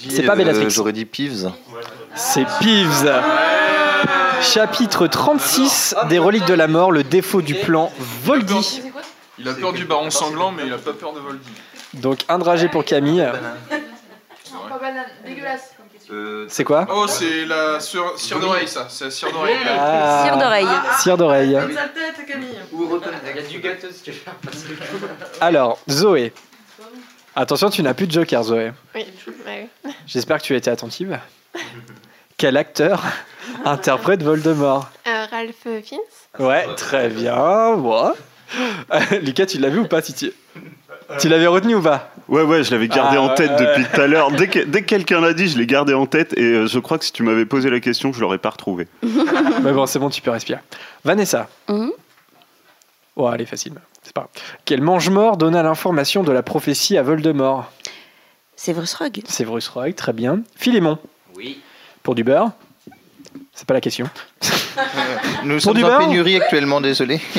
C'est 0.10 0.24
pas 0.24 0.34
euh, 0.34 0.36
Bellatrix. 0.36 0.70
J'aurais 0.70 0.94
dit 0.94 1.06
Peeves. 1.06 1.52
c'est 2.16 2.46
Peeves. 2.60 3.12
Chapitre 4.42 5.08
36 5.08 5.96
des 6.10 6.20
reliques 6.20 6.46
de 6.46 6.54
la 6.54 6.68
mort, 6.68 6.92
le 6.92 7.04
défaut 7.04 7.42
du 7.42 7.56
plan 7.56 7.92
Voldy. 8.24 8.82
Il 9.38 9.48
a 9.48 9.54
peur 9.54 9.74
du 9.74 9.86
baron 9.86 10.10
sanglant, 10.10 10.52
mais 10.52 10.64
il 10.66 10.74
a 10.74 10.78
pas 10.78 10.94
peur 10.94 11.14
de 11.14 11.20
Voldy. 11.20 11.50
Donc 11.94 12.26
un 12.30 12.38
dragé 12.38 12.68
pour 12.68 12.86
Camille. 12.86 13.28
Non, 14.54 14.70
pas 14.70 14.78
banane, 14.80 15.06
dégueulasse. 15.26 15.75
C'est 16.48 16.64
quoi 16.64 16.86
Oh, 16.94 17.06
c'est 17.08 17.46
la 17.46 17.80
sur- 17.80 18.18
cire 18.20 18.40
d'oreille, 18.40 18.68
ça. 18.68 18.88
C'est 18.90 19.06
la 19.06 19.12
cire 19.12 19.32
d'oreille. 19.32 19.56
Ah. 19.68 20.24
Cire 20.26 20.38
d'oreille. 20.38 20.68
Cire 21.00 21.18
d'oreille. 21.18 21.54
Sale 21.54 21.92
tête, 21.94 22.26
Camille. 22.28 22.48
Il 22.72 23.36
y 23.36 23.40
a 23.40 23.42
du 23.48 23.60
gâteau 23.60 23.88
si 23.92 24.04
tu 24.04 24.12
veux. 24.12 24.18
Parce 24.44 24.64
que... 24.64 24.74
Alors, 25.42 25.80
Zoé. 25.90 26.34
Attention, 27.36 27.70
tu 27.70 27.84
n'as 27.84 27.94
plus 27.94 28.08
de 28.08 28.12
joker, 28.12 28.44
Zoé. 28.44 28.72
Oui. 28.94 29.06
J'espère 30.08 30.38
que 30.38 30.44
tu 30.44 30.54
as 30.54 30.58
été 30.58 30.70
attentive. 30.70 31.20
Quel 32.38 32.58
acteur 32.58 33.02
interprète 33.66 34.24
Voldemort? 34.24 34.90
Euh, 35.08 35.26
Ralph 35.32 35.84
Fiennes 35.84 36.00
Ouais, 36.40 36.66
très 36.76 37.10
bien. 37.10 37.76
Moi. 37.76 38.16
Lucas, 39.22 39.46
tu 39.48 39.58
l'as 39.58 39.70
vu 39.70 39.80
ou 39.80 39.88
pas 39.88 40.02
si 40.02 40.14
tu... 41.14 41.18
tu 41.22 41.30
l'avais 41.30 41.48
retenu 41.48 41.76
ou 41.76 41.82
pas 41.82 42.12
Ouais, 42.28 42.42
ouais, 42.42 42.64
je 42.64 42.72
l'avais 42.72 42.88
gardé 42.88 43.18
Ah, 43.18 43.22
en 43.22 43.30
tête 43.36 43.52
ouais. 43.52 43.66
depuis 43.68 43.86
tout 43.94 44.02
à 44.02 44.08
l'heure. 44.08 44.32
Dès 44.32 44.48
que, 44.48 44.60
dès 44.60 44.82
que 44.82 44.88
quelqu'un 44.88 45.22
l'a 45.22 45.34
dit, 45.34 45.48
je 45.48 45.58
l'ai 45.58 45.68
gardé 45.68 45.94
en 45.94 46.06
tête 46.08 46.34
et 46.38 46.44
euh, 46.44 46.68
je 46.68 46.80
crois 46.80 46.98
que 46.98 47.06
si 47.06 47.12
tu 47.12 47.22
m'avais 47.24 47.46
posé 47.46 47.70
la 47.70 47.80
question, 47.80 48.12
je 48.14 48.20
l'aurais 48.22 48.40
pas 48.40 48.50
retrouvé. 48.50 48.88
Mais 49.64 49.72
bon, 49.74 49.86
c'est 49.86 50.00
bon, 50.00 50.10
tu 50.10 50.22
peux 50.22 50.32
respirer. 50.32 50.60
Vanessa. 51.04 51.48
Mhm. 51.70 51.92
Oh, 53.16 53.30
elle 53.34 53.42
est 53.42 53.46
facile. 53.46 53.74
C'est 54.04 54.14
pas 54.14 54.22
grave. 54.22 54.32
Quel 54.66 54.82
mange-mort 54.82 55.38
donna 55.38 55.62
l'information 55.64 56.24
de 56.24 56.32
la 56.32 56.44
prophétie 56.44 56.98
à 56.98 57.04
Voldemort 57.04 57.72
Severus 58.56 58.94
Rogue. 58.96 59.22
Severus 59.28 59.68
Rogue, 59.70 59.96
très 59.96 60.14
bien. 60.14 60.42
Philémon. 60.56 60.98
Oui. 61.36 61.62
Pour 62.04 62.16
du 62.16 62.24
beurre 62.24 62.52
C'est 63.54 63.68
pas 63.68 63.74
la 63.74 63.82
question. 63.82 64.10
Nous 65.44 65.54
Pour 65.56 65.62
sommes 65.62 65.74
du 65.76 65.84
en 65.84 65.88
beurre 65.88 66.00
pénurie 66.00 66.38
actuellement, 66.38 66.82
désolé. 66.82 67.20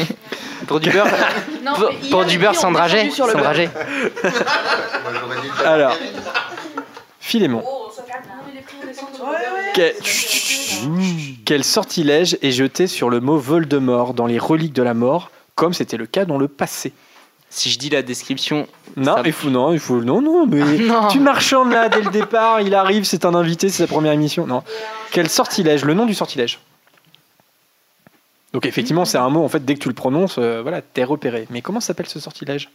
Pour 0.66 0.80
du 0.80 0.90
beurre 0.90 1.06
Non, 1.64 1.72
Pour, 2.10 2.24
du 2.24 2.38
beurre 2.38 2.54
sans 2.54 2.68
on 2.68 2.70
est 2.72 2.74
dragé 2.74 2.96
descendu 3.04 3.14
sur 3.14 3.26
le 3.26 3.32
Sans 3.32 3.38
beurre. 3.38 3.44
dragé 3.52 3.68
Alors, 5.64 5.96
Philémon. 7.20 7.62
Quel... 9.74 9.94
Quel 11.44 11.64
sortilège 11.64 12.36
est 12.42 12.50
jeté 12.50 12.86
sur 12.86 13.08
le 13.10 13.20
mot 13.20 13.38
Voldemort 13.38 14.14
dans 14.14 14.26
les 14.26 14.38
reliques 14.38 14.72
de 14.72 14.82
la 14.82 14.94
mort, 14.94 15.30
comme 15.54 15.72
c'était 15.74 15.96
le 15.96 16.06
cas 16.06 16.24
dans 16.24 16.38
le 16.38 16.48
passé? 16.48 16.92
Si 17.48 17.70
je 17.70 17.78
dis 17.78 17.88
la 17.88 18.02
description. 18.02 18.66
Non, 18.96 19.14
ça- 19.16 19.22
il 19.24 19.32
faut 19.32 19.48
non, 19.48 19.72
il 19.72 19.78
faut 19.78 20.02
non, 20.02 20.20
non, 20.20 20.46
mais 20.46 20.60
non. 20.78 21.08
tu 21.08 21.20
marchandes 21.20 21.70
là 21.72 21.88
dès 21.88 22.02
le 22.02 22.10
départ. 22.10 22.60
Il 22.60 22.74
arrive, 22.74 23.04
c'est 23.04 23.24
un 23.24 23.34
invité, 23.34 23.68
c'est 23.68 23.84
sa 23.84 23.86
première 23.86 24.12
émission. 24.12 24.46
Non, 24.46 24.62
quel 25.12 25.28
sortilège 25.30 25.84
Le 25.84 25.94
nom 25.94 26.04
du 26.06 26.14
sortilège? 26.14 26.58
Donc 28.56 28.64
effectivement, 28.64 29.04
c'est 29.04 29.18
un 29.18 29.28
mot. 29.28 29.44
En 29.44 29.50
fait, 29.50 29.62
dès 29.62 29.74
que 29.74 29.80
tu 29.80 29.88
le 29.88 29.94
prononces, 29.94 30.36
euh, 30.38 30.62
voilà, 30.62 30.80
t'es 30.80 31.04
repéré. 31.04 31.46
Mais 31.50 31.60
comment 31.60 31.78
s'appelle 31.78 32.06
ce 32.06 32.18
sortilège? 32.18 32.70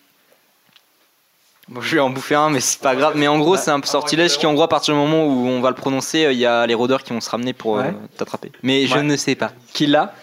Bon, 1.70 1.82
je 1.82 1.96
vais 1.96 2.00
en 2.02 2.12
bouffer 2.12 2.36
un, 2.36 2.52
mais 2.52 2.60
c'est 2.60 2.80
pas 2.80 2.96
grave. 2.96 3.14
Mais 3.16 3.28
en 3.28 3.40
gros, 3.40 3.58
c'est 3.58 3.72
un 3.72 3.82
sortilège 3.82 4.38
qui, 4.38 4.46
en 4.46 4.54
gros, 4.54 4.62
à 4.62 4.68
partir 4.70 4.94
du 4.94 5.00
moment 5.00 5.26
où 5.26 5.48
on 5.48 5.60
va 5.60 5.70
le 5.70 5.76
prononcer, 5.76 6.26
euh, 6.26 6.34
il 6.34 6.38
y 6.38 6.46
a 6.46 6.68
les 6.68 6.76
rôdeurs 6.76 7.02
qui 7.04 7.14
vont 7.14 7.20
se 7.20 7.32
ramener 7.32 7.54
pour 7.54 7.80
euh, 7.80 7.86
t'attraper. 8.16 8.52
Mais 8.62 8.86
je 8.86 8.94
Ouais. 8.94 9.02
ne 9.02 9.16
sais 9.16 9.34
pas. 9.34 9.54
Qui 9.74 9.88
l'a? 9.88 10.14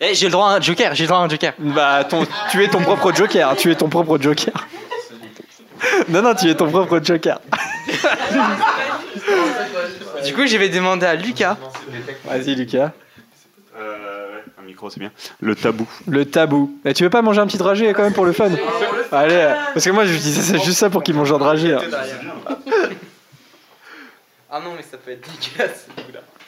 Eh, 0.00 0.14
j'ai 0.14 0.28
le 0.28 0.32
droit 0.32 0.48
à 0.48 0.52
un 0.54 0.60
joker, 0.62 0.94
j'ai 0.94 1.04
le 1.04 1.08
droit 1.08 1.20
à 1.20 1.24
un 1.24 1.28
joker. 1.28 1.52
Bah, 1.58 2.02
ton- 2.04 2.26
tu 2.50 2.64
es 2.64 2.68
ton 2.68 2.80
propre 2.80 3.12
joker. 3.14 3.54
Tu 3.56 3.70
es 3.70 3.74
ton 3.74 3.90
propre 3.90 4.16
joker. 4.18 4.54
Non, 6.08 6.22
non, 6.22 6.34
tu 6.34 6.48
es 6.48 6.54
ton 6.54 6.70
propre 6.70 7.00
joker. 7.04 7.38
Du 10.24 10.32
coup, 10.32 10.46
je 10.46 10.56
vais 10.56 10.70
demander 10.70 11.04
à 11.04 11.14
Lucas. 11.16 11.58
Vas-y, 12.24 12.54
Lucas. 12.54 12.92
Euh, 13.78 13.96
micro, 14.66 14.90
c'est 14.90 15.00
bien. 15.00 15.12
Le 15.40 15.54
tabou. 15.56 15.88
Le 16.06 16.24
tabou. 16.24 16.78
Eh, 16.84 16.92
tu 16.94 17.04
veux 17.04 17.10
pas 17.10 17.22
manger 17.22 17.40
un 17.40 17.46
petit 17.46 17.56
dragé 17.58 17.92
quand 17.94 18.02
même 18.02 18.12
pour 18.12 18.26
le 18.26 18.32
fun? 18.32 18.50
Allez, 19.12 19.34
euh, 19.34 19.54
parce 19.72 19.84
que 19.84 19.90
moi 19.90 20.04
je 20.04 20.12
disais 20.16 20.42
c'est 20.42 20.62
juste 20.64 20.78
ça 20.78 20.90
pour 20.90 21.02
qu'il 21.02 21.14
mange 21.14 21.32
un 21.32 21.38
dragé. 21.38 21.72
hein. 21.74 21.80
Ah 24.50 24.60
non, 24.60 24.72
mais 24.76 24.82
ça 24.82 24.96
peut 24.96 25.10
être 25.10 25.26
dégueulasse. 25.28 25.86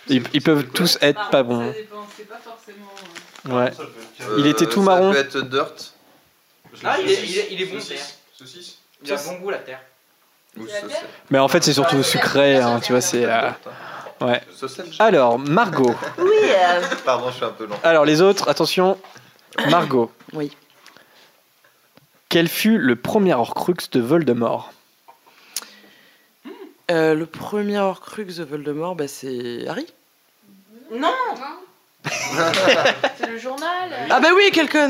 Ils, 0.06 0.22
ils 0.32 0.40
peuvent 0.42 0.64
tous 0.68 0.96
être 1.02 1.30
pas 1.30 1.42
bons. 1.42 1.74
C'est 2.16 2.28
pas 2.28 2.38
forcément. 2.42 3.58
Ouais. 3.60 3.70
Il 4.38 4.46
était 4.46 4.66
tout 4.66 4.80
ça 4.84 4.86
marron. 4.86 5.12
peut 5.12 5.18
être 5.18 5.40
dirt. 5.42 5.74
Ah, 6.84 6.96
il 7.02 7.10
est, 7.10 7.22
il 7.24 7.38
est, 7.38 7.48
il 7.50 7.62
est 7.62 7.66
bon, 7.66 7.78
terre. 7.80 7.98
Saucisse. 8.32 8.78
Il 9.04 9.12
a 9.12 9.16
bon 9.16 9.32
goût, 9.40 9.50
la 9.50 9.58
terre. 9.58 9.80
Mais 11.30 11.38
en 11.38 11.48
fait 11.48 11.62
c'est 11.62 11.72
surtout 11.74 12.02
sucré, 12.02 12.56
hein, 12.56 12.80
tu 12.80 12.92
vois, 12.92 13.00
c'est... 13.00 13.24
euh, 13.24 13.50
Ouais. 14.20 14.42
Alors, 14.98 15.38
Margot. 15.38 15.94
Oui. 16.18 16.26
euh, 16.44 16.80
Pardon, 17.04 17.30
je 17.30 17.36
suis 17.36 17.44
un 17.44 17.50
peu 17.50 17.66
lent. 17.66 17.76
Alors 17.82 18.04
les 18.04 18.20
autres, 18.22 18.48
attention. 18.48 18.98
Margot. 19.70 20.10
Oui. 20.34 20.54
Quel 22.28 22.48
fut 22.48 22.76
le 22.76 22.96
premier 22.96 23.32
Horcrux 23.32 23.76
de 23.92 24.00
Voldemort? 24.00 24.72
Euh, 26.90 27.14
le 27.14 27.24
premier 27.26 27.78
Horcrux 27.78 28.24
de 28.26 28.44
Voldemort, 28.44 28.94
bah, 28.94 29.08
c'est 29.08 29.66
Harry. 29.66 29.86
Non 30.92 31.08
C'est 33.20 33.26
le 33.30 33.38
journal. 33.38 33.68
Ah 34.10 34.20
bah 34.20 34.28
oui, 34.34 34.50
quelqu'un. 34.52 34.88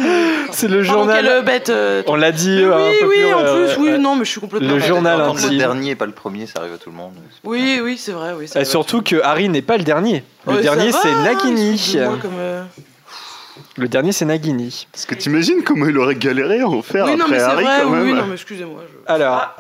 C'est 0.53 0.69
le 0.69 0.82
journal... 0.82 1.24
quelle 1.24 1.45
bête. 1.45 1.69
euh, 1.70 2.03
On 2.07 2.15
l'a 2.16 2.32
dit 2.32 2.62
euh, 2.62 2.74
un 2.74 2.90
oui, 2.90 2.97
peu 3.01 3.07
oui, 3.09 3.16
plus, 3.16 3.35
en 3.35 3.39
euh, 3.40 3.66
plus, 3.74 3.82
oui, 3.82 3.90
ouais. 3.93 3.99
non, 3.99 4.16
mais 4.16 4.24
je 4.24 4.31
suis 4.31 4.40
complètement. 4.40 4.73
Le 4.74 4.78
journal 4.81 5.20
intime. 5.20 5.51
le 5.51 5.57
dernier, 5.59 5.95
pas 5.95 6.07
le 6.07 6.12
premier, 6.12 6.47
ça 6.47 6.61
arrive 6.61 6.74
à 6.74 6.78
tout 6.78 6.90
le 6.90 6.97
monde. 6.97 7.15
Oui, 7.45 7.81
oui, 7.82 7.99
c'est 7.99 8.12
vrai, 8.12 8.32
oui. 8.36 8.49
ça 8.49 8.61
Et 8.61 8.65
surtout 8.65 9.03
que 9.03 9.20
Harry 9.23 9.49
n'est 9.49 9.62
pas 9.62 9.77
le 9.77 9.85
dernier. 9.85 10.24
Le 10.47 10.53
Ouais, 10.53 10.57
ça 10.59 10.74
dernier 10.74 10.90
va, 10.90 10.99
c'est 11.03 11.15
Nagini. 11.15 11.97
comme, 12.20 12.32
euh, 12.39 12.62
Le 13.77 13.89
dernier 13.89 14.12
c'est 14.12 14.24
Nagini. 14.24 14.86
Parce 14.93 15.07
que 15.07 15.15
t'imagines 15.15 15.62
comment 15.65 15.86
il 15.86 15.97
aurait 15.99 16.15
galéré 16.16 16.61
à 16.61 16.69
en 16.69 16.82
faire 16.82 17.07
Oui, 17.07 17.16
non, 17.16 17.24
après 17.24 17.31
mais 17.35 17.39
c'est 17.39 17.45
Harry 17.45 17.65
vrai, 17.65 17.78
quand 17.82 17.89
oui, 17.90 17.97
même. 17.97 18.05
oui, 18.07 18.12
non, 18.15 18.27
mais 18.27 18.35
excusez-moi. 18.35 18.82
je- 18.89 19.12
Alors, 19.12 19.55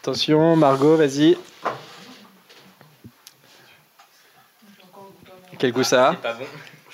attention, 0.00 0.56
Margot, 0.56 0.96
vas-y. 0.96 1.36
Quel 5.58 5.72
goût 5.72 5.84
ça 5.84 6.08
a 6.08 6.10
C'est 6.12 6.20
pas 6.20 6.32
bon. 6.34 6.44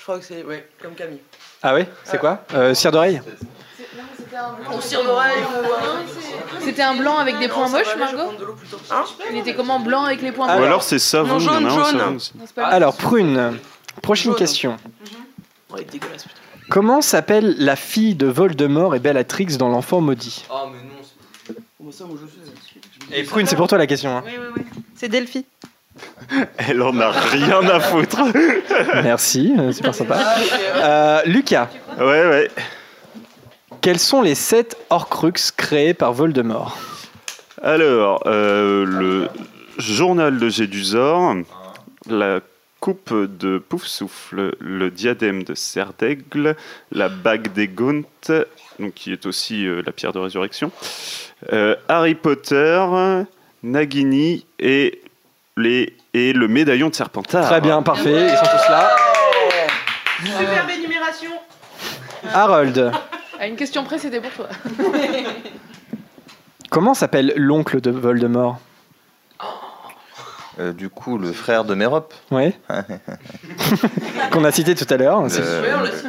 Je 0.01 0.03
crois 0.03 0.17
que 0.17 0.25
c'est, 0.25 0.43
ouais, 0.43 0.67
comme 0.81 0.95
Camille. 0.95 1.19
Ah 1.61 1.75
oui 1.75 1.83
C'est 2.03 2.17
quoi 2.17 2.43
euh, 2.55 2.73
Cire 2.73 2.91
d'oreille? 2.91 3.21
C'était 4.17 4.35
un 4.35 4.53
blanc. 4.53 4.79
Voir. 5.03 6.03
C'était 6.59 6.81
un 6.81 6.95
blanc 6.95 7.17
avec 7.17 7.37
des 7.37 7.47
points 7.47 7.69
moches, 7.69 7.95
Margot 7.97 8.31
plutôt. 8.55 8.77
Hein 8.89 9.03
Il 9.31 9.37
était 9.37 9.53
comment 9.53 9.79
blanc 9.79 10.03
avec 10.05 10.21
les 10.23 10.31
points 10.31 10.47
Ou 10.47 10.57
moches 10.57 10.65
alors 10.65 10.81
c'est 10.83 10.97
savon, 10.97 11.37
Non, 11.37 11.39
il 11.39 11.45
y 11.45 11.49
en 11.49 11.53
a 11.53 11.59
jaune, 11.59 11.65
un 11.69 11.69
jaune. 11.85 11.99
savon 11.99 12.15
aussi. 12.15 12.31
Non, 12.35 12.43
c'est 12.47 12.55
pas 12.55 12.65
Alors, 12.65 12.95
Prune, 12.97 13.59
prochaine 14.01 14.31
Jaune. 14.31 14.39
question. 14.39 14.77
Ouais, 15.71 15.83
dégueulasse, 15.83 16.23
putain. 16.23 16.35
Comment 16.71 17.01
s'appelle 17.01 17.55
la 17.59 17.75
fille 17.75 18.15
de 18.15 18.25
Voldemort 18.27 18.95
et 18.95 18.99
Bellatrix 18.99 19.57
dans 19.57 19.69
L'Enfant 19.69 20.01
Maudit? 20.01 20.45
Oh, 20.49 20.67
mais 20.71 20.77
non. 20.79 20.95
c'est- 21.45 21.53
Comment 21.77 21.91
ça, 21.91 22.05
moi 22.05 22.17
je 22.19 22.25
sais. 22.27 23.17
Et 23.19 23.23
Prune, 23.23 23.45
c'est 23.45 23.55
pour 23.55 23.67
toi 23.67 23.77
la 23.77 23.87
question. 23.87 24.17
hein. 24.17 24.23
Oui, 24.25 24.31
oui, 24.39 24.47
oui. 24.57 24.63
C'est 24.95 25.09
Delphi. 25.09 25.45
Elle 26.57 26.81
en 26.81 26.97
a 26.99 27.11
rien 27.11 27.61
à 27.69 27.79
foutre. 27.79 28.19
Merci, 29.03 29.53
euh, 29.57 29.71
super 29.71 29.93
sympa. 29.93 30.17
Euh, 30.75 31.21
Lucas, 31.25 31.67
Ouais, 31.99 32.25
ouais. 32.27 32.49
quels 33.81 33.99
sont 33.99 34.21
les 34.21 34.35
sept 34.35 34.77
Horcrux 34.89 35.33
créés 35.55 35.93
par 35.93 36.13
Voldemort? 36.13 36.77
Alors, 37.61 38.23
euh, 38.25 38.85
le 38.85 39.27
journal 39.77 40.39
de 40.39 40.49
Gédusor, 40.49 41.35
la 42.09 42.39
coupe 42.79 43.13
de 43.13 43.59
Poufsouffle, 43.59 44.55
le 44.59 44.89
diadème 44.89 45.43
de 45.43 45.53
Serdaigle, 45.53 46.55
la 46.91 47.09
bague 47.09 47.53
des 47.53 47.67
Gaunt, 47.67 48.03
donc 48.79 48.93
qui 48.95 49.11
est 49.11 49.27
aussi 49.27 49.67
euh, 49.67 49.83
la 49.85 49.91
pierre 49.91 50.13
de 50.13 50.19
résurrection, 50.19 50.71
Harry 51.87 52.15
Potter, 52.15 52.83
Nagini 53.63 54.45
et, 54.59 55.00
les, 55.61 55.95
et 56.13 56.33
le 56.33 56.47
médaillon 56.49 56.89
de 56.89 56.95
Serpentard. 56.95 57.45
Très 57.45 57.61
bien, 57.61 57.81
parfait, 57.81 58.27
ils 58.29 58.37
sont 58.37 58.43
tous 58.45 58.69
là. 58.69 58.89
Superbe 60.25 60.69
énumération. 60.69 61.31
Harold, 62.33 62.91
Ah, 63.39 63.47
une 63.47 63.55
question 63.55 63.83
près, 63.83 63.97
c'était 63.97 64.19
pour 64.21 64.31
toi. 64.31 64.47
comment 66.69 66.93
s'appelle 66.93 67.33
l'oncle 67.35 67.81
de 67.81 67.89
Voldemort? 67.91 68.59
Euh, 70.59 70.73
du 70.73 70.89
coup, 70.89 71.17
le 71.17 71.31
frère 71.31 71.63
de 71.63 71.73
Mérop. 71.73 72.13
Ouais. 72.29 72.53
Qu'on 74.31 74.43
a 74.43 74.51
cité 74.51 74.75
tout 74.75 74.85
à 74.93 74.97
l'heure. 74.97 75.23
c'est- 75.29 75.39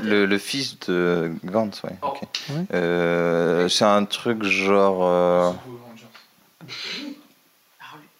le, 0.02 0.08
le- 0.10 0.26
le 0.26 0.38
fils 0.38 0.78
de 0.88 1.30
Gantz, 1.44 1.80
ouais. 1.84 1.96
ok. 2.02 2.20
Ouais. 2.50 2.64
Euh, 2.74 3.68
c'est 3.68 3.84
un 3.84 4.04
truc 4.04 4.42
genre. 4.42 4.98
euh, 5.06 5.50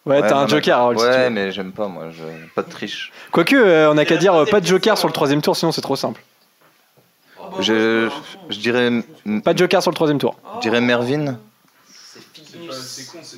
Ouais, 0.05 0.21
t'as 0.21 0.37
un 0.37 0.47
joker, 0.47 0.77
Harold. 0.77 0.99
si 0.99 1.05
Ouais, 1.05 1.13
tu 1.13 1.19
veux. 1.23 1.29
mais 1.29 1.51
j'aime 1.51 1.71
pas, 1.71 1.87
moi. 1.87 2.05
Je... 2.11 2.23
Pas 2.55 2.61
de 2.61 2.69
triche. 2.69 3.11
Quoique, 3.31 3.55
euh, 3.55 3.89
on 3.91 3.97
a 3.97 4.03
qu'à 4.05 4.17
dire 4.17 4.33
euh, 4.33 4.45
pas 4.45 4.59
de 4.59 4.65
joker 4.65 4.97
sur 4.97 5.07
le 5.07 5.13
troisième 5.13 5.41
tour, 5.41 5.55
sinon 5.55 5.71
c'est 5.71 5.81
trop 5.81 5.95
simple. 5.95 6.21
Je, 7.59 8.09
je 8.49 8.59
dirais. 8.59 8.91
Pas 9.43 9.53
de 9.53 9.59
joker 9.59 9.81
sur 9.81 9.91
le 9.91 9.95
troisième 9.95 10.17
tour. 10.17 10.35
Je 10.55 10.59
dirais 10.61 10.81
Mervyn. 10.81 11.37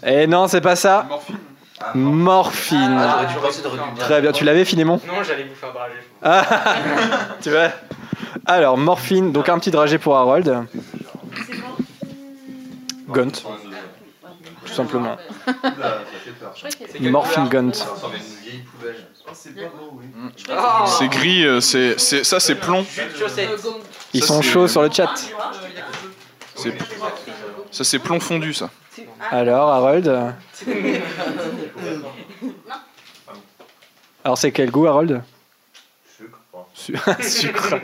Eh 0.05 0.25
non, 0.27 0.47
c'est 0.47 0.61
pas 0.61 0.75
ça. 0.75 1.05
Morphine. 1.93 2.97
Ah, 2.99 3.25
recul. 3.27 3.99
Très 3.99 4.21
bien, 4.21 4.31
tu 4.31 4.43
l'avais 4.45 4.63
Finémon 4.65 4.99
Non, 5.07 5.23
j'allais 5.23 5.43
vous 5.43 5.55
faire 5.55 5.73
dragé. 5.73 5.93
Ah, 6.23 6.45
tu 7.41 7.49
vois 7.51 7.69
Alors, 8.45 8.77
morphine, 8.77 9.31
donc 9.31 9.49
un 9.49 9.59
petit 9.59 9.71
dragé 9.71 9.97
pour 9.97 10.15
Harold. 10.15 10.63
Gunt. 13.09 13.31
Tout 14.75 14.81
simplement. 14.81 15.15
Morphine 16.99 17.47
Gunt. 17.47 17.71
C'est 20.87 21.07
gris, 21.07 21.45
euh, 21.45 21.61
c'est, 21.61 21.97
c'est- 21.97 22.23
ça 22.25 22.39
c'est 22.41 22.55
plomb. 22.55 22.85
Ils 24.13 24.23
sont 24.23 24.41
chauds 24.41 24.67
sur 24.67 24.81
le 24.81 24.91
chat. 24.91 25.09
C'est- 26.55 26.73
Ça 27.71 27.83
c'est 27.85 27.99
plomb 27.99 28.19
fondu 28.19 28.53
ça. 28.53 28.69
Alors, 29.31 29.69
Harold 29.69 30.07
Alors, 34.23 34.37
c'est 34.37 34.51
quel 34.51 34.71
goût, 34.71 34.87
Harold 34.87 35.21
Su- 36.73 36.95
Sucre. 37.21 37.79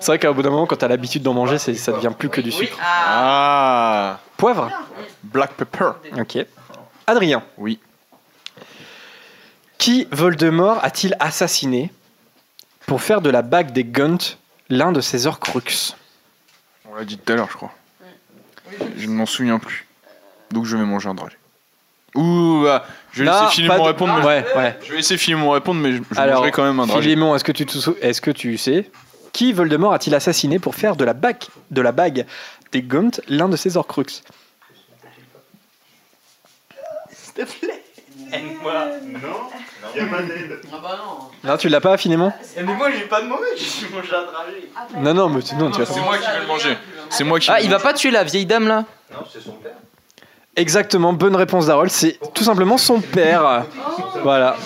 c'est 0.00 0.06
vrai 0.06 0.18
qu'à 0.18 0.30
bout 0.32 0.42
d'un 0.42 0.50
moment, 0.50 0.66
quand 0.66 0.76
t'as 0.76 0.88
l'habitude 0.88 1.22
d'en 1.22 1.32
manger, 1.34 1.56
c'est- 1.58 1.74
ça 1.74 1.92
devient 1.92 2.12
plus 2.18 2.28
que 2.28 2.40
du 2.42 2.52
sucre. 2.52 2.76
Ah. 2.82 4.18
Poivre 4.36 4.70
Black 5.24 5.52
pepper. 5.54 5.90
Ok. 6.18 6.38
Adrien. 7.06 7.42
Oui. 7.58 7.78
Qui 9.78 10.06
Voldemort 10.10 10.78
a-t-il 10.82 11.16
assassiné 11.20 11.92
pour 12.86 13.02
faire 13.02 13.20
de 13.20 13.30
la 13.30 13.42
bague 13.42 13.72
des 13.72 13.84
Gunt 13.84 14.18
l'un 14.70 14.92
de 14.92 15.00
ses 15.00 15.26
Horcruxes 15.26 15.96
On 16.90 16.94
l'a 16.94 17.04
dit 17.04 17.18
tout 17.18 17.32
à 17.32 17.36
l'heure, 17.36 17.48
je 17.50 17.56
crois. 17.56 17.72
Je 18.96 19.06
ne 19.06 19.12
m'en 19.12 19.26
souviens 19.26 19.58
plus. 19.58 19.86
Donc 20.50 20.64
je 20.64 20.76
vais 20.76 20.84
manger 20.84 21.08
un 21.08 21.14
dragé. 21.14 21.36
Ouh, 22.14 22.60
bah, 22.62 22.86
je 23.12 23.24
vais 23.24 23.30
Non, 23.30 23.32
laisser 23.32 23.44
pas 23.44 23.50
Philémon 23.50 23.76
de- 23.78 23.88
répondre. 23.88 24.14
Mais 24.20 24.24
Ouais, 24.24 24.46
ouais. 24.56 24.78
Je 24.84 24.90
vais 24.90 24.96
laisser 24.98 25.16
Philémon 25.18 25.50
répondre, 25.50 25.80
mais 25.80 25.92
je, 25.92 26.02
je 26.10 26.18
Alors, 26.20 26.36
mangerai 26.36 26.52
quand 26.52 26.62
même 26.64 26.78
un 26.80 26.86
dragé. 26.86 27.02
Philémon, 27.02 27.34
est-ce 27.34 27.44
que 27.44 27.52
tu 27.52 27.66
te 27.66 27.72
sou- 27.76 27.96
est-ce 28.00 28.20
que 28.20 28.30
tu 28.30 28.56
sais 28.56 28.90
qui 29.32 29.52
Voldemort 29.52 29.92
a-t-il 29.92 30.14
assassiné 30.14 30.60
pour 30.60 30.76
faire 30.76 30.94
de 30.94 31.04
la 31.04 31.12
bague 31.12 31.42
de 31.72 31.80
la 31.80 31.90
bague 31.90 32.24
des 32.70 32.82
Gunt 32.82 33.10
l'un 33.28 33.48
de 33.48 33.56
ses 33.56 33.76
Horcruxes 33.76 34.22
te 37.34 37.42
plaît. 37.42 37.82
Aide-moi. 38.32 38.72
Non, 39.12 39.20
il 39.94 40.00
a 40.02 40.06
pas 40.06 40.22
d'aide. 40.22 40.60
Ah 40.72 40.76
bah 40.82 40.98
non. 41.44 41.50
Non, 41.50 41.56
tu 41.56 41.68
l'as 41.68 41.80
pas, 41.80 41.96
Philémon 41.96 42.32
Mais 42.56 42.62
moi, 42.62 42.88
j'ai 42.90 43.02
pas 43.06 43.20
demandé, 43.22 43.42
j'ai 43.56 43.88
mangé 43.94 44.08
un 44.14 44.22
dragé. 44.32 44.70
Non, 44.98 45.14
non, 45.14 45.28
mais 45.28 45.42
tu- 45.42 45.54
non, 45.56 45.70
tu 45.70 45.80
vas 45.80 45.86
C'est 45.86 46.00
moi 46.00 46.16
qui 46.18 46.26
vais 46.30 46.40
le 46.40 46.46
manger. 46.46 46.78
C'est 47.10 47.24
moi 47.24 47.38
qui. 47.40 47.50
Ah, 47.50 47.60
il 47.60 47.68
va 47.70 47.78
pas 47.78 47.92
tuer 47.92 48.10
la 48.10 48.24
vieille 48.24 48.46
dame 48.46 48.68
là 48.68 48.84
Non, 49.12 49.20
c'est 49.32 49.40
son 49.40 49.52
père. 49.52 49.72
Exactement, 50.56 51.12
bonne 51.12 51.34
réponse 51.36 51.66
d'Harold, 51.66 51.90
c'est 51.90 52.18
tout 52.32 52.44
simplement 52.44 52.78
son 52.78 53.00
père. 53.00 53.64
Voilà. 54.22 54.56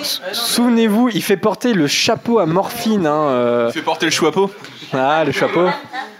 S- 0.00 0.20
Souvenez-vous, 0.32 1.10
il 1.10 1.22
fait 1.22 1.36
porter 1.36 1.74
le 1.74 1.86
chapeau 1.86 2.40
à 2.40 2.46
morphine. 2.46 3.06
Hein, 3.06 3.26
euh. 3.28 3.66
Il 3.70 3.72
fait 3.72 3.82
porter 3.82 4.06
le 4.06 4.10
chapeau. 4.12 4.50
Ah, 4.92 5.24
le 5.24 5.30
chapeau. 5.30 5.68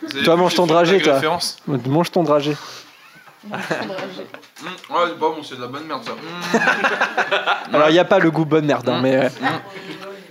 Vous 0.03 0.15
avez 0.17 0.25
Toi, 0.25 0.37
vu, 0.37 0.41
mange 0.41 0.55
ton 0.55 0.63
fait 0.63 0.69
une 0.69 0.75
dragé, 0.75 0.93
blague 0.93 1.05
toi. 1.05 1.15
référence. 1.15 1.57
Mange 1.67 2.11
ton 2.13 2.23
dragé. 2.23 2.57
Mmh, 3.45 3.53
ouais, 3.55 5.01
c'est 5.09 5.19
pas 5.19 5.29
bon, 5.29 5.43
c'est 5.43 5.57
de 5.57 5.61
la 5.63 5.67
bonne 5.67 5.87
merde 5.87 6.03
ça. 6.05 6.13
Mmh. 6.13 7.75
Alors, 7.75 7.89
il 7.89 7.93
n'y 7.93 7.99
a 7.99 8.05
pas 8.05 8.19
le 8.19 8.31
goût 8.31 8.45
bonne 8.45 8.67
merde, 8.67 8.89
hein, 8.89 9.01
mais 9.03 9.17
euh, 9.17 9.29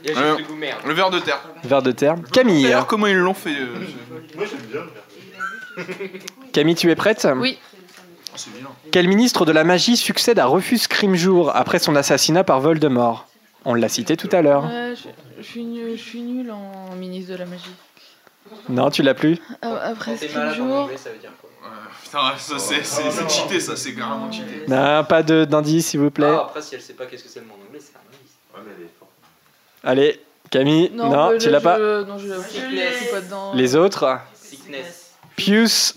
Il 0.03 0.09
y 0.11 0.13
a 0.13 0.19
Euh, 0.19 0.37
juste 0.37 0.39
le 0.39 0.53
goût 0.53 0.55
merde. 0.59 0.79
Le 0.85 0.93
verre 0.93 1.09
de 1.09 1.19
terre. 1.19 1.39
verre 1.63 1.81
de 1.81 1.91
terre. 1.91 2.15
Camille, 2.31 2.63
D'ailleurs, 2.63 2.87
comment 2.87 3.07
ils 3.07 3.17
l'ont 3.17 3.33
fait 3.33 3.55
euh, 3.59 3.73
Moi 4.35 4.45
j'aime 4.49 4.59
bien 4.71 4.81
le 4.81 5.85
verre. 5.85 6.11
Camille, 6.53 6.75
tu 6.75 6.89
es 6.89 6.95
prête? 6.95 7.27
Oui. 7.37 7.57
C'est 8.35 8.53
bien. 8.57 8.67
Quel 8.91 9.07
ministre 9.07 9.45
de 9.45 9.51
la 9.51 9.63
magie 9.65 9.97
succède 9.97 10.39
à 10.39 10.45
Rufus 10.45 10.77
Scrimgeour 10.79 11.53
après 11.55 11.79
son 11.79 11.95
assassinat 11.95 12.43
par 12.45 12.61
Voldemort? 12.61 13.27
On 13.65 13.73
l'a 13.73 13.89
cité 13.89 14.15
tout 14.17 14.29
à 14.31 14.41
l'heure. 14.41 14.63
Ouais, 14.63 14.93
je, 14.95 15.09
je 15.41 15.47
suis 15.47 15.63
nul, 15.65 15.97
je 15.97 16.01
suis 16.01 16.21
nulle 16.21 16.49
en 16.51 16.95
ministre 16.95 17.33
de 17.33 17.37
la 17.37 17.45
magie. 17.45 17.75
Non, 18.69 18.89
tu 18.89 19.03
l'as 19.03 19.13
plus? 19.13 19.37
Ah, 19.61 19.75
Après 19.91 20.15
T'es 20.15 20.27
ce 20.29 20.33
malade 20.33 20.53
en 20.53 20.55
jour. 20.55 20.75
anglais, 20.83 20.97
ça 20.97 21.09
veut 21.11 21.19
dire 21.19 21.31
quoi? 21.39 21.49
Putain, 22.11 22.37
ça 22.37 22.59
c'est, 22.59 22.83
c'est, 22.83 23.29
cheaté, 23.29 23.59
ça 23.61 23.75
c'est 23.77 23.93
carrément 23.93 24.29
cheaté. 24.29 24.65
Non, 24.67 25.03
pas 25.05 25.23
de- 25.23 25.45
d'indice, 25.45 25.87
s'il 25.87 26.01
vous 26.01 26.11
plaît. 26.11 26.27
Ah, 26.29 26.41
après, 26.47 26.61
si 26.61 26.75
elle 26.75 26.81
sait 26.81 26.93
pas 26.93 27.05
qu'est-ce 27.05 27.23
que 27.23 27.29
c'est 27.29 27.39
le 27.39 27.45
mot 27.45 27.53
en 27.53 27.67
anglais, 27.67 27.79
c'est 27.81 27.95
un 27.95 28.01
indice. 28.09 28.31
Ouais, 28.53 28.59
mais 28.65 28.73
elle 28.77 28.83
est 28.85 28.89
forte. 28.99 29.11
Allez, 29.83 30.19
Camille, 30.49 30.91
non, 30.93 31.09
bah, 31.09 31.31
tu 31.39 31.49
l'as 31.49 31.61
pas. 31.61 31.77
je- 31.77 32.03
Non, 32.03 32.17
je 32.17 32.27
je 32.27 32.41
suis 32.49 33.11
pas 33.11 33.21
dedans. 33.21 33.53
Les 33.53 33.75
autres 33.77 34.17
Sickness. 34.35 35.11
Pius 35.37 35.95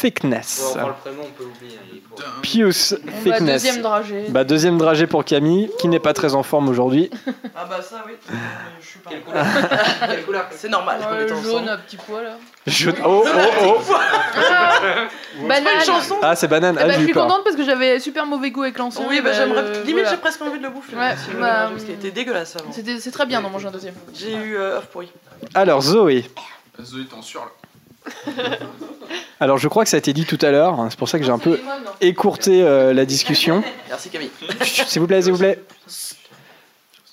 Thickness. 0.00 0.72
on 0.74 0.78
prend 0.78 0.88
le 0.88 0.94
prénom, 0.94 1.22
on 1.24 1.30
peut 1.30 1.44
l'oublier. 1.44 1.78
hein, 1.78 2.22
Pius 2.42 2.94
Bah, 3.04 3.12
Thickness. 3.24 3.62
deuxième 3.62 3.82
dragé. 3.82 4.24
Bah, 4.28 4.44
deuxième 4.44 4.78
dragé 4.78 5.06
pour 5.06 5.24
Camille, 5.24 5.70
qui 5.78 5.88
n'est 5.88 5.98
pas 6.00 6.12
très 6.12 6.34
en 6.34 6.42
forme 6.42 6.68
aujourd'hui. 6.68 7.10
Ah 7.60 7.64
bah 7.68 7.82
ça 7.82 8.04
oui. 8.06 8.12
Je 8.80 8.86
suis 8.86 8.98
pas. 9.00 9.10
Quelle 9.10 9.22
couleur 9.22 9.44
Quelle 10.08 10.24
couleur 10.24 10.46
C'est 10.52 10.68
normal. 10.68 11.00
est 11.00 11.28
jaune, 11.28 11.38
ensemble. 11.38 11.68
un 11.70 11.76
petit 11.78 11.96
poil 11.96 12.24
là. 12.24 12.36
Je... 12.68 12.90
Oh, 13.04 13.24
oh, 13.26 13.78
oh 13.82 15.46
Banane. 15.48 15.74
une 15.74 15.80
chanson 15.84 16.16
Ah, 16.22 16.36
c'est 16.36 16.46
banane. 16.46 16.76
Ah, 16.80 16.86
bah, 16.86 16.92
je 16.92 17.02
suis 17.04 17.12
contente 17.12 17.42
parce 17.42 17.56
que 17.56 17.64
j'avais 17.64 17.98
super 17.98 18.26
mauvais 18.26 18.50
goût 18.52 18.62
avec 18.62 18.78
l'ancien. 18.78 19.04
Oui, 19.08 19.20
bah 19.20 19.32
j'aimerais. 19.32 19.62
euh, 19.62 19.72
Limite, 19.82 19.94
voilà. 19.94 20.10
j'ai 20.10 20.16
presque 20.18 20.40
envie 20.42 20.58
de 20.58 20.62
le 20.62 20.70
bouffer. 20.70 20.94
Ouais, 20.96 21.14
C'est 21.16 21.34
bah, 21.38 21.68
parce 21.70 21.82
qu'il 21.84 21.94
était 21.94 22.10
dégueulasse 22.12 22.54
avant. 22.56 22.70
C'était- 22.72 23.00
C'est 23.00 23.10
très 23.10 23.26
bien 23.26 23.40
d'en 23.42 23.50
manger 23.50 23.66
un 23.68 23.72
deuxième. 23.72 23.94
J'ai 24.14 24.34
eu 24.34 24.56
euh, 24.56 24.78
œuf 24.78 24.86
pourri. 24.86 25.10
Alors, 25.54 25.80
Zoé. 25.82 26.24
Zoé, 26.82 27.04
t'en 27.06 27.22
sûr 27.22 27.40
là. 27.40 27.50
Alors, 29.40 29.58
je 29.58 29.68
crois 29.68 29.84
que 29.84 29.90
ça 29.90 29.96
a 29.96 29.98
été 29.98 30.12
dit 30.12 30.24
tout 30.24 30.38
à 30.42 30.50
l'heure. 30.50 30.78
hein, 30.80 30.88
C'est 30.90 30.98
pour 30.98 31.08
ça 31.08 31.18
que 31.18 31.24
j'ai 31.24 31.30
un 31.30 31.38
peu 31.38 31.60
écourté 32.00 32.62
euh, 32.62 32.92
la 32.92 33.04
discussion. 33.04 33.62
Merci 33.88 34.10
Camille. 34.10 34.30
S'il 34.62 35.00
vous 35.00 35.06
plaît, 35.06 35.22
s'il 35.22 35.32
vous 35.32 35.38
plaît. 35.38 35.62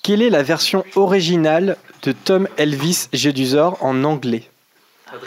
Quelle 0.02 0.22
est 0.22 0.30
la 0.30 0.42
version 0.42 0.84
originale 0.96 1.76
de 2.02 2.12
Tom 2.12 2.48
Elvis 2.56 3.08
Jedusor 3.12 3.78
en 3.82 4.04
anglais? 4.04 4.48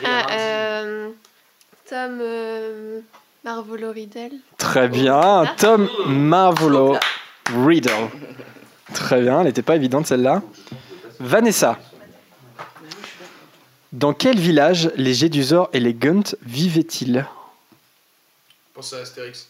Ah, 0.05 0.25
euh, 0.31 1.09
Tom 1.89 2.19
euh, 2.21 2.99
Marvolo 3.43 3.91
Riddle. 3.91 4.31
Très 4.57 4.87
bien, 4.87 5.45
Tom 5.57 5.89
Marvolo 6.05 6.97
Riddle. 7.65 7.91
Très 8.93 9.21
bien, 9.21 9.39
elle 9.39 9.47
n'était 9.47 9.61
pas 9.61 9.75
évidente 9.75 10.07
celle-là. 10.07 10.41
Vanessa. 11.19 11.77
Dans 13.91 14.13
quel 14.13 14.39
village 14.39 14.91
les 14.95 15.13
Jedusor 15.13 15.69
et 15.73 15.79
les 15.79 15.93
Gunt 15.93 16.35
vivaient-ils? 16.43 17.25
Pense 18.73 18.93
à 18.93 18.97
Astérix. 18.99 19.47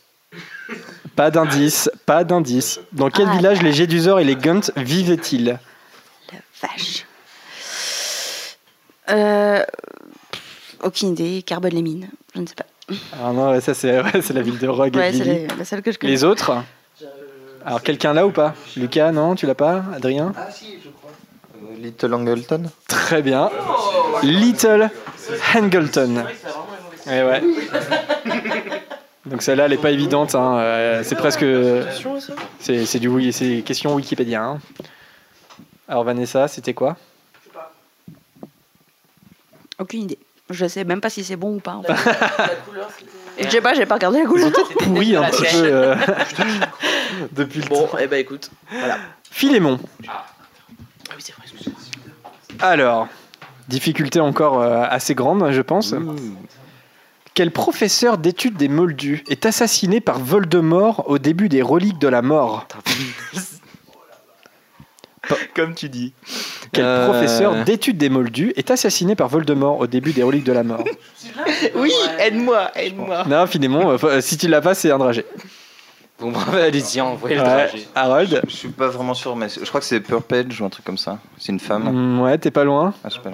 Pas 1.15 1.29
d'indice, 1.31 1.89
pas 2.05 2.23
d'indice. 2.23 2.79
Dans 2.93 3.09
quel 3.09 3.27
Ah. 3.29 3.35
village 3.35 3.61
les 3.61 3.73
Jedusor 3.73 4.19
et 4.19 4.23
les 4.23 4.35
Gunt 4.35 4.61
vivaient-ils? 4.77 5.59
Vache. 6.61 7.05
Euh, 9.09 9.63
aucune 10.83 11.09
idée. 11.09 11.41
Carbone 11.41 11.73
les 11.73 11.81
mines. 11.81 12.09
Je 12.35 12.41
ne 12.41 12.45
sais 12.47 12.55
pas. 12.55 12.65
Ah 13.21 13.31
non, 13.33 13.51
ouais, 13.51 13.61
ça 13.61 13.73
c'est 13.73 14.01
ouais, 14.01 14.21
c'est 14.21 14.33
la 14.33 14.41
ville 14.41 14.57
de 14.57 14.67
Rogue 14.67 14.95
et 14.95 14.99
Ouais, 14.99 15.11
de 15.11 15.17
c'est 15.17 15.23
Lily. 15.23 15.47
la, 15.47 15.55
la 15.55 15.65
seule 15.65 15.81
que 15.81 15.91
je 15.91 15.99
connais. 15.99 16.13
Les 16.13 16.23
autres? 16.23 16.51
Alors 17.65 17.81
quelqu'un 17.83 18.13
là 18.13 18.25
ou 18.25 18.31
pas? 18.31 18.55
Lucas, 18.77 19.11
non, 19.11 19.35
tu 19.35 19.45
l'as 19.45 19.55
pas? 19.55 19.83
Adrien? 19.93 20.33
Ah 20.37 20.49
si, 20.51 20.77
je 20.83 20.89
crois. 20.89 21.11
Euh, 21.61 21.75
Little 21.77 22.13
Angleton 22.13 22.63
Très 22.87 23.21
bien. 23.21 23.49
Little 24.23 24.89
Hangleton. 25.55 26.25
Eh 27.07 27.23
ouais. 27.23 27.41
Donc 29.25 29.41
celle-là, 29.41 29.65
elle 29.65 29.73
est 29.73 29.77
pas 29.77 29.91
évidente. 29.91 30.35
hein, 30.35 30.57
euh, 30.59 31.03
C'est 31.03 31.15
presque. 31.15 31.45
C'est 32.59 32.85
c'est 32.85 32.99
du 32.99 33.07
oui, 33.07 33.31
c'est 33.33 33.61
question 33.65 33.93
Wikipédia. 33.95 34.43
hein. 34.43 34.59
Alors 35.87 36.03
Vanessa, 36.03 36.47
c'était 36.47 36.73
quoi? 36.73 36.97
Aucune 39.79 40.01
idée. 40.03 40.19
Je 40.49 40.65
sais 40.67 40.83
même 40.83 40.99
pas 41.01 41.09
si 41.09 41.23
c'est 41.23 41.35
bon 41.35 41.55
ou 41.55 41.59
pas. 41.59 41.73
en 41.75 41.83
fait. 41.83 41.93
La 41.93 42.47
couleur, 42.65 42.89
c'était. 42.97 43.11
Je 43.45 43.49
sais 43.49 43.61
pas, 43.61 43.73
j'ai 43.73 43.85
pas 43.85 43.95
regardé 43.95 44.19
la 44.19 44.25
couleur. 44.25 44.51
Pourri 44.79 45.15
un 45.15 45.23
petit 45.29 45.43
peu 45.43 45.63
euh, 45.63 45.95
depuis 47.31 47.61
le 47.61 47.67
Bon, 47.67 47.87
temps. 47.87 47.97
eh 47.99 48.07
ben 48.07 48.19
écoute, 48.19 48.49
voilà. 48.69 48.97
Philémon. 49.31 49.79
Ah 51.19 51.21
oui, 51.21 51.23
c'est 51.25 51.33
vrai. 51.33 51.75
Alors, 52.59 53.07
difficulté 53.67 54.19
encore 54.19 54.61
euh, 54.61 54.83
assez 54.89 55.15
grande, 55.15 55.51
je 55.51 55.61
pense. 55.61 55.93
Quel 57.33 57.51
professeur 57.51 58.17
d'études 58.17 58.57
des 58.57 58.67
Moldus 58.67 59.23
est 59.29 59.45
assassiné 59.45 60.01
par 60.01 60.19
Voldemort 60.19 61.05
au 61.09 61.19
début 61.19 61.47
des 61.49 61.61
Reliques 61.61 61.99
de 61.99 62.07
la 62.07 62.21
Mort? 62.21 62.67
Comme 65.53 65.75
tu 65.75 65.89
dis. 65.89 66.13
Quel 66.71 66.85
Euh. 66.85 67.07
professeur 67.07 67.63
d'études 67.63 67.97
des 67.97 68.09
Moldus 68.09 68.51
est 68.55 68.71
assassiné 68.71 69.15
par 69.15 69.27
Voldemort 69.27 69.79
au 69.79 69.87
début 69.87 70.11
des 70.11 70.23
Reliques 70.23 70.43
de 70.43 70.53
la 70.53 70.63
Mort? 70.63 70.83
Oui, 71.75 71.91
aide-moi, 72.19 72.71
aide-moi. 72.75 73.23
Non, 73.25 73.47
Philémon, 73.47 73.97
euh, 74.03 74.21
si 74.21 74.37
tu 74.37 74.47
l'as 74.47 74.61
pas, 74.61 74.73
c'est 74.73 74.91
un 74.91 74.97
dragé. 74.97 75.25
Bon, 76.19 76.31
bah, 76.31 76.39
allez-y, 76.63 76.99
envoyez 77.01 77.35
le 77.37 77.41
trajet. 77.43 77.87
Harold 77.95 78.41
Je 78.47 78.53
suis 78.55 78.67
pas 78.69 78.87
vraiment 78.87 79.13
sûr, 79.13 79.35
mais 79.35 79.47
je 79.49 79.65
crois 79.65 79.79
que 79.79 79.85
c'est 79.85 79.99
Purpage 80.01 80.59
ou 80.61 80.65
un 80.65 80.69
truc 80.69 80.83
comme 80.85 80.97
ça. 80.97 81.17
C'est 81.37 81.51
une 81.51 81.59
femme. 81.59 81.89
Mm, 81.91 82.21
Ouais, 82.21 82.37
t'es 82.37 82.51
pas 82.51 82.63
loin. 82.63 82.93
Ah, 83.03 83.09
je 83.09 83.15
sais 83.15 83.21
pas. 83.21 83.29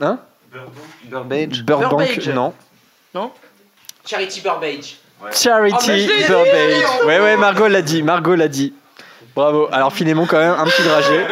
Hein 0.00 0.18
Burbage. 1.04 1.62
Burbank, 1.64 1.90
Burbage. 1.90 2.28
non. 2.30 2.52
Non 3.14 3.30
Charity 4.04 4.40
Burbage. 4.40 4.96
Charity 5.32 5.76
Oh, 5.78 5.84
mais 5.88 5.98
je 5.98 6.08
l'ai 6.08 6.16
dit 6.18 6.24
Burbage. 6.28 7.06
Ouais, 7.06 7.20
ouais, 7.20 7.36
Margot 7.36 7.68
l'a 7.68 7.82
dit. 7.82 8.02
Margot 8.02 8.34
l'a 8.34 8.48
dit. 8.48 8.72
Bravo. 9.34 9.68
Alors, 9.72 9.92
Philémon, 9.92 10.26
quand 10.26 10.38
même, 10.38 10.54
un 10.58 10.64
petit 10.64 10.82
dragé. 10.82 11.24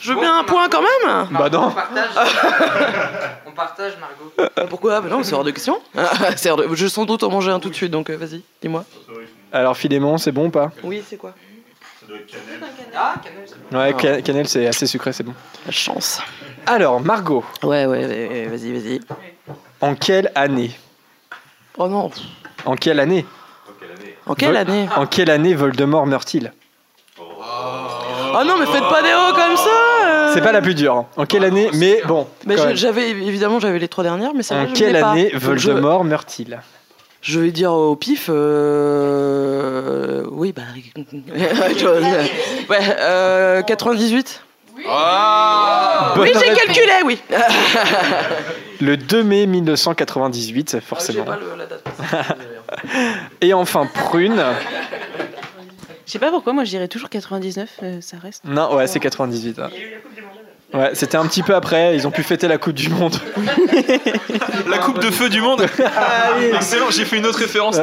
Je 0.00 0.12
veux 0.12 0.20
bien 0.20 0.38
un 0.38 0.44
point 0.44 0.68
quand 0.68 0.80
même 0.82 1.26
Bah 1.30 1.48
non. 1.50 1.66
On 1.66 1.70
partage. 1.72 2.08
On 3.46 3.50
partage, 3.52 3.92
Margot. 4.00 4.32
Euh, 4.58 4.66
Pourquoi 4.68 5.00
Bah 5.00 5.08
non, 5.10 5.22
c'est 5.22 5.34
hors 5.34 5.44
de 5.44 5.50
question. 5.50 5.78
C'est 6.36 6.50
hors 6.50 6.56
de- 6.56 6.68
Je 6.74 6.84
vais 6.84 6.88
sans 6.88 7.04
doute 7.04 7.22
en 7.22 7.30
manger 7.30 7.50
un 7.50 7.60
tout 7.60 7.68
de 7.68 7.74
suite, 7.74 7.90
donc 7.90 8.08
euh, 8.10 8.16
vas-y, 8.16 8.42
dis-moi. 8.62 8.84
Alors, 9.52 9.76
Philémon, 9.76 10.18
c'est 10.18 10.32
bon 10.32 10.46
ou 10.46 10.50
pas 10.50 10.70
Oui, 10.84 11.02
c'est 11.06 11.16
quoi 11.16 11.34
Ah, 12.94 13.14
Cannelle, 13.22 13.44
c'est 13.46 13.70
bon. 13.70 13.78
Ouais, 13.78 13.94
ca- 14.00 14.22
cannelle, 14.22 14.48
c'est 14.48 14.66
assez 14.66 14.86
sucré, 14.86 15.12
c'est 15.12 15.22
bon. 15.24 15.34
La 15.66 15.72
chance. 15.72 16.20
Alors, 16.66 17.00
Margot, 17.00 17.44
Ouais, 17.62 17.86
ouais, 17.86 18.06
ouais, 18.06 18.46
vas-y, 18.46 18.72
vas-y. 18.72 19.00
en 19.80 19.94
quelle 19.94 20.30
année 20.34 20.70
Oh 21.78 21.88
non, 21.88 22.10
En 22.64 22.74
quelle 22.76 23.00
année 23.00 23.24
en 24.26 24.34
quelle 24.34 24.48
Vol- 24.48 24.56
année 24.58 24.88
En 24.96 25.06
quelle 25.06 25.30
année 25.30 25.54
Voldemort 25.54 26.06
meurt-il 26.06 26.52
Oh 27.18 28.44
non, 28.46 28.58
mais 28.58 28.66
faites 28.66 28.88
pas 28.88 29.02
des 29.02 29.12
hauts 29.12 29.34
comme 29.34 29.56
ça 29.56 29.70
euh. 30.04 30.30
C'est 30.34 30.42
pas 30.42 30.52
la 30.52 30.60
plus 30.62 30.74
dure. 30.74 30.94
hein. 30.94 31.06
En 31.16 31.24
quelle 31.26 31.44
année 31.44 31.68
Mais 31.74 32.00
bon. 32.06 32.28
Mais 32.46 32.54
quand 32.54 32.62
je- 32.62 32.66
même. 32.68 32.76
j'avais 32.76 33.10
évidemment 33.10 33.58
j'avais 33.58 33.78
les 33.80 33.88
trois 33.88 34.04
dernières, 34.04 34.32
mais 34.34 34.42
c'est 34.44 34.54
En 34.54 34.68
je 34.68 34.74
quelle 34.74 34.92
l'ai 34.92 35.00
pas. 35.00 35.10
année 35.10 35.30
Donc, 35.30 35.40
je- 35.40 35.46
Voldemort 35.46 36.04
meurt-il 36.04 36.60
Je 37.22 37.38
vais 37.40 37.50
dire 37.52 37.72
au 37.72 37.96
pif. 37.96 38.28
Euh... 39.30 40.24
Oui, 40.30 40.52
bah. 40.52 40.62
je- 40.96 42.66
ouais, 42.68 42.78
euh, 43.00 43.62
98. 43.62 44.42
Bonne 44.82 46.22
oui, 46.22 46.30
j'ai 46.32 46.38
réponse. 46.48 46.62
calculé, 46.64 46.92
oui. 47.04 47.20
Le 48.80 48.96
2 48.96 49.22
mai 49.22 49.44
1998, 49.46 50.80
forcément. 50.80 51.24
Ah, 51.28 51.36
J'ai 51.38 51.44
pas 51.44 51.52
le- 51.54 51.58
la 51.58 51.66
date. 51.66 51.84
Et 53.42 53.52
enfin, 53.52 53.86
Prune. 53.86 54.42
Je 56.06 56.12
sais 56.12 56.18
pas 56.18 56.30
pourquoi, 56.30 56.54
moi 56.54 56.64
je 56.64 56.70
dirais 56.70 56.88
toujours 56.88 57.08
99, 57.10 57.68
euh, 57.82 58.00
ça 58.00 58.16
reste. 58.20 58.42
Non, 58.44 58.74
ouais, 58.74 58.86
c'est 58.86 58.98
98. 59.00 59.58
hein. 59.58 59.68
Ouais, 60.72 60.90
c'était 60.94 61.16
un 61.16 61.26
petit 61.26 61.42
peu 61.42 61.54
après, 61.54 61.96
ils 61.96 62.06
ont 62.06 62.10
pu 62.10 62.22
fêter 62.22 62.46
la 62.46 62.58
Coupe 62.58 62.74
du 62.74 62.88
Monde. 62.90 63.16
La 64.68 64.78
coupe 64.78 65.00
de 65.00 65.10
feu 65.10 65.28
du 65.28 65.40
monde 65.40 65.66
Excellent, 66.54 66.90
j'ai 66.90 67.04
fait 67.04 67.18
une 67.18 67.26
autre 67.26 67.38
référence. 67.38 67.76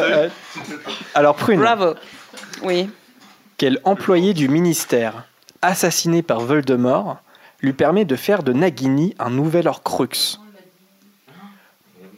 Alors, 1.13 1.35
Prune, 1.35 1.59
Bravo. 1.59 1.95
Oui. 2.63 2.89
quel 3.57 3.79
employé 3.83 4.33
du 4.33 4.47
ministère, 4.47 5.25
assassiné 5.61 6.21
par 6.21 6.39
Voldemort, 6.39 7.17
lui 7.61 7.73
permet 7.73 8.05
de 8.05 8.15
faire 8.15 8.43
de 8.43 8.53
Nagini 8.53 9.15
un 9.19 9.31
nouvel 9.31 9.67
Horcrux? 9.67 10.39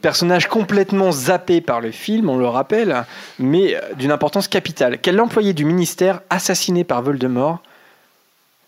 Personnage 0.02 0.46
complètement 0.48 1.12
zappé 1.12 1.60
par 1.60 1.80
le 1.80 1.90
film, 1.90 2.30
on 2.30 2.38
le 2.38 2.46
rappelle, 2.48 3.04
mais 3.38 3.74
euh, 3.74 3.80
d'une 3.96 4.12
importance 4.12 4.48
capitale. 4.48 4.98
Quel 4.98 5.20
employé 5.20 5.52
du 5.52 5.66
ministère, 5.66 6.22
assassiné 6.30 6.84
par 6.84 7.02
Voldemort, 7.02 7.60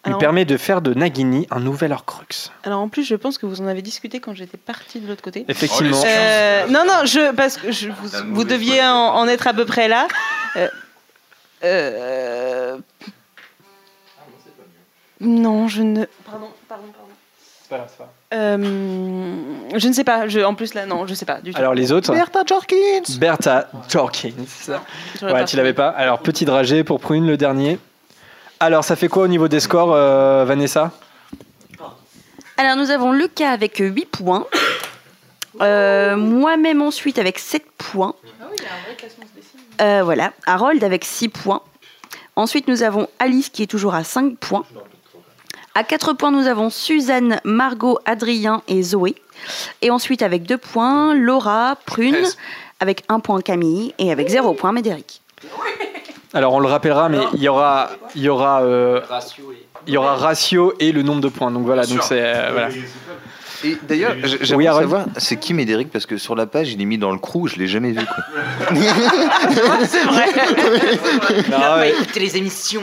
lui 0.07 0.15
permet 0.19 0.45
de 0.45 0.57
faire 0.57 0.83
de 0.83 0.95
Nagini 0.95 1.47
un 1.51 1.61
nouvel 1.61 1.93
Horcrux 1.93 2.51
Alors 2.65 2.81
en 2.81 2.89
plus, 2.89 3.05
je 3.05 3.15
pense 3.15 3.39
que 3.39 3.47
vous 3.47 3.61
en 3.61 3.67
avez 3.67 3.83
discuté 3.83 4.21
quand 4.21 4.35
j'étais 4.35 4.57
partie 4.57 5.01
de 5.01 5.07
l'autre 5.07 5.23
côté. 5.23 5.45
Effectivement. 5.49 6.03
Euh, 6.05 6.67
non, 6.67 6.85
non, 6.87 7.05
je, 7.05 7.33
parce 7.33 7.57
que 7.57 7.71
je, 7.71 7.89
vous, 7.89 8.35
vous 8.35 8.45
deviez 8.45 8.83
en, 8.83 9.15
en 9.15 9.29
être 9.29 9.47
à 9.47 9.55
peu 9.55 9.65
près 9.65 9.89
là. 9.89 10.09
Euh, 10.57 10.69
euh, 11.65 12.79
non, 15.21 15.69
je 15.69 15.83
ne. 15.83 16.05
Pardon, 16.25 16.49
pardon, 16.69 16.85
pardon. 16.93 17.09
Euh, 18.35 18.59
je 19.77 19.89
ne 19.89 19.93
sais 19.93 20.05
pas. 20.05 20.29
Je, 20.29 20.41
en 20.41 20.55
plus 20.55 20.75
là, 20.75 20.85
non, 20.85 21.07
je 21.07 21.15
sais 21.15 21.25
pas 21.25 21.41
du 21.41 21.53
tout. 21.53 21.59
Alors 21.59 21.75
les 21.75 21.93
autres 21.93 22.13
Bertha 22.13 22.43
Jorkins. 22.47 23.17
Bertha 23.19 23.69
Jorkins. 23.89 24.31
Ouais, 25.23 25.45
tu 25.47 25.57
l'avais 25.57 25.73
pas. 25.73 25.89
Alors 25.89 26.19
petit 26.19 26.45
dragé 26.45 26.85
pour 26.85 27.01
Prune, 27.01 27.27
le 27.27 27.37
dernier. 27.37 27.79
Alors 28.63 28.85
ça 28.85 28.95
fait 28.95 29.09
quoi 29.09 29.25
au 29.25 29.27
niveau 29.27 29.49
des 29.49 29.59
scores, 29.59 29.93
euh, 29.93 30.45
Vanessa? 30.45 30.93
Alors 32.57 32.77
nous 32.77 32.93
avons 32.93 33.11
Lucas 33.11 33.51
avec 33.51 33.79
8 33.79 34.05
points. 34.05 34.47
Euh, 35.61 36.17
Moi-même 36.17 36.81
ensuite 36.81 37.19
avec 37.19 37.41
7 37.41 37.65
points. 37.77 38.15
Euh, 39.81 40.03
voilà. 40.05 40.33
Harold 40.47 40.85
avec 40.85 41.05
6 41.05 41.29
points. 41.31 41.63
Ensuite 42.37 42.69
nous 42.69 42.85
avons 42.85 43.09
Alice 43.19 43.49
qui 43.49 43.65
est 43.65 43.67
toujours 43.67 43.97
à 43.97 44.05
5 44.05 44.37
points. 44.39 44.65
À 45.75 45.83
4 45.83 46.13
points 46.13 46.31
nous 46.31 46.47
avons 46.47 46.71
Suzanne, 46.71 47.41
Margot, 47.43 47.99
Adrien 48.05 48.63
et 48.69 48.81
Zoé. 48.85 49.17
Et 49.81 49.91
ensuite 49.91 50.23
avec 50.23 50.45
2 50.45 50.57
points 50.57 51.15
Laura, 51.15 51.77
Prune. 51.85 52.15
Avec 52.79 53.03
1 53.09 53.19
point 53.19 53.41
Camille 53.41 53.93
et 53.99 54.13
avec 54.13 54.29
0 54.29 54.55
point 54.55 54.71
Médéric. 54.71 55.21
Alors 56.35 56.55
on 56.55 56.61
le 56.61 56.69
rappellera, 56.69 57.09
mais 57.09 57.19
il 57.35 57.43
y 57.43 57.49
aura, 57.49 57.91
il 58.15 58.23
y 58.23 58.29
aura, 58.29 58.63
euh, 58.63 59.01
Ratio 59.09 59.53
et- 59.53 59.67
il 59.87 59.95
y 59.95 59.97
aura 59.97 60.15
ratio 60.15 60.73
et 60.79 60.93
le 60.93 61.03
nombre 61.03 61.21
de 61.21 61.29
points. 61.29 61.51
Donc 61.51 61.65
voilà, 61.67 61.85
donc 61.87 62.03
c'est 62.05 62.21
euh, 62.23 62.51
voilà. 62.53 62.69
Et 63.65 63.77
d'ailleurs, 63.83 64.15
j'aimerais 64.41 64.69
Oui, 64.69 64.81
savoir, 64.81 65.05
c'est 65.19 65.37
qui 65.37 65.55
Médéric? 65.55 65.91
Parce 65.91 66.07
que 66.07 66.17
sur 66.19 66.35
la 66.35 66.47
page, 66.47 66.73
il 66.73 66.81
est 66.81 66.85
mis 66.85 66.99
dans 66.99 67.13
le 67.13 67.19
crew, 67.19 67.47
je 67.49 67.57
l'ai 67.57 67.67
jamais 67.69 67.91
vu. 67.93 68.01
Quoi. 68.05 68.25
c'est 69.87 70.05
vrai. 70.05 70.27
Non, 71.51 71.59
Pas 71.59 71.79
ouais. 71.79 71.91
écouter 71.91 72.21
les 72.21 72.37
émissions. 72.37 72.83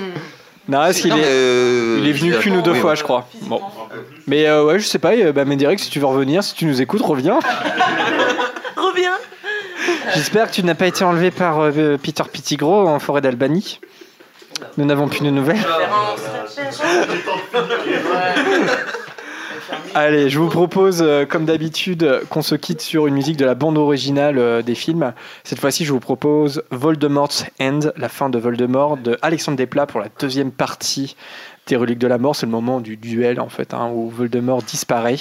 Non, 0.67 0.89
qu'il 0.91 1.09
Non, 1.09 1.17
est, 1.17 1.23
euh, 1.25 1.97
il 2.01 2.07
est 2.07 2.11
venu 2.13 2.37
qu'une 2.37 2.57
ou 2.57 2.61
deux 2.61 2.71
oui, 2.73 2.79
fois, 2.79 2.91
ouais. 2.91 2.95
je 2.95 3.03
crois. 3.03 3.27
Bon, 3.43 3.59
mais 4.27 4.45
euh, 4.45 4.63
ouais, 4.65 4.79
je 4.79 4.85
sais 4.85 4.99
pas. 4.99 5.13
euh, 5.13 5.31
Bah, 5.33 5.43
Médéric, 5.43 5.79
si 5.79 5.89
tu 5.89 5.99
veux 5.99 6.05
revenir, 6.05 6.43
si 6.43 6.53
tu 6.53 6.65
nous 6.65 6.81
écoutes, 6.81 7.01
reviens. 7.01 7.39
Reviens. 8.77 9.13
J'espère 10.15 10.47
que 10.49 10.55
tu 10.55 10.63
n'as 10.63 10.75
pas 10.75 10.87
été 10.87 11.03
enlevé 11.03 11.31
par 11.31 11.59
euh, 11.59 11.97
Peter 12.01 12.23
Pettigrew 12.31 12.87
en 12.87 12.99
forêt 12.99 13.21
d'Albanie. 13.21 13.79
Nous 14.77 14.85
n'avons 14.85 15.07
plus 15.07 15.21
de 15.21 15.29
nouvelles. 15.29 15.59
Allez, 19.95 20.29
je 20.29 20.39
vous 20.39 20.49
propose, 20.49 21.01
euh, 21.01 21.25
comme 21.25 21.45
d'habitude, 21.45 22.21
qu'on 22.29 22.41
se 22.41 22.55
quitte 22.55 22.81
sur 22.81 23.07
une 23.07 23.13
musique 23.13 23.37
de 23.37 23.45
la 23.45 23.55
bande 23.55 23.77
originale 23.77 24.37
euh, 24.37 24.61
des 24.61 24.75
films. 24.75 25.13
Cette 25.43 25.59
fois-ci, 25.59 25.85
je 25.85 25.91
vous 25.91 25.99
propose 25.99 26.63
Voldemort's 26.71 27.45
End, 27.59 27.79
la 27.95 28.09
fin 28.09 28.29
de 28.29 28.37
Voldemort, 28.37 28.97
de 28.97 29.17
Alexandre 29.21 29.57
Desplat 29.57 29.87
pour 29.87 29.99
la 29.99 30.07
deuxième 30.19 30.51
partie 30.51 31.15
des 31.67 31.75
Reliques 31.75 31.99
de 31.99 32.07
la 32.07 32.17
Mort. 32.17 32.35
C'est 32.35 32.45
le 32.45 32.51
moment 32.51 32.81
du 32.81 32.97
duel, 32.97 33.39
en 33.39 33.49
fait, 33.49 33.73
hein, 33.73 33.89
où 33.93 34.09
Voldemort 34.09 34.61
disparaît. 34.63 35.17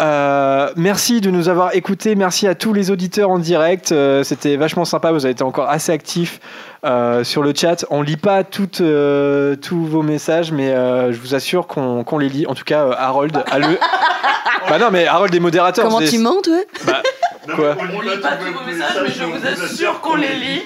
Euh, 0.00 0.70
merci 0.76 1.20
de 1.20 1.30
nous 1.30 1.48
avoir 1.48 1.74
écoutés. 1.74 2.14
Merci 2.14 2.46
à 2.46 2.54
tous 2.54 2.72
les 2.72 2.90
auditeurs 2.90 3.30
en 3.30 3.38
direct. 3.38 3.92
Euh, 3.92 4.22
C'était 4.22 4.56
vachement 4.56 4.84
sympa. 4.84 5.10
Vous 5.12 5.24
avez 5.24 5.32
été 5.32 5.42
encore 5.42 5.68
assez 5.68 5.90
actifs 5.92 6.40
euh, 6.84 7.24
sur 7.24 7.42
le 7.42 7.52
chat. 7.54 7.84
On 7.90 8.02
lit 8.02 8.16
pas 8.16 8.44
toutes, 8.44 8.80
euh, 8.80 9.56
tous 9.56 9.84
vos 9.84 10.02
messages, 10.02 10.52
mais 10.52 10.70
euh, 10.70 11.12
je 11.12 11.18
vous 11.18 11.34
assure 11.34 11.66
qu'on 11.66 12.18
les 12.18 12.28
lit. 12.28 12.46
En 12.46 12.54
tout 12.54 12.64
cas, 12.64 12.84
euh, 12.84 12.92
Harold 12.96 13.42
a 13.50 13.58
le. 13.58 13.66
bah 14.68 14.78
non, 14.78 14.88
mais 14.92 15.06
Harold 15.06 15.34
est 15.34 15.40
modérateur. 15.40 15.84
Comment 15.84 15.98
c'est- 16.00 16.08
tu 16.10 16.18
mens, 16.18 16.40
toi? 16.42 16.58
Bah, 16.86 17.02
quoi 17.56 17.74
On 17.94 18.00
lit 18.00 18.10
pas 18.22 18.36
tous 18.36 18.52
vos 18.52 18.64
messages, 18.70 18.98
mais 19.02 19.10
je 19.10 19.24
vous 19.24 19.64
assure 19.64 20.00
qu'on 20.00 20.16
les 20.16 20.34
lit. 20.34 20.62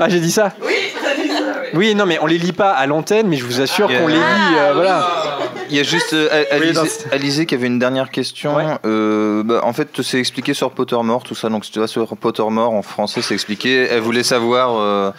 Ah, 0.00 0.08
j'ai 0.08 0.20
dit 0.20 0.30
ça. 0.30 0.52
Oui, 0.64 0.74
t'as 1.02 1.14
dit 1.20 1.28
ça. 1.28 1.34
oui. 1.62 1.68
Oui, 1.74 1.94
non, 1.94 2.06
mais 2.06 2.18
on 2.22 2.26
les 2.26 2.38
lit 2.38 2.52
pas 2.52 2.70
à 2.70 2.86
l'antenne, 2.86 3.26
mais 3.28 3.36
je 3.36 3.44
vous 3.44 3.60
assure 3.60 3.88
qu'on 3.88 4.06
les 4.06 4.14
lit. 4.14 4.20
Ah, 4.22 4.58
euh, 4.58 4.72
voilà. 4.74 5.06
oui. 5.40 5.44
Il 5.70 5.76
y 5.76 5.80
a 5.80 5.82
juste 5.82 6.14
euh, 6.14 6.44
Alizé, 6.50 6.80
Alizé 7.12 7.44
qui 7.44 7.54
avait 7.54 7.66
une 7.66 7.78
dernière 7.78 8.08
question. 8.10 8.56
Euh, 8.86 9.42
bah, 9.44 9.60
en 9.64 9.74
fait, 9.74 10.00
c'est 10.02 10.18
expliqué 10.18 10.54
sur 10.54 10.70
Pottermore, 10.70 11.24
tout 11.24 11.34
ça. 11.34 11.50
Donc, 11.50 11.66
si 11.66 11.70
tu 11.70 11.78
vas 11.78 11.86
sur 11.86 12.16
Pottermore, 12.16 12.72
en 12.72 12.80
français, 12.80 13.20
c'est 13.20 13.34
expliqué. 13.34 13.86
Elle 13.90 14.00
voulait 14.00 14.22
savoir 14.22 14.78
euh, 14.78 15.10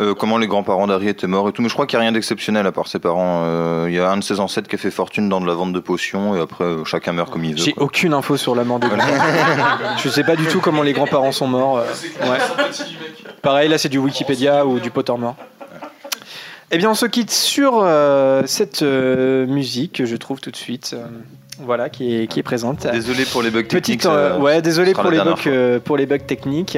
euh, 0.00 0.14
comment 0.14 0.36
les 0.36 0.46
grands-parents 0.46 0.86
d'Harry 0.88 1.08
étaient 1.08 1.26
morts 1.26 1.48
et 1.48 1.52
tout. 1.52 1.62
Mais 1.62 1.68
je 1.70 1.74
crois 1.74 1.86
qu'il 1.86 1.96
n'y 1.98 2.02
a 2.02 2.08
rien 2.08 2.12
d'exceptionnel 2.12 2.66
à 2.66 2.72
part 2.72 2.86
ses 2.86 2.98
parents. 2.98 3.44
Euh, 3.46 3.86
Il 3.88 3.94
y 3.94 3.98
a 3.98 4.10
un 4.10 4.18
de 4.18 4.24
ses 4.24 4.40
ancêtres 4.40 4.68
qui 4.68 4.74
a 4.74 4.78
fait 4.78 4.90
fortune 4.90 5.30
dans 5.30 5.40
de 5.40 5.46
la 5.46 5.54
vente 5.54 5.72
de 5.72 5.80
potions 5.80 6.36
et 6.36 6.40
après, 6.40 6.64
euh, 6.64 6.84
chacun 6.84 7.12
meurt 7.12 7.30
comme 7.30 7.44
il 7.44 7.52
veut. 7.52 7.62
J'ai 7.64 7.74
aucune 7.78 8.12
info 8.12 8.36
sur 8.36 8.54
la 8.54 8.64
mort 8.64 8.80
des 8.80 8.88
grands-parents. 8.88 9.96
Je 10.02 10.08
sais 10.10 10.24
pas 10.24 10.36
du 10.36 10.44
tout 10.46 10.60
comment 10.60 10.82
les 10.82 10.92
grands-parents 10.92 11.32
sont 11.32 11.46
morts. 11.46 11.78
euh, 11.78 12.30
ouais. 12.30 12.38
Pareil, 13.44 13.68
là 13.68 13.78
c'est 13.78 13.88
du 13.90 13.98
Wikipédia 13.98 14.66
ou 14.66 14.80
du 14.80 14.90
Pottermore. 14.90 15.36
Eh 16.70 16.78
bien, 16.78 16.90
on 16.90 16.94
se 16.94 17.06
quitte 17.06 17.30
sur 17.30 17.82
euh, 17.84 18.42
cette 18.46 18.82
euh, 18.82 19.46
musique 19.46 19.92
que 19.92 20.06
je 20.06 20.16
trouve 20.16 20.40
tout 20.40 20.50
de 20.50 20.56
suite. 20.56 20.96
euh, 20.98 21.06
voilà, 21.60 21.88
qui 21.88 22.16
est, 22.22 22.26
qui 22.26 22.40
est 22.40 22.42
présente. 22.42 22.84
Désolé 22.88 23.24
pour 23.26 23.42
les 23.42 23.50
bugs 23.50 23.62
techniques. 23.62 24.00
Petite, 24.00 24.06
euh, 24.06 24.38
ouais, 24.40 24.60
désolé 24.60 24.92
pour 24.92 25.08
les, 25.08 25.18
bugs, 25.18 25.34
euh, 25.46 25.78
pour 25.78 25.96
les 25.96 26.06
bugs 26.06 26.18
techniques. 26.18 26.76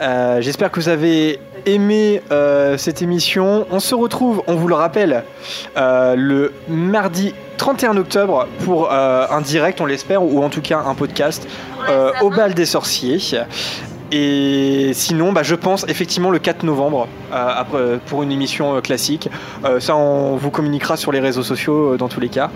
Euh, 0.00 0.42
J'espère 0.42 0.70
que 0.70 0.80
vous 0.80 0.90
avez 0.90 1.38
aimé 1.64 2.20
euh, 2.30 2.76
cette 2.76 3.00
émission. 3.00 3.66
On 3.70 3.80
se 3.80 3.94
retrouve, 3.94 4.42
on 4.48 4.54
vous 4.56 4.68
le 4.68 4.74
rappelle, 4.74 5.24
euh, 5.78 6.14
le 6.14 6.52
mardi 6.68 7.32
31 7.56 7.96
octobre 7.96 8.46
pour 8.66 8.92
euh, 8.92 9.24
un 9.30 9.40
direct, 9.40 9.80
on 9.80 9.86
l'espère, 9.86 10.22
ou 10.22 10.42
en 10.42 10.50
tout 10.50 10.60
cas 10.62 10.80
un 10.80 10.94
podcast 10.94 11.48
euh, 11.88 12.10
au 12.20 12.28
bal 12.28 12.52
des 12.52 12.66
sorciers. 12.66 13.18
Et 14.10 14.92
sinon, 14.94 15.32
bah, 15.32 15.42
je 15.42 15.54
pense 15.54 15.84
effectivement 15.88 16.30
le 16.30 16.38
4 16.38 16.62
novembre 16.62 17.08
euh, 17.32 17.48
après, 17.56 17.98
pour 18.06 18.22
une 18.22 18.32
émission 18.32 18.76
euh, 18.76 18.80
classique. 18.80 19.28
Euh, 19.64 19.80
ça, 19.80 19.96
on 19.96 20.36
vous 20.36 20.50
communiquera 20.50 20.96
sur 20.96 21.12
les 21.12 21.20
réseaux 21.20 21.42
sociaux 21.42 21.94
euh, 21.94 21.96
dans 21.98 22.08
tous 22.08 22.20
les 22.20 22.28
cas. 22.30 22.50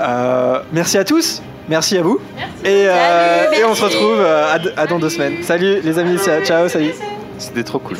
Euh, 0.00 0.60
merci 0.72 0.96
à 0.98 1.04
tous, 1.04 1.42
merci 1.68 1.98
à 1.98 2.02
vous. 2.02 2.20
Et, 2.64 2.88
euh, 2.88 3.44
Salut, 3.44 3.60
et 3.60 3.64
on 3.64 3.74
se 3.74 3.82
merci. 3.82 3.96
retrouve 3.96 4.20
euh, 4.20 4.54
à, 4.76 4.80
à 4.80 4.86
dans 4.86 4.98
deux 4.98 5.10
semaines. 5.10 5.42
Salut 5.42 5.80
les 5.82 5.98
amis, 5.98 6.18
ciao, 6.18 6.40
ciao, 6.42 6.68
salut. 6.68 6.94
C'était 7.38 7.64
trop 7.64 7.78
cool. 7.80 7.98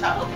Ciao. 0.00 0.26